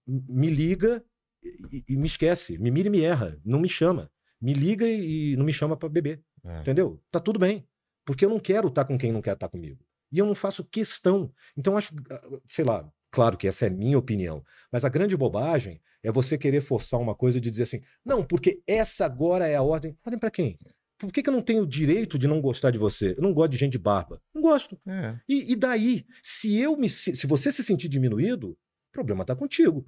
me 0.07 0.49
liga 0.49 1.05
e, 1.43 1.85
e 1.89 1.97
me 1.97 2.07
esquece, 2.07 2.59
me 2.59 2.71
mira 2.71 2.89
e 2.89 2.91
me 2.91 3.01
erra, 3.03 3.39
não 3.45 3.59
me 3.61 3.69
chama. 3.69 4.11
Me 4.41 4.53
liga 4.53 4.87
e, 4.87 5.33
e 5.33 5.37
não 5.37 5.45
me 5.45 5.53
chama 5.53 5.77
pra 5.77 5.89
beber, 5.89 6.23
É. 6.45 6.61
entendeu? 6.61 7.03
Tá 7.11 7.19
tudo 7.19 7.39
bem. 7.39 7.67
Porque 8.05 8.25
eu 8.25 8.29
não 8.31 8.39
quero 8.39 8.69
estar 8.69 8.85
com 8.85 8.97
quem 8.99 9.11
não 9.13 9.23
quer 9.23 9.33
estar 9.35 9.49
comigo. 9.49 9.85
E 10.13 10.19
eu 10.19 10.27
não 10.27 10.35
faço 10.35 10.65
questão. 10.65 11.33
Então, 11.57 11.77
acho, 11.77 11.95
ah, 12.11 12.23
sei 12.49 12.65
lá, 12.65 12.89
claro 13.11 13.37
que 13.37 13.49
essa 13.49 13.67
é 13.67 13.71
minha 13.71 13.99
opinião, 13.99 14.45
mas 14.71 14.85
a 14.85 14.89
grande 14.89 15.17
bobagem 15.17 15.81
é 16.03 16.13
você 16.13 16.39
querer 16.39 16.61
forçar 16.61 17.01
uma 17.01 17.15
coisa 17.17 17.41
de 17.41 17.51
dizer 17.51 17.65
assim, 17.65 17.81
não, 18.05 18.25
porque 18.25 18.63
essa 18.67 19.05
agora 19.07 19.47
é 19.49 19.57
a 19.57 19.63
ordem. 19.63 19.97
Ordem 20.05 20.19
pra 20.21 20.31
quem? 20.31 20.57
Por 20.99 21.13
que, 21.13 21.23
que 21.23 21.29
eu 21.29 21.33
não 21.33 21.43
tenho 21.43 21.63
o 21.65 21.67
direito 21.67 22.19
de 22.19 22.29
não 22.29 22.41
gostar 22.41 22.71
de 22.71 22.79
você? 22.79 23.15
Eu 23.17 23.23
não 23.23 23.35
gosto 23.35 23.51
de 23.53 23.57
gente 23.59 23.73
de 23.73 23.79
barba. 23.79 24.23
Não 24.33 24.41
gosto. 24.41 24.79
É. 24.87 25.19
E, 25.29 25.53
e 25.53 25.57
daí? 25.57 26.07
Se 26.23 26.57
eu 26.57 26.77
me 26.77 26.89
se 26.89 27.27
você 27.27 27.51
se 27.51 27.63
sentir 27.65 27.89
diminuído, 27.89 28.51
o 28.53 28.57
problema 28.93 29.25
tá 29.25 29.35
contigo. 29.35 29.85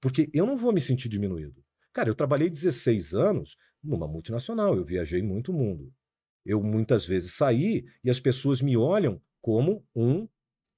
Porque 0.00 0.28
eu 0.32 0.46
não 0.46 0.56
vou 0.56 0.72
me 0.72 0.80
sentir 0.80 1.08
diminuído. 1.08 1.62
Cara, 1.92 2.08
eu 2.08 2.14
trabalhei 2.14 2.50
16 2.50 3.14
anos 3.14 3.56
numa 3.82 4.06
multinacional, 4.06 4.76
eu 4.76 4.84
viajei 4.84 5.22
muito 5.22 5.52
mundo. 5.52 5.92
Eu 6.44 6.62
muitas 6.62 7.06
vezes 7.06 7.32
saí 7.34 7.84
e 8.04 8.10
as 8.10 8.20
pessoas 8.20 8.60
me 8.62 8.76
olham 8.76 9.20
como 9.40 9.84
um 9.94 10.28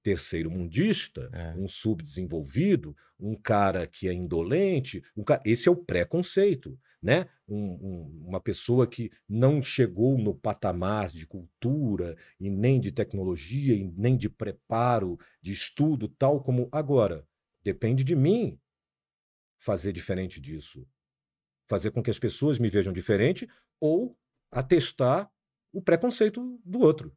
terceiro 0.03 0.51
mundista, 0.51 1.29
É. 1.33 1.55
um 1.57 1.67
subdesenvolvido, 1.69 2.97
um 3.19 3.35
cara 3.35 3.87
que 3.87 4.09
é 4.09 4.13
indolente, 4.13 5.03
um 5.17 5.25
ca- 5.25 5.43
esse 5.45 5.69
é 5.69 5.73
o 5.73 5.77
preconceito, 5.77 6.79
né? 7.03 7.27
Um- 7.49 7.73
um- 7.73 8.25
uma 8.29 8.41
pessoa 8.41 8.87
que 8.87 9.11
não 9.29 9.63
chegou 9.63 10.17
no 10.17 10.35
patamar 10.35 11.11
de 11.11 11.27
cultura 11.27 12.17
e 12.41 12.49
nem 12.49 12.81
de 12.81 12.93
tecnologia 12.93 13.75
e 13.75 13.85
nem 13.97 14.17
de 14.17 14.29
preparo, 14.29 15.19
de 15.43 15.53
estudo, 15.53 16.09
tal 16.09 16.43
como 16.43 16.69
agora. 16.73 17.27
Depende 17.63 18.05
de 18.05 18.15
mim 18.17 18.59
fazer 19.59 19.93
diferente 19.93 20.41
disso, 20.41 20.87
fazer 21.69 21.91
com 21.91 22.03
que 22.03 22.11
as 22.11 22.19
pessoas 22.19 22.59
me 22.59 22.71
vejam 22.71 22.93
diferente 22.93 23.49
ou 23.81 24.17
atestar 24.51 25.31
o 25.73 25.83
preconceito 25.83 26.61
do 26.65 26.81
outro. 26.81 27.13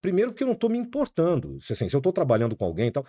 Primeiro 0.00 0.32
porque 0.32 0.42
eu 0.42 0.48
não 0.48 0.54
estou 0.54 0.70
me 0.70 0.78
importando. 0.78 1.60
Se, 1.60 1.72
assim, 1.72 1.88
se 1.88 1.94
eu 1.94 1.98
estou 1.98 2.12
trabalhando 2.12 2.56
com 2.56 2.64
alguém 2.64 2.88
e 2.88 2.90
tal, 2.90 3.06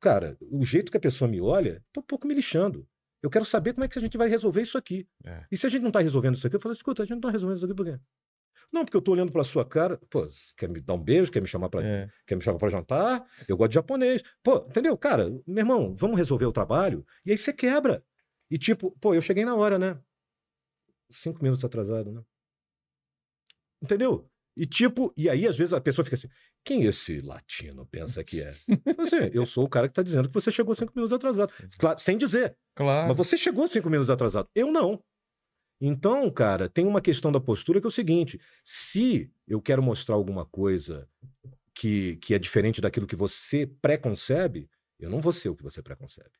cara, 0.00 0.36
o 0.40 0.64
jeito 0.64 0.90
que 0.90 0.96
a 0.96 1.00
pessoa 1.00 1.28
me 1.28 1.40
olha, 1.40 1.82
estou 1.88 2.02
um 2.02 2.06
pouco 2.06 2.26
me 2.26 2.34
lixando. 2.34 2.88
Eu 3.20 3.30
quero 3.30 3.44
saber 3.44 3.72
como 3.72 3.84
é 3.84 3.88
que 3.88 3.98
a 3.98 4.02
gente 4.02 4.16
vai 4.16 4.28
resolver 4.28 4.62
isso 4.62 4.78
aqui. 4.78 5.08
É. 5.24 5.44
E 5.50 5.56
se 5.56 5.66
a 5.66 5.68
gente 5.68 5.82
não 5.82 5.88
está 5.88 6.00
resolvendo 6.00 6.36
isso 6.36 6.46
aqui, 6.46 6.54
eu 6.54 6.60
falo, 6.60 6.72
escuta, 6.72 7.02
a 7.02 7.04
gente 7.04 7.12
não 7.12 7.18
está 7.18 7.30
resolvendo 7.30 7.56
isso 7.56 7.66
aqui 7.66 7.74
por 7.74 7.86
quê? 7.86 7.98
Não, 8.72 8.84
porque 8.84 8.96
eu 8.96 9.00
estou 9.00 9.14
olhando 9.14 9.32
para 9.32 9.42
sua 9.44 9.64
cara, 9.64 9.98
pô, 10.10 10.28
quer 10.56 10.68
me 10.68 10.80
dar 10.80 10.94
um 10.94 11.02
beijo, 11.02 11.32
quer 11.32 11.40
me 11.40 11.46
chamar 11.48 11.68
para 11.70 11.82
É. 11.84 12.08
quer 12.26 12.36
me 12.36 12.42
chamar 12.42 12.58
para 12.58 12.68
jantar, 12.68 13.24
eu 13.48 13.56
gosto 13.56 13.70
de 13.70 13.74
japonês. 13.76 14.22
Pô, 14.42 14.56
entendeu? 14.68 14.96
Cara, 14.96 15.28
meu 15.46 15.58
irmão, 15.58 15.96
vamos 15.96 16.18
resolver 16.18 16.44
o 16.44 16.52
trabalho. 16.52 17.04
E 17.24 17.30
aí 17.32 17.38
você 17.38 17.52
quebra. 17.52 18.04
E 18.50 18.58
tipo, 18.58 18.90
pô, 19.00 19.14
eu 19.14 19.20
cheguei 19.20 19.44
na 19.44 19.54
hora, 19.54 19.78
né? 19.78 19.98
Cinco 21.10 21.42
minutos 21.42 21.64
atrasado, 21.64 22.12
né? 22.12 22.22
Entendeu? 23.82 24.28
E 24.56 24.66
tipo, 24.66 25.12
e 25.16 25.30
aí 25.30 25.46
às 25.46 25.56
vezes 25.56 25.72
a 25.72 25.80
pessoa 25.80 26.04
fica 26.04 26.16
assim: 26.16 26.28
quem 26.64 26.84
esse 26.84 27.20
latino 27.20 27.86
pensa 27.86 28.24
que 28.24 28.40
é? 28.42 28.50
Assim, 28.98 29.30
eu 29.32 29.46
sou 29.46 29.64
o 29.64 29.68
cara 29.68 29.88
que 29.88 29.94
tá 29.94 30.02
dizendo 30.02 30.28
que 30.28 30.34
você 30.34 30.50
chegou 30.50 30.74
cinco 30.74 30.92
minutos 30.96 31.12
atrasado. 31.12 31.52
Claro, 31.78 31.98
sem 32.00 32.18
dizer. 32.18 32.56
Claro. 32.74 33.08
Mas 33.08 33.16
você 33.16 33.38
chegou 33.38 33.68
cinco 33.68 33.88
minutos 33.88 34.10
atrasado. 34.10 34.48
Eu 34.54 34.72
não. 34.72 35.00
Então, 35.80 36.30
cara, 36.30 36.68
tem 36.68 36.86
uma 36.86 37.00
questão 37.00 37.30
da 37.30 37.40
postura 37.40 37.80
que 37.80 37.86
é 37.86 37.88
o 37.88 37.92
seguinte: 37.92 38.40
se 38.64 39.30
eu 39.46 39.60
quero 39.60 39.82
mostrar 39.82 40.16
alguma 40.16 40.44
coisa 40.44 41.08
que, 41.74 42.16
que 42.16 42.34
é 42.34 42.38
diferente 42.38 42.80
daquilo 42.80 43.06
que 43.06 43.14
você 43.14 43.66
preconcebe, 43.80 44.68
eu 44.98 45.08
não 45.08 45.20
vou 45.20 45.32
ser 45.32 45.48
o 45.48 45.56
que 45.56 45.62
você 45.62 45.80
preconcebe. 45.80 46.32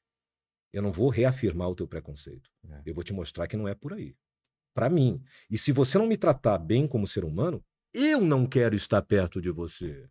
Eu 0.73 0.83
não 0.83 0.93
vou 0.93 1.09
reafirmar 1.09 1.69
o 1.69 1.75
teu 1.75 1.87
preconceito. 1.87 2.51
É. 2.69 2.83
Eu 2.85 2.95
vou 2.95 3.05
te 3.05 3.13
mostrar 3.13 3.47
que 3.47 3.57
não 3.57 3.69
é 3.69 3.75
por 3.75 3.93
aí. 3.93 4.15
Pra 4.75 4.91
mim. 4.91 5.23
E 5.49 5.57
se 5.57 5.73
você 5.73 5.97
não 5.97 6.07
me 6.07 6.17
tratar 6.17 6.59
bem 6.59 6.87
como 6.87 7.07
ser 7.07 7.25
humano, 7.25 7.65
eu 7.95 8.21
não 8.21 8.47
quero 8.47 8.75
estar 8.75 9.01
perto 9.03 9.41
de 9.41 9.51
você. 9.51 10.09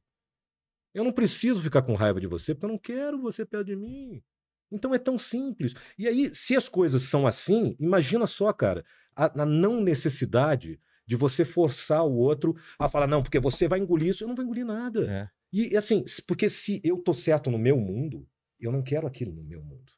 Eu 0.94 1.04
não 1.04 1.12
preciso 1.12 1.62
ficar 1.62 1.84
com 1.84 1.94
raiva 1.94 2.20
de 2.20 2.28
você, 2.28 2.56
porque 2.56 2.66
eu 2.66 2.72
não 2.72 2.78
quero 2.78 3.22
você 3.22 3.46
perto 3.46 3.68
de 3.68 3.76
mim. 3.76 4.24
Então 4.72 4.94
é 4.94 4.98
tão 4.98 5.18
simples. 5.18 5.74
E 5.98 6.08
aí, 6.08 6.34
se 6.34 6.56
as 6.56 6.68
coisas 6.68 7.04
são 7.04 7.28
assim, 7.28 7.76
imagina 7.80 8.26
só, 8.26 8.52
cara, 8.52 8.84
a, 9.18 9.42
a 9.42 9.46
não 9.46 9.82
necessidade 9.82 10.80
de 11.06 11.16
você 11.16 11.44
forçar 11.46 12.06
o 12.06 12.14
outro 12.16 12.56
a 12.78 12.88
falar, 12.90 13.08
não, 13.08 13.24
porque 13.24 13.40
você 13.40 13.68
vai 13.68 13.80
engolir 13.80 14.10
isso. 14.10 14.24
Eu 14.24 14.28
não 14.28 14.36
vou 14.36 14.44
engolir 14.46 14.66
nada. 14.66 15.10
É. 15.12 15.30
E 15.52 15.76
assim, 15.78 16.04
porque 16.28 16.50
se 16.50 16.82
eu 16.84 16.98
tô 16.98 17.14
certo 17.14 17.50
no 17.50 17.58
meu 17.58 17.78
mundo, 17.78 18.28
eu 18.60 18.72
não 18.72 18.84
quero 18.84 19.08
aquilo 19.08 19.34
no 19.34 19.44
meu 19.44 19.62
mundo. 19.64 19.92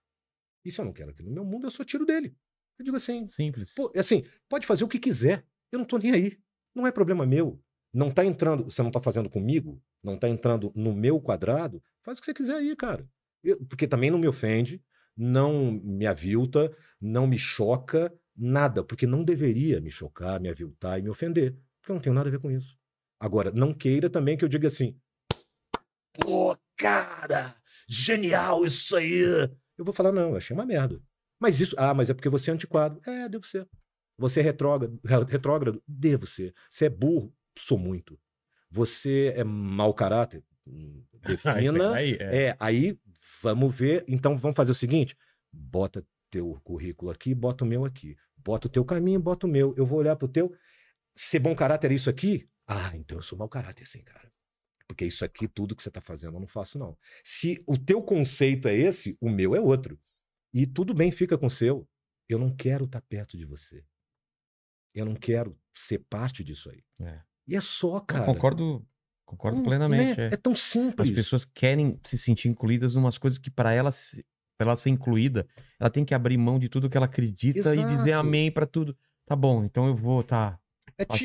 E 0.64 0.72
se 0.72 0.80
eu 0.80 0.86
não 0.86 0.94
quero 0.94 1.10
aquilo 1.10 1.28
no 1.30 1.34
meu 1.36 1.44
mundo, 1.46 1.66
eu 1.68 1.72
só 1.72 1.84
tiro 1.84 2.06
dele. 2.06 2.36
Eu 2.78 2.86
digo 2.86 2.96
assim, 2.98 3.26
Simples. 3.28 3.74
pô, 3.74 3.92
assim, 3.96 4.24
pode 4.48 4.66
fazer 4.66 4.84
o 4.84 4.88
que 4.88 5.00
quiser. 5.00 5.44
Eu 5.72 5.80
não 5.80 5.86
tô 5.86 5.98
nem 5.98 6.12
aí. 6.12 6.38
Não 6.76 6.86
é 6.86 6.92
problema 6.92 7.26
meu. 7.26 7.62
Não 7.94 8.12
tá 8.12 8.24
entrando, 8.24 8.66
você 8.66 8.84
não 8.84 8.92
tá 8.92 9.02
fazendo 9.02 9.30
comigo, 9.30 9.82
não 10.04 10.18
tá 10.18 10.30
entrando 10.30 10.72
no 10.76 10.94
meu 10.94 11.20
quadrado, 11.20 11.84
faz 12.04 12.18
o 12.18 12.22
que 12.22 12.26
você 12.26 12.34
quiser 12.34 12.56
aí, 12.56 12.76
cara. 12.76 13.10
Eu- 13.44 13.58
porque 13.66 13.88
também 13.88 14.12
não 14.12 14.20
me 14.20 14.28
ofende, 14.28 14.82
não 15.18 15.72
me 15.72 16.06
avilta, 16.06 16.72
não 17.02 17.26
me 17.26 17.38
choca, 17.38 18.14
nada, 18.40 18.84
porque 18.84 19.06
não 19.06 19.24
deveria 19.24 19.82
me 19.82 19.92
chocar, 19.92 20.40
me 20.40 20.50
aviltar 20.50 20.98
e 20.98 21.02
me 21.02 21.10
ofender, 21.10 21.54
porque 21.80 21.92
eu 21.92 21.96
não 21.96 22.02
tenho 22.02 22.16
nada 22.16 22.30
a 22.30 22.32
ver 22.32 22.40
com 22.40 22.50
isso. 22.50 22.78
Agora, 23.20 23.52
não 23.52 23.74
queira 23.74 24.10
também 24.10 24.38
que 24.38 24.46
eu 24.46 24.50
diga 24.50 24.68
assim, 24.68 24.98
pô, 26.14 26.58
cara, 26.78 27.56
genial 27.88 28.66
isso 28.66 28.96
aí. 28.96 29.22
Eu 29.78 29.84
vou 29.86 29.94
falar, 29.94 30.12
não, 30.12 30.30
eu 30.30 30.38
achei 30.38 30.56
uma 30.56 30.66
merda. 30.66 31.02
Mas 31.40 31.60
isso, 31.60 31.76
ah, 31.78 31.94
mas 31.94 32.10
é 32.10 32.14
porque 32.14 32.30
você 32.30 32.50
é 32.50 32.54
antiquado. 32.54 33.02
É, 33.06 33.28
devo 33.28 33.46
ser. 33.46 33.68
Você 34.18 34.40
é 34.40 34.44
retrógrado, 34.44 35.00
retrógrado? 35.28 35.84
Devo 35.88 36.26
ser. 36.26 36.54
Você 36.70 36.86
é 36.86 36.90
burro? 36.90 37.34
Sou 37.58 37.78
muito. 37.78 38.20
Você 38.70 39.34
é 39.36 39.44
mau 39.44 39.94
caráter? 39.94 40.44
Hum, 40.68 41.04
Defina. 41.22 41.94
Aí, 41.94 42.18
é. 42.20 42.48
É, 42.48 42.58
aí 42.60 43.00
vamos 43.42 43.76
ver. 43.76 44.04
Então 44.08 44.38
vamos 44.38 44.56
fazer 44.56 44.72
o 44.72 44.76
seguinte: 44.76 45.18
bota 45.52 46.06
teu 46.30 46.60
currículo 46.64 47.12
aqui, 47.12 47.34
bota 47.34 47.64
o 47.64 47.68
meu 47.68 47.86
aqui. 47.86 48.16
Bota 48.44 48.68
o 48.68 48.72
teu 48.72 48.84
caminho, 48.86 49.20
bota 49.20 49.46
o 49.48 49.50
meu. 49.50 49.74
Eu 49.78 49.86
vou 49.86 50.00
olhar 50.00 50.16
pro 50.16 50.28
teu. 50.28 50.54
Ser 51.16 51.40
bom 51.40 51.56
caráter 51.56 51.92
é 51.92 51.96
isso 51.96 52.10
aqui? 52.10 52.50
Ah, 52.68 52.92
então 52.96 53.18
eu 53.18 53.22
sou 53.24 53.38
mau 53.38 53.50
caráter 53.50 53.86
sim, 53.88 54.02
cara. 54.04 54.32
Porque 54.88 55.06
isso 55.06 55.24
aqui, 55.24 55.48
tudo 55.48 55.76
que 55.76 55.84
você 55.84 55.92
tá 55.92 56.02
fazendo, 56.02 56.36
eu 56.36 56.40
não 56.40 56.48
faço, 56.48 56.80
não. 56.80 56.98
Se 57.24 57.62
o 57.68 57.78
teu 57.78 58.02
conceito 58.02 58.68
é 58.68 58.76
esse, 58.76 59.18
o 59.22 59.30
meu 59.30 59.56
é 59.56 59.60
outro. 59.62 60.00
E 60.54 60.66
tudo 60.66 60.94
bem, 60.94 61.12
fica 61.12 61.38
com 61.38 61.46
o 61.46 61.50
seu. 61.50 61.88
Eu 62.28 62.40
não 62.40 62.56
quero 62.56 62.86
estar 62.86 63.02
perto 63.02 63.38
de 63.38 63.46
você. 63.46 63.84
Eu 64.94 65.06
não 65.06 65.16
quero 65.16 65.58
ser 65.76 66.00
parte 66.10 66.44
disso 66.44 66.70
aí. 66.72 66.84
É. 67.02 67.22
E 67.48 67.56
é 67.56 67.62
só, 67.62 68.00
cara. 68.00 68.26
Concordo, 68.26 68.88
concordo 69.26 69.60
Hum, 69.60 69.64
plenamente. 69.64 70.18
né? 70.18 70.28
é. 70.30 70.34
É 70.34 70.38
tão 70.38 70.54
As 70.54 70.62
simples. 70.62 71.10
pessoas 71.12 71.46
querem 71.46 72.00
se 72.04 72.18
sentir 72.18 72.48
incluídas 72.50 72.96
em 72.96 72.98
umas 72.98 73.18
coisas 73.18 73.38
que 73.40 73.52
para 73.52 73.72
ela, 73.72 73.92
se- 74.60 74.64
pra 74.64 74.68
ela 74.68 74.76
ser 74.76 74.90
incluída, 74.90 75.48
ela 75.80 75.90
tem 75.90 76.04
que 76.04 76.14
abrir 76.14 76.38
mão 76.38 76.60
de 76.60 76.68
tudo 76.70 76.90
que 76.90 76.98
ela 76.98 77.06
acredita 77.06 77.60
e 77.76 77.84
dizer 77.86 78.10
Exato. 78.10 78.28
amém 78.28 78.52
pra 78.52 78.66
tudo. 78.66 78.96
Tá 79.26 79.36
bom, 79.36 79.64
então 79.64 79.88
eu 79.88 79.96
vou, 79.96 80.22
tá. 80.24 80.60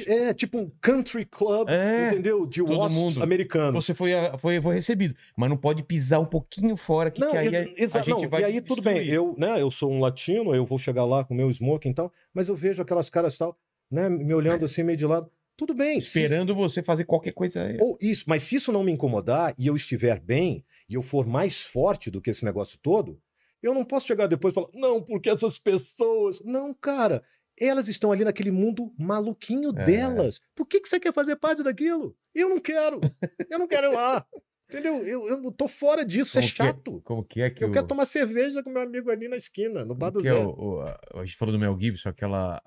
É, 0.07 0.29
é 0.29 0.35
tipo 0.35 0.59
um 0.59 0.71
country 0.81 1.25
club, 1.25 1.69
É, 1.69 2.11
entendeu? 2.13 2.47
De 2.47 2.63
wasps 2.63 2.97
mundo. 2.97 3.23
americanos. 3.23 3.85
Você 3.85 3.93
foi, 3.95 4.15
a- 4.15 4.39
foi, 4.39 4.61
foi 4.61 4.75
recebido, 4.77 5.17
mas 5.37 5.51
não 5.51 5.57
pode 5.57 5.83
pisar 5.83 6.21
um 6.21 6.25
pouquinho 6.27 6.77
fora 6.77 7.11
que, 7.11 7.21
Não, 7.21 7.33
que 7.33 7.37
aí 7.37 7.55
é- 7.55 7.75
exa- 7.77 7.99
a 7.99 8.03
gente 8.03 8.23
não, 8.23 8.29
vai 8.29 8.43
e 8.43 8.45
aí 8.45 8.61
tudo 8.61 8.81
bem, 8.83 8.95
destruir. 8.97 9.15
eu, 9.15 9.35
né, 9.37 9.61
eu 9.61 9.71
sou 9.71 9.91
um 9.91 9.99
latino, 10.01 10.55
eu 10.55 10.65
vou 10.65 10.79
chegar 10.79 11.05
lá 11.05 11.25
com 11.25 11.35
meu 11.35 11.51
smoking 11.51 11.91
e 11.91 11.95
tal, 11.95 12.13
mas 12.33 12.49
eu 12.49 12.55
vejo 12.55 12.81
aquelas 12.83 13.11
caras 13.11 13.37
tal, 13.37 13.59
né, 13.91 14.09
me 14.09 14.33
olhando 14.35 14.65
assim 14.65 14.83
meio 14.85 14.99
de 14.99 15.07
lado. 15.07 15.29
Tudo 15.57 15.73
bem. 15.75 16.01
se- 16.01 16.21
Esperando 16.21 16.55
você 16.55 16.83
fazer 16.83 17.05
qualquer 17.05 17.33
coisa. 17.33 17.65
aí. 17.65 17.79
ou 17.81 17.97
isso, 18.01 18.25
mas 18.29 18.43
se 18.45 18.57
isso 18.57 18.71
não 18.71 18.85
me 18.85 18.93
incomodar 18.93 19.55
e 19.59 19.67
eu 19.67 19.75
estiver 19.75 20.21
bem 20.21 20.65
e 20.89 20.95
eu 20.95 21.03
for 21.03 21.27
mais 21.27 21.63
forte 21.63 22.11
do 22.11 22.21
que 22.21 22.31
esse 22.31 22.45
negócio 22.45 22.79
todo, 22.83 23.19
eu 23.65 23.75
não 23.75 23.85
posso 23.85 24.07
chegar 24.07 24.27
depois 24.27 24.53
e 24.53 24.55
falar, 24.55 24.69
não, 24.75 25.03
porque 25.03 25.29
essas 25.31 25.59
pessoas. 25.59 26.41
Não, 26.45 26.73
cara. 26.75 27.23
Elas 27.61 27.87
estão 27.87 28.11
ali 28.11 28.25
naquele 28.25 28.51
mundo 28.51 28.93
maluquinho 28.99 29.71
É. 29.71 29.85
delas. 29.85 30.41
Por 30.57 30.67
que, 30.67 30.81
que 30.81 30.89
você 30.89 30.99
quer 30.99 31.13
fazer 31.13 31.37
parte 31.37 31.63
daquilo? 31.63 32.17
Eu 32.35 32.49
não 32.49 32.59
quero. 32.59 33.01
Eu 33.49 33.61
não 33.61 33.69
quero 33.69 33.93
ir 33.93 33.95
lá. 33.95 34.27
Entendeu? 34.69 34.95
Eu, 35.05 35.29
eu 35.29 35.53
tô 35.53 35.69
fora 35.69 36.05
disso, 36.05 36.37
é 36.39 36.43
Como 36.43 36.53
que 36.55 36.63
é- 36.63 36.67
chato. 36.67 37.01
Como 37.05 37.25
que 37.25 37.41
é 37.43 37.51
que 37.51 37.63
Eu 37.63 37.69
o... 37.69 37.73
quero 37.73 37.87
tomar 37.87 38.07
cerveja 38.07 38.61
com 38.63 38.71
meu 38.71 38.83
amigo 38.83 39.09
ali 39.09 39.29
na 39.29 39.37
esquina, 39.37 39.85
no 39.85 39.95
bar 39.95 40.11
do 40.11 40.21
que 40.21 40.27
é 40.27 40.33
Zé. 40.33 40.39
o, 40.45 40.49
o- 40.49 40.81
a 41.21 41.25
gente 41.25 41.37
falou 41.37 41.53
do 41.53 41.59
Mel 41.61 41.79
Gibson, 41.79 42.09
aquela... 42.09 42.61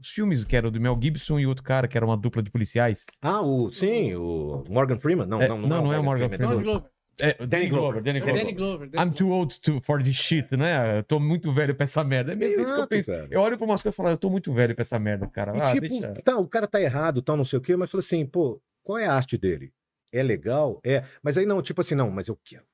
Os 0.00 0.10
filmes 0.10 0.44
que 0.44 0.54
eram 0.54 0.70
do 0.70 0.80
Mel 0.80 0.96
Gibson 1.02 1.40
e 1.40 1.46
outro 1.46 1.64
cara 1.64 1.88
que 1.88 1.96
era 1.96 2.06
uma 2.06 2.16
dupla 2.16 2.40
de 2.42 2.50
policiais. 2.52 3.04
Ah, 3.20 3.42
o. 3.42 3.72
Sim, 3.72 4.14
o 4.14 4.62
Morgan 4.70 4.98
Freeman? 4.98 5.26
Não, 5.26 5.42
É, 5.42 5.48
não, 5.48 5.58
não, 5.58 5.68
não 5.82 5.92
é 5.92 5.98
o 5.98 6.04
Morgan 6.04 6.28
Freeman. 6.28 6.62
Glover. 6.62 6.88
É, 7.20 7.46
Danny 7.46 7.68
Glover. 7.68 8.02
Danny 8.02 8.18
É 8.18 8.22
Glover. 8.22 8.40
Danny 8.42 8.52
Glover. 8.54 8.88
Danny 8.90 9.10
I'm 9.10 9.14
too 9.14 9.30
old 9.30 9.60
to, 9.60 9.80
for 9.82 10.02
this 10.02 10.14
shit, 10.16 10.56
né? 10.56 10.98
Eu 10.98 11.02
tô 11.04 11.18
muito 11.18 11.52
velho 11.52 11.74
pra 11.74 11.84
essa 11.84 12.04
merda. 12.04 12.32
É 12.32 12.36
meio 12.36 12.62
isso 12.62 12.72
que 12.74 12.80
eu 12.80 12.86
penso. 12.86 13.10
cara. 13.10 13.28
Eu 13.30 13.40
olho 13.40 13.56
pra 13.58 13.64
umas 13.66 13.82
coisas 13.82 13.94
e 13.94 13.96
falo, 13.96 14.10
eu 14.10 14.16
tô 14.16 14.30
muito 14.30 14.52
velho 14.52 14.74
pra 14.74 14.82
essa 14.82 14.98
merda, 14.98 15.26
cara. 15.26 15.56
E 15.56 15.60
Ah, 15.60 15.72
tipo, 15.72 15.88
deixa... 15.88 16.14
tá, 16.22 16.38
o 16.38 16.46
cara 16.46 16.66
tá 16.66 16.80
errado, 16.80 17.20
tal, 17.22 17.36
não 17.36 17.44
sei 17.44 17.58
o 17.58 17.62
quê, 17.62 17.76
mas 17.76 17.90
fala 17.90 18.00
assim, 18.00 18.24
pô, 18.24 18.60
qual 18.82 18.98
é 18.98 19.06
a 19.06 19.12
arte 19.14 19.36
dele? 19.36 19.72
É 20.12 20.22
legal? 20.22 20.80
É. 20.84 21.04
Mas 21.22 21.36
aí 21.36 21.44
não, 21.44 21.60
tipo 21.60 21.80
assim, 21.80 21.94
não, 21.94 22.10
mas 22.10 22.28
eu 22.28 22.38
quero 22.44 22.64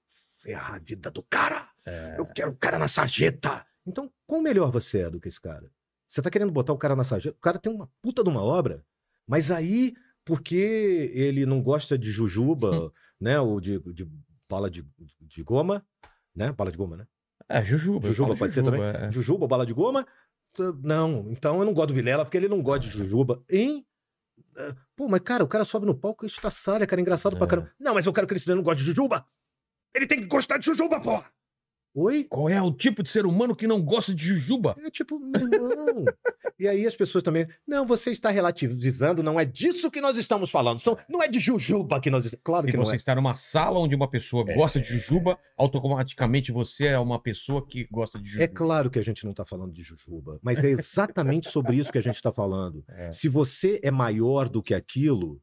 ferrar 0.42 0.74
a 0.74 0.78
vida 0.78 1.10
do 1.10 1.23
cara. 1.23 1.68
É. 1.86 2.16
Eu 2.18 2.26
quero 2.26 2.50
o 2.50 2.56
cara 2.56 2.78
na 2.78 2.86
sarjeta. 2.89 3.64
Então, 3.86 4.10
quão 4.26 4.40
melhor 4.42 4.70
você 4.70 5.00
é 5.00 5.10
do 5.10 5.18
que 5.20 5.28
esse 5.28 5.40
cara? 5.40 5.70
Você 6.08 6.20
tá 6.23 6.31
querendo 6.31 6.52
botar 6.52 6.73
o 6.73 6.78
cara 6.78 6.94
na 6.94 7.02
sarjeta? 7.02 7.36
O 7.36 7.40
cara 7.40 7.58
tem 7.58 7.73
uma 7.73 7.90
puta 8.02 8.23
de 8.23 8.28
uma 8.28 8.42
obra, 8.42 8.84
mas 9.26 9.50
aí, 9.50 9.94
porque 10.24 11.10
ele 11.14 11.44
não 11.44 11.60
gosta 11.62 11.98
de 11.98 12.10
jujuba, 12.10 12.92
né, 13.20 13.40
ou 13.40 13.60
de, 13.60 13.78
de 13.92 14.06
bala 14.55 14.70
de, 14.70 14.86
de 15.20 15.42
goma, 15.42 15.84
né? 16.34 16.52
Bala 16.52 16.70
de 16.70 16.76
goma, 16.78 16.97
né? 16.97 17.07
É, 17.49 17.62
Jujuba. 17.65 18.07
Jujuba 18.08 18.36
pode 18.36 18.55
ser 18.55 18.60
Jujuba, 18.65 18.76
também? 18.92 19.08
é. 19.08 19.12
Jujuba, 19.12 19.47
bala 19.49 19.66
de 19.66 19.73
goma? 19.74 20.07
Não, 20.83 21.26
então 21.31 21.58
eu 21.58 21.65
não 21.65 21.74
gosto 21.74 21.89
do 21.89 21.94
Vilela 21.94 22.24
porque 22.24 22.36
ele 22.36 22.49
não 22.49 22.62
gosta 22.62 22.81
de 22.81 22.91
Jujuba. 22.91 23.42
Hein? 23.50 23.84
Ah, 24.57 24.74
Pô, 24.97 25.08
mas 25.08 25.20
cara, 25.20 25.42
o 25.42 25.49
cara 25.49 25.65
sobe 25.65 25.84
no 25.86 25.94
palco 25.94 26.24
e 26.24 26.28
estraçalha, 26.28 26.86
cara, 26.86 27.00
engraçado 27.02 27.36
pra 27.36 27.44
É. 27.44 27.49
caramba. 27.50 27.73
Não, 27.78 27.92
mas 27.94 28.07
eu 28.07 28.12
quero 28.12 28.26
que 28.28 28.34
ele 28.34 28.55
não 28.55 28.62
goste 28.62 28.83
de 28.84 28.86
Jujuba. 28.91 29.26
Ele 29.94 30.07
tem 30.07 30.20
que 30.20 30.26
gostar 30.26 30.58
de 30.58 30.66
Jujuba, 30.66 31.00
porra! 31.00 31.24
Oi? 31.97 32.24
Qual 32.24 32.48
é 32.48 32.60
o 32.60 32.73
tipo 32.73 33.05
de 33.05 33.08
ser 33.08 33.24
humano 33.24 33.55
que 33.55 33.68
não 33.68 33.81
gosta 33.81 34.12
de 34.12 34.24
Jujuba? 34.24 34.74
É 34.84 34.90
tipo, 34.90 35.14
irmão. 35.14 36.05
e 36.58 36.66
aí 36.66 36.84
as 36.84 36.97
pessoas 36.97 37.23
também, 37.23 37.47
não, 37.64 37.86
você 37.86 38.10
está 38.10 38.31
relativizando, 38.31 39.23
não 39.23 39.39
é 39.39 39.44
disso 39.44 39.89
que 39.92 40.00
nós 40.00 40.16
estamos 40.16 40.50
falando. 40.50 40.81
São, 40.81 40.97
não 41.08 41.23
é 41.23 41.28
de 41.28 41.39
Jujuba 41.39 42.00
que 42.00 42.10
nós 42.10 42.24
estamos. 42.24 42.42
Claro 42.42 42.64
Se 42.64 42.73
que 42.73 42.76
não 42.76 42.84
você 42.84 42.94
é. 42.94 42.97
está 42.97 43.14
numa 43.14 43.36
sala 43.36 43.78
onde 43.78 43.94
uma 43.94 44.10
pessoa 44.10 44.44
gosta 44.44 44.81
de 44.81 44.89
Jujuba, 44.89 45.39
automaticamente 45.56 46.50
você 46.50 46.86
é 46.86 46.98
uma 46.98 47.20
pessoa 47.23 47.64
que 47.64 47.86
gosta 47.92 48.18
de 48.18 48.24
Jujuba. 48.24 48.44
É 48.44 48.48
claro 48.48 48.90
que 48.90 48.98
a 48.98 49.02
gente 49.02 49.23
não 49.23 49.31
está 49.31 49.44
falando 49.44 49.73
de 49.73 49.82
Jujuba, 49.82 50.40
mas 50.42 50.64
é 50.64 50.70
exatamente 50.70 51.48
sobre 51.48 51.76
isso 51.76 51.92
que 51.92 51.98
a 51.98 52.02
gente 52.02 52.16
está 52.16 52.32
falando. 52.32 52.84
É. 52.97 53.10
Se 53.10 53.28
você 53.28 53.81
é 53.82 53.90
maior 53.90 54.48
do 54.48 54.62
que 54.62 54.73
aquilo, 54.73 55.40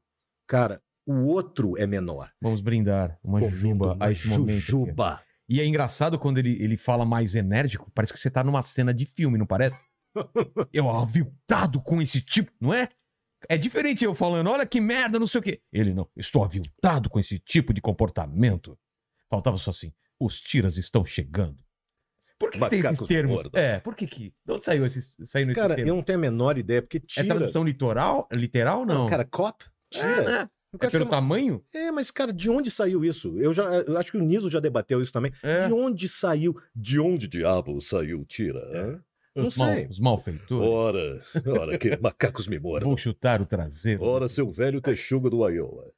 cara, 0.47 0.81
o 1.05 1.25
outro 1.25 1.77
é 1.77 1.85
menor. 1.85 2.31
Vamos 2.41 2.61
brindar 2.61 3.19
uma 3.23 3.39
Comendo 3.39 3.57
Jujuba 3.57 3.93
uma 3.93 4.05
a 4.05 4.11
esse 4.11 4.27
momento. 4.27 4.49
aqui. 4.49 4.59
Jujuba. 4.59 5.21
E 5.51 5.59
é 5.59 5.65
engraçado 5.65 6.17
quando 6.17 6.37
ele, 6.37 6.51
ele 6.63 6.77
fala 6.77 7.03
mais 7.03 7.35
enérgico, 7.35 7.91
parece 7.93 8.13
que 8.13 8.19
você 8.19 8.31
tá 8.31 8.41
numa 8.41 8.63
cena 8.63 8.93
de 8.93 9.05
filme, 9.05 9.37
não 9.37 9.45
parece? 9.45 9.83
Eu 10.71 10.89
aviltado 10.89 11.81
com 11.81 12.01
esse 12.01 12.21
tipo, 12.21 12.49
não 12.57 12.73
é? 12.73 12.87
É 13.49 13.57
diferente 13.57 14.05
eu 14.05 14.15
falando, 14.15 14.49
olha 14.49 14.65
que 14.65 14.79
merda, 14.79 15.19
não 15.19 15.27
sei 15.27 15.39
o 15.39 15.43
quê. 15.43 15.61
Ele 15.73 15.93
não, 15.93 16.07
estou 16.15 16.45
aviltado 16.45 17.09
com 17.09 17.19
esse 17.19 17.37
tipo 17.37 17.73
de 17.73 17.81
comportamento. 17.81 18.79
Faltava 19.29 19.57
só 19.57 19.71
assim, 19.71 19.91
os 20.17 20.39
tiras 20.39 20.77
estão 20.77 21.03
chegando. 21.03 21.61
Por 22.39 22.49
que, 22.49 22.57
que 22.57 22.69
tem 22.69 22.79
esses 22.79 23.05
termos? 23.05 23.41
É, 23.51 23.79
por 23.81 23.93
que 23.93 24.07
que... 24.07 24.33
De 24.45 24.53
onde 24.53 24.63
saiu 24.63 24.85
esses, 24.85 25.13
saíram 25.25 25.51
esses 25.51 25.61
Cara, 25.61 25.75
termos? 25.75 25.89
eu 25.89 25.95
não 25.97 26.03
tenho 26.03 26.17
a 26.17 26.21
menor 26.21 26.57
ideia, 26.57 26.81
porque 26.81 26.97
É 26.97 27.01
tira. 27.23 27.35
tradução 27.35 27.65
literal, 27.65 28.25
literal 28.31 28.79
ou 28.79 28.85
não? 28.85 29.05
Cara, 29.05 29.25
cop? 29.25 29.65
Tira. 29.91 30.07
é, 30.07 30.23
né? 30.23 30.49
Eu 30.73 30.87
É 30.87 30.89
pelo 30.89 31.03
é 31.03 31.05
uma- 31.05 31.11
tamanho? 31.11 31.63
É, 31.73 31.91
mas, 31.91 32.09
cara, 32.11 32.31
de 32.31 32.49
onde 32.49 32.71
saiu 32.71 33.03
isso? 33.03 33.37
Eu 33.39 33.53
já 33.53 33.63
eu 33.81 33.97
acho 33.97 34.11
que 34.11 34.17
o 34.17 34.21
Niso 34.23 34.49
já 34.49 34.59
debateu 34.59 35.01
isso 35.01 35.11
também. 35.11 35.33
É. 35.43 35.67
De 35.67 35.73
onde 35.73 36.07
saiu? 36.07 36.55
De 36.73 36.97
onde 36.99 37.27
diabo 37.27 37.79
saiu 37.81 38.23
tira? 38.25 38.59
hã? 38.73 39.03
Não 39.35 39.47
Os, 39.47 39.57
mal, 39.57 39.73
sei. 39.73 39.85
os 39.87 39.99
malfeitores. 39.99 40.69
Ora, 40.69 41.21
ora, 41.59 41.77
que 41.77 41.89
macacos 42.01 42.47
me 42.47 42.57
mordam. 42.59 42.87
Vou 42.89 42.97
chutar 42.97 43.41
o 43.41 43.45
traseiro. 43.45 44.03
Ora, 44.03 44.27
seu 44.29 44.49
velho 44.49 44.79
texugo 44.81 45.29
do 45.29 45.47
Iowa. 45.47 45.91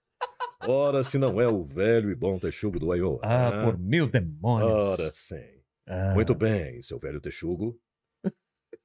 Ora, 0.68 1.04
se 1.04 1.18
não 1.18 1.40
é 1.42 1.48
o 1.48 1.64
velho 1.64 2.10
e 2.12 2.16
bom 2.16 2.40
texugo 2.40 2.80
do 2.80 2.94
Iowa. 2.96 3.20
Ah, 3.24 3.50
hã? 3.50 3.64
por 3.66 3.78
mil 3.78 4.08
demônios. 4.08 4.72
Ora, 4.72 5.12
sim. 5.14 5.44
Ah. 5.88 6.14
Muito 6.14 6.34
bem, 6.34 6.82
seu 6.82 6.98
velho 7.00 7.20
texugo. 7.22 7.78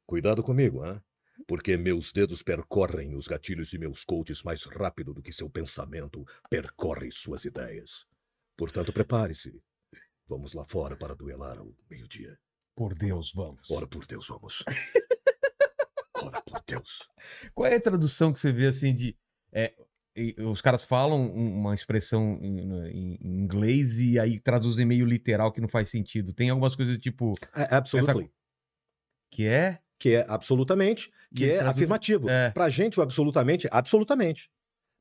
Cuidado 0.06 0.42
comigo, 0.42 0.82
hã? 0.82 1.00
Porque 1.48 1.76
meus 1.78 2.12
dedos 2.12 2.42
percorrem 2.42 3.14
os 3.16 3.26
gatilhos 3.26 3.68
de 3.68 3.78
meus 3.78 4.04
coaches 4.04 4.42
mais 4.42 4.64
rápido 4.64 5.14
do 5.14 5.22
que 5.22 5.32
seu 5.32 5.48
pensamento 5.48 6.24
percorre 6.50 7.10
suas 7.10 7.44
ideias. 7.46 8.06
Portanto, 8.56 8.92
prepare-se. 8.92 9.60
Vamos 10.28 10.52
lá 10.52 10.66
fora 10.66 10.94
para 10.94 11.14
duelar 11.14 11.58
ao 11.58 11.74
meio-dia. 11.90 12.38
Por 12.76 12.94
Deus, 12.94 13.32
vamos. 13.32 13.70
Ora 13.70 13.86
por 13.86 14.04
Deus, 14.04 14.28
vamos. 14.28 14.62
Ora 16.22 16.42
por 16.42 16.60
Deus. 16.66 17.08
Qual 17.54 17.66
é 17.66 17.76
a 17.76 17.80
tradução 17.80 18.32
que 18.32 18.38
você 18.38 18.52
vê 18.52 18.66
assim 18.66 18.92
de. 18.94 19.16
é, 19.52 19.74
os 20.44 20.60
caras 20.60 20.82
falam 20.82 21.30
um- 21.30 21.54
uma 21.60 21.74
expressão 21.74 22.38
em, 22.42 22.58
em- 22.90 23.18
inglês 23.22 24.00
e 24.00 24.18
aí 24.18 24.38
traduzem 24.40 24.84
meio 24.84 25.06
literal 25.06 25.52
que 25.52 25.60
não 25.60 25.68
faz 25.68 25.88
sentido. 25.88 26.34
Tem 26.34 26.50
algumas 26.50 26.74
coisas 26.76 26.98
tipo. 26.98 27.32
Absolutely. 27.52 28.30
Que 29.32 29.46
é. 29.46 29.80
Que 29.98 30.14
é 30.16 30.26
absolutamente, 30.28 31.10
que 31.34 31.44
E 31.44 31.50
é 31.50 31.60
afirmativo. 31.60 32.28
É. 32.30 32.50
Pra 32.50 32.68
gente, 32.68 32.98
o 32.98 33.02
absolutamente, 33.02 33.66
absolutamente. 33.70 34.48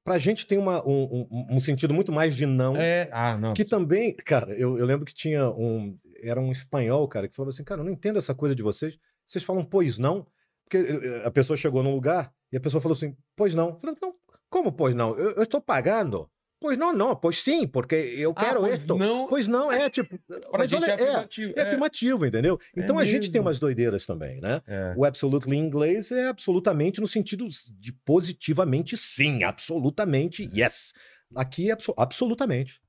Pra 0.03 0.17
gente 0.17 0.47
tem 0.47 0.57
uma, 0.57 0.81
um, 0.87 1.27
um- 1.29 1.47
um 1.55 1.59
sentido 1.59 1.93
muito 1.93 2.11
mais 2.11 2.35
de 2.35 2.45
não. 2.45 2.75
É. 2.77 3.09
Ah, 3.11 3.37
não. 3.37 3.53
Que 3.53 3.65
também, 3.65 4.15
cara, 4.15 4.53
eu, 4.53 4.77
eu 4.77 4.85
lembro 4.85 5.05
que 5.05 5.13
tinha 5.13 5.49
um. 5.49 5.97
era 6.21 6.39
um 6.39 6.51
espanhol, 6.51 7.07
cara, 7.07 7.27
que 7.27 7.35
falava 7.35 7.49
assim, 7.49 7.63
cara, 7.63 7.81
eu 7.81 7.85
não 7.85 7.91
entendo 7.91 8.17
essa 8.17 8.33
coisa 8.33 8.55
de 8.55 8.63
vocês. 8.63 8.97
Vocês 9.27 9.43
falam, 9.43 9.65
pois 9.65 9.99
não? 9.99 10.25
Porque 10.63 10.77
eh, 10.77 11.23
a 11.25 11.29
pessoa 11.31 11.55
chegou 11.57 11.83
num 11.83 11.93
lugar 11.93 12.31
e 12.51 12.57
a 12.57 12.59
pessoa 12.59 12.81
falou 12.81 12.95
assim, 12.95 13.15
pois 13.35 13.53
não. 13.53 13.69
Eu 13.69 13.79
falei, 13.79 13.95
não, 14.01 14.13
como 14.49 14.71
pois 14.71 14.95
não? 14.95 15.15
Eu, 15.17 15.31
eu 15.31 15.43
estou 15.43 15.61
pagando. 15.61 16.29
Pois 16.59 16.77
não, 16.77 16.91
não, 16.91 17.15
pois 17.15 17.37
sim, 17.37 17.67
porque 17.67 17.93
eu 17.95 18.33
Ah, 18.35 18.43
quero 18.45 18.61
pois 18.61 18.79
isto. 18.81 18.95
não. 18.95 19.27
Pois 19.27 19.47
não, 19.47 19.71
é 19.71 19.89
tipo. 19.91 20.19
Mas 20.57 20.73
olha, 20.73 20.85
é 20.85 20.89
é, 20.89 20.93
afirmativo. 20.93 21.53
é 21.55 21.61
afirmativo, 21.61 22.25
entendeu? 22.25 22.59
É 22.75 22.81
Então 22.81 22.97
a 22.97 23.05
gente 23.05 23.25
tem 23.31 23.33
mesmo. 23.39 23.47
umas 23.47 23.59
doideiras 23.59 24.05
também, 24.05 24.41
né? 24.41 24.61
É. 24.65 24.93
O 24.97 25.05
absolutely 25.05 25.55
em 25.55 25.59
inglês 25.59 26.11
é 26.11 26.27
absolutamente 26.27 26.99
no 26.99 27.07
sentido 27.07 27.47
de 27.79 27.93
positivamente 27.93 28.97
sim, 28.97 29.43
absolutamente 29.43 30.49
yes. 30.51 30.93
Aqui 31.35 31.69
é 31.69 31.73
abso- 31.73 31.93
absolutamente. 31.97 32.81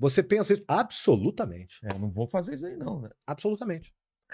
Você 0.00 0.22
pensa 0.22 0.52
isso? 0.54 0.64
Absolutamente. 0.66 1.76
É, 1.84 1.98
não 1.98 2.10
vou 2.10 2.26
fazer 2.26 2.54
isso 2.56 2.66
aí, 2.66 2.76
não, 2.76 3.00
né? 3.00 3.10
Absolutamente. 3.26 3.92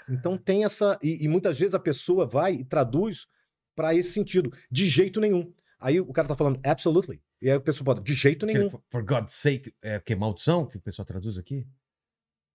Então 0.09 0.37
tem 0.37 0.63
essa. 0.65 0.97
E, 1.01 1.23
e 1.23 1.27
muitas 1.27 1.57
vezes 1.59 1.73
a 1.75 1.79
pessoa 1.79 2.25
vai 2.25 2.53
e 2.53 2.63
traduz 2.65 3.27
para 3.75 3.93
esse 3.93 4.11
sentido. 4.11 4.51
De 4.71 4.87
jeito 4.87 5.19
nenhum. 5.21 5.53
Aí 5.79 5.99
o 5.99 6.11
cara 6.13 6.27
tá 6.27 6.35
falando 6.35 6.59
absolutely. 6.65 7.21
E 7.41 7.49
aí 7.49 7.55
a 7.57 7.59
pessoa 7.59 7.85
pode, 7.85 8.01
de 8.01 8.13
jeito 8.13 8.45
nenhum. 8.45 8.67
Aquele 8.67 8.71
for, 8.71 8.81
for 8.89 9.03
God's 9.03 9.33
sake, 9.33 9.73
é 9.81 9.99
que 9.99 10.15
maldição 10.15 10.65
que 10.65 10.77
o 10.77 10.81
pessoal 10.81 11.05
traduz 11.05 11.37
aqui? 11.37 11.67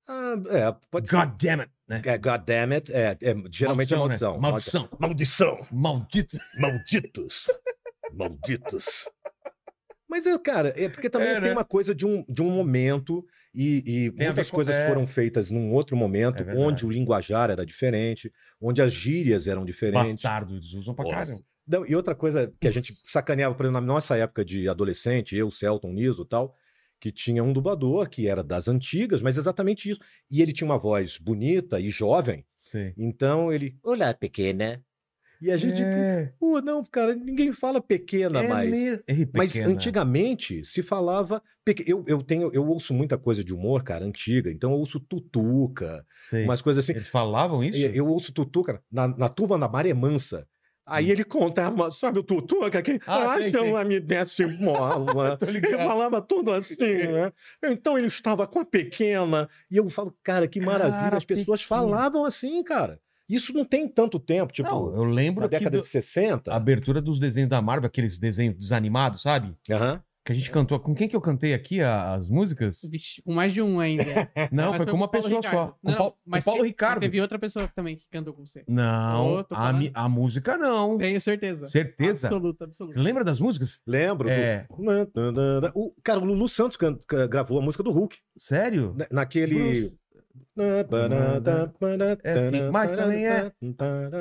Ah, 0.08 0.34
é, 0.48 0.72
pode 0.90 1.08
ser. 1.08 1.16
God 1.16 1.36
damn 1.40 1.60
it, 1.62 1.72
né? 1.86 2.02
É, 2.04 2.18
God 2.18 2.40
damn 2.44 2.72
it. 2.74 2.92
É, 2.92 3.16
é, 3.22 3.34
geralmente 3.50 3.94
Maldição, 3.94 4.30
é 4.30 4.34
né? 4.34 4.40
maldição. 4.40 4.88
Maldição. 4.98 4.98
Maldição! 4.98 5.66
Maldito. 5.70 6.36
Malditos! 6.58 7.46
Malditos! 8.12 9.08
Mas, 10.08 10.26
é, 10.26 10.36
cara, 10.38 10.72
é 10.76 10.88
porque 10.88 11.08
também 11.08 11.28
É, 11.28 11.34
tem 11.34 11.42
né? 11.42 11.52
uma 11.52 11.64
coisa 11.64 11.94
de 11.94 12.04
um, 12.04 12.24
de 12.28 12.42
um 12.42 12.50
momento 12.50 13.24
e, 13.54 14.06
e 14.06 14.10
muitas 14.10 14.50
com- 14.50 14.56
coisas 14.56 14.74
é. 14.74 14.88
foram 14.88 15.06
feitas 15.06 15.50
num 15.50 15.72
outro 15.72 15.96
momento, 15.96 16.42
É 16.42 16.54
onde 16.56 16.84
o 16.84 16.90
linguajar 16.90 17.50
era 17.50 17.64
diferente, 17.64 18.32
onde 18.60 18.82
as 18.82 18.92
gírias 18.92 19.46
eram 19.46 19.64
diferentes. 19.64 20.14
Bastardos 20.14 20.74
usam 20.74 20.94
pra 20.94 21.04
caramba. 21.08 21.44
Não, 21.70 21.86
e 21.86 21.94
outra 21.94 22.16
coisa 22.16 22.52
que 22.60 22.66
a 22.66 22.70
gente 22.72 22.98
sacaneava, 23.04 23.54
por 23.54 23.64
exemplo, 23.64 23.80
na 23.80 23.86
nossa 23.86 24.16
época 24.16 24.44
de 24.44 24.68
adolescente, 24.68 25.36
eu, 25.36 25.48
Celton, 25.52 25.92
Niso 25.92 26.22
e 26.22 26.28
tal, 26.28 26.56
que 26.98 27.12
tinha 27.12 27.44
um 27.44 27.52
dublador 27.52 28.10
que 28.10 28.26
era 28.26 28.42
das 28.42 28.66
antigas, 28.66 29.22
mas 29.22 29.36
exatamente 29.36 29.88
isso. 29.88 30.00
E 30.28 30.42
ele 30.42 30.52
tinha 30.52 30.66
uma 30.66 30.78
voz 30.78 31.16
bonita 31.16 31.78
e 31.78 31.88
jovem, 31.88 32.44
Sei. 32.58 32.92
então 32.98 33.52
ele, 33.52 33.78
olá, 33.84 34.12
pequena. 34.12 34.84
E 35.40 35.50
a 35.50 35.56
gente, 35.56 35.80
É, 35.80 36.34
não, 36.62 36.84
cara, 36.84 37.14
ninguém 37.14 37.50
fala 37.50 37.80
pequena 37.80 38.44
é 38.44 38.48
mais. 38.48 38.76
Ei, 39.08 39.26
Mas 39.34 39.56
antigamente 39.56 40.62
se 40.64 40.82
falava. 40.82 41.42
Eu, 41.86 42.04
eu 42.06 42.22
tenho, 42.22 42.52
eu 42.52 42.66
ouço 42.66 42.92
muita 42.92 43.16
coisa 43.16 43.42
de 43.42 43.54
humor, 43.54 43.82
cara, 43.82 44.04
antiga. 44.04 44.50
Então 44.50 44.72
eu 44.72 44.78
ouço 44.78 45.00
tutuca, 45.00 46.04
Sei. 46.28 46.44
umas 46.44 46.60
coisas 46.60 46.84
assim. 46.84 46.92
Eles 46.92 47.08
falavam 47.08 47.64
isso? 47.64 47.78
E 47.78 47.96
Eu 47.96 48.06
ouço 48.06 48.32
tutuca 48.32 48.82
na, 48.92 49.08
na 49.08 49.28
turma 49.30 49.58
da 49.58 49.66
Maré 49.66 49.94
Mansa. 49.94 50.46
Aí 50.86 51.10
ele 51.10 51.22
contava, 51.24 51.90
sabe 51.90 52.18
o 52.18 52.22
tutuca? 52.22 52.82
Que, 52.82 52.94
Hum. 52.94 52.98
Ah, 53.06 53.34
ah, 53.34 53.38
sei, 53.40 53.52
não, 53.52 53.62
sei. 53.62 53.76
a 53.76 53.84
me 53.84 54.00
desce 54.00 54.44
mola. 54.60 55.38
Ele 55.46 55.60
falava 55.76 56.20
tudo 56.20 56.52
assim, 56.52 56.74
né? 57.12 57.32
Então 57.64 57.96
ele 57.96 58.08
estava 58.08 58.46
com 58.46 58.58
a 58.60 58.64
pequena. 58.64 59.48
E 59.70 59.76
eu 59.76 59.88
falo, 59.88 60.12
cara, 60.22 60.48
que 60.48 60.60
maravilha. 60.60 60.98
Cara, 60.98 61.16
As 61.16 61.24
pessoas 61.24 61.62
pequena. 61.62 61.80
falavam 61.80 62.24
assim, 62.24 62.62
cara. 62.64 62.98
Isso 63.28 63.52
não 63.52 63.64
tem 63.64 63.86
tanto 63.86 64.18
tempo, 64.18 64.52
tipo, 64.52 64.68
Não, 64.68 64.92
eu 64.96 65.04
lembro 65.04 65.42
na 65.42 65.46
década 65.46 65.76
do- 65.78 65.82
de 65.82 65.88
60. 65.88 66.52
a 66.52 66.56
abertura 66.56 67.00
dos 67.00 67.20
desenhos 67.20 67.48
da 67.48 67.62
Marvel, 67.62 67.86
aqueles 67.86 68.18
desenhos 68.18 68.56
desanimados, 68.56 69.22
sabe? 69.22 69.54
Aham. 69.70 70.02
Que 70.22 70.32
a 70.32 70.34
gente 70.34 70.50
cantou. 70.50 70.78
Com 70.78 70.94
quem 70.94 71.08
que 71.08 71.16
eu 71.16 71.20
cantei 71.20 71.54
aqui 71.54 71.80
a- 71.80 72.12
as 72.12 72.28
músicas? 72.28 72.80
Vixe, 72.84 73.22
com 73.22 73.32
mais 73.32 73.54
de 73.54 73.62
um 73.62 73.80
ainda. 73.80 74.04
Não, 74.52 74.68
Mas 74.70 74.76
foi 74.76 74.86
com 74.86 74.96
uma 74.96 75.08
Paulo 75.08 75.26
pessoa 75.28 75.40
Ricardo. 75.40 75.56
só. 75.56 75.66
Com 75.82 75.90
Não, 75.90 75.98
não, 75.98 76.14
mas 76.26 76.44
com 76.44 76.50
Paulo 76.50 76.64
Ricardo. 76.66 77.00
Teve 77.00 77.20
outra 77.22 77.38
pessoa 77.38 77.66
também 77.68 77.96
que 77.96 78.06
cantou 78.10 78.34
com 78.34 78.44
você. 78.44 78.62
Não, 78.68 79.36
Ô, 79.36 79.44
tô 79.44 79.54
a, 79.54 79.72
mi- 79.72 79.90
a 79.94 80.08
música 80.10 80.58
não. 80.58 80.98
Tenho 80.98 81.18
certeza. 81.22 81.66
Certeza? 81.66 82.26
Absoluta, 82.28 82.64
Você 82.66 82.70
absoluta. 82.82 83.00
lembra 83.00 83.24
das 83.24 83.40
músicas? 83.40 83.80
Lembro. 83.86 84.28
do- 84.28 84.32
É. 84.34 84.66
O, 85.74 85.90
cara, 86.02 86.20
o 86.20 86.24
Lulu 86.24 86.48
Santos 86.48 86.76
can- 86.76 86.98
ca- 87.08 87.26
gravou 87.26 87.58
a 87.58 87.62
música 87.62 87.82
do 87.82 87.90
Hulk. 87.90 88.18
Sério? 88.36 88.94
na- 88.96 89.06
Naquele. 89.10 89.54
Bruce. 89.54 89.99
É 92.22 92.32
assim, 92.32 92.70
mas 92.70 92.92
também 92.92 93.26
é- 93.26 93.52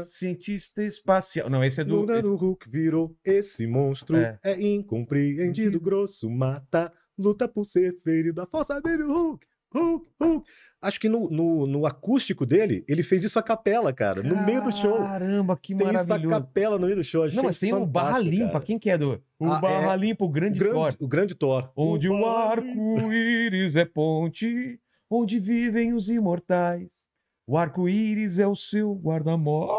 Cientista 0.05 0.83
espacial. 0.83 1.49
Não, 1.49 1.63
esse 1.63 1.81
é 1.81 1.83
do. 1.83 1.97
Luna 1.97 2.19
esse- 2.19 2.27
Hulk 2.29 2.69
virou 2.69 3.15
esse 3.23 3.65
monstro. 3.67 4.17
É. 4.17 4.39
É, 4.43 4.61
incompreendido, 4.61 5.79
grosso, 5.79 6.29
mata. 6.29 6.91
Luta 7.17 7.47
por 7.47 7.65
ser 7.65 7.93
ferido. 8.01 8.41
A 8.41 8.45
força 8.47 8.79
o 8.79 9.07
Hulk. 9.13 9.45
Hulk, 9.71 10.07
Hulk. 10.19 10.49
Acho 10.81 10.99
que 10.99 11.07
no, 11.09 11.29
no, 11.29 11.67
no 11.67 11.85
acústico 11.85 12.43
dele, 12.43 12.83
ele 12.87 13.03
fez 13.03 13.23
isso 13.23 13.37
a 13.37 13.43
capela, 13.43 13.93
cara. 13.93 14.23
No 14.23 14.43
meio 14.43 14.63
do 14.63 14.75
show. 14.75 14.97
Caramba, 14.97 15.55
que 15.55 15.75
Tem 15.75 15.85
isso 15.85 15.97
a 15.97 16.03
maravilhoso. 16.03 16.29
capela 16.43 16.79
no 16.79 16.85
meio 16.85 16.95
do 16.97 17.03
show. 17.03 17.23
Achei 17.25 17.35
Não, 17.35 17.43
mas 17.43 17.59
tem 17.59 17.71
o 17.73 17.85
Barra 17.85 18.17
Limpa. 18.17 18.53
cara. 18.53 18.65
Quem 18.65 18.79
que 18.79 18.89
é 18.89 18.97
do? 18.97 19.21
O 19.37 19.45
Ah, 19.45 19.59
Barra 19.59 19.93
é. 19.93 19.97
Limpa, 19.97 20.23
o 20.23 20.27
O 20.27 20.31
grande, 20.31 20.57
grande, 20.57 20.73
Thor. 20.75 20.95
o 20.99 21.07
grande 21.07 21.35
Thor. 21.35 21.71
Onde 21.75 22.09
o 22.09 22.13
Limpa. 22.15 22.29
arco-íris 22.29 23.75
é 23.75 23.85
ponte, 23.85 24.79
onde 25.09 25.39
vivem 25.39 25.93
os 25.93 26.09
imortais. 26.09 27.07
O 27.47 27.57
arco-íris 27.57 28.37
é 28.39 28.47
o 28.47 28.55
seu 28.55 28.93
guarda-mol. 28.93 29.77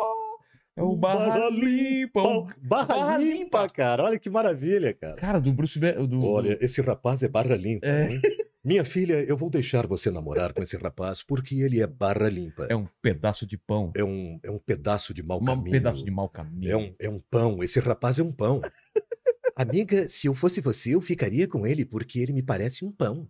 É 0.76 0.82
o 0.82 0.96
Barra 0.96 1.50
Limpa. 1.50 2.22
o- 2.22 2.46
Barra, 2.62 2.86
Barra 2.96 3.18
limpa, 3.18 3.34
Limpa. 3.62 3.68
cara. 3.68 4.04
Olha 4.04 4.18
que 4.18 4.30
maravilha, 4.30 4.94
cara. 4.94 5.16
Cara, 5.16 5.38
do 5.40 5.52
Bruce... 5.52 5.78
Be- 5.78 5.92
Do... 6.06 6.24
Olha, 6.26 6.56
esse 6.60 6.80
rapaz 6.80 7.22
é 7.22 7.28
barra 7.28 7.54
limpa. 7.56 7.86
É. 7.86 8.12
hein? 8.12 8.20
Minha 8.64 8.84
filha, 8.84 9.14
eu 9.24 9.36
vou 9.36 9.48
deixar 9.50 9.86
você 9.86 10.10
namorar 10.10 10.52
com 10.52 10.62
esse 10.62 10.76
rapaz 10.76 11.22
porque 11.22 11.56
ele 11.60 11.80
é 11.80 11.86
barra 11.86 12.28
limpa. 12.28 12.66
É 12.70 12.76
um 12.76 12.86
pedaço 13.02 13.46
de 13.46 13.56
pão. 13.58 13.92
É 13.96 14.02
um, 14.04 14.38
é 14.42 14.50
um 14.50 14.58
pedaço 14.58 15.12
de 15.14 15.22
mau 15.22 15.40
Um 15.40 15.44
caminho. 15.44 15.70
pedaço 15.70 16.04
de 16.04 16.10
mau 16.10 16.28
caminho. 16.28 16.70
É 16.70 16.76
um, 16.76 16.94
é 16.98 17.08
um 17.08 17.20
pão. 17.30 17.62
Esse 17.62 17.78
rapaz 17.80 18.18
é 18.18 18.22
um 18.22 18.32
pão. 18.32 18.60
Amiga, 19.56 20.08
se 20.08 20.26
eu 20.26 20.34
fosse 20.34 20.60
você, 20.60 20.94
eu 20.94 21.00
ficaria 21.00 21.46
com 21.46 21.66
ele 21.66 21.84
porque 21.84 22.18
ele 22.20 22.32
me 22.32 22.42
parece 22.42 22.84
um 22.84 22.92
pão. 22.92 23.28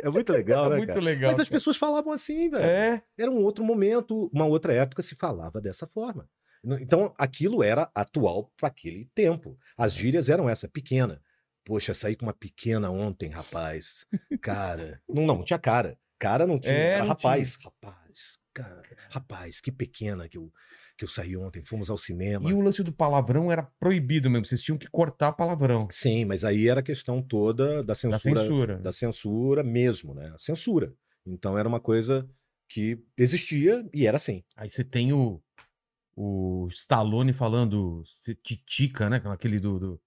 É 0.00 0.08
muito 0.08 0.32
legal, 0.32 0.66
É 0.66 0.70
né, 0.70 0.76
muito 0.76 0.88
cara? 0.88 1.00
legal. 1.00 1.32
Mas 1.32 1.40
as 1.40 1.48
cara. 1.48 1.56
pessoas 1.56 1.76
falavam 1.76 2.12
assim, 2.12 2.48
velho. 2.48 2.64
É. 2.64 3.02
Era 3.16 3.30
um 3.30 3.42
outro 3.42 3.64
momento, 3.64 4.30
uma 4.32 4.46
outra 4.46 4.72
época 4.72 5.02
se 5.02 5.14
falava 5.14 5.60
dessa 5.60 5.86
forma. 5.86 6.28
Então, 6.80 7.14
aquilo 7.16 7.62
era 7.62 7.90
atual 7.94 8.52
para 8.56 8.68
aquele 8.68 9.08
tempo. 9.14 9.58
As 9.76 9.94
gírias 9.94 10.28
eram 10.28 10.48
essa, 10.48 10.68
pequena. 10.68 11.22
Poxa, 11.64 11.94
saí 11.94 12.16
com 12.16 12.26
uma 12.26 12.32
pequena 12.32 12.90
ontem, 12.90 13.28
rapaz. 13.28 14.06
Cara. 14.40 15.00
Não, 15.08 15.26
não, 15.26 15.44
tinha 15.44 15.58
cara. 15.58 15.98
Cara 16.18 16.46
não 16.46 16.58
tinha. 16.58 16.74
É, 16.74 16.88
era 16.94 17.00
não 17.00 17.08
rapaz. 17.08 17.56
Rapaz, 17.62 18.38
cara. 18.52 18.82
Rapaz, 19.08 19.60
que 19.60 19.70
pequena 19.70 20.28
que 20.28 20.36
eu, 20.36 20.52
que 20.98 21.04
eu 21.04 21.08
saí 21.08 21.36
ontem. 21.36 21.62
Fomos 21.64 21.88
ao 21.88 21.96
cinema. 21.96 22.50
E 22.50 22.52
o 22.52 22.60
lance 22.60 22.82
do 22.82 22.92
palavrão 22.92 23.50
era 23.52 23.62
proibido 23.78 24.28
mesmo. 24.28 24.44
Vocês 24.44 24.60
tinham 24.60 24.76
que 24.76 24.88
cortar 24.88 25.32
palavrão. 25.32 25.86
Sim, 25.90 26.24
mas 26.24 26.44
aí 26.44 26.68
era 26.68 26.80
a 26.80 26.82
questão 26.82 27.22
toda 27.22 27.76
da 27.76 27.82
Da 27.82 27.94
censura. 27.94 28.40
censura. 28.42 28.76
da 28.78 28.92
censura 28.92 29.62
mesmo, 29.62 30.12
né? 30.12 30.32
A 30.34 30.38
censura. 30.38 30.92
Então 31.24 31.56
era 31.56 31.68
uma 31.68 31.78
coisa 31.80 32.28
que 32.68 32.98
existia 33.16 33.88
e 33.94 34.06
era 34.06 34.16
assim. 34.16 34.42
Aí 34.56 34.68
você 34.68 34.82
tem 34.82 35.12
o, 35.12 35.40
o 36.16 36.66
Stallone 36.72 37.32
falando 37.32 38.02
titica, 38.42 39.08
né? 39.08 39.22
Aquele 39.26 39.60
do, 39.60 39.78
do- 39.78 40.00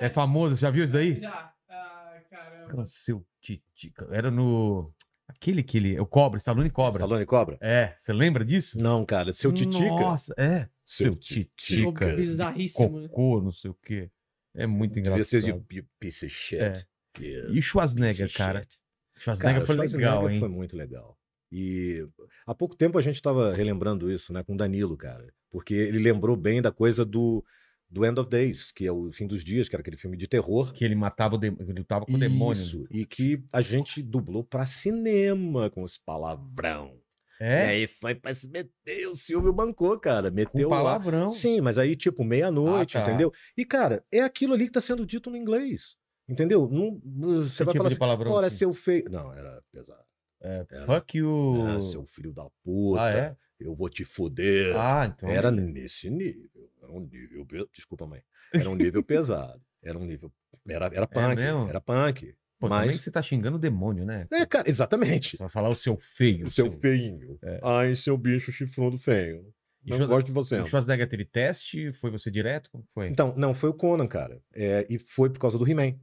É 0.00 0.08
famoso, 0.08 0.56
já 0.56 0.70
viu 0.70 0.82
isso 0.84 0.94
daí? 0.94 1.20
Já. 1.20 1.52
Ah, 1.68 2.20
caramba. 2.30 2.84
Seu 2.86 3.24
titica. 3.40 4.08
Era 4.10 4.30
no. 4.30 4.92
Aquele 5.28 5.62
que 5.62 5.76
ele. 5.76 6.00
O 6.00 6.06
Cobra, 6.06 6.38
Stallone 6.38 6.70
Cobra. 6.70 6.98
Stallone 6.98 7.26
Cobra? 7.26 7.58
É, 7.60 7.94
você 7.96 8.12
lembra 8.12 8.44
disso? 8.44 8.78
Não, 8.78 9.04
cara. 9.04 9.32
Seu 9.32 9.52
Titica. 9.52 9.84
Nossa, 9.86 10.34
é. 10.38 10.68
Seu 10.84 11.12
Seu 11.12 11.14
titica. 11.16 11.50
titica. 11.56 12.16
Bizarríssimo, 12.16 13.00
né? 13.00 13.08
Cocô, 13.08 13.42
não 13.42 13.52
sei 13.52 13.70
o 13.70 13.74
quê. 13.74 14.10
É 14.54 14.66
muito 14.66 14.94
Devia 14.94 15.22
ser 15.22 15.42
de 15.42 15.50
engraçado. 15.50 15.72
you 15.74 15.84
piece 16.00 16.24
of 16.24 16.34
shit. 16.34 16.60
É. 16.62 16.72
Yeah, 17.20 17.50
E 17.52 17.60
Schwarzenegger, 17.62 18.32
cara. 18.32 18.60
shit. 18.62 18.78
Schwarzenegger 19.16 19.54
Cara, 19.56 19.66
foi 19.66 19.74
Schwarzenegger 19.76 20.08
legal, 20.10 20.30
hein? 20.30 20.40
Foi 20.40 20.48
muito 20.48 20.76
legal. 20.76 21.18
E 21.52 22.06
há 22.46 22.54
pouco 22.54 22.74
tempo 22.76 22.96
a 22.98 23.02
gente 23.02 23.16
estava 23.16 23.52
relembrando 23.52 24.10
isso, 24.10 24.32
né, 24.32 24.42
com 24.42 24.54
o 24.54 24.56
Danilo, 24.56 24.96
cara. 24.96 25.26
Porque 25.50 25.74
ele 25.74 25.98
lembrou 25.98 26.36
bem 26.36 26.60
da 26.62 26.70
coisa 26.72 27.04
do, 27.04 27.44
do 27.90 28.04
End 28.04 28.18
of 28.20 28.28
Days, 28.28 28.70
que 28.70 28.86
é 28.86 28.92
o 28.92 29.10
fim 29.12 29.26
dos 29.26 29.42
dias, 29.42 29.68
que 29.68 29.74
era 29.74 29.80
aquele 29.80 29.96
filme 29.96 30.16
de 30.16 30.26
terror. 30.28 30.72
Que 30.72 30.84
ele 30.84 30.94
matava 30.94 31.36
o 31.36 31.38
demônio. 31.38 31.64
Ele 31.70 31.78
lutava 31.80 32.04
com 32.06 32.12
o 32.14 32.18
demônio. 32.18 32.52
Isso, 32.60 32.84
e 32.90 33.06
que 33.06 33.42
a 33.52 33.60
gente 33.62 34.02
dublou 34.02 34.44
pra 34.44 34.66
cinema 34.66 35.70
com 35.70 35.84
esse 35.84 35.98
palavrão. 36.04 36.98
E 37.40 37.44
É? 37.44 37.66
aí 37.68 37.86
foi 37.86 38.14
pra 38.16 38.34
se 38.34 38.48
meter, 38.50 39.06
o 39.08 39.14
Silvio 39.14 39.52
bancou, 39.52 39.98
cara. 39.98 40.30
Meteu 40.30 40.68
lá. 40.68 40.76
palavrão. 40.78 41.30
Sim, 41.30 41.60
mas 41.60 41.78
aí, 41.78 41.94
tipo, 41.94 42.24
meia-noite, 42.24 42.98
Ah, 42.98 43.02
tá. 43.02 43.08
entendeu? 43.08 43.32
E, 43.56 43.64
cara, 43.64 44.04
é 44.12 44.20
aquilo 44.20 44.54
ali 44.54 44.66
que 44.66 44.72
tá 44.72 44.80
sendo 44.80 45.06
dito 45.06 45.30
no 45.30 45.36
inglês. 45.36 45.96
Entendeu? 46.28 46.68
Não, 46.70 47.00
você 47.44 47.58
Que 47.58 47.64
vai 47.64 47.72
tipo 47.72 47.78
falar 47.78 47.88
de 47.88 47.92
assim, 47.94 47.98
palavrão 48.00 48.32
ora, 48.32 48.50
seu 48.50 48.74
feio. 48.74 49.04
Não, 49.10 49.32
era 49.32 49.62
pesado. 49.72 50.02
É, 50.42 50.66
Era- 50.70 50.84
fuck 50.84 51.16
you. 51.16 51.64
Ah, 51.66 51.80
seu 51.80 52.04
filho 52.06 52.32
da 52.32 52.46
puta. 52.62 53.02
Ah, 53.02 53.10
é? 53.10 53.36
Eu 53.58 53.74
vou 53.74 53.88
te 53.88 54.04
foder. 54.04 54.74
Ah, 54.76 55.06
então. 55.06 55.28
era 55.28 55.50
nesse 55.50 56.08
nível. 56.10 56.70
Era 56.82 56.92
um 56.92 57.00
nível. 57.00 57.46
Desculpa, 57.72 58.06
mãe. 58.06 58.22
Era 58.54 58.68
um 58.70 58.74
nível 58.76 59.02
pesado. 59.02 59.60
Era 59.82 59.98
um 59.98 60.04
nível. 60.04 60.32
Era, 60.68 60.86
era 60.86 61.06
punk. 61.06 61.36
mesmo? 61.36 61.68
era 61.68 61.80
punk. 61.80 62.34
Pô, 62.58 62.68
Mas- 62.68 62.82
também 62.82 62.96
que 62.96 63.02
você 63.04 63.10
tá 63.10 63.22
xingando 63.22 63.56
o 63.56 63.60
demônio, 63.60 64.04
né? 64.04 64.26
É, 64.32 64.44
cara, 64.44 64.68
exatamente. 64.68 65.36
Você 65.36 65.42
vai 65.42 65.48
falar 65.48 65.68
o 65.68 65.76
seu 65.76 65.96
feio. 65.96 66.46
O 66.46 66.50
seu 66.50 66.70
feinho. 66.80 67.38
É. 67.42 67.60
Ai, 67.62 67.94
seu 67.94 68.16
bicho 68.18 68.50
chifrudo 68.50 68.98
feio. 68.98 69.52
E 69.84 69.90
Não 69.90 69.96
Schwarzenegger- 69.96 70.08
gosto 70.08 70.26
de 70.26 70.32
você. 70.32 70.56
o 70.60 70.66
Schwarzenegger 70.66 71.08
teve 71.08 71.24
teste? 71.24 71.92
Foi 71.92 72.10
você 72.10 72.30
direto? 72.30 72.68
Como 72.70 72.84
foi? 72.92 73.08
Então, 73.08 73.32
não, 73.36 73.54
foi 73.54 73.70
o 73.70 73.74
Conan, 73.74 74.08
cara. 74.08 74.42
É, 74.52 74.84
e 74.90 74.98
foi 74.98 75.30
por 75.30 75.38
causa 75.38 75.56
do 75.56 75.68
He-Man. 75.68 75.94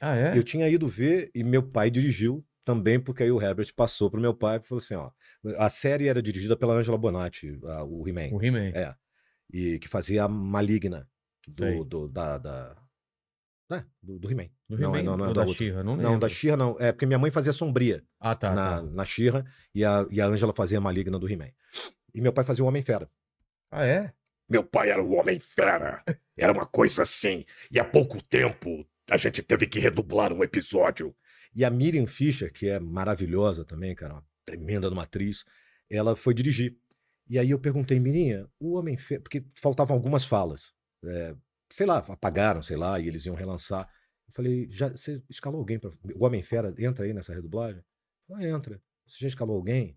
ah, 0.00 0.16
é? 0.16 0.36
Eu 0.36 0.42
tinha 0.42 0.66
ido 0.68 0.88
ver 0.88 1.30
e 1.34 1.44
meu 1.44 1.62
pai 1.62 1.90
dirigiu 1.90 2.42
também, 2.64 2.98
porque 2.98 3.22
aí 3.22 3.30
o 3.30 3.40
Herbert 3.40 3.72
passou 3.76 4.10
pro 4.10 4.20
meu 4.20 4.32
pai 4.34 4.56
e 4.56 4.60
falou 4.60 4.80
assim: 4.82 4.94
ó. 4.94 5.10
A 5.58 5.68
série 5.68 6.08
era 6.08 6.22
dirigida 6.22 6.56
pela 6.56 6.74
Angela 6.74 6.96
Bonatti, 6.98 7.58
a- 7.64 7.84
o 7.84 8.06
He-Man. 8.06 8.28
O 8.36 8.42
He-Man. 8.42 8.70
É. 8.74 8.94
E 9.52 9.78
que 9.78 9.88
fazia 9.88 10.24
a 10.24 10.28
Maligna 10.28 11.08
do, 11.48 11.84
do, 11.84 12.08
da. 12.08 12.38
da... 12.38 12.76
é, 13.72 13.84
do, 14.02 14.18
do 14.18 14.30
He-Man. 14.30 14.48
Do 14.68 14.78
Não, 14.78 14.94
é- 14.94 15.00
He-Man 15.00 15.10
não, 15.10 15.16
não 15.18 15.24
é 15.24 15.28
ou 15.28 15.34
da 15.34 15.44
da. 15.44 15.52
She-Ra? 15.52 15.82
Não, 15.82 15.96
Não, 15.96 16.18
da 16.18 16.28
Xirra 16.28 16.56
não. 16.56 16.76
É 16.78 16.92
porque 16.92 17.06
minha 17.06 17.18
mãe 17.18 17.30
fazia 17.30 17.52
Sombria 17.52 18.02
Ah, 18.20 18.34
tá. 18.34 18.54
na, 18.54 18.76
tá. 18.76 18.82
na 18.82 19.04
Xirra 19.04 19.44
e 19.74 19.84
a, 19.84 20.06
e 20.10 20.20
a 20.20 20.26
Angela 20.26 20.52
fazia 20.54 20.78
a 20.78 20.80
Maligna 20.80 21.18
do 21.18 21.28
He-Man. 21.28 21.50
E 22.14 22.20
meu 22.20 22.32
pai 22.32 22.44
fazia 22.44 22.64
o 22.64 22.68
Homem-Fera. 22.68 23.10
Ah, 23.70 23.84
é? 23.84 24.12
Meu 24.48 24.62
pai 24.62 24.90
era 24.90 25.02
o 25.02 25.12
homem 25.12 25.40
fera. 25.40 26.04
Era 26.36 26.52
uma 26.52 26.66
coisa 26.66 27.02
assim. 27.02 27.42
E 27.70 27.80
há 27.80 27.84
pouco 27.84 28.22
tempo 28.22 28.86
a 29.10 29.16
gente 29.16 29.42
teve 29.42 29.66
que 29.66 29.78
redublar 29.78 30.30
um 30.32 30.44
episódio. 30.44 31.14
E 31.54 31.64
a 31.64 31.70
Miriam 31.70 32.06
Fischer, 32.06 32.52
que 32.52 32.68
é 32.68 32.78
maravilhosa 32.78 33.64
também, 33.64 33.94
cara, 33.94 34.12
uma 34.14 34.24
tremenda 34.56 34.88
de 34.88 34.92
uma 34.94 35.02
atriz, 35.04 35.44
ela 35.90 36.14
foi 36.14 36.34
dirigir. 36.34 36.76
E 37.28 37.38
aí 37.38 37.50
eu 37.50 37.58
perguntei, 37.58 37.98
Miriam, 37.98 38.48
o 38.60 38.74
Homem-Fera. 38.74 39.20
Porque 39.22 39.44
faltavam 39.54 39.96
algumas 39.96 40.24
falas. 40.24 40.72
É, 41.04 41.34
sei 41.70 41.86
lá, 41.86 41.98
apagaram, 41.98 42.62
sei 42.62 42.76
lá, 42.76 43.00
e 43.00 43.08
eles 43.08 43.24
iam 43.24 43.34
relançar. 43.34 43.88
Eu 44.28 44.32
falei, 44.34 44.68
já, 44.70 44.88
você 44.90 45.22
escalou 45.30 45.58
alguém 45.58 45.78
para. 45.78 45.90
O 46.14 46.24
Homem-Fera 46.24 46.74
entra 46.78 47.04
aí 47.04 47.12
nessa 47.12 47.34
redublagem? 47.34 47.82
Ah, 48.30 48.46
entra. 48.46 48.80
Você 49.06 49.18
já 49.20 49.28
escalou 49.28 49.56
alguém? 49.56 49.96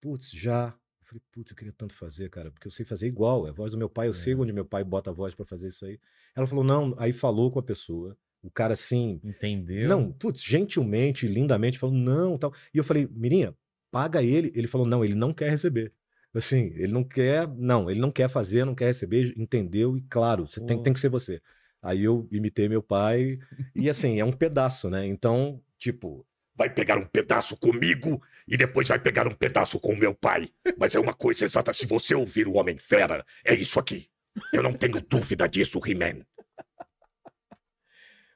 Putz, 0.00 0.30
já. 0.30 0.68
Eu 0.68 1.06
falei, 1.06 1.22
putz, 1.32 1.50
eu 1.50 1.56
queria 1.56 1.72
tanto 1.76 1.94
fazer, 1.94 2.30
cara, 2.30 2.50
porque 2.50 2.66
eu 2.66 2.70
sei 2.72 2.84
fazer 2.86 3.06
igual. 3.06 3.46
É 3.46 3.50
a 3.50 3.52
voz 3.52 3.72
do 3.72 3.78
meu 3.78 3.90
pai, 3.90 4.06
eu 4.08 4.12
sei 4.12 4.32
É. 4.32 4.36
onde 4.36 4.52
meu 4.52 4.64
pai 4.64 4.82
bota 4.82 5.10
a 5.10 5.12
voz 5.12 5.34
para 5.34 5.44
fazer 5.44 5.68
isso 5.68 5.84
aí. 5.84 5.98
Ela 6.34 6.46
falou, 6.46 6.64
não, 6.64 6.94
aí 6.98 7.12
falou 7.12 7.50
com 7.50 7.58
a 7.58 7.62
pessoa. 7.62 8.16
O 8.42 8.50
cara 8.50 8.74
assim, 8.74 9.20
Entendeu? 9.24 9.88
não, 9.88 10.12
putz, 10.12 10.42
gentilmente, 10.42 11.26
lindamente, 11.26 11.78
falou, 11.78 11.94
não, 11.94 12.36
tal. 12.38 12.52
E 12.74 12.78
eu 12.78 12.84
falei, 12.84 13.06
Mirinha, 13.10 13.54
paga 13.94 14.22
ele. 14.22 14.52
Ele 14.56 14.66
falou, 14.66 14.86
não, 14.86 15.04
ele 15.04 15.14
não 15.14 15.32
quer 15.32 15.48
receber. 15.48 15.92
Assim, 16.34 16.72
ele 16.74 16.92
não 16.92 17.04
quer, 17.04 17.46
não, 17.46 17.88
ele 17.88 18.00
não 18.00 18.10
quer 18.10 18.28
fazer, 18.28 18.64
não 18.64 18.74
quer 18.74 18.86
receber, 18.86 19.32
entendeu? 19.36 19.96
E 19.96 20.02
claro, 20.02 20.48
você 20.48 20.60
tem, 20.60 20.82
tem 20.82 20.92
que 20.92 20.98
ser 20.98 21.08
você. 21.08 21.40
Aí 21.80 22.02
eu 22.02 22.26
imitei 22.32 22.68
meu 22.68 22.82
pai, 22.82 23.38
e 23.76 23.88
assim, 23.88 24.18
é 24.18 24.24
um 24.24 24.32
pedaço, 24.32 24.90
né? 24.90 25.06
Então, 25.06 25.62
tipo, 25.78 26.26
Vai 26.56 26.70
pegar 26.70 26.96
um 26.98 27.06
pedaço 27.06 27.56
comigo 27.56 28.22
e 28.46 28.56
depois 28.56 28.86
vai 28.86 28.98
pegar 28.98 29.26
um 29.26 29.34
pedaço 29.34 29.80
com 29.80 29.92
o 29.92 29.96
meu 29.96 30.14
pai. 30.14 30.52
Mas 30.78 30.94
é 30.94 31.00
uma 31.00 31.12
coisa 31.12 31.44
exata. 31.44 31.72
Se 31.74 31.84
você 31.84 32.14
ouvir 32.14 32.46
o 32.46 32.54
Homem 32.54 32.78
Fera, 32.78 33.26
é 33.44 33.54
isso 33.54 33.80
aqui. 33.80 34.08
Eu 34.52 34.62
não 34.62 34.72
tenho 34.72 35.00
dúvida 35.00 35.48
disso, 35.48 35.80
He-Man. 35.84 36.24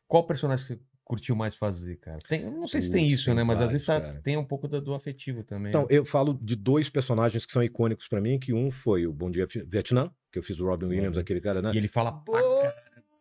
Qual 0.09 0.27
personagem 0.27 0.67
que 0.67 0.81
curtiu 1.09 1.35
mais 1.35 1.57
fazer, 1.57 1.97
cara? 1.97 2.19
Tem, 2.29 2.45
não 2.45 2.69
sei 2.69 2.83
se 2.83 2.91
tem 2.91 3.09
Putz, 3.09 3.21
isso, 3.21 3.35
né? 3.35 3.43
Mas 3.43 3.61
às 3.63 3.73
vezes 3.73 3.87
tá- 3.87 3.99
tem 4.23 4.37
um 4.37 4.45
pouco 4.45 4.69
do, 4.69 4.79
do 4.79 4.95
afetivo 4.95 5.43
também. 5.43 5.71
então 5.71 5.83
né? 5.83 5.89
eu 5.91 6.05
falo 6.05 6.39
de 6.41 6.55
dois 6.55 6.91
personagens 6.91 7.47
que 7.47 7.51
são 7.51 7.63
icônicos 7.63 8.07
pra 8.07 8.21
mim, 8.21 8.39
que 8.39 8.53
um 8.53 8.71
foi 8.71 9.07
o 9.07 9.13
Bom 9.13 9.31
Dia 9.31 9.47
Vietnã, 9.67 10.13
que 10.31 10.39
eu 10.39 10.43
fiz 10.43 10.61
o 10.61 10.67
Robin 10.67 10.87
Williams, 10.87 11.17
aquele 11.17 11.41
cara, 11.41 11.63
né? 11.63 11.73
E 11.73 11.79
ele 11.79 11.89
fala. 11.89 12.11
Bom 12.13 12.63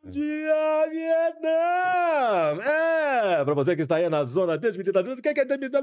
dia, 0.09 0.89
Vietnã! 0.91 2.61
É, 2.61 3.45
pra 3.45 3.53
você 3.53 3.73
que 3.73 3.81
está 3.81 3.95
aí 3.95 4.09
na 4.09 4.25
zona 4.25 4.57
desmedida, 4.57 4.99
o 5.01 5.21
que 5.21 5.29
é 5.29 5.45
desmedida? 5.45 5.81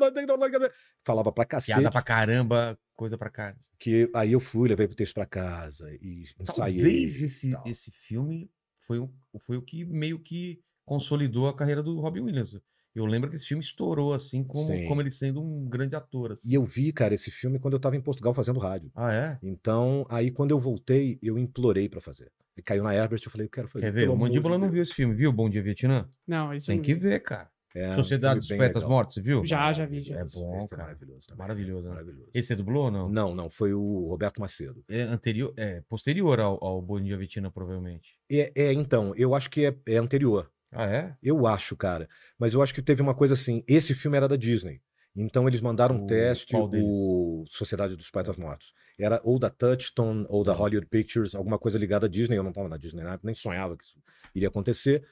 Falava 1.02 1.32
pra 1.32 1.46
cacete. 1.46 1.78
Piada 1.78 1.90
pra 1.90 2.02
caramba, 2.02 2.78
coisa 2.94 3.16
pra 3.16 3.30
cá. 3.30 3.56
Que 3.78 4.10
aí 4.14 4.32
eu 4.32 4.40
fui, 4.40 4.68
levei 4.68 4.86
o 4.86 4.94
texto 4.94 5.14
pra 5.14 5.24
casa 5.26 5.90
e 6.02 6.24
ensaiei. 6.38 6.82
Talvez 6.82 7.22
esse, 7.22 7.56
esse 7.64 7.90
filme 7.90 8.50
foi 8.78 8.98
foi 9.46 9.56
o 9.56 9.62
que 9.62 9.84
meio 9.84 10.18
que 10.18 10.60
consolidou 10.84 11.48
a 11.48 11.54
carreira 11.54 11.82
do 11.82 12.00
Robin 12.00 12.20
Williams. 12.20 12.58
Eu 12.94 13.06
lembro 13.06 13.28
que 13.28 13.34
esse 13.34 13.46
filme 13.46 13.62
estourou, 13.62 14.14
assim, 14.14 14.44
como, 14.44 14.68
Sim. 14.68 14.86
como 14.86 15.00
ele 15.02 15.10
sendo 15.10 15.42
um 15.42 15.68
grande 15.68 15.96
ator. 15.96 16.32
assim. 16.32 16.48
E 16.48 16.54
eu 16.54 16.64
vi, 16.64 16.92
cara, 16.92 17.12
esse 17.12 17.28
filme 17.30 17.58
quando 17.58 17.74
eu 17.74 17.80
tava 17.80 17.96
em 17.96 18.00
Portugal 18.00 18.32
fazendo 18.32 18.60
rádio. 18.60 18.90
Ah, 18.94 19.12
é? 19.12 19.38
Então, 19.42 20.06
aí 20.08 20.30
quando 20.30 20.52
eu 20.52 20.60
voltei, 20.60 21.18
eu 21.20 21.36
implorei 21.36 21.88
pra 21.88 22.00
fazer. 22.00 22.30
Ele 22.56 22.62
caiu 22.62 22.84
na 22.84 22.94
Herbert, 22.94 23.20
eu 23.24 23.30
falei, 23.32 23.46
eu 23.46 23.50
quero 23.50 23.66
fazer. 23.68 23.86
Quer 23.86 23.92
ver? 23.92 24.08
O 24.08 24.16
Mandíbula 24.16 24.56
não 24.56 24.70
viu 24.70 24.80
esse 24.80 24.94
filme, 24.94 25.12
viu? 25.12 25.32
Bom 25.32 25.50
Dia 25.50 25.60
Vietnã? 25.60 26.08
Não, 26.24 26.54
isso 26.54 26.68
Tem 26.68 26.80
que 26.80 26.94
vi. 26.94 27.00
ver, 27.00 27.20
cara. 27.20 27.50
É, 27.74 27.92
Sociedade 27.94 28.38
dos 28.38 28.48
Poetas. 28.48 28.84
Mortos, 28.84 29.14
você 29.16 29.20
viu? 29.20 29.44
Já, 29.44 29.72
já 29.72 29.84
vi, 29.84 29.98
já. 29.98 30.20
É 30.20 30.24
bom, 30.24 30.58
Esse 30.58 30.68
cara. 30.68 30.84
maravilhoso. 30.84 31.26
também. 31.26 31.38
Maravilhoso, 31.38 31.82
né? 31.88 31.90
Maravilhoso. 31.94 32.30
Esse 32.32 32.52
é 32.52 32.56
do 32.56 32.62
Blue 32.62 32.82
ou 32.82 32.90
não? 32.92 33.08
Não, 33.08 33.34
não, 33.34 33.50
foi 33.50 33.74
o 33.74 34.06
Roberto 34.08 34.40
Macedo. 34.40 34.84
É 34.88 35.02
anterior, 35.02 35.52
é 35.56 35.82
posterior 35.88 36.38
ao, 36.38 36.62
ao 36.64 36.80
Bom 36.80 37.00
Dia 37.00 37.16
Vietnã, 37.16 37.50
provavelmente. 37.50 38.16
É, 38.30 38.52
é, 38.54 38.72
então, 38.72 39.12
eu 39.16 39.34
acho 39.34 39.50
que 39.50 39.66
é, 39.66 39.76
é 39.88 39.96
anterior. 39.96 40.48
Ah, 40.74 40.86
é? 40.86 41.16
Eu 41.22 41.46
acho, 41.46 41.76
cara. 41.76 42.08
Mas 42.38 42.52
eu 42.52 42.62
acho 42.62 42.74
que 42.74 42.82
teve 42.82 43.00
uma 43.00 43.14
coisa 43.14 43.34
assim. 43.34 43.62
Esse 43.66 43.94
filme 43.94 44.16
era 44.16 44.28
da 44.28 44.36
Disney. 44.36 44.80
Então 45.16 45.46
eles 45.46 45.60
mandaram 45.60 45.94
um 45.94 46.06
teste, 46.06 46.56
o 46.56 47.44
Sociedade 47.46 47.94
dos 47.96 48.10
Poetas 48.10 48.36
Mortos. 48.36 48.74
Era 48.98 49.20
ou 49.22 49.38
da 49.38 49.48
Touchstone 49.48 50.26
ou 50.28 50.42
da. 50.42 50.52
Hollywood 50.52 50.88
Pictures, 50.88 51.34
alguma 51.34 51.58
coisa 51.58 51.78
ligada 51.78 52.06
à 52.06 52.08
Disney. 52.08 52.36
Eu 52.36 52.42
não 52.42 52.50
estava 52.50 52.68
na 52.68 52.76
Disney 52.76 53.04
na 53.04 53.10
época, 53.10 53.26
nem 53.26 53.34
sonhava 53.34 53.76
que 53.76 53.84
isso 53.84 53.96
iria 54.34 54.48
acontecer. 54.48 55.06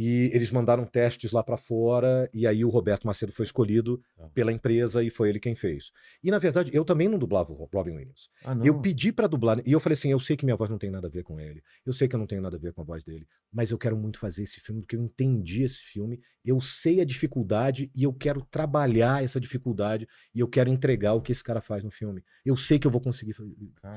E 0.00 0.30
eles 0.32 0.52
mandaram 0.52 0.84
testes 0.86 1.32
lá 1.32 1.42
para 1.42 1.56
fora, 1.56 2.30
e 2.32 2.46
aí 2.46 2.64
o 2.64 2.68
Roberto 2.68 3.04
Macedo 3.04 3.32
foi 3.32 3.44
escolhido 3.44 4.00
Tá. 4.16 4.28
pela 4.28 4.52
empresa 4.52 5.02
e 5.02 5.10
foi 5.10 5.28
ele 5.28 5.40
quem 5.40 5.56
fez. 5.56 5.90
E 6.22 6.30
na 6.30 6.38
verdade, 6.38 6.70
eu 6.72 6.84
também 6.84 7.08
não 7.08 7.18
dublava 7.18 7.52
o 7.52 7.68
Robin 7.72 7.90
Williams. 7.96 8.28
Ah. 8.44 8.56
Eu 8.64 8.80
pedi 8.80 9.10
pra 9.12 9.26
dublar, 9.26 9.58
e 9.66 9.72
eu 9.72 9.80
falei 9.80 9.94
assim: 9.94 10.12
eu 10.12 10.20
sei 10.20 10.36
que 10.36 10.44
minha 10.44 10.56
voz 10.56 10.70
não 10.70 10.78
tem 10.78 10.88
nada 10.90 11.08
a 11.08 11.10
ver 11.10 11.24
com 11.24 11.40
ele, 11.40 11.60
eu 11.84 11.92
sei 11.92 12.06
que 12.06 12.14
eu 12.14 12.18
não 12.18 12.26
tenho 12.28 12.40
nada 12.40 12.56
a 12.56 12.60
ver 12.60 12.72
com 12.72 12.80
a 12.80 12.84
voz 12.84 13.02
dele, 13.02 13.26
mas 13.52 13.72
eu 13.72 13.78
quero 13.78 13.96
muito 13.96 14.20
fazer 14.20 14.44
esse 14.44 14.60
filme, 14.60 14.82
porque 14.82 14.94
eu 14.94 15.02
entendi 15.02 15.64
esse 15.64 15.80
filme, 15.80 16.20
eu 16.44 16.60
sei 16.60 17.00
a 17.00 17.04
dificuldade 17.04 17.90
e 17.92 18.04
eu 18.04 18.12
quero 18.12 18.40
trabalhar 18.50 19.24
essa 19.24 19.40
dificuldade 19.40 20.06
e 20.34 20.38
eu 20.38 20.46
quero 20.46 20.70
entregar 20.70 21.14
o 21.14 21.20
que 21.20 21.32
esse 21.32 21.42
cara 21.42 21.60
faz 21.60 21.82
no 21.82 21.90
filme. 21.90 22.22
Eu 22.44 22.56
sei 22.56 22.78
que 22.78 22.86
eu 22.86 22.90
vou 22.90 23.00
conseguir 23.00 23.32
fa- 23.32 23.44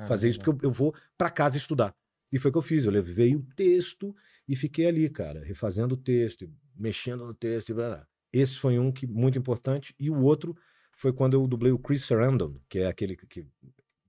fazer 0.07 0.27
isso, 0.29 0.39
porque 0.39 0.65
eu, 0.65 0.69
eu 0.69 0.71
vou 0.71 0.95
pra 1.17 1.29
casa 1.29 1.57
estudar. 1.57 1.93
E 2.31 2.39
foi 2.39 2.49
o 2.49 2.51
que 2.51 2.57
eu 2.57 2.63
fiz, 2.63 2.85
eu 2.85 2.91
levei 2.91 3.35
o 3.35 3.41
texto 3.55 4.15
e 4.47 4.55
fiquei 4.55 4.85
ali, 4.85 5.09
cara, 5.09 5.43
refazendo 5.43 5.95
o 5.95 5.97
texto, 5.97 6.49
mexendo 6.75 7.25
no 7.25 7.33
texto 7.33 7.69
e 7.69 7.73
blá, 7.73 7.89
blá. 7.89 8.07
Esse 8.31 8.57
foi 8.57 8.79
um 8.79 8.91
que 8.91 9.05
muito 9.05 9.37
importante, 9.37 9.93
e 9.99 10.09
o 10.09 10.21
outro 10.21 10.55
foi 10.95 11.11
quando 11.11 11.33
eu 11.33 11.45
dublei 11.47 11.71
o 11.71 11.79
Chris 11.79 12.05
Sarandon, 12.05 12.57
que 12.69 12.79
é 12.79 12.87
aquele 12.87 13.15
que, 13.15 13.45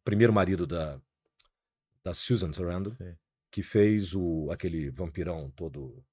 primeiro 0.05 0.33
marido 0.33 0.67
da, 0.67 1.01
da 2.05 2.15
Susan 2.15 2.53
Sarandon, 2.53 2.91
Sei. 2.91 3.17
que 3.51 3.63
fez 3.63 4.15
o, 4.15 4.49
aquele 4.51 4.91
vampirão 4.91 5.51
todo 5.57 6.05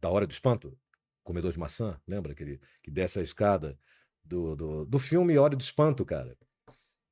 da 0.00 0.10
Hora 0.10 0.26
do 0.26 0.32
Espanto, 0.32 0.76
comedor 1.22 1.52
de 1.52 1.58
maçã, 1.58 2.00
lembra? 2.06 2.32
Aquele 2.32 2.60
que 2.82 2.90
desce 2.90 3.18
a 3.18 3.22
escada 3.22 3.78
do, 4.24 4.56
do, 4.56 4.84
do 4.86 4.98
filme 4.98 5.36
Hora 5.38 5.54
do 5.54 5.62
Espanto, 5.62 6.04
cara. 6.04 6.36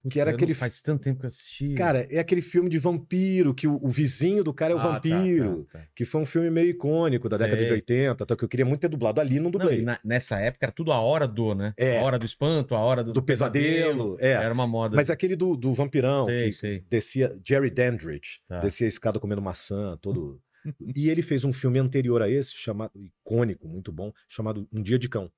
Putz, 0.05 0.13
que 0.13 0.21
era 0.21 0.31
não- 0.31 0.37
aquele- 0.37 0.55
Faz 0.55 0.81
tanto 0.81 1.03
tempo 1.03 1.19
que 1.21 1.27
eu 1.27 1.29
assisti. 1.29 1.75
Cara, 1.75 2.07
é 2.11 2.19
aquele 2.21 2.41
filme 2.43 2.69
de 2.69 2.79
vampiro, 2.79 3.53
que 3.55 3.67
o, 3.67 3.79
o 3.83 3.89
vizinho 3.89 4.45
do 4.45 4.55
cara 4.55 4.73
é 4.73 4.77
o 4.77 4.79
Ah, 4.79 4.83
tá, 4.83 4.91
vampiro, 5.01 5.67
tá, 5.73 5.79
tá. 5.81 5.87
que 5.97 6.05
foi 6.05 6.21
um 6.21 6.27
filme 6.27 6.49
meio 6.51 6.69
icônico 6.71 7.29
da 7.29 7.37
década 7.37 7.57
de 7.57 7.65
Sei. 7.65 7.73
80, 7.73 8.27
tá, 8.27 8.37
que 8.37 8.45
eu 8.45 8.49
queria 8.49 8.65
muito 8.67 8.81
ter 8.83 8.89
dublado 8.89 9.21
ali, 9.21 9.37
não 9.37 9.45
Não, 9.45 9.51
dublei. 9.51 9.81
e 9.81 9.83
na- 9.83 9.99
nessa 10.05 10.39
época 10.39 10.67
era 10.67 10.73
tudo 10.73 10.93
a 10.93 11.01
hora 11.01 11.27
do, 11.27 11.55
né? 11.55 11.75
É. 11.77 11.99
A 11.99 12.03
hora 12.05 12.19
do 12.19 12.25
espanto, 12.27 12.75
a 12.75 12.79
hora 12.79 13.03
do, 13.03 13.13
do 13.13 13.23
pesadelo, 13.23 14.17
é. 14.21 14.33
Era 14.33 14.53
uma 14.55 14.67
moda. 14.67 14.95
Mas 14.95 15.11
aquele 15.11 15.35
do, 15.35 15.57
do 15.57 15.73
vampirão, 15.73 16.27
Sei, 16.27 16.47
que 16.47 16.53
sei. 16.53 16.85
descia, 16.89 17.37
Jerry 17.47 17.71
Dandridge, 17.71 18.41
Tá. 18.47 18.61
descia 18.61 18.87
a 18.87 18.89
escada 18.89 19.19
comendo 19.19 19.41
maçã, 19.43 19.97
todo. 20.01 20.41
e 20.97 21.09
ele 21.09 21.23
fez 21.23 21.45
um 21.45 21.53
filme 21.53 21.79
anterior 21.79 22.23
a 22.23 22.29
esse, 22.29 22.53
chamado, 22.55 22.93
icônico, 22.95 23.67
muito 23.69 23.91
bom, 23.93 24.13
chamado 24.29 24.69
Um 24.73 24.83
Dia 24.83 24.99
de 24.99 25.09
Cão. 25.09 25.31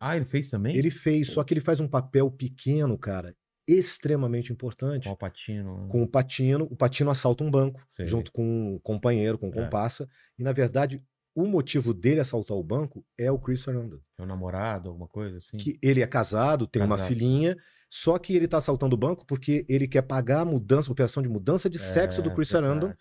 Ah, 0.00 0.14
ele 0.16 0.24
fez 0.24 0.48
também? 0.48 0.76
Ele 0.76 0.90
fez, 0.90 1.30
só 1.32 1.42
que 1.42 1.52
ele 1.52 1.60
faz 1.60 1.80
um 1.80 1.88
papel 1.88 2.30
pequeno, 2.30 2.96
cara, 2.96 3.34
extremamente 3.68 4.52
importante. 4.52 5.06
Com 5.06 5.14
o 5.14 5.16
Patino. 5.16 5.82
né? 5.82 5.88
Com 5.90 6.02
o 6.02 6.08
Patino, 6.08 6.64
o 6.70 6.76
Patino 6.76 7.10
assalta 7.10 7.44
um 7.44 7.50
banco, 7.50 7.80
Sei. 7.88 8.06
junto 8.06 8.32
com 8.32 8.74
um 8.74 8.78
companheiro, 8.80 9.38
com 9.38 9.48
um 9.48 9.52
É. 9.52 9.64
comparsa, 9.64 10.08
e 10.38 10.42
na 10.42 10.52
verdade, 10.52 11.02
o 11.34 11.46
motivo 11.46 11.92
dele 11.94 12.20
assaltar 12.20 12.56
o 12.56 12.62
banco 12.64 13.04
é 13.16 13.30
o 13.30 13.38
Chris 13.38 13.60
Sarandon. 13.60 13.98
Tem 14.16 14.24
um 14.24 14.28
namorado, 14.28 14.88
alguma 14.88 15.06
coisa 15.06 15.38
assim? 15.38 15.56
que 15.56 15.78
ele 15.82 16.02
é 16.02 16.06
casado, 16.06 16.66
tem 16.66 16.82
uma 16.82 16.96
Casado. 16.96 17.08
filhinha, 17.08 17.56
só 17.90 18.18
que 18.18 18.34
ele 18.34 18.48
tá 18.48 18.56
assaltando 18.58 18.94
o 18.96 18.98
banco 18.98 19.24
porque 19.26 19.64
ele 19.68 19.86
quer 19.86 20.02
pagar 20.02 20.40
a 20.40 20.44
mudança, 20.44 20.90
a 20.90 20.92
operação 20.92 21.22
de 21.22 21.28
mudança 21.28 21.70
de 21.70 21.78
sexo 21.78 22.20
do 22.22 22.30
É, 22.30 22.34
Chris. 22.34 22.48
Sarandon 22.48 22.92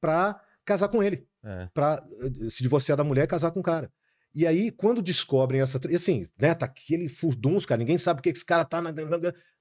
pra 0.00 0.40
casar 0.64 0.88
com 0.88 1.02
ele, 1.02 1.26
É. 1.44 1.68
pra 1.72 2.02
eh, 2.20 2.50
se 2.50 2.62
divorciar 2.62 2.96
da 2.96 3.04
mulher 3.04 3.24
e 3.24 3.28
casar 3.28 3.50
com 3.52 3.60
o 3.60 3.62
cara. 3.62 3.90
E 4.34 4.46
aí, 4.46 4.70
quando 4.70 5.00
descobrem 5.00 5.60
essa. 5.60 5.78
Assim, 5.94 6.26
né? 6.38 6.54
Tá 6.54 6.66
aquele 6.66 7.08
furdunço, 7.08 7.68
cara. 7.68 7.78
Ninguém 7.78 7.96
sabe 7.98 8.18
o 8.20 8.22
que 8.22 8.30
esse 8.30 8.44
cara 8.44 8.64
tá. 8.64 8.82
Na... 8.82 8.90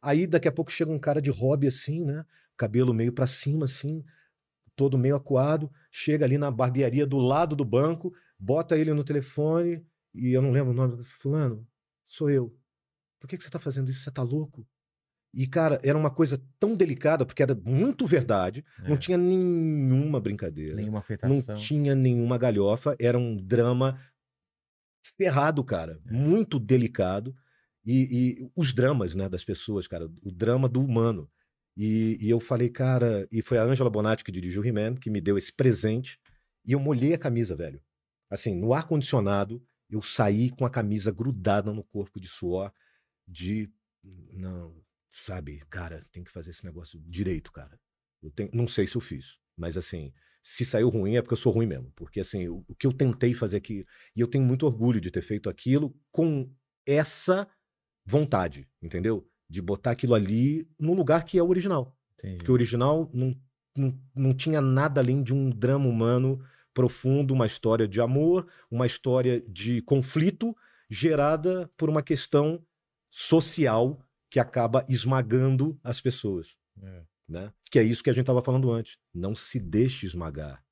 Aí, 0.01 0.25
daqui 0.25 0.47
a 0.47 0.51
pouco, 0.51 0.71
chega 0.71 0.91
um 0.91 0.99
cara 0.99 1.21
de 1.21 1.29
hobby, 1.29 1.67
assim, 1.67 2.03
né? 2.03 2.25
Cabelo 2.57 2.93
meio 2.93 3.13
pra 3.13 3.27
cima, 3.27 3.65
assim, 3.65 4.03
todo 4.75 4.97
meio 4.97 5.15
acuado. 5.15 5.71
Chega 5.91 6.25
ali 6.25 6.37
na 6.37 6.49
barbearia 6.49 7.05
do 7.05 7.17
lado 7.17 7.55
do 7.55 7.63
banco, 7.65 8.11
bota 8.39 8.77
ele 8.77 8.93
no 8.93 9.03
telefone 9.03 9.85
E 10.13 10.31
eu 10.31 10.41
não 10.41 10.51
lembro 10.51 10.71
o 10.71 10.75
nome. 10.75 11.03
Fulano, 11.19 11.67
sou 12.07 12.29
eu. 12.29 12.55
Por 13.19 13.27
que, 13.27 13.37
que 13.37 13.43
você 13.43 13.49
tá 13.49 13.59
fazendo 13.59 13.89
isso? 13.89 14.01
Você 14.03 14.11
tá 14.11 14.21
louco? 14.21 14.67
E, 15.33 15.47
cara, 15.47 15.79
era 15.83 15.97
uma 15.97 16.11
coisa 16.11 16.39
tão 16.59 16.75
delicada, 16.75 17.25
porque 17.25 17.41
era 17.41 17.55
muito 17.55 18.05
verdade, 18.05 18.63
não 18.83 18.93
É. 18.93 18.97
tinha 18.97 19.17
nenhuma 19.17 20.19
brincadeira. 20.19 20.75
Nenhuma 20.75 20.93
Não 20.93 20.99
afetação. 20.99 21.55
tinha 21.55 21.95
nenhuma 21.95 22.37
galhofa, 22.37 22.95
era 22.99 23.17
um 23.17 23.35
drama 23.35 23.99
ferrado, 25.17 25.63
cara, 25.63 25.99
É. 26.07 26.11
muito 26.13 26.59
delicado. 26.59 27.35
E, 27.85 28.39
e 28.41 28.51
os 28.55 28.73
dramas, 28.73 29.13
né, 29.13 29.27
das 29.27 29.43
pessoas, 29.43 29.87
cara, 29.87 30.05
o 30.21 30.31
drama 30.31 30.69
do 30.69 30.81
humano. 30.81 31.29
E, 31.75 32.17
e 32.21 32.29
eu 32.29 32.39
falei, 32.39 32.69
cara, 32.69 33.27
e 33.31 33.41
foi 33.41 33.57
a 33.57 33.63
Ângela 33.63 33.89
Bonatti 33.89 34.23
que 34.23 34.31
dirigiu 34.31 34.61
o 34.61 34.65
He-Man, 34.65 34.95
que 34.95 35.09
me 35.09 35.19
deu 35.19 35.37
esse 35.37 35.51
presente, 35.51 36.19
e 36.65 36.71
eu 36.71 36.79
molhei 36.79 37.13
a 37.13 37.17
camisa, 37.17 37.55
velho. 37.55 37.81
Assim, 38.29 38.55
no 38.55 38.73
ar-condicionado, 38.73 39.61
eu 39.89 40.01
saí 40.01 40.49
com 40.49 40.65
a 40.65 40.69
camisa 40.69 41.11
grudada 41.11 41.73
no 41.73 41.83
corpo 41.83 42.19
de 42.19 42.27
suor, 42.27 42.71
de. 43.27 43.69
Não, 44.31 44.75
sabe, 45.11 45.61
cara, 45.69 46.01
tem 46.11 46.23
que 46.23 46.31
fazer 46.31 46.51
esse 46.51 46.65
negócio 46.65 46.99
direito, 47.05 47.51
cara. 47.51 47.79
Eu 48.21 48.31
tenho, 48.31 48.49
não 48.53 48.67
sei 48.67 48.87
se 48.87 48.95
eu 48.95 49.01
fiz, 49.01 49.37
mas 49.57 49.75
assim, 49.77 50.13
se 50.43 50.65
saiu 50.65 50.89
ruim 50.89 51.15
é 51.15 51.21
porque 51.21 51.33
eu 51.33 51.37
sou 51.37 51.53
ruim 51.53 51.65
mesmo. 51.65 51.89
Porque 51.95 52.19
assim, 52.19 52.49
o, 52.49 52.65
o 52.67 52.75
que 52.75 52.85
eu 52.85 52.91
tentei 52.91 53.33
fazer 53.33 53.57
aqui, 53.57 53.85
e 54.13 54.19
eu 54.19 54.27
tenho 54.27 54.43
muito 54.43 54.65
orgulho 54.65 54.99
de 54.99 55.09
ter 55.09 55.21
feito 55.21 55.49
aquilo 55.49 55.95
com 56.11 56.51
essa 56.85 57.47
vontade, 58.05 58.67
entendeu? 58.81 59.25
De 59.49 59.61
botar 59.61 59.91
aquilo 59.91 60.13
ali 60.13 60.69
no 60.77 60.93
lugar 60.93 61.23
que 61.23 61.39
é 61.39 61.41
o 61.43 61.47
original. 61.47 61.97
Entendi. 62.19 62.37
Porque 62.37 62.51
o 62.51 62.53
original 62.53 63.09
não, 63.13 63.33
não, 63.75 63.99
não 64.13 64.33
tinha 64.33 64.59
nada 64.59 64.99
além 64.99 65.23
de 65.23 65.33
um 65.33 65.49
drama 65.49 65.87
humano 65.87 66.45
profundo, 66.73 67.33
uma 67.33 67.45
história 67.45 67.87
de 67.87 68.01
amor, 68.01 68.47
uma 68.69 68.85
história 68.85 69.39
de 69.47 69.81
conflito 69.83 70.55
gerada 70.89 71.71
por 71.77 71.89
uma 71.89 72.01
questão 72.01 72.61
social 73.09 74.05
que 74.29 74.39
acaba 74.39 74.85
esmagando 74.89 75.79
as 75.83 76.01
pessoas 76.01 76.57
É. 76.81 77.12
né? 77.33 77.53
Que 77.69 77.79
é 77.79 77.83
isso 77.83 78.03
que 78.03 78.09
a 78.09 78.13
gente 78.13 78.23
estava 78.23 78.41
falando 78.43 78.71
antes. 78.71 78.97
Não 79.13 79.35
se 79.35 79.59
deixe 79.59 80.05
esmagar 80.05 80.63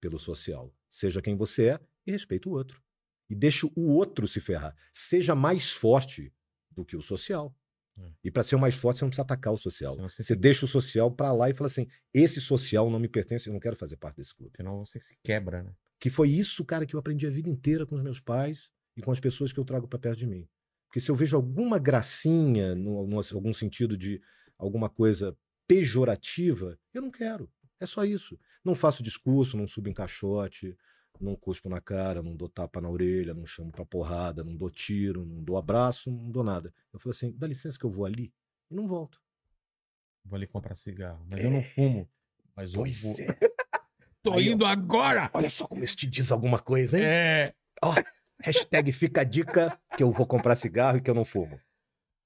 pelo 0.00 0.18
social. 0.18 0.74
Seja 0.90 1.22
quem 1.22 1.36
você 1.36 1.68
é 1.68 1.80
e 2.06 2.10
respeite 2.10 2.48
o 2.48 2.52
outro. 2.52 2.82
E 3.30 3.34
deixe 3.34 3.66
o 3.66 3.82
outro 3.94 4.26
se 4.26 4.40
ferrar. 4.40 4.74
Seja 4.92 5.34
mais 5.34 5.70
forte 5.70 6.32
do 6.70 6.84
que 6.84 6.96
o 6.96 7.02
social. 7.02 7.54
É. 7.98 8.10
E 8.24 8.30
para 8.30 8.42
ser 8.42 8.56
mais 8.56 8.74
forte, 8.74 8.98
você 8.98 9.04
não 9.04 9.10
precisa 9.10 9.22
atacar 9.22 9.52
o 9.52 9.56
social. 9.56 9.94
Senão 9.96 10.08
você 10.08 10.16
Você 10.22 10.34
se- 10.34 10.36
deixa 10.36 10.64
o 10.64 10.68
social 10.68 11.10
para 11.10 11.32
lá 11.32 11.50
e 11.50 11.54
fala 11.54 11.66
assim: 11.66 11.86
esse 12.14 12.40
social 12.40 12.88
não 12.90 12.98
me 12.98 13.08
pertence, 13.08 13.48
eu 13.48 13.52
não 13.52 13.60
quero 13.60 13.76
fazer 13.76 13.96
parte 13.96 14.16
desse 14.16 14.34
clube. 14.34 14.56
Senão 14.56 14.84
você 14.84 15.00
se 15.00 15.16
quebra, 15.22 15.62
né? 15.62 15.72
Que 16.00 16.08
foi 16.10 16.30
isso, 16.30 16.64
cara, 16.64 16.86
que 16.86 16.94
eu 16.94 17.00
aprendi 17.00 17.26
a 17.26 17.30
vida 17.30 17.48
inteira 17.50 17.84
com 17.84 17.94
os 17.96 18.02
meus 18.02 18.20
pais 18.20 18.70
e 18.96 19.02
com 19.02 19.10
as 19.10 19.18
pessoas 19.20 19.52
que 19.52 19.58
eu 19.58 19.64
trago 19.64 19.88
para 19.88 19.98
perto 19.98 20.18
de 20.18 20.26
mim. 20.26 20.48
Porque 20.86 21.00
se 21.00 21.10
eu 21.10 21.14
vejo 21.16 21.36
alguma 21.36 21.78
gracinha, 21.78 22.74
no, 22.74 23.06
no 23.06 23.20
algum 23.34 23.52
sentido 23.52 23.96
de 23.98 24.22
alguma 24.56 24.88
coisa 24.88 25.36
pejorativa, 25.68 26.76
eu 26.92 27.02
não 27.02 27.10
quero. 27.10 27.48
É 27.78 27.86
só 27.86 28.04
isso. 28.04 28.36
Não 28.64 28.74
faço 28.74 29.02
discurso, 29.02 29.56
não 29.56 29.68
subo 29.68 29.88
em 29.88 29.92
caixote, 29.94 30.76
não 31.20 31.36
cuspo 31.36 31.68
na 31.68 31.80
cara, 31.80 32.22
não 32.22 32.34
dou 32.34 32.48
tapa 32.48 32.80
na 32.80 32.88
orelha, 32.88 33.34
não 33.34 33.46
chamo 33.46 33.70
pra 33.70 33.84
porrada, 33.84 34.42
não 34.42 34.56
dou 34.56 34.70
tiro, 34.70 35.24
não 35.24 35.42
dou 35.44 35.56
abraço, 35.56 36.10
não 36.10 36.30
dou 36.30 36.42
nada. 36.42 36.72
Eu 36.92 36.98
falo 36.98 37.12
assim, 37.12 37.32
dá 37.36 37.46
licença 37.46 37.78
que 37.78 37.84
eu 37.84 37.90
vou 37.90 38.04
ali 38.04 38.32
e 38.70 38.74
não 38.74 38.88
volto. 38.88 39.20
Vou 40.24 40.36
ali 40.36 40.46
comprar 40.46 40.74
cigarro. 40.74 41.24
Mas 41.28 41.40
eu 41.40 41.50
não 41.50 41.62
fumo. 41.62 42.08
Mas 42.56 42.72
eu 42.72 42.80
Pois 42.80 43.02
vou. 43.02 43.14
é. 43.18 43.26
Tô 44.22 44.32
Aí, 44.34 44.48
ó. 44.50 44.52
indo 44.52 44.66
agora! 44.66 45.30
Olha 45.32 45.48
só 45.48 45.66
como 45.66 45.84
isso 45.84 45.96
te 45.96 46.06
diz 46.06 46.32
alguma 46.32 46.58
coisa, 46.58 46.98
hein? 46.98 47.04
É. 47.04 47.54
Hashtag 48.42 48.92
fica 48.92 49.20
a 49.20 49.24
dica 49.24 49.78
que 49.96 50.02
eu 50.02 50.10
vou 50.12 50.26
comprar 50.26 50.56
cigarro 50.56 50.98
e 50.98 51.00
que 51.00 51.08
eu 51.08 51.14
não 51.14 51.24
fumo. 51.24 51.58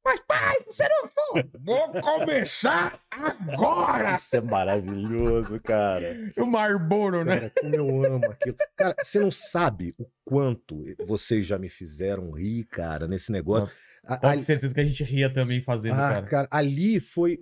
Mas 0.05 0.20
pai, 0.26 0.56
você 0.66 0.84
não 0.89 1.06
fuma! 1.08 1.44
Vou 1.60 2.00
começar 2.00 3.00
agora! 3.10 4.14
Isso 4.16 4.36
é 4.36 4.40
maravilhoso, 4.40 5.60
cara. 5.62 6.16
O 6.36 6.44
Marlboro, 6.47 7.24
né? 7.24 7.50
Cara, 7.50 7.52
como 7.60 7.74
eu 7.76 8.05
amo 8.14 8.24
aquilo. 8.31 8.56
Cara, 8.76 8.97
você 9.00 9.20
não 9.20 9.31
sabe 9.31 9.94
o 9.98 10.06
quanto 10.24 10.84
vocês 11.06 11.47
já 11.47 11.56
me 11.58 11.68
fizeram 11.68 12.32
rir, 12.32 12.64
cara, 12.64 13.06
nesse 13.06 13.31
negócio. 13.31 13.70
A- 14.05 14.16
Pode 14.18 14.32
ali- 14.34 14.42
certeza 14.42 14.74
que 14.74 14.81
a 14.81 14.84
gente 14.84 15.05
ria 15.05 15.32
também 15.32 15.62
fazendo, 15.62 15.94
ah, 15.94 16.08
cara. 16.14 16.26
cara, 16.26 16.48
ali 16.50 16.98
foi. 16.98 17.39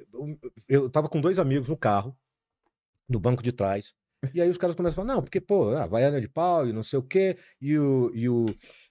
Eu 0.68 0.90
tava 0.90 1.08
com 1.08 1.18
dois 1.20 1.39
amigos 1.39 1.68
no 1.68 1.76
carro, 1.78 2.14
no 3.08 3.18
banco 3.18 3.42
de 3.42 3.52
trás. 3.52 3.94
E 4.34 4.42
aí 4.42 4.50
os 4.50 4.58
caras 4.58 4.76
começam 4.76 5.02
a 5.02 5.06
falar, 5.06 5.14
não, 5.16 5.22
porque, 5.22 5.40
pô, 5.40 5.70
a 5.74 5.86
Vaiana 5.86 6.20
de 6.20 6.28
pau 6.28 6.68
e 6.68 6.74
não 6.74 6.82
sei 6.82 6.98
o 6.98 7.02
quê, 7.02 7.39
e 7.58 7.78
o, 7.78 8.10
e 8.14 8.28
o, 8.28 8.44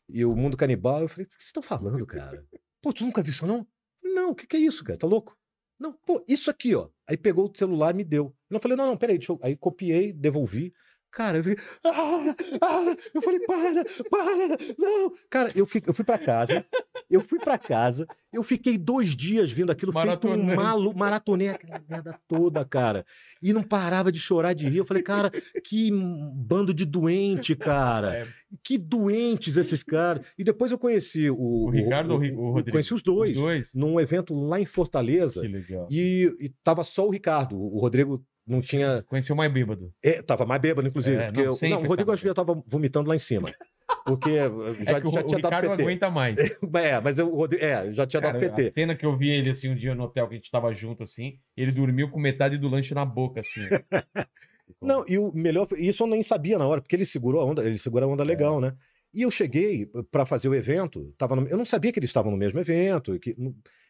e 0.09 0.25
o 0.25 0.35
mundo 0.35 0.57
canibal. 0.57 1.01
Eu 1.01 1.07
falei, 1.07 1.25
o 1.25 1.27
que 1.27 1.35
vocês 1.35 1.45
estão 1.45 1.61
falando, 1.61 2.03
cara? 2.07 2.43
Pô, 2.81 2.93
tu 2.93 3.05
nunca 3.05 3.21
viu 3.21 3.31
isso, 3.31 3.45
não? 3.45 3.67
Não, 4.03 4.31
o 4.31 4.35
que, 4.35 4.47
que 4.47 4.57
é 4.57 4.59
isso, 4.59 4.83
cara? 4.83 4.97
Tá 4.97 5.07
louco? 5.07 5.37
Não, 5.79 5.93
pô, 5.93 6.23
isso 6.27 6.49
aqui, 6.49 6.75
ó. 6.75 6.89
Aí 7.07 7.17
pegou 7.17 7.49
o 7.49 7.57
celular 7.57 7.93
e 7.93 7.97
me 7.97 8.03
deu. 8.03 8.35
Eu 8.49 8.59
falei, 8.59 8.77
não, 8.77 8.87
não, 8.87 8.97
peraí, 8.97 9.17
deixa 9.17 9.31
eu... 9.31 9.39
Aí 9.41 9.55
copiei, 9.55 10.11
devolvi. 10.11 10.73
Cara, 11.11 11.37
eu 11.37 11.43
fiquei. 11.43 11.63
Ah, 11.85 12.35
ah, 12.61 12.95
eu 13.13 13.21
falei, 13.21 13.39
para, 13.41 13.83
para, 14.09 14.57
não. 14.77 15.11
Cara, 15.29 15.51
eu 15.55 15.65
fui, 15.65 15.81
eu 15.85 15.93
fui 15.93 16.05
pra 16.05 16.17
casa, 16.17 16.65
eu 17.09 17.21
fui 17.21 17.39
pra 17.39 17.57
casa, 17.57 18.07
eu 18.31 18.43
fiquei 18.43 18.77
dois 18.77 19.15
dias 19.15 19.51
vendo 19.51 19.71
aquilo 19.71 19.91
feito 19.91 20.27
um 20.27 20.55
malu, 20.55 20.93
maratonei 20.95 21.49
aquela 21.49 21.81
merda 21.89 22.19
toda, 22.27 22.63
cara. 22.63 23.05
E 23.41 23.51
não 23.53 23.63
parava 23.63 24.11
de 24.11 24.19
chorar 24.19 24.53
de 24.53 24.67
rir. 24.69 24.77
Eu 24.77 24.85
falei, 24.85 25.01
cara, 25.03 25.31
que 25.63 25.89
bando 26.35 26.73
de 26.73 26.85
doente, 26.85 27.55
cara. 27.55 28.15
É. 28.19 28.27
Que 28.63 28.77
doentes 28.77 29.57
esses 29.57 29.83
caras. 29.83 30.25
E 30.37 30.43
depois 30.43 30.71
eu 30.71 30.77
conheci 30.77 31.29
o. 31.29 31.35
O 31.67 31.69
Ricardo 31.69 32.11
ou 32.11 32.17
o 32.17 32.21
Ri- 32.21 32.31
o 32.31 32.51
Rodrigo? 32.51 32.71
Conheci 32.71 32.93
os 32.93 33.01
dois, 33.01 33.31
Os 33.31 33.37
dois. 33.41 33.73
num 33.75 33.99
evento 33.99 34.33
lá 34.33 34.59
em 34.59 34.65
Fortaleza. 34.65 35.41
Que 35.41 35.47
legal. 35.47 35.87
E, 35.91 36.35
e 36.39 36.49
tava 36.63 36.83
só 36.83 37.07
o 37.07 37.11
Ricardo. 37.11 37.55
O 37.59 37.79
Rodrigo 37.79 38.23
não 38.49 38.61
tinha. 38.61 39.03
Conheceu 39.03 39.35
mais 39.35 39.51
bêbado. 39.51 39.93
É, 40.03 40.21
tava 40.21 40.45
mais 40.45 40.61
bêbado, 40.61 40.87
inclusive. 40.87 41.15
É, 41.21 41.31
não, 41.31 41.41
eu- 41.43 41.57
não, 41.69 41.83
o 41.83 41.87
Rodrigo 41.87 42.11
acho 42.11 42.21
que 42.21 42.27
já 42.27 42.33
tava 42.33 42.61
vomitando 42.67 43.07
lá 43.07 43.15
em 43.15 43.19
cima. 43.19 43.47
Porque 44.05 44.35
já, 44.81 44.97
é 44.97 45.01
que 45.01 45.07
o, 45.07 45.11
já 45.11 45.21
o 45.21 45.23
tinha 45.27 45.39
dado 45.39 45.51
Ricardo 45.53 45.69
PT. 45.71 45.83
aguenta 45.83 46.09
mais. 46.09 46.35
É, 46.75 46.99
mas 46.99 47.19
eu, 47.19 47.31
o 47.31 47.35
Rodrigo, 47.35 47.63
é, 47.63 47.93
já 47.93 48.07
tinha 48.07 48.21
Cara, 48.21 48.39
dado 48.39 48.51
a 48.51 48.55
PT. 48.55 48.71
cena 48.71 48.95
que 48.95 49.05
eu 49.05 49.15
vi 49.15 49.29
ele 49.29 49.49
assim 49.49 49.69
um 49.69 49.75
dia 49.75 49.93
no 49.93 50.03
hotel 50.03 50.27
que 50.27 50.33
a 50.33 50.37
gente 50.37 50.49
tava 50.49 50.73
junto 50.73 51.03
assim, 51.03 51.37
ele 51.55 51.71
dormiu 51.71 52.09
com 52.09 52.19
metade 52.19 52.57
do 52.57 52.67
lanche 52.67 52.93
na 52.95 53.05
boca 53.05 53.41
assim. 53.41 53.61
Não, 54.81 55.03
e 55.07 55.17
o 55.17 55.31
melhor, 55.33 55.67
isso 55.77 56.03
eu 56.03 56.07
nem 56.07 56.23
sabia 56.23 56.57
na 56.57 56.65
hora, 56.67 56.81
porque 56.81 56.95
ele 56.95 57.05
segurou 57.05 57.41
a 57.41 57.45
onda, 57.45 57.63
ele 57.63 57.77
segura 57.77 58.05
a 58.05 58.07
onda 58.07 58.23
legal, 58.23 58.61
né? 58.61 58.75
E 59.13 59.23
eu 59.23 59.31
cheguei 59.31 59.87
pra 60.11 60.25
fazer 60.25 60.47
o 60.47 60.55
evento, 60.55 61.13
tava 61.17 61.35
no- 61.35 61.47
eu 61.47 61.57
não 61.57 61.65
sabia 61.65 61.91
que 61.91 61.99
eles 61.99 62.09
estavam 62.09 62.31
no 62.31 62.37
mesmo 62.37 62.59
evento, 62.59 63.15
e 63.15 63.19
que, 63.19 63.35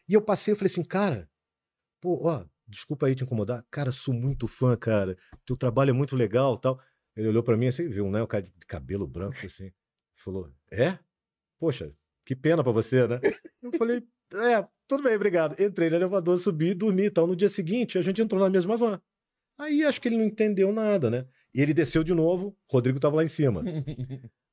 e 0.08 0.14
eu 0.14 0.22
passei, 0.22 0.54
eu 0.54 0.56
falei 0.58 0.72
assim, 0.72 0.84
cara, 0.84 1.30
pô, 2.02 2.22
ó, 2.28 2.46
desculpa 2.69 3.07
aí 3.07 3.15
te 3.15 3.23
incomodar, 3.23 3.65
cara, 3.69 3.91
sou 3.91 4.14
muito 4.14 4.48
fã, 4.48 4.77
cara, 4.77 5.17
teu 5.45 5.57
trabalho 5.57 5.89
é 5.89 5.93
muito 5.93 6.15
legal, 6.15 6.57
tal. 6.57 6.80
Ele 7.15 7.27
olhou 7.27 7.43
pra 7.43 7.57
mim 7.57 7.67
assim, 7.67 7.89
viu, 7.89 8.09
né, 8.09 8.22
o 8.22 8.27
cara 8.27 8.43
de 8.43 8.51
cabelo 8.67 9.07
branco 9.07 9.45
assim, 9.45 9.72
falou, 10.15 10.49
é? 10.72 10.98
Poxa, 11.59 11.91
que 12.25 12.35
pena 12.35 12.64
pra 12.64 12.72
você, 12.72 13.07
né? 13.07 13.19
Eu 13.61 13.72
falei, 13.73 14.03
é, 14.33 14.65
tudo 14.88 15.03
bem, 15.03 15.15
obrigado. 15.15 15.59
Entrei 15.61 15.89
no 15.89 15.95
elevador, 15.98 16.38
subi, 16.38 16.73
dormi 16.73 17.06
e 17.06 17.11
tal. 17.11 17.27
No 17.27 17.35
dia 17.35 17.49
seguinte, 17.49 17.98
a 17.98 18.01
gente 18.01 18.22
entrou 18.22 18.39
na 18.41 18.49
mesma 18.49 18.77
van. 18.77 19.01
Aí 19.57 19.83
acho 19.83 19.99
que 19.99 20.07
ele 20.07 20.17
não 20.17 20.25
entendeu 20.25 20.72
nada, 20.72 21.09
né? 21.09 21.27
E 21.53 21.61
ele 21.61 21.73
desceu 21.73 22.03
de 22.03 22.14
novo, 22.14 22.56
Rodrigo 22.69 22.99
tava 22.99 23.17
lá 23.17 23.23
em 23.23 23.27
cima. 23.27 23.64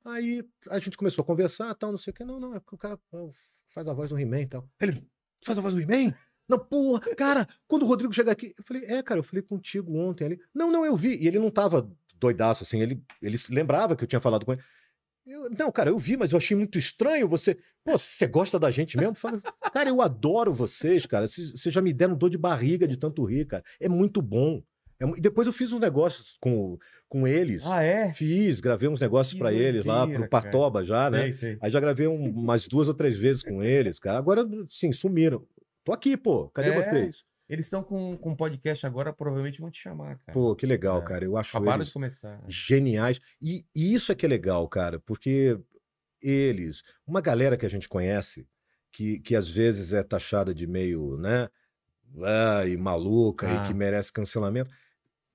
Aí 0.05 0.43
a 0.71 0.79
gente 0.79 0.97
começou 0.97 1.23
a 1.23 1.27
conversar, 1.27 1.75
tal, 1.75 1.91
não 1.91 1.99
sei 1.99 2.11
o 2.11 2.15
que. 2.15 2.25
Não, 2.25 2.41
não, 2.41 2.55
é 2.55 2.61
porque 2.61 2.75
o 2.75 2.79
cara 2.79 2.99
ó, 3.13 3.31
faz 3.69 3.87
a 3.89 3.93
voz 3.93 4.11
do 4.11 4.19
He-Man 4.19 4.43
e 4.43 4.47
tal. 4.47 4.69
Ele, 4.81 4.93
"Tu 4.95 5.45
faz 5.45 5.59
a 5.59 5.61
voz 5.61 5.75
do 5.75 5.81
He-Man? 5.81 6.15
Não, 6.49 6.59
porra, 6.59 7.01
cara, 7.17 7.47
quando 7.67 7.83
o 7.83 7.87
Rodrigo 7.87 8.13
chega 8.13 8.31
aqui, 8.33 8.55
eu 8.57 8.65
falei, 8.65 8.85
é, 8.87 9.03
cara, 9.03 9.19
eu 9.21 9.25
falei 9.25 9.43
contigo 9.43 9.97
ontem 9.99 10.25
ali. 10.25 10.41
Não, 10.55 10.71
não, 10.71 10.85
eu 10.87 10.97
vi. 10.97 11.17
E 11.17 11.27
ele 11.27 11.39
não 11.39 11.51
tava 11.51 11.91
doidaço, 12.19 12.63
assim, 12.63 12.81
ele, 12.81 13.03
ele 13.21 13.37
lembrava 13.51 13.97
que 13.97 14.05
eu 14.05 14.09
tinha 14.09 14.21
falado 14.21 14.45
com 14.47 14.53
ele. 14.53 14.63
Eu, 15.27 15.51
não, 15.51 15.73
cara, 15.73 15.91
eu 15.91 15.99
vi, 15.99 16.17
mas 16.17 16.31
eu 16.31 16.39
achei 16.39 16.57
muito 16.57 16.79
estranho 16.79 17.27
você. 17.29 17.57
Pô, 17.85 17.99
você 17.99 18.29
gosta 18.29 18.61
da 18.61 18.71
gente 18.71 18.97
mesmo? 18.97 19.15
Fala, 19.17 19.41
cara, 19.73 19.89
eu 19.89 20.01
adoro 20.01 20.53
vocês, 20.53 21.05
cara. 21.05 21.27
Vocês 21.27 21.75
já 21.75 21.83
me 21.83 21.93
deram 21.93 22.15
dor 22.17 22.31
de 22.31 22.39
barriga 22.39 22.87
de 22.87 22.97
tanto 22.97 23.25
rir, 23.25 23.45
cara. 23.47 23.65
É 23.81 23.89
muito 23.89 24.23
bom. 24.23 24.63
É 25.01 25.05
e 25.05 25.21
depois 25.21 25.47
eu 25.49 25.53
fiz 25.53 25.73
uns 25.73 25.81
negócios 25.81 26.37
com, 26.41 26.79
com 27.09 27.27
eles. 27.27 27.67
ah, 27.67 27.83
é? 27.83 28.13
Fiz, 28.15 28.61
gravei 28.61 28.89
uns 28.89 29.01
negócios 29.01 29.37
pra 29.39 29.53
eles 29.53 29.85
lá, 29.85 30.07
pro 30.07 30.15
cara. 30.15 30.29
Patoba 30.29 30.85
já, 30.85 31.11
né? 31.11 31.23
Sei, 31.25 31.33
sei. 31.33 31.59
Aí 31.61 31.71
já 31.73 31.81
gravei 31.81 32.07
um- 32.07 32.31
umas 32.31 32.67
duas 32.69 32.87
ou 32.89 32.95
três 32.95 33.17
vezes 33.17 33.43
com 33.43 33.63
eles, 33.65 33.99
cara. 33.99 34.17
Agora, 34.19 34.47
sim, 34.71 34.93
sumiram. 34.93 35.45
Tô 35.87 35.93
aqui, 35.93 36.17
pô. 36.17 36.49
Cadê 36.51 36.71
É, 36.71 36.75
vocês? 36.83 37.25
Eles 37.49 37.67
estão 37.67 37.81
com, 37.81 38.17
com 38.17 38.35
podcast 38.35 38.85
agora, 38.85 39.13
provavelmente 39.13 39.61
vão 39.61 39.71
te 39.71 39.81
chamar, 39.81 40.19
cara. 40.19 40.33
Pô, 40.33 40.55
que 40.57 40.67
legal, 40.67 40.99
É. 40.99 41.05
cara. 41.05 41.25
Eu 41.25 41.37
acho 41.37 41.57
Acabaram 41.57 41.79
eles 41.79 41.87
de 41.87 41.93
começar. 41.95 42.43
geniais. 42.49 43.21
E, 43.41 43.65
e 43.73 43.95
isso 43.95 44.11
é 44.11 44.17
que 44.17 44.27
é 44.27 44.29
legal, 44.29 44.69
cara, 44.69 44.99
porque 44.99 45.57
eles, 46.21 46.83
uma 47.07 47.21
galera 47.21 47.57
que 47.57 47.65
a 47.65 47.69
gente 47.71 47.89
conhece, 47.89 48.49
que, 48.91 49.21
que 49.21 49.37
às 49.37 49.49
vezes 49.49 49.93
é 49.93 50.03
taxada 50.03 50.53
de 50.53 50.67
meio, 50.67 51.17
né, 51.19 51.49
ah, 52.25 52.67
e 52.67 52.77
maluca 52.77 53.47
Ah. 53.47 53.55
e 53.65 53.69
que 53.69 53.75
merece 53.75 54.13
cancelamento, 54.13 54.71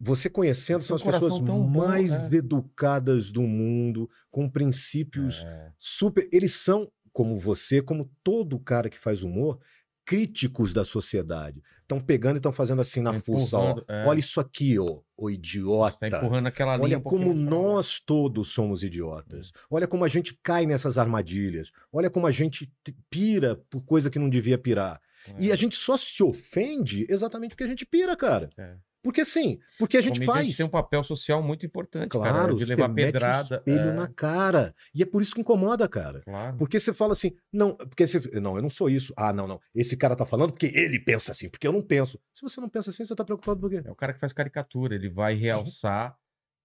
Você 0.03 0.29
conhecendo, 0.31 0.81
são 0.83 0.95
um 0.95 0.97
as 0.97 1.03
pessoas 1.03 1.39
tão 1.39 1.61
bom, 1.61 1.79
mais 1.87 2.11
é. 2.11 2.35
educadas 2.35 3.31
do 3.31 3.43
mundo, 3.43 4.09
com 4.31 4.49
princípios 4.49 5.43
É. 5.45 5.71
super. 5.77 6.27
Eles 6.33 6.53
são, 6.55 6.91
como 7.13 7.37
você, 7.39 7.81
como 7.83 8.11
todo 8.23 8.59
cara 8.59 8.89
que 8.89 8.97
faz 8.97 9.21
humor, 9.21 9.59
críticos 10.05 10.73
da 10.73 10.83
sociedade. 10.83 11.63
Estão 11.81 11.99
pegando 11.99 12.35
e 12.35 12.37
estão 12.37 12.51
fazendo 12.51 12.81
assim 12.81 13.01
na 13.01 13.13
Tá 13.13 13.19
força. 13.19 13.57
É. 13.87 14.05
Olha 14.05 14.19
isso 14.19 14.39
aqui, 14.39 14.79
ó, 14.79 14.99
ô 15.17 15.29
idiota. 15.29 16.09
Tá 16.09 16.17
empurrando 16.17 16.47
aquela 16.47 16.75
linha 16.75 16.85
Olha 16.85 16.97
um 16.97 17.01
como 17.01 17.33
nós 17.33 17.99
todos 17.99 18.49
somos 18.49 18.83
idiotas. 18.83 19.51
Olha 19.69 19.87
como 19.87 20.05
a 20.05 20.07
gente 20.07 20.37
cai 20.41 20.65
nessas 20.65 20.97
armadilhas. 20.97 21.71
Olha 21.91 22.09
como 22.09 22.27
a 22.27 22.31
gente 22.31 22.71
pira 23.09 23.55
por 23.69 23.83
coisa 23.83 24.09
que 24.09 24.19
não 24.19 24.29
devia 24.29 24.57
pirar. 24.57 25.01
E 25.37 25.51
a 25.51 25.55
gente 25.55 25.75
só 25.75 25.97
se 25.97 26.23
ofende 26.23 27.05
exatamente 27.09 27.51
porque 27.51 27.63
a 27.63 27.67
gente 27.67 27.85
pira, 27.85 28.15
cara. 28.15 28.49
É. 28.57 28.75
Porque 29.03 29.25
sim, 29.25 29.59
porque 29.79 29.97
a 29.97 30.01
gente 30.01 30.19
Comediante 30.19 30.45
faz. 30.47 30.57
tem 30.57 30.65
um 30.65 30.69
papel 30.69 31.03
social 31.03 31.41
muito 31.41 31.65
importante, 31.65 32.09
cara, 32.09 32.29
Claro, 32.31 32.55
de 32.55 32.65
você 32.65 32.75
levar 32.75 32.89
pedrada. 32.93 33.55
espelho 33.57 33.89
é, 33.89 33.93
na 33.93 34.07
cara. 34.07 34.75
E 34.93 35.01
é 35.01 35.05
por 35.05 35.21
isso 35.21 35.33
que 35.33 35.41
incomoda, 35.41 35.87
cara. 35.89 36.21
Claro. 36.21 36.57
Porque 36.57 36.79
você 36.79 36.93
fala 36.93 37.13
assim, 37.13 37.33
não, 37.51 37.75
porque 37.75 38.05
você, 38.05 38.19
não, 38.39 38.55
eu 38.55 38.61
não 38.61 38.69
sou 38.69 38.89
isso. 38.89 39.11
Ah, 39.17 39.33
não, 39.33 39.47
não. 39.47 39.59
Esse 39.73 39.97
cara 39.97 40.15
tá 40.15 40.25
falando 40.25 40.51
porque 40.51 40.67
ele 40.67 40.99
pensa 40.99 41.31
assim, 41.31 41.49
porque 41.49 41.67
eu 41.67 41.71
não 41.71 41.81
penso. 41.81 42.19
Se 42.33 42.41
você 42.43 42.61
não 42.61 42.69
pensa 42.69 42.91
assim, 42.91 43.03
você 43.03 43.15
tá 43.15 43.23
preocupado 43.25 43.59
por 43.59 43.69
quê? 43.69 43.81
É 43.83 43.91
o 43.91 43.95
cara 43.95 44.13
que 44.13 44.19
faz 44.19 44.33
caricatura, 44.33 44.93
ele 44.93 45.09
vai 45.09 45.33
realçar 45.35 46.15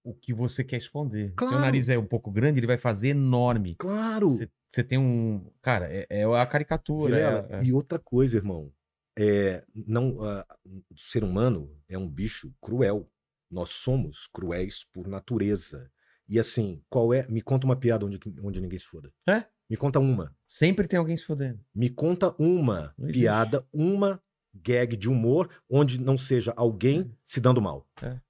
o 0.05 0.15
que 0.15 0.33
você 0.35 0.63
quer 0.63 0.77
esconder. 0.77 1.33
Claro. 1.35 1.55
Seu 1.55 1.61
nariz 1.61 1.89
é 1.89 1.99
um 1.99 2.07
pouco 2.07 2.31
grande, 2.31 2.61
ele 2.61 2.67
vai 2.67 2.77
fazer 2.79 3.09
enorme. 3.09 3.75
Claro. 3.77 4.29
Você 4.29 4.49
você 4.69 4.85
tem 4.85 4.99
um. 4.99 5.51
Cara, 5.63 5.87
é, 5.91 6.07
é 6.11 6.25
a 6.25 6.45
caricatura. 6.45 7.15
Vilela, 7.17 7.47
é- 7.51 7.57
é- 7.57 7.65
E 7.65 7.73
outra 7.73 7.99
coisa, 7.99 8.37
irmão, 8.37 8.71
é, 9.19 9.65
não, 9.75 10.23
ah, 10.23 10.47
o 10.91 10.97
ser 10.97 11.25
humano 11.25 11.75
é 11.89 11.97
um 11.97 12.09
bicho 12.09 12.53
cruel. 12.61 13.11
Nós 13.51 13.71
somos 13.71 14.27
cruéis 14.27 14.85
por 14.93 15.07
natureza. 15.07 15.91
E 16.29 16.39
assim, 16.39 16.83
qual 16.89 17.15
é? 17.15 17.27
Me 17.29 17.41
conta 17.41 17.67
uma 17.67 17.77
piada 17.77 18.05
onde, 18.05 18.19
onde 18.43 18.61
ninguém 18.61 18.79
se 18.79 18.87
foda. 18.87 19.13
É? 19.29 19.45
Me 19.71 19.77
conta 19.77 19.99
uma. 19.99 20.37
Sempre 20.47 20.87
tem 20.87 20.99
alguém 20.99 21.17
se 21.17 21.25
fodendo. 21.25 21.61
Me 21.75 21.89
conta 21.89 22.35
uma 22.39 22.95
piada, 23.13 23.67
uma 23.73 24.23
gag 24.55 24.97
de 24.97 25.09
humor 25.09 25.51
onde 25.69 26.01
não 26.01 26.17
seja 26.17 26.53
alguém 26.57 27.13
se 27.25 27.41
dando 27.41 27.61
mal. 27.61 27.89
É. 28.03 28.21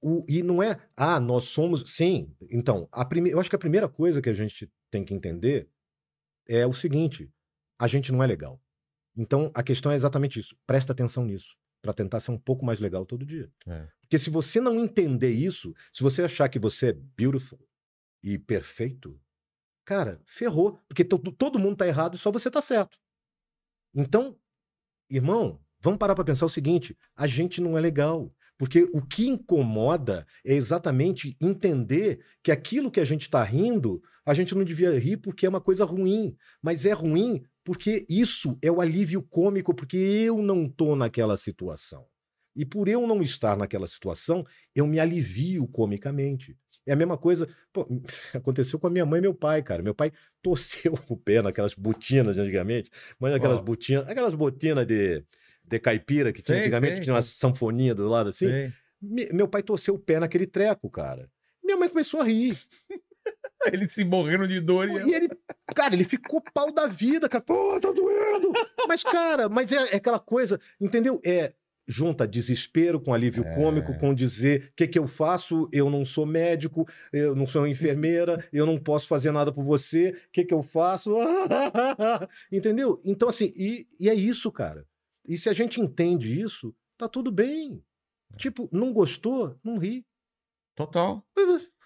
O- 0.00 0.24
e 0.28 0.42
não 0.42 0.62
é, 0.62 0.78
ah, 0.96 1.18
nós 1.18 1.44
somos. 1.44 1.82
Sim, 1.90 2.34
então, 2.50 2.88
a 2.92 3.04
prime... 3.04 3.30
eu 3.30 3.40
acho 3.40 3.50
que 3.50 3.56
a 3.56 3.60
primeira 3.60 3.88
coisa 3.88 4.20
que 4.22 4.28
a 4.28 4.34
gente 4.34 4.70
tem 4.90 5.04
que 5.04 5.14
entender 5.14 5.68
é 6.46 6.66
o 6.66 6.72
seguinte: 6.72 7.30
a 7.78 7.88
gente 7.88 8.12
não 8.12 8.22
é 8.22 8.26
legal. 8.26 8.60
Então, 9.16 9.50
a 9.54 9.62
questão 9.62 9.90
é 9.92 9.94
exatamente 9.94 10.38
isso. 10.38 10.56
Presta 10.66 10.92
atenção 10.92 11.24
nisso, 11.24 11.56
para 11.80 11.92
tentar 11.92 12.20
ser 12.20 12.30
um 12.32 12.38
pouco 12.38 12.64
mais 12.64 12.80
legal 12.80 13.06
todo 13.06 13.24
dia. 13.24 13.50
É. 13.66 13.88
Porque 14.00 14.18
se 14.18 14.30
você 14.30 14.60
não 14.60 14.78
entender 14.78 15.30
isso, 15.30 15.74
se 15.92 16.02
você 16.02 16.22
achar 16.22 16.48
que 16.48 16.58
você 16.58 16.90
é 16.90 16.92
beautiful 16.92 17.58
e 18.22 18.38
perfeito, 18.38 19.18
cara, 19.84 20.20
ferrou. 20.26 20.78
Porque 20.88 21.04
to- 21.04 21.18
todo 21.18 21.58
mundo 21.58 21.76
tá 21.76 21.86
errado 21.86 22.14
e 22.14 22.18
só 22.18 22.30
você 22.30 22.50
tá 22.50 22.60
certo. 22.60 22.98
Então, 23.94 24.36
irmão, 25.10 25.60
vamos 25.80 25.98
parar 25.98 26.14
para 26.14 26.24
pensar 26.24 26.46
o 26.46 26.50
seguinte: 26.50 26.96
a 27.14 27.26
gente 27.26 27.60
não 27.60 27.76
é 27.76 27.80
legal. 27.80 28.32
Porque 28.58 28.84
o 28.94 29.02
que 29.02 29.26
incomoda 29.28 30.26
é 30.42 30.54
exatamente 30.54 31.36
entender 31.38 32.24
que 32.42 32.50
aquilo 32.50 32.90
que 32.90 33.00
a 33.00 33.04
gente 33.04 33.22
está 33.22 33.42
rindo, 33.42 34.02
a 34.24 34.32
gente 34.32 34.54
não 34.54 34.64
devia 34.64 34.98
rir 34.98 35.18
porque 35.18 35.44
é 35.44 35.48
uma 35.48 35.60
coisa 35.60 35.84
ruim. 35.84 36.34
Mas 36.62 36.86
é 36.86 36.92
ruim 36.92 37.44
porque 37.66 38.06
isso 38.08 38.56
é 38.62 38.70
o 38.70 38.80
alívio 38.80 39.20
cômico, 39.20 39.74
porque 39.74 39.96
eu 39.96 40.40
não 40.40 40.68
tô 40.68 40.94
naquela 40.94 41.36
situação. 41.36 42.06
E 42.54 42.64
por 42.64 42.86
eu 42.88 43.04
não 43.08 43.20
estar 43.22 43.56
naquela 43.56 43.88
situação, 43.88 44.46
eu 44.72 44.86
me 44.86 45.00
alivio 45.00 45.66
comicamente. 45.66 46.56
É 46.86 46.92
a 46.92 46.96
mesma 46.96 47.18
coisa. 47.18 47.48
pô, 47.72 47.84
aconteceu 48.32 48.78
com 48.78 48.86
a 48.86 48.90
minha 48.90 49.04
mãe 49.04 49.18
e 49.18 49.22
meu 49.22 49.34
pai, 49.34 49.60
cara. 49.64 49.82
Meu 49.82 49.92
pai 49.96 50.12
torceu 50.40 50.94
o 51.08 51.16
pé 51.16 51.42
naquelas 51.42 51.74
botinas 51.74 52.38
antigamente. 52.38 52.88
Mas 53.18 53.34
aquelas 53.34 53.58
Ó. 53.58 53.62
botinas, 53.62 54.08
aquelas 54.08 54.34
botinas 54.34 54.86
de, 54.86 55.24
de 55.64 55.78
caipira 55.80 56.32
que 56.32 56.40
tinha 56.40 56.56
Sei, 56.56 56.60
antigamente, 56.62 56.92
sei. 56.92 56.98
que 57.00 57.04
tinha 57.04 57.14
uma 57.14 57.22
sanfoninha 57.22 57.96
do 57.96 58.08
lado 58.08 58.28
assim. 58.28 58.46
Me- 59.02 59.28
meu 59.32 59.48
pai 59.48 59.64
torceu 59.64 59.94
o 59.94 59.98
pé 59.98 60.20
naquele 60.20 60.46
treco, 60.46 60.88
cara. 60.88 61.28
Minha 61.64 61.76
mãe 61.76 61.88
começou 61.88 62.20
a 62.20 62.24
rir. 62.24 62.56
Ele 63.72 63.88
se 63.88 64.04
morrendo 64.04 64.46
de 64.46 64.60
dor 64.60 64.88
e. 64.88 64.92
E 65.10 65.14
ele, 65.14 65.28
cara, 65.74 65.94
ele 65.94 66.04
ficou 66.04 66.42
pau 66.54 66.72
da 66.72 66.86
vida, 66.86 67.28
cara. 67.28 67.42
Pô, 67.42 67.78
tá 67.80 67.90
doendo. 67.90 68.52
Mas, 68.88 69.02
cara, 69.02 69.48
mas 69.48 69.72
é, 69.72 69.94
é 69.94 69.96
aquela 69.96 70.20
coisa, 70.20 70.60
entendeu? 70.80 71.20
É 71.24 71.52
junta 71.88 72.26
desespero 72.26 73.00
com 73.00 73.14
alívio 73.14 73.44
É. 73.44 73.54
cômico, 73.54 73.96
com 73.98 74.12
dizer 74.12 74.70
o 74.72 74.74
que, 74.74 74.88
que 74.88 74.98
eu 74.98 75.06
faço, 75.06 75.68
eu 75.72 75.88
não 75.88 76.04
sou 76.04 76.26
médico, 76.26 76.86
eu 77.12 77.34
não 77.34 77.46
sou 77.46 77.66
enfermeira, 77.66 78.44
eu 78.52 78.66
não 78.66 78.78
posso 78.78 79.06
fazer 79.06 79.30
nada 79.30 79.52
por 79.52 79.62
você, 79.62 80.10
o 80.10 80.30
que, 80.32 80.44
que 80.44 80.54
eu 80.54 80.62
faço? 80.62 81.14
entendeu? 82.50 83.00
Então, 83.04 83.28
assim, 83.28 83.52
e, 83.56 83.86
e 84.00 84.08
é 84.08 84.14
isso, 84.14 84.50
cara. 84.50 84.84
E 85.26 85.36
se 85.36 85.48
a 85.48 85.52
gente 85.52 85.80
entende 85.80 86.40
isso, 86.40 86.74
tá 86.98 87.08
tudo 87.08 87.30
bem. 87.30 87.82
Tipo, 88.36 88.68
não 88.72 88.92
gostou? 88.92 89.56
Não 89.62 89.78
ri. 89.78 90.04
Total. 90.74 91.24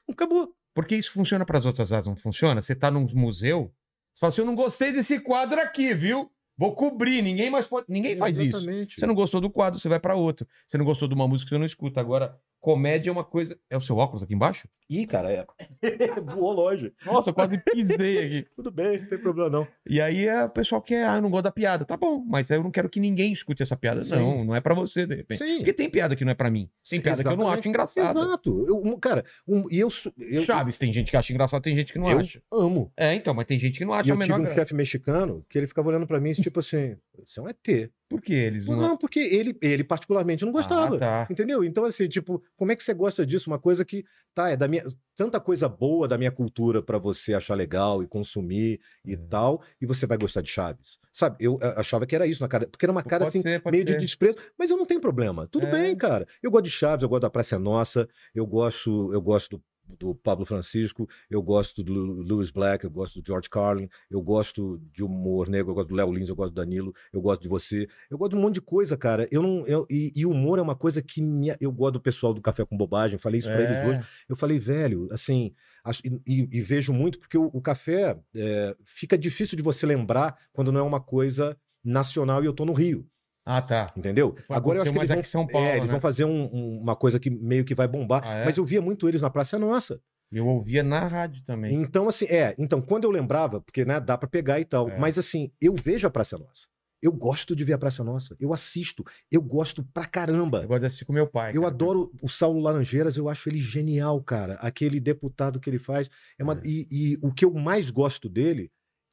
Acabou. 0.08 0.54
Porque 0.80 0.96
isso 0.96 1.12
funciona 1.12 1.44
para 1.44 1.58
as 1.58 1.66
outras 1.66 1.92
áreas, 1.92 2.06
não 2.06 2.16
funciona? 2.16 2.62
Você 2.62 2.74
tá 2.74 2.90
num 2.90 3.06
museu, 3.14 3.72
você 4.14 4.20
fala 4.20 4.32
assim: 4.32 4.40
eu 4.40 4.46
não 4.46 4.54
gostei 4.54 4.92
desse 4.92 5.20
quadro 5.20 5.60
aqui, 5.60 5.94
viu? 5.94 6.30
Vou 6.56 6.74
cobrir, 6.74 7.22
ninguém 7.22 7.48
mais 7.48 7.66
pode. 7.66 7.86
Ninguém 7.88 8.16
faz 8.16 8.38
isso. 8.38 8.56
Exatamente. 8.56 9.00
Você 9.00 9.06
não 9.06 9.14
gostou 9.14 9.40
do 9.40 9.48
quadro, 9.48 9.80
você 9.80 9.88
vai 9.88 9.98
para 9.98 10.14
outro. 10.14 10.46
Você 10.66 10.76
não 10.76 10.84
gostou 10.84 11.08
de 11.08 11.14
uma 11.14 11.26
música, 11.26 11.48
você 11.48 11.58
não 11.58 11.64
escuta. 11.64 12.00
Agora, 12.00 12.38
comédia 12.60 13.10
é 13.10 13.12
uma 13.12 13.24
coisa. 13.24 13.58
É 13.68 13.76
o 13.76 13.80
seu 13.80 13.96
óculos 13.96 14.22
aqui 14.22 14.34
embaixo? 14.34 14.68
Ih, 14.88 15.06
cara, 15.06 15.32
é. 15.32 15.46
Voou 16.36 16.52
longe. 16.52 16.92
Nossa, 17.06 17.30
eu 17.30 17.34
quase 17.34 17.56
pisei 17.58 18.18
aqui. 18.24 18.48
Tudo 18.56 18.70
bem, 18.70 18.98
não 19.00 19.08
tem 19.08 19.18
problema 19.18 19.48
não. 19.48 19.66
E 19.88 20.00
aí 20.00 20.26
é 20.26 20.44
o 20.44 20.50
pessoal 20.50 20.82
que 20.82 20.94
é, 20.94 21.06
ah, 21.06 21.16
eu 21.16 21.22
não 21.22 21.30
gosto 21.30 21.44
da 21.44 21.50
piada. 21.52 21.84
Tá 21.84 21.96
bom, 21.96 22.24
mas 22.28 22.50
eu 22.50 22.62
não 22.62 22.70
quero 22.70 22.88
que 22.88 22.98
ninguém 23.00 23.32
escute 23.32 23.62
essa 23.62 23.76
piada. 23.76 24.02
Sim. 24.02 24.16
Não, 24.16 24.44
não 24.44 24.56
é 24.56 24.60
pra 24.60 24.74
você, 24.74 25.06
de 25.06 25.14
repente. 25.14 25.38
Sim. 25.38 25.56
Porque 25.58 25.72
tem 25.72 25.88
piada 25.88 26.16
que 26.16 26.24
não 26.24 26.32
é 26.32 26.34
pra 26.34 26.50
mim. 26.50 26.68
Tem 26.88 26.98
Sim, 26.98 27.02
piada 27.02 27.22
que 27.22 27.28
eu 27.28 27.36
não 27.36 27.44
exatamente. 27.46 27.58
acho 27.60 27.68
engraçada. 27.68 28.20
Exato. 28.20 28.64
Eu, 28.66 28.98
cara, 28.98 29.24
um- 29.46 29.64
e 29.70 29.78
eu, 29.78 29.88
sou- 29.90 30.12
eu 30.18 30.42
Chaves, 30.42 30.76
tem 30.76 30.92
gente 30.92 31.10
que 31.10 31.16
acha 31.16 31.32
engraçado, 31.32 31.62
tem 31.62 31.76
gente 31.76 31.92
que 31.92 31.98
não 31.98 32.10
eu 32.10 32.18
acha. 32.18 32.42
amo. 32.52 32.92
É, 32.96 33.14
então, 33.14 33.32
mas 33.32 33.46
tem 33.46 33.58
gente 33.58 33.78
que 33.78 33.84
não 33.84 33.92
acha 33.94 34.08
E 34.08 34.12
a 34.12 34.14
eu 34.14 34.20
tive 34.20 34.40
um 34.40 34.46
chefe 34.54 34.74
mexicano 34.74 35.46
que 35.48 35.56
ele 35.56 35.66
ficava 35.68 35.88
olhando 35.88 36.06
pra 36.06 36.18
mim, 36.20 36.32
tipo 36.32 36.58
assim, 36.60 36.96
você 37.24 37.38
é 37.38 37.42
um 37.42 37.48
ET. 37.48 37.90
Por 38.10 38.20
que 38.20 38.34
eles 38.34 38.66
Não, 38.66 38.76
não... 38.76 38.96
porque 38.96 39.20
ele, 39.20 39.56
ele 39.62 39.84
particularmente 39.84 40.44
não 40.44 40.50
gostava. 40.50 40.96
Ah, 40.96 40.98
tá. 40.98 41.26
Entendeu? 41.30 41.62
Então, 41.62 41.84
assim, 41.84 42.08
tipo, 42.08 42.42
como 42.56 42.72
é 42.72 42.76
que 42.76 42.82
você 42.82 42.92
gosta 42.92 43.24
disso? 43.24 43.48
Uma 43.48 43.58
coisa 43.58 43.84
que, 43.84 44.04
tá, 44.34 44.50
é 44.50 44.56
da 44.56 44.66
minha. 44.66 44.82
Tanta 45.16 45.38
coisa 45.38 45.68
boa 45.68 46.08
da 46.08 46.18
minha 46.18 46.32
cultura 46.32 46.82
pra 46.82 46.98
você 46.98 47.34
achar 47.34 47.54
legal 47.54 48.02
e 48.02 48.08
consumir 48.08 48.80
e 49.06 49.12
É. 49.14 49.16
tal, 49.16 49.62
e 49.80 49.86
você 49.86 50.06
vai 50.06 50.18
gostar 50.18 50.40
de 50.40 50.50
Chaves. 50.50 50.98
Sabe? 51.12 51.36
Eu 51.38 51.58
achava 51.76 52.04
que 52.04 52.14
era 52.16 52.26
isso 52.26 52.42
na 52.42 52.48
cara. 52.48 52.66
Porque 52.66 52.84
era 52.84 52.90
uma 52.92 53.02
cara 53.04 53.24
Pode 53.24 53.38
assim, 53.38 53.42
ser, 53.42 53.62
meio 53.70 53.84
de 53.84 53.92
ser. 53.92 53.98
desprezo, 53.98 54.36
mas 54.58 54.70
eu 54.70 54.76
não 54.76 54.86
tenho 54.86 55.00
problema. 55.00 55.46
Tudo 55.46 55.66
É. 55.66 55.70
bem, 55.70 55.96
cara. 55.96 56.26
Eu 56.42 56.50
gosto 56.50 56.64
de 56.64 56.70
Chaves, 56.72 57.02
eu 57.04 57.08
gosto 57.08 57.22
da 57.22 57.30
Praça 57.30 57.54
é 57.54 57.58
Nossa, 57.58 58.08
eu 58.34 58.44
gosto, 58.46 59.12
eu 59.12 59.20
gosto 59.22 59.56
do, 59.56 59.62
do 59.98 60.14
Pablo 60.14 60.44
Francisco, 60.46 61.08
eu 61.28 61.42
gosto 61.42 61.82
do 61.82 61.92
Louis 61.92 62.50
Black, 62.50 62.84
eu 62.84 62.90
gosto 62.90 63.20
do 63.20 63.26
George 63.26 63.48
Carlin, 63.48 63.88
eu 64.10 64.20
gosto 64.22 64.80
de 64.92 65.02
humor 65.04 65.48
negro, 65.48 65.70
eu 65.70 65.74
gosto 65.74 65.88
do 65.88 65.94
Léo 65.94 66.12
Lins, 66.12 66.28
eu 66.28 66.36
gosto 66.36 66.52
do 66.52 66.56
Danilo, 66.56 66.94
eu 67.12 67.20
gosto 67.20 67.42
de 67.42 67.48
você, 67.48 67.88
eu 68.10 68.16
gosto 68.18 68.30
de 68.32 68.36
um 68.36 68.40
monte 68.40 68.54
de 68.54 68.60
coisa, 68.60 68.96
cara. 68.96 69.26
Eu 69.30 69.42
não, 69.42 69.66
eu, 69.66 69.86
e, 69.90 70.12
e 70.14 70.24
humor 70.26 70.58
é 70.58 70.62
uma 70.62 70.74
coisa 70.76 71.02
que 71.02 71.20
eu 71.60 71.72
gosto 71.72 71.94
do 71.94 72.00
pessoal 72.00 72.32
do 72.34 72.40
Café 72.40 72.64
com 72.64 72.76
Bobagem, 72.76 73.18
falei 73.18 73.38
isso 73.38 73.50
pra 73.50 73.62
eles 73.62 73.78
É. 73.78 73.84
hoje. 73.86 74.00
Eu 74.28 74.36
falei, 74.36 74.58
velho, 74.58 75.08
assim, 75.10 75.52
acho- 75.84 76.02
e, 76.04 76.20
e- 76.26 76.48
e 76.58 76.60
vejo 76.60 76.92
muito, 76.92 77.18
porque 77.18 77.36
o, 77.38 77.50
o 77.52 77.60
café 77.60 78.18
é, 78.34 78.76
fica 78.84 79.16
difícil 79.18 79.56
de 79.56 79.62
você 79.62 79.86
lembrar 79.86 80.36
quando 80.52 80.70
não 80.72 80.80
é 80.80 80.82
uma 80.82 81.00
coisa 81.00 81.56
nacional 81.84 82.42
e 82.42 82.46
eu 82.46 82.52
tô 82.52 82.64
no 82.64 82.72
Rio, 82.72 83.06
Ah, 83.44 83.60
tá. 83.62 83.92
entendeu? 83.96 84.36
Agora 84.48 84.78
eu 84.78 84.82
acho 84.82 84.92
que 84.92 84.98
eles 84.98 85.10
vão, 85.10 85.22
São 85.22 85.46
Paulo, 85.46 85.66
é, 85.66 85.72
eles 85.76 85.88
né? 85.88 85.92
vão 85.92 86.00
fazer 86.00 86.24
um- 86.24 86.48
um- 86.54 86.80
uma 86.80 86.94
coisa 86.94 87.18
que 87.18 87.30
meio 87.30 87.64
que 87.64 87.74
vai 87.74 87.88
bombar. 87.88 88.22
Ah, 88.24 88.34
é? 88.34 88.44
Mas 88.44 88.56
eu 88.56 88.64
via 88.64 88.80
muito 88.82 89.08
eles 89.08 89.20
na 89.22 89.30
Praça 89.30 89.58
Nossa. 89.58 90.00
Eu 90.30 90.46
ouvia 90.46 90.82
na 90.82 91.08
rádio 91.08 91.42
também. 91.44 91.74
Então, 91.74 92.08
assim, 92.08 92.26
é. 92.26 92.54
Então, 92.56 92.80
quando 92.80 93.04
eu 93.04 93.10
lembrava, 93.10 93.60
porque 93.60 93.84
né, 93.84 93.98
dá 93.98 94.16
pra 94.16 94.28
pegar 94.28 94.60
e 94.60 94.64
tal. 94.64 94.88
É. 94.88 94.96
Mas, 94.98 95.18
assim, 95.18 95.50
eu 95.60 95.74
vejo 95.74 96.06
a 96.06 96.10
Praça 96.10 96.38
Nossa. 96.38 96.68
Eu 97.02 97.10
gosto 97.10 97.56
de 97.56 97.64
ver 97.64 97.72
a 97.72 97.78
Praça 97.78 98.04
Nossa. 98.04 98.36
Eu 98.38 98.52
assisto. 98.52 99.02
Eu 99.32 99.40
gosto 99.42 99.82
pra 99.92 100.04
caramba. 100.06 100.62
Eu 100.62 100.68
gosto 100.68 100.80
de 100.80 100.86
assistir 100.86 101.04
com 101.06 101.12
meu 101.14 101.26
pai. 101.26 101.50
Eu 101.56 101.62
cara. 101.62 101.74
adoro 101.74 102.12
o 102.22 102.28
Saulo 102.28 102.60
Laranjeiras, 102.60 103.16
eu 103.16 103.28
acho 103.28 103.48
ele 103.48 103.58
genial, 103.58 104.22
cara. 104.22 104.54
Aquele 104.56 105.00
deputado 105.00 105.58
que 105.58 105.68
ele 105.68 105.78
faz. 105.78 106.08
É 106.38 106.44
uma- 106.44 106.54
É. 106.54 106.60
E, 106.64 106.86
e 106.92 107.18
o 107.22 107.32
que 107.32 107.44
eu 107.44 107.52
mais 107.54 107.90
gosto 107.90 108.28
dele 108.28 108.70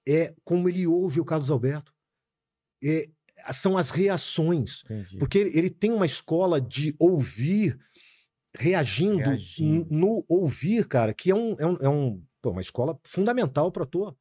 é 0.08 0.36
como 0.44 0.68
ele 0.70 0.86
ouve 0.86 1.20
o 1.22 1.26
Carlos 1.26 1.50
Alberto. 1.50 1.92
É, 2.84 3.06
são 3.54 3.78
as 3.78 3.90
reações. 3.90 4.84
Entendi. 4.86 5.18
Porque 5.18 5.38
ele, 5.38 5.58
ele 5.58 5.70
tem 5.70 5.92
uma 5.92 6.06
escola 6.06 6.60
de 6.62 6.96
ouvir 7.00 7.78
reagindo, 8.58 9.18
Reagindo. 9.18 9.88
no 9.90 10.26
ouvir, 10.28 10.88
cara, 10.88 11.14
que 11.14 11.30
é, 11.32 11.36
um, 11.36 11.56
é, 11.60 11.66
um, 11.68 11.78
é 11.82 11.90
um- 11.90 12.22
pô, 12.42 12.52
uma 12.52 12.62
escola 12.62 12.98
fundamental 13.04 13.72
para 13.72 13.84
ator. 13.84 14.16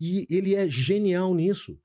E 0.00 0.26
ele 0.30 0.54
é 0.54 0.68
genial 0.68 1.34
nisso. 1.34 1.78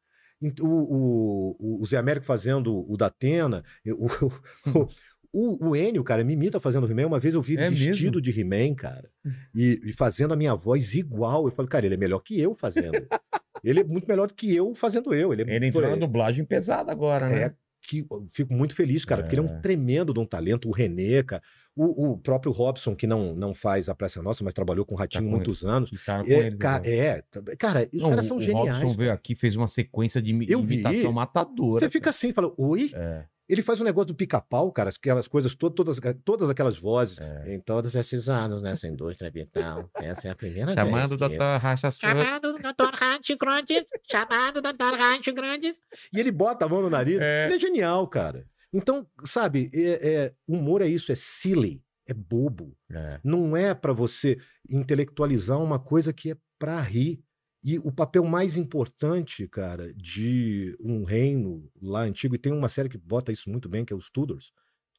O, 0.62 0.66
o, 0.68 1.82
o- 1.82 1.86
Zé 1.86 1.98
Américo 1.98 2.26
fazendo 2.26 2.86
o 2.92 2.98
da 2.98 3.06
Atena, 3.08 3.64
o, 3.88 4.08
o- 4.78 4.90
O, 5.36 5.70
o 5.70 5.76
Enio, 5.76 6.04
cara, 6.04 6.24
me 6.24 6.34
imita 6.34 6.60
fazendo 6.60 6.86
He-Man. 6.88 7.08
Uma 7.08 7.20
vez 7.20 7.34
eu 7.34 7.42
vi 7.42 7.54
ele 7.54 7.64
É 7.64 7.70
vestido 7.72 8.18
mesmo? 8.18 8.22
de 8.22 8.40
He-Man, 8.40 8.76
cara, 8.76 9.10
e, 9.56 9.82
e 9.86 9.92
fazendo 9.94 10.32
a 10.32 10.38
minha 10.38 10.54
voz 10.54 10.94
igual. 10.94 11.48
Eu 11.48 11.52
falei, 11.52 11.70
cara, 11.70 11.86
ele 11.88 11.96
é 11.96 11.98
melhor 11.98 12.20
que 12.20 12.40
eu 12.40 12.54
fazendo. 12.54 12.92
ele 13.64 13.80
é 13.82 13.84
muito 13.84 14.08
melhor 14.08 14.28
do 14.28 14.34
que 14.34 14.54
eu 14.56 14.74
fazendo 14.76 15.14
eu. 15.14 15.32
Ele, 15.34 15.44
é, 15.50 15.56
Ele 15.56 15.68
entrou 15.68 15.88
na 15.90 15.96
dublagem 15.96 16.44
pesada 16.46 16.92
agora, 16.92 17.28
né? 17.30 17.42
É, 17.44 17.54
que 17.86 18.06
fico 18.32 18.54
muito 18.54 18.74
feliz, 18.76 19.04
cara, 19.04 19.22
porque 19.24 19.36
ele 19.36 19.46
é 19.46 19.50
É. 19.50 19.54
um 19.58 19.62
tremendo 19.62 20.14
de 20.14 20.20
um 20.20 20.26
talento. 20.26 20.70
O 20.70 20.72
Renê, 20.72 21.22
cara, 21.22 21.42
o, 21.76 22.12
o 22.14 22.18
próprio 22.18 22.50
Robson, 22.52 22.96
que 22.96 23.06
não, 23.06 23.36
não 23.36 23.54
faz 23.54 23.90
a 23.90 23.96
Praça 23.96 24.22
Nossa, 24.24 24.42
mas 24.42 24.54
trabalhou 24.54 24.86
com 24.86 24.96
o 24.96 24.98
Ratinho 24.98 25.26
com 25.26 25.30
muitos 25.32 25.66
anos. 25.66 25.90
Que 25.90 25.98
tá 25.98 26.24
É, 26.26 26.32
eles 26.48 26.58
ca- 26.58 26.82
é, 26.86 27.22
tá- 27.30 27.42
cara, 27.58 27.90
os 27.94 28.02
Não, 28.02 28.10
caras 28.10 28.24
o- 28.26 28.28
são 28.30 28.38
o 28.38 28.42
geniais. 28.42 28.78
Robson 28.78 28.96
veio 28.96 29.10
cara. 29.10 29.14
aqui 29.14 29.36
fez 29.36 29.56
uma 29.58 29.68
sequência 29.68 30.22
de 30.22 30.30
imi- 30.32 30.46
Eu 30.48 30.62
vi. 30.62 30.76
imitação 30.76 31.12
matadora. 31.12 31.80
Você 31.82 31.90
fica 31.90 32.10
assim, 32.12 32.32
fala, 32.32 32.54
oi? 32.58 32.90
É, 32.94 33.26
Ele 33.54 33.62
faz 33.62 33.80
um 33.80 33.84
negócio 33.84 34.08
do 34.08 34.16
pica-pau, 34.16 34.72
cara, 34.72 34.90
aquelas 34.90 35.28
coisas, 35.28 35.54
to- 35.56 35.70
todas, 35.70 35.98
todas 36.26 36.50
aquelas 36.50 36.78
vozes. 36.78 37.20
é. 37.22 37.54
Em 37.56 37.60
todos 37.60 37.94
esses 37.96 38.28
anos 38.28 38.62
nessa 38.62 38.88
indústria 38.88 39.30
vital, 39.32 39.90
essa 39.96 40.28
é 40.28 40.32
a 40.32 40.36
primeira 40.36 40.74
Chamando 40.74 41.18
vez. 41.30 41.40
racha 41.62 41.92
sua. 41.92 42.10
Chamado 42.10 42.54
Dr. 42.54 42.94
Rancho 42.96 43.38
Grandes. 43.38 43.84
Chamado 44.12 44.62
Dr. 44.62 44.98
Rancho 44.98 45.34
Grandes. 45.34 45.80
E 46.12 46.20
ele 46.20 46.32
bota 46.32 46.66
a 46.66 46.70
mão 46.70 46.82
no 46.82 46.90
nariz. 46.90 47.22
É. 47.22 47.46
Ele 47.46 47.56
é 47.56 47.60
genial, 47.60 48.08
cara. 48.08 48.46
Então, 48.74 49.08
sabe, 49.24 49.70
é, 49.74 50.10
é- 50.14 50.34
humor 50.48 50.82
é 50.82 50.88
isso, 50.88 51.12
é 51.12 51.16
silly, 51.16 51.84
é 52.08 52.14
bobo. 52.14 52.76
É. 52.92 53.20
Não 53.24 53.56
é 53.56 53.74
pra 53.76 53.94
você 53.94 54.38
intelectualizar 54.68 55.60
uma 55.62 55.80
coisa 55.80 56.12
que 56.12 56.32
é 56.32 56.38
pra 56.60 56.80
rir. 56.82 57.22
E 57.64 57.80
o 57.80 57.92
papel 57.92 58.24
mais 58.26 58.58
importante, 58.58 59.48
cara, 59.48 59.94
de 59.94 60.76
um 60.82 61.04
reino 61.04 61.70
lá 61.82 62.02
antigo, 62.02 62.36
e 62.36 62.38
tem 62.40 62.52
uma 62.52 62.68
série 62.70 62.90
que 62.90 62.98
bota 62.98 63.32
isso 63.32 63.50
muito 63.50 63.70
bem, 63.70 63.86
que 63.86 63.94
é 63.94 63.96
os 63.96 64.10
Tudors, 64.10 64.52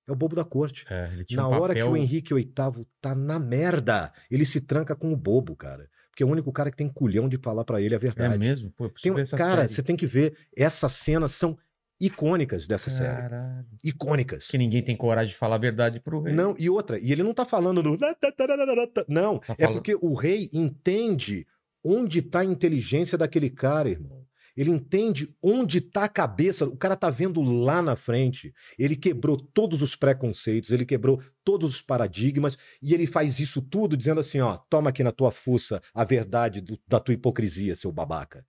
é 0.08 0.12
o 0.12 0.16
bobo 0.16 0.34
da 0.34 0.44
corte. 0.44 0.84
É, 0.88 1.10
Na 1.32 1.48
um 1.48 1.52
hora 1.60 1.74
que 1.74 1.82
o 1.82 1.96
Henrique 1.96 2.32
VIII 2.34 2.52
tá 3.00 3.14
na 3.14 3.38
merda, 3.38 4.12
ele 4.30 4.44
se 4.46 4.60
tranca 4.60 4.94
com 4.96 5.12
o 5.12 5.16
bobo, 5.16 5.54
cara. 5.54 5.88
Porque 6.10 6.22
é 6.22 6.26
o 6.26 6.30
único 6.30 6.52
cara 6.52 6.70
que 6.70 6.76
tem 6.76 6.88
culhão 6.88 7.28
de 7.28 7.36
falar 7.38 7.64
pra 7.64 7.80
ele 7.82 7.94
a 7.94 7.96
É 7.96 7.98
verdade. 7.98 8.38
mesmo? 8.38 8.70
Pô, 8.70 8.88
Tem 8.88 9.12
ver 9.12 9.28
cara, 9.30 9.62
série. 9.62 9.68
você 9.68 9.82
tem 9.82 9.96
que 9.96 10.06
ver. 10.06 10.36
Essas 10.56 10.92
cenas 10.92 11.32
são 11.32 11.58
icônicas 12.00 12.66
dessa 12.68 12.88
série. 12.90 13.20
Caralho. 13.22 13.66
Icônicas. 13.82 14.46
Que 14.48 14.58
ninguém 14.58 14.82
tem 14.82 14.96
coragem 14.96 15.30
de 15.30 15.36
falar 15.36 15.56
a 15.56 15.58
verdade 15.58 16.00
pro 16.00 16.20
rei. 16.22 16.32
Não, 16.34 16.54
e 16.58 16.68
outra, 16.70 16.98
e 16.98 17.10
ele 17.10 17.22
não 17.22 17.34
tá 17.34 17.44
falando 17.44 17.82
no. 17.82 17.96
Não, 19.08 19.38
Tá 19.38 19.54
é 19.54 19.56
falando- 19.56 19.74
porque 19.74 19.94
o 20.00 20.14
rei 20.14 20.48
entende 20.52 21.46
onde 21.84 22.22
tá 22.22 22.40
a 22.40 22.44
inteligência 22.44 23.18
daquele 23.18 23.50
cara, 23.50 23.88
irmão. 23.90 24.24
Ele 24.56 24.70
entende 24.70 25.34
onde 25.42 25.80
tá 25.80 26.04
a 26.04 26.08
cabeça, 26.08 26.64
o 26.64 26.76
cara 26.76 26.94
tá 26.94 27.10
vendo 27.10 27.42
lá 27.42 27.82
na 27.82 27.96
frente. 27.96 28.54
Ele 28.78 28.94
quebrou 28.94 29.36
todos 29.36 29.82
os 29.82 29.96
preconceitos, 29.96 30.70
ele 30.70 30.86
quebrou 30.86 31.20
todos 31.42 31.74
os 31.74 31.82
paradigmas 31.82 32.56
e 32.80 32.94
ele 32.94 33.04
faz 33.06 33.40
isso 33.40 33.60
tudo 33.60 33.96
dizendo 33.96 34.20
assim, 34.20 34.38
ó, 34.40 34.56
toma 34.70 34.90
aqui 34.90 35.02
na 35.02 35.10
tua 35.10 35.32
fuça 35.32 35.82
a 35.92 36.04
verdade 36.04 36.60
do- 36.60 36.78
da 36.86 37.00
tua 37.00 37.14
hipocrisia, 37.14 37.74
seu 37.74 37.90
babaca. 37.90 38.46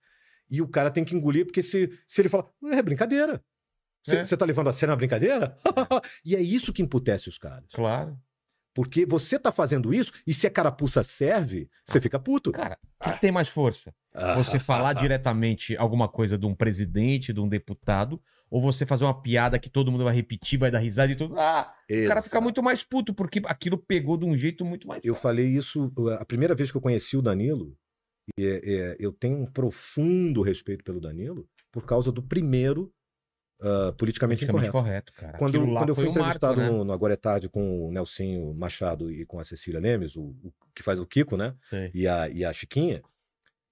E 0.48 0.62
o 0.62 0.68
cara 0.68 0.92
tem 0.92 1.04
que 1.04 1.14
engolir, 1.14 1.44
porque 1.44 1.60
se, 1.62 1.90
se 2.06 2.20
ele 2.20 2.28
fala, 2.28 2.48
é 2.66 2.80
brincadeira. 2.80 3.42
É. 4.08 4.24
Você 4.24 4.36
tá 4.36 4.44
levando 4.44 4.68
a 4.68 4.72
sério 4.72 4.92
uma 4.92 4.96
brincadeira? 4.96 5.58
e 6.24 6.36
é 6.36 6.40
isso 6.40 6.72
que 6.72 6.82
emputece 6.82 7.28
os 7.28 7.36
caras. 7.36 7.68
Claro. 7.72 8.16
Porque 8.76 9.06
você 9.06 9.38
tá 9.38 9.50
fazendo 9.50 9.94
isso 9.94 10.12
e 10.26 10.34
se 10.34 10.46
a 10.46 10.50
carapuça 10.50 11.02
serve, 11.02 11.66
você 11.82 11.98
fica 11.98 12.18
puto. 12.18 12.52
Cara, 12.52 12.76
o 13.00 13.04
que, 13.04 13.12
que 13.12 13.20
tem 13.22 13.32
mais 13.32 13.48
força? 13.48 13.90
Ah, 14.14 14.34
Você 14.34 14.58
falar 14.58 14.92
diretamente 15.08 15.74
alguma 15.78 16.06
coisa 16.10 16.36
de 16.36 16.44
um 16.44 16.54
presidente, 16.54 17.32
de 17.32 17.40
um 17.40 17.48
deputado, 17.48 18.20
ou 18.50 18.60
você 18.60 18.84
fazer 18.84 19.04
uma 19.04 19.22
piada 19.22 19.58
que 19.58 19.70
todo 19.70 19.90
mundo 19.90 20.04
vai 20.04 20.14
repetir, 20.14 20.58
vai 20.58 20.70
dar 20.70 20.80
risada 20.80 21.10
e 21.10 21.16
tudo. 21.16 21.34
Ah, 21.38 21.72
o 21.90 22.06
cara 22.06 22.20
fica 22.20 22.34
Exato. 22.36 22.42
muito 22.42 22.62
mais 22.62 22.82
puto, 22.84 23.14
porque 23.14 23.40
aquilo 23.46 23.78
pegou 23.78 24.18
de 24.18 24.26
um 24.26 24.36
jeito 24.36 24.62
muito 24.62 24.86
mais 24.86 25.02
Eu 25.06 25.14
forte. 25.14 25.22
falei 25.22 25.46
isso 25.46 25.90
a 26.20 26.24
primeira 26.26 26.54
vez 26.54 26.70
que 26.70 26.76
eu 26.76 26.82
conheci 26.82 27.16
o 27.16 27.22
Danilo. 27.22 27.74
E 28.38 28.44
é- 28.44 28.74
é, 28.74 28.96
eu 28.98 29.10
tenho 29.10 29.38
um 29.38 29.46
profundo 29.46 30.42
respeito 30.42 30.84
pelo 30.84 31.00
Danilo 31.00 31.48
por 31.72 31.86
causa 31.86 32.12
do 32.12 32.22
primeiro 32.22 32.92
uh, 33.60 33.92
politicamente, 33.94 34.46
Politicamente 34.46 34.68
incorreto. 34.68 34.72
correto, 34.72 35.12
cara. 35.12 35.38
Quando, 35.38 35.58
quando 35.72 35.88
eu 35.90 35.94
fui 35.94 36.04
um 36.04 36.08
marco, 36.08 36.20
entrevistado 36.20 36.60
né? 36.60 36.70
no, 36.70 36.92
Agora 36.92 37.14
é 37.14 37.16
Tarde 37.16 37.48
com 37.48 37.88
o 37.88 37.92
Nelsinho 37.92 38.54
Machado 38.54 39.10
e 39.10 39.24
com 39.24 39.38
a 39.38 39.44
Cecília 39.44 39.80
Lemes, 39.80 40.16
o, 40.16 40.22
o 40.22 40.52
que 40.74 40.82
faz 40.82 40.98
o 40.98 41.06
Kiko, 41.06 41.36
né? 41.36 41.54
Sei. 41.62 41.90
E 41.94 42.06
a, 42.06 42.28
e 42.28 42.44
a 42.44 42.52
Chiquinha, 42.52 43.02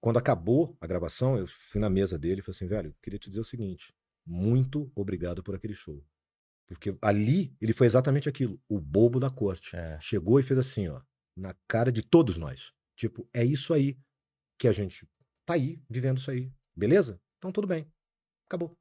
quando 0.01 0.19
acabou 0.19 0.77
a 0.81 0.87
gravação, 0.87 1.39
eu 1.39 1.47
fui 1.47 1.81
na 1.81 1.91
mesa 1.91 2.19
dele 2.19 2.41
e 2.41 2.43
falei 2.43 2.57
assim, 2.57 2.67
velho, 2.67 2.95
queria 3.03 3.19
te 3.19 3.29
dizer 3.29 3.41
o 3.41 3.45
seguinte, 3.45 3.95
muito 4.27 4.91
obrigado 4.95 5.43
por 5.43 5.55
aquele 5.55 5.75
show. 5.75 6.03
Porque 6.67 6.97
ali 7.03 7.55
ele 7.61 7.73
foi 7.73 7.87
exatamente 7.87 8.29
aquilo, 8.29 8.59
o 8.69 8.81
bobo 8.81 9.21
da 9.21 9.31
corte. 9.31 9.77
É. 9.77 9.99
Chegou 10.01 10.41
e 10.41 10.43
fez 10.43 10.59
assim, 10.59 10.89
ó, 10.89 11.01
na 11.37 11.55
cara 11.69 11.93
de 11.93 12.03
todos 12.03 12.39
nós. 12.39 12.73
Tipo, 12.97 13.29
é 13.35 13.45
isso 13.45 13.75
aí 13.75 13.99
que 14.59 14.69
a 14.69 14.73
gente 14.73 15.07
tá 15.45 15.55
aí, 15.55 15.83
vivendo 15.91 16.19
isso 16.19 16.31
aí. 16.31 16.51
Beleza? 16.75 17.21
Então 17.39 17.53
tudo 17.53 17.67
bem. 17.67 17.87
Acabou. 18.47 18.77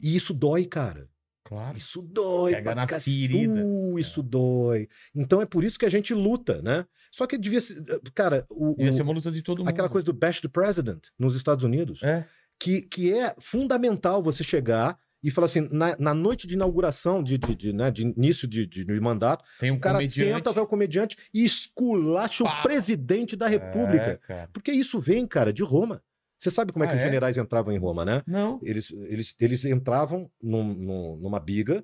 E 0.00 0.14
isso 0.16 0.32
dói, 0.34 0.64
cara. 0.66 1.08
Claro. 1.44 1.76
Isso 1.76 2.00
dói. 2.00 2.52
Pega 2.52 2.74
na 2.74 2.86
cac- 2.86 3.02
ferida. 3.02 3.62
Uh, 3.64 3.98
isso 3.98 4.22
dói. 4.22 4.88
Então 5.14 5.42
é 5.42 5.46
por 5.46 5.62
isso 5.62 5.78
que 5.78 5.84
a 5.84 5.90
gente 5.90 6.14
luta, 6.14 6.62
né? 6.62 6.86
Só 7.12 7.26
que 7.26 7.36
devia 7.36 7.60
ser. 7.60 7.84
Cara, 8.14 8.46
o, 8.50 8.70
Devia 8.74 8.90
o- 8.90 8.94
ser 8.94 9.02
uma 9.02 9.12
luta 9.12 9.30
de 9.30 9.42
todo 9.42 9.58
mundo. 9.58 9.68
aquela 9.68 9.88
coisa 9.88 10.04
do 10.06 10.12
Bash 10.12 10.40
the 10.40 10.48
President 10.48 11.08
nos 11.18 11.36
Estados 11.36 11.62
Unidos, 11.64 12.02
É. 12.02 12.24
que, 12.58 12.80
que 12.82 13.12
é 13.12 13.34
fundamental 13.40 14.22
você 14.22 14.42
chegar 14.42 14.98
e 15.22 15.30
falar 15.30 15.46
assim, 15.46 15.68
na, 15.70 15.96
na 15.98 16.12
noite 16.14 16.46
de 16.46 16.54
inauguração, 16.54 17.22
de, 17.22 17.38
de, 17.38 17.54
de, 17.54 17.72
né, 17.72 17.90
de 17.90 18.02
início 18.02 18.46
de, 18.48 18.66
de, 18.66 18.84
de 18.84 19.00
mandato, 19.00 19.42
Tem 19.58 19.70
um 19.70 19.76
o 19.76 19.80
cara 19.80 19.98
comediante. 19.98 20.34
senta, 20.34 20.52
vai 20.52 20.64
o 20.64 20.66
comediante 20.66 21.16
e 21.32 21.44
esculacha 21.44 22.44
Pá. 22.44 22.60
o 22.60 22.62
presidente 22.62 23.34
da 23.36 23.46
República. 23.46 24.20
É. 24.28 24.46
Porque 24.52 24.70
isso 24.72 24.98
vem, 25.00 25.26
cara, 25.26 25.52
de 25.52 25.62
Roma. 25.62 26.02
Você 26.44 26.50
sabe 26.50 26.72
como 26.74 26.84
é 26.84 26.88
Ah, 26.88 26.90
que 26.90 26.96
os 26.96 27.00
é? 27.00 27.04
generais 27.06 27.38
entravam 27.38 27.72
em 27.72 27.78
Roma, 27.78 28.04
né? 28.04 28.22
Não. 28.26 28.60
Eles, 28.62 28.90
eles, 29.08 29.34
eles 29.40 29.64
entravam 29.64 30.30
num- 30.42 30.74
num- 30.74 31.16
numa 31.16 31.40
biga 31.40 31.82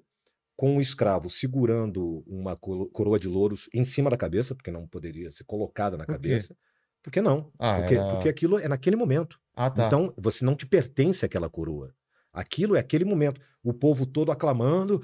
com 0.55 0.77
um 0.77 0.81
escravo 0.83 1.31
segurando 1.31 2.23
uma 2.27 2.55
coroa 2.59 3.19
de 3.19 3.27
louros 3.27 3.71
em 3.73 3.87
cima 3.87 4.11
da 4.11 4.19
cabeça, 4.19 4.55
porque 4.55 4.71
não 4.71 4.87
poderia 4.87 5.31
ser 5.31 5.45
colocada 5.45 5.97
na 5.97 6.05
Por 6.05 6.13
quê? 6.13 6.19
cabeça. 6.29 6.55
Por 7.03 7.11
que 7.11 7.23
não? 7.23 7.51
Ah, 7.59 7.77
porque, 7.81 7.95
era- 7.95 8.07
porque 8.09 8.29
aquilo 8.29 8.59
é 8.59 8.69
naquele 8.69 8.97
momento. 8.97 9.41
Ah, 9.55 9.71
tá. 9.71 9.87
Então, 9.87 10.13
você 10.19 10.45
não 10.45 10.55
te 10.55 10.67
pertence 10.67 11.25
àquela 11.25 11.49
coroa. 11.49 11.95
Aquilo 12.31 12.77
é 12.77 12.81
aquele 12.81 13.07
momento. 13.07 13.41
O 13.63 13.73
povo 13.73 14.05
todo 14.05 14.31
aclamando 14.31 15.03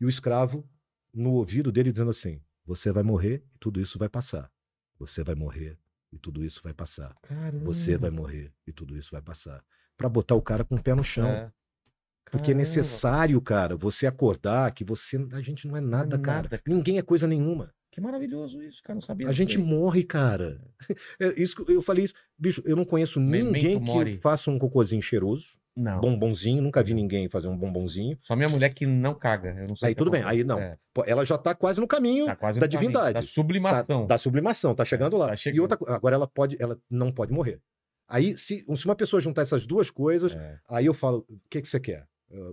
e 0.00 0.04
o 0.04 0.08
escravo 0.08 0.68
no 1.14 1.34
ouvido 1.34 1.70
dele 1.70 1.92
dizendo 1.92 2.10
assim: 2.10 2.42
Você 2.66 2.90
vai 2.90 3.04
morrer 3.04 3.44
e 3.54 3.58
tudo 3.60 3.80
isso 3.80 3.96
vai 4.00 4.08
passar. 4.08 4.50
Você 4.98 5.22
vai 5.22 5.36
morrer 5.36 5.78
e 6.12 6.18
tudo 6.18 6.44
isso 6.44 6.60
vai 6.62 6.72
passar. 6.72 7.14
Caramba. 7.22 7.64
Você 7.64 7.96
vai 7.96 8.10
morrer 8.10 8.52
e 8.66 8.72
tudo 8.72 8.96
isso 8.96 9.10
vai 9.12 9.22
passar. 9.22 9.62
Pra 9.96 10.08
botar 10.08 10.34
o 10.34 10.42
cara 10.42 10.64
com 10.64 10.76
o 10.76 10.82
pé 10.82 10.94
no 10.94 11.04
chão. 11.04 11.28
É. 11.28 11.50
Porque 12.30 12.50
é 12.50 12.54
necessário, 12.54 13.40
cara, 13.40 13.76
você 13.76 14.06
acordar 14.06 14.72
que 14.74 14.84
você. 14.84 15.16
A 15.32 15.40
gente 15.40 15.66
não 15.66 15.76
é 15.76 15.80
nada, 15.80 16.16
é 16.16 16.18
cara. 16.20 16.42
nada. 16.42 16.62
Ninguém 16.66 16.98
é 16.98 17.02
coisa 17.02 17.26
nenhuma. 17.26 17.72
Que 17.90 18.00
maravilhoso 18.02 18.62
isso, 18.62 18.82
cara. 18.82 18.94
Não 18.94 19.00
sabia 19.00 19.28
A 19.28 19.32
gente 19.32 19.56
aí. 19.56 19.62
morre, 19.62 20.04
cara. 20.04 20.60
É, 21.18 21.40
isso, 21.42 21.56
que 21.56 21.72
eu 21.72 21.82
falei 21.82 22.04
isso. 22.04 22.14
Bicho, 22.38 22.62
eu 22.64 22.76
não 22.76 22.84
conheço 22.84 23.18
Memento 23.18 23.52
ninguém 23.52 23.80
mori. 23.80 24.12
que 24.12 24.18
faça 24.18 24.50
um 24.50 24.58
cocôzinho 24.58 25.02
cheiroso, 25.02 25.58
Não. 25.78 26.00
bombonzinho. 26.00 26.60
Nunca 26.60 26.82
vi 26.82 26.92
ninguém 26.94 27.28
fazer 27.28 27.48
um 27.48 27.56
bombonzinho. 27.56 28.18
Só 28.22 28.34
minha 28.34 28.48
mulher 28.48 28.72
que 28.74 28.84
não 28.84 29.14
caga. 29.14 29.50
Eu 29.50 29.66
não 29.68 29.76
sei 29.76 29.88
Aí 29.88 29.94
que 29.94 29.98
tudo 29.98 30.10
bem, 30.10 30.22
aí 30.24 30.42
não. 30.42 30.58
É, 30.58 30.76
Pô, 30.92 31.04
Ela 31.06 31.24
já 31.24 31.38
tá 31.38 31.54
quase 31.54 31.80
no 31.80 31.86
caminho 31.86 32.26
tá 32.26 32.34
quase 32.36 32.58
da 32.58 32.66
no 32.66 32.72
caminho, 32.72 32.90
divindade. 32.90 33.14
Da 33.14 33.20
Tá- 33.20 33.26
sublimação. 33.26 34.06
da 34.06 34.18
sublimação, 34.18 34.74
tá 34.74 34.84
chegando 34.84 35.16
lá. 35.16 35.28
tá 35.28 35.34
E 35.34 35.38
chegando. 35.38 35.60
outra, 35.62 35.76
co- 35.76 35.88
agora 35.88 36.16
ela 36.16 36.26
pode, 36.26 36.56
ela 36.60 36.76
não 36.90 37.12
pode 37.12 37.32
morrer. 37.32 37.60
Aí, 38.08 38.36
se, 38.36 38.64
se 38.76 38.84
uma 38.86 38.96
pessoa 38.96 39.20
juntar 39.20 39.42
essas 39.42 39.66
duas 39.66 39.90
coisas, 39.90 40.34
É, 40.34 40.58
aí 40.68 40.86
eu 40.86 40.94
falo: 40.94 41.24
o 41.28 41.38
que, 41.50 41.60
que 41.62 41.68
você 41.68 41.78
quer? 41.78 42.06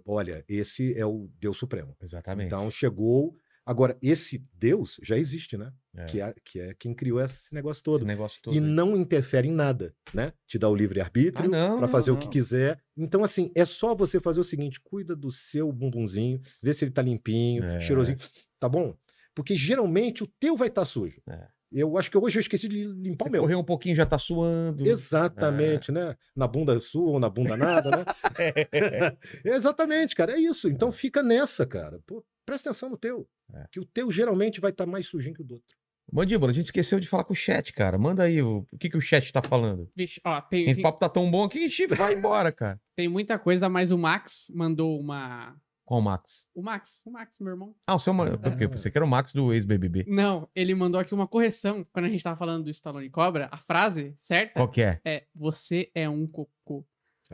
Olha, 0.05 0.43
esse 0.47 0.97
é 0.97 1.05
o 1.05 1.29
Deus 1.39 1.57
Supremo. 1.57 1.95
exatamente. 2.01 2.47
Então 2.47 2.69
chegou. 2.69 3.35
Agora, 3.66 3.98
esse 4.02 4.45
Deus 4.53 5.00
já 5.02 5.18
existe, 5.18 5.58
né? 5.58 5.72
É, 5.98 6.06
Que, 6.06 6.22
é, 6.22 6.34
que 6.44 6.60
é 6.60 6.74
quem 6.76 6.94
criou 6.94 7.19
esse 7.19 7.53
negócio 7.53 7.80
esse 7.80 7.84
todo. 7.84 8.06
negócio 8.06 8.40
todo. 8.42 8.53
E 8.53 8.58
aí. 8.60 8.64
não 8.64 8.95
interfere 8.95 9.48
em 9.48 9.52
nada, 9.52 9.95
né? 10.14 10.34
Te 10.45 10.60
dá 10.60 10.69
o 10.69 10.76
livre-arbítrio 10.76 11.48
Ah, 11.48 11.50
não, 11.69 11.77
pra 11.77 11.88
não, 11.88 11.92
fazer 11.92 12.11
o 12.11 12.18
que 12.18 12.26
não. 12.26 12.32
quiser. 12.32 12.80
Então, 12.95 13.24
assim, 13.24 13.52
é 13.56 13.66
só 13.66 13.95
você 13.95 14.19
fazer 14.19 14.40
o 14.40 14.44
seguinte: 14.44 14.80
cuida 14.80 15.16
do 15.16 15.32
seu 15.32 15.72
bumbumzinho, 15.72 16.40
vê 16.61 16.74
se 16.74 16.85
ele 16.85 16.92
tá 16.92 17.02
limpinho, 17.02 17.64
É. 17.64 17.80
cheirosinho, 17.80 18.19
tá 18.60 18.69
bom? 18.69 18.95
Porque 19.34 19.58
geralmente 19.58 20.24
o 20.24 20.27
teu 20.40 20.56
vai 20.56 20.68
estar 20.68 20.85
sujo. 20.85 21.19
É. 21.27 21.48
Eu 21.72 21.98
acho 21.98 22.10
que 22.11 22.18
hoje 22.18 22.38
eu 22.38 22.42
esqueci 22.42 22.69
de 22.69 22.85
limpar 22.85 23.26
Você 23.26 23.30
o 23.30 23.32
meu. 23.32 23.42
correu 23.42 23.60
um 23.60 23.64
pouquinho, 23.64 23.95
já 23.95 24.06
tá 24.06 24.18
suando. 24.18 24.88
Exatamente, 24.88 25.92
né? 25.92 26.16
Na 26.35 26.48
bunda 26.48 26.80
sua 26.80 27.11
ou 27.14 27.19
na 27.19 27.30
bunda 27.30 27.58
nada, 27.58 27.90
né? 27.90 28.06
Exatamente, 29.44 30.16
cara. 30.16 30.34
É 30.34 30.40
isso. 30.40 30.69
Então 30.69 30.92
fica 30.92 31.22
nessa, 31.24 31.66
cara. 31.66 32.00
Pô, 32.06 32.24
presta 32.45 32.69
atenção 32.69 32.90
no 32.90 32.98
teu. 32.98 33.27
É. 33.53 33.65
Que 33.72 33.80
o 33.80 33.85
teu 33.85 34.11
geralmente 34.11 34.59
vai 34.61 34.72
estar 34.72 34.85
mais 34.85 35.07
sujinho 35.07 35.35
que 35.35 35.41
o 35.41 35.45
do 35.45 35.56
outro. 35.56 35.77
Mandíbula, 36.11 36.51
a 36.51 36.53
gente 36.53 36.65
esqueceu 36.65 36.99
de 36.99 37.07
falar 37.07 37.24
com 37.24 37.33
o 37.33 37.35
chat, 37.35 37.74
cara. 37.74 37.98
Manda 37.98 38.24
aí 38.24 38.41
o, 38.41 38.65
o 38.72 38.77
que, 38.77 38.90
que 38.90 38.98
o 38.98 39.01
chat 39.01 39.32
tá 39.33 39.41
falando. 39.41 39.90
Vixe, 39.95 40.22
ó, 40.24 40.40
tem, 40.40 40.65
Esse 40.65 40.75
tem, 40.75 40.83
papo 40.83 40.99
tá 40.99 41.09
tão 41.09 41.30
bom 41.30 41.49
que 41.49 41.57
a 41.57 41.61
gente 41.61 41.88
vai 41.88 42.14
embora, 42.14 42.51
cara. 42.51 42.80
tem 42.95 43.07
muita 43.07 43.40
coisa, 43.40 43.67
mas 43.67 43.90
o 43.91 43.98
Max 43.98 44.45
mandou 44.53 44.99
uma, 44.99 45.56
Qual 45.83 45.99
o 45.99 46.03
Max? 46.03 46.48
O 46.53 46.61
Max, 46.61 47.01
o 47.03 47.11
Max, 47.11 47.38
meu 47.40 47.53
irmão. 47.53 47.75
Ah, 47.88 47.95
o 47.95 47.99
seu. 47.99 48.14
Ma- 48.14 48.38
Por 48.38 48.56
quê? 48.56 48.67
Você 48.67 48.91
que 48.91 48.98
era 48.98 49.06
o 49.06 49.09
Max 49.09 49.33
do 49.33 49.51
ex-BBB. 49.51 50.06
Não, 50.07 50.48
ele 50.56 50.75
mandou 50.75 51.01
aqui 51.01 51.14
uma 51.14 51.27
correção. 51.27 51.83
Quando 51.91 52.06
a 52.06 52.09
gente 52.09 52.24
tava 52.24 52.38
falando 52.38 52.65
do 52.65 52.69
Stallone 52.69 53.09
Cobra, 53.09 53.49
a 53.51 53.57
frase 53.57 54.14
certa 54.17 54.59
Qual 54.59 54.69
que 54.69 54.83
é? 54.83 55.01
é: 55.03 55.25
Você 55.33 55.90
é 55.95 56.07
um 56.07 56.27
cocô. 56.27 56.85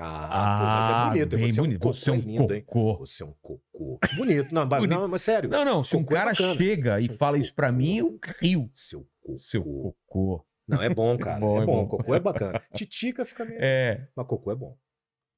Ah, 0.04 0.58
pô, 0.60 0.66
mas 0.66 1.20
é 1.22 1.26
bonito. 1.26 1.38
bem 1.38 1.48
Você 1.54 1.60
é 1.60 1.62
um 1.62 1.66
bonito. 1.66 1.80
cocô, 1.82 1.94
Você 1.94 2.10
é 2.10 2.14
um 2.14 2.16
lindo, 2.20 2.54
hein? 2.56 2.64
cocô. 2.66 2.98
Você 3.06 3.24
é 3.24 3.26
um 3.26 3.34
cocô. 3.42 4.00
Bonito. 4.18 4.54
Não, 4.54 4.66
mas- 4.66 4.82
Bonito. 4.82 5.00
não 5.00 5.08
mas 5.08 5.22
sério. 5.22 5.50
Não, 5.50 5.64
não. 5.66 5.84
Se 5.84 5.96
um 5.96 6.02
Cocô 6.04 6.16
é 6.16 6.18
cara 6.20 6.32
bacana. 6.32 6.56
chega 6.56 7.00
e 7.00 7.10
fala 7.10 7.38
isso 7.38 7.54
pra 7.54 7.72
mim, 7.72 7.98
eu 7.98 8.12
cocô. 8.14 8.34
rio. 8.42 8.70
Seu 8.74 9.08
cocô. 9.22 9.38
Seu 9.38 9.64
cocô. 10.08 10.46
Não, 10.68 10.82
é 10.82 10.90
bom, 10.90 11.18
cara. 11.20 11.40
bom, 11.40 11.60
é, 11.60 11.64
é 11.64 11.66
bom. 11.66 11.76
bom. 11.84 11.88
Cocô 11.88 12.16
é 12.16 12.20
bacana. 12.20 12.62
Titica 12.74 13.26
fica 13.26 13.46
meio... 13.46 13.60
É. 13.62 14.08
Mas 14.16 14.28
cocô 14.28 14.52
é 14.52 14.56
bom. 14.56 14.78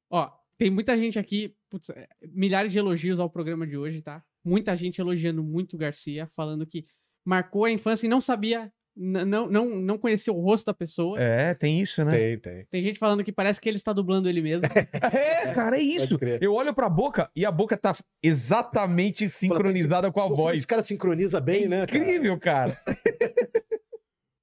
Ó, 0.10 0.30
tem 0.58 0.70
muita 0.70 0.98
gente 0.98 1.18
aqui, 1.18 1.56
putz, 1.70 1.90
é, 1.90 2.08
milhares 2.32 2.72
de 2.72 2.78
elogios 2.80 3.20
ao 3.20 3.30
programa 3.30 3.66
de 3.66 3.76
hoje, 3.78 4.02
tá? 4.02 4.24
Muita 4.46 4.76
gente 4.78 5.00
elogiando 5.02 5.44
muito 5.44 5.74
o 5.76 5.80
Garcia, 5.80 6.30
falando 6.36 6.66
que 6.68 6.86
marcou 7.26 7.66
a 7.66 7.72
infância 7.72 8.06
e 8.06 8.10
não 8.10 8.22
sabia, 8.22 8.72
não, 8.96 9.48
não, 9.48 9.70
não 9.70 9.98
conhecia 9.98 10.32
o 10.32 10.40
rosto 10.42 10.66
da 10.68 10.74
pessoa. 10.74 11.20
É, 11.20 11.54
tem 11.54 11.80
isso, 11.80 12.04
né? 12.06 12.12
Tem, 12.12 12.38
tem. 12.40 12.66
Tem 12.70 12.82
gente 12.82 13.00
falando 13.00 13.24
que 13.24 13.32
parece 13.32 13.60
que 13.60 13.68
ele 13.68 13.78
está 13.78 13.92
dublando 13.94 14.30
ele 14.30 14.42
mesmo. 14.42 14.68
É, 15.14 15.54
cara, 15.54 15.78
é 15.78 15.82
isso. 15.82 16.18
Eu 16.42 16.54
olho 16.54 16.74
pra 16.74 16.88
boca 16.90 17.30
e 17.36 17.46
a 17.46 17.52
boca 17.52 17.76
tá 17.78 17.96
exatamente 18.22 19.28
sincronizada 19.30 20.12
com 20.12 20.20
a 20.22 20.28
Pô, 20.28 20.36
voz. 20.36 20.58
Esse 20.58 20.68
cara 20.68 20.84
sincroniza 20.84 21.40
bem, 21.42 21.64
é 21.64 21.68
né? 21.68 21.86
cara? 21.88 21.98
incrível, 22.00 22.40
cara. 22.40 22.80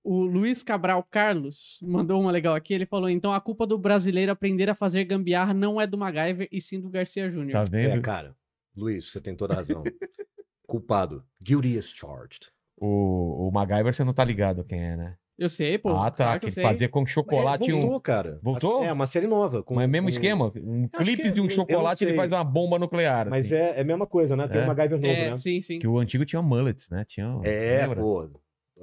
O 0.03 0.25
Luiz 0.25 0.62
Cabral 0.62 1.05
Carlos 1.09 1.79
mandou 1.83 2.20
uma 2.20 2.31
legal 2.33 2.55
aqui. 2.55 2.73
Ele 2.75 2.87
falou: 2.87 3.09
então 3.09 3.33
a 3.33 3.41
culpa 3.41 3.67
do 3.67 3.79
brasileiro 3.79 4.33
aprender 4.33 4.69
a 4.69 4.75
fazer 4.75 5.05
gambiarra 5.05 5.53
não 5.55 5.81
é 5.81 5.87
do 5.87 5.99
MacGyver 5.99 6.49
e 6.51 6.61
sim 6.61 6.81
do 6.81 6.89
Garcia 6.89 7.31
Júnior. 7.31 7.53
Tá 7.53 7.77
É, 7.77 7.89
vendo? 7.89 8.03
cara. 8.03 8.35
Luiz, 8.75 9.11
você 9.12 9.20
tem 9.20 9.37
toda 9.37 9.53
a 9.53 9.57
razão. 9.57 9.85
Culpado. 10.67 11.23
Guilty 11.41 11.79
as 11.79 11.85
charged. 11.91 12.49
O, 12.81 13.49
o 13.49 13.50
MacGyver 13.52 13.92
você 13.94 14.02
não 14.05 14.15
tá 14.15 14.25
ligado 14.25 14.65
quem 14.65 14.83
é, 14.83 14.97
né? 14.97 15.17
Eu 15.39 15.49
sei, 15.49 15.78
pô. 15.78 15.91
ah, 15.97 16.10
tá. 16.10 16.25
claro 16.25 16.41
que 16.41 16.50
sei. 16.50 16.62
fazia 16.62 16.89
com 16.89 17.07
chocolate 17.07 17.65
é, 17.65 17.70
e 17.70 17.73
um. 17.73 17.81
voltou, 17.83 18.00
cara. 18.00 18.39
Voltou? 18.42 18.84
É, 18.84 18.92
uma 18.92 19.07
série 19.07 19.26
nova. 19.26 19.62
Com, 19.62 19.75
Mas 19.75 19.84
é 19.84 19.86
mesmo 19.86 20.07
com- 20.07 20.10
esquema? 20.10 20.52
Um 20.57 20.86
que- 20.86 21.33
e 21.36 21.41
um 21.41 21.49
chocolate, 21.49 22.05
ele 22.05 22.15
faz 22.15 22.31
uma 22.31 22.44
bomba 22.44 22.78
nuclear. 22.78 23.28
Mas 23.31 23.47
assim. 23.47 23.55
é, 23.55 23.78
é 23.78 23.81
a 23.81 23.84
mesma 23.84 24.07
coisa, 24.07 24.36
né? 24.36 24.47
Tem 24.49 24.60
É. 24.60 24.65
o 24.65 24.67
MacGyver 24.67 24.99
novo, 25.00 25.12
É, 25.15 25.31
né? 25.31 25.36
sim, 25.36 25.62
sim. 25.62 25.78
Que 25.78 25.86
o 25.86 25.99
antigo 25.99 26.25
tinha 26.26 26.42
mullets, 26.42 26.91
né? 26.91 27.05
Tinha. 27.09 27.41
É, 27.44 27.81
lembra? 27.83 28.00
pô. 28.00 28.31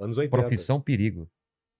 Anos 0.00 0.18
80. 0.18 0.36
Profissão 0.36 0.80
perigo. 0.80 1.28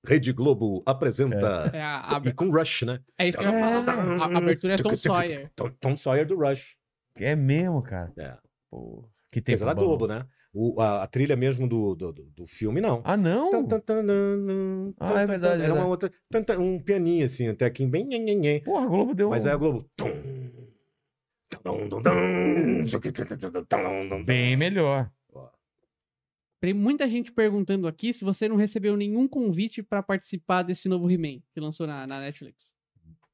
Rede 0.06 0.32
Globo 0.32 0.80
apresenta. 0.86 1.70
É, 1.74 1.80
a, 1.82 2.16
a- 2.16 2.22
E 2.24 2.32
com 2.32 2.48
Rush, 2.48 2.82
né? 2.82 3.00
é 3.18 3.28
isso 3.28 3.36
que 3.38 3.44
eu 3.44 3.50
ia 3.52 3.58
falar. 3.60 3.94
A, 4.22 4.24
a 4.34 4.38
abertura 4.38 4.74
é 4.74 4.76
Tom 4.76 4.96
Sawyer. 4.96 5.50
Tom, 5.56 5.70
Tom 5.80 5.96
Sawyer 5.96 6.24
do 6.26 6.36
Rush. 6.38 6.76
É 7.18 7.34
mesmo, 7.34 7.82
cara. 7.82 8.12
É. 8.16 8.36
Pô, 8.70 9.08
que 9.32 9.40
Coisa 9.42 9.64
da 9.66 9.74
bom. 9.74 9.84
Globo, 9.84 10.06
né? 10.06 10.24
O, 10.52 10.80
a, 10.80 11.02
a 11.02 11.06
trilha 11.06 11.36
mesmo 11.36 11.68
do, 11.68 11.94
do, 11.94 12.12
do- 12.12 12.24
do 12.30 12.46
filme, 12.46 12.80
não. 12.80 13.02
Ah, 13.04 13.16
não? 13.16 13.50
Tan, 13.50 13.64
tan, 13.66 13.80
tan, 13.80 14.04
Ah, 14.98 15.08
tan, 15.12 15.20
é 15.20 15.26
verdade, 15.26 15.62
é 15.62 15.64
Era 15.66 15.74
uma 15.74 15.84
verdade. 15.84 15.88
outra. 15.90 16.12
tan, 16.30 16.42
tan, 16.42 16.58
um 16.58 16.80
pianinho 16.82 17.26
assim, 17.26 17.48
até 17.48 17.66
aqui 17.66 17.86
bem. 17.86 18.04
nhen, 18.04 18.22
nhen, 18.24 18.38
nhen. 18.38 18.60
Porra, 18.64 18.84
a 18.84 18.88
Globo 18.88 19.14
deu. 19.14 19.28
Mas 19.30 19.44
um- 19.44 19.48
aí 19.48 19.54
a 19.54 19.56
Globo. 19.56 19.88
tum, 19.94 20.06
tum, 21.62 21.88
tum, 21.88 22.02
tum, 22.02 22.80
isso 22.80 22.96
aqui, 22.96 23.12
tum, 23.12 23.24
tum, 23.24 23.36
tum, 23.36 23.64
tum, 23.64 24.08
tum. 24.08 24.24
Bem 24.24 24.56
melhor. 24.56 25.10
Tem 26.60 26.74
muita 26.74 27.08
gente 27.08 27.30
perguntando 27.30 27.86
aqui 27.86 28.12
se 28.12 28.24
você 28.24 28.48
não 28.48 28.56
recebeu 28.56 28.96
nenhum 28.96 29.28
convite 29.28 29.80
pra 29.80 30.02
participar 30.02 30.62
desse 30.62 30.88
novo 30.88 31.08
He-Man 31.08 31.40
que 31.52 31.60
lançou 31.60 31.86
na, 31.86 32.04
na 32.04 32.18
Netflix. 32.20 32.74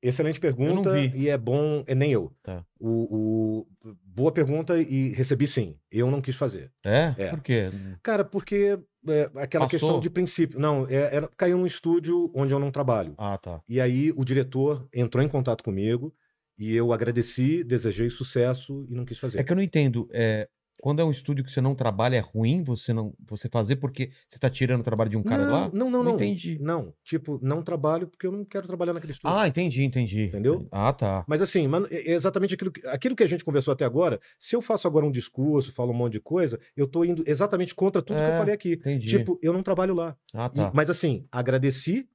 Excelente 0.09 0.39
pergunta. 0.39 0.99
E 0.99 1.29
é 1.29 1.37
bom. 1.39 1.83
É 1.87 1.95
nem 1.95 2.13
eu. 2.13 2.33
Tá. 2.43 2.65
O, 2.79 3.67
o- 3.85 3.97
boa 4.05 4.31
pergunta 4.31 4.79
e 4.79 5.11
recebi 5.11 5.47
sim. 5.47 5.77
Eu 5.91 6.11
não 6.11 6.21
quis 6.21 6.37
fazer. 6.37 6.71
É? 6.85 7.15
É. 7.19 7.31
Por 7.31 7.41
quê? 7.43 7.71
Cara, 8.03 8.25
porque 8.25 8.79
é, 9.09 9.23
aquela 9.37 9.65
Passou? 9.65 9.69
questão 9.69 10.01
de 10.01 10.11
princípio. 10.11 10.59
Não, 10.59 10.87
é, 10.89 11.17
era, 11.17 11.29
caiu 11.37 11.59
num 11.59 11.67
estúdio 11.67 12.31
onde 12.35 12.53
eu 12.55 12.59
não 12.59 12.71
trabalho. 12.71 13.15
Ah, 13.19 13.39
tá. 13.39 13.61
E 13.69 13.81
aí 13.81 14.13
o 14.17 14.25
diretor 14.25 14.87
entrou 14.95 15.25
em 15.25 15.29
contato 15.29 15.65
comigo 15.65 16.15
e 16.59 16.75
eu 16.75 16.93
agradeci, 16.93 17.65
desejei 17.65 18.09
sucesso 18.11 18.87
e 18.89 18.95
não 18.95 19.05
quis 19.05 19.19
fazer. 19.19 19.41
É 19.41 19.43
que 19.45 19.51
eu 19.53 19.57
não 19.57 19.63
entendo. 19.63 20.09
É, 20.13 20.49
quando 20.79 21.01
é 21.01 21.05
um 21.05 21.11
estúdio 21.11 21.43
que 21.45 21.51
você 21.51 21.61
não 21.61 21.75
trabalha, 21.75 22.17
é 22.17 22.21
ruim 22.21 22.63
você 22.63 22.93
não 22.93 23.15
você 23.27 23.49
fazer 23.49 23.77
porque 23.77 24.11
você 24.29 24.39
tá 24.39 24.51
tirando 24.51 24.81
o 24.81 24.85
trabalho 24.85 25.09
de 25.11 25.17
um 25.17 25.23
cara 25.23 25.45
não, 25.45 25.53
lá? 25.53 25.61
não, 25.73 25.73
não, 25.73 25.91
Não 25.91 26.05
não. 26.05 26.15
entendi. 26.15 26.59
Não, 26.61 26.93
tipo, 27.03 27.39
não 27.43 27.63
trabalho 27.63 28.07
porque 28.09 28.27
eu 28.27 28.33
não 28.33 28.45
quero 28.45 28.67
trabalhar 28.67 28.93
naquele 28.93 29.13
estúdio. 29.13 29.35
Ah, 29.37 29.49
entendi, 29.49 29.83
entendi. 29.83 30.25
Entendeu? 30.27 30.69
Ah, 30.71 30.93
tá. 30.93 31.25
Mas 31.27 31.41
assim, 31.41 31.67
mano, 31.67 31.87
é 31.91 32.11
é 32.11 32.15
exatamente 32.15 32.55
aquilo 32.55 32.71
que, 32.71 32.87
aquilo 32.87 33.17
que 33.17 33.23
a 33.23 33.27
gente 33.27 33.45
conversou 33.45 33.73
até 33.73 33.85
agora. 33.85 34.21
Se 34.39 34.55
eu 34.55 34.61
faço 34.61 34.87
agora 34.87 35.07
um 35.07 35.11
discurso, 35.11 35.73
falo 35.73 35.91
um 35.93 35.97
monte 35.97 36.13
de 36.15 36.21
coisa, 36.21 36.61
eu 36.77 36.87
tô 36.87 37.05
indo 37.05 37.25
exatamente 37.27 37.75
contra 37.75 38.03
tudo 38.03 38.19
que 38.19 38.29
eu 38.29 38.35
É, 38.35 38.37
falei 38.37 38.55
aqui. 38.55 38.73
Entendi. 38.75 39.07
Tipo, 39.07 39.39
eu 39.43 39.53
não 39.53 39.63
trabalho 39.63 39.95
lá. 39.95 40.17
ah, 40.35 40.51
E- 40.53 40.57
tá. 40.57 40.71
mas 40.75 40.91
assim, 40.91 41.27
agradeci 41.33 42.07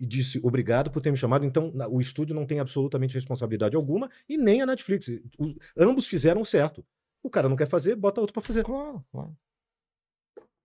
e 0.00 0.06
disse 0.06 0.40
obrigado 0.42 0.90
por 0.90 1.00
ter 1.00 1.10
me 1.12 1.16
chamado. 1.16 1.44
Então, 1.44 1.72
o 1.90 2.00
estúdio 2.00 2.34
não 2.34 2.44
tem 2.46 2.58
absolutamente 2.58 3.14
responsabilidade 3.14 3.76
alguma 3.76 4.10
e 4.28 4.36
nem 4.36 4.60
a 4.60 4.66
Netflix. 4.66 5.08
Os- 5.38 5.54
ambos 5.78 6.06
fizeram 6.06 6.44
certo. 6.44 6.84
O 7.22 7.30
cara 7.30 7.48
não 7.48 7.56
quer 7.56 7.68
fazer, 7.68 7.94
bota 7.96 8.20
outro 8.20 8.32
pra 8.34 8.42
fazer. 8.42 8.64
Claro, 8.64 9.04
claro. 9.12 9.36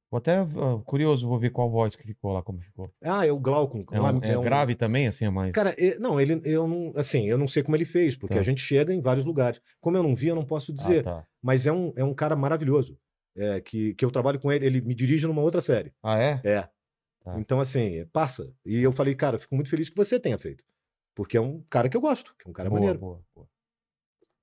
Vou 0.10 0.20
até, 0.20 0.38
ah, 0.38 0.48
curioso, 0.86 1.28
vou 1.28 1.38
ver 1.38 1.50
qual 1.52 1.70
voz 1.70 1.94
que 1.96 2.04
ficou 2.04 2.32
lá, 2.32 2.42
como 2.42 2.62
ficou. 2.62 2.90
Ah, 3.02 3.26
é 3.28 3.32
o 3.32 3.38
Glaucon. 3.38 3.84
É, 3.92 4.02
um- 4.02 4.24
é 4.24 4.38
um- 4.38 4.42
grave 4.42 4.74
também, 4.74 5.06
assim, 5.06 5.26
é 5.26 5.30
mais... 5.30 5.52
Cara, 5.52 5.76
é- 5.78 6.00
não, 6.00 6.20
ele, 6.20 6.42
eu 6.46 6.66
não, 6.66 6.94
assim, 6.96 7.26
eu 7.28 7.38
não 7.38 7.46
sei 7.48 7.62
como 7.62 7.76
ele 7.76 7.84
fez, 7.84 8.16
porque 8.16 8.36
Tá. 8.36 8.40
a 8.40 8.44
gente 8.44 8.62
chega 8.62 8.94
em 8.94 9.02
vários 9.02 9.26
lugares. 9.26 9.62
Como 9.82 9.98
eu 9.98 10.04
não 10.04 10.16
vi, 10.16 10.28
eu 10.30 10.36
não 10.36 10.46
posso 10.46 10.72
ah, 10.72 10.76
dizer. 10.76 11.04
tá. 11.04 11.28
Mas 11.42 11.66
é 11.68 11.74
um, 11.74 11.92
é 11.98 12.04
um 12.06 12.14
cara 12.14 12.36
maravilhoso. 12.38 12.98
É, 13.36 13.60
que, 13.60 13.94
que 13.96 14.04
eu 14.06 14.10
trabalho 14.10 14.40
com 14.40 14.52
ele, 14.52 14.66
ele 14.66 14.82
me 14.82 14.96
dirige 14.96 15.28
numa 15.28 15.42
outra 15.42 15.60
série. 15.62 15.94
Ah, 16.02 16.18
é? 16.18 16.42
É. 16.44 16.62
Tá. 17.24 17.38
Então, 17.40 17.60
assim, 17.60 18.06
passa. 18.14 18.52
E 18.66 18.82
eu 18.82 18.92
falei, 18.94 19.14
cara, 19.14 19.38
fico 19.38 19.54
muito 19.56 19.70
feliz 19.70 19.90
que 19.90 19.96
você 19.96 20.18
tenha 20.20 20.38
feito. 20.40 20.64
Porque 21.14 21.36
é 21.36 21.42
um 21.42 21.62
cara 21.70 21.90
que 21.90 21.98
eu 21.98 22.02
gosto, 22.02 22.34
que 22.40 22.48
é 22.48 22.50
um 22.50 22.54
cara 22.54 22.70
boa, 22.70 22.80
maneiro. 22.80 22.98
boa, 23.00 23.22
boa. 23.36 23.48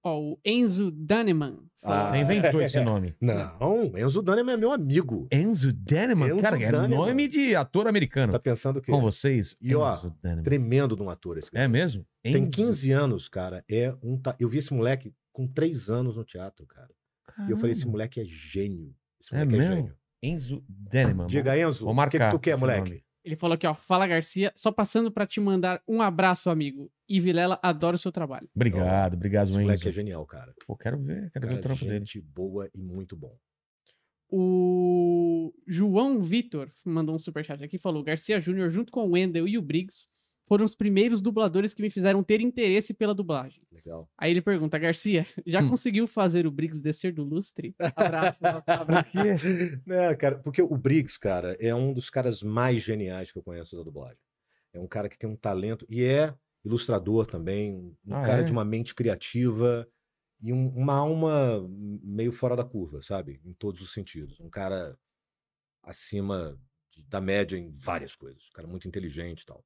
Ó, 0.07 0.21
o 0.21 0.39
Enzo 0.45 0.91
Daneman. 0.91 1.59
Ah. 1.83 2.09
Você 2.09 2.17
inventou 2.19 2.61
esse 2.61 2.79
nome. 2.81 3.15
Não, 3.21 3.93
Enzo 3.99 4.23
Dunham 4.23 4.51
é 4.51 4.57
meu 4.57 4.71
amigo. 4.73 5.27
Enzo 5.33 5.73
Daneman? 5.73 6.29
Enzo 6.31 6.41
Cara, 6.43 6.63
é 6.63 6.71
Daneman. 6.71 6.89
nome 7.07 7.27
de 7.29 7.57
ator 7.57 7.87
americano. 7.87 8.33
Tá 8.33 8.39
pensando 8.39 8.81
que 8.83 8.91
Com 8.93 9.01
vocês, 9.01 9.57
E, 9.61 9.75
ó, 9.75 9.95
Enzo 9.95 10.15
Daneman. 10.23 10.43
tremendo 10.43 10.95
de 10.97 11.03
um 11.03 11.09
ator 11.11 11.39
esse 11.39 11.51
cara. 11.51 11.65
É 11.65 11.69
mesmo? 11.69 12.07
Tem 12.23 12.37
Enzo- 12.37 12.51
15 12.51 12.91
anos, 12.93 13.29
cara. 13.29 13.65
É 13.71 13.95
um 14.03 14.19
ta- 14.19 14.37
Eu 14.39 14.49
vi 14.49 14.59
esse 14.59 14.73
moleque 14.75 15.13
com 15.33 15.47
3 15.47 15.89
anos 15.91 16.17
no 16.17 16.25
teatro, 16.25 16.67
cara. 16.67 16.91
E 17.49 17.51
eu 17.51 17.57
falei, 17.57 17.73
esse 17.73 17.81
Caramba. 17.81 17.93
moleque 17.93 18.21
é 18.21 18.25
gênio. 18.25 18.95
Esse 19.21 19.35
É 19.35 19.39
moleque 19.39 19.55
é, 19.55 19.59
mesmo? 19.59 19.75
gênio. 19.75 19.95
Enzo 20.23 20.65
Daneman. 20.69 21.27
Diga, 21.27 21.59
Enzo, 21.59 21.87
o 21.89 21.95
que, 22.09 22.19
que 22.19 22.31
tu 22.31 22.39
quer, 22.39 22.57
moleque? 22.57 22.91
nome. 22.91 23.04
Ele 23.25 23.37
falou 23.37 23.55
aqui, 23.55 23.67
ó. 23.67 23.73
Fala 23.73 24.07
Garcia, 24.07 24.53
só 24.55 24.71
passando 24.71 25.11
pra 25.11 25.27
te 25.27 25.41
mandar 25.41 25.83
um 25.89 26.03
abraço, 26.03 26.51
amigo. 26.51 26.91
E 27.09 27.19
Vilela, 27.19 27.59
adoro 27.63 27.95
o 27.97 27.99
seu 27.99 28.13
trabalho. 28.13 28.49
Obrigado, 28.55 29.15
obrigado, 29.15 29.45
Esse 29.45 29.53
Enzo. 29.55 29.63
moleque 29.63 29.89
é 29.89 29.93
genial, 29.93 30.27
cara. 30.27 30.55
Pô, 30.67 30.77
quero 30.77 30.99
ver, 30.99 31.31
quero 31.33 31.47
ver 31.47 31.55
Cara, 31.55 31.59
o 31.59 31.63
trampo 31.63 31.85
dele. 31.85 31.99
gente 32.01 32.21
boa 32.21 32.69
e 32.75 32.79
muito 32.83 33.17
bom. 33.17 33.35
O 34.31 35.53
João 35.67 36.21
Vitor 36.21 36.71
mandou 36.85 37.15
um 37.15 37.19
superchat 37.19 37.63
aqui 37.63 37.77
e 37.77 37.79
falou: 37.79 38.03
Garcia 38.03 38.41
Júnior, 38.41 38.71
junto 38.71 38.91
com 38.91 39.07
o 39.07 39.13
Wendel 39.13 39.47
e 39.47 39.57
o 39.57 39.63
Briggs, 39.63 40.09
foram 40.47 40.65
os 40.65 40.75
primeiros 40.75 41.21
dubladores 41.21 41.73
que 41.75 41.81
me 41.83 41.89
fizeram 41.91 42.23
ter 42.23 42.41
interesse 42.41 42.93
pela 42.95 43.15
dublagem. 43.15 43.63
Legal. 43.73 44.09
Aí 44.19 44.31
ele 44.31 44.43
pergunta: 44.43 44.79
Garcia, 44.79 45.27
já 45.47 45.63
Hum. 45.63 45.69
conseguiu 45.71 46.07
fazer 46.07 46.47
o 46.47 46.51
Briggs 46.51 46.81
descer 46.81 47.13
do 47.13 47.25
lustre? 47.25 47.75
Abraço, 47.97 48.41
abraço. 48.67 49.17
né, 49.87 50.15
cara, 50.17 50.39
porque 50.39 50.63
o 50.63 50.77
Briggs, 50.77 51.19
cara, 51.19 51.57
é 51.61 51.75
um 51.75 51.93
dos 51.93 52.11
caras 52.11 52.43
mais 52.43 52.83
geniais 52.83 53.33
que 53.33 53.39
eu 53.39 53.43
conheço 53.43 53.77
da 53.77 53.83
dublagem. 53.83 54.19
É 54.73 54.79
um 54.81 54.87
cara 54.87 55.09
que 55.09 55.19
tem 55.19 55.29
um 55.29 55.37
talento 55.37 55.87
e 55.89 56.03
é 56.05 56.35
ilustrador 56.65 57.27
também, 57.27 57.95
um 58.07 58.15
Ah, 58.15 58.23
cara 58.23 58.41
é? 58.41 58.45
de 58.45 58.53
uma 58.53 58.65
mente 58.65 58.95
criativa 58.95 59.87
e 60.41 60.53
um- 60.53 60.69
uma 60.71 60.95
alma 60.95 61.67
meio 62.03 62.33
fora 62.33 62.57
da 62.57 62.65
curva, 62.65 63.01
sabe? 63.03 63.41
Em 63.45 63.53
todos 63.53 63.81
os 63.81 63.93
sentidos. 63.93 64.41
Um 64.41 64.49
cara 64.51 64.99
acima 65.83 66.59
de- 66.91 67.05
da 67.05 67.21
média 67.21 67.57
em 67.57 67.71
várias 67.77 68.17
coisas. 68.17 68.43
Um 68.51 68.53
cara 68.55 68.69
muito 68.69 68.89
inteligente 68.89 69.43
e 69.43 69.47
tal. 69.47 69.65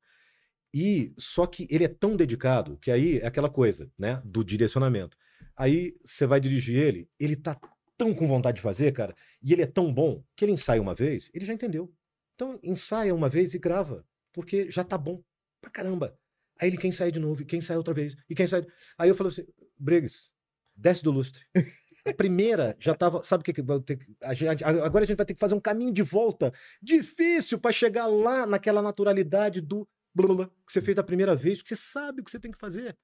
E 0.74 1.14
só 1.16 1.46
que 1.46 1.66
ele 1.70 1.84
é 1.84 1.88
tão 1.88 2.14
dedicado 2.14 2.78
que 2.78 2.90
aí 2.90 3.18
é 3.18 3.26
aquela 3.26 3.48
coisa, 3.48 3.90
né, 3.98 4.20
do 4.24 4.44
direcionamento. 4.44 5.16
Aí 5.56 5.96
você 6.02 6.26
vai 6.26 6.40
dirigir 6.40 6.76
ele, 6.76 7.08
ele 7.18 7.36
tá 7.36 7.58
tão 7.96 8.14
com 8.14 8.28
vontade 8.28 8.56
de 8.56 8.62
fazer, 8.62 8.92
cara, 8.92 9.14
e 9.42 9.52
ele 9.52 9.62
é 9.62 9.66
tão 9.66 9.92
bom 9.92 10.22
que 10.36 10.44
ele 10.44 10.52
ensaia 10.52 10.80
uma 10.80 10.94
vez, 10.94 11.30
ele 11.34 11.44
já 11.44 11.52
entendeu. 11.52 11.92
Então 12.34 12.58
ensaia 12.62 13.14
uma 13.14 13.28
vez 13.28 13.54
e 13.54 13.58
grava, 13.58 14.04
porque 14.32 14.70
já 14.70 14.84
tá 14.84 14.96
bom 14.96 15.22
pra 15.60 15.70
caramba. 15.70 16.16
Aí 16.60 16.68
ele 16.68 16.76
quer 16.76 16.88
ensaiar 16.88 17.10
de 17.10 17.18
novo, 17.18 17.42
e 17.42 17.44
quer 17.44 17.56
ensaiar 17.56 17.78
outra 17.78 17.94
vez, 17.94 18.14
e 18.28 18.34
quer 18.34 18.44
ensaiar. 18.44 18.66
Aí 18.96 19.08
eu 19.08 19.14
falei 19.14 19.32
assim, 19.32 19.44
Briggs, 19.78 20.30
desce 20.76 21.02
do 21.02 21.10
lustre. 21.10 21.42
A 22.06 22.14
primeira 22.14 22.76
já 22.78 22.94
tava, 22.94 23.22
sabe 23.22 23.40
o 23.42 23.44
que 23.44 23.52
que 23.52 23.62
vai 23.62 23.80
ter 23.80 23.96
que- 23.96 24.14
agora 24.64 25.04
a 25.04 25.06
gente 25.06 25.16
vai 25.16 25.26
ter 25.26 25.34
que 25.34 25.40
fazer 25.40 25.54
um 25.54 25.60
caminho 25.60 25.92
de 25.92 26.02
volta 26.02 26.52
difícil 26.80 27.58
pra 27.58 27.72
chegar 27.72 28.06
lá 28.06 28.46
naquela 28.46 28.80
naturalidade 28.80 29.60
do 29.60 29.86
blá, 30.26 30.34
blá, 30.36 30.46
que 30.46 30.72
você 30.72 30.80
fez 30.80 30.94
da 30.96 31.02
primeira 31.02 31.34
vez, 31.34 31.58
porque 31.58 31.74
você 31.74 31.80
sabe 31.80 32.20
o 32.20 32.24
que 32.24 32.30
você 32.30 32.38
tem 32.40 32.50
que 32.50 32.58
fazer. 32.58 32.96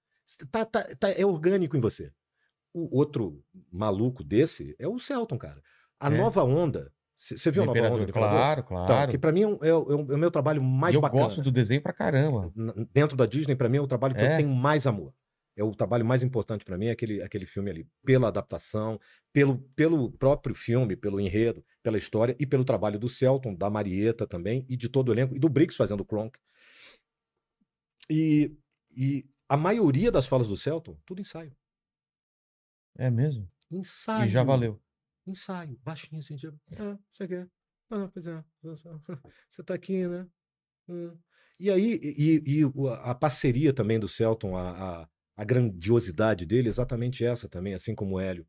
Tá, 0.51 0.65
tá- 0.65 0.87
tá- 0.99 1.11
é 1.11 1.25
orgânico 1.25 1.77
em 1.77 1.81
você. 1.81 2.11
o 2.77 2.99
outro 2.99 3.41
maluco 3.71 4.25
desse 4.25 4.75
é 4.81 4.89
o 4.89 4.99
Celton, 4.99 5.39
cara. 5.39 5.63
A 6.01 6.13
É. 6.13 6.17
nova 6.19 6.43
onda. 6.43 6.91
Você 7.15 7.49
viu 7.53 7.63
a 7.63 7.67
nova 7.67 7.79
onda? 7.79 8.13
Claro, 8.13 8.63
Então, 8.67 8.87
claro. 8.87 9.11
que 9.13 9.17
pra 9.17 9.31
mim 9.31 9.43
é, 9.43 9.47
um- 9.47 9.59
é 9.63 9.73
o- 9.73 9.93
é 9.93 9.95
o 9.95 10.13
é 10.13 10.15
o 10.17 10.19
meu 10.19 10.31
trabalho 10.31 10.61
mais 10.61 10.93
eu 10.93 11.01
bacana. 11.01 11.23
gosto 11.23 11.41
do 11.41 11.53
desenho 11.53 11.81
pra 11.81 11.93
caramba. 11.93 12.53
Dentro 12.93 13.17
da 13.17 13.27
Disney, 13.27 13.55
pra 13.55 13.69
mim, 13.69 13.77
é 13.77 13.81
o 13.81 13.87
trabalho 13.87 14.13
que 14.17 14.21
É. 14.23 14.33
eu 14.33 14.37
tenho 14.39 14.49
mais 14.49 14.89
amor. 14.89 15.15
É 15.57 15.63
o 15.63 15.71
trabalho 15.71 16.05
mais 16.05 16.25
importante 16.25 16.65
pra 16.65 16.77
mim, 16.77 16.87
é 16.87 16.91
aquele, 16.91 17.23
aquele 17.23 17.47
filme 17.47 17.71
ali. 17.71 17.87
Pela 18.05 18.27
adaptação, 18.27 18.99
pelo, 19.33 19.59
pelo 19.77 20.11
próprio 20.11 20.53
filme, 20.53 20.97
pelo 20.97 21.21
enredo, 21.21 21.65
pela 21.81 21.97
história 21.97 22.35
e 22.41 22.45
pelo 22.45 22.65
trabalho 22.65 22.99
do 22.99 23.09
Celton, 23.09 23.55
da 23.55 23.71
Marieta 23.71 24.27
também, 24.27 24.67
e 24.69 24.77
de 24.77 24.89
todo 24.89 25.11
o 25.11 25.13
elenco, 25.13 25.37
e 25.37 25.39
do 25.39 25.49
Briggs 25.49 25.77
fazendo 25.77 26.01
o 26.01 26.05
Kronk. 26.05 26.37
E, 28.11 28.57
e 28.97 29.25
a 29.49 29.57
maioria 29.57 30.11
das 30.11 30.27
falas 30.27 30.49
do 30.49 30.57
Celton, 30.57 30.97
tudo 31.07 31.21
ensaio. 31.21 31.55
É 32.97 33.11
mesmo? 33.11 33.51
Ensaio. 33.71 34.27
E 34.27 34.29
já 34.33 34.43
valeu. 34.43 34.81
Ensaio, 35.27 35.79
baixinho 35.83 36.21
assim, 36.21 36.37
tipo, 36.37 36.59
ah, 36.79 36.99
você 37.11 37.27
quer? 37.27 37.49
Ah, 37.91 38.09
pois 38.13 38.27
é, 38.27 38.45
você 39.51 39.63
tá 39.63 39.75
aqui, 39.75 40.07
né? 40.07 40.27
Hum. 40.89 41.17
E 41.59 41.71
aí, 41.71 41.99
e, 42.03 42.61
e 42.61 42.63
a 43.03 43.15
parceria 43.15 43.73
também 43.73 43.99
do 43.99 44.09
Celton, 44.09 44.57
a, 44.57 45.03
a, 45.03 45.09
a 45.37 45.45
grandiosidade 45.45 46.45
dele, 46.45 46.69
é 46.69 46.71
exatamente 46.71 47.25
essa 47.25 47.49
também, 47.49 47.75
assim 47.75 47.95
como 47.95 48.17
o 48.17 48.21
Hélio. 48.21 48.47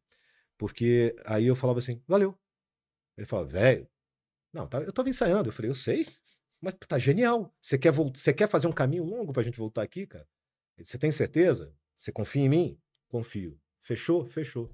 Porque 0.57 1.15
aí 1.25 1.45
eu 1.45 1.55
falava 1.55 1.79
assim, 1.79 2.01
valeu. 2.07 2.37
Ele 3.17 3.27
falava, 3.27 3.47
velho, 3.49 3.87
não, 4.53 4.67
tá- 4.67 4.81
eu 4.81 4.93
tava 4.93 5.09
ensaiando. 5.09 5.49
Eu 5.49 5.53
falei, 5.53 5.71
eu 5.71 5.75
sei, 5.75 6.07
mas 6.65 6.75
tá 6.87 6.97
genial. 6.99 7.53
Você 7.61 7.77
quer, 7.77 7.91
você 7.91 8.33
quer 8.33 8.49
fazer 8.49 8.67
um 8.67 8.71
caminho 8.73 9.03
longo 9.05 9.31
pra 9.31 9.43
gente 9.43 9.57
voltar 9.57 9.83
aqui, 9.83 10.05
cara? 10.07 10.27
Você 10.81 10.97
tem 10.97 11.11
certeza? 11.11 11.73
Você 11.95 12.11
confia 12.11 12.41
em 12.43 12.49
mim? 12.49 12.79
Confio. 13.07 13.57
Fechou? 13.81 14.25
Fechou. 14.25 14.69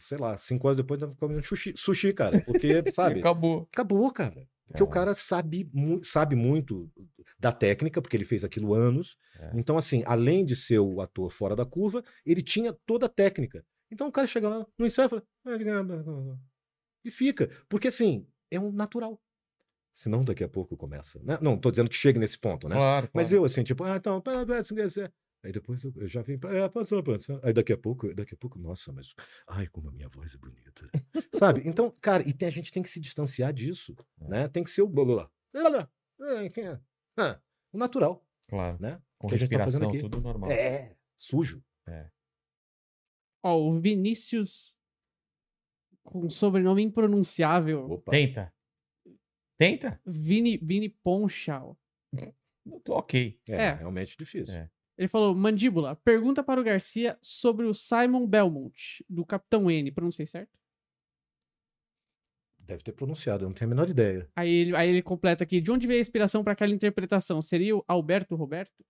Sei 0.00 0.18
lá, 0.18 0.36
cinco 0.36 0.66
horas 0.66 0.76
depois 0.76 1.00
tava 1.00 1.14
comendo 1.14 1.42
sushi, 1.42 1.72
sushi, 1.76 2.12
cara. 2.12 2.40
Porque, 2.44 2.82
sabe? 2.92 3.20
Acabou. 3.20 3.68
Acabou, 3.72 4.12
cara. 4.12 4.46
Porque 4.66 4.82
É. 4.82 4.84
o 4.84 4.88
cara 4.88 5.14
sabe, 5.14 5.68
mu- 5.72 6.02
sabe 6.04 6.34
muito 6.36 6.90
da 7.38 7.52
técnica, 7.52 8.00
porque 8.00 8.16
ele 8.16 8.24
fez 8.24 8.44
aquilo 8.44 8.74
anos. 8.74 9.16
É. 9.38 9.50
Então, 9.54 9.76
assim, 9.78 10.02
além 10.06 10.44
de 10.44 10.54
ser 10.56 10.78
o 10.78 11.00
ator 11.00 11.30
fora 11.30 11.54
da 11.56 11.64
curva, 11.64 12.02
ele 12.24 12.42
tinha 12.42 12.72
toda 12.86 13.06
a 13.06 13.08
técnica. 13.08 13.64
Então 13.90 14.08
o 14.08 14.12
cara 14.12 14.26
chega 14.26 14.48
lá 14.48 14.66
no 14.78 14.86
ensaio 14.86 15.06
e 15.06 15.10
fala. 15.10 15.22
"Ah, 15.46 15.56
diga, 15.56 15.82
blá, 15.82 15.96
blá, 16.02 16.20
blá", 16.20 16.38
E 17.04 17.10
fica. 17.10 17.48
Porque, 17.68 17.88
assim, 17.88 18.26
é 18.50 18.58
um 18.60 18.72
natural. 18.72 19.20
Senão 19.92 20.24
daqui 20.24 20.42
a 20.42 20.48
pouco 20.48 20.76
começa. 20.76 21.20
né? 21.22 21.38
Não, 21.42 21.56
tô 21.58 21.70
dizendo 21.70 21.90
que 21.90 21.96
chegue 21.96 22.18
nesse 22.18 22.38
ponto, 22.38 22.68
né? 22.68 22.74
Claro, 22.74 23.10
Mas 23.12 23.28
claro. 23.28 23.42
eu, 23.42 23.44
assim, 23.44 23.62
tipo, 23.62 23.84
ah, 23.84 23.96
então, 23.96 24.20
dizer. 24.86 25.12
Aí 25.44 25.50
depois 25.52 25.82
eu, 25.82 25.92
eu 25.96 26.06
já 26.08 26.22
vim 26.22 26.38
pra. 26.38 26.54
É, 26.56 26.68
passou, 26.68 27.02
passou. 27.02 27.40
Aí 27.42 27.52
daqui 27.52 27.72
a 27.72 27.76
pouco, 27.76 28.14
daqui 28.14 28.32
a 28.34 28.36
pouco, 28.36 28.58
nossa, 28.58 28.92
mas. 28.92 29.12
Ai, 29.48 29.66
como 29.66 29.88
a 29.88 29.92
minha 29.92 30.08
voz 30.08 30.34
é 30.34 30.38
bonita. 30.38 30.88
Sabe? 31.34 31.62
Então, 31.66 31.90
cara, 32.00 32.26
e 32.26 32.32
tem- 32.32 32.46
a 32.48 32.50
gente 32.50 32.70
tem 32.72 32.82
que 32.82 32.88
se 32.88 33.00
distanciar 33.00 33.52
disso. 33.52 33.94
É. 34.20 34.28
Né? 34.28 34.48
Tem 34.48 34.62
que 34.64 34.70
ser 34.70 34.82
o. 34.82 34.88
blá, 34.88 35.04
blá, 35.04 35.14
blá, 35.14 35.30
é? 37.18 37.38
O 37.72 37.76
natural, 37.78 38.24
Claro. 38.48 38.78
né? 38.80 39.02
Com 39.18 39.28
que 39.28 39.34
a 39.34 39.38
gente 39.38 39.50
tá 39.50 39.64
fazendo 39.64 39.82
respiração, 39.82 39.88
aqui. 39.90 39.98
tudo 39.98 40.20
normal. 40.22 40.50
É, 40.50 40.94
sujo. 41.16 41.62
Ó, 43.42 43.58
o 43.60 43.80
Vinícius 43.80 44.76
com 46.04 46.30
sobrenome 46.30 46.82
impronunciável. 46.82 47.90
Opa. 47.90 48.12
Tenta. 48.12 48.52
Tenta? 49.58 50.00
Vini, 50.04 50.56
Vini 50.58 50.88
Ponchal. 50.88 51.78
Eu 52.64 52.80
tô 52.80 52.94
ok. 52.94 53.40
É, 53.48 53.54
É. 53.54 53.74
realmente 53.74 54.16
difícil. 54.16 54.54
É. 54.54 54.70
Ele 54.96 55.08
falou: 55.08 55.34
Mandíbula, 55.34 55.96
pergunta 55.96 56.42
para 56.44 56.60
o 56.60 56.64
Garcia 56.64 57.18
sobre 57.20 57.66
o 57.66 57.74
Simon 57.74 58.26
Belmont, 58.26 59.04
do 59.08 59.24
Capitão 59.24 59.70
N. 59.70 59.90
Pronunciei 59.90 60.26
certo? 60.26 60.56
Deve 62.58 62.82
ter 62.84 62.92
pronunciado, 62.92 63.44
eu 63.44 63.48
não 63.48 63.54
tenho 63.54 63.68
a 63.68 63.74
menor 63.74 63.90
ideia. 63.90 64.30
Aí 64.36 64.48
ele, 64.48 64.76
aí 64.76 64.88
ele 64.88 65.02
completa 65.02 65.42
aqui: 65.44 65.60
de 65.60 65.70
onde 65.72 65.86
veio 65.86 65.98
a 65.98 66.02
inspiração 66.02 66.44
para 66.44 66.52
aquela 66.52 66.72
interpretação? 66.72 67.42
Seria 67.42 67.76
o 67.76 67.84
Alberto 67.88 68.36
Roberto? 68.36 68.84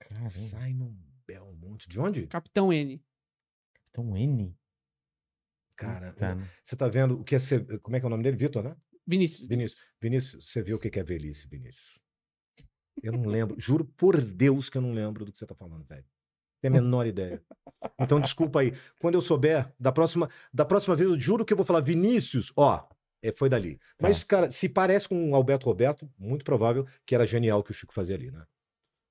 Caramba. 0.00 0.28
Simon 0.28 0.94
Belmont. 1.26 1.88
De 1.88 2.00
onde? 2.00 2.26
Capitão 2.26 2.72
N. 2.72 3.00
Então, 3.90 4.16
N. 4.16 4.56
Cara, 5.76 6.12
Tá, 6.12 6.34
né? 6.34 6.48
você 6.64 6.76
tá 6.76 6.88
vendo 6.88 7.20
o 7.20 7.24
que 7.24 7.34
é 7.34 7.38
ser. 7.38 7.78
Como 7.80 7.94
é 7.96 8.00
que 8.00 8.04
é 8.04 8.08
o 8.08 8.10
nome 8.10 8.22
dele? 8.24 8.36
Vitor, 8.36 8.64
né? 8.64 8.76
Vinícius. 9.06 9.46
Vinícius, 9.46 9.80
Vinícius, 10.00 10.48
você 10.50 10.62
viu 10.62 10.76
o 10.76 10.80
que 10.80 10.98
é 10.98 11.02
velhice, 11.02 11.46
Vinícius? 11.48 11.98
Eu 13.02 13.12
não 13.12 13.24
lembro, 13.24 13.56
juro 13.58 13.84
por 13.84 14.20
Deus 14.20 14.68
que 14.68 14.78
eu 14.78 14.82
não 14.82 14.92
lembro 14.92 15.24
do 15.24 15.32
que 15.32 15.38
você 15.38 15.46
tá 15.46 15.54
falando, 15.54 15.84
velho. 15.84 16.04
Tenho 16.60 16.74
a 16.74 16.80
menor 16.80 17.06
ideia. 17.06 17.42
Então, 17.98 18.20
desculpa 18.20 18.60
aí. 18.60 18.72
Quando 19.00 19.14
eu 19.14 19.20
souber, 19.20 19.72
da 19.80 19.90
próxima, 19.90 20.30
da 20.52 20.64
próxima 20.64 20.94
vez, 20.94 21.10
eu 21.10 21.18
juro 21.18 21.44
que 21.44 21.52
eu 21.52 21.56
vou 21.56 21.66
falar 21.66 21.80
Vinícius, 21.80 22.52
ó, 22.56 22.86
é, 23.20 23.32
foi 23.32 23.48
dali. 23.48 23.80
Mas, 24.00 24.22
cara, 24.22 24.50
se 24.50 24.68
parece 24.68 25.08
com 25.08 25.30
o 25.30 25.34
Alberto 25.34 25.66
Roberto, 25.66 26.08
muito 26.16 26.44
provável 26.44 26.86
que 27.04 27.14
era 27.14 27.26
genial 27.26 27.60
o 27.60 27.64
que 27.64 27.72
o 27.72 27.74
Chico 27.74 27.92
fazia 27.92 28.14
ali, 28.14 28.30
né? 28.30 28.44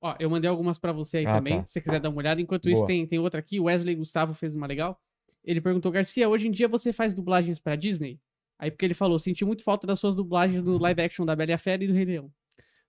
Ó, 0.01 0.15
eu 0.19 0.29
mandei 0.29 0.49
algumas 0.49 0.79
pra 0.79 0.93
você 0.93 1.17
aí 1.17 1.25
Ah, 1.25 1.35
também, 1.35 1.59
tá. 1.61 1.67
se 1.67 1.73
você 1.73 1.81
quiser 1.81 1.99
dar 1.99 2.09
uma 2.09 2.17
olhada. 2.17 2.39
Enquanto 2.41 2.69
isso, 2.69 2.81
Boa. 2.81 2.87
tem, 2.87 3.05
tem 3.05 3.19
outra 3.19 3.39
aqui. 3.39 3.59
Wesley 3.59 3.95
Gustavo 3.95 4.33
fez 4.33 4.55
uma 4.55 4.65
legal. 4.65 4.99
Ele 5.43 5.59
perguntou: 5.59 5.91
Garcia, 5.91 6.29
hoje 6.29 6.47
em 6.47 6.51
dia 6.51 6.67
você 6.67 6.93
faz 6.93 7.13
dublagens 7.13 7.59
pra 7.59 7.75
Disney? 7.75 8.19
Aí, 8.61 8.69
porque 8.69 8.85
ele 8.85 8.93
falou: 8.93 9.17
senti 9.17 9.43
muito 9.43 9.63
falta 9.63 9.87
das 9.87 9.99
suas 9.99 10.13
dublagens 10.15 10.61
do 10.61 10.77
live 10.77 11.01
action 11.01 11.25
da 11.25 11.35
Bela 11.35 11.49
e 11.51 11.53
a 11.53 11.57
Fera 11.57 11.83
e 11.83 11.87
do 11.87 11.93
Rei 11.93 12.05
Leão. 12.05 12.31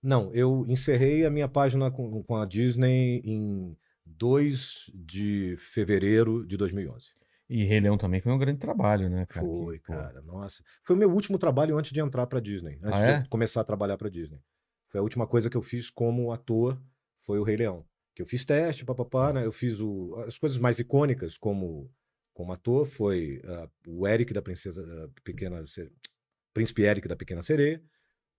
Não, 0.01 0.31
eu 0.33 0.63
encerrei 0.69 1.25
a 1.25 1.29
minha 1.31 1.47
página 1.47 1.89
com, 1.89 2.21
com 2.23 2.35
a 2.35 2.45
Disney 2.45 3.21
em 3.25 3.75
2 4.05 4.91
de 4.93 5.55
fevereiro 5.57 6.45
de 6.45 6.55
2011. 6.57 7.07
E 7.49 7.63
Rei 7.65 7.79
Leão 7.79 7.97
também 7.97 8.21
foi 8.21 8.31
um 8.31 8.37
grande 8.37 8.59
trabalho, 8.59 9.09
né, 9.09 9.25
cara? 9.25 9.45
Foi, 9.45 9.79
Que, 9.79 9.85
pô, 9.87 9.93
cara, 9.93 10.21
nossa. 10.21 10.63
Foi 10.83 10.95
o 10.95 10.99
meu 10.99 11.11
último 11.11 11.37
trabalho 11.37 11.77
antes 11.77 11.91
de 11.91 11.99
entrar 11.99 12.27
pra 12.27 12.39
Disney, 12.39 12.79
antes 12.83 12.99
Ah, 12.99 13.05
de 13.05 13.11
é? 13.11 13.17
eu 13.21 13.29
começar 13.29 13.61
a 13.61 13.63
trabalhar 13.63 13.97
pra 13.97 14.09
Disney. 14.09 14.39
Foi 14.89 14.99
a 14.99 15.03
última 15.03 15.25
coisa 15.25 15.49
que 15.49 15.57
eu 15.57 15.61
fiz 15.61 15.89
como 15.89 16.31
ator, 16.31 16.79
foi 17.19 17.39
o 17.39 17.43
Rei 17.43 17.55
Leão. 17.57 17.85
Que 18.15 18.21
eu 18.21 18.25
fiz 18.27 18.45
teste, 18.45 18.85
papapá, 18.85 19.33
né? 19.33 19.45
Eu 19.45 19.51
fiz 19.51 19.79
o, 19.79 20.15
as 20.27 20.37
coisas 20.37 20.57
mais 20.59 20.79
icônicas 20.79 21.37
como, 21.37 21.89
como 22.33 22.51
ator, 22.51 22.85
foi 22.85 23.41
ah, 23.45 23.69
o 23.87 24.07
Eric 24.07 24.33
da 24.33 24.41
Princesa 24.41 24.83
ah, 24.83 25.09
Pequena, 25.23 25.63
Príncipe 26.53 26.81
Eric 26.83 27.07
da 27.07 27.15
Pequena 27.15 27.41
Sereia, 27.41 27.81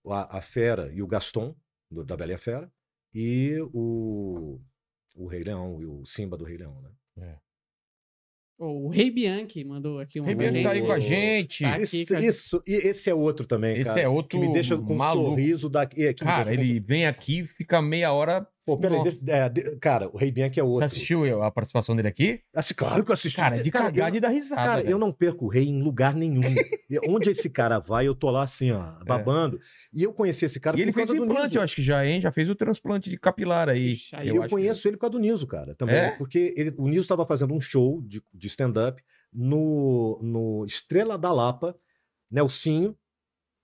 a, 0.06 0.38
a 0.38 0.40
Fera 0.42 0.90
e 0.92 1.02
o 1.02 1.06
Gaston, 1.06 1.54
do- 1.90 2.04
da 2.04 2.16
Bela 2.16 2.32
e 2.32 2.34
a 2.34 2.38
Fera, 2.38 2.70
e 3.12 3.56
o, 3.72 4.60
o 5.14 5.26
Rei 5.26 5.42
Leão, 5.42 5.80
e 5.80 5.86
o 5.86 6.04
Simba 6.04 6.36
do 6.36 6.44
Rei 6.44 6.56
Leão, 6.56 6.80
né? 7.16 7.38
Ó, 8.58 8.68
o 8.68 8.88
Rei 8.88 9.10
Bianchi 9.10 9.64
mandou 9.64 9.98
aqui 9.98 10.20
um 10.20 10.24
Rei 10.24 10.34
Bianchi 10.36 10.62
tá 10.62 10.70
aí 10.70 10.80
com 10.80 10.92
a 10.92 11.00
gente. 11.00 11.64
Tá 11.64 11.78
Isso, 11.80 12.06
com 12.06 12.14
a- 12.14 12.20
isso, 12.20 12.62
e 12.66 12.72
esse 12.72 13.10
é 13.10 13.14
outro 13.14 13.46
também, 13.46 13.74
Esse 13.76 13.84
cara. 13.90 14.00
é 14.02 14.08
outro 14.08 14.38
que 14.38 14.46
me 14.46 14.52
deixa 14.52 14.76
com 14.78 14.92
um 14.94 14.96
maluco. 14.96 15.30
sorriso 15.30 15.68
daqui. 15.68 16.04
é, 16.06 16.14
Cara, 16.14 16.52
ele 16.54 16.78
vem 16.78 17.04
aqui, 17.06 17.44
fica 17.46 17.82
meia 17.82 18.12
hora. 18.12 18.48
Pô, 18.66 18.78
peraí, 18.78 18.98
é, 19.28 19.48
de- 19.50 19.76
cara, 19.76 20.08
o 20.08 20.16
Rei 20.16 20.30
Bianchi 20.30 20.58
é 20.58 20.62
Você 20.62 20.68
outro. 20.70 20.84
assistiu 20.86 21.42
a 21.42 21.50
participação 21.50 21.94
dele 21.94 22.08
aqui? 22.08 22.40
Assi- 22.54 22.72
claro 22.74 23.04
que 23.04 23.10
eu 23.10 23.12
assisti. 23.12 23.36
Cara, 23.36 23.62
de 23.62 23.70
Cara, 23.70 23.84
cagar 23.86 24.08
eu- 24.08 24.12
de 24.14 24.20
dar 24.20 24.28
risada. 24.30 24.62
Cara, 24.62 24.76
velho. 24.82 24.90
eu 24.90 24.98
não 24.98 25.12
perco 25.12 25.44
o 25.44 25.48
rei 25.48 25.68
em 25.68 25.82
lugar 25.82 26.14
nenhum. 26.14 26.40
E 26.88 26.98
Onde 27.08 27.28
esse 27.28 27.50
cara 27.50 27.78
vai, 27.78 28.06
eu 28.08 28.14
tô 28.14 28.30
lá 28.30 28.42
assim, 28.42 28.70
ó, 28.72 28.80
babando. 29.04 29.60
E 29.92 30.02
eu 30.02 30.14
conheci 30.14 30.46
esse 30.46 30.58
cara 30.58 30.76
É. 30.76 30.80
E 30.80 30.82
ele 30.82 30.92
por 30.92 30.96
fez 31.00 31.08
causa 31.08 31.20
do 31.20 31.26
implante, 31.26 31.46
Niso. 31.48 31.58
eu 31.58 31.62
acho 31.62 31.76
que 31.76 31.82
já, 31.82 32.06
hein? 32.06 32.22
Já 32.22 32.32
fez 32.32 32.48
o 32.48 32.54
transplante 32.54 33.10
de 33.10 33.18
capilar 33.18 33.68
aí. 33.68 33.92
Ixi, 33.92 34.16
aí 34.16 34.28
Eu, 34.28 34.42
acho 34.42 34.50
conheço 34.50 34.88
ele 34.88 34.96
por 34.96 35.02
causa 35.02 35.12
do 35.12 35.18
Niso, 35.18 35.46
cara, 35.46 35.74
também. 35.74 35.96
É? 35.96 36.10
Porque 36.12 36.54
ele- 36.56 36.74
o 36.78 36.88
Niso 36.88 37.02
estava 37.02 37.26
fazendo 37.26 37.52
um 37.52 37.60
show 37.60 38.00
de, 38.00 38.22
de 38.32 38.46
stand-up 38.46 39.02
no, 39.30 40.18
no 40.22 40.64
Estrela 40.64 41.18
da 41.18 41.30
Lapa, 41.32 41.76
Nelsinho, 42.30 42.96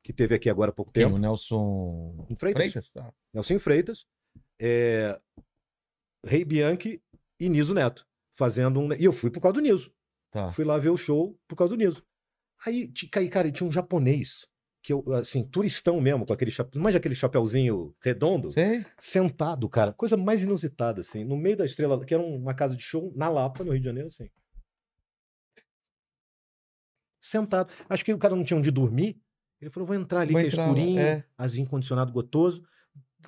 que 0.03 0.13
teve 0.13 0.35
aqui 0.35 0.49
agora 0.51 0.71
há 0.71 0.75
pouco 0.75 0.93
Que... 0.93 1.01
Quem? 1.01 1.07
tempo. 1.09 1.17
O 1.17 1.21
Nelson 1.21 2.27
Freitas? 2.37 2.63
Freitas? 2.63 2.91
Tá. 2.91 3.13
Nelson 3.33 3.59
Freitas, 3.59 4.07
é, 4.61 5.19
Rei 6.25 6.45
Bianchi 6.45 7.03
e 7.39 7.49
Niso 7.49 7.75
Neto. 7.75 8.07
Fazendo 8.35 8.79
um. 8.79 8.93
E 8.93 9.05
eu 9.05 9.13
fui 9.13 9.31
por 9.31 9.41
causa 9.41 9.55
do 9.55 9.61
Niso. 9.61 9.93
tá. 10.31 10.53
Fui 10.53 10.65
lá 10.65 10.79
ver 10.79 10.91
o 10.91 10.97
show 10.97 11.39
por 11.49 11.57
causa 11.57 11.75
do 11.75 11.79
Niso. 11.79 12.05
Aí, 12.67 12.93
cara, 13.31 13.51
tinha 13.51 13.67
um 13.67 13.73
japonês, 13.73 14.47
que 14.83 14.93
eu, 14.93 15.03
assim, 15.15 15.43
turistão 15.43 16.01
mesmo, 16.01 16.27
com 16.27 16.33
aquele 16.33 16.51
chapéu. 16.51 16.81
Mas 16.81 16.95
aquele 16.95 17.15
chapéuzinho 17.15 17.95
redondo, 18.01 18.51
Sei. 18.51 18.85
sentado, 18.99 19.69
cara. 19.69 19.93
Coisa 19.95 20.17
mais 20.17 20.43
inusitada, 20.43 21.01
assim, 21.01 21.25
no 21.25 21.37
meio 21.37 21.57
da 21.57 21.65
estrela, 21.65 22.05
que 22.05 22.13
era 22.13 22.23
uma 22.23 22.55
casa 22.55 22.77
de 22.77 22.83
show 22.83 23.13
na 23.17 23.29
Lapa, 23.29 23.65
no 23.65 23.73
Rio 23.73 23.81
de 23.81 23.87
Janeiro, 23.87 24.09
assim. 24.09 24.29
Sentado. 27.19 27.73
Acho 27.89 28.05
que 28.05 28.13
o 28.13 28.19
cara 28.19 28.37
não 28.37 28.45
tinha 28.45 28.59
onde 28.59 28.71
dormir. 28.71 29.21
Ele 29.61 29.71
falou: 29.71 29.87
vou 29.87 29.97
entrar 29.97 30.21
ali, 30.21 30.33
Vou 30.33 30.41
que 30.41 30.47
é 30.47 30.51
entrar 30.51 30.65
escurinho, 30.65 31.01
é. 31.01 31.25
azinho 31.37 31.69
condicionado 31.69 32.13
gotoso. 32.13 32.63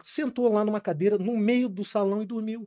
Sentou 0.05 0.53
lá 0.53 0.65
numa 0.65 0.81
cadeira, 0.81 1.19
no 1.19 1.37
meio 1.37 1.69
do 1.69 1.85
salão 1.85 2.23
e 2.23 2.27
dormiu. 2.27 2.65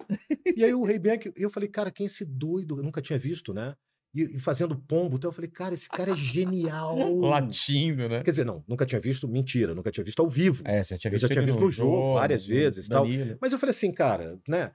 e 0.56 0.64
aí 0.64 0.74
o 0.74 0.84
Rei 0.84 1.00
Bianchi, 1.00 1.32
eu 1.36 1.50
falei, 1.50 1.70
cara, 1.70 1.92
quem 1.92 2.06
é 2.06 2.08
esse 2.08 2.26
doido? 2.26 2.80
Eu 2.80 2.84
nunca 2.84 3.02
tinha 3.02 3.20
visto, 3.20 3.54
né? 3.54 3.76
E, 4.16 4.40
fazendo 4.40 4.76
pombo. 4.78 5.18
Então 5.18 5.30
eu 5.30 5.34
falei, 5.34 5.50
cara, 5.50 5.74
esse 5.74 5.90
cara 5.90 6.12
é 6.12 6.16
genial. 6.16 6.96
Latindo, 7.20 8.08
né? 8.08 8.24
Quer 8.24 8.32
dizer, 8.32 8.46
não, 8.46 8.64
nunca 8.68 8.86
tinha 8.86 9.02
visto, 9.02 9.28
mentira, 9.28 9.76
nunca 9.76 9.92
tinha 9.92 10.04
visto 10.04 10.22
ao 10.22 10.30
vivo. 10.30 10.64
É, 10.66 10.84
você 10.84 10.98
tinha 10.98 11.12
Eu 11.14 11.20
já 11.20 11.28
visto 11.28 11.34
tinha 11.34 11.46
visto 11.46 11.60
no 11.60 11.70
jogo 11.70 12.14
várias 12.14 12.48
no 12.48 12.56
vezes 12.56 12.88
tal. 12.88 13.06
Mas 13.42 13.52
eu 13.52 13.60
falei 13.60 13.72
assim, 13.72 13.92
cara, 13.92 14.40
né? 14.48 14.72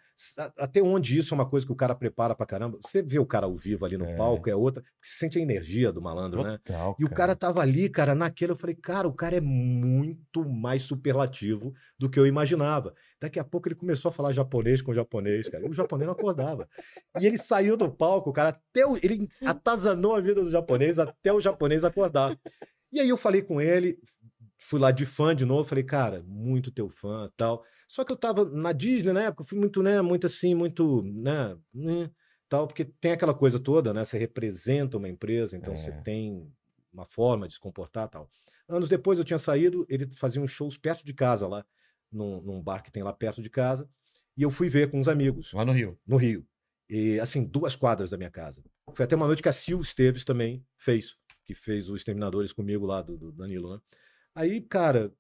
Até 0.59 0.83
onde 0.83 1.19
isso 1.19 1.33
é 1.33 1.37
uma 1.37 1.49
coisa 1.49 1.65
que 1.65 1.73
o 1.73 1.77
cara 1.77 1.95
prepara 1.95 2.35
pra 2.35 2.45
caramba. 2.45 2.79
Você 2.85 3.03
vê 3.03 3.19
o 3.19 3.25
cara 3.25 3.47
ao 3.47 3.57
vivo 3.57 3.87
ali 3.87 3.97
no 3.97 4.05
É. 4.05 4.17
palco, 4.17 4.51
é 4.51 4.55
outra. 4.55 4.83
Você 5.01 5.17
sente 5.17 5.39
a 5.39 5.43
energia 5.43 5.91
do 5.91 6.03
malandro, 6.03 6.43
né? 6.43 6.59
Total, 6.63 6.97
E 6.99 7.05
o 7.05 7.11
cara 7.11 7.35
tava 7.35 7.61
ali, 7.63 7.89
cara, 7.89 8.15
naquele. 8.15 8.53
Eu 8.53 8.57
falei, 8.57 8.77
cara, 8.77 9.09
o 9.09 9.15
cara 9.15 9.37
é 9.37 9.41
muito 9.41 10.45
mais 10.47 10.83
superlativo 10.83 11.73
do 11.99 12.11
que 12.11 12.19
eu 12.19 12.27
imaginava. 12.27 12.95
Daqui 13.21 13.39
a 13.39 13.45
pouco 13.45 13.69
ele 13.69 13.75
começou 13.75 14.09
a 14.09 14.13
falar 14.13 14.33
japonês 14.33 14.81
com 14.81 14.95
japonês, 14.95 15.49
cara. 15.49 15.69
O 15.69 15.75
japonês 15.75 16.07
não 16.07 16.15
acordava. 16.15 16.69
E 17.21 17.27
ele 17.27 17.37
saiu 17.37 17.77
do 17.77 17.91
palco, 17.91 18.33
cara, 18.33 18.49
até 18.49 18.87
o, 18.87 18.97
ele 18.97 19.29
atazanou 19.45 20.15
a 20.15 20.21
vida 20.21 20.43
do 20.43 20.51
japonês 20.51 20.99
até 20.99 21.33
o 21.33 21.41
japonês 21.41 21.85
acordar. 21.85 22.39
E 22.91 22.99
aí 22.99 23.09
eu 23.09 23.19
falei 23.19 23.43
com 23.43 23.61
ele, 23.61 23.99
fui 24.59 24.81
lá 24.81 24.91
de 24.91 25.05
fã 25.05 25.37
de 25.37 25.45
novo, 25.45 25.69
falei, 25.69 25.85
cara, 25.85 26.23
muito 26.27 26.71
teu 26.73 26.89
fã 26.89 27.29
tal. 27.37 27.63
Só 27.87 28.05
que 28.05 28.13
eu 28.13 28.17
tava 28.17 28.45
na 28.45 28.73
Disney 28.73 29.13
na 29.13 29.25
época, 29.25 29.45
fui 29.45 29.59
muito, 29.59 29.83
né, 29.83 30.01
muito 30.01 30.27
assim, 30.27 30.55
muito, 30.55 31.03
né, 31.03 31.57
né, 31.75 32.11
tal, 32.49 32.67
porque 32.67 32.85
tem 32.85 33.13
aquela 33.13 33.35
coisa 33.35 33.59
toda, 33.59 33.93
né, 33.93 34.05
você 34.05 34.17
representa 34.17 34.97
uma 34.97 35.09
empresa, 35.09 35.57
então 35.57 35.77
você 35.77 35.91
É. 35.91 36.01
tem 36.03 36.51
uma 36.93 37.05
forma 37.05 37.47
de 37.49 37.55
se 37.55 37.61
comportar 37.61 38.09
tal. 38.09 38.31
Anos 38.69 38.89
depois 38.89 39.19
eu 39.19 39.25
tinha 39.25 39.39
saído, 39.39 39.85
ele 39.89 40.09
fazia 40.17 40.41
uns 40.41 40.51
shows 40.53 40.77
perto 40.79 41.05
de 41.05 41.13
casa 41.13 41.47
lá, 41.49 41.65
num, 42.11 42.41
num 42.43 42.63
bar 42.63 42.83
que 42.83 42.91
tem 42.91 43.03
lá 43.03 43.13
perto 43.13 43.43
de 43.43 43.51
casa, 43.51 43.89
e 44.37 44.43
eu 44.43 44.51
fui 44.51 44.69
ver 44.69 44.91
com 44.91 44.99
uns 44.99 45.09
amigos 45.09 45.53
Lá 45.53 45.65
no 45.65 45.73
Rio. 45.73 45.99
no 46.07 46.17
Rio. 46.17 46.47
E, 46.89 47.21
assim, 47.21 47.45
duas 47.45 47.77
quadras 47.77 48.11
da 48.11 48.17
minha 48.17 48.31
casa. 48.31 48.65
Foi 48.95 49.05
até 49.05 49.15
uma 49.15 49.27
noite 49.27 49.43
que 49.43 49.49
a 49.49 49.53
Sil 49.55 49.81
Esteves 49.81 50.25
também 50.25 50.67
fez, 50.77 51.17
que 51.45 51.55
fez 51.55 51.89
os 51.89 52.01
Exterminadores 52.01 52.53
comigo 52.53 52.85
lá 52.85 53.01
do, 53.03 53.17
do 53.17 53.33
Danilo, 53.33 53.75
né? 53.75 53.81
Aí, 54.35 54.61
cara, 54.61 55.13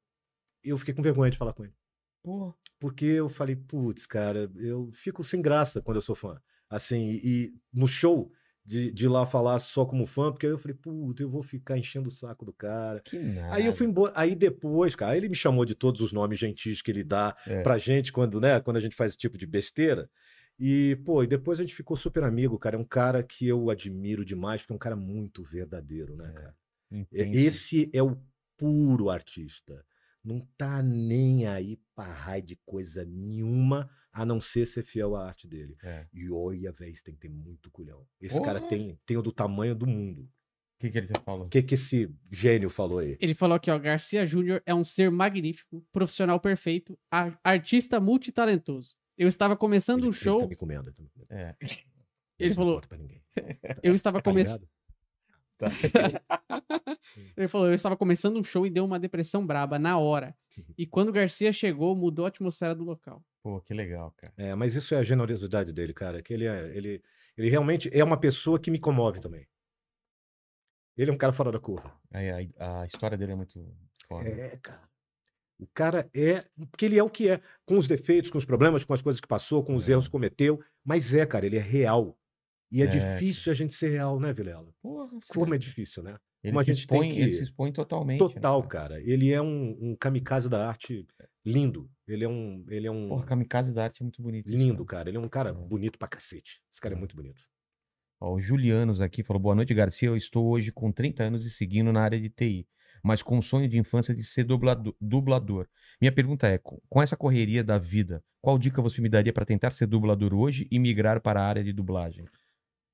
eu 0.65 0.77
fiquei 0.79 0.95
com 0.95 1.03
vergonha 1.03 1.31
de 1.31 1.39
falar 1.39 1.53
com 1.53 1.65
ele. 1.65 1.75
Pô, 2.23 2.55
Porque 2.79 3.05
eu 3.05 3.29
falei, 3.29 3.57
putz, 3.57 4.07
cara, 4.07 4.51
eu 4.57 4.91
fico 4.93 5.23
sem 5.23 5.41
graça 5.41 5.81
quando 5.81 5.97
eu 5.97 6.03
sou 6.03 6.15
fã. 6.15 6.41
Assim, 6.69 7.11
e, 7.11 7.21
e 7.25 7.55
no 7.73 7.87
show, 7.87 8.33
de, 8.71 8.91
de 8.93 9.05
ir 9.07 9.09
lá 9.09 9.27
falar 9.27 9.59
só 9.59 9.85
como 9.85 10.07
fã, 10.07 10.31
porque 10.31 10.47
aí 10.47 10.53
eu 10.53 10.59
falei, 10.59 10.77
putz, 10.77 11.21
eu 11.21 11.29
vou 11.29 11.43
ficar 11.43 11.77
enchendo 11.77 12.09
o 12.09 12.13
saco 12.13 12.45
do 12.45 12.53
cara. 12.53 13.01
que 13.01 13.19
nada. 13.19 13.55
Aí 13.57 13.67
eu 13.67 13.73
fui 13.73 13.87
embora. 13.87 14.13
Aí 14.15 14.37
depois, 14.37 14.95
cara, 14.95 15.17
ele 15.17 15.29
me 15.29 15.35
chamou 15.35 15.65
de 15.65 15.75
todos 15.75 16.01
os 16.01 16.13
nomes 16.13 16.39
gentis 16.39 16.81
que 16.81 16.91
ele 16.91 17.03
dá 17.03 17.37
É. 17.47 17.63
pra 17.63 17.79
gente 17.79 18.13
quando, 18.13 18.41
né, 18.41 18.61
quando 18.61 18.77
a 18.77 18.81
gente 18.81 18.95
faz 18.95 19.11
esse 19.11 19.19
tipo 19.19 19.37
de 19.37 19.45
besteira. 19.47 20.09
E, 20.59 20.97
pô, 21.05 21.23
e 21.23 21.27
depois 21.27 21.59
a 21.59 21.63
gente 21.63 21.75
ficou 21.75 21.97
super 21.97 22.23
amigo, 22.23 22.59
cara. 22.59 22.77
É 22.77 22.79
um 22.79 22.85
cara 22.85 23.23
que 23.23 23.49
eu 23.49 23.71
admiro 23.71 24.25
demais, 24.25 24.61
porque 24.63 24.73
é 24.73 24.77
um 24.77 24.79
cara 24.79 24.95
muito 24.97 25.43
verdadeiro, 25.43 26.15
né, 26.15 26.29
É, 26.31 26.33
cara? 26.33 26.55
E- 26.93 26.99
Intenso. 27.01 27.39
Esse 27.39 27.91
é 27.93 28.03
o 28.03 28.17
puro 28.57 29.11
artista. 29.11 29.85
Não 30.23 30.47
tá 30.57 30.83
nem 30.83 31.47
aí 31.47 31.79
pra 31.97 32.05
raio 32.05 32.43
de 32.43 32.57
coisa 32.67 33.05
nenhuma, 33.05 33.89
a 34.13 34.25
não 34.27 34.41
ser 34.41 34.67
ser 34.67 34.83
fiel 34.83 35.15
à 35.17 35.27
arte 35.27 35.47
dele. 35.47 35.77
É. 35.83 36.07
E 36.13 36.31
olha, 36.31 36.73
velho, 36.73 36.93
tem 37.05 37.15
que 37.15 37.21
ter 37.21 37.29
muito 37.29 37.71
culhão. 37.71 38.05
Esse 38.21 38.41
cara 38.43 38.61
tem, 38.61 38.99
tem 39.07 39.17
o 39.17 39.23
do 39.23 39.33
tamanho 39.33 39.75
do 39.75 39.87
mundo. 39.87 40.23
O 40.23 40.81
que, 40.81 40.91
que 40.91 40.99
ele 40.99 41.09
falou? 41.25 41.47
O 41.47 41.49
que, 41.51 41.63
que 41.63 41.75
esse 41.75 42.11
gênio 42.33 42.71
falou 42.71 43.01
aí? 43.01 43.17
Ele 43.21 43.35
falou 43.35 43.55
aqui, 43.57 43.71
ó, 43.71 43.79
Garcia 43.79 44.25
Júnior 44.27 44.63
é 44.65 44.75
um 44.75 44.83
ser 44.83 45.11
magnífico, 45.11 45.85
profissional 45.93 46.41
perfeito, 46.41 46.99
artista 47.45 48.01
multitalentoso. 48.01 48.95
Eu 49.19 49.29
estava 49.29 49.55
começando 49.57 49.99
Ele- 50.01 50.07
um 50.07 50.11
ele 50.11 50.19
tá 50.19 50.25
show, 50.25 50.49
me 50.49 50.57
comendo. 50.57 50.89
ele 50.89 50.97
tá 50.97 51.03
me 51.03 51.11
comendo. 51.11 51.29
É. 51.31 51.55
ele 52.39 52.49
Não 52.49 52.57
falou, 52.57 52.75
conta 52.77 52.89
pra 52.89 52.97
ninguém. 52.99 53.23
eu 53.83 53.95
estava 53.95 54.23
Tá 54.23 54.31
começando, 54.31 54.67
ligado? 55.67 56.21
ele 57.37 57.49
falou, 57.49 57.69
eu 57.69 57.75
estava 57.75 57.97
começando 57.97 58.37
um 58.39 58.45
show 58.45 58.67
e 58.67 58.71
deu 58.71 58.85
uma 58.85 58.99
depressão 58.99 59.47
braba 59.47 59.79
na 59.79 59.99
hora. 59.99 60.35
E 60.77 60.87
quando 60.87 61.09
o 61.09 61.13
Garcia 61.13 61.53
chegou, 61.53 61.95
mudou 61.97 62.25
a 62.25 62.29
atmosfera 62.29 62.75
do 62.75 62.85
local. 62.85 63.25
Pô, 63.43 63.61
que 63.61 63.73
legal, 63.73 64.13
cara. 64.17 64.33
É, 64.37 64.55
mas 64.55 64.75
isso 64.75 64.95
é 64.95 64.99
a 64.99 65.03
generosidade 65.03 65.73
dele, 65.73 65.95
cara. 65.95 66.23
Que 66.23 66.35
ele, 66.35 66.47
é, 66.47 66.77
ele, 66.77 67.03
ele 67.37 67.49
realmente 67.49 67.89
é 67.93 68.05
uma 68.05 68.19
pessoa 68.19 68.59
que 68.59 68.71
me 68.71 68.79
comove 68.79 69.21
também. 69.21 69.47
Ele 70.97 71.11
é 71.11 71.15
um 71.15 71.19
cara 71.19 71.33
fora 71.33 71.51
da 71.51 71.59
curva. 71.59 71.91
Aí, 72.13 72.51
a, 72.59 72.83
a 72.83 72.87
história 72.87 73.17
dele 73.17 73.33
é 73.33 73.37
muito 73.37 73.75
foda. 74.07 74.29
É, 74.29 74.59
cara. 74.63 74.83
O 75.59 75.67
cara 75.73 76.11
é. 76.15 76.45
Porque 76.71 76.85
ele 76.85 76.99
é 76.99 77.03
o 77.03 77.09
que 77.09 77.29
é. 77.31 77.41
Com 77.65 77.77
os 77.79 77.89
defeitos, 77.89 78.31
com 78.31 78.39
os 78.39 78.45
problemas, 78.45 78.85
com 78.85 78.93
as 78.93 79.01
coisas 79.01 79.21
que 79.21 79.29
passou, 79.29 79.65
com 79.65 79.75
os 79.75 79.89
É. 79.89 79.93
erros 79.93 80.07
que 80.07 80.13
cometeu. 80.13 80.61
Mas 80.85 81.15
é, 81.15 81.25
cara, 81.25 81.47
ele 81.47 81.57
é 81.57 81.63
real. 81.63 82.19
E 82.73 82.83
é, 82.83 82.85
É, 82.85 82.89
difícil 82.89 83.51
a 83.53 83.55
gente 83.55 83.75
ser 83.75 83.89
real, 83.91 84.21
né, 84.21 84.33
Vilela? 84.33 84.73
Porra, 84.81 85.11
Como 85.29 85.55
é 85.55 85.59
difícil, 85.59 86.03
né? 86.03 86.17
ele, 86.43 86.53
como 86.53 86.61
a 86.61 86.65
se 86.65 86.73
gente 86.73 86.87
tem 86.87 87.01
expõe, 87.01 87.19
ele 87.19 87.31
que- 87.31 87.37
se 87.37 87.43
expõe 87.43 87.73
totalmente. 87.73 88.21
né, 88.23 88.29
Total, 88.29 88.63
cara. 88.63 89.01
Ele 89.03 89.33
é 89.33 89.43
um, 89.43 89.77
um 89.81 89.97
kamikaze 89.97 90.49
da 90.49 90.69
arte 90.69 91.07
lindo. 91.45 91.91
Ele 92.07 92.25
é 92.25 92.29
um. 92.29 92.65
Ele 92.69 92.87
é 92.87 92.91
um. 92.91 93.09
Porra, 93.09 93.25
Kamikaze 93.27 93.73
da 93.73 93.85
Arte 93.85 94.03
é 94.03 94.05
muito 94.05 94.21
bonito. 94.23 94.49
lindo, 94.49 94.85
cara. 94.85 95.01
cara. 95.05 95.11
Ele 95.11 95.17
é 95.17 95.21
um 95.21 95.29
cara 95.29 95.51
É. 95.51 95.53
bonito 95.53 95.99
pra 95.99 96.09
cacete. 96.09 96.61
Esse 96.73 96.81
cara 96.81 96.95
é 96.95 96.97
É. 96.97 96.99
muito 96.99 97.15
bonito. 97.17 97.41
Ó, 98.21 98.35
o 98.35 98.41
Julianos 98.41 99.01
aqui 99.01 99.23
falou: 99.23 99.41
Boa 99.41 99.55
noite, 99.55 99.73
Garcia. 99.75 100.09
Eu 100.09 100.17
estou 100.17 100.47
hoje 100.49 100.71
com 100.73 100.91
30 100.93 101.23
anos 101.25 101.45
e 101.47 101.51
seguindo 101.51 101.93
na 101.93 102.03
área 102.03 102.21
de 102.21 102.29
TI, 102.29 102.67
mas 103.03 103.23
com 103.23 103.39
um 103.39 103.43
sonho 103.43 103.69
de 103.69 103.79
infância 103.79 104.15
de 104.15 104.23
ser 104.25 104.45
dublado- 104.45 104.95
dublador. 105.01 105.67
Minha 106.01 106.13
pergunta 106.13 106.47
é: 106.49 106.59
com 106.59 107.01
essa 107.03 107.17
correria 107.17 107.63
da 107.65 107.79
vida, 107.79 108.23
qual 108.43 108.59
dica 108.59 108.83
você 108.83 109.01
me 109.01 109.09
daria 109.09 109.33
para 109.33 109.47
tentar 109.47 109.71
ser 109.71 109.87
dublador 109.87 110.35
hoje 110.35 110.67
e 110.71 110.79
migrar 110.79 111.21
para 111.21 111.41
a 111.41 111.47
área 111.47 111.63
de 111.65 111.73
dublagem? 111.73 112.27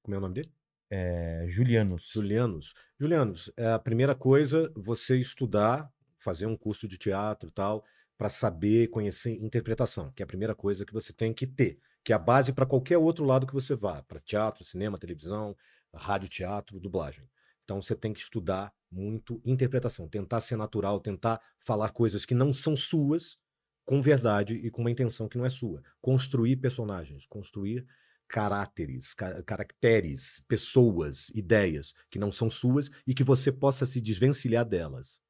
Como 0.07 0.15
é 0.15 0.19
o 0.19 0.21
nome 0.21 0.35
dele? 0.35 0.53
É, 0.89 1.47
Julianos. 1.49 2.11
Julianos. 2.15 2.75
Julianos, 2.97 3.51
é 3.57 3.73
a 3.73 3.79
primeira 3.79 4.15
coisa 4.15 4.73
você 4.77 5.19
estudar, 5.19 5.93
fazer 6.17 6.47
um 6.47 6.57
curso 6.57 6.87
de 6.87 6.97
teatro 6.97 7.51
tal, 7.51 7.85
para 8.17 8.29
saber 8.29 8.87
conhecer 8.87 9.33
interpretação, 9.43 10.13
que 10.13 10.23
é 10.23 10.25
a 10.25 10.27
primeira 10.29 10.55
coisa 10.55 10.87
que 10.87 10.93
você 10.93 11.13
tem 11.13 11.35
que 11.35 11.45
ter, 11.45 11.81
que 12.05 12.13
é 12.13 12.17
a 12.17 12.21
base 12.21 12.53
para 12.53 12.65
qualquer 12.65 12.99
outro 12.99 13.25
lado 13.25 13.49
que 13.49 13.53
você 13.53 13.75
vá, 13.75 14.01
para 14.05 14.21
teatro, 14.21 14.63
cinema, 14.63 14.97
televisão, 14.97 15.57
rádio, 15.93 16.29
teatro, 16.29 16.79
dublagem. 16.79 17.29
Então 17.65 17.83
você 17.83 17.97
tem 17.97 18.13
que 18.13 18.21
estudar 18.21 18.73
muito 18.89 19.43
interpretação, 19.45 20.09
tentar 20.09 20.41
ser 20.41 20.55
natural, 20.55 21.01
tentar 21.01 21.41
falar 21.59 21.91
coisas 21.91 22.25
que 22.25 22.33
não 22.33 22.53
são 22.53 22.77
suas 22.77 23.37
com 23.85 24.01
verdade 24.01 24.55
e 24.55 24.71
com 24.71 24.83
uma 24.83 24.91
intenção 24.93 25.29
que 25.29 25.37
não 25.37 25.45
é 25.45 25.51
sua. 25.51 25.83
Construir 26.01 26.55
personagens, 26.59 27.27
construir 27.27 27.85
caráteres, 28.29 29.15
ca- 29.15 29.43
caracteres, 29.43 30.43
pessoas, 30.49 31.29
ideias 31.31 31.93
que 32.11 32.19
não 32.19 32.31
são 32.33 32.51
suas 32.51 32.91
e 33.07 33.15
que 33.15 33.25
você 33.25 33.53
possa 33.53 33.87
se 33.87 34.01
desvencilhar 34.01 34.65
delas, 34.65 35.21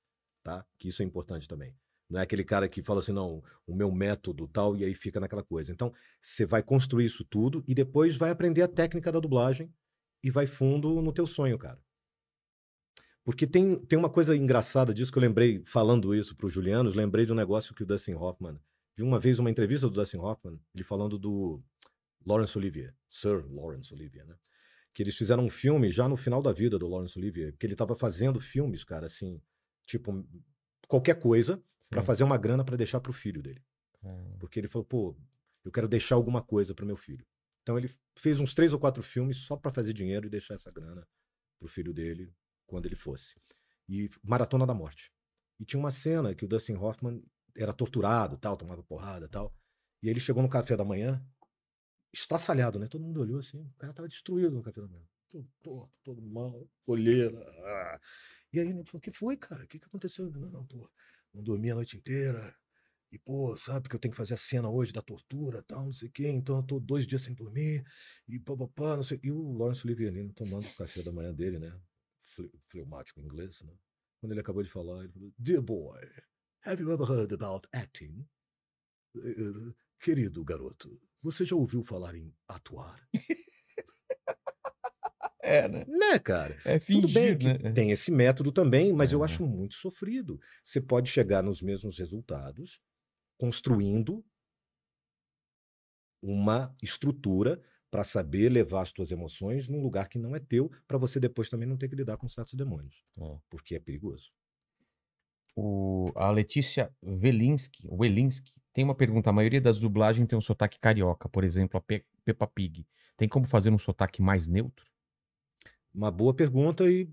tá? 0.42 0.65
Que 0.78 0.89
isso 0.89 1.02
é 1.02 1.05
importante 1.05 1.47
também. 1.47 1.75
Não 2.08 2.20
é 2.20 2.23
aquele 2.23 2.44
cara 2.44 2.68
que 2.68 2.83
fala 2.83 3.00
assim, 3.00 3.12
não, 3.12 3.42
o 3.66 3.75
meu 3.75 3.91
método 3.91 4.47
tal, 4.47 4.76
e 4.76 4.84
aí 4.84 4.94
fica 4.94 5.18
naquela 5.18 5.42
coisa. 5.42 5.73
Então, 5.73 5.92
você 6.20 6.47
vai 6.47 6.62
construir 6.62 7.05
isso 7.05 7.25
tudo 7.25 7.65
e 7.66 7.75
depois 7.75 8.16
vai 8.16 8.31
aprender 8.31 8.62
a 8.62 8.68
técnica 8.68 9.10
da 9.10 9.18
dublagem 9.18 9.73
e 10.23 10.31
vai 10.31 10.47
fundo 10.47 11.02
no 11.02 11.12
teu 11.12 11.26
sonho, 11.26 11.58
cara. 11.58 11.81
Porque 13.25 13.44
tem, 13.44 13.76
tem 13.76 13.99
uma 13.99 14.08
coisa 14.08 14.36
engraçada 14.36 14.94
disso 14.94 15.10
que 15.10 15.18
eu 15.18 15.23
lembrei, 15.23 15.65
falando 15.66 16.15
isso 16.15 16.36
pro 16.36 16.49
Julianos, 16.49 16.94
lembrei 16.94 17.26
de 17.26 17.33
um 17.33 17.36
negócio 17.36 17.75
que 17.75 17.83
o 17.83 17.86
Dustin 17.86 18.15
Hoffman, 18.15 18.57
vi 18.97 19.02
uma 19.02 19.18
vez 19.18 19.41
uma 19.41 19.50
entrevista 19.50 19.89
do 19.89 19.94
Dustin 19.94 20.18
Hoffman, 20.18 20.60
ele 20.73 20.84
falando 20.84 21.18
do 21.18 21.60
Laurence 22.26 22.58
Olivier, 22.58 22.94
Sir 23.08 23.46
Laurence 23.48 23.94
Olivier, 23.94 24.26
né? 24.26 24.36
Que 24.92 25.02
eles 25.02 25.16
fizeram 25.16 25.44
um 25.44 25.50
filme 25.50 25.90
já 25.90 26.08
no 26.08 26.16
final 26.16 26.42
da 26.42 26.52
vida 26.52 26.78
do 26.78 26.88
Laurence 26.88 27.18
Olivier, 27.18 27.56
que 27.56 27.66
ele 27.66 27.76
tava 27.76 27.94
fazendo 27.94 28.40
filmes, 28.40 28.82
cara, 28.82 29.06
assim, 29.06 29.40
tipo, 29.86 30.26
qualquer 30.88 31.20
coisa 31.20 31.62
para 31.90 32.02
fazer 32.02 32.24
uma 32.24 32.36
grana 32.36 32.64
para 32.64 32.76
deixar 32.76 33.00
pro 33.00 33.12
filho 33.12 33.42
dele. 33.42 33.62
Caramba. 34.00 34.38
Porque 34.38 34.58
ele 34.58 34.68
falou, 34.68 34.84
pô, 34.84 35.16
eu 35.64 35.70
quero 35.70 35.86
deixar 35.86 36.14
alguma 36.16 36.42
coisa 36.42 36.74
pro 36.74 36.86
meu 36.86 36.96
filho. 36.96 37.24
Então 37.62 37.78
ele 37.78 37.90
fez 38.18 38.40
uns 38.40 38.55
três 38.55 38.72
ou 38.72 38.78
quatro 38.78 39.02
filmes 39.02 39.38
só 39.38 39.56
para 39.56 39.72
fazer 39.72 39.92
dinheiro 39.92 40.26
e 40.26 40.30
deixar 40.30 40.55
essa 40.55 40.70
grana 40.70 41.06
pro 41.58 41.68
filho 41.68 41.92
dele 41.92 42.32
quando 42.66 42.86
ele 42.86 42.96
fosse. 42.96 43.34
E 43.88 44.10
Maratona 44.22 44.66
da 44.66 44.74
Morte. 44.74 45.12
E 45.58 45.64
tinha 45.64 45.78
uma 45.78 45.90
cena 45.90 46.34
que 46.34 46.44
o 46.44 46.48
Dustin 46.48 46.74
Hoffman 46.74 47.22
era 47.56 47.72
torturado, 47.72 48.36
tal, 48.36 48.56
tomava 48.56 48.82
porrada, 48.82 49.28
tal. 49.28 49.55
E 50.02 50.08
ele 50.08 50.20
chegou 50.20 50.42
no 50.42 50.48
café 50.48 50.76
da 50.76 50.84
manhã, 50.84 51.24
estraçalhado, 52.12 52.78
né? 52.78 52.86
Todo 52.89 53.05
mundo 53.05 53.20
olhou 53.20 53.41
assim, 53.41 53.60
o 53.60 53.75
cara 53.78 53.93
tava 53.93 54.09
destruído 54.09 54.51
no 54.52 54.62
café 54.62 54.81
da 54.81 54.89
manhã. 54.89 55.05
Todo 55.28 55.49
torto, 55.62 55.93
todo 56.05 56.23
mal, 56.23 56.68
olheira. 56.86 57.39
ah. 57.41 58.01
E 58.52 58.60
aí 58.60 58.67
ele 58.68 58.85
falou: 58.85 58.99
"O 58.99 59.01
que 59.01 59.12
foi, 59.12 59.36
cara? 59.36 59.65
O 59.65 59.68
que 59.68 59.78
que 59.78 59.86
aconteceu?" 59.86 60.31
Não, 60.31 60.65
pô, 60.67 60.91
não 61.35 61.43
dormi 61.43 61.70
a 61.70 61.75
noite 61.75 61.97
inteira. 61.97 62.55
E, 63.12 63.18
pô, 63.18 63.57
sabe 63.57 63.89
que 63.89 63.94
eu 63.94 64.01
tenho 64.01 64.12
que 64.12 64.17
fazer 64.18 64.35
a 64.35 64.36
cena 64.36 64.68
hoje 64.68 64.93
da 64.93 65.01
tortura, 65.02 65.62
tal, 65.62 65.85
não 65.86 65.93
sei 65.93 66.09
o 66.09 66.12
quê, 66.12 66.28
então 66.28 66.59
eu 66.59 66.62
tô 66.65 66.81
dois 66.81 67.07
dias 67.07 67.23
sem 67.23 67.35
dormir, 67.35 67.85
e 68.28 68.39
papapá, 68.39 68.97
não 68.97 69.02
sei. 69.05 69.20
E 69.23 69.31
o 69.33 69.52
Lawrence 69.57 69.86
Olivier 69.86 70.10
ali 70.12 70.33
tomando 70.33 70.67
o 70.67 70.75
café 70.75 71.02
da 71.02 71.12
manhã 71.12 71.33
dele, 71.33 71.59
né? 71.59 71.73
Fle- 72.35 72.51
Fleumático 72.68 73.20
em 73.20 73.25
inglês, 73.25 73.62
né? 73.62 73.73
Quando 74.20 74.33
ele 74.33 74.41
acabou 74.41 74.62
de 74.62 74.70
falar, 74.70 75.05
ele 75.05 75.12
falou: 75.12 75.33
Dear 75.39 75.62
boy, 75.62 76.01
have 76.67 76.83
you 76.83 76.91
ever 76.93 77.07
heard 77.09 77.33
about 77.33 77.68
acting? 77.73 78.26
Querido 80.00 80.44
garoto, 80.44 81.00
você 81.23 81.44
já 81.44 81.57
ouviu 81.57 81.83
falar 81.83 82.15
em 82.15 82.33
atuar? 82.49 83.08
É, 85.42 85.68
né? 85.68 85.84
Né, 85.86 86.18
cara? 86.18 86.57
É 86.65 86.78
Tudo 86.91 87.08
bem 87.08 87.36
fingido, 87.36 87.39
que 87.39 87.58
né? 87.62 87.73
tem 87.73 87.91
esse 87.91 88.10
método 88.10 88.50
também, 88.52 88.92
mas 88.92 89.12
eu 89.12 89.23
É. 89.23 89.25
acho 89.25 89.47
muito 89.47 89.75
sofrido. 89.76 90.41
Você 90.65 90.81
pode 90.81 91.08
chegar 91.10 91.42
nos 91.42 91.62
mesmos 91.62 91.99
resultados 91.99 92.81
construindo 93.39 94.25
uma 96.23 96.75
estrutura 96.83 97.62
para 97.91 98.02
saber 98.05 98.49
levar 98.50 98.83
as 98.83 98.92
tuas 98.92 99.10
emoções 99.10 99.68
num 99.68 99.81
lugar 99.81 100.08
que 100.08 100.18
não 100.18 100.34
é 100.34 100.41
teu, 100.41 100.70
para 100.86 100.99
você 100.99 101.20
depois 101.20 101.49
também 101.49 101.68
não 101.68 101.76
ter 101.76 101.89
que 101.89 101.94
lidar 101.97 102.16
com 102.16 102.28
certos 102.28 102.55
demônios, 102.55 103.05
É. 103.18 103.39
porque 103.49 103.75
é 103.75 103.81
perigoso. 103.81 104.31
O, 105.57 106.12
a 106.16 106.31
Letícia 106.31 106.94
Velinski, 107.02 107.89
Welinski 107.89 108.52
tem 108.76 108.84
uma 108.84 108.94
pergunta. 108.94 109.30
A 109.30 109.32
maioria 109.32 109.58
das 109.58 109.78
dublagens 109.78 110.28
tem 110.28 110.38
um 110.38 110.42
sotaque 110.42 110.78
carioca, 110.78 111.30
por 111.30 111.44
exemplo, 111.44 111.78
a 111.78 111.80
Pe 111.80 112.05
Peppa 112.26 112.46
Pig. 112.46 112.86
Tem 113.16 113.26
como 113.26 113.46
fazer 113.46 113.70
um 113.70 113.78
sotaque 113.78 114.20
mais 114.20 114.46
neutro? 114.46 114.84
Uma 115.94 116.10
boa 116.10 116.34
pergunta 116.34 116.84
e 116.84 117.08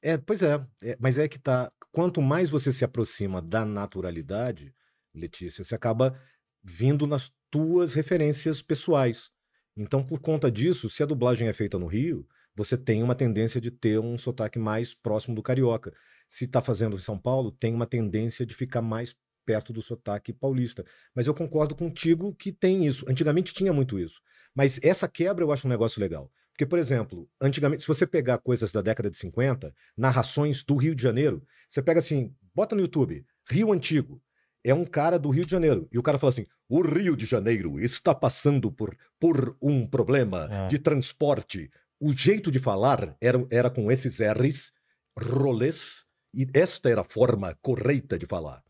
é, 0.00 0.16
pois 0.16 0.40
é, 0.40 0.64
é, 0.80 0.96
mas 1.00 1.18
é 1.18 1.26
que 1.26 1.36
tá, 1.36 1.72
quanto 1.90 2.22
mais 2.22 2.48
você 2.48 2.72
se 2.72 2.84
aproxima 2.84 3.42
da 3.42 3.64
naturalidade, 3.64 4.72
Letícia, 5.12 5.64
você 5.64 5.74
acaba 5.74 6.16
vindo 6.62 7.08
nas 7.08 7.32
tuas 7.50 7.92
referências 7.92 8.62
pessoais. 8.62 9.32
Então, 9.76 10.06
por 10.06 10.20
conta 10.20 10.48
disso, 10.48 10.88
se 10.88 11.02
a 11.02 11.06
dublagem 11.06 11.48
é 11.48 11.52
feita 11.52 11.76
no 11.76 11.88
Rio, 11.88 12.24
você 12.54 12.78
tem 12.78 13.02
uma 13.02 13.16
tendência 13.16 13.60
de 13.60 13.72
ter 13.72 13.98
um 13.98 14.16
sotaque 14.16 14.60
mais 14.60 14.94
próximo 14.94 15.34
do 15.34 15.42
carioca. 15.42 15.92
Se 16.28 16.44
está 16.44 16.62
fazendo 16.62 16.94
em 16.94 17.00
São 17.00 17.18
Paulo, 17.18 17.50
tem 17.50 17.74
uma 17.74 17.86
tendência 17.86 18.46
de 18.46 18.54
ficar 18.54 18.80
mais 18.80 19.12
perto 19.44 19.72
do 19.72 19.82
sotaque 19.82 20.32
paulista. 20.32 20.84
Mas 21.14 21.26
eu 21.26 21.34
concordo 21.34 21.74
contigo 21.74 22.34
que 22.34 22.52
tem 22.52 22.86
isso. 22.86 23.04
Antigamente 23.08 23.52
tinha 23.54 23.72
muito 23.72 23.98
isso. 23.98 24.20
Mas 24.54 24.78
essa 24.82 25.08
quebra 25.08 25.44
eu 25.44 25.52
acho 25.52 25.66
um 25.66 25.70
negócio 25.70 26.00
legal. 26.00 26.30
Porque, 26.52 26.66
por 26.66 26.78
exemplo, 26.78 27.28
antigamente, 27.40 27.82
se 27.82 27.88
você 27.88 28.06
pegar 28.06 28.38
coisas 28.38 28.70
da 28.72 28.82
década 28.82 29.10
de 29.10 29.16
50, 29.16 29.74
narrações 29.96 30.62
do 30.62 30.76
Rio 30.76 30.94
de 30.94 31.02
Janeiro, 31.02 31.42
você 31.66 31.80
pega 31.82 31.98
assim, 31.98 32.34
bota 32.54 32.74
no 32.76 32.82
YouTube, 32.82 33.24
Rio 33.48 33.72
Antigo. 33.72 34.22
É 34.64 34.72
um 34.74 34.84
cara 34.84 35.18
do 35.18 35.30
Rio 35.30 35.44
de 35.46 35.50
Janeiro. 35.50 35.88
E 35.90 35.98
o 35.98 36.02
cara 36.02 36.18
fala 36.18 36.28
assim: 36.30 36.46
o 36.68 36.82
Rio 36.82 37.16
de 37.16 37.24
Janeiro 37.24 37.80
está 37.80 38.14
passando 38.14 38.70
por, 38.70 38.96
por 39.18 39.56
um 39.62 39.86
problema 39.86 40.46
Ah. 40.50 40.68
de 40.68 40.78
transporte. 40.78 41.70
O 41.98 42.12
jeito 42.12 42.50
de 42.52 42.58
falar 42.60 43.16
era, 43.20 43.44
era 43.50 43.70
com 43.70 43.90
esses 43.90 44.20
R's, 44.20 44.70
rolês, 45.18 46.04
e 46.34 46.46
esta 46.54 46.88
era 46.90 47.00
a 47.00 47.04
forma 47.04 47.56
correta 47.62 48.18
de 48.18 48.26
falar. 48.26 48.62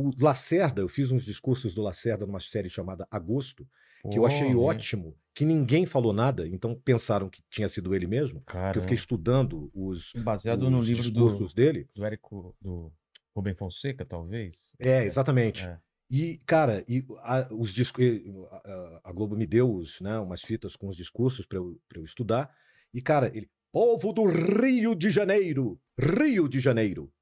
O 0.00 0.12
Lacerda, 0.20 0.80
eu 0.80 0.86
fiz 0.86 1.10
uns 1.10 1.24
discursos 1.24 1.74
do 1.74 1.82
Lacerda 1.82 2.24
numa 2.24 2.38
série 2.38 2.70
chamada 2.70 3.04
Agosto, 3.10 3.66
que 4.08 4.16
eu 4.16 4.24
achei 4.24 4.54
ótimo, 4.54 5.16
que 5.34 5.44
ninguém 5.44 5.86
falou 5.86 6.12
nada, 6.12 6.46
então 6.46 6.72
pensaram 6.72 7.28
que 7.28 7.42
tinha 7.50 7.68
sido 7.68 7.92
ele 7.92 8.06
mesmo, 8.06 8.40
Cara, 8.42 8.70
que 8.70 8.78
eu 8.78 8.82
fiquei 8.82 8.94
estudando 8.94 9.68
os, 9.74 10.12
baseado 10.22 10.70
no 10.70 10.78
os 10.78 10.88
livro 10.88 11.02
do, 11.02 11.10
discursos 11.10 11.52
dele. 11.52 11.88
do 11.96 12.04
Érico, 12.04 12.54
do 12.60 12.92
Rubem 13.34 13.56
Fonseca, 13.56 14.04
talvez. 14.04 14.72
É, 14.78 15.02
exatamente. 15.02 15.66
É. 15.66 15.80
E, 16.08 16.38
cara, 16.46 16.84
e 16.88 17.04
a, 17.22 17.48
os 17.52 17.74
discos, 17.74 18.04
a, 18.52 19.00
a 19.02 19.12
Globo 19.12 19.34
me 19.34 19.48
deu 19.48 19.74
os, 19.74 20.00
né, 20.00 20.16
umas 20.20 20.42
fitas 20.42 20.76
com 20.76 20.86
os 20.86 20.96
discursos 20.96 21.44
para 21.44 21.58
eu, 21.58 21.76
pra 21.88 21.98
eu 21.98 22.04
estudar. 22.04 22.54
E, 22.94 23.02
cara, 23.02 23.32
ele, 23.34 23.50
povo 23.72 24.12
do 24.12 24.26
Rio 24.26 24.94
de 24.94 25.10
Janeiro, 25.10 25.80
Rio 25.98 26.48
de 26.48 26.60
Janeiro. 26.60 27.12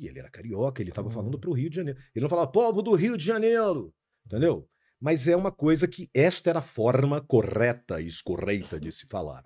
E 0.00 0.08
ele 0.08 0.18
era 0.18 0.30
carioca, 0.30 0.80
ele 0.80 0.88
estava 0.90 1.08
Hum. 1.08 1.12
falando 1.12 1.38
para 1.38 1.50
o 1.50 1.52
Rio 1.52 1.68
de 1.68 1.76
Janeiro. 1.76 2.00
Ele 2.14 2.22
não 2.22 2.30
falava 2.30 2.50
povo 2.50 2.80
do 2.80 2.94
Rio 2.94 3.18
de 3.18 3.24
Janeiro, 3.24 3.94
entendeu? 4.24 4.66
Mas 4.98 5.28
é 5.28 5.36
uma 5.36 5.52
coisa 5.52 5.86
que 5.86 6.08
esta 6.14 6.48
era 6.48 6.60
a 6.60 6.62
forma 6.62 7.20
correta 7.20 8.00
e 8.00 8.06
escorreita 8.06 8.80
de 8.80 8.90
se 8.90 9.06
falar. 9.06 9.44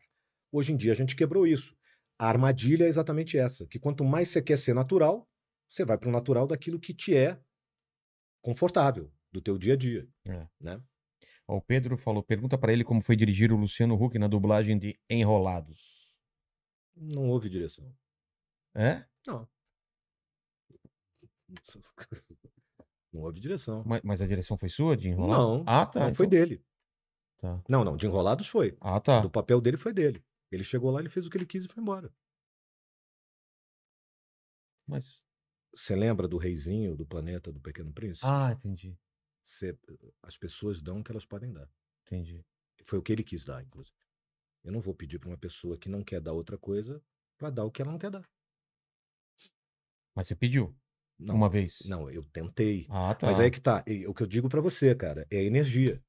Hoje 0.53 0.73
em 0.73 0.77
dia 0.77 0.93
a 0.93 0.95
gente 0.95 1.17
quebrou 1.17 1.45
isso. 1.45 1.77
A 2.17 2.29
armadilha 2.29 2.85
é 2.85 2.89
exatamente 2.89 3.37
essa, 3.37 3.67
que 3.67 3.79
quanto 3.81 4.05
mais 4.05 4.29
você 4.29 4.41
quer 4.41 4.57
ser 4.57 4.75
natural, 4.75 5.29
você 5.69 5.85
vai 5.85 5.99
para 5.99 6.09
o 6.09 6.13
natural 6.13 6.47
daquilo 6.47 6.79
que 6.79 6.95
te 6.95 7.17
é 7.17 7.41
confortável, 8.41 9.13
do 9.33 9.41
teu 9.41 9.59
dia 9.59 9.75
a 9.75 9.77
dia. 9.77 10.09
É. 10.25 10.47
Né? 10.61 10.81
O 11.49 11.61
Pedro 11.61 11.97
falou, 11.97 12.23
pergunta 12.23 12.57
pra 12.57 12.73
ele 12.73 12.85
como 12.85 13.03
foi 13.03 13.17
dirigir 13.17 13.53
o 13.53 13.57
Luciano 13.57 13.95
Huck 14.01 14.19
na 14.19 14.29
dublagem 14.29 14.79
de 14.79 14.99
Enrolados. 15.11 16.15
Não 16.97 17.29
houve 17.29 17.49
direção. 17.49 17.93
É? 18.75 19.05
Não. 19.27 19.49
Não 23.13 23.23
houve 23.23 23.39
direção. 23.39 23.85
Mas, 23.87 24.03
mas 24.03 24.21
a 24.21 24.27
direção 24.27 24.59
foi 24.59 24.69
sua 24.69 24.97
de 24.97 25.09
Enrolados? 25.09 25.45
Não, 25.45 25.65
Ah, 25.67 25.87
tá. 25.87 26.01
não 26.09 26.15
foi 26.15 26.27
então- 26.27 26.39
dele. 26.39 26.65
Tá. 27.39 27.63
Não, 27.69 27.85
não, 27.85 27.97
de 27.97 28.07
enrolados 28.07 28.49
foi. 28.49 28.77
Ah, 28.81 28.99
tá. 28.99 29.21
Do 29.21 29.31
papel 29.31 29.61
dele 29.61 29.77
foi 29.77 29.93
dele. 29.93 30.25
Ele 30.51 30.65
chegou 30.65 30.91
lá, 30.91 30.99
ele 30.99 31.11
fez 31.11 31.27
o 31.27 31.31
que 31.31 31.37
ele 31.37 31.45
quis 31.47 31.65
e 31.65 31.69
foi 31.69 31.81
embora. 31.83 32.11
Mas... 34.87 35.23
Você 35.75 35.95
lembra 35.97 36.29
do 36.29 36.37
reizinho 36.39 36.97
do 36.97 37.05
planeta 37.05 37.51
do 37.53 37.61
Pequeno 37.61 37.93
Príncipe? 37.93 38.27
Ah, 38.29 38.53
entendi. 38.53 38.97
Você- 39.45 39.77
as 40.23 40.37
pessoas 40.39 40.81
dão 40.81 41.01
o 41.01 41.05
que 41.05 41.11
elas 41.11 41.27
podem 41.27 41.53
dar. 41.53 41.69
Entendi. 42.07 42.45
Foi 42.85 42.99
o 42.99 43.03
que 43.03 43.13
ele 43.13 43.25
quis 43.25 43.45
dar, 43.45 43.63
inclusive. 43.63 43.97
Eu 44.63 44.73
não 44.73 44.81
vou 44.81 44.95
pedir 44.95 45.19
para 45.19 45.29
uma 45.29 45.37
pessoa 45.39 45.77
que 45.77 45.89
não 45.89 46.03
quer 46.03 46.21
dar 46.21 46.33
outra 46.33 46.57
coisa 46.57 47.03
para 47.37 47.51
dar 47.51 47.65
o 47.65 47.71
que 47.71 47.83
ela 47.83 47.91
não 47.93 47.99
quer 47.99 48.11
dar. 48.11 48.29
Mas 50.15 50.29
você 50.29 50.35
pediu 50.37 50.75
Não, 51.19 51.35
uma 51.37 51.49
vez? 51.49 51.79
não, 51.87 52.11
eu 52.11 52.25
tentei. 52.33 52.87
Ah, 52.91 53.15
tá. 53.15 53.27
Mas 53.27 53.39
aí 53.39 53.51
que 53.51 53.61
tá. 53.61 53.85
E 53.87 54.07
O 54.07 54.13
que 54.15 54.23
eu 54.23 54.27
digo 54.27 54.49
pra 54.49 54.61
você, 54.61 54.95
cara, 54.95 55.27
é 55.31 55.43
energia. 55.43 56.03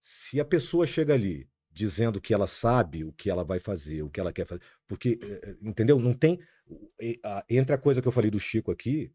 Se 0.00 0.38
a 0.38 0.44
pessoa 0.44 0.86
chega 0.86 1.14
ali 1.14 1.48
dizendo 1.70 2.20
que 2.20 2.32
ela 2.32 2.46
sabe 2.46 3.04
o 3.04 3.12
que 3.12 3.28
ela 3.28 3.44
vai 3.44 3.58
fazer, 3.58 4.02
o 4.02 4.08
que 4.10 4.18
ela 4.20 4.32
quer 4.32 4.46
fazer, 4.46 4.62
porque, 4.86 5.18
eh, 5.22 5.40
eh, 5.44 5.56
entendeu? 5.62 5.98
Não 5.98 6.14
tem. 6.14 6.38
Entre 7.50 7.74
a 7.74 7.78
coisa 7.78 8.00
que 8.00 8.08
eu 8.08 8.12
falei 8.12 8.30
do 8.30 8.40
Chico 8.40 8.70
aqui, 8.70 9.12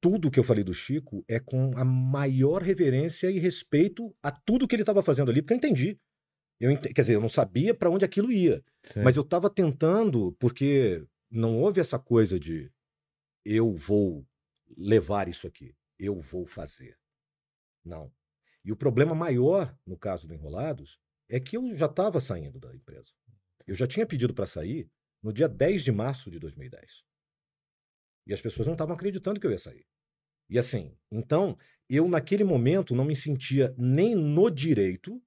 tudo 0.00 0.30
que 0.30 0.38
eu 0.38 0.44
falei 0.44 0.62
do 0.62 0.74
Chico 0.74 1.24
é 1.28 1.40
com 1.40 1.72
a 1.76 1.84
maior 1.84 2.62
reverência 2.62 3.30
e 3.30 3.38
respeito 3.38 4.14
a 4.22 4.30
tudo 4.30 4.66
que 4.68 4.74
ele 4.74 4.82
estava 4.82 5.02
fazendo 5.02 5.30
ali, 5.30 5.40
porque 5.42 5.54
eu 5.54 5.58
entendi. 5.58 5.98
Eu 6.60 6.70
ente- 6.70 6.92
Quer 6.92 7.02
dizer, 7.02 7.14
eu 7.14 7.20
não 7.20 7.28
sabia 7.28 7.74
para 7.74 7.90
onde 7.90 8.04
aquilo 8.04 8.30
ia. 8.32 8.62
Sei. 8.84 9.02
Mas 9.02 9.16
eu 9.16 9.22
estava 9.22 9.48
tentando, 9.48 10.32
porque 10.38 11.04
não 11.30 11.58
houve 11.58 11.80
essa 11.80 11.98
coisa 11.98 12.38
de 12.38 12.70
eu 13.44 13.74
vou 13.74 14.26
levar 14.76 15.28
isso 15.28 15.46
aqui, 15.46 15.76
eu 15.98 16.20
vou 16.20 16.46
fazer. 16.46 16.98
Não. 17.84 18.12
E 18.64 18.72
o 18.72 18.76
problema 18.76 19.14
maior, 19.14 19.76
no 19.86 19.96
caso 19.96 20.26
do 20.26 20.34
Enrolados, 20.34 20.98
é 21.28 21.40
que 21.40 21.56
eu 21.56 21.74
já 21.76 21.86
estava 21.86 22.20
saindo 22.20 22.58
da 22.58 22.74
empresa. 22.74 23.12
Eu 23.66 23.74
já 23.74 23.86
tinha 23.86 24.06
pedido 24.06 24.34
para 24.34 24.46
sair 24.46 24.90
no 25.22 25.32
dia 25.32 25.48
10 25.48 25.84
de 25.84 25.92
março 25.92 26.30
de 26.30 26.38
2010. 26.38 27.04
E 28.26 28.32
as 28.32 28.40
pessoas 28.40 28.66
não 28.66 28.74
estavam 28.74 28.94
acreditando 28.94 29.40
que 29.40 29.46
eu 29.46 29.50
ia 29.50 29.58
sair. 29.58 29.86
E 30.48 30.58
assim, 30.58 30.96
então, 31.10 31.58
eu 31.88 32.08
naquele 32.08 32.44
momento 32.44 32.94
não 32.94 33.04
me 33.04 33.16
sentia 33.16 33.74
nem 33.76 34.14
no 34.14 34.50
direito 34.50 35.22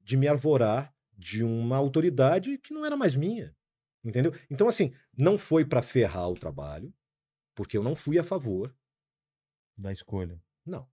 de 0.00 0.16
me 0.16 0.28
arvorar 0.28 0.94
de 1.16 1.44
uma 1.44 1.76
autoridade 1.76 2.58
que 2.58 2.74
não 2.74 2.84
era 2.84 2.96
mais 2.96 3.14
minha. 3.14 3.56
Entendeu? 4.04 4.32
Então, 4.50 4.68
assim, 4.68 4.92
não 5.16 5.38
foi 5.38 5.64
para 5.64 5.82
ferrar 5.82 6.28
o 6.28 6.34
trabalho, 6.34 6.92
porque 7.54 7.76
eu 7.76 7.82
não 7.82 7.96
fui 7.96 8.18
a 8.18 8.24
favor, 8.24 8.74
Da 9.76 9.92
escolha. 9.92 10.40
não. 10.64 10.88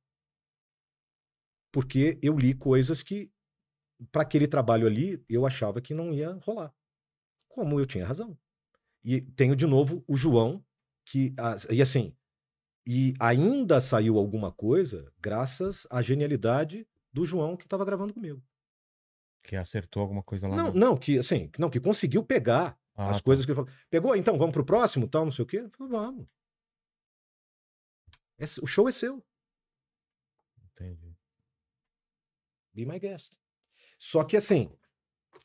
Porque 1.72 2.20
eu 2.22 2.38
li 2.38 2.54
coisas 2.54 3.02
que, 3.02 3.32
para 4.12 4.24
aquele 4.24 4.48
trabalho 4.48 4.86
ali, 4.88 5.24
eu 5.30 5.46
achava 5.46 5.80
que 5.82 5.94
não 5.94 6.14
ia 6.14 6.34
rolar. 6.44 6.74
Como 7.48 7.80
eu 7.80 7.86
tinha 7.86 8.06
razão. 8.06 8.38
E 9.04 9.22
tenho 9.22 9.56
de 9.56 9.66
novo 9.66 10.04
o 10.08 10.18
João, 10.18 10.64
que. 11.06 11.34
ah, 11.40 11.56
E 11.70 11.82
assim. 11.82 12.16
E 12.86 13.14
ainda 13.20 13.80
saiu 13.80 14.18
alguma 14.18 14.52
coisa 14.52 15.14
graças 15.20 15.86
à 15.92 16.02
genialidade 16.02 16.88
do 17.14 17.24
João 17.24 17.56
que 17.56 17.66
estava 17.66 17.86
gravando 17.86 18.14
comigo. 18.14 18.44
Que 19.44 19.56
acertou 19.56 20.02
alguma 20.02 20.24
coisa 20.24 20.48
lá. 20.48 20.56
Não, 20.56 20.74
no- 20.74 20.80
não, 20.80 20.98
que 20.98 21.20
assim, 21.20 21.50
não, 21.60 21.70
que 21.70 21.80
conseguiu 21.80 22.24
pegar 22.24 22.78
Ah, 22.96 23.12
as 23.12 23.18
tá. 23.18 23.24
coisas 23.24 23.46
que 23.46 23.52
ele 23.52 23.56
falou. 23.56 23.72
Pegou, 23.90 24.16
então, 24.16 24.38
vamos 24.38 24.52
pro 24.54 24.66
próximo, 24.66 25.08
tal, 25.08 25.24
não 25.26 25.32
sei 25.32 25.44
o 25.44 25.48
quê? 25.48 25.70
Falei, 25.78 25.92
vamos. 25.92 26.28
Esse- 28.42 28.60
o 28.62 28.66
show 28.68 28.90
é 28.90 28.92
seu. 28.92 29.24
Entendi. 30.64 31.16
Be 32.74 32.86
my 32.86 33.00
guest. 33.00 33.34
Só 34.00 34.24
que 34.24 34.36
assim, 34.36 34.76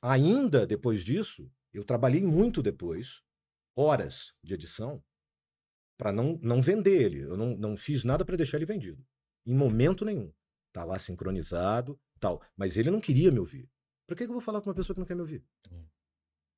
ainda 0.01 0.67
depois 0.67 1.05
disso, 1.05 1.51
eu 1.73 1.85
trabalhei 1.85 2.23
muito 2.23 2.63
depois, 2.63 3.23
horas 3.77 4.35
de 4.43 4.55
edição, 4.55 5.05
para 5.99 6.11
não, 6.13 6.39
não 6.43 6.63
vender 6.63 7.03
ele. 7.03 7.21
Eu 7.21 7.37
não, 7.37 7.57
não 7.57 7.77
fiz 7.77 8.03
nada 8.03 8.25
para 8.25 8.37
deixar 8.37 8.57
ele 8.57 8.67
vendido. 8.67 9.05
Em 9.45 9.55
momento 9.55 10.05
nenhum. 10.05 10.33
Tá 10.73 10.85
lá 10.85 10.99
sincronizado, 10.99 12.01
tal. 12.19 12.43
Mas 12.57 12.77
ele 12.77 12.91
não 12.91 13.01
queria 13.01 13.31
me 13.31 13.39
ouvir. 13.39 13.69
Por 14.07 14.17
que, 14.17 14.25
que 14.25 14.31
eu 14.31 14.35
vou 14.35 14.41
falar 14.41 14.61
com 14.61 14.69
uma 14.71 14.75
pessoa 14.75 14.95
que 14.95 15.01
não 15.01 15.07
quer 15.07 15.15
me 15.15 15.23
ouvir? 15.23 15.45
Hum. 15.71 15.87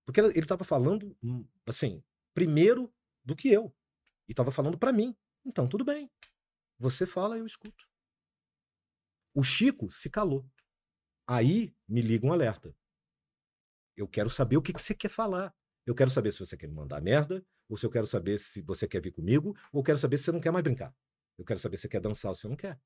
Porque 0.05 0.21
ele 0.21 0.39
estava 0.39 0.65
falando, 0.65 1.17
hum, 1.23 1.47
assim, 1.67 2.03
primeiro 2.35 2.93
do 3.25 3.35
que 3.35 3.49
eu. 3.49 3.75
E 4.29 4.33
estava 4.33 4.51
falando 4.51 4.79
para 4.79 4.93
mim. 4.93 5.17
Então, 5.45 5.69
tudo 5.69 5.85
bem. 5.85 6.11
Você 6.79 7.07
fala, 7.07 7.37
eu 7.37 7.45
escuto. 7.45 7.89
O 9.35 9.43
Chico 9.43 9.91
se 9.91 10.09
calou. 10.09 10.49
Aí 11.27 11.75
me 11.89 12.01
liga 12.01 12.27
um 12.27 12.33
alerta. 12.33 12.75
Eu 13.97 14.07
quero 14.07 14.31
saber 14.31 14.57
o 14.57 14.63
que, 14.63 14.73
que 14.73 14.81
você 14.81 14.95
quer 14.95 15.11
falar. 15.11 15.55
Eu 15.85 15.95
quero 15.95 16.11
saber 16.11 16.33
se 16.33 16.39
você 16.39 16.57
quer 16.57 16.69
me 16.69 16.75
mandar 16.75 17.01
merda, 17.01 17.45
ou 17.69 17.77
se 17.77 17.85
eu 17.85 17.91
quero 17.91 18.07
saber 18.07 18.39
se 18.39 18.63
você 18.63 18.87
quer 18.87 19.03
vir 19.03 19.13
comigo, 19.13 19.57
ou 19.73 19.83
quero 19.83 19.99
saber 19.99 20.19
se 20.19 20.25
você 20.25 20.33
não 20.33 20.41
quer 20.41 20.51
mais 20.51 20.63
brincar. 20.63 20.95
Eu 21.37 21.45
quero 21.45 21.59
saber 21.59 21.77
se 21.77 21.83
você 21.83 21.89
quer 21.89 22.01
dançar 22.01 22.31
ou 22.31 22.35
se 22.35 22.43
você 22.43 22.49
não 22.49 22.57
quer. 22.57 22.81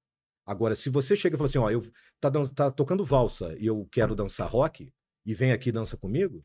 Agora, 0.45 0.75
se 0.75 0.91
você 0.91 1.15
chega 1.15 1.37
e 1.37 1.39
fala 1.39 1.49
assim, 1.49 1.59
ó, 1.59 1.71
eu 1.71 1.83
tá, 2.19 2.31
tá 2.55 2.71
tocando 2.71 3.05
valsa 3.05 3.57
e 3.59 3.67
eu 3.67 3.87
quero 3.93 4.15
dançar 4.15 4.49
rock, 4.49 4.93
e 5.25 5.35
vem 5.35 5.53
aqui 5.53 5.69
e 5.69 5.73
dança 5.73 5.97
comigo, 5.97 6.45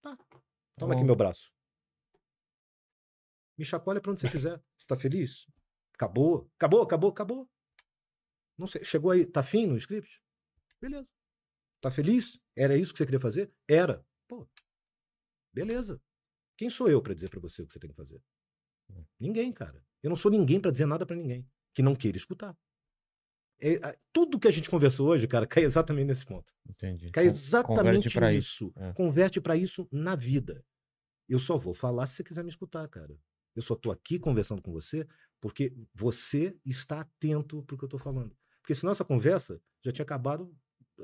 tá. 0.00 0.16
Toma 0.76 0.94
aqui 0.94 1.04
meu 1.04 1.16
braço. 1.16 1.52
Me 3.58 3.64
chacoalha 3.64 4.00
pra 4.00 4.12
onde 4.12 4.20
você 4.20 4.30
quiser. 4.30 4.62
Você 4.78 4.86
tá 4.86 4.96
feliz? 4.96 5.46
Acabou? 5.98 6.48
Acabou, 6.56 6.82
acabou, 6.82 7.10
acabou. 7.10 7.50
Não 8.56 8.68
sei. 8.68 8.84
Chegou 8.84 9.10
aí, 9.10 9.26
tá 9.26 9.42
fim 9.42 9.66
no 9.66 9.76
script? 9.76 10.22
Beleza. 10.80 11.08
Tá 11.80 11.90
feliz? 11.90 12.40
Era 12.56 12.76
isso 12.76 12.92
que 12.92 12.98
você 12.98 13.04
queria 13.04 13.20
fazer? 13.20 13.52
Era. 13.68 14.06
Pô. 14.28 14.48
Beleza. 15.52 16.00
Quem 16.56 16.70
sou 16.70 16.88
eu 16.88 17.02
pra 17.02 17.14
dizer 17.14 17.28
pra 17.28 17.40
você 17.40 17.62
o 17.62 17.66
que 17.66 17.72
você 17.72 17.80
tem 17.80 17.90
que 17.90 17.96
fazer? 17.96 18.22
Ninguém, 19.18 19.52
cara. 19.52 19.84
Eu 20.02 20.08
não 20.08 20.16
sou 20.16 20.30
ninguém 20.30 20.60
pra 20.60 20.70
dizer 20.70 20.86
nada 20.86 21.04
pra 21.04 21.16
ninguém 21.16 21.44
que 21.74 21.82
não 21.82 21.96
queira 21.96 22.16
escutar. 22.16 22.56
É, 23.60 23.98
tudo 24.12 24.38
que 24.38 24.46
a 24.46 24.52
gente 24.52 24.70
conversou 24.70 25.08
hoje, 25.08 25.26
cara, 25.26 25.46
cai 25.46 25.64
exatamente 25.64 26.06
nesse 26.06 26.24
ponto. 26.24 26.52
Entendi. 26.64 27.10
Cai 27.10 27.24
exatamente 27.24 27.82
converte 27.82 28.14
pra 28.14 28.30
nisso. 28.30 28.72
É. 28.76 28.92
Converte 28.92 29.40
pra 29.40 29.56
isso 29.56 29.88
na 29.90 30.14
vida. 30.14 30.64
Eu 31.28 31.40
só 31.40 31.58
vou 31.58 31.74
falar 31.74 32.06
se 32.06 32.14
você 32.14 32.24
quiser 32.24 32.44
me 32.44 32.50
escutar, 32.50 32.86
cara. 32.88 33.18
Eu 33.54 33.62
só 33.62 33.74
tô 33.74 33.90
aqui 33.90 34.18
conversando 34.18 34.62
com 34.62 34.72
você 34.72 35.06
porque 35.40 35.74
você 35.94 36.56
está 36.64 37.00
atento 37.00 37.62
pro 37.62 37.76
que 37.78 37.84
eu 37.84 37.88
tô 37.88 37.98
falando. 37.98 38.36
Porque 38.62 38.74
senão 38.74 38.92
essa 38.92 39.04
conversa 39.04 39.60
já 39.84 39.92
tinha 39.92 40.04
acabado 40.04 40.54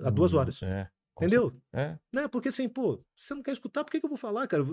há 0.02 0.10
duas 0.10 0.34
Hum, 0.34 0.38
horas. 0.38 0.62
É. 0.62 0.90
Entendeu? 1.16 1.56
É. 1.72 1.98
Né? 2.12 2.28
Porque 2.28 2.48
assim, 2.48 2.68
pô, 2.68 3.04
você 3.16 3.34
não 3.34 3.42
quer 3.42 3.52
escutar, 3.52 3.84
por 3.84 3.90
que, 3.90 4.00
que 4.00 4.06
eu 4.06 4.10
vou 4.10 4.18
falar, 4.18 4.46
cara? 4.48 4.64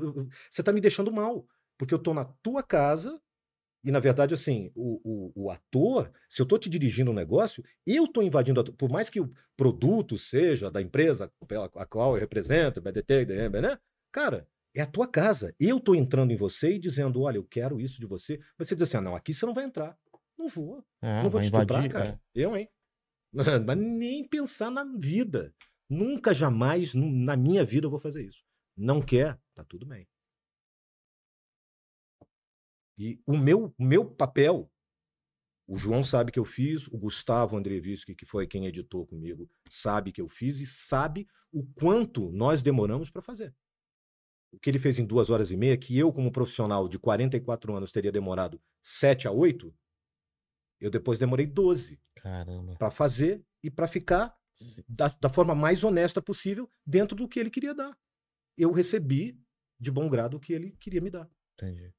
Você 0.50 0.64
tá 0.64 0.74
me 0.74 0.82
deixando 0.82 1.12
mal. 1.12 1.48
Porque 1.78 1.94
eu 1.94 2.00
tô 2.00 2.14
na 2.14 2.26
tua 2.26 2.64
casa 2.64 3.22
e, 3.84 3.92
na 3.92 4.00
verdade, 4.00 4.34
assim, 4.34 4.72
o, 4.76 5.02
o, 5.04 5.46
o 5.46 5.52
ator, 5.52 6.12
se 6.30 6.42
eu 6.42 6.46
tô 6.46 6.58
te 6.58 6.70
dirigindo 6.70 7.10
um 7.10 7.16
negócio, 7.16 7.64
eu 7.86 8.08
tô 8.08 8.22
invadindo, 8.22 8.60
a 8.62 8.64
por 8.64 8.92
mais 8.92 9.10
que 9.10 9.20
o 9.20 9.34
produto 9.58 10.18
seja 10.18 10.70
da 10.70 10.82
empresa 10.82 11.32
pela 11.48 11.66
a 11.76 11.86
qual 11.86 12.14
eu 12.14 12.20
represento, 12.20 12.82
BDT, 12.82 13.26
né? 13.26 13.80
Cara, 14.12 14.48
é 14.76 14.82
a 14.82 14.86
tua 14.86 15.08
casa. 15.08 15.54
Eu 15.60 15.80
tô 15.80 15.94
entrando 15.96 16.32
em 16.32 16.38
você 16.38 16.76
e 16.76 16.80
dizendo, 16.80 17.22
olha, 17.22 17.38
eu 17.38 17.44
quero 17.44 17.80
isso 17.80 18.00
de 18.00 18.06
você. 18.06 18.40
Mas 18.58 18.68
você 18.68 18.76
diz 18.76 18.84
assim, 18.84 18.98
ah, 18.98 19.02
não, 19.02 19.16
aqui 19.16 19.34
você 19.34 19.46
não 19.46 19.54
vai 19.54 19.66
entrar. 19.66 19.98
Não 20.38 20.48
vou. 20.48 20.84
É, 21.02 21.24
não 21.24 21.30
vou 21.30 21.42
te 21.42 21.46
estuprar, 21.46 21.90
cara. 21.90 22.10
é. 22.10 22.20
Eu, 22.34 22.56
hein? 22.56 22.70
Mas 23.66 23.78
nem 23.78 24.28
pensar 24.28 24.72
na 24.72 24.84
vida. 24.98 25.54
Nunca, 25.90 26.34
jamais, 26.34 26.94
na 26.96 27.36
minha 27.36 27.66
vida, 27.66 27.86
eu 27.86 27.92
vou 27.92 28.00
fazer 28.00 28.26
isso. 28.26 28.44
Não 28.78 29.02
quer? 29.02 29.40
Tá 29.54 29.64
tudo 29.64 29.86
bem. 29.86 30.08
E 32.98 33.22
o 33.26 33.38
meu, 33.38 33.74
meu 33.78 34.06
papel, 34.06 34.72
o 35.68 35.76
João 35.76 36.04
sabe 36.04 36.32
que 36.32 36.40
eu 36.40 36.46
fiz, 36.46 36.88
o 36.88 36.98
Gustavo 36.98 37.58
Andreevski, 37.58 38.16
que 38.16 38.26
foi 38.26 38.48
quem 38.48 38.68
editou 38.68 39.06
comigo, 39.06 39.50
sabe 39.70 40.12
que 40.12 40.22
eu 40.22 40.30
fiz 40.30 40.60
e 40.60 40.66
sabe 40.66 41.28
o 41.52 41.66
quanto 41.74 42.32
nós 42.32 42.62
demoramos 42.62 43.10
para 43.10 43.22
fazer. 43.22 43.56
O 44.52 44.60
que 44.60 44.70
ele 44.70 44.80
fez 44.80 45.00
em 45.00 45.06
duas 45.06 45.30
horas 45.30 45.50
e 45.52 45.58
meia, 45.58 45.78
que 45.78 45.98
eu, 45.98 46.12
como 46.12 46.32
profissional 46.32 46.88
de 46.88 47.00
44 47.00 47.74
anos, 47.76 47.92
teria 47.92 48.12
demorado 48.12 48.62
7 48.84 49.28
a 49.28 49.32
8, 49.32 49.74
eu 50.80 50.90
depois 50.92 51.18
demorei 51.20 51.46
12 51.46 52.00
Caramba. 52.16 52.76
para 52.78 52.92
fazer 52.92 53.44
e 53.64 53.70
para 53.72 53.88
ficar 53.88 54.36
da, 54.88 55.08
da 55.08 55.30
forma 55.30 55.56
mais 55.56 55.84
honesta 55.84 56.22
possível 56.22 56.70
dentro 56.86 57.16
do 57.16 57.28
que 57.28 57.40
ele 57.40 57.50
queria 57.50 57.74
dar. 57.74 57.98
Eu 58.58 58.72
recebi 58.72 59.40
de 59.80 59.90
bom 59.90 60.10
grado 60.10 60.36
o 60.36 60.40
que 60.40 60.52
ele 60.54 60.72
queria 60.80 61.00
me 61.02 61.10
dar. 61.10 61.30
Entendi. 61.54 61.94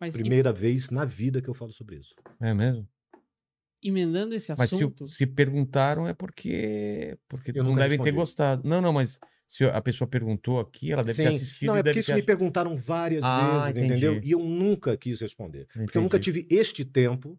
Mas 0.00 0.14
Primeira 0.14 0.52
vez 0.52 0.88
na 0.88 1.04
vida 1.04 1.42
que 1.42 1.48
eu 1.48 1.54
falo 1.54 1.72
sobre 1.72 1.96
isso. 1.96 2.14
É 2.40 2.54
mesmo? 2.54 2.88
emendando 3.82 4.34
esse 4.34 4.52
Mas 4.58 4.68
se, 4.68 4.74
assunto. 4.76 5.08
se 5.08 5.26
perguntaram 5.26 6.06
é 6.06 6.12
porque, 6.12 7.18
porque 7.26 7.50
Eu 7.54 7.64
não 7.64 7.74
devem 7.74 7.96
ter 7.98 8.04
respondi. 8.04 8.16
gostado. 8.16 8.68
Não, 8.68 8.80
não, 8.80 8.92
mas 8.92 9.18
se 9.50 9.64
a 9.64 9.82
pessoa 9.82 10.06
perguntou 10.08 10.60
aqui, 10.60 10.92
ela 10.92 11.02
deve 11.02 11.16
ter 11.20 11.28
Sim. 11.28 11.34
assistido 11.34 11.66
Não, 11.66 11.76
é 11.76 11.82
porque 11.82 11.98
isso 11.98 12.06
ter 12.10 12.14
me 12.14 12.22
perguntaram 12.22 12.76
várias 12.76 13.24
Ah, 13.24 13.64
vezes, 13.66 13.82
entendeu? 13.82 14.12
entendi. 14.14 14.28
E 14.28 14.30
eu 14.30 14.38
nunca 14.38 14.96
quis 14.96 15.20
responder. 15.20 15.66
Porque 15.74 15.98
eu 15.98 16.02
nunca 16.02 16.18
Entendi. 16.18 16.44
tive 16.44 16.54
este 16.56 16.84
tempo 16.84 17.36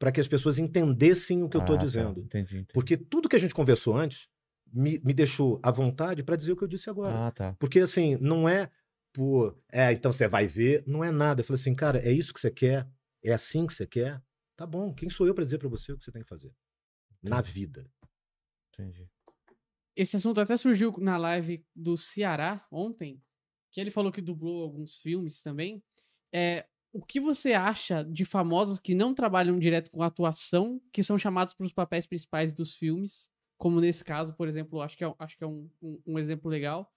para 0.00 0.10
que 0.10 0.20
as 0.20 0.26
pessoas 0.26 0.58
entendessem 0.58 1.44
o 1.44 1.48
que 1.48 1.56
eu 1.56 1.60
estou 1.60 1.76
Ah, 1.76 1.78
tá. 1.78 1.84
dizendo. 1.84 2.20
Entendi, 2.22 2.56
entendi. 2.56 2.72
Porque 2.72 2.96
tudo 2.96 3.28
que 3.28 3.36
a 3.36 3.38
gente 3.38 3.54
conversou 3.54 3.96
antes 3.96 4.28
me, 4.72 4.98
me 4.98 5.14
deixou 5.14 5.60
à 5.62 5.70
vontade 5.70 6.24
para 6.24 6.34
dizer 6.34 6.52
o 6.52 6.56
que 6.56 6.64
eu 6.64 6.68
disse 6.68 6.90
agora. 6.90 7.28
Ah, 7.28 7.30
tá. 7.30 7.54
Porque 7.56 7.78
assim, 7.78 8.16
não 8.20 8.48
é 8.48 8.68
por. 9.12 9.56
É, 9.70 9.92
então 9.92 10.10
você 10.10 10.26
vai 10.26 10.48
ver, 10.48 10.82
não 10.88 11.04
é 11.04 11.12
nada. 11.12 11.40
Eu 11.40 11.44
falei 11.44 11.60
assim, 11.60 11.74
cara, 11.74 12.00
é 12.00 12.10
isso 12.10 12.34
que 12.34 12.40
você 12.40 12.50
quer? 12.50 12.84
É 13.22 13.32
assim 13.32 13.64
que 13.64 13.72
você 13.74 13.86
quer? 13.86 14.20
Tá 14.56 14.66
bom, 14.66 14.92
quem 14.92 15.08
sou 15.08 15.24
eu 15.24 15.34
para 15.34 15.44
dizer 15.44 15.58
para 15.58 15.68
você 15.68 15.92
o 15.92 15.96
que 15.96 16.02
você 16.04 16.10
tem 16.10 16.22
que 16.22 16.28
fazer? 16.28 16.52
Na 17.22 17.40
vida. 17.40 17.88
Entendi. 18.72 19.08
Esse 19.98 20.14
assunto 20.14 20.40
até 20.40 20.56
surgiu 20.56 20.94
na 21.00 21.16
live 21.16 21.66
do 21.74 21.96
Ceará 21.96 22.64
ontem, 22.70 23.20
que 23.72 23.80
ele 23.80 23.90
falou 23.90 24.12
que 24.12 24.20
dublou 24.20 24.62
alguns 24.62 25.00
filmes 25.00 25.42
também. 25.42 25.82
É, 26.32 26.66
o 26.92 27.04
que 27.04 27.18
você 27.18 27.52
acha 27.52 28.04
de 28.04 28.24
famosos 28.24 28.78
que 28.78 28.94
não 28.94 29.12
trabalham 29.12 29.58
direto 29.58 29.90
com 29.90 30.00
atuação, 30.00 30.80
que 30.92 31.02
são 31.02 31.18
chamados 31.18 31.52
para 31.52 31.66
os 31.66 31.72
papéis 31.72 32.06
principais 32.06 32.52
dos 32.52 32.76
filmes? 32.76 33.28
Como 33.58 33.80
nesse 33.80 34.04
caso, 34.04 34.32
por 34.34 34.46
exemplo, 34.46 34.80
acho 34.80 34.96
que 34.96 35.04
é, 35.04 35.12
acho 35.18 35.36
que 35.36 35.42
é 35.42 35.48
um, 35.48 35.68
um, 35.82 36.00
um 36.06 36.18
exemplo 36.20 36.48
legal. 36.48 36.94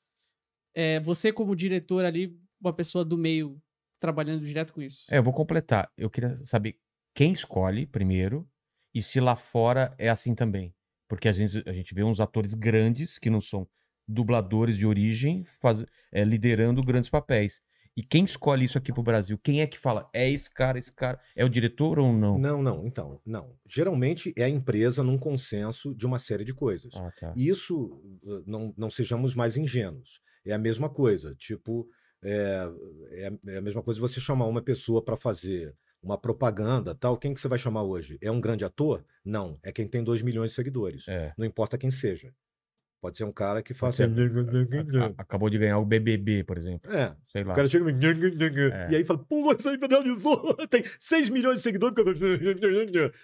É, 0.76 1.00
você, 1.00 1.34
como 1.34 1.56
diretor 1.56 2.06
ali, 2.06 2.40
uma 2.62 2.72
pessoa 2.72 3.04
do 3.04 3.18
meio 3.18 3.60
trabalhando 4.00 4.46
direto 4.46 4.74
com 4.74 4.82
isso. 4.82 5.12
É, 5.12 5.18
eu 5.18 5.24
vou 5.24 5.34
completar. 5.34 5.92
Eu 5.98 6.08
queria 6.08 6.38
saber 6.46 6.80
quem 7.16 7.34
escolhe 7.34 7.88
primeiro 7.88 8.48
e 8.94 9.02
se 9.02 9.20
lá 9.20 9.36
fora 9.36 9.92
é 9.98 10.08
assim 10.08 10.36
também. 10.36 10.72
Porque 11.12 11.28
às 11.28 11.36
vezes 11.36 11.62
a 11.66 11.74
gente 11.74 11.94
vê 11.94 12.06
uns 12.06 12.22
atores 12.22 12.54
grandes 12.54 13.20
que 13.20 13.30
não 13.30 13.42
são 13.42 13.68
dubladores 14.08 14.78
de 14.78 14.86
origem 14.86 15.44
faz, 15.60 15.86
é, 16.10 16.24
liderando 16.24 16.82
grandes 16.82 17.10
papéis. 17.10 17.62
E 17.98 18.02
quem 18.02 18.24
escolhe 18.24 18.64
isso 18.64 18.78
aqui 18.78 18.94
pro 18.94 19.04
Brasil? 19.04 19.38
Quem 19.44 19.60
é 19.60 19.68
que 19.68 19.78
fala? 19.78 20.10
É 20.14 20.30
esse 20.30 20.50
cara, 20.50 20.80
esse 20.80 20.94
cara? 20.94 21.20
É 21.36 21.44
o 21.44 21.50
diretor 21.50 22.00
ou 22.00 22.14
não? 22.14 22.38
Não, 22.38 22.64
não, 22.64 22.88
então, 22.88 23.20
não. 23.26 23.54
Geralmente 23.68 24.34
é 24.38 24.46
a 24.46 24.50
empresa 24.50 25.04
num 25.04 25.18
consenso 25.18 25.94
de 25.94 26.06
uma 26.06 26.18
série 26.18 26.46
de 26.46 26.54
coisas. 26.54 26.94
Ah, 26.96 27.12
tá. 27.20 27.34
E 27.36 27.50
isso, 27.50 28.02
uh, 28.24 28.42
não, 28.48 28.74
não 28.78 28.90
sejamos 28.90 29.36
mais 29.36 29.58
ingênuos. 29.58 30.22
É 30.46 30.54
a 30.54 30.58
mesma 30.58 30.90
coisa. 30.90 31.36
Tipo, 31.36 31.90
é, 32.24 32.70
é, 33.12 33.34
é 33.48 33.58
a 33.58 33.62
mesma 33.62 33.84
coisa 33.84 34.00
você 34.00 34.22
chamar 34.22 34.46
uma 34.46 34.62
pessoa 34.62 35.04
para 35.04 35.18
fazer 35.18 35.76
uma 36.02 36.18
propaganda, 36.18 36.96
tal. 36.96 37.18
Quem 37.18 37.34
que 37.34 37.40
você 37.42 37.48
vai 37.48 37.60
chamar 37.60 37.84
hoje? 37.84 38.18
É 38.22 38.32
um 38.32 38.42
grande 38.42 38.66
ator? 38.66 39.04
Não. 39.24 39.60
É 39.64 39.72
quem 39.72 39.88
tem 39.88 40.04
2 40.04 40.22
milhões 40.22 40.52
de 40.52 40.56
seguidores. 40.56 41.08
É. 41.08 41.34
Não 41.38 41.46
importa 41.46 41.78
quem 41.78 41.92
seja. 41.92 42.34
Pode 43.02 43.18
ser 43.18 43.24
um 43.24 43.32
cara 43.32 43.64
que 43.64 43.74
faça. 43.74 44.04
Acabou 45.18 45.50
de 45.50 45.58
ganhar 45.58 45.80
o 45.80 45.86
BBB, 45.86 46.44
por 46.44 46.58
exemplo. 46.58 46.92
É. 46.94 47.16
Sei 47.32 47.44
lá. 47.44 47.52
O 47.54 47.56
cara 47.56 47.68
chega 47.68 47.90
e 47.90 48.72
É. 48.72 48.92
e 48.92 48.96
aí 48.98 49.04
fala, 49.04 49.20
pô, 49.20 49.52
isso 49.54 49.68
aí 49.70 49.78
finalizou, 49.80 50.56
tem 50.70 50.84
6 51.00 51.30
milhões 51.30 51.58
de 51.58 51.64
seguidores. 51.64 52.20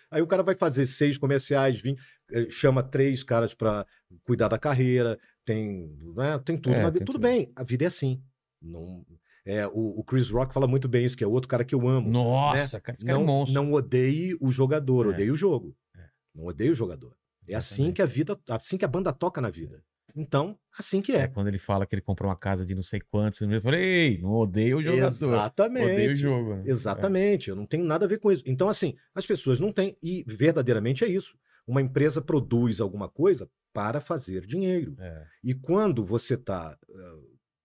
Aí 0.09 0.21
o 0.21 0.27
cara 0.27 0.41
vai 0.43 0.55
fazer 0.55 0.87
seis 0.87 1.17
comerciais, 1.17 1.79
vim, 1.79 1.95
eh, 2.31 2.47
chama 2.49 2.81
três 2.81 3.21
caras 3.23 3.53
para 3.53 3.85
cuidar 4.23 4.47
da 4.47 4.57
carreira, 4.57 5.19
tem, 5.45 5.95
né, 6.15 6.39
tem 6.43 6.57
tudo 6.57 6.73
É, 6.75 6.79
vida. 6.79 6.91
tem 6.93 7.05
Tudo 7.05 7.13
tudo. 7.13 7.21
bem, 7.21 7.51
a 7.55 7.63
vida 7.63 7.83
é 7.83 7.87
assim. 7.87 8.21
Não, 8.61 9.05
é, 9.47 9.65
o, 9.67 9.99
o 9.99 10.03
Chris 10.03 10.29
Rock 10.29 10.53
fala 10.53 10.67
muito 10.67 10.87
bem 10.87 11.05
isso, 11.05 11.15
que 11.17 11.23
é 11.23 11.27
outro 11.27 11.47
cara 11.47 11.63
que 11.63 11.73
eu 11.73 11.87
amo. 11.87 12.09
Nossa, 12.09 12.79
cara, 12.81 12.95
esse 12.97 13.05
cara 13.05 13.17
é 13.17 13.19
Não, 13.19 13.25
monstro. 13.25 13.53
não 13.53 13.71
odeie 13.71 14.37
o 14.41 14.51
jogador, 14.51 15.05
É. 15.05 15.09
odeie 15.09 15.31
o 15.31 15.35
jogo. 15.35 15.75
É. 15.95 16.05
Não 16.35 16.45
odeie 16.45 16.69
o 16.69 16.75
jogador. 16.75 17.15
É 17.47 17.55
assim 17.55 17.83
Exatamente. 17.83 17.95
que 17.95 18.01
a 18.01 18.05
vida, 18.05 18.39
assim 18.49 18.77
que 18.77 18.83
a 18.85 18.87
banda 18.89 19.13
toca 19.13 19.39
na 19.39 19.49
vida. 19.49 19.81
Então, 20.15 20.57
assim 20.77 21.01
que 21.01 21.11
É, 21.13 21.19
é. 21.21 21.27
quando 21.27 21.47
ele 21.47 21.59
fala 21.59 21.85
que 21.85 21.93
ele 21.95 22.01
comprou 22.01 22.29
uma 22.29 22.35
casa 22.35 22.65
de 22.65 22.73
não 22.75 22.81
sei 22.81 22.99
quantos, 22.99 23.39
eu 23.39 23.61
falei, 23.61 23.81
ei, 23.83 24.17
não 24.21 24.31
odeio 24.31 24.77
o 24.79 24.83
jogador. 24.83 25.07
Exatamente. 25.07 25.91
Odeio 25.93 26.11
o 26.11 26.15
jogo. 26.15 26.55
né? 26.55 26.63
Exatamente, 26.65 27.49
eu 27.49 27.55
não 27.55 27.65
tenho 27.65 27.85
nada 27.85 28.05
a 28.05 28.07
ver 28.07 28.19
com 28.19 28.31
isso. 28.31 28.43
Então, 28.45 28.67
assim, 28.67 28.95
as 29.15 29.25
pessoas 29.25 29.59
não 29.59 29.71
têm, 29.71 29.95
e 30.01 30.23
verdadeiramente 30.27 31.03
é 31.05 31.07
isso. 31.07 31.37
Uma 31.67 31.81
empresa 31.81 32.21
produz 32.21 32.81
alguma 32.81 33.07
coisa 33.07 33.49
para 33.73 34.01
fazer 34.01 34.45
dinheiro. 34.45 34.95
É. 34.99 35.25
E 35.43 35.53
quando 35.53 36.03
você 36.03 36.33
está 36.33 36.75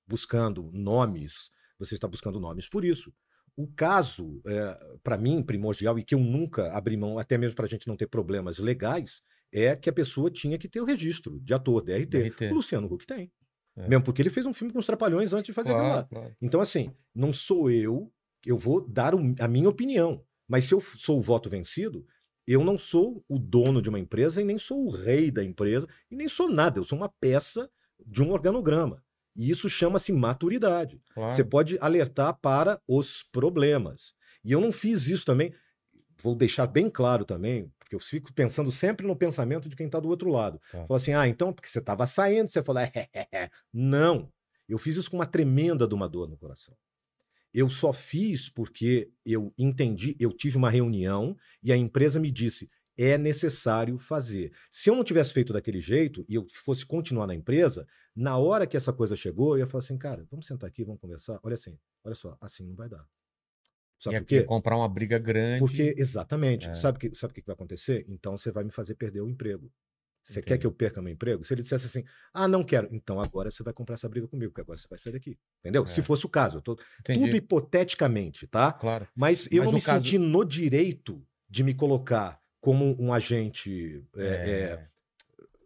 buscando 0.07 0.71
nomes, 0.73 1.51
você 1.79 1.95
está 1.95 2.07
buscando 2.09 2.41
nomes 2.41 2.69
por 2.69 2.85
isso. 2.85 3.13
O 3.57 3.67
caso, 3.67 4.43
para 5.03 5.19
mim, 5.19 5.43
primordial, 5.43 5.99
e 5.99 6.05
que 6.05 6.15
eu 6.15 6.21
nunca 6.21 6.73
abri 6.73 6.97
mão, 6.97 7.19
até 7.19 7.37
mesmo 7.37 7.57
para 7.57 7.67
a 7.67 7.69
gente 7.69 7.87
não 7.87 7.97
ter 7.97 8.07
problemas 8.07 8.59
legais, 8.59 9.23
é 9.53 9.77
que 9.77 9.91
a 9.91 9.93
pessoa 9.93 10.31
tinha 10.31 10.59
que 10.59 10.69
ter 10.69 10.81
o 10.81 10.85
registro 10.85 11.39
de 11.41 11.53
ator, 11.53 11.83
DRT. 11.83 12.07
DRT. 12.07 12.45
O 12.47 12.55
Luciano 12.55 12.87
Huck 12.91 13.07
tem. 13.07 13.31
É. 13.77 13.89
Mesmo 13.89 14.05
porque 14.05 14.23
ele 14.23 14.31
fez 14.31 14.47
um 14.47 14.55
filme 14.55 14.73
com 14.73 14.79
os 14.79 14.87
Trapalhões 14.87 15.33
antes 15.35 15.47
de 15.47 15.53
fazer 15.53 15.73
aquilo 15.73 15.89
lá. 15.89 16.05
Claro, 16.05 16.09
claro. 16.09 16.37
Então, 16.41 16.61
assim, 16.61 16.95
não 17.15 17.33
sou 17.33 17.71
eu, 17.71 18.11
eu 18.47 18.57
vou 18.57 18.81
dar 18.81 19.13
a 19.15 19.49
minha 19.49 19.69
opinião. 19.69 20.25
Mas 20.49 20.65
se 20.65 20.75
eu 20.75 20.81
sou 20.81 21.19
o 21.19 21.23
voto 21.23 21.51
vencido, 21.51 22.07
eu 22.47 22.65
não 22.65 22.79
sou 22.79 23.25
o 23.29 23.39
dono 23.39 23.81
de 23.83 23.89
uma 23.89 23.99
empresa 23.99 24.41
e 24.41 24.45
nem 24.45 24.59
sou 24.59 24.87
o 24.87 24.91
rei 24.91 25.31
da 25.31 25.45
empresa 25.45 25.87
e 26.11 26.17
nem 26.17 26.29
sou 26.29 26.51
nada. 26.51 26.79
Eu 26.79 26.85
sou 26.85 26.97
uma 26.99 27.09
peça 27.09 27.71
de 28.05 28.23
um 28.23 28.33
organograma. 28.33 29.03
E 29.35 29.51
isso 29.51 29.69
chama-se 29.69 30.13
maturidade. 30.13 31.01
Claro. 31.15 31.31
Você 31.31 31.45
pode 31.45 31.79
alertar 31.81 32.39
para 32.41 32.81
os 32.87 33.23
problemas. 33.23 34.15
E 34.45 34.53
eu 34.53 34.61
não 34.61 34.73
fiz 34.73 35.07
isso 35.07 35.25
também. 35.25 35.55
Vou 36.23 36.35
deixar 36.35 36.67
bem 36.67 36.89
claro 36.91 37.25
também, 37.25 37.73
porque 37.79 37.95
eu 37.95 38.01
fico 38.01 38.33
pensando 38.33 38.71
sempre 38.71 39.07
no 39.07 39.17
pensamento 39.17 39.69
de 39.69 39.75
quem 39.75 39.87
está 39.87 39.99
do 39.99 40.09
outro 40.09 40.31
lado. 40.31 40.61
Tá. 40.71 40.87
Fala 40.87 40.97
assim, 40.97 41.15
ah, 41.15 41.27
então 41.27 41.53
porque 41.53 41.69
você 41.69 41.79
estava 41.79 42.07
saindo, 42.07 42.49
você 42.49 42.63
falou, 42.63 42.83
é, 42.83 43.51
não. 43.73 44.31
Eu 44.69 44.79
fiz 44.79 44.97
isso 44.97 45.11
com 45.11 45.17
uma 45.17 45.27
tremenda 45.27 45.87
de 45.87 45.95
uma 45.95 46.09
dor 46.09 46.29
no 46.29 46.37
coração. 46.37 46.75
Eu 47.53 47.69
só 47.69 47.93
fiz 47.93 48.49
porque 48.49 49.11
eu 49.27 49.53
entendi, 49.59 50.17
eu 50.19 50.33
tive 50.33 50.57
uma 50.57 50.71
reunião 50.71 51.37
e 51.63 51.73
a 51.73 51.77
empresa 51.77 52.19
me 52.19 52.31
disse, 52.31 52.71
é 52.97 53.19
necessário 53.19 53.99
fazer. 53.99 54.53
Se 54.71 54.89
eu 54.89 54.95
não 54.95 55.05
tivesse 55.05 55.33
feito 55.33 55.53
daquele 55.53 55.81
jeito 55.81 56.25
e 56.29 56.35
eu 56.35 56.47
fosse 56.65 56.87
continuar 56.87 57.27
na 57.27 57.35
empresa, 57.35 57.87
na 58.15 58.37
hora 58.39 58.67
que 58.67 58.77
essa 58.77 58.93
coisa 58.93 59.17
chegou, 59.17 59.57
eu 59.57 59.61
ia 59.61 59.67
falar 59.67 59.81
assim, 59.81 59.97
cara, 59.99 60.27
vamos 60.31 60.47
sentar 60.47 60.69
aqui, 60.69 60.85
vamos 60.85 61.01
conversar. 61.01 61.39
Olha 61.43 61.55
assim, 61.55 61.79
olha 62.05 62.15
só, 62.15 62.37
assim 62.41 62.67
não 62.67 62.75
vai 62.75 62.89
dar. 62.89 63.07
Sabe 63.99 64.19
por 64.21 64.27
quê? 64.27 64.43
comprar 64.43 64.77
uma 64.77 64.89
briga 64.89 65.19
grande. 65.19 65.61
Porque, 65.61 65.95
exatamente. 65.97 66.69
É. 66.69 66.75
Sabe 66.75 66.97
o 66.97 67.01
que, 67.01 67.15
sabe 67.17 67.31
o 67.31 67.35
que 67.35 67.43
vai 67.47 67.55
acontecer? 67.55 68.05
Então 68.09 68.37
você 68.37 68.51
vai 68.51 68.65
me 68.65 68.71
fazer 68.73 68.97
perder 68.97 69.21
o 69.21 69.29
emprego. 69.29 69.71
Você 70.25 70.35
quer 70.35 70.51
Entendi. 70.55 70.61
que 70.61 70.67
eu 70.67 70.73
perca 70.73 71.03
meu 71.03 71.13
emprego? 71.13 71.43
Se 71.45 71.53
ele 71.55 71.63
dissesse 71.63 71.87
assim, 71.87 72.05
ah, 72.33 72.47
não 72.47 72.63
quero, 72.63 72.89
então 72.93 73.21
agora 73.21 73.51
você 73.51 73.63
vai 73.63 73.73
comprar 73.73 73.95
essa 73.95 74.09
briga 74.09 74.29
comigo, 74.29 74.53
porque 74.53 74.61
agora 74.61 74.79
você 74.79 74.87
vai 74.89 74.99
sair 74.99 75.13
daqui. 75.13 75.37
Entendeu? 75.61 75.85
Se 75.87 75.99
É. 76.01 76.03
fosse 76.03 76.25
o 76.27 76.29
caso, 76.29 76.59
eu 76.59 76.63
tô, 76.63 76.77
tudo 77.05 77.37
hipoteticamente, 77.37 78.47
tá? 78.47 78.73
Claro. 78.73 79.09
Mas 79.17 79.47
eu 79.51 79.59
Mas 79.59 79.67
não 79.67 79.73
me 79.73 79.81
caso- 79.83 80.05
senti 80.05 80.19
no 80.19 80.45
direito 80.45 81.25
de 81.49 81.65
me 81.65 81.75
colocar 81.75 82.41
como 82.61 82.97
um 83.03 83.13
agente 83.13 84.05
é, 84.17 84.25
é, 84.25 84.51
É, 84.61 84.89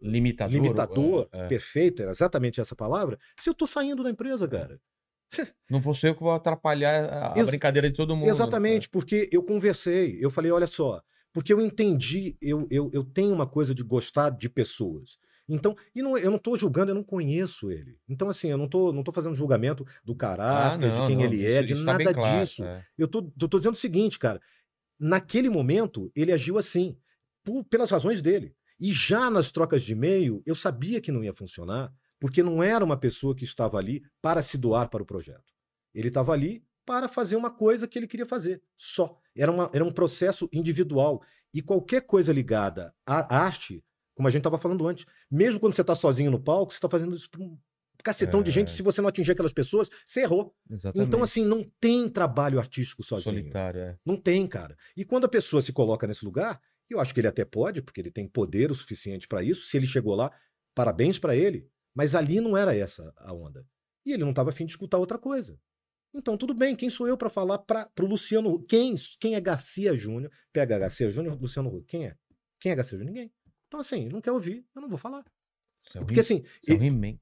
Limitador. 0.01 0.53
limitador, 0.53 1.29
é, 1.31 1.45
é. 1.45 1.47
perfeito, 1.47 2.01
era 2.01 2.11
exatamente 2.11 2.61
essa 2.61 2.75
palavra, 2.75 3.17
se 3.37 3.49
eu 3.49 3.53
tô 3.53 3.65
saindo 3.67 4.03
da 4.03 4.09
empresa, 4.09 4.47
cara. 4.47 4.79
Não 5.69 5.81
vou 5.81 5.93
ser 5.93 6.09
eu 6.09 6.15
que 6.15 6.21
vou 6.21 6.31
atrapalhar 6.31 7.05
a, 7.33 7.37
Ex- 7.37 7.49
brincadeira 7.49 7.89
de 7.89 7.95
todo 7.95 8.15
mundo. 8.15 8.25
né? 8.25 8.31
Exatamente, 8.31 8.89
porque 8.89 9.27
eu 9.31 9.43
conversei, 9.43 10.17
eu 10.21 10.29
falei, 10.29 10.51
olha 10.51 10.67
só, 10.67 11.01
porque 11.33 11.51
eu 11.51 11.59
entendi, 11.59 12.37
eu, 12.41 12.65
eu, 12.71 12.89
eu 12.93 13.03
tenho 13.03 13.33
uma 13.33 13.45
coisa 13.45 13.75
de 13.75 13.83
gostar 13.83 14.29
de 14.29 14.49
pessoas. 14.49 15.17
Então, 15.49 15.75
e 15.95 16.01
não, 16.01 16.17
eu 16.17 16.29
não 16.29 16.37
estou 16.37 16.57
julgando, 16.57 16.91
eu 16.91 16.95
não 16.95 17.03
conheço 17.03 17.71
ele. 17.71 17.97
Então, 18.07 18.27
assim, 18.27 18.49
eu 18.49 18.57
não 18.57 18.65
estou 18.65 18.91
não 18.91 19.01
tô 19.03 19.13
fazendo 19.13 19.33
julgamento 19.35 19.85
do 20.03 20.11
Ah, 20.13 20.15
caráter, 20.15 20.91
de 20.91 20.99
não, 20.99 21.07
quem 21.07 21.15
não, 21.15 21.23
ele 21.23 21.45
é, 21.45 21.63
de 21.63 21.73
tá 21.73 21.81
nada 21.81 22.13
claro, 22.13 22.39
disso. 22.41 22.63
é. 22.65 22.83
Eu 22.97 23.07
tô, 23.07 23.21
tô, 23.23 23.47
tô 23.47 23.57
dizendo 23.57 23.73
o 23.75 23.77
seguinte, 23.77 24.19
cara. 24.19 24.41
Naquele 24.99 25.49
momento, 25.49 26.11
ele 26.15 26.31
agiu 26.33 26.57
assim, 26.57 26.97
por- 27.45 27.63
pelas 27.65 27.91
razões 27.91 28.21
dele. 28.21 28.53
E 28.79 28.91
já 28.91 29.29
nas 29.29 29.51
trocas 29.51 29.81
de 29.81 29.93
e-mail, 29.93 30.41
eu 30.45 30.55
sabia 30.55 31.01
que 31.01 31.11
não 31.11 31.23
ia 31.23 31.33
funcionar, 31.33 31.91
porque 32.19 32.43
não 32.43 32.61
era 32.61 32.83
uma 32.83 32.97
pessoa 32.97 33.35
que 33.35 33.43
estava 33.43 33.77
ali 33.77 34.03
para 34.21 34.41
se 34.41 34.57
doar 34.57 34.89
para 34.89 35.03
o 35.03 35.05
projeto. 35.05 35.53
Ele 35.93 36.09
estava 36.09 36.31
ali 36.31 36.63
para 36.85 37.07
fazer 37.07 37.35
uma 37.35 37.49
coisa 37.51 37.87
que 37.87 37.97
ele 37.99 38.07
queria 38.07 38.25
fazer, 38.25 38.61
só. 38.77 39.17
Era, 39.35 39.51
uma, 39.51 39.69
era 39.73 39.83
um 39.83 39.91
processo 39.91 40.47
individual. 40.53 41.21
E 41.53 41.61
qualquer 41.61 42.01
coisa 42.01 42.31
ligada 42.31 42.93
à 43.05 43.35
arte, 43.37 43.83
como 44.15 44.27
a 44.27 44.31
gente 44.31 44.39
estava 44.41 44.57
falando 44.57 44.87
antes, 44.87 45.05
mesmo 45.29 45.59
quando 45.59 45.73
você 45.73 45.81
está 45.81 45.95
sozinho 45.95 46.31
no 46.31 46.39
palco, 46.39 46.71
você 46.71 46.77
está 46.77 46.89
fazendo 46.89 47.15
isso 47.15 47.29
para 47.29 47.41
um 47.41 47.57
cacetão 48.03 48.41
de 48.41 48.49
É. 48.51 48.53
gente. 48.53 48.71
Se 48.71 48.81
você 48.81 49.01
não 49.01 49.09
atingir 49.09 49.31
aquelas 49.31 49.51
pessoas, 49.53 49.89
você 50.05 50.21
errou. 50.21 50.55
Exatamente. 50.69 51.07
Então, 51.07 51.21
assim, 51.23 51.43
não 51.43 51.63
tem 51.79 52.07
trabalho 52.09 52.57
artístico 52.59 53.03
sozinho. 53.03 53.35
Solitário, 53.37 53.81
é. 53.81 53.97
Não 54.05 54.15
tem, 54.15 54.47
cara. 54.47 54.77
E 54.95 55.03
quando 55.03 55.25
a 55.25 55.29
pessoa 55.29 55.61
se 55.61 55.73
coloca 55.73 56.07
nesse 56.07 56.23
lugar, 56.23 56.61
eu 56.93 56.99
acho 56.99 57.13
que 57.13 57.19
ele 57.19 57.27
até 57.27 57.43
pode, 57.43 57.81
porque 57.81 58.01
ele 58.01 58.11
tem 58.11 58.27
poder 58.27 58.71
o 58.71 58.75
suficiente 58.75 59.27
para 59.27 59.43
isso. 59.43 59.67
Se 59.67 59.77
ele 59.77 59.85
chegou 59.85 60.15
lá, 60.15 60.31
parabéns 60.73 61.19
para 61.19 61.35
ele. 61.35 61.69
Mas 61.93 62.15
ali 62.15 62.39
não 62.39 62.55
era 62.55 62.75
essa 62.75 63.13
a 63.17 63.33
onda. 63.33 63.65
E 64.05 64.13
ele 64.13 64.23
não 64.23 64.29
estava 64.29 64.49
afim 64.49 64.65
de 64.65 64.71
escutar 64.71 64.97
outra 64.97 65.17
coisa. 65.17 65.59
Então, 66.13 66.37
tudo 66.37 66.53
bem, 66.53 66.75
quem 66.75 66.89
sou 66.89 67.07
eu 67.07 67.17
para 67.17 67.29
falar 67.29 67.59
para 67.59 67.89
o 67.99 68.05
Luciano? 68.05 68.63
Quem, 68.65 68.95
quem 69.19 69.35
é 69.35 69.41
Garcia 69.41 69.93
Júnior? 69.95 70.31
Pega 70.53 70.79
Garcia 70.79 71.09
Júnior, 71.09 71.39
Luciano 71.39 71.69
Huck. 71.69 71.85
Quem 71.87 72.07
é? 72.07 72.15
Quem 72.59 72.71
é 72.71 72.75
Garcia 72.75 72.97
Júnior? 72.97 73.13
Ninguém. 73.13 73.33
Então, 73.67 73.79
assim, 73.79 74.07
não 74.07 74.21
quer 74.21 74.31
ouvir, 74.31 74.65
eu 74.73 74.81
não 74.81 74.87
vou 74.87 74.97
falar. 74.97 75.25
É 75.95 75.99
Porque, 75.99 76.19
assim, 76.19 76.43
é 76.67 76.73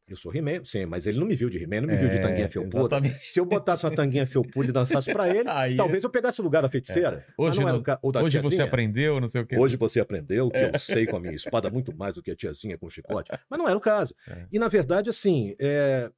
eu 0.08 0.16
sou 0.16 0.36
He-Man, 0.36 0.64
sim, 0.66 0.86
mas 0.86 1.06
ele 1.06 1.20
não 1.20 1.28
me 1.28 1.36
viu 1.36 1.50
de 1.50 1.58
He-Man, 1.58 1.82
não 1.82 1.90
me 1.90 1.96
viu 1.98 2.10
de 2.10 2.18
É, 2.18 2.20
tanguinha 2.20 2.50
felpuda. 2.50 2.80
exatamente. 2.80 3.28
Se 3.28 3.40
eu 3.40 3.46
botasse 3.46 3.86
uma 3.86 3.96
tanguinha 3.96 4.26
felpuda 4.26 4.70
e 4.70 4.72
dançasse 4.72 5.12
para 5.14 5.30
ele, 5.30 5.50
Aí, 5.50 5.78
talvez 5.78 6.04
eu 6.04 6.10
pegasse 6.10 6.42
o 6.42 6.44
lugar 6.44 6.62
da 6.62 6.70
feiticeira. 6.70 7.26
mas 7.28 7.34
Hoje 7.38 7.64
não 7.64 7.82
ca- 7.84 8.00
Hoje 8.24 8.40
você 8.40 8.62
aprendeu, 8.62 9.20
não 9.22 9.28
sei 9.30 9.42
o 9.42 9.46
quê. 9.46 9.58
Hoje 9.58 9.78
você 9.78 10.00
aprendeu 10.00 10.50
que 10.50 10.58
eu 10.64 10.80
sei 10.80 11.06
com 11.06 11.16
a 11.18 11.20
minha 11.20 11.36
espada 11.36 11.70
muito 11.70 11.96
mais 11.96 12.16
do 12.16 12.24
que 12.24 12.32
a 12.32 12.36
tiazinha 12.36 12.78
com 12.78 12.88
o 12.88 12.90
chicote. 12.90 13.32
Mas 13.50 13.60
não 13.60 13.68
era 13.68 13.78
o 13.78 13.82
caso. 13.82 14.14
É. 14.28 14.48
E, 14.52 14.58
na 14.60 14.68
verdade, 14.68 15.10
assim, 15.10 15.56
é, 15.60 16.12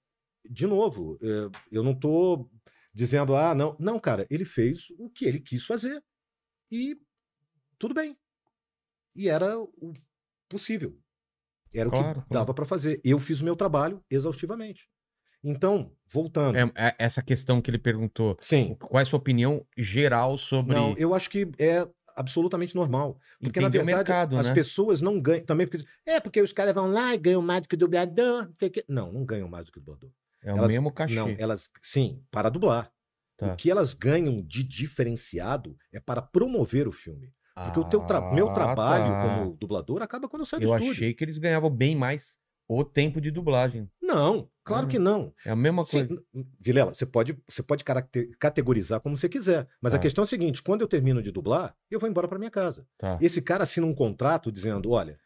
de 0.49 0.65
novo, 0.65 1.17
é, 1.21 1.49
eu 1.71 1.83
não 1.83 1.93
tô 1.93 2.49
dizendo, 2.93 3.35
ah, 3.35 3.53
não. 3.53 3.75
Não, 3.79 3.99
cara, 3.99 4.25
ele 4.29 4.45
fez 4.45 4.87
o 4.97 5.09
que 5.09 5.25
ele 5.25 5.39
quis 5.39 5.65
fazer. 5.65 6.01
E 6.71 6.97
tudo 7.77 7.93
bem. 7.93 8.17
E 9.15 9.27
era 9.29 9.59
o 9.59 9.93
possível. 10.49 10.97
Era 11.73 11.87
o 11.89 11.91
Claro, 11.91 12.07
que 12.07 12.13
claro. 12.13 12.25
dava 12.29 12.53
para 12.53 12.65
fazer. 12.65 12.99
Eu 13.03 13.19
fiz 13.19 13.41
o 13.41 13.45
meu 13.45 13.55
trabalho 13.55 14.03
exaustivamente. 14.09 14.87
Então, 15.43 15.91
voltando. 16.11 16.57
É, 16.57 16.71
é 16.75 16.95
essa 16.97 17.21
questão 17.21 17.61
que 17.61 17.69
ele 17.69 17.77
perguntou. 17.77 18.37
Sim. 18.41 18.75
Qual 18.79 18.99
é 18.99 19.03
a 19.03 19.05
sua 19.05 19.19
opinião 19.19 19.65
geral 19.77 20.37
sobre. 20.37 20.75
Não, 20.75 20.95
eu 20.97 21.13
acho 21.13 21.29
que 21.29 21.49
é 21.59 21.87
absolutamente 22.15 22.75
normal. 22.75 23.19
Porque, 23.39 23.59
Entender 23.59 23.77
na 23.77 23.83
o 23.83 23.85
verdade, 23.85 24.09
mercado, 24.09 24.37
as 24.37 24.47
né? 24.47 24.53
pessoas 24.53 25.01
não 25.01 25.21
ganham. 25.21 25.45
Também 25.45 25.67
porque. 25.67 25.85
É, 26.05 26.19
porque 26.19 26.41
os 26.41 26.51
caras 26.51 26.73
vão 26.73 26.91
lá 26.91 27.13
e 27.13 27.17
ganham 27.17 27.41
mais 27.41 27.61
do 27.61 27.67
que 27.67 27.75
o 27.75 27.77
dublador. 27.77 28.45
Não, 28.47 28.55
sei 28.55 28.67
o 28.67 28.71
quê. 28.71 28.83
não, 28.89 29.11
não 29.11 29.23
ganham 29.25 29.47
mais 29.47 29.65
do 29.67 29.71
que 29.71 29.77
o 29.77 29.81
dublador. 29.81 30.09
É 30.43 30.53
o 30.53 30.57
elas- 30.57 30.71
mesmo 30.71 30.91
cachê. 30.91 31.15
Não, 31.15 31.29
elas. 31.37 31.69
Sim, 31.81 32.23
para 32.31 32.49
dublar. 32.49 32.91
Tá. 33.37 33.53
O 33.53 33.55
que 33.55 33.69
elas 33.69 33.93
ganham 33.93 34.41
de 34.41 34.63
diferenciado 34.63 35.77
é 35.93 35.99
para 35.99 36.23
promover 36.23 36.87
o 36.87 36.91
filme. 36.91 37.31
Porque 37.63 37.79
o 37.79 37.83
teu 37.83 38.01
tra- 38.01 38.31
meu 38.33 38.49
Ah, 38.49 38.53
trabalho 38.53 39.11
tá. 39.13 39.21
como 39.21 39.57
dublador 39.57 40.01
acaba 40.01 40.27
quando 40.29 40.41
eu 40.41 40.45
saio 40.45 40.61
do 40.61 40.67
Eu 40.69 40.73
estúdio. 40.75 40.91
achei 40.93 41.13
que 41.13 41.23
eles 41.23 41.37
ganhavam 41.37 41.69
bem 41.69 41.95
mais 41.95 42.37
o 42.69 42.83
tempo 42.83 43.19
de 43.21 43.31
dublagem. 43.31 43.89
Não, 44.01 44.49
claro 44.63 44.85
Ah, 44.85 44.89
que 44.89 44.99
não. 44.99 45.33
É 45.45 45.49
a 45.51 45.55
mesma 45.55 45.85
coisa. 45.85 46.13
n- 46.33 46.45
Vilela, 46.59 46.93
você 46.93 47.05
pode, 47.05 47.37
você 47.47 47.63
pode 47.63 47.83
categorizar 48.39 48.99
como 48.99 49.15
você 49.17 49.29
quiser. 49.29 49.67
Mas 49.81 49.93
a 49.93 49.97
Tá. 49.97 50.01
questão 50.01 50.21
é 50.21 50.25
a 50.25 50.27
seguinte: 50.27 50.61
quando 50.61 50.81
eu 50.81 50.87
termino 50.87 51.21
de 51.21 51.31
dublar, 51.31 51.75
eu 51.89 51.99
vou 51.99 52.09
embora 52.09 52.27
para 52.27 52.37
minha 52.39 52.51
casa. 52.51 52.85
Tá. 52.97 53.17
Esse 53.21 53.41
cara 53.41 53.63
assina 53.63 53.85
um 53.87 53.93
contrato 53.93 54.51
dizendo: 54.51 54.91
olha, 54.91 55.17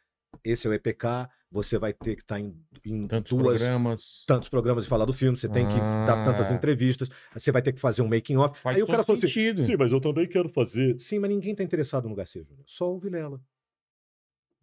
esse 0.44 0.68
é 0.68 0.70
o 0.70 0.74
EPK, 0.74 1.28
você 1.52 1.78
vai 1.78 1.92
ter 1.94 2.16
que 2.16 2.22
estar 2.22 2.40
em, 2.40 2.56
em 2.86 3.06
Tantos 3.08 3.38
duas, 3.38 3.60
programas. 3.62 4.24
tantos 4.26 4.48
programas 4.50 4.84
de 4.86 4.90
falar 4.90 5.04
do 5.06 5.12
filme, 5.14 5.36
você 5.38 5.50
tem 5.50 5.68
que 5.68 5.76
dar 6.06 6.24
tantas 6.24 6.50
Ah. 6.50 6.54
entrevistas, 6.54 7.10
você 7.34 7.52
vai 7.52 7.62
ter 7.62 7.74
que 7.74 7.80
fazer 7.80 8.02
um 8.02 8.08
making 8.08 8.38
off. 8.38 8.58
Faz 8.62 8.78
Aí 8.78 8.82
o 8.84 8.88
cara 8.88 9.04
falou 9.04 9.18
assim: 9.18 9.28
sentido. 9.28 9.66
sim, 9.66 9.76
mas 9.78 9.92
eu 9.92 10.00
também 10.00 10.28
quero 10.28 10.48
fazer. 10.50 10.98
Sim, 11.00 11.20
mas 11.20 11.30
ninguém 11.30 11.52
está 11.52 11.64
interessado 11.64 12.08
no 12.08 12.16
Garcia 12.16 12.42
Júnior, 12.44 12.64
só 12.66 12.92
o 12.94 12.98
Vilela. 13.00 13.42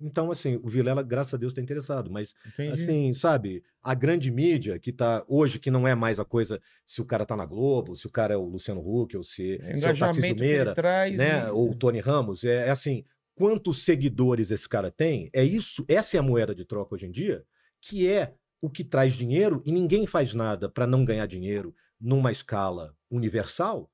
Então, 0.00 0.30
assim, 0.30 0.60
o 0.62 0.68
Vilela, 0.68 1.02
graças 1.02 1.34
a 1.34 1.36
Deus, 1.36 1.50
está 1.50 1.60
interessado, 1.60 2.08
mas 2.08 2.32
Entendi. 2.46 2.72
assim, 2.72 3.12
sabe, 3.12 3.64
a 3.82 3.94
grande 3.94 4.30
mídia 4.30 4.78
que 4.78 4.92
tá 4.92 5.24
hoje, 5.26 5.58
que 5.58 5.72
não 5.72 5.88
é 5.88 5.94
mais 5.96 6.20
a 6.20 6.24
coisa 6.24 6.60
se 6.86 7.02
o 7.02 7.04
cara 7.04 7.26
tá 7.26 7.36
na 7.36 7.44
Globo, 7.44 7.96
se 7.96 8.06
o 8.06 8.10
cara 8.10 8.32
é 8.32 8.36
o 8.36 8.44
Luciano 8.44 8.80
Huck, 8.80 9.16
ou 9.16 9.24
se, 9.24 9.58
É 9.60 9.76
se 9.76 9.84
é 9.86 9.90
o 9.90 9.98
Tarcísio 9.98 10.36
Meira, 10.36 10.72
traz. 10.72 11.16
né, 11.18 11.48
e- 11.48 11.50
ou 11.50 11.70
o 11.72 11.74
Tony 11.74 11.98
Ramos, 11.98 12.44
é, 12.44 12.68
é 12.68 12.70
assim, 12.70 13.04
quantos 13.38 13.84
seguidores 13.84 14.50
esse 14.50 14.68
cara 14.68 14.90
tem? 14.90 15.30
É 15.32 15.44
isso, 15.44 15.84
essa 15.88 16.16
é 16.16 16.20
a 16.20 16.22
moeda 16.22 16.52
de 16.52 16.64
troca 16.64 16.96
hoje 16.96 17.06
em 17.06 17.10
dia, 17.12 17.44
que 17.80 18.08
é 18.08 18.34
o 18.60 18.68
que 18.68 18.82
traz 18.82 19.14
dinheiro 19.14 19.62
e 19.64 19.70
ninguém 19.70 20.06
faz 20.08 20.34
nada 20.34 20.68
para 20.68 20.88
não 20.88 21.04
ganhar 21.04 21.26
dinheiro 21.26 21.72
numa 22.00 22.32
escala 22.32 22.96
universal. 23.08 23.88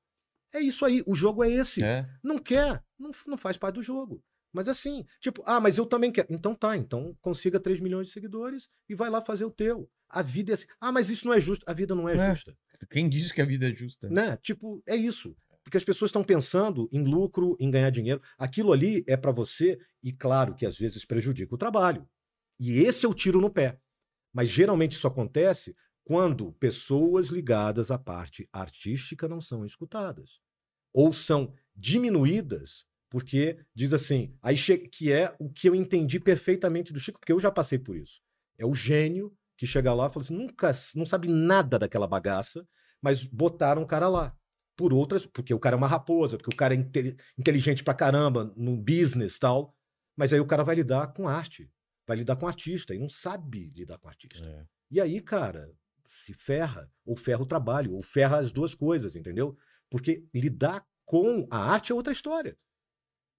É 0.51 0.59
isso 0.59 0.83
aí, 0.83 1.03
o 1.05 1.13
jogo 1.13 1.43
é 1.43 1.49
esse. 1.51 1.83
É. 1.83 2.07
Não 2.23 2.39
quer, 2.39 2.83
não, 2.97 3.11
não 3.27 3.37
faz 3.37 3.55
parte 3.55 3.75
do 3.75 3.83
jogo. 3.83 4.23
Mas 4.51 4.67
assim, 4.67 5.05
tipo, 5.19 5.43
ah, 5.45 5.59
mas 5.59 5.77
eu 5.77 5.85
também 5.85 6.11
quero. 6.11 6.27
Então 6.31 6.55
tá, 6.55 6.75
então 6.75 7.15
consiga 7.21 7.59
3 7.59 7.79
milhões 7.81 8.07
de 8.07 8.13
seguidores 8.13 8.67
e 8.89 8.95
vai 8.95 9.09
lá 9.09 9.21
fazer 9.21 9.45
o 9.45 9.51
teu. 9.51 9.87
A 10.09 10.21
vida 10.21 10.51
é 10.51 10.55
assim. 10.55 10.65
Ah, 10.79 10.91
mas 10.91 11.09
isso 11.09 11.27
não 11.27 11.33
é 11.33 11.39
justo. 11.39 11.63
A 11.67 11.73
vida 11.73 11.93
não 11.93 12.07
é, 12.07 12.13
É. 12.15 12.29
justa. 12.29 12.55
Quem 12.89 13.09
diz 13.09 13.31
que 13.31 13.41
a 13.41 13.45
vida 13.45 13.69
é 13.69 13.73
justa? 13.73 14.09
Né? 14.09 14.37
Tipo, 14.41 14.81
é 14.87 14.95
isso. 14.95 15.35
Porque 15.65 15.77
as 15.77 15.83
pessoas 15.83 16.09
estão 16.09 16.23
pensando 16.23 16.87
em 16.91 17.03
lucro, 17.03 17.57
em 17.59 17.71
ganhar 17.71 17.89
dinheiro. 17.89 18.21
Aquilo 18.37 18.71
ali 18.71 19.03
é 19.07 19.17
para 19.17 19.31
você, 19.31 19.79
e 20.01 20.13
claro 20.13 20.53
que 20.53 20.63
às 20.63 20.77
vezes 20.77 21.03
prejudica 21.03 21.55
o 21.55 21.57
trabalho. 21.57 22.07
E 22.59 22.83
esse 22.83 23.03
é 23.03 23.09
o 23.09 23.15
tiro 23.15 23.41
no 23.41 23.49
pé. 23.49 23.79
Mas 24.31 24.47
geralmente 24.47 24.91
isso 24.91 25.07
acontece 25.07 25.75
quando 26.03 26.51
pessoas 26.53 27.29
ligadas 27.29 27.89
à 27.89 27.97
parte 27.97 28.47
artística 28.53 29.27
não 29.27 29.41
são 29.41 29.65
escutadas. 29.65 30.39
Ou 30.93 31.11
são 31.11 31.51
diminuídas, 31.75 32.85
porque 33.09 33.57
diz 33.73 33.91
assim, 33.91 34.37
aí 34.43 34.55
que 34.91 35.11
é 35.11 35.35
o 35.39 35.49
que 35.49 35.67
eu 35.67 35.73
entendi 35.73 36.19
perfeitamente 36.19 36.93
do 36.93 36.99
Chico, 36.99 37.19
porque 37.19 37.33
eu 37.33 37.39
já 37.39 37.49
passei 37.49 37.79
por 37.79 37.97
isso. 37.97 38.21
É 38.55 38.67
o 38.67 38.75
gênio 38.75 39.35
que 39.57 39.65
chega 39.65 39.95
lá 39.95 40.05
e 40.05 40.13
fala 40.13 40.23
assim, 40.23 40.37
nunca, 40.37 40.71
não 40.93 41.07
sabe 41.07 41.27
nada 41.27 41.79
daquela 41.79 42.07
bagaça, 42.07 42.67
mas 43.01 43.23
botaram 43.23 43.81
o 43.81 43.87
cara 43.87 44.07
lá. 44.07 44.37
Por 44.75 44.93
outras, 44.93 45.25
porque 45.25 45.53
o 45.53 45.59
cara 45.59 45.75
é 45.75 45.77
uma 45.77 45.87
raposa, 45.87 46.37
porque 46.37 46.53
o 46.53 46.57
cara 46.57 46.73
é 46.73 46.77
inte- 46.77 47.15
inteligente 47.37 47.83
pra 47.83 47.93
caramba 47.93 48.53
no 48.57 48.75
business 48.75 49.37
e 49.37 49.39
tal. 49.39 49.73
Mas 50.17 50.33
aí 50.33 50.39
o 50.39 50.45
cara 50.45 50.63
vai 50.63 50.75
lidar 50.75 51.07
com 51.13 51.27
arte. 51.27 51.69
vai 52.07 52.17
lidar 52.17 52.35
com 52.35 52.45
artista 52.47 52.93
e 52.93 52.99
não 52.99 53.09
sabe 53.09 53.71
lidar 53.75 53.97
com 53.97 54.07
artista. 54.07 54.43
É. 54.45 54.65
E 54.91 55.01
aí, 55.01 55.19
cara, 55.19 55.71
se 56.05 56.33
ferra, 56.35 56.87
ou 57.03 57.17
ferra 57.17 57.41
o 57.41 57.47
trabalho, 57.47 57.93
ou 57.93 58.03
ferra 58.03 58.37
as 58.37 58.51
duas 58.51 58.75
coisas, 58.75 59.15
entendeu? 59.15 59.57
Porque 59.89 60.23
lidar 60.31 60.85
com 61.03 61.47
a 61.49 61.57
arte 61.57 61.91
é 61.91 61.95
outra 61.95 62.13
história. 62.13 62.55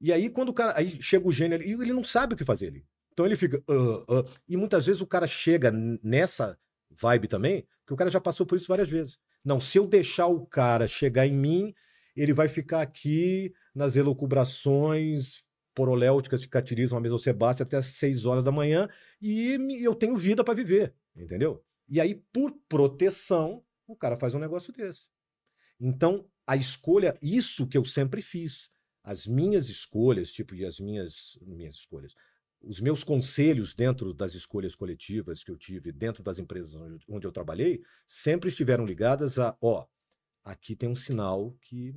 E 0.01 0.13
aí, 0.13 0.29
quando 0.29 0.49
o 0.49 0.53
cara. 0.53 0.77
Aí 0.77 1.01
chega 1.01 1.29
o 1.29 1.33
gênio 1.33 1.57
ali, 1.57 1.69
e 1.69 1.73
ele 1.73 1.93
não 1.93 2.03
sabe 2.03 2.35
o 2.35 2.37
que 2.37 2.45
fazer 2.45 2.67
ali. 2.67 2.85
Então 3.13 3.25
ele 3.25 3.37
fica. 3.37 3.63
"Ah, 3.69 4.05
ah", 4.19 4.25
e 4.49 4.57
muitas 4.57 4.85
vezes 4.85 5.01
o 5.01 5.07
cara 5.07 5.27
chega 5.29 5.71
nessa 6.03 6.59
vibe 6.91 7.29
também, 7.29 7.67
que 7.87 7.95
o 7.95 7.97
cara 7.97 8.11
já 8.11 8.21
passou 8.21 8.45
por 8.45 8.57
isso 8.57 8.67
várias 8.69 8.89
vezes. 8.89 9.17
Não, 9.47 9.61
se 9.61 9.79
eu 9.79 9.87
deixar 9.87 10.27
o 10.27 10.45
cara 10.45 10.89
chegar 10.89 11.25
em 11.25 11.33
mim, 11.33 11.73
ele 12.17 12.33
vai 12.33 12.49
ficar 12.49 12.83
aqui 12.83 13.55
nas 13.73 13.95
elucubrações 13.95 15.45
poroléuticas 15.73 16.43
que 16.45 16.51
catirizam 16.51 16.99
a 16.99 17.01
mesa 17.01 17.17
Sebastião 17.17 17.65
até 17.65 17.77
as 17.77 17.87
6 17.87 18.27
horas 18.27 18.43
da 18.43 18.51
manhã 18.51 18.89
e 19.23 19.57
eu 19.81 19.95
tenho 19.95 20.17
vida 20.17 20.43
para 20.43 20.53
viver, 20.53 20.93
entendeu? 21.15 21.65
E 21.89 22.01
aí, 22.01 22.17
por 22.33 22.59
proteção, 22.69 23.63
o 23.87 23.95
cara 23.95 24.19
faz 24.19 24.35
um 24.35 24.41
negócio 24.41 24.73
desse. 24.73 25.07
Então, 25.79 26.29
a 26.45 26.57
escolha, 26.57 27.17
isso 27.23 27.69
que 27.69 27.79
eu 27.79 27.85
sempre 27.85 28.23
fiz. 28.23 28.69
As 29.01 29.29
minhas 29.29 29.69
escolhas, 29.69 30.33
tipo, 30.33 30.57
e 30.57 30.65
as 30.65 30.81
minhas, 30.81 31.39
minhas 31.41 31.77
escolhas, 31.77 32.15
os 32.67 32.81
meus 32.81 33.05
conselhos 33.05 33.75
dentro 33.75 34.13
das 34.13 34.35
escolhas 34.35 34.75
coletivas 34.75 35.45
que 35.45 35.51
eu 35.51 35.57
tive, 35.57 35.93
dentro 35.93 36.23
das 36.23 36.39
empresas 36.39 36.75
onde, 36.75 37.05
onde 37.09 37.27
eu 37.27 37.33
trabalhei, 37.33 37.83
sempre 38.07 38.49
estiveram 38.49 38.85
ligadas 38.85 39.39
a, 39.39 39.57
ó, 39.61 39.87
aqui 40.45 40.75
tem 40.75 40.89
um 40.89 40.95
sinal 40.95 41.53
que 41.61 41.95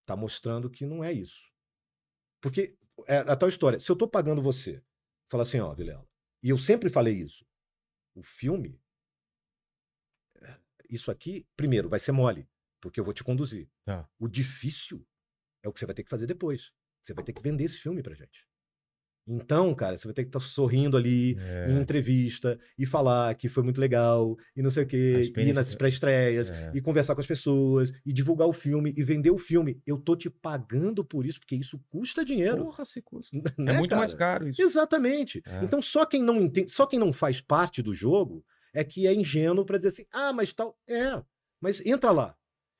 está 0.00 0.16
mostrando 0.16 0.70
que 0.70 0.86
não 0.86 1.04
é 1.04 1.12
isso. 1.12 1.52
Porque 2.40 2.76
é 3.06 3.18
a 3.18 3.36
tal 3.36 3.48
história, 3.48 3.78
se 3.78 3.90
eu 3.90 3.94
estou 3.94 4.08
pagando 4.08 4.40
você, 4.40 4.82
fala 5.28 5.42
assim, 5.42 5.60
ó, 5.60 5.74
Vilela, 5.74 6.08
e 6.42 6.48
eu 6.48 6.58
sempre 6.58 6.88
falei 6.88 7.14
isso, 7.14 7.46
o 8.14 8.22
filme, 8.22 8.80
isso 10.88 11.10
aqui, 11.10 11.46
primeiro, 11.56 11.88
vai 11.88 12.00
ser 12.00 12.12
mole, 12.12 12.48
porque 12.80 12.98
eu 12.98 13.04
vou 13.04 13.12
te 13.12 13.24
conduzir. 13.24 13.68
Tá. 13.84 14.08
O 14.18 14.28
difícil 14.28 15.06
é 15.62 15.68
o 15.68 15.72
que 15.72 15.80
você 15.80 15.86
vai 15.86 15.94
ter 15.94 16.04
que 16.04 16.10
fazer 16.10 16.26
depois. 16.26 16.72
Você 17.02 17.12
vai 17.12 17.24
ter 17.24 17.32
que 17.32 17.42
vender 17.42 17.64
esse 17.64 17.78
filme 17.78 18.02
pra 18.02 18.14
gente. 18.14 18.46
Então, 19.26 19.74
cara, 19.74 19.96
você 19.96 20.06
vai 20.06 20.12
ter 20.14 20.22
que 20.24 20.28
estar 20.28 20.40
sorrindo 20.40 20.96
ali 20.96 21.36
É. 21.38 21.70
em 21.70 21.80
entrevista 21.80 22.58
e 22.78 22.84
falar 22.84 23.34
que 23.36 23.48
foi 23.48 23.62
muito 23.62 23.80
legal 23.80 24.36
e 24.54 24.60
não 24.62 24.70
sei 24.70 24.84
o 24.84 24.86
quê, 24.86 25.32
e 25.36 25.40
ir 25.40 25.52
nas 25.54 25.74
pré-estreias 25.74 26.50
É. 26.50 26.70
e 26.74 26.80
conversar 26.80 27.14
com 27.14 27.20
as 27.22 27.26
pessoas 27.26 27.90
e 28.04 28.12
divulgar 28.12 28.46
o 28.46 28.52
filme 28.52 28.92
e 28.96 29.02
vender 29.02 29.30
o 29.30 29.38
filme. 29.38 29.80
Eu 29.86 29.96
tô 29.96 30.14
te 30.14 30.28
pagando 30.28 31.02
por 31.02 31.24
isso, 31.24 31.40
porque 31.40 31.56
isso 31.56 31.80
custa 31.88 32.22
dinheiro. 32.24 32.64
Porra, 32.64 32.84
se 32.84 33.00
custa. 33.00 33.34
né, 33.58 33.74
é 33.74 33.78
muito 33.78 33.96
mais 33.96 34.12
cara? 34.12 34.40
caro 34.40 34.50
isso. 34.50 34.60
Exatamente. 34.60 35.42
É. 35.46 35.64
Então 35.64 35.80
só 35.80 36.04
quem 36.04 36.22
não 36.22 36.40
entende, 36.40 36.70
só 36.70 36.86
quem 36.86 36.98
não 36.98 37.12
faz 37.12 37.40
parte 37.40 37.82
do 37.82 37.94
jogo 37.94 38.44
é 38.74 38.84
que 38.84 39.06
é 39.06 39.14
ingênuo 39.14 39.64
para 39.64 39.78
dizer 39.78 39.88
assim: 39.88 40.04
"Ah, 40.12 40.32
mas 40.32 40.52
tal, 40.52 40.76
é, 40.86 41.22
mas 41.60 41.80
entra 41.86 42.10
lá". 42.10 42.36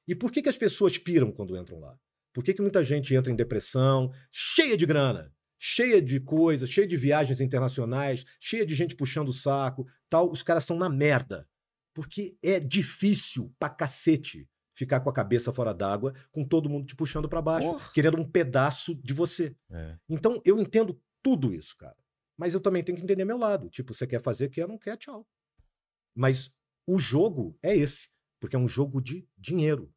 E 0.06 0.14
por 0.14 0.30
que 0.30 0.42
que 0.42 0.48
as 0.50 0.58
pessoas 0.58 0.98
piram 0.98 1.32
quando 1.32 1.56
entram 1.56 1.80
lá? 1.80 1.96
Por 2.34 2.44
que 2.44 2.52
que 2.52 2.60
muita 2.60 2.82
gente 2.84 3.14
entra 3.14 3.32
em 3.32 3.36
depressão, 3.36 4.12
cheia 4.30 4.76
de 4.76 4.84
grana, 4.84 5.32
cheia 5.66 6.02
de 6.02 6.20
coisas, 6.20 6.68
cheia 6.68 6.86
de 6.86 6.94
viagens 6.94 7.40
internacionais, 7.40 8.22
cheia 8.38 8.66
de 8.66 8.74
gente 8.74 8.94
puxando 8.94 9.28
o 9.28 9.32
saco, 9.32 9.86
tal, 10.10 10.30
os 10.30 10.42
caras 10.42 10.64
estão 10.64 10.76
na 10.76 10.90
merda. 10.90 11.48
Porque 11.94 12.36
é 12.42 12.60
difícil 12.60 13.50
pra 13.58 13.70
cacete 13.70 14.46
ficar 14.74 15.00
com 15.00 15.08
a 15.08 15.12
cabeça 15.12 15.52
fora 15.54 15.72
d'água, 15.72 16.12
com 16.30 16.44
todo 16.44 16.68
mundo 16.68 16.84
te 16.86 16.94
puxando 16.94 17.28
pra 17.30 17.40
baixo, 17.40 17.66
Porra. 17.70 17.90
querendo 17.94 18.18
um 18.20 18.28
pedaço 18.28 18.94
de 18.96 19.14
você. 19.14 19.56
É. 19.70 19.96
Então, 20.06 20.38
eu 20.44 20.58
entendo 20.60 21.00
tudo 21.22 21.54
isso, 21.54 21.74
cara. 21.78 21.96
Mas 22.36 22.52
eu 22.52 22.60
também 22.60 22.82
tenho 22.84 22.98
que 22.98 23.04
entender 23.04 23.24
meu 23.24 23.38
lado. 23.38 23.70
Tipo, 23.70 23.94
você 23.94 24.06
quer 24.06 24.20
fazer, 24.20 24.50
quer, 24.50 24.68
não 24.68 24.76
quer, 24.76 24.98
tchau. 24.98 25.26
Mas 26.14 26.50
o 26.86 26.98
jogo 26.98 27.56
é 27.62 27.74
esse, 27.74 28.08
porque 28.38 28.56
é 28.56 28.58
um 28.58 28.68
jogo 28.68 29.00
de 29.00 29.26
dinheiro. 29.38 29.90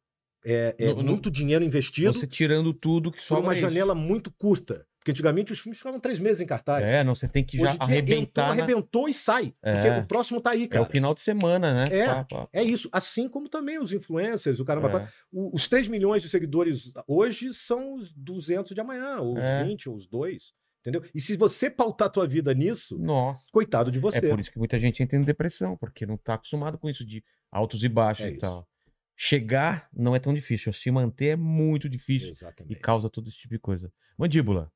É, 0.44 0.74
é 0.78 0.86
No- 0.94 1.02
no- 1.02 1.10
muito 1.12 1.30
dinheiro 1.30 1.64
investido 1.64 2.12
Você 2.14 2.26
tirando 2.26 2.72
tudo 2.72 3.10
que 3.10 3.18
por 3.18 3.24
sobra 3.24 3.42
uma 3.42 3.52
é 3.52 3.56
isso. 3.56 3.60
janela 3.62 3.94
muito 3.94 4.30
curta. 4.30 4.86
Porque 5.08 5.12
antigamente 5.12 5.52
os 5.52 5.60
filmes 5.60 5.78
ficavam 5.78 5.98
três 5.98 6.18
meses 6.18 6.40
em 6.42 6.46
cartaz. 6.46 6.84
É, 6.84 7.02
não, 7.02 7.14
você 7.14 7.26
tem 7.26 7.42
que 7.42 7.56
já 7.56 7.70
Hoje 7.70 7.78
arrebentar. 7.80 8.20
entrou, 8.20 8.46
na- 8.46 8.52
arrebentou 8.52 9.08
e 9.08 9.14
sai. 9.14 9.54
Porque 9.62 9.88
É. 9.88 9.98
o 10.00 10.06
próximo 10.06 10.38
tá 10.40 10.50
aí, 10.50 10.64
É 10.64 10.68
cara. 10.68 10.82
o 10.82 10.86
final 10.86 11.14
de 11.14 11.22
semana, 11.22 11.72
né? 11.72 11.84
É. 11.96 12.06
Pá, 12.06 12.24
pá. 12.24 12.48
É 12.52 12.62
isso. 12.62 12.88
Assim 12.92 13.26
como 13.28 13.48
também 13.48 13.78
os 13.78 13.90
influencers, 13.92 14.60
o 14.60 14.64
caramba. 14.66 15.02
É. 15.04 15.08
O- 15.32 15.54
Os 15.56 15.66
3 15.66 15.88
milhões 15.88 16.22
de 16.22 16.28
seguidores 16.28 16.92
hoje 17.06 17.54
são 17.54 17.94
os 17.94 18.12
200 18.12 18.74
de 18.74 18.80
amanhã, 18.80 19.18
ou 19.20 19.36
os 19.38 19.42
É. 19.42 19.64
20, 19.64 19.88
ou 19.88 19.96
os 19.96 20.06
2. 20.06 20.52
Entendeu? 20.80 21.02
E 21.14 21.20
se 21.20 21.36
você 21.36 21.70
pautar 21.70 22.10
tua 22.10 22.26
vida 22.26 22.52
nisso, 22.54 22.98
Nossa. 22.98 23.48
coitado 23.50 23.90
de 23.90 23.98
você. 23.98 24.18
É 24.18 24.28
por 24.28 24.38
isso 24.40 24.50
que 24.52 24.58
muita 24.58 24.78
gente 24.78 25.02
entra 25.02 25.16
em 25.18 25.22
depressão, 25.22 25.76
porque 25.76 26.04
não 26.06 26.16
tá 26.18 26.34
acostumado 26.34 26.78
com 26.78 26.88
isso 26.88 27.04
de 27.04 27.24
altos 27.50 27.82
e 27.82 27.88
baixos 27.88 28.26
É 28.26 28.28
e 28.28 28.32
isso. 28.32 28.40
tal. 28.40 28.68
Chegar 29.16 29.88
não 29.92 30.14
é 30.14 30.18
tão 30.20 30.32
difícil, 30.32 30.72
se 30.72 30.90
manter 30.90 31.28
é 31.30 31.36
muito 31.36 31.88
difícil 31.88 32.28
e 32.28 32.32
Exatamente. 32.32 32.78
causa 32.80 33.10
todo 33.10 33.26
esse 33.28 33.36
tipo 33.36 33.52
de 33.54 33.58
coisa. 33.58 33.92
Mandíbula. 34.16 34.70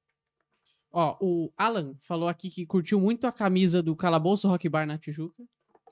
Ó, 0.92 1.16
o 1.20 1.52
Alan 1.56 1.94
falou 2.00 2.28
aqui 2.28 2.50
que 2.50 2.66
curtiu 2.66 3.00
muito 3.00 3.26
a 3.26 3.32
camisa 3.32 3.82
do 3.82 3.96
Calabouço 3.96 4.46
Rock 4.48 4.68
Bar 4.68 4.86
na 4.86 4.98
Tijuca. 4.98 5.42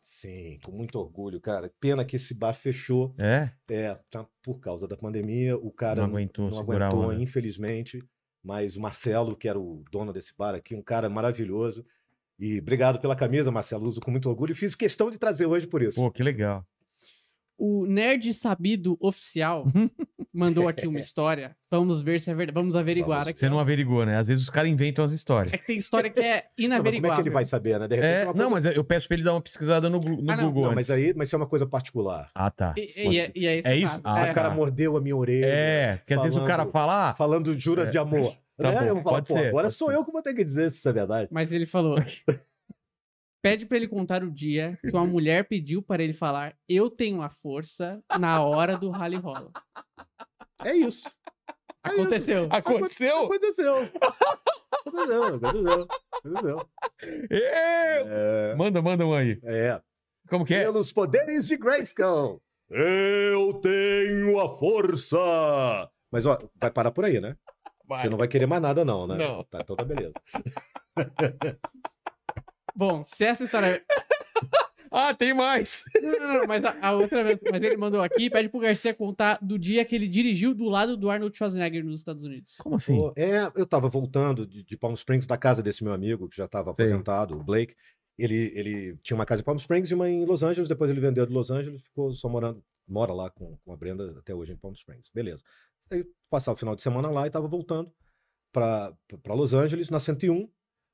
Sim, 0.02 0.58
com 0.64 0.72
muito 0.72 0.98
orgulho, 0.98 1.40
cara. 1.40 1.70
Pena 1.80 2.04
que 2.04 2.16
esse 2.16 2.32
bar 2.34 2.54
fechou. 2.54 3.14
É? 3.18 3.50
É, 3.68 3.98
tá 4.10 4.26
por 4.42 4.58
causa 4.58 4.88
da 4.88 4.96
pandemia. 4.96 5.56
O 5.56 5.70
cara 5.70 6.02
Não 6.02 6.08
aguentou 6.08 6.50
não 6.50 6.58
aguentou, 6.58 7.10
onda. 7.10 7.22
infelizmente. 7.22 8.02
Mas 8.42 8.76
o 8.76 8.80
Marcelo, 8.80 9.36
que 9.36 9.46
era 9.48 9.58
o 9.58 9.84
dono 9.90 10.12
desse 10.12 10.32
bar 10.36 10.54
aqui, 10.54 10.74
um 10.74 10.82
cara 10.82 11.10
maravilhoso. 11.10 11.84
E 12.38 12.58
obrigado 12.58 12.98
pela 12.98 13.14
camisa, 13.14 13.50
Marcelo. 13.50 13.86
Uso 13.86 14.00
com 14.00 14.10
muito 14.10 14.28
orgulho 14.30 14.52
e 14.52 14.54
fiz 14.54 14.74
questão 14.74 15.10
de 15.10 15.18
trazer 15.18 15.44
hoje 15.44 15.66
por 15.66 15.82
isso. 15.82 15.96
Pô, 15.96 16.10
que 16.10 16.22
legal. 16.22 16.64
O 17.62 17.84
Nerd 17.86 18.32
Sabido 18.32 18.96
Oficial 18.98 19.66
mandou 20.32 20.66
aqui 20.66 20.86
uma 20.88 20.98
história. 20.98 21.54
Vamos 21.70 22.00
ver 22.00 22.18
se 22.18 22.30
é 22.30 22.34
verdade. 22.34 22.54
Vamos 22.54 22.74
averiguar 22.74 23.18
Vamos. 23.18 23.28
aqui. 23.28 23.38
Você 23.40 23.50
não 23.50 23.58
averigou, 23.58 24.06
né? 24.06 24.16
Às 24.16 24.28
vezes 24.28 24.42
os 24.42 24.48
caras 24.48 24.70
inventam 24.70 25.04
as 25.04 25.12
histórias. 25.12 25.52
É 25.52 25.58
que 25.58 25.66
tem 25.66 25.76
história 25.76 26.08
que 26.08 26.18
é 26.20 26.24
Não, 26.24 26.30
mas 26.40 26.40
como 26.40 26.62
é 26.62 26.64
inaveriguável. 26.64 27.16
que 27.16 27.22
ele 27.28 27.34
vai 27.34 27.44
saber, 27.44 27.78
né? 27.78 27.86
De 27.86 27.96
repente 27.96 28.10
É, 28.10 28.20
é 28.22 28.24
uma 28.24 28.32
não, 28.32 28.50
coisa- 28.50 28.68
mas 28.70 28.76
eu 28.78 28.82
peço 28.82 29.06
pra 29.06 29.14
ele 29.16 29.24
dar 29.24 29.34
uma 29.34 29.42
pesquisada 29.42 29.90
no, 29.90 30.00
no 30.00 30.30
Ah, 30.32 30.36
não. 30.36 30.44
Google. 30.46 30.62
Não, 30.68 30.74
mas 30.74 30.90
aí 30.90 31.12
mas 31.14 31.28
isso 31.28 31.36
é 31.36 31.38
uma 31.38 31.46
coisa 31.46 31.66
particular. 31.66 32.30
Ah, 32.34 32.50
tá. 32.50 32.72
E, 32.78 33.08
e 33.10 33.18
é, 33.20 33.30
e 33.36 33.46
é 33.46 33.58
isso. 33.58 33.68
É 33.68 33.76
isso? 33.76 34.00
Ah, 34.02 34.26
É. 34.26 34.30
o 34.30 34.34
cara 34.34 34.50
mordeu 34.50 34.96
a 34.96 35.00
minha 35.02 35.16
orelha. 35.16 35.44
É, 35.46 35.96
porque 35.98 36.14
às 36.14 36.22
vezes 36.22 36.38
o 36.38 36.44
cara 36.46 36.64
fala. 36.66 37.10
ah, 37.10 37.14
Falando 37.14 37.56
juras 37.58 37.90
de 37.90 37.98
amor. 37.98 38.32
Tá 38.60 38.72
né? 38.72 38.78
bom, 38.80 38.84
eu 38.88 38.96
falar, 38.96 39.04
pode 39.14 39.28
pô, 39.28 39.32
ser, 39.38 39.46
agora 39.48 39.64
pode 39.68 39.74
sou 39.74 39.88
ser. 39.88 39.94
eu 39.94 40.04
que 40.04 40.12
vou 40.12 40.20
ter 40.22 40.34
que 40.34 40.44
dizer 40.44 40.70
se 40.70 40.76
isso 40.76 40.88
é 40.90 40.92
verdade. 40.92 41.28
Mas 41.32 41.50
ele 41.50 41.64
falou. 41.64 41.96
Pede 43.42 43.64
pra 43.66 43.76
ele 43.78 43.88
contar 43.88 44.22
o 44.22 44.30
dia 44.30 44.78
que 44.82 44.90
uma 44.90 45.06
mulher 45.06 45.48
pediu 45.48 45.82
para 45.82 46.02
ele 46.02 46.12
falar: 46.12 46.54
Eu 46.68 46.90
tenho 46.90 47.22
a 47.22 47.30
força 47.30 48.02
na 48.18 48.42
hora 48.44 48.76
do 48.76 48.90
rally 48.90 49.16
rola. 49.16 49.50
É 50.62 50.74
isso. 50.74 51.08
Aconteceu. 51.82 52.46
Aconteceu? 52.50 53.24
Aconteceu. 53.24 53.76
Aconteceu, 54.86 55.34
aconteceu. 55.36 55.88
Aconteceu. 56.12 56.68
Eu! 57.30 58.06
É, 58.08 58.54
Manda, 58.56 58.82
manda 58.82 59.06
um 59.06 59.14
aí. 59.14 59.40
é. 59.44 59.80
Como 60.28 60.44
que 60.44 60.54
é? 60.54 60.64
Pelos 60.64 60.92
poderes 60.92 61.46
de 61.48 61.56
Grayskull. 61.56 62.40
Eu 62.68 63.54
tenho 63.60 64.38
a 64.38 64.58
força. 64.58 65.16
Mas, 66.12 66.24
ó, 66.26 66.38
vai 66.54 66.70
parar 66.70 66.92
por 66.92 67.04
aí, 67.04 67.20
né? 67.20 67.36
Você 67.88 68.08
não 68.08 68.16
vai 68.18 68.28
querer 68.28 68.46
mais 68.46 68.62
nada, 68.62 68.84
não, 68.84 69.06
né? 69.08 69.16
Não. 69.16 69.42
Tá, 69.44 69.58
então 69.60 69.74
tá 69.74 69.84
beleza. 69.84 70.12
Bom, 72.80 73.04
se 73.04 73.24
essa 73.24 73.44
história. 73.44 73.84
Ah, 74.92 75.14
tem 75.14 75.32
mais! 75.32 75.84
Não, 76.02 76.10
não, 76.18 76.38
não, 76.40 76.46
mas 76.48 76.64
a, 76.64 76.76
a 76.82 76.92
outra 76.92 77.22
vez. 77.22 77.38
Mas 77.48 77.62
ele 77.62 77.76
mandou 77.76 78.02
aqui 78.02 78.24
e 78.24 78.30
pede 78.30 78.48
pro 78.48 78.58
Garcia 78.58 78.92
contar 78.92 79.38
do 79.40 79.56
dia 79.56 79.84
que 79.84 79.94
ele 79.94 80.08
dirigiu 80.08 80.52
do 80.52 80.64
lado 80.64 80.96
do 80.96 81.08
Arnold 81.08 81.36
Schwarzenegger 81.36 81.84
nos 81.84 81.98
Estados 82.00 82.24
Unidos. 82.24 82.56
Como 82.56 82.74
assim? 82.74 82.98
Pô, 82.98 83.12
É, 83.16 83.52
eu 83.54 83.64
tava 83.64 83.88
voltando 83.88 84.44
de, 84.44 84.64
de 84.64 84.76
Palm 84.76 84.92
Springs, 84.94 85.28
da 85.28 85.36
casa 85.36 85.62
desse 85.62 85.84
meu 85.84 85.92
amigo, 85.92 86.28
que 86.28 86.36
já 86.36 86.46
estava 86.46 86.74
Sei. 86.74 86.86
aposentado, 86.86 87.36
o 87.38 87.44
Blake. 87.44 87.76
Ele, 88.18 88.52
ele 88.52 88.96
tinha 89.00 89.14
uma 89.14 89.24
casa 89.24 89.42
em 89.42 89.44
Palm 89.44 89.58
Springs 89.58 89.92
e 89.92 89.94
uma 89.94 90.10
em 90.10 90.24
Los 90.24 90.42
Angeles. 90.42 90.68
Depois 90.68 90.90
ele 90.90 90.98
vendeu 90.98 91.24
de 91.24 91.32
Los 91.32 91.52
Angeles, 91.52 91.80
ficou 91.82 92.12
só 92.12 92.28
morando, 92.28 92.60
mora 92.88 93.12
lá 93.12 93.30
com, 93.30 93.56
com 93.64 93.72
a 93.72 93.76
Brenda 93.76 94.16
até 94.18 94.34
hoje 94.34 94.54
em 94.54 94.56
Palm 94.56 94.74
Springs. 94.74 95.08
Beleza. 95.14 95.44
Aí 95.88 96.04
passar 96.28 96.50
o 96.50 96.56
final 96.56 96.74
de 96.74 96.82
semana 96.82 97.08
lá 97.10 97.28
e 97.28 97.30
tava 97.30 97.46
voltando 97.46 97.92
para 98.52 98.92
Los 99.28 99.54
Angeles, 99.54 99.88
na 99.88 100.00
101, 100.00 100.48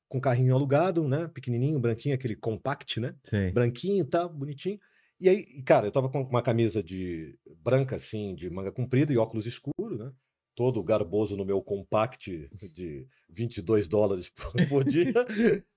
com 0.07 0.21
carrinho 0.21 0.55
alugado, 0.55 1.07
né? 1.07 1.29
Pequenininho, 1.33 1.79
branquinho, 1.79 2.15
aquele 2.15 2.35
compact, 2.35 2.99
né? 2.99 3.15
Sei. 3.23 3.51
branquinho 3.51 4.03
e 4.03 4.07
tal, 4.07 4.29
bonitinho. 4.29 4.79
E 5.19 5.27
aí, 5.27 5.43
cara, 5.63 5.87
eu 5.87 5.91
tava 5.91 6.09
com 6.09 6.21
uma 6.21 6.43
camisa 6.43 6.83
de 6.83 7.37
branca, 7.63 7.95
assim, 7.95 8.35
de 8.35 8.49
manga 8.49 8.71
comprida 8.71 9.11
e 9.11 9.17
óculos 9.17 9.45
escuros, 9.45 9.97
né? 9.97 10.11
Todo 10.55 10.83
garboso 10.83 11.35
no 11.35 11.45
meu 11.45 11.61
compact 11.61 12.49
de 12.73 13.07
22 13.29 13.87
dólares 13.87 14.29
por, 14.69 14.83
dia. 14.83 15.13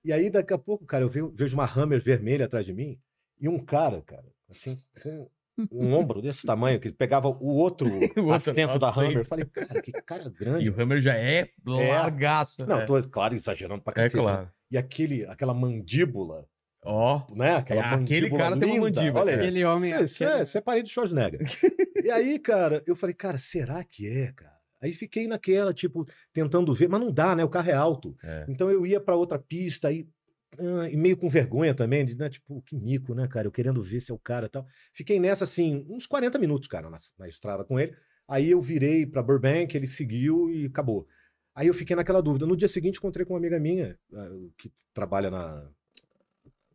E 0.03 0.13
aí, 0.13 0.29
daqui 0.29 0.53
a 0.53 0.57
pouco, 0.57 0.85
cara, 0.85 1.03
eu 1.03 1.09
vejo, 1.09 1.55
uma 1.55 1.65
Hammer 1.65 2.01
vermelha 2.01 2.45
atrás 2.45 2.65
de 2.65 2.73
mim 2.73 2.99
e 3.39 3.49
um 3.49 3.57
cara, 3.57 4.01
cara, 4.01 4.31
assim, 4.49 4.77
um 5.71 5.93
ombro 5.93 6.21
desse 6.21 6.45
tamanho, 6.45 6.79
que 6.79 6.91
pegava 6.91 7.27
o 7.27 7.55
outro, 7.55 7.87
O 8.17 8.21
outro 8.25 8.33
assento 8.33 8.79
da. 8.79 8.89
Hammer. 8.89 9.17
Eu 9.17 9.25
falei, 9.25 9.45
cara, 9.45 9.81
que 9.81 9.91
cara 9.91 10.29
grande. 10.29 10.65
E 10.65 10.69
o 10.69 10.81
Hammer 10.81 11.01
já 11.01 11.15
é 11.15 11.49
largaço. 11.65 12.65
Não, 12.65 12.77
né? 12.77 12.85
tô, 12.85 13.01
claro, 13.09 13.35
exagerando 13.35 13.81
pra 13.81 13.91
É 13.91 13.95
cacete. 13.95 14.15
né? 14.17 14.21
claro. 14.23 14.49
e 14.71 14.77
aquele, 14.77 15.25
aquela 15.25 15.53
mandíbula, 15.53 16.45
Ó. 16.83 17.21
né? 17.35 17.55
Aquela 17.57 17.81
É, 17.81 17.85
aquele 17.85 18.21
mandíbula 18.29 18.41
cara 18.43 18.57
tem 18.59 18.69
uma 18.69 18.87
linda. 18.87 18.99
mandíbula, 19.01 19.23
Olha. 19.25 19.35
Aquele 19.35 19.65
homem. 19.65 19.93
Você, 19.97 20.23
aquele- 20.25 20.41
é- 20.41 20.45
você 20.45 20.57
é 20.65 20.81
do 20.83 20.89
Schwarzenegger. 20.89 21.39
e 22.03 22.09
aí, 22.11 22.39
cara, 22.39 22.83
eu 22.87 22.95
falei, 22.95 23.13
cara, 23.13 23.37
será 23.37 23.83
que 23.83 24.07
é, 24.07 24.31
cara? 24.31 24.51
Aí 24.81 24.93
fiquei 24.93 25.27
naquela, 25.27 25.71
tipo, 25.73 26.07
tentando 26.33 26.73
ver, 26.73 26.89
mas 26.89 26.99
não 26.99 27.11
dá, 27.11 27.35
né? 27.35 27.43
O 27.43 27.49
carro 27.49 27.69
é 27.69 27.73
alto. 27.73 28.15
É. 28.23 28.45
Então 28.49 28.71
eu 28.71 28.83
ia 28.83 28.99
pra 28.99 29.15
outra 29.15 29.37
pista 29.37 29.89
aí, 29.89 30.07
ah, 30.59 30.89
e 30.89 30.97
meio 30.97 31.17
com 31.17 31.29
vergonha 31.29 31.73
também, 31.73 32.05
de, 32.05 32.15
né? 32.15 32.29
Tipo, 32.29 32.61
que 32.61 32.75
mico, 32.75 33.13
né, 33.13 33.27
cara? 33.27 33.47
Eu 33.47 33.51
querendo 33.51 33.81
ver 33.81 34.01
se 34.01 34.11
é 34.11 34.13
o 34.15 34.19
cara 34.19 34.47
e 34.47 34.49
tal. 34.49 34.65
Fiquei 34.93 35.19
nessa, 35.19 35.43
assim, 35.43 35.85
uns 35.89 36.05
40 36.05 36.37
minutos, 36.39 36.67
cara, 36.67 36.89
na, 36.89 36.97
na 37.17 37.27
estrada 37.27 37.63
com 37.63 37.79
ele. 37.79 37.95
Aí 38.27 38.51
eu 38.51 38.61
virei 38.61 39.05
pra 39.05 39.23
Burbank, 39.23 39.75
ele 39.75 39.87
seguiu 39.87 40.49
e 40.49 40.65
acabou. 40.65 41.07
Aí 41.55 41.67
eu 41.67 41.73
fiquei 41.73 41.95
naquela 41.95 42.21
dúvida. 42.21 42.45
No 42.45 42.55
dia 42.55 42.67
seguinte, 42.67 42.97
encontrei 42.97 43.25
com 43.25 43.33
uma 43.33 43.39
amiga 43.39 43.59
minha, 43.59 43.97
ah, 44.13 44.29
que 44.57 44.71
trabalha 44.93 45.29
na, 45.29 45.69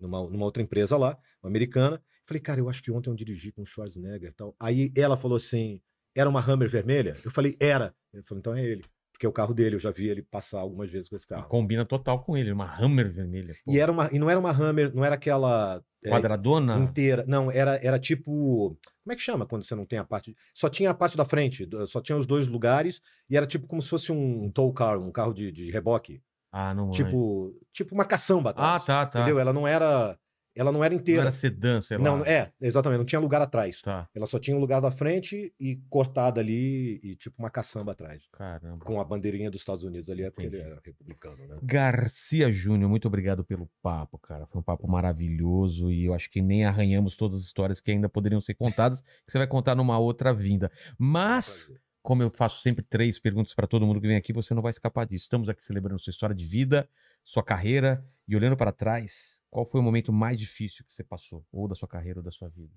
numa, 0.01 0.29
numa 0.29 0.45
outra 0.45 0.63
empresa 0.63 0.97
lá, 0.97 1.19
uma 1.43 1.49
americana. 1.49 2.03
Falei, 2.27 2.41
cara, 2.41 2.61
eu 2.61 2.69
acho 2.69 2.83
que 2.83 2.91
ontem 2.91 3.11
eu 3.11 3.15
dirigi 3.15 3.53
com 3.53 3.63
o 3.63 3.67
Schwarzenegger 3.67 4.31
e 4.31 4.35
tal. 4.35 4.55
Aí 4.61 4.93
ela 4.97 5.17
falou 5.17 5.37
assim: 5.37 5.81
era 6.15 6.29
uma 6.29 6.41
Hammer 6.41 6.69
vermelha? 6.69 7.15
Eu 7.25 7.31
falei, 7.31 7.55
era. 7.61 7.95
Ele 8.13 8.23
falou, 8.23 8.39
então 8.41 8.55
é 8.55 8.65
ele. 8.65 8.85
Porque 9.17 9.25
é 9.25 9.29
o 9.29 9.33
carro 9.33 9.55
dele, 9.55 9.77
eu 9.77 9.81
já 9.81 9.91
vi 9.91 10.09
ele 10.09 10.21
passar 10.23 10.61
algumas 10.61 10.91
vezes 10.91 11.09
com 11.09 11.17
esse 11.17 11.25
E 11.25 11.29
carro. 11.29 11.49
Combina 11.49 11.87
total 11.87 12.23
com 12.23 12.37
ele, 12.37 12.53
uma 12.53 12.71
Hammer 12.79 13.11
vermelha. 13.11 13.55
pô. 13.65 13.73
E, 13.73 13.81
era 13.81 13.91
uma, 13.91 14.11
e 14.13 14.19
não 14.19 14.29
era 14.29 14.39
uma 14.39 14.51
Hammer, 14.51 14.95
não 14.95 15.03
era 15.03 15.15
aquela 15.15 15.83
é, 16.05 16.11
Quadradona? 16.11 16.77
inteira. 16.77 17.25
Não, 17.27 17.51
era, 17.51 17.83
era 17.83 17.99
tipo. 17.99 18.77
Como 19.03 19.13
é 19.13 19.17
que 19.17 19.23
chama 19.23 19.47
quando 19.47 19.63
você 19.63 19.75
não 19.75 19.87
tem 19.87 19.99
a 19.99 20.05
parte. 20.05 20.37
Só 20.53 20.69
tinha 20.69 20.91
a 20.91 20.95
parte 20.95 21.17
da 21.17 21.25
frente, 21.25 21.67
só 21.87 22.03
tinha 22.03 22.19
os 22.19 22.27
dois 22.27 22.47
lugares, 22.47 23.01
e 23.31 23.37
era 23.39 23.47
tipo 23.47 23.67
como 23.67 23.81
se 23.81 23.89
fosse 23.89 24.13
um 24.13 24.51
tow 24.51 24.71
car, 24.75 24.99
um 24.99 25.11
carro 25.11 25.33
de, 25.33 25.51
de 25.51 25.71
reboque. 25.71 26.21
Ah, 26.53 26.75
não. 26.75 26.89
é. 26.89 26.93
Tipo, 26.93 27.59
tipo 27.73 27.95
uma 27.95 28.05
caçamba 28.05 28.51
Ah, 28.51 28.77
atrás. 28.77 28.85
tá, 28.85 29.07
tá. 29.07 29.19
Entendeu? 29.21 29.39
Ela 29.39 29.53
não 29.55 29.67
era. 29.67 30.19
Ela 30.57 30.73
não 30.73 30.83
era 30.83 30.95
Não 30.95 31.01
inteira. 31.01 31.21
era 31.23 31.33
sedã, 31.33 31.81
sei 31.83 31.99
lá. 31.99 32.05
Não, 32.05 32.25
é, 32.25 32.51
exatamente, 32.61 32.99
não 32.99 33.05
tinha 33.05 33.21
lugar 33.21 33.43
atrás. 33.43 33.83
Tá, 33.83 34.09
Ela 34.15 34.27
só 34.27 34.39
tinha 34.39 34.57
um 34.57 34.61
lugar 34.61 34.81
da 34.81 34.91
frente 34.91 35.53
e 35.61 35.77
cortada 35.91 36.41
ali, 36.41 36.99
e 37.03 37.15
tipo 37.15 37.37
uma 37.39 37.51
caçamba 37.51 37.93
atrás. 37.93 38.27
caramba. 38.33 38.85
Com 38.85 38.99
a 39.01 39.05
bandeirinha 39.05 39.51
dos 39.51 39.61
Estados 39.61 39.85
Unidos 39.85 40.09
ali, 40.09 40.23
é 40.23 40.31
porque 40.31 40.47
ele 40.47 40.59
era 40.59 40.81
republicano, 40.83 41.37
né? 41.47 41.59
Garcia 41.63 42.51
Júnior, 42.51 42.89
muito 42.89 43.07
obrigado 43.07 43.45
pelo 43.45 43.69
papo, 43.83 44.19
cara. 44.19 44.47
Foi 44.47 44.61
um 44.61 44.65
papo 44.65 44.89
maravilhoso 44.89 45.93
e 45.93 46.07
eu 46.07 46.15
acho 46.15 46.31
que 46.31 46.41
nem 46.41 46.65
arranhamos 46.65 47.17
todas 47.17 47.37
as 47.37 47.45
histórias 47.45 47.81
que 47.81 47.91
ainda 47.91 48.09
poderiam 48.09 48.41
ser 48.41 48.55
contadas, 48.55 49.03
que 49.27 49.33
você 49.33 49.39
vai 49.39 49.47
contar 49.47 49.75
numa 49.75 49.99
outra 49.99 50.33
vinda. 50.33 50.71
Mas, 50.99 51.71
como 52.03 52.23
eu 52.23 52.31
faço 52.31 52.61
sempre 52.63 52.83
três 52.83 53.19
perguntas 53.19 53.53
para 53.53 53.67
todo 53.67 53.87
mundo 53.87 54.01
que 54.01 54.07
vem 54.07 54.17
aqui, 54.17 54.33
você 54.33 54.55
não 54.55 54.63
vai 54.63 54.71
escapar 54.71 55.07
disso. 55.07 55.25
Estamos 55.25 55.49
aqui 55.49 55.63
celebrando 55.63 55.99
sua 56.01 56.11
história 56.11 56.35
de 56.35 56.47
vida, 56.47 56.89
sua 57.23 57.43
carreira 57.43 58.05
e 58.29 58.35
olhando 58.37 58.57
para 58.57 58.73
trás, 58.73 59.41
qual 59.57 59.65
foi 59.65 59.81
o 59.81 59.83
momento 59.83 60.13
mais 60.13 60.39
difícil 60.39 60.85
que 60.85 60.93
você 60.93 61.03
passou, 61.03 61.43
ou 61.51 61.67
da 61.67 61.75
sua 61.75 61.89
carreira 61.89 62.19
ou 62.21 62.23
da 62.23 62.31
sua 62.31 62.47
vida? 62.47 62.75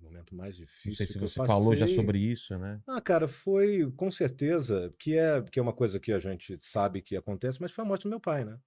O 0.00 0.04
momento 0.04 0.34
mais 0.34 0.56
difícil. 0.56 0.90
Não 0.90 0.96
sei 0.96 1.06
se 1.06 1.18
você 1.18 1.46
falou 1.46 1.76
já 1.76 1.86
sobre 1.86 2.18
isso, 2.18 2.58
né? 2.58 2.80
Ah, 2.86 3.02
cara, 3.02 3.28
foi 3.28 3.92
com 3.98 4.10
certeza 4.10 4.94
que 4.98 5.14
é, 5.14 5.42
que 5.42 5.58
é 5.58 5.62
uma 5.62 5.74
coisa 5.74 6.00
que 6.00 6.10
a 6.10 6.18
gente 6.18 6.56
sabe 6.62 7.02
que 7.02 7.14
acontece, 7.14 7.60
mas 7.60 7.70
foi 7.70 7.84
a 7.84 7.86
morte 7.86 8.04
do 8.04 8.08
meu 8.08 8.18
pai, 8.18 8.46
né? 8.46 8.58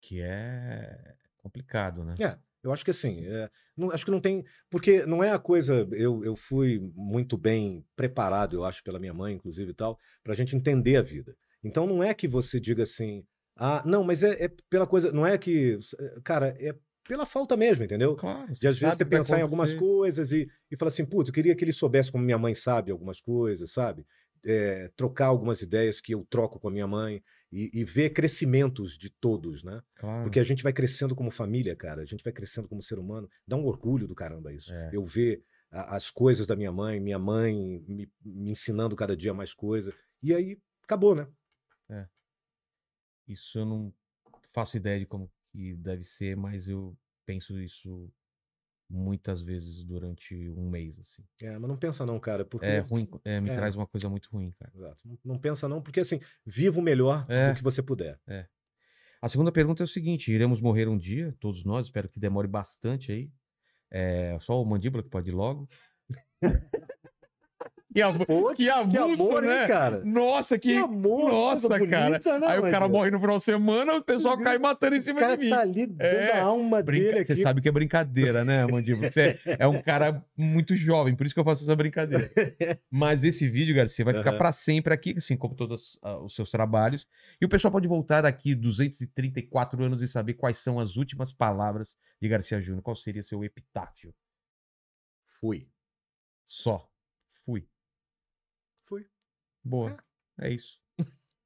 Que 0.00 0.20
é 0.22 1.14
complicado, 1.38 2.02
né? 2.02 2.16
É, 2.18 2.36
eu 2.60 2.72
acho 2.72 2.84
que 2.84 2.90
assim, 2.90 3.24
é, 3.24 3.48
não- 3.76 3.92
acho 3.92 4.04
que 4.04 4.10
não 4.10 4.20
tem. 4.20 4.44
Porque 4.68 5.06
não 5.06 5.22
é 5.22 5.30
a 5.30 5.38
coisa. 5.38 5.86
Eu, 5.92 6.24
eu 6.24 6.34
fui 6.34 6.80
muito 6.96 7.38
bem 7.38 7.86
preparado, 7.94 8.56
eu 8.56 8.64
acho, 8.64 8.82
pela 8.82 8.98
minha 8.98 9.14
mãe, 9.14 9.36
inclusive 9.36 9.70
e 9.70 9.74
tal, 9.74 9.96
pra 10.24 10.34
gente 10.34 10.56
entender 10.56 10.96
a 10.96 11.02
vida. 11.02 11.36
Então 11.62 11.86
não 11.86 12.02
é 12.02 12.12
que 12.12 12.26
você 12.26 12.58
diga 12.58 12.82
assim, 12.82 13.24
ah, 13.60 13.82
não, 13.84 14.02
mas 14.02 14.22
é, 14.22 14.44
é 14.44 14.48
pela 14.70 14.86
coisa. 14.86 15.12
Não 15.12 15.26
é 15.26 15.36
que. 15.36 15.78
Cara, 16.24 16.56
é 16.58 16.74
pela 17.06 17.26
falta 17.26 17.56
mesmo, 17.56 17.84
entendeu? 17.84 18.16
Claro. 18.16 18.46
De 18.54 18.66
às 18.66 18.78
vezes 18.78 18.96
você 18.96 19.04
pensar 19.04 19.38
em 19.38 19.42
algumas 19.42 19.74
coisas 19.74 20.32
e, 20.32 20.48
e 20.70 20.76
falar 20.76 20.88
assim, 20.88 21.04
putz, 21.04 21.28
eu 21.28 21.34
queria 21.34 21.54
que 21.54 21.62
ele 21.64 21.72
soubesse 21.72 22.10
como 22.10 22.24
minha 22.24 22.38
mãe 22.38 22.54
sabe 22.54 22.90
algumas 22.90 23.20
coisas, 23.20 23.70
sabe? 23.72 24.06
É, 24.46 24.88
trocar 24.96 25.26
algumas 25.26 25.60
ideias 25.60 26.00
que 26.00 26.14
eu 26.14 26.24
troco 26.30 26.58
com 26.58 26.68
a 26.68 26.70
minha 26.70 26.86
mãe 26.86 27.22
e, 27.52 27.70
e 27.74 27.84
ver 27.84 28.10
crescimentos 28.10 28.96
de 28.96 29.10
todos, 29.10 29.62
né? 29.62 29.82
Claro. 29.96 30.22
Porque 30.22 30.40
a 30.40 30.42
gente 30.42 30.62
vai 30.62 30.72
crescendo 30.72 31.14
como 31.14 31.30
família, 31.30 31.76
cara, 31.76 32.00
a 32.00 32.06
gente 32.06 32.24
vai 32.24 32.32
crescendo 32.32 32.66
como 32.68 32.80
ser 32.82 32.98
humano. 32.98 33.28
Dá 33.46 33.56
um 33.56 33.66
orgulho 33.66 34.06
do 34.06 34.14
caramba 34.14 34.52
isso. 34.54 34.72
É. 34.72 34.90
Eu 34.92 35.04
ver 35.04 35.42
a- 35.70 35.96
as 35.96 36.10
coisas 36.10 36.46
da 36.46 36.56
minha 36.56 36.72
mãe, 36.72 36.98
minha 37.00 37.18
mãe 37.18 37.84
me, 37.86 38.08
me 38.24 38.50
ensinando 38.52 38.96
cada 38.96 39.16
dia 39.16 39.34
mais 39.34 39.52
coisa. 39.52 39.92
E 40.22 40.32
aí 40.34 40.56
acabou, 40.84 41.14
né? 41.14 41.26
Isso 43.30 43.58
eu 43.58 43.64
não 43.64 43.94
faço 44.52 44.76
ideia 44.76 44.98
de 44.98 45.06
como 45.06 45.30
que 45.52 45.74
deve 45.76 46.04
ser, 46.04 46.36
mas 46.36 46.68
eu 46.68 46.96
penso 47.24 47.60
isso 47.60 48.12
muitas 48.88 49.40
vezes 49.40 49.84
durante 49.84 50.34
um 50.50 50.68
mês, 50.68 50.98
assim. 50.98 51.22
É, 51.42 51.56
mas 51.56 51.68
não 51.68 51.76
pensa 51.76 52.04
não, 52.04 52.18
cara, 52.18 52.44
porque 52.44 52.66
É 52.66 52.80
ruim, 52.80 53.08
é, 53.24 53.40
me 53.40 53.48
é. 53.48 53.54
traz 53.54 53.76
uma 53.76 53.86
coisa 53.86 54.08
muito 54.08 54.28
ruim, 54.32 54.50
cara. 54.58 54.72
Exato. 54.74 55.08
Não, 55.08 55.18
não 55.24 55.38
pensa 55.38 55.68
não, 55.68 55.80
porque 55.80 56.00
assim, 56.00 56.20
viva 56.44 56.80
o 56.80 56.82
melhor 56.82 57.24
É. 57.28 57.50
do 57.52 57.56
que 57.56 57.62
você 57.62 57.82
puder. 57.82 58.20
A 59.22 59.28
segunda 59.28 59.52
pergunta 59.52 59.82
é 59.82 59.84
o 59.84 59.88
seguinte: 59.88 60.32
iremos 60.32 60.60
morrer 60.60 60.88
um 60.88 60.98
dia, 60.98 61.36
todos 61.38 61.64
nós, 61.64 61.86
espero 61.86 62.08
que 62.08 62.18
demore 62.18 62.48
bastante 62.48 63.12
aí. 63.12 63.30
É, 63.90 64.36
só 64.40 64.60
o 64.60 64.64
mandíbula 64.64 65.02
que 65.02 65.08
pode 65.10 65.28
ir 65.30 65.34
logo. 65.34 65.68
que, 67.92 68.00
av 68.02 68.24
Pô, 68.24 68.48
que 68.50 68.64
que 68.64 68.68
avulso, 68.70 69.22
amor, 69.22 69.42
né? 69.42 69.62
hein, 69.62 69.68
cara? 69.68 70.04
Nossa, 70.04 70.58
que. 70.58 70.70
Que 70.72 70.76
amor, 70.78 71.30
Nossa, 71.30 71.68
cara. 71.68 72.08
bonita, 72.10 72.38
né, 72.38 72.46
aí 72.46 72.58
o 72.58 72.70
cara 72.70 72.88
morre 72.88 73.10
no 73.10 73.18
final 73.18 73.36
de 73.36 73.42
semana, 73.42 73.94
o 73.96 74.02
pessoal 74.02 74.38
cai 74.38 74.58
matando 74.58 74.94
em 74.96 75.00
O 75.00 75.02
cima 75.02 75.18
cara 75.20 75.36
de 75.36 75.44
mim. 75.44 75.50
tá 75.50 75.60
ali 75.60 75.86
dando 75.86 76.02
É, 76.06 76.32
a 76.32 76.44
alma 76.44 76.82
Brinca- 76.82 77.12
dele 77.12 77.24
Você 77.24 77.32
aqui. 77.32 77.42
sabe 77.42 77.60
que 77.60 77.68
é 77.68 77.72
brincadeira, 77.72 78.44
né, 78.44 78.66
Mandíbula? 78.66 79.10
Você 79.10 79.38
é, 79.44 79.66
um 79.66 79.82
cara 79.82 80.24
muito 80.36 80.76
jovem, 80.76 81.14
por 81.16 81.26
isso 81.26 81.34
que 81.34 81.40
eu 81.40 81.44
faço 81.44 81.64
essa 81.64 81.74
brincadeira. 81.74 82.30
Mas 82.90 83.24
esse 83.24 83.48
vídeo, 83.48 83.74
Garcia, 83.74 84.04
vai 84.04 84.14
ficar 84.14 84.30
Aham. 84.30 84.38
pra 84.38 84.52
sempre 84.52 84.94
aqui, 84.94 85.14
assim 85.16 85.36
como 85.36 85.54
todos 85.54 85.98
ah, 86.02 86.18
os 86.18 86.34
seus 86.34 86.50
trabalhos. 86.50 87.08
E 87.40 87.44
o 87.44 87.48
pessoal 87.48 87.72
pode 87.72 87.88
voltar 87.88 88.20
daqui 88.22 88.54
234 88.54 89.82
anos 89.84 90.02
e 90.02 90.08
saber 90.08 90.34
quais 90.34 90.58
são 90.58 90.78
as 90.78 90.96
últimas 90.96 91.32
palavras 91.32 91.96
de 92.20 92.28
Garcia 92.28 92.60
Júnior. 92.60 92.82
Qual 92.82 92.94
seria 92.94 93.22
seu 93.22 93.42
epitáfio? 93.44 94.14
Fui. 95.26 95.68
Só. 96.44 96.89
Boa. 99.64 99.96
É 100.40 100.50
isso. 100.52 100.78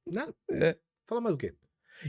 Né? 0.07 0.33
É. 0.51 0.77
Fala 1.07 1.21
mais 1.21 1.35
o 1.35 1.39
quê? 1.39 1.55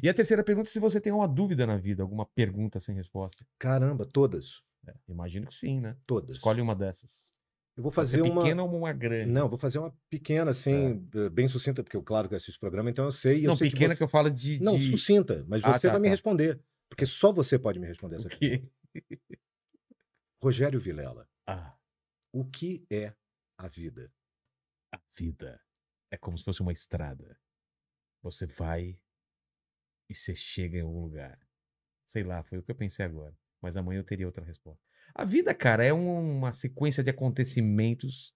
E 0.02 0.10
a 0.10 0.14
terceira 0.14 0.44
pergunta 0.44 0.70
é 0.70 0.72
se 0.72 0.80
você 0.80 1.00
tem 1.00 1.12
uma 1.14 1.28
dúvida 1.28 1.66
na 1.68 1.78
vida, 1.78 2.02
alguma 2.04 2.26
pergunta 2.26 2.80
sem 2.80 2.96
resposta. 2.96 3.46
Caramba, 3.60 4.06
todas. 4.06 4.64
É, 4.88 4.94
imagino 5.08 5.48
que 5.48 5.54
sim, 5.54 5.80
né? 5.80 5.98
Todas. 6.06 6.36
Escolhe 6.38 6.62
uma 6.62 6.76
dessas. 6.76 7.34
Eu 7.76 7.84
vou 7.84 7.92
fazer 7.92 8.22
uma. 8.22 8.42
pequena 8.42 8.64
ou 8.64 8.74
uma 8.74 8.94
grande? 8.94 9.32
Não, 9.32 9.50
vou 9.50 9.58
fazer 9.58 9.80
uma 9.80 9.94
pequena, 10.10 10.52
assim, 10.52 11.06
eh, 11.14 11.30
bem 11.30 11.48
sucinta, 11.48 11.84
porque 11.84 11.98
eu, 11.98 12.02
claro, 12.04 12.28
que 12.30 12.34
eu 12.34 12.38
assisto 12.38 12.58
o 12.58 12.60
programa, 12.62 12.90
então 12.90 13.04
eu 13.06 13.12
sei. 13.12 13.40
e 13.40 13.44
eu 13.44 13.50
Não, 13.50 13.56
sei 13.58 13.70
pequena 13.70 13.90
que 13.90 13.94
que, 13.94 13.98
você... 13.98 14.04
eu 14.04 14.08
falo 14.08 14.30
de. 14.30 14.62
Não, 14.62 14.78
de... 14.78 14.84
sucinta, 14.90 15.44
mas 15.48 15.62
Ah, 15.64 15.74
você 15.74 15.88
tá, 15.88 15.92
vai 15.94 16.00
me 16.02 16.08
tá. 16.08 16.12
responder. 16.12 16.62
Porque 16.90 17.06
só 17.06 17.34
você 17.34 17.60
pode 17.60 17.78
me 17.80 17.86
responder 17.88 18.16
essa 18.16 18.30
pergunta. 18.30 18.70
quê? 18.94 19.20
Rogério 20.42 20.80
Vilela, 20.80 21.28
Ah, 21.48 21.76
o 22.34 22.46
que 22.46 22.86
é 22.90 23.14
a 23.58 23.68
vida? 23.68 24.12
a 24.94 25.00
vida 25.18 25.62
é 26.16 26.18
como 26.18 26.38
se 26.38 26.44
fosse 26.44 26.62
uma 26.62 26.74
estrada. 26.74 27.38
Você 28.24 28.46
vai 28.46 29.00
e 30.10 30.16
você 30.16 30.36
chega 30.36 30.78
em 30.78 30.82
algum 30.82 31.02
lugar. 31.02 31.38
Sei 32.06 32.24
lá, 32.24 32.44
foi 32.44 32.60
o 32.60 32.64
que 32.64 32.72
eu 32.72 32.76
pensei 32.76 33.06
agora. 33.06 33.36
Mas 33.62 33.78
amanhã 33.78 34.00
eu 34.00 34.04
teria 34.04 34.26
outra 34.26 34.46
resposta. 34.46 34.82
A 35.14 35.26
vida, 35.26 35.54
cara, 35.54 35.84
é 35.86 35.94
um- 35.94 36.38
uma 36.40 36.52
sequência 36.54 37.04
de 37.04 37.10
acontecimentos 37.10 38.34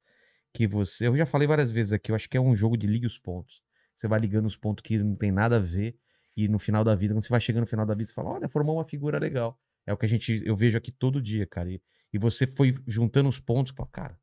que 0.54 0.68
você. 0.68 1.08
Eu 1.08 1.18
já 1.18 1.26
falei 1.26 1.48
várias 1.48 1.72
vezes 1.72 1.94
aqui, 1.94 2.12
eu 2.12 2.16
acho 2.16 2.30
que 2.30 2.38
é 2.38 2.42
um 2.42 2.56
jogo 2.56 2.78
de 2.78 2.88
ligue 2.88 3.08
os 3.08 3.20
pontos. 3.20 3.64
Você 3.96 4.08
vai 4.08 4.20
ligando 4.20 4.48
os 4.48 4.58
pontos 4.58 4.84
que 4.84 4.98
não 5.00 5.16
tem 5.16 5.32
nada 5.32 5.58
a 5.58 5.60
ver. 5.60 5.98
E 6.38 6.48
no 6.48 6.60
final 6.60 6.84
da 6.84 6.96
vida, 6.96 7.14
quando 7.14 7.24
você 7.24 7.30
vai 7.30 7.42
chegando 7.42 7.62
no 7.62 7.68
final 7.68 7.86
da 7.86 7.96
vida, 7.96 8.08
você 8.10 8.14
fala: 8.14 8.32
olha, 8.32 8.50
formou 8.50 8.78
uma 8.78 8.86
figura 8.86 9.20
legal. 9.20 9.60
É 9.86 9.94
o 9.94 9.98
que 9.98 10.06
a 10.06 10.10
gente, 10.10 10.44
eu 10.46 10.56
vejo 10.56 10.78
aqui 10.78 10.92
todo 10.92 11.22
dia, 11.22 11.48
cara. 11.48 11.72
E, 11.72 11.82
e 12.14 12.18
você 12.20 12.48
foi 12.48 12.74
juntando 12.88 13.30
os 13.30 13.40
pontos, 13.40 13.74
fala, 13.76 13.90
cara, 13.92 14.20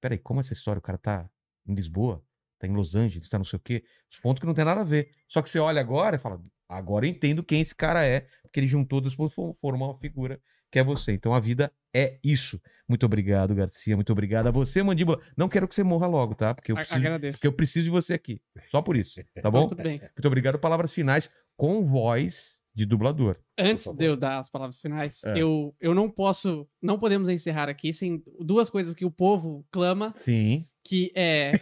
peraí, 0.00 0.18
como 0.18 0.40
essa 0.40 0.52
história? 0.52 0.78
O 0.78 0.82
cara 0.82 0.98
tá 0.98 1.30
em 1.66 1.74
Lisboa, 1.74 2.24
tá 2.66 2.72
em 2.72 2.76
Los 2.76 2.94
Angeles, 2.94 3.28
tá 3.28 3.38
não 3.38 3.44
sei 3.44 3.56
o 3.56 3.60
quê. 3.60 3.84
Os 4.10 4.18
pontos 4.18 4.40
que 4.40 4.46
não 4.46 4.54
tem 4.54 4.64
nada 4.64 4.80
a 4.80 4.84
ver. 4.84 5.10
Só 5.28 5.40
que 5.42 5.48
você 5.50 5.58
olha 5.58 5.80
agora 5.80 6.16
e 6.16 6.18
fala, 6.18 6.40
agora 6.68 7.06
eu 7.06 7.10
entendo 7.10 7.42
quem 7.42 7.60
esse 7.60 7.74
cara 7.74 8.04
é, 8.04 8.26
porque 8.42 8.60
ele 8.60 8.66
juntou 8.66 9.00
dois 9.00 9.14
pontos 9.14 9.34
formou 9.60 9.88
uma 9.90 9.98
figura 9.98 10.40
que 10.70 10.78
é 10.78 10.82
você. 10.84 11.12
Então 11.12 11.32
a 11.32 11.38
vida 11.40 11.70
é 11.94 12.18
isso. 12.24 12.60
Muito 12.88 13.06
obrigado, 13.06 13.54
Garcia. 13.54 13.94
Muito 13.94 14.10
obrigado 14.12 14.48
a 14.48 14.50
você, 14.50 14.82
Mandíbula. 14.82 15.20
Não 15.36 15.48
quero 15.48 15.68
que 15.68 15.74
você 15.74 15.84
morra 15.84 16.06
logo, 16.08 16.34
tá? 16.34 16.52
Porque 16.52 16.72
eu 16.72 16.76
preciso, 16.76 16.96
Agradeço. 16.98 17.38
porque 17.38 17.46
eu 17.46 17.52
preciso 17.52 17.84
de 17.84 17.90
você 17.90 18.14
aqui. 18.14 18.40
Só 18.70 18.82
por 18.82 18.96
isso, 18.96 19.14
tá 19.34 19.38
Então, 19.38 19.50
bom? 19.52 19.66
tudo 19.68 19.82
bem. 19.82 20.00
Muito 20.00 20.26
obrigado. 20.26 20.58
Palavras 20.58 20.92
finais 20.92 21.30
com 21.56 21.84
voz 21.84 22.60
de 22.74 22.84
dublador. 22.84 23.36
Antes 23.56 23.86
de 23.86 24.04
eu 24.04 24.16
dar 24.16 24.40
as 24.40 24.48
palavras 24.48 24.80
finais, 24.80 25.22
É. 25.24 25.38
eu, 25.40 25.72
eu 25.80 25.94
não 25.94 26.10
posso, 26.10 26.68
não 26.82 26.98
podemos 26.98 27.28
encerrar 27.28 27.68
aqui 27.68 27.92
sem 27.94 28.20
duas 28.40 28.68
coisas 28.68 28.94
que 28.94 29.04
o 29.04 29.10
povo 29.12 29.64
clama, 29.70 30.12
Sim. 30.16 30.66
que 30.84 31.12
é 31.14 31.52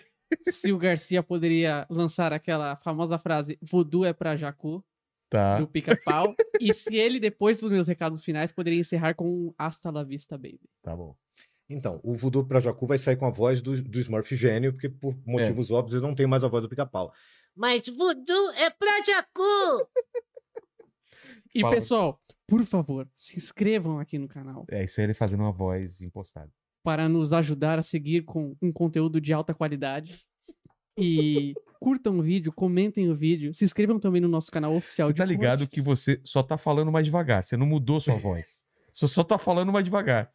se 0.49 0.73
o 0.73 0.79
Garcia 0.79 1.23
poderia 1.23 1.87
lançar 1.91 2.33
aquela 2.33 2.77
famosa 2.77 3.19
frase 3.19 3.59
voodoo 3.63 4.05
é 4.05 4.13
pra 4.13 4.37
Jacu, 4.37 4.85
Tá. 5.31 5.59
do 5.59 5.67
pica-pau. 5.67 6.35
e 6.61 6.75
se 6.75 6.95
ele, 6.97 7.19
depois 7.19 7.59
dos 7.61 7.71
meus 7.71 7.89
recados 7.89 8.23
finais, 8.25 8.53
poderia 8.53 8.79
encerrar 8.81 9.15
com 9.15 9.27
um 9.29 9.55
Hasta 9.57 9.91
la 9.91 10.05
vista, 10.05 10.37
baby. 10.37 10.61
Tá 10.83 10.95
bom. 10.95 11.17
Então, 11.69 11.99
o 12.03 12.15
Voodoo 12.15 12.45
pra 12.45 12.61
Jacu 12.61 12.87
vai 12.87 12.99
sair 12.99 13.17
com 13.17 13.25
a 13.25 13.31
voz 13.31 13.63
do, 13.63 13.81
do 13.83 13.99
Smurf 13.99 14.37
gênio, 14.37 14.73
porque 14.75 14.91
por 14.91 15.17
motivos 15.25 15.71
óbvios 15.71 15.95
ele 15.95 16.07
não 16.07 16.15
tem 16.15 16.27
mais 16.27 16.45
a 16.45 16.49
voz 16.49 16.63
do 16.63 16.69
pica-pau. 16.69 17.11
Mas 17.57 17.87
voodoo 17.87 18.51
é 18.59 18.69
pra 18.69 19.03
Jacu! 19.07 19.89
E, 21.55 21.61
Fala. 21.63 21.75
pessoal, 21.75 22.21
por 22.47 22.63
favor, 22.65 23.09
se 23.15 23.37
inscrevam 23.39 23.99
aqui 23.99 24.19
no 24.19 24.29
canal 24.29 24.65
É 24.71 24.85
isso 24.85 25.01
aí, 25.01 25.07
ele 25.07 25.15
fazendo 25.15 25.41
uma 25.41 25.53
voz 25.53 26.01
impostada. 26.03 26.51
Para 26.83 27.09
nos 27.09 27.33
ajudar 27.33 27.79
a 27.79 27.83
seguir 27.83 28.23
com 28.23 28.57
um 28.61 28.73
conteúdo 28.73 29.21
de 29.21 29.33
alta 29.33 29.55
qualidade. 29.55 30.25
E 30.99 31.55
curtam 31.81 32.19
o 32.19 32.23
vídeo, 32.23 32.53
comentem 32.53 33.09
o 33.11 33.15
vídeo, 33.15 33.53
se 33.55 33.65
inscrevam 33.65 33.99
também 33.99 34.21
no 34.21 34.29
nosso 34.29 34.51
canal 34.51 34.75
oficial 34.77 35.09
Você 35.09 35.15
de 35.15 35.19
tá 35.19 35.25
ligado 35.25 35.61
cortes. 35.61 35.75
que 35.75 35.81
você 35.81 36.21
só 36.23 36.43
tá 36.43 36.59
falando 36.59 36.93
mais 36.93 37.07
devagar. 37.07 37.45
Você 37.45 37.57
não 37.57 37.67
mudou 37.67 38.01
sua 38.01 38.17
voz. 38.17 38.63
Você 38.93 39.09
só 39.09 39.25
tá 39.25 39.39
falando 39.39 39.73
mais 39.73 39.85
devagar. 39.87 40.31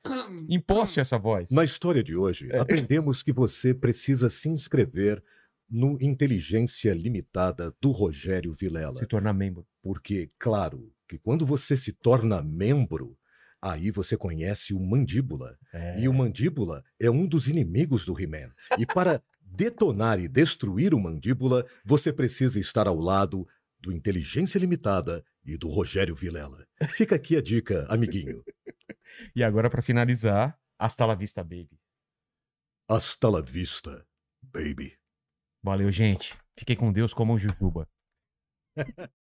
Imposte 0.49 0.99
essa 0.99 1.17
voz. 1.17 1.51
Na 1.51 1.63
história 1.63 2.03
de 2.03 2.15
hoje, 2.15 2.49
É. 2.51 2.57
aprendemos 2.59 3.21
que 3.21 3.31
você 3.31 3.71
precisa 3.73 4.29
se 4.29 4.49
inscrever 4.49 5.23
no 5.69 5.95
Inteligência 6.01 6.91
Limitada 6.93 7.75
do 7.79 7.91
Rogério 7.91 8.53
Vilela. 8.53 8.93
Se 8.93 9.05
tornar 9.05 9.33
membro. 9.33 9.67
Porque, 9.83 10.31
claro, 10.39 10.91
que 11.07 11.19
quando 11.19 11.45
você 11.45 11.77
se 11.77 11.91
torna 11.93 12.41
membro, 12.41 13.15
aí 13.61 13.91
você 13.91 14.17
conhece 14.17 14.73
o 14.73 14.79
Mandíbula. 14.79 15.57
É. 15.73 15.99
E 15.99 16.07
o 16.07 16.13
Mandíbula 16.13 16.83
é 16.99 17.09
um 17.09 17.27
dos 17.27 17.47
inimigos 17.47 18.05
do 18.05 18.19
He-Man. 18.19 18.49
E 18.77 18.85
para 18.85 19.21
detonar 19.41 20.19
e 20.19 20.27
destruir 20.27 20.93
o 20.93 20.99
Mandíbula, 20.99 21.65
você 21.83 22.11
precisa 22.11 22.59
estar 22.59 22.87
ao 22.87 22.99
lado 22.99 23.47
do 23.79 23.91
Inteligência 23.91 24.59
Limitada 24.59 25.23
e 25.45 25.57
do 25.57 25.69
Rogério 25.69 26.15
Vilela. 26.15 26.67
Fica 26.87 27.15
aqui 27.15 27.35
a 27.37 27.41
dica, 27.41 27.85
amiguinho. 27.89 28.43
E 29.35 29.43
agora, 29.43 29.69
pra 29.69 29.81
finalizar, 29.81 30.59
hasta 30.77 31.05
la 31.05 31.15
vista, 31.15 31.43
baby. 31.43 31.79
Hasta 32.87 33.29
la 33.29 33.41
vista, 33.41 34.05
baby. 34.43 34.97
Valeu, 35.63 35.91
gente. 35.91 36.37
Fiquei 36.55 36.75
com 36.75 36.91
Deus 36.91 37.13
como 37.13 37.33
um 37.33 37.37
jujuba. 37.37 37.87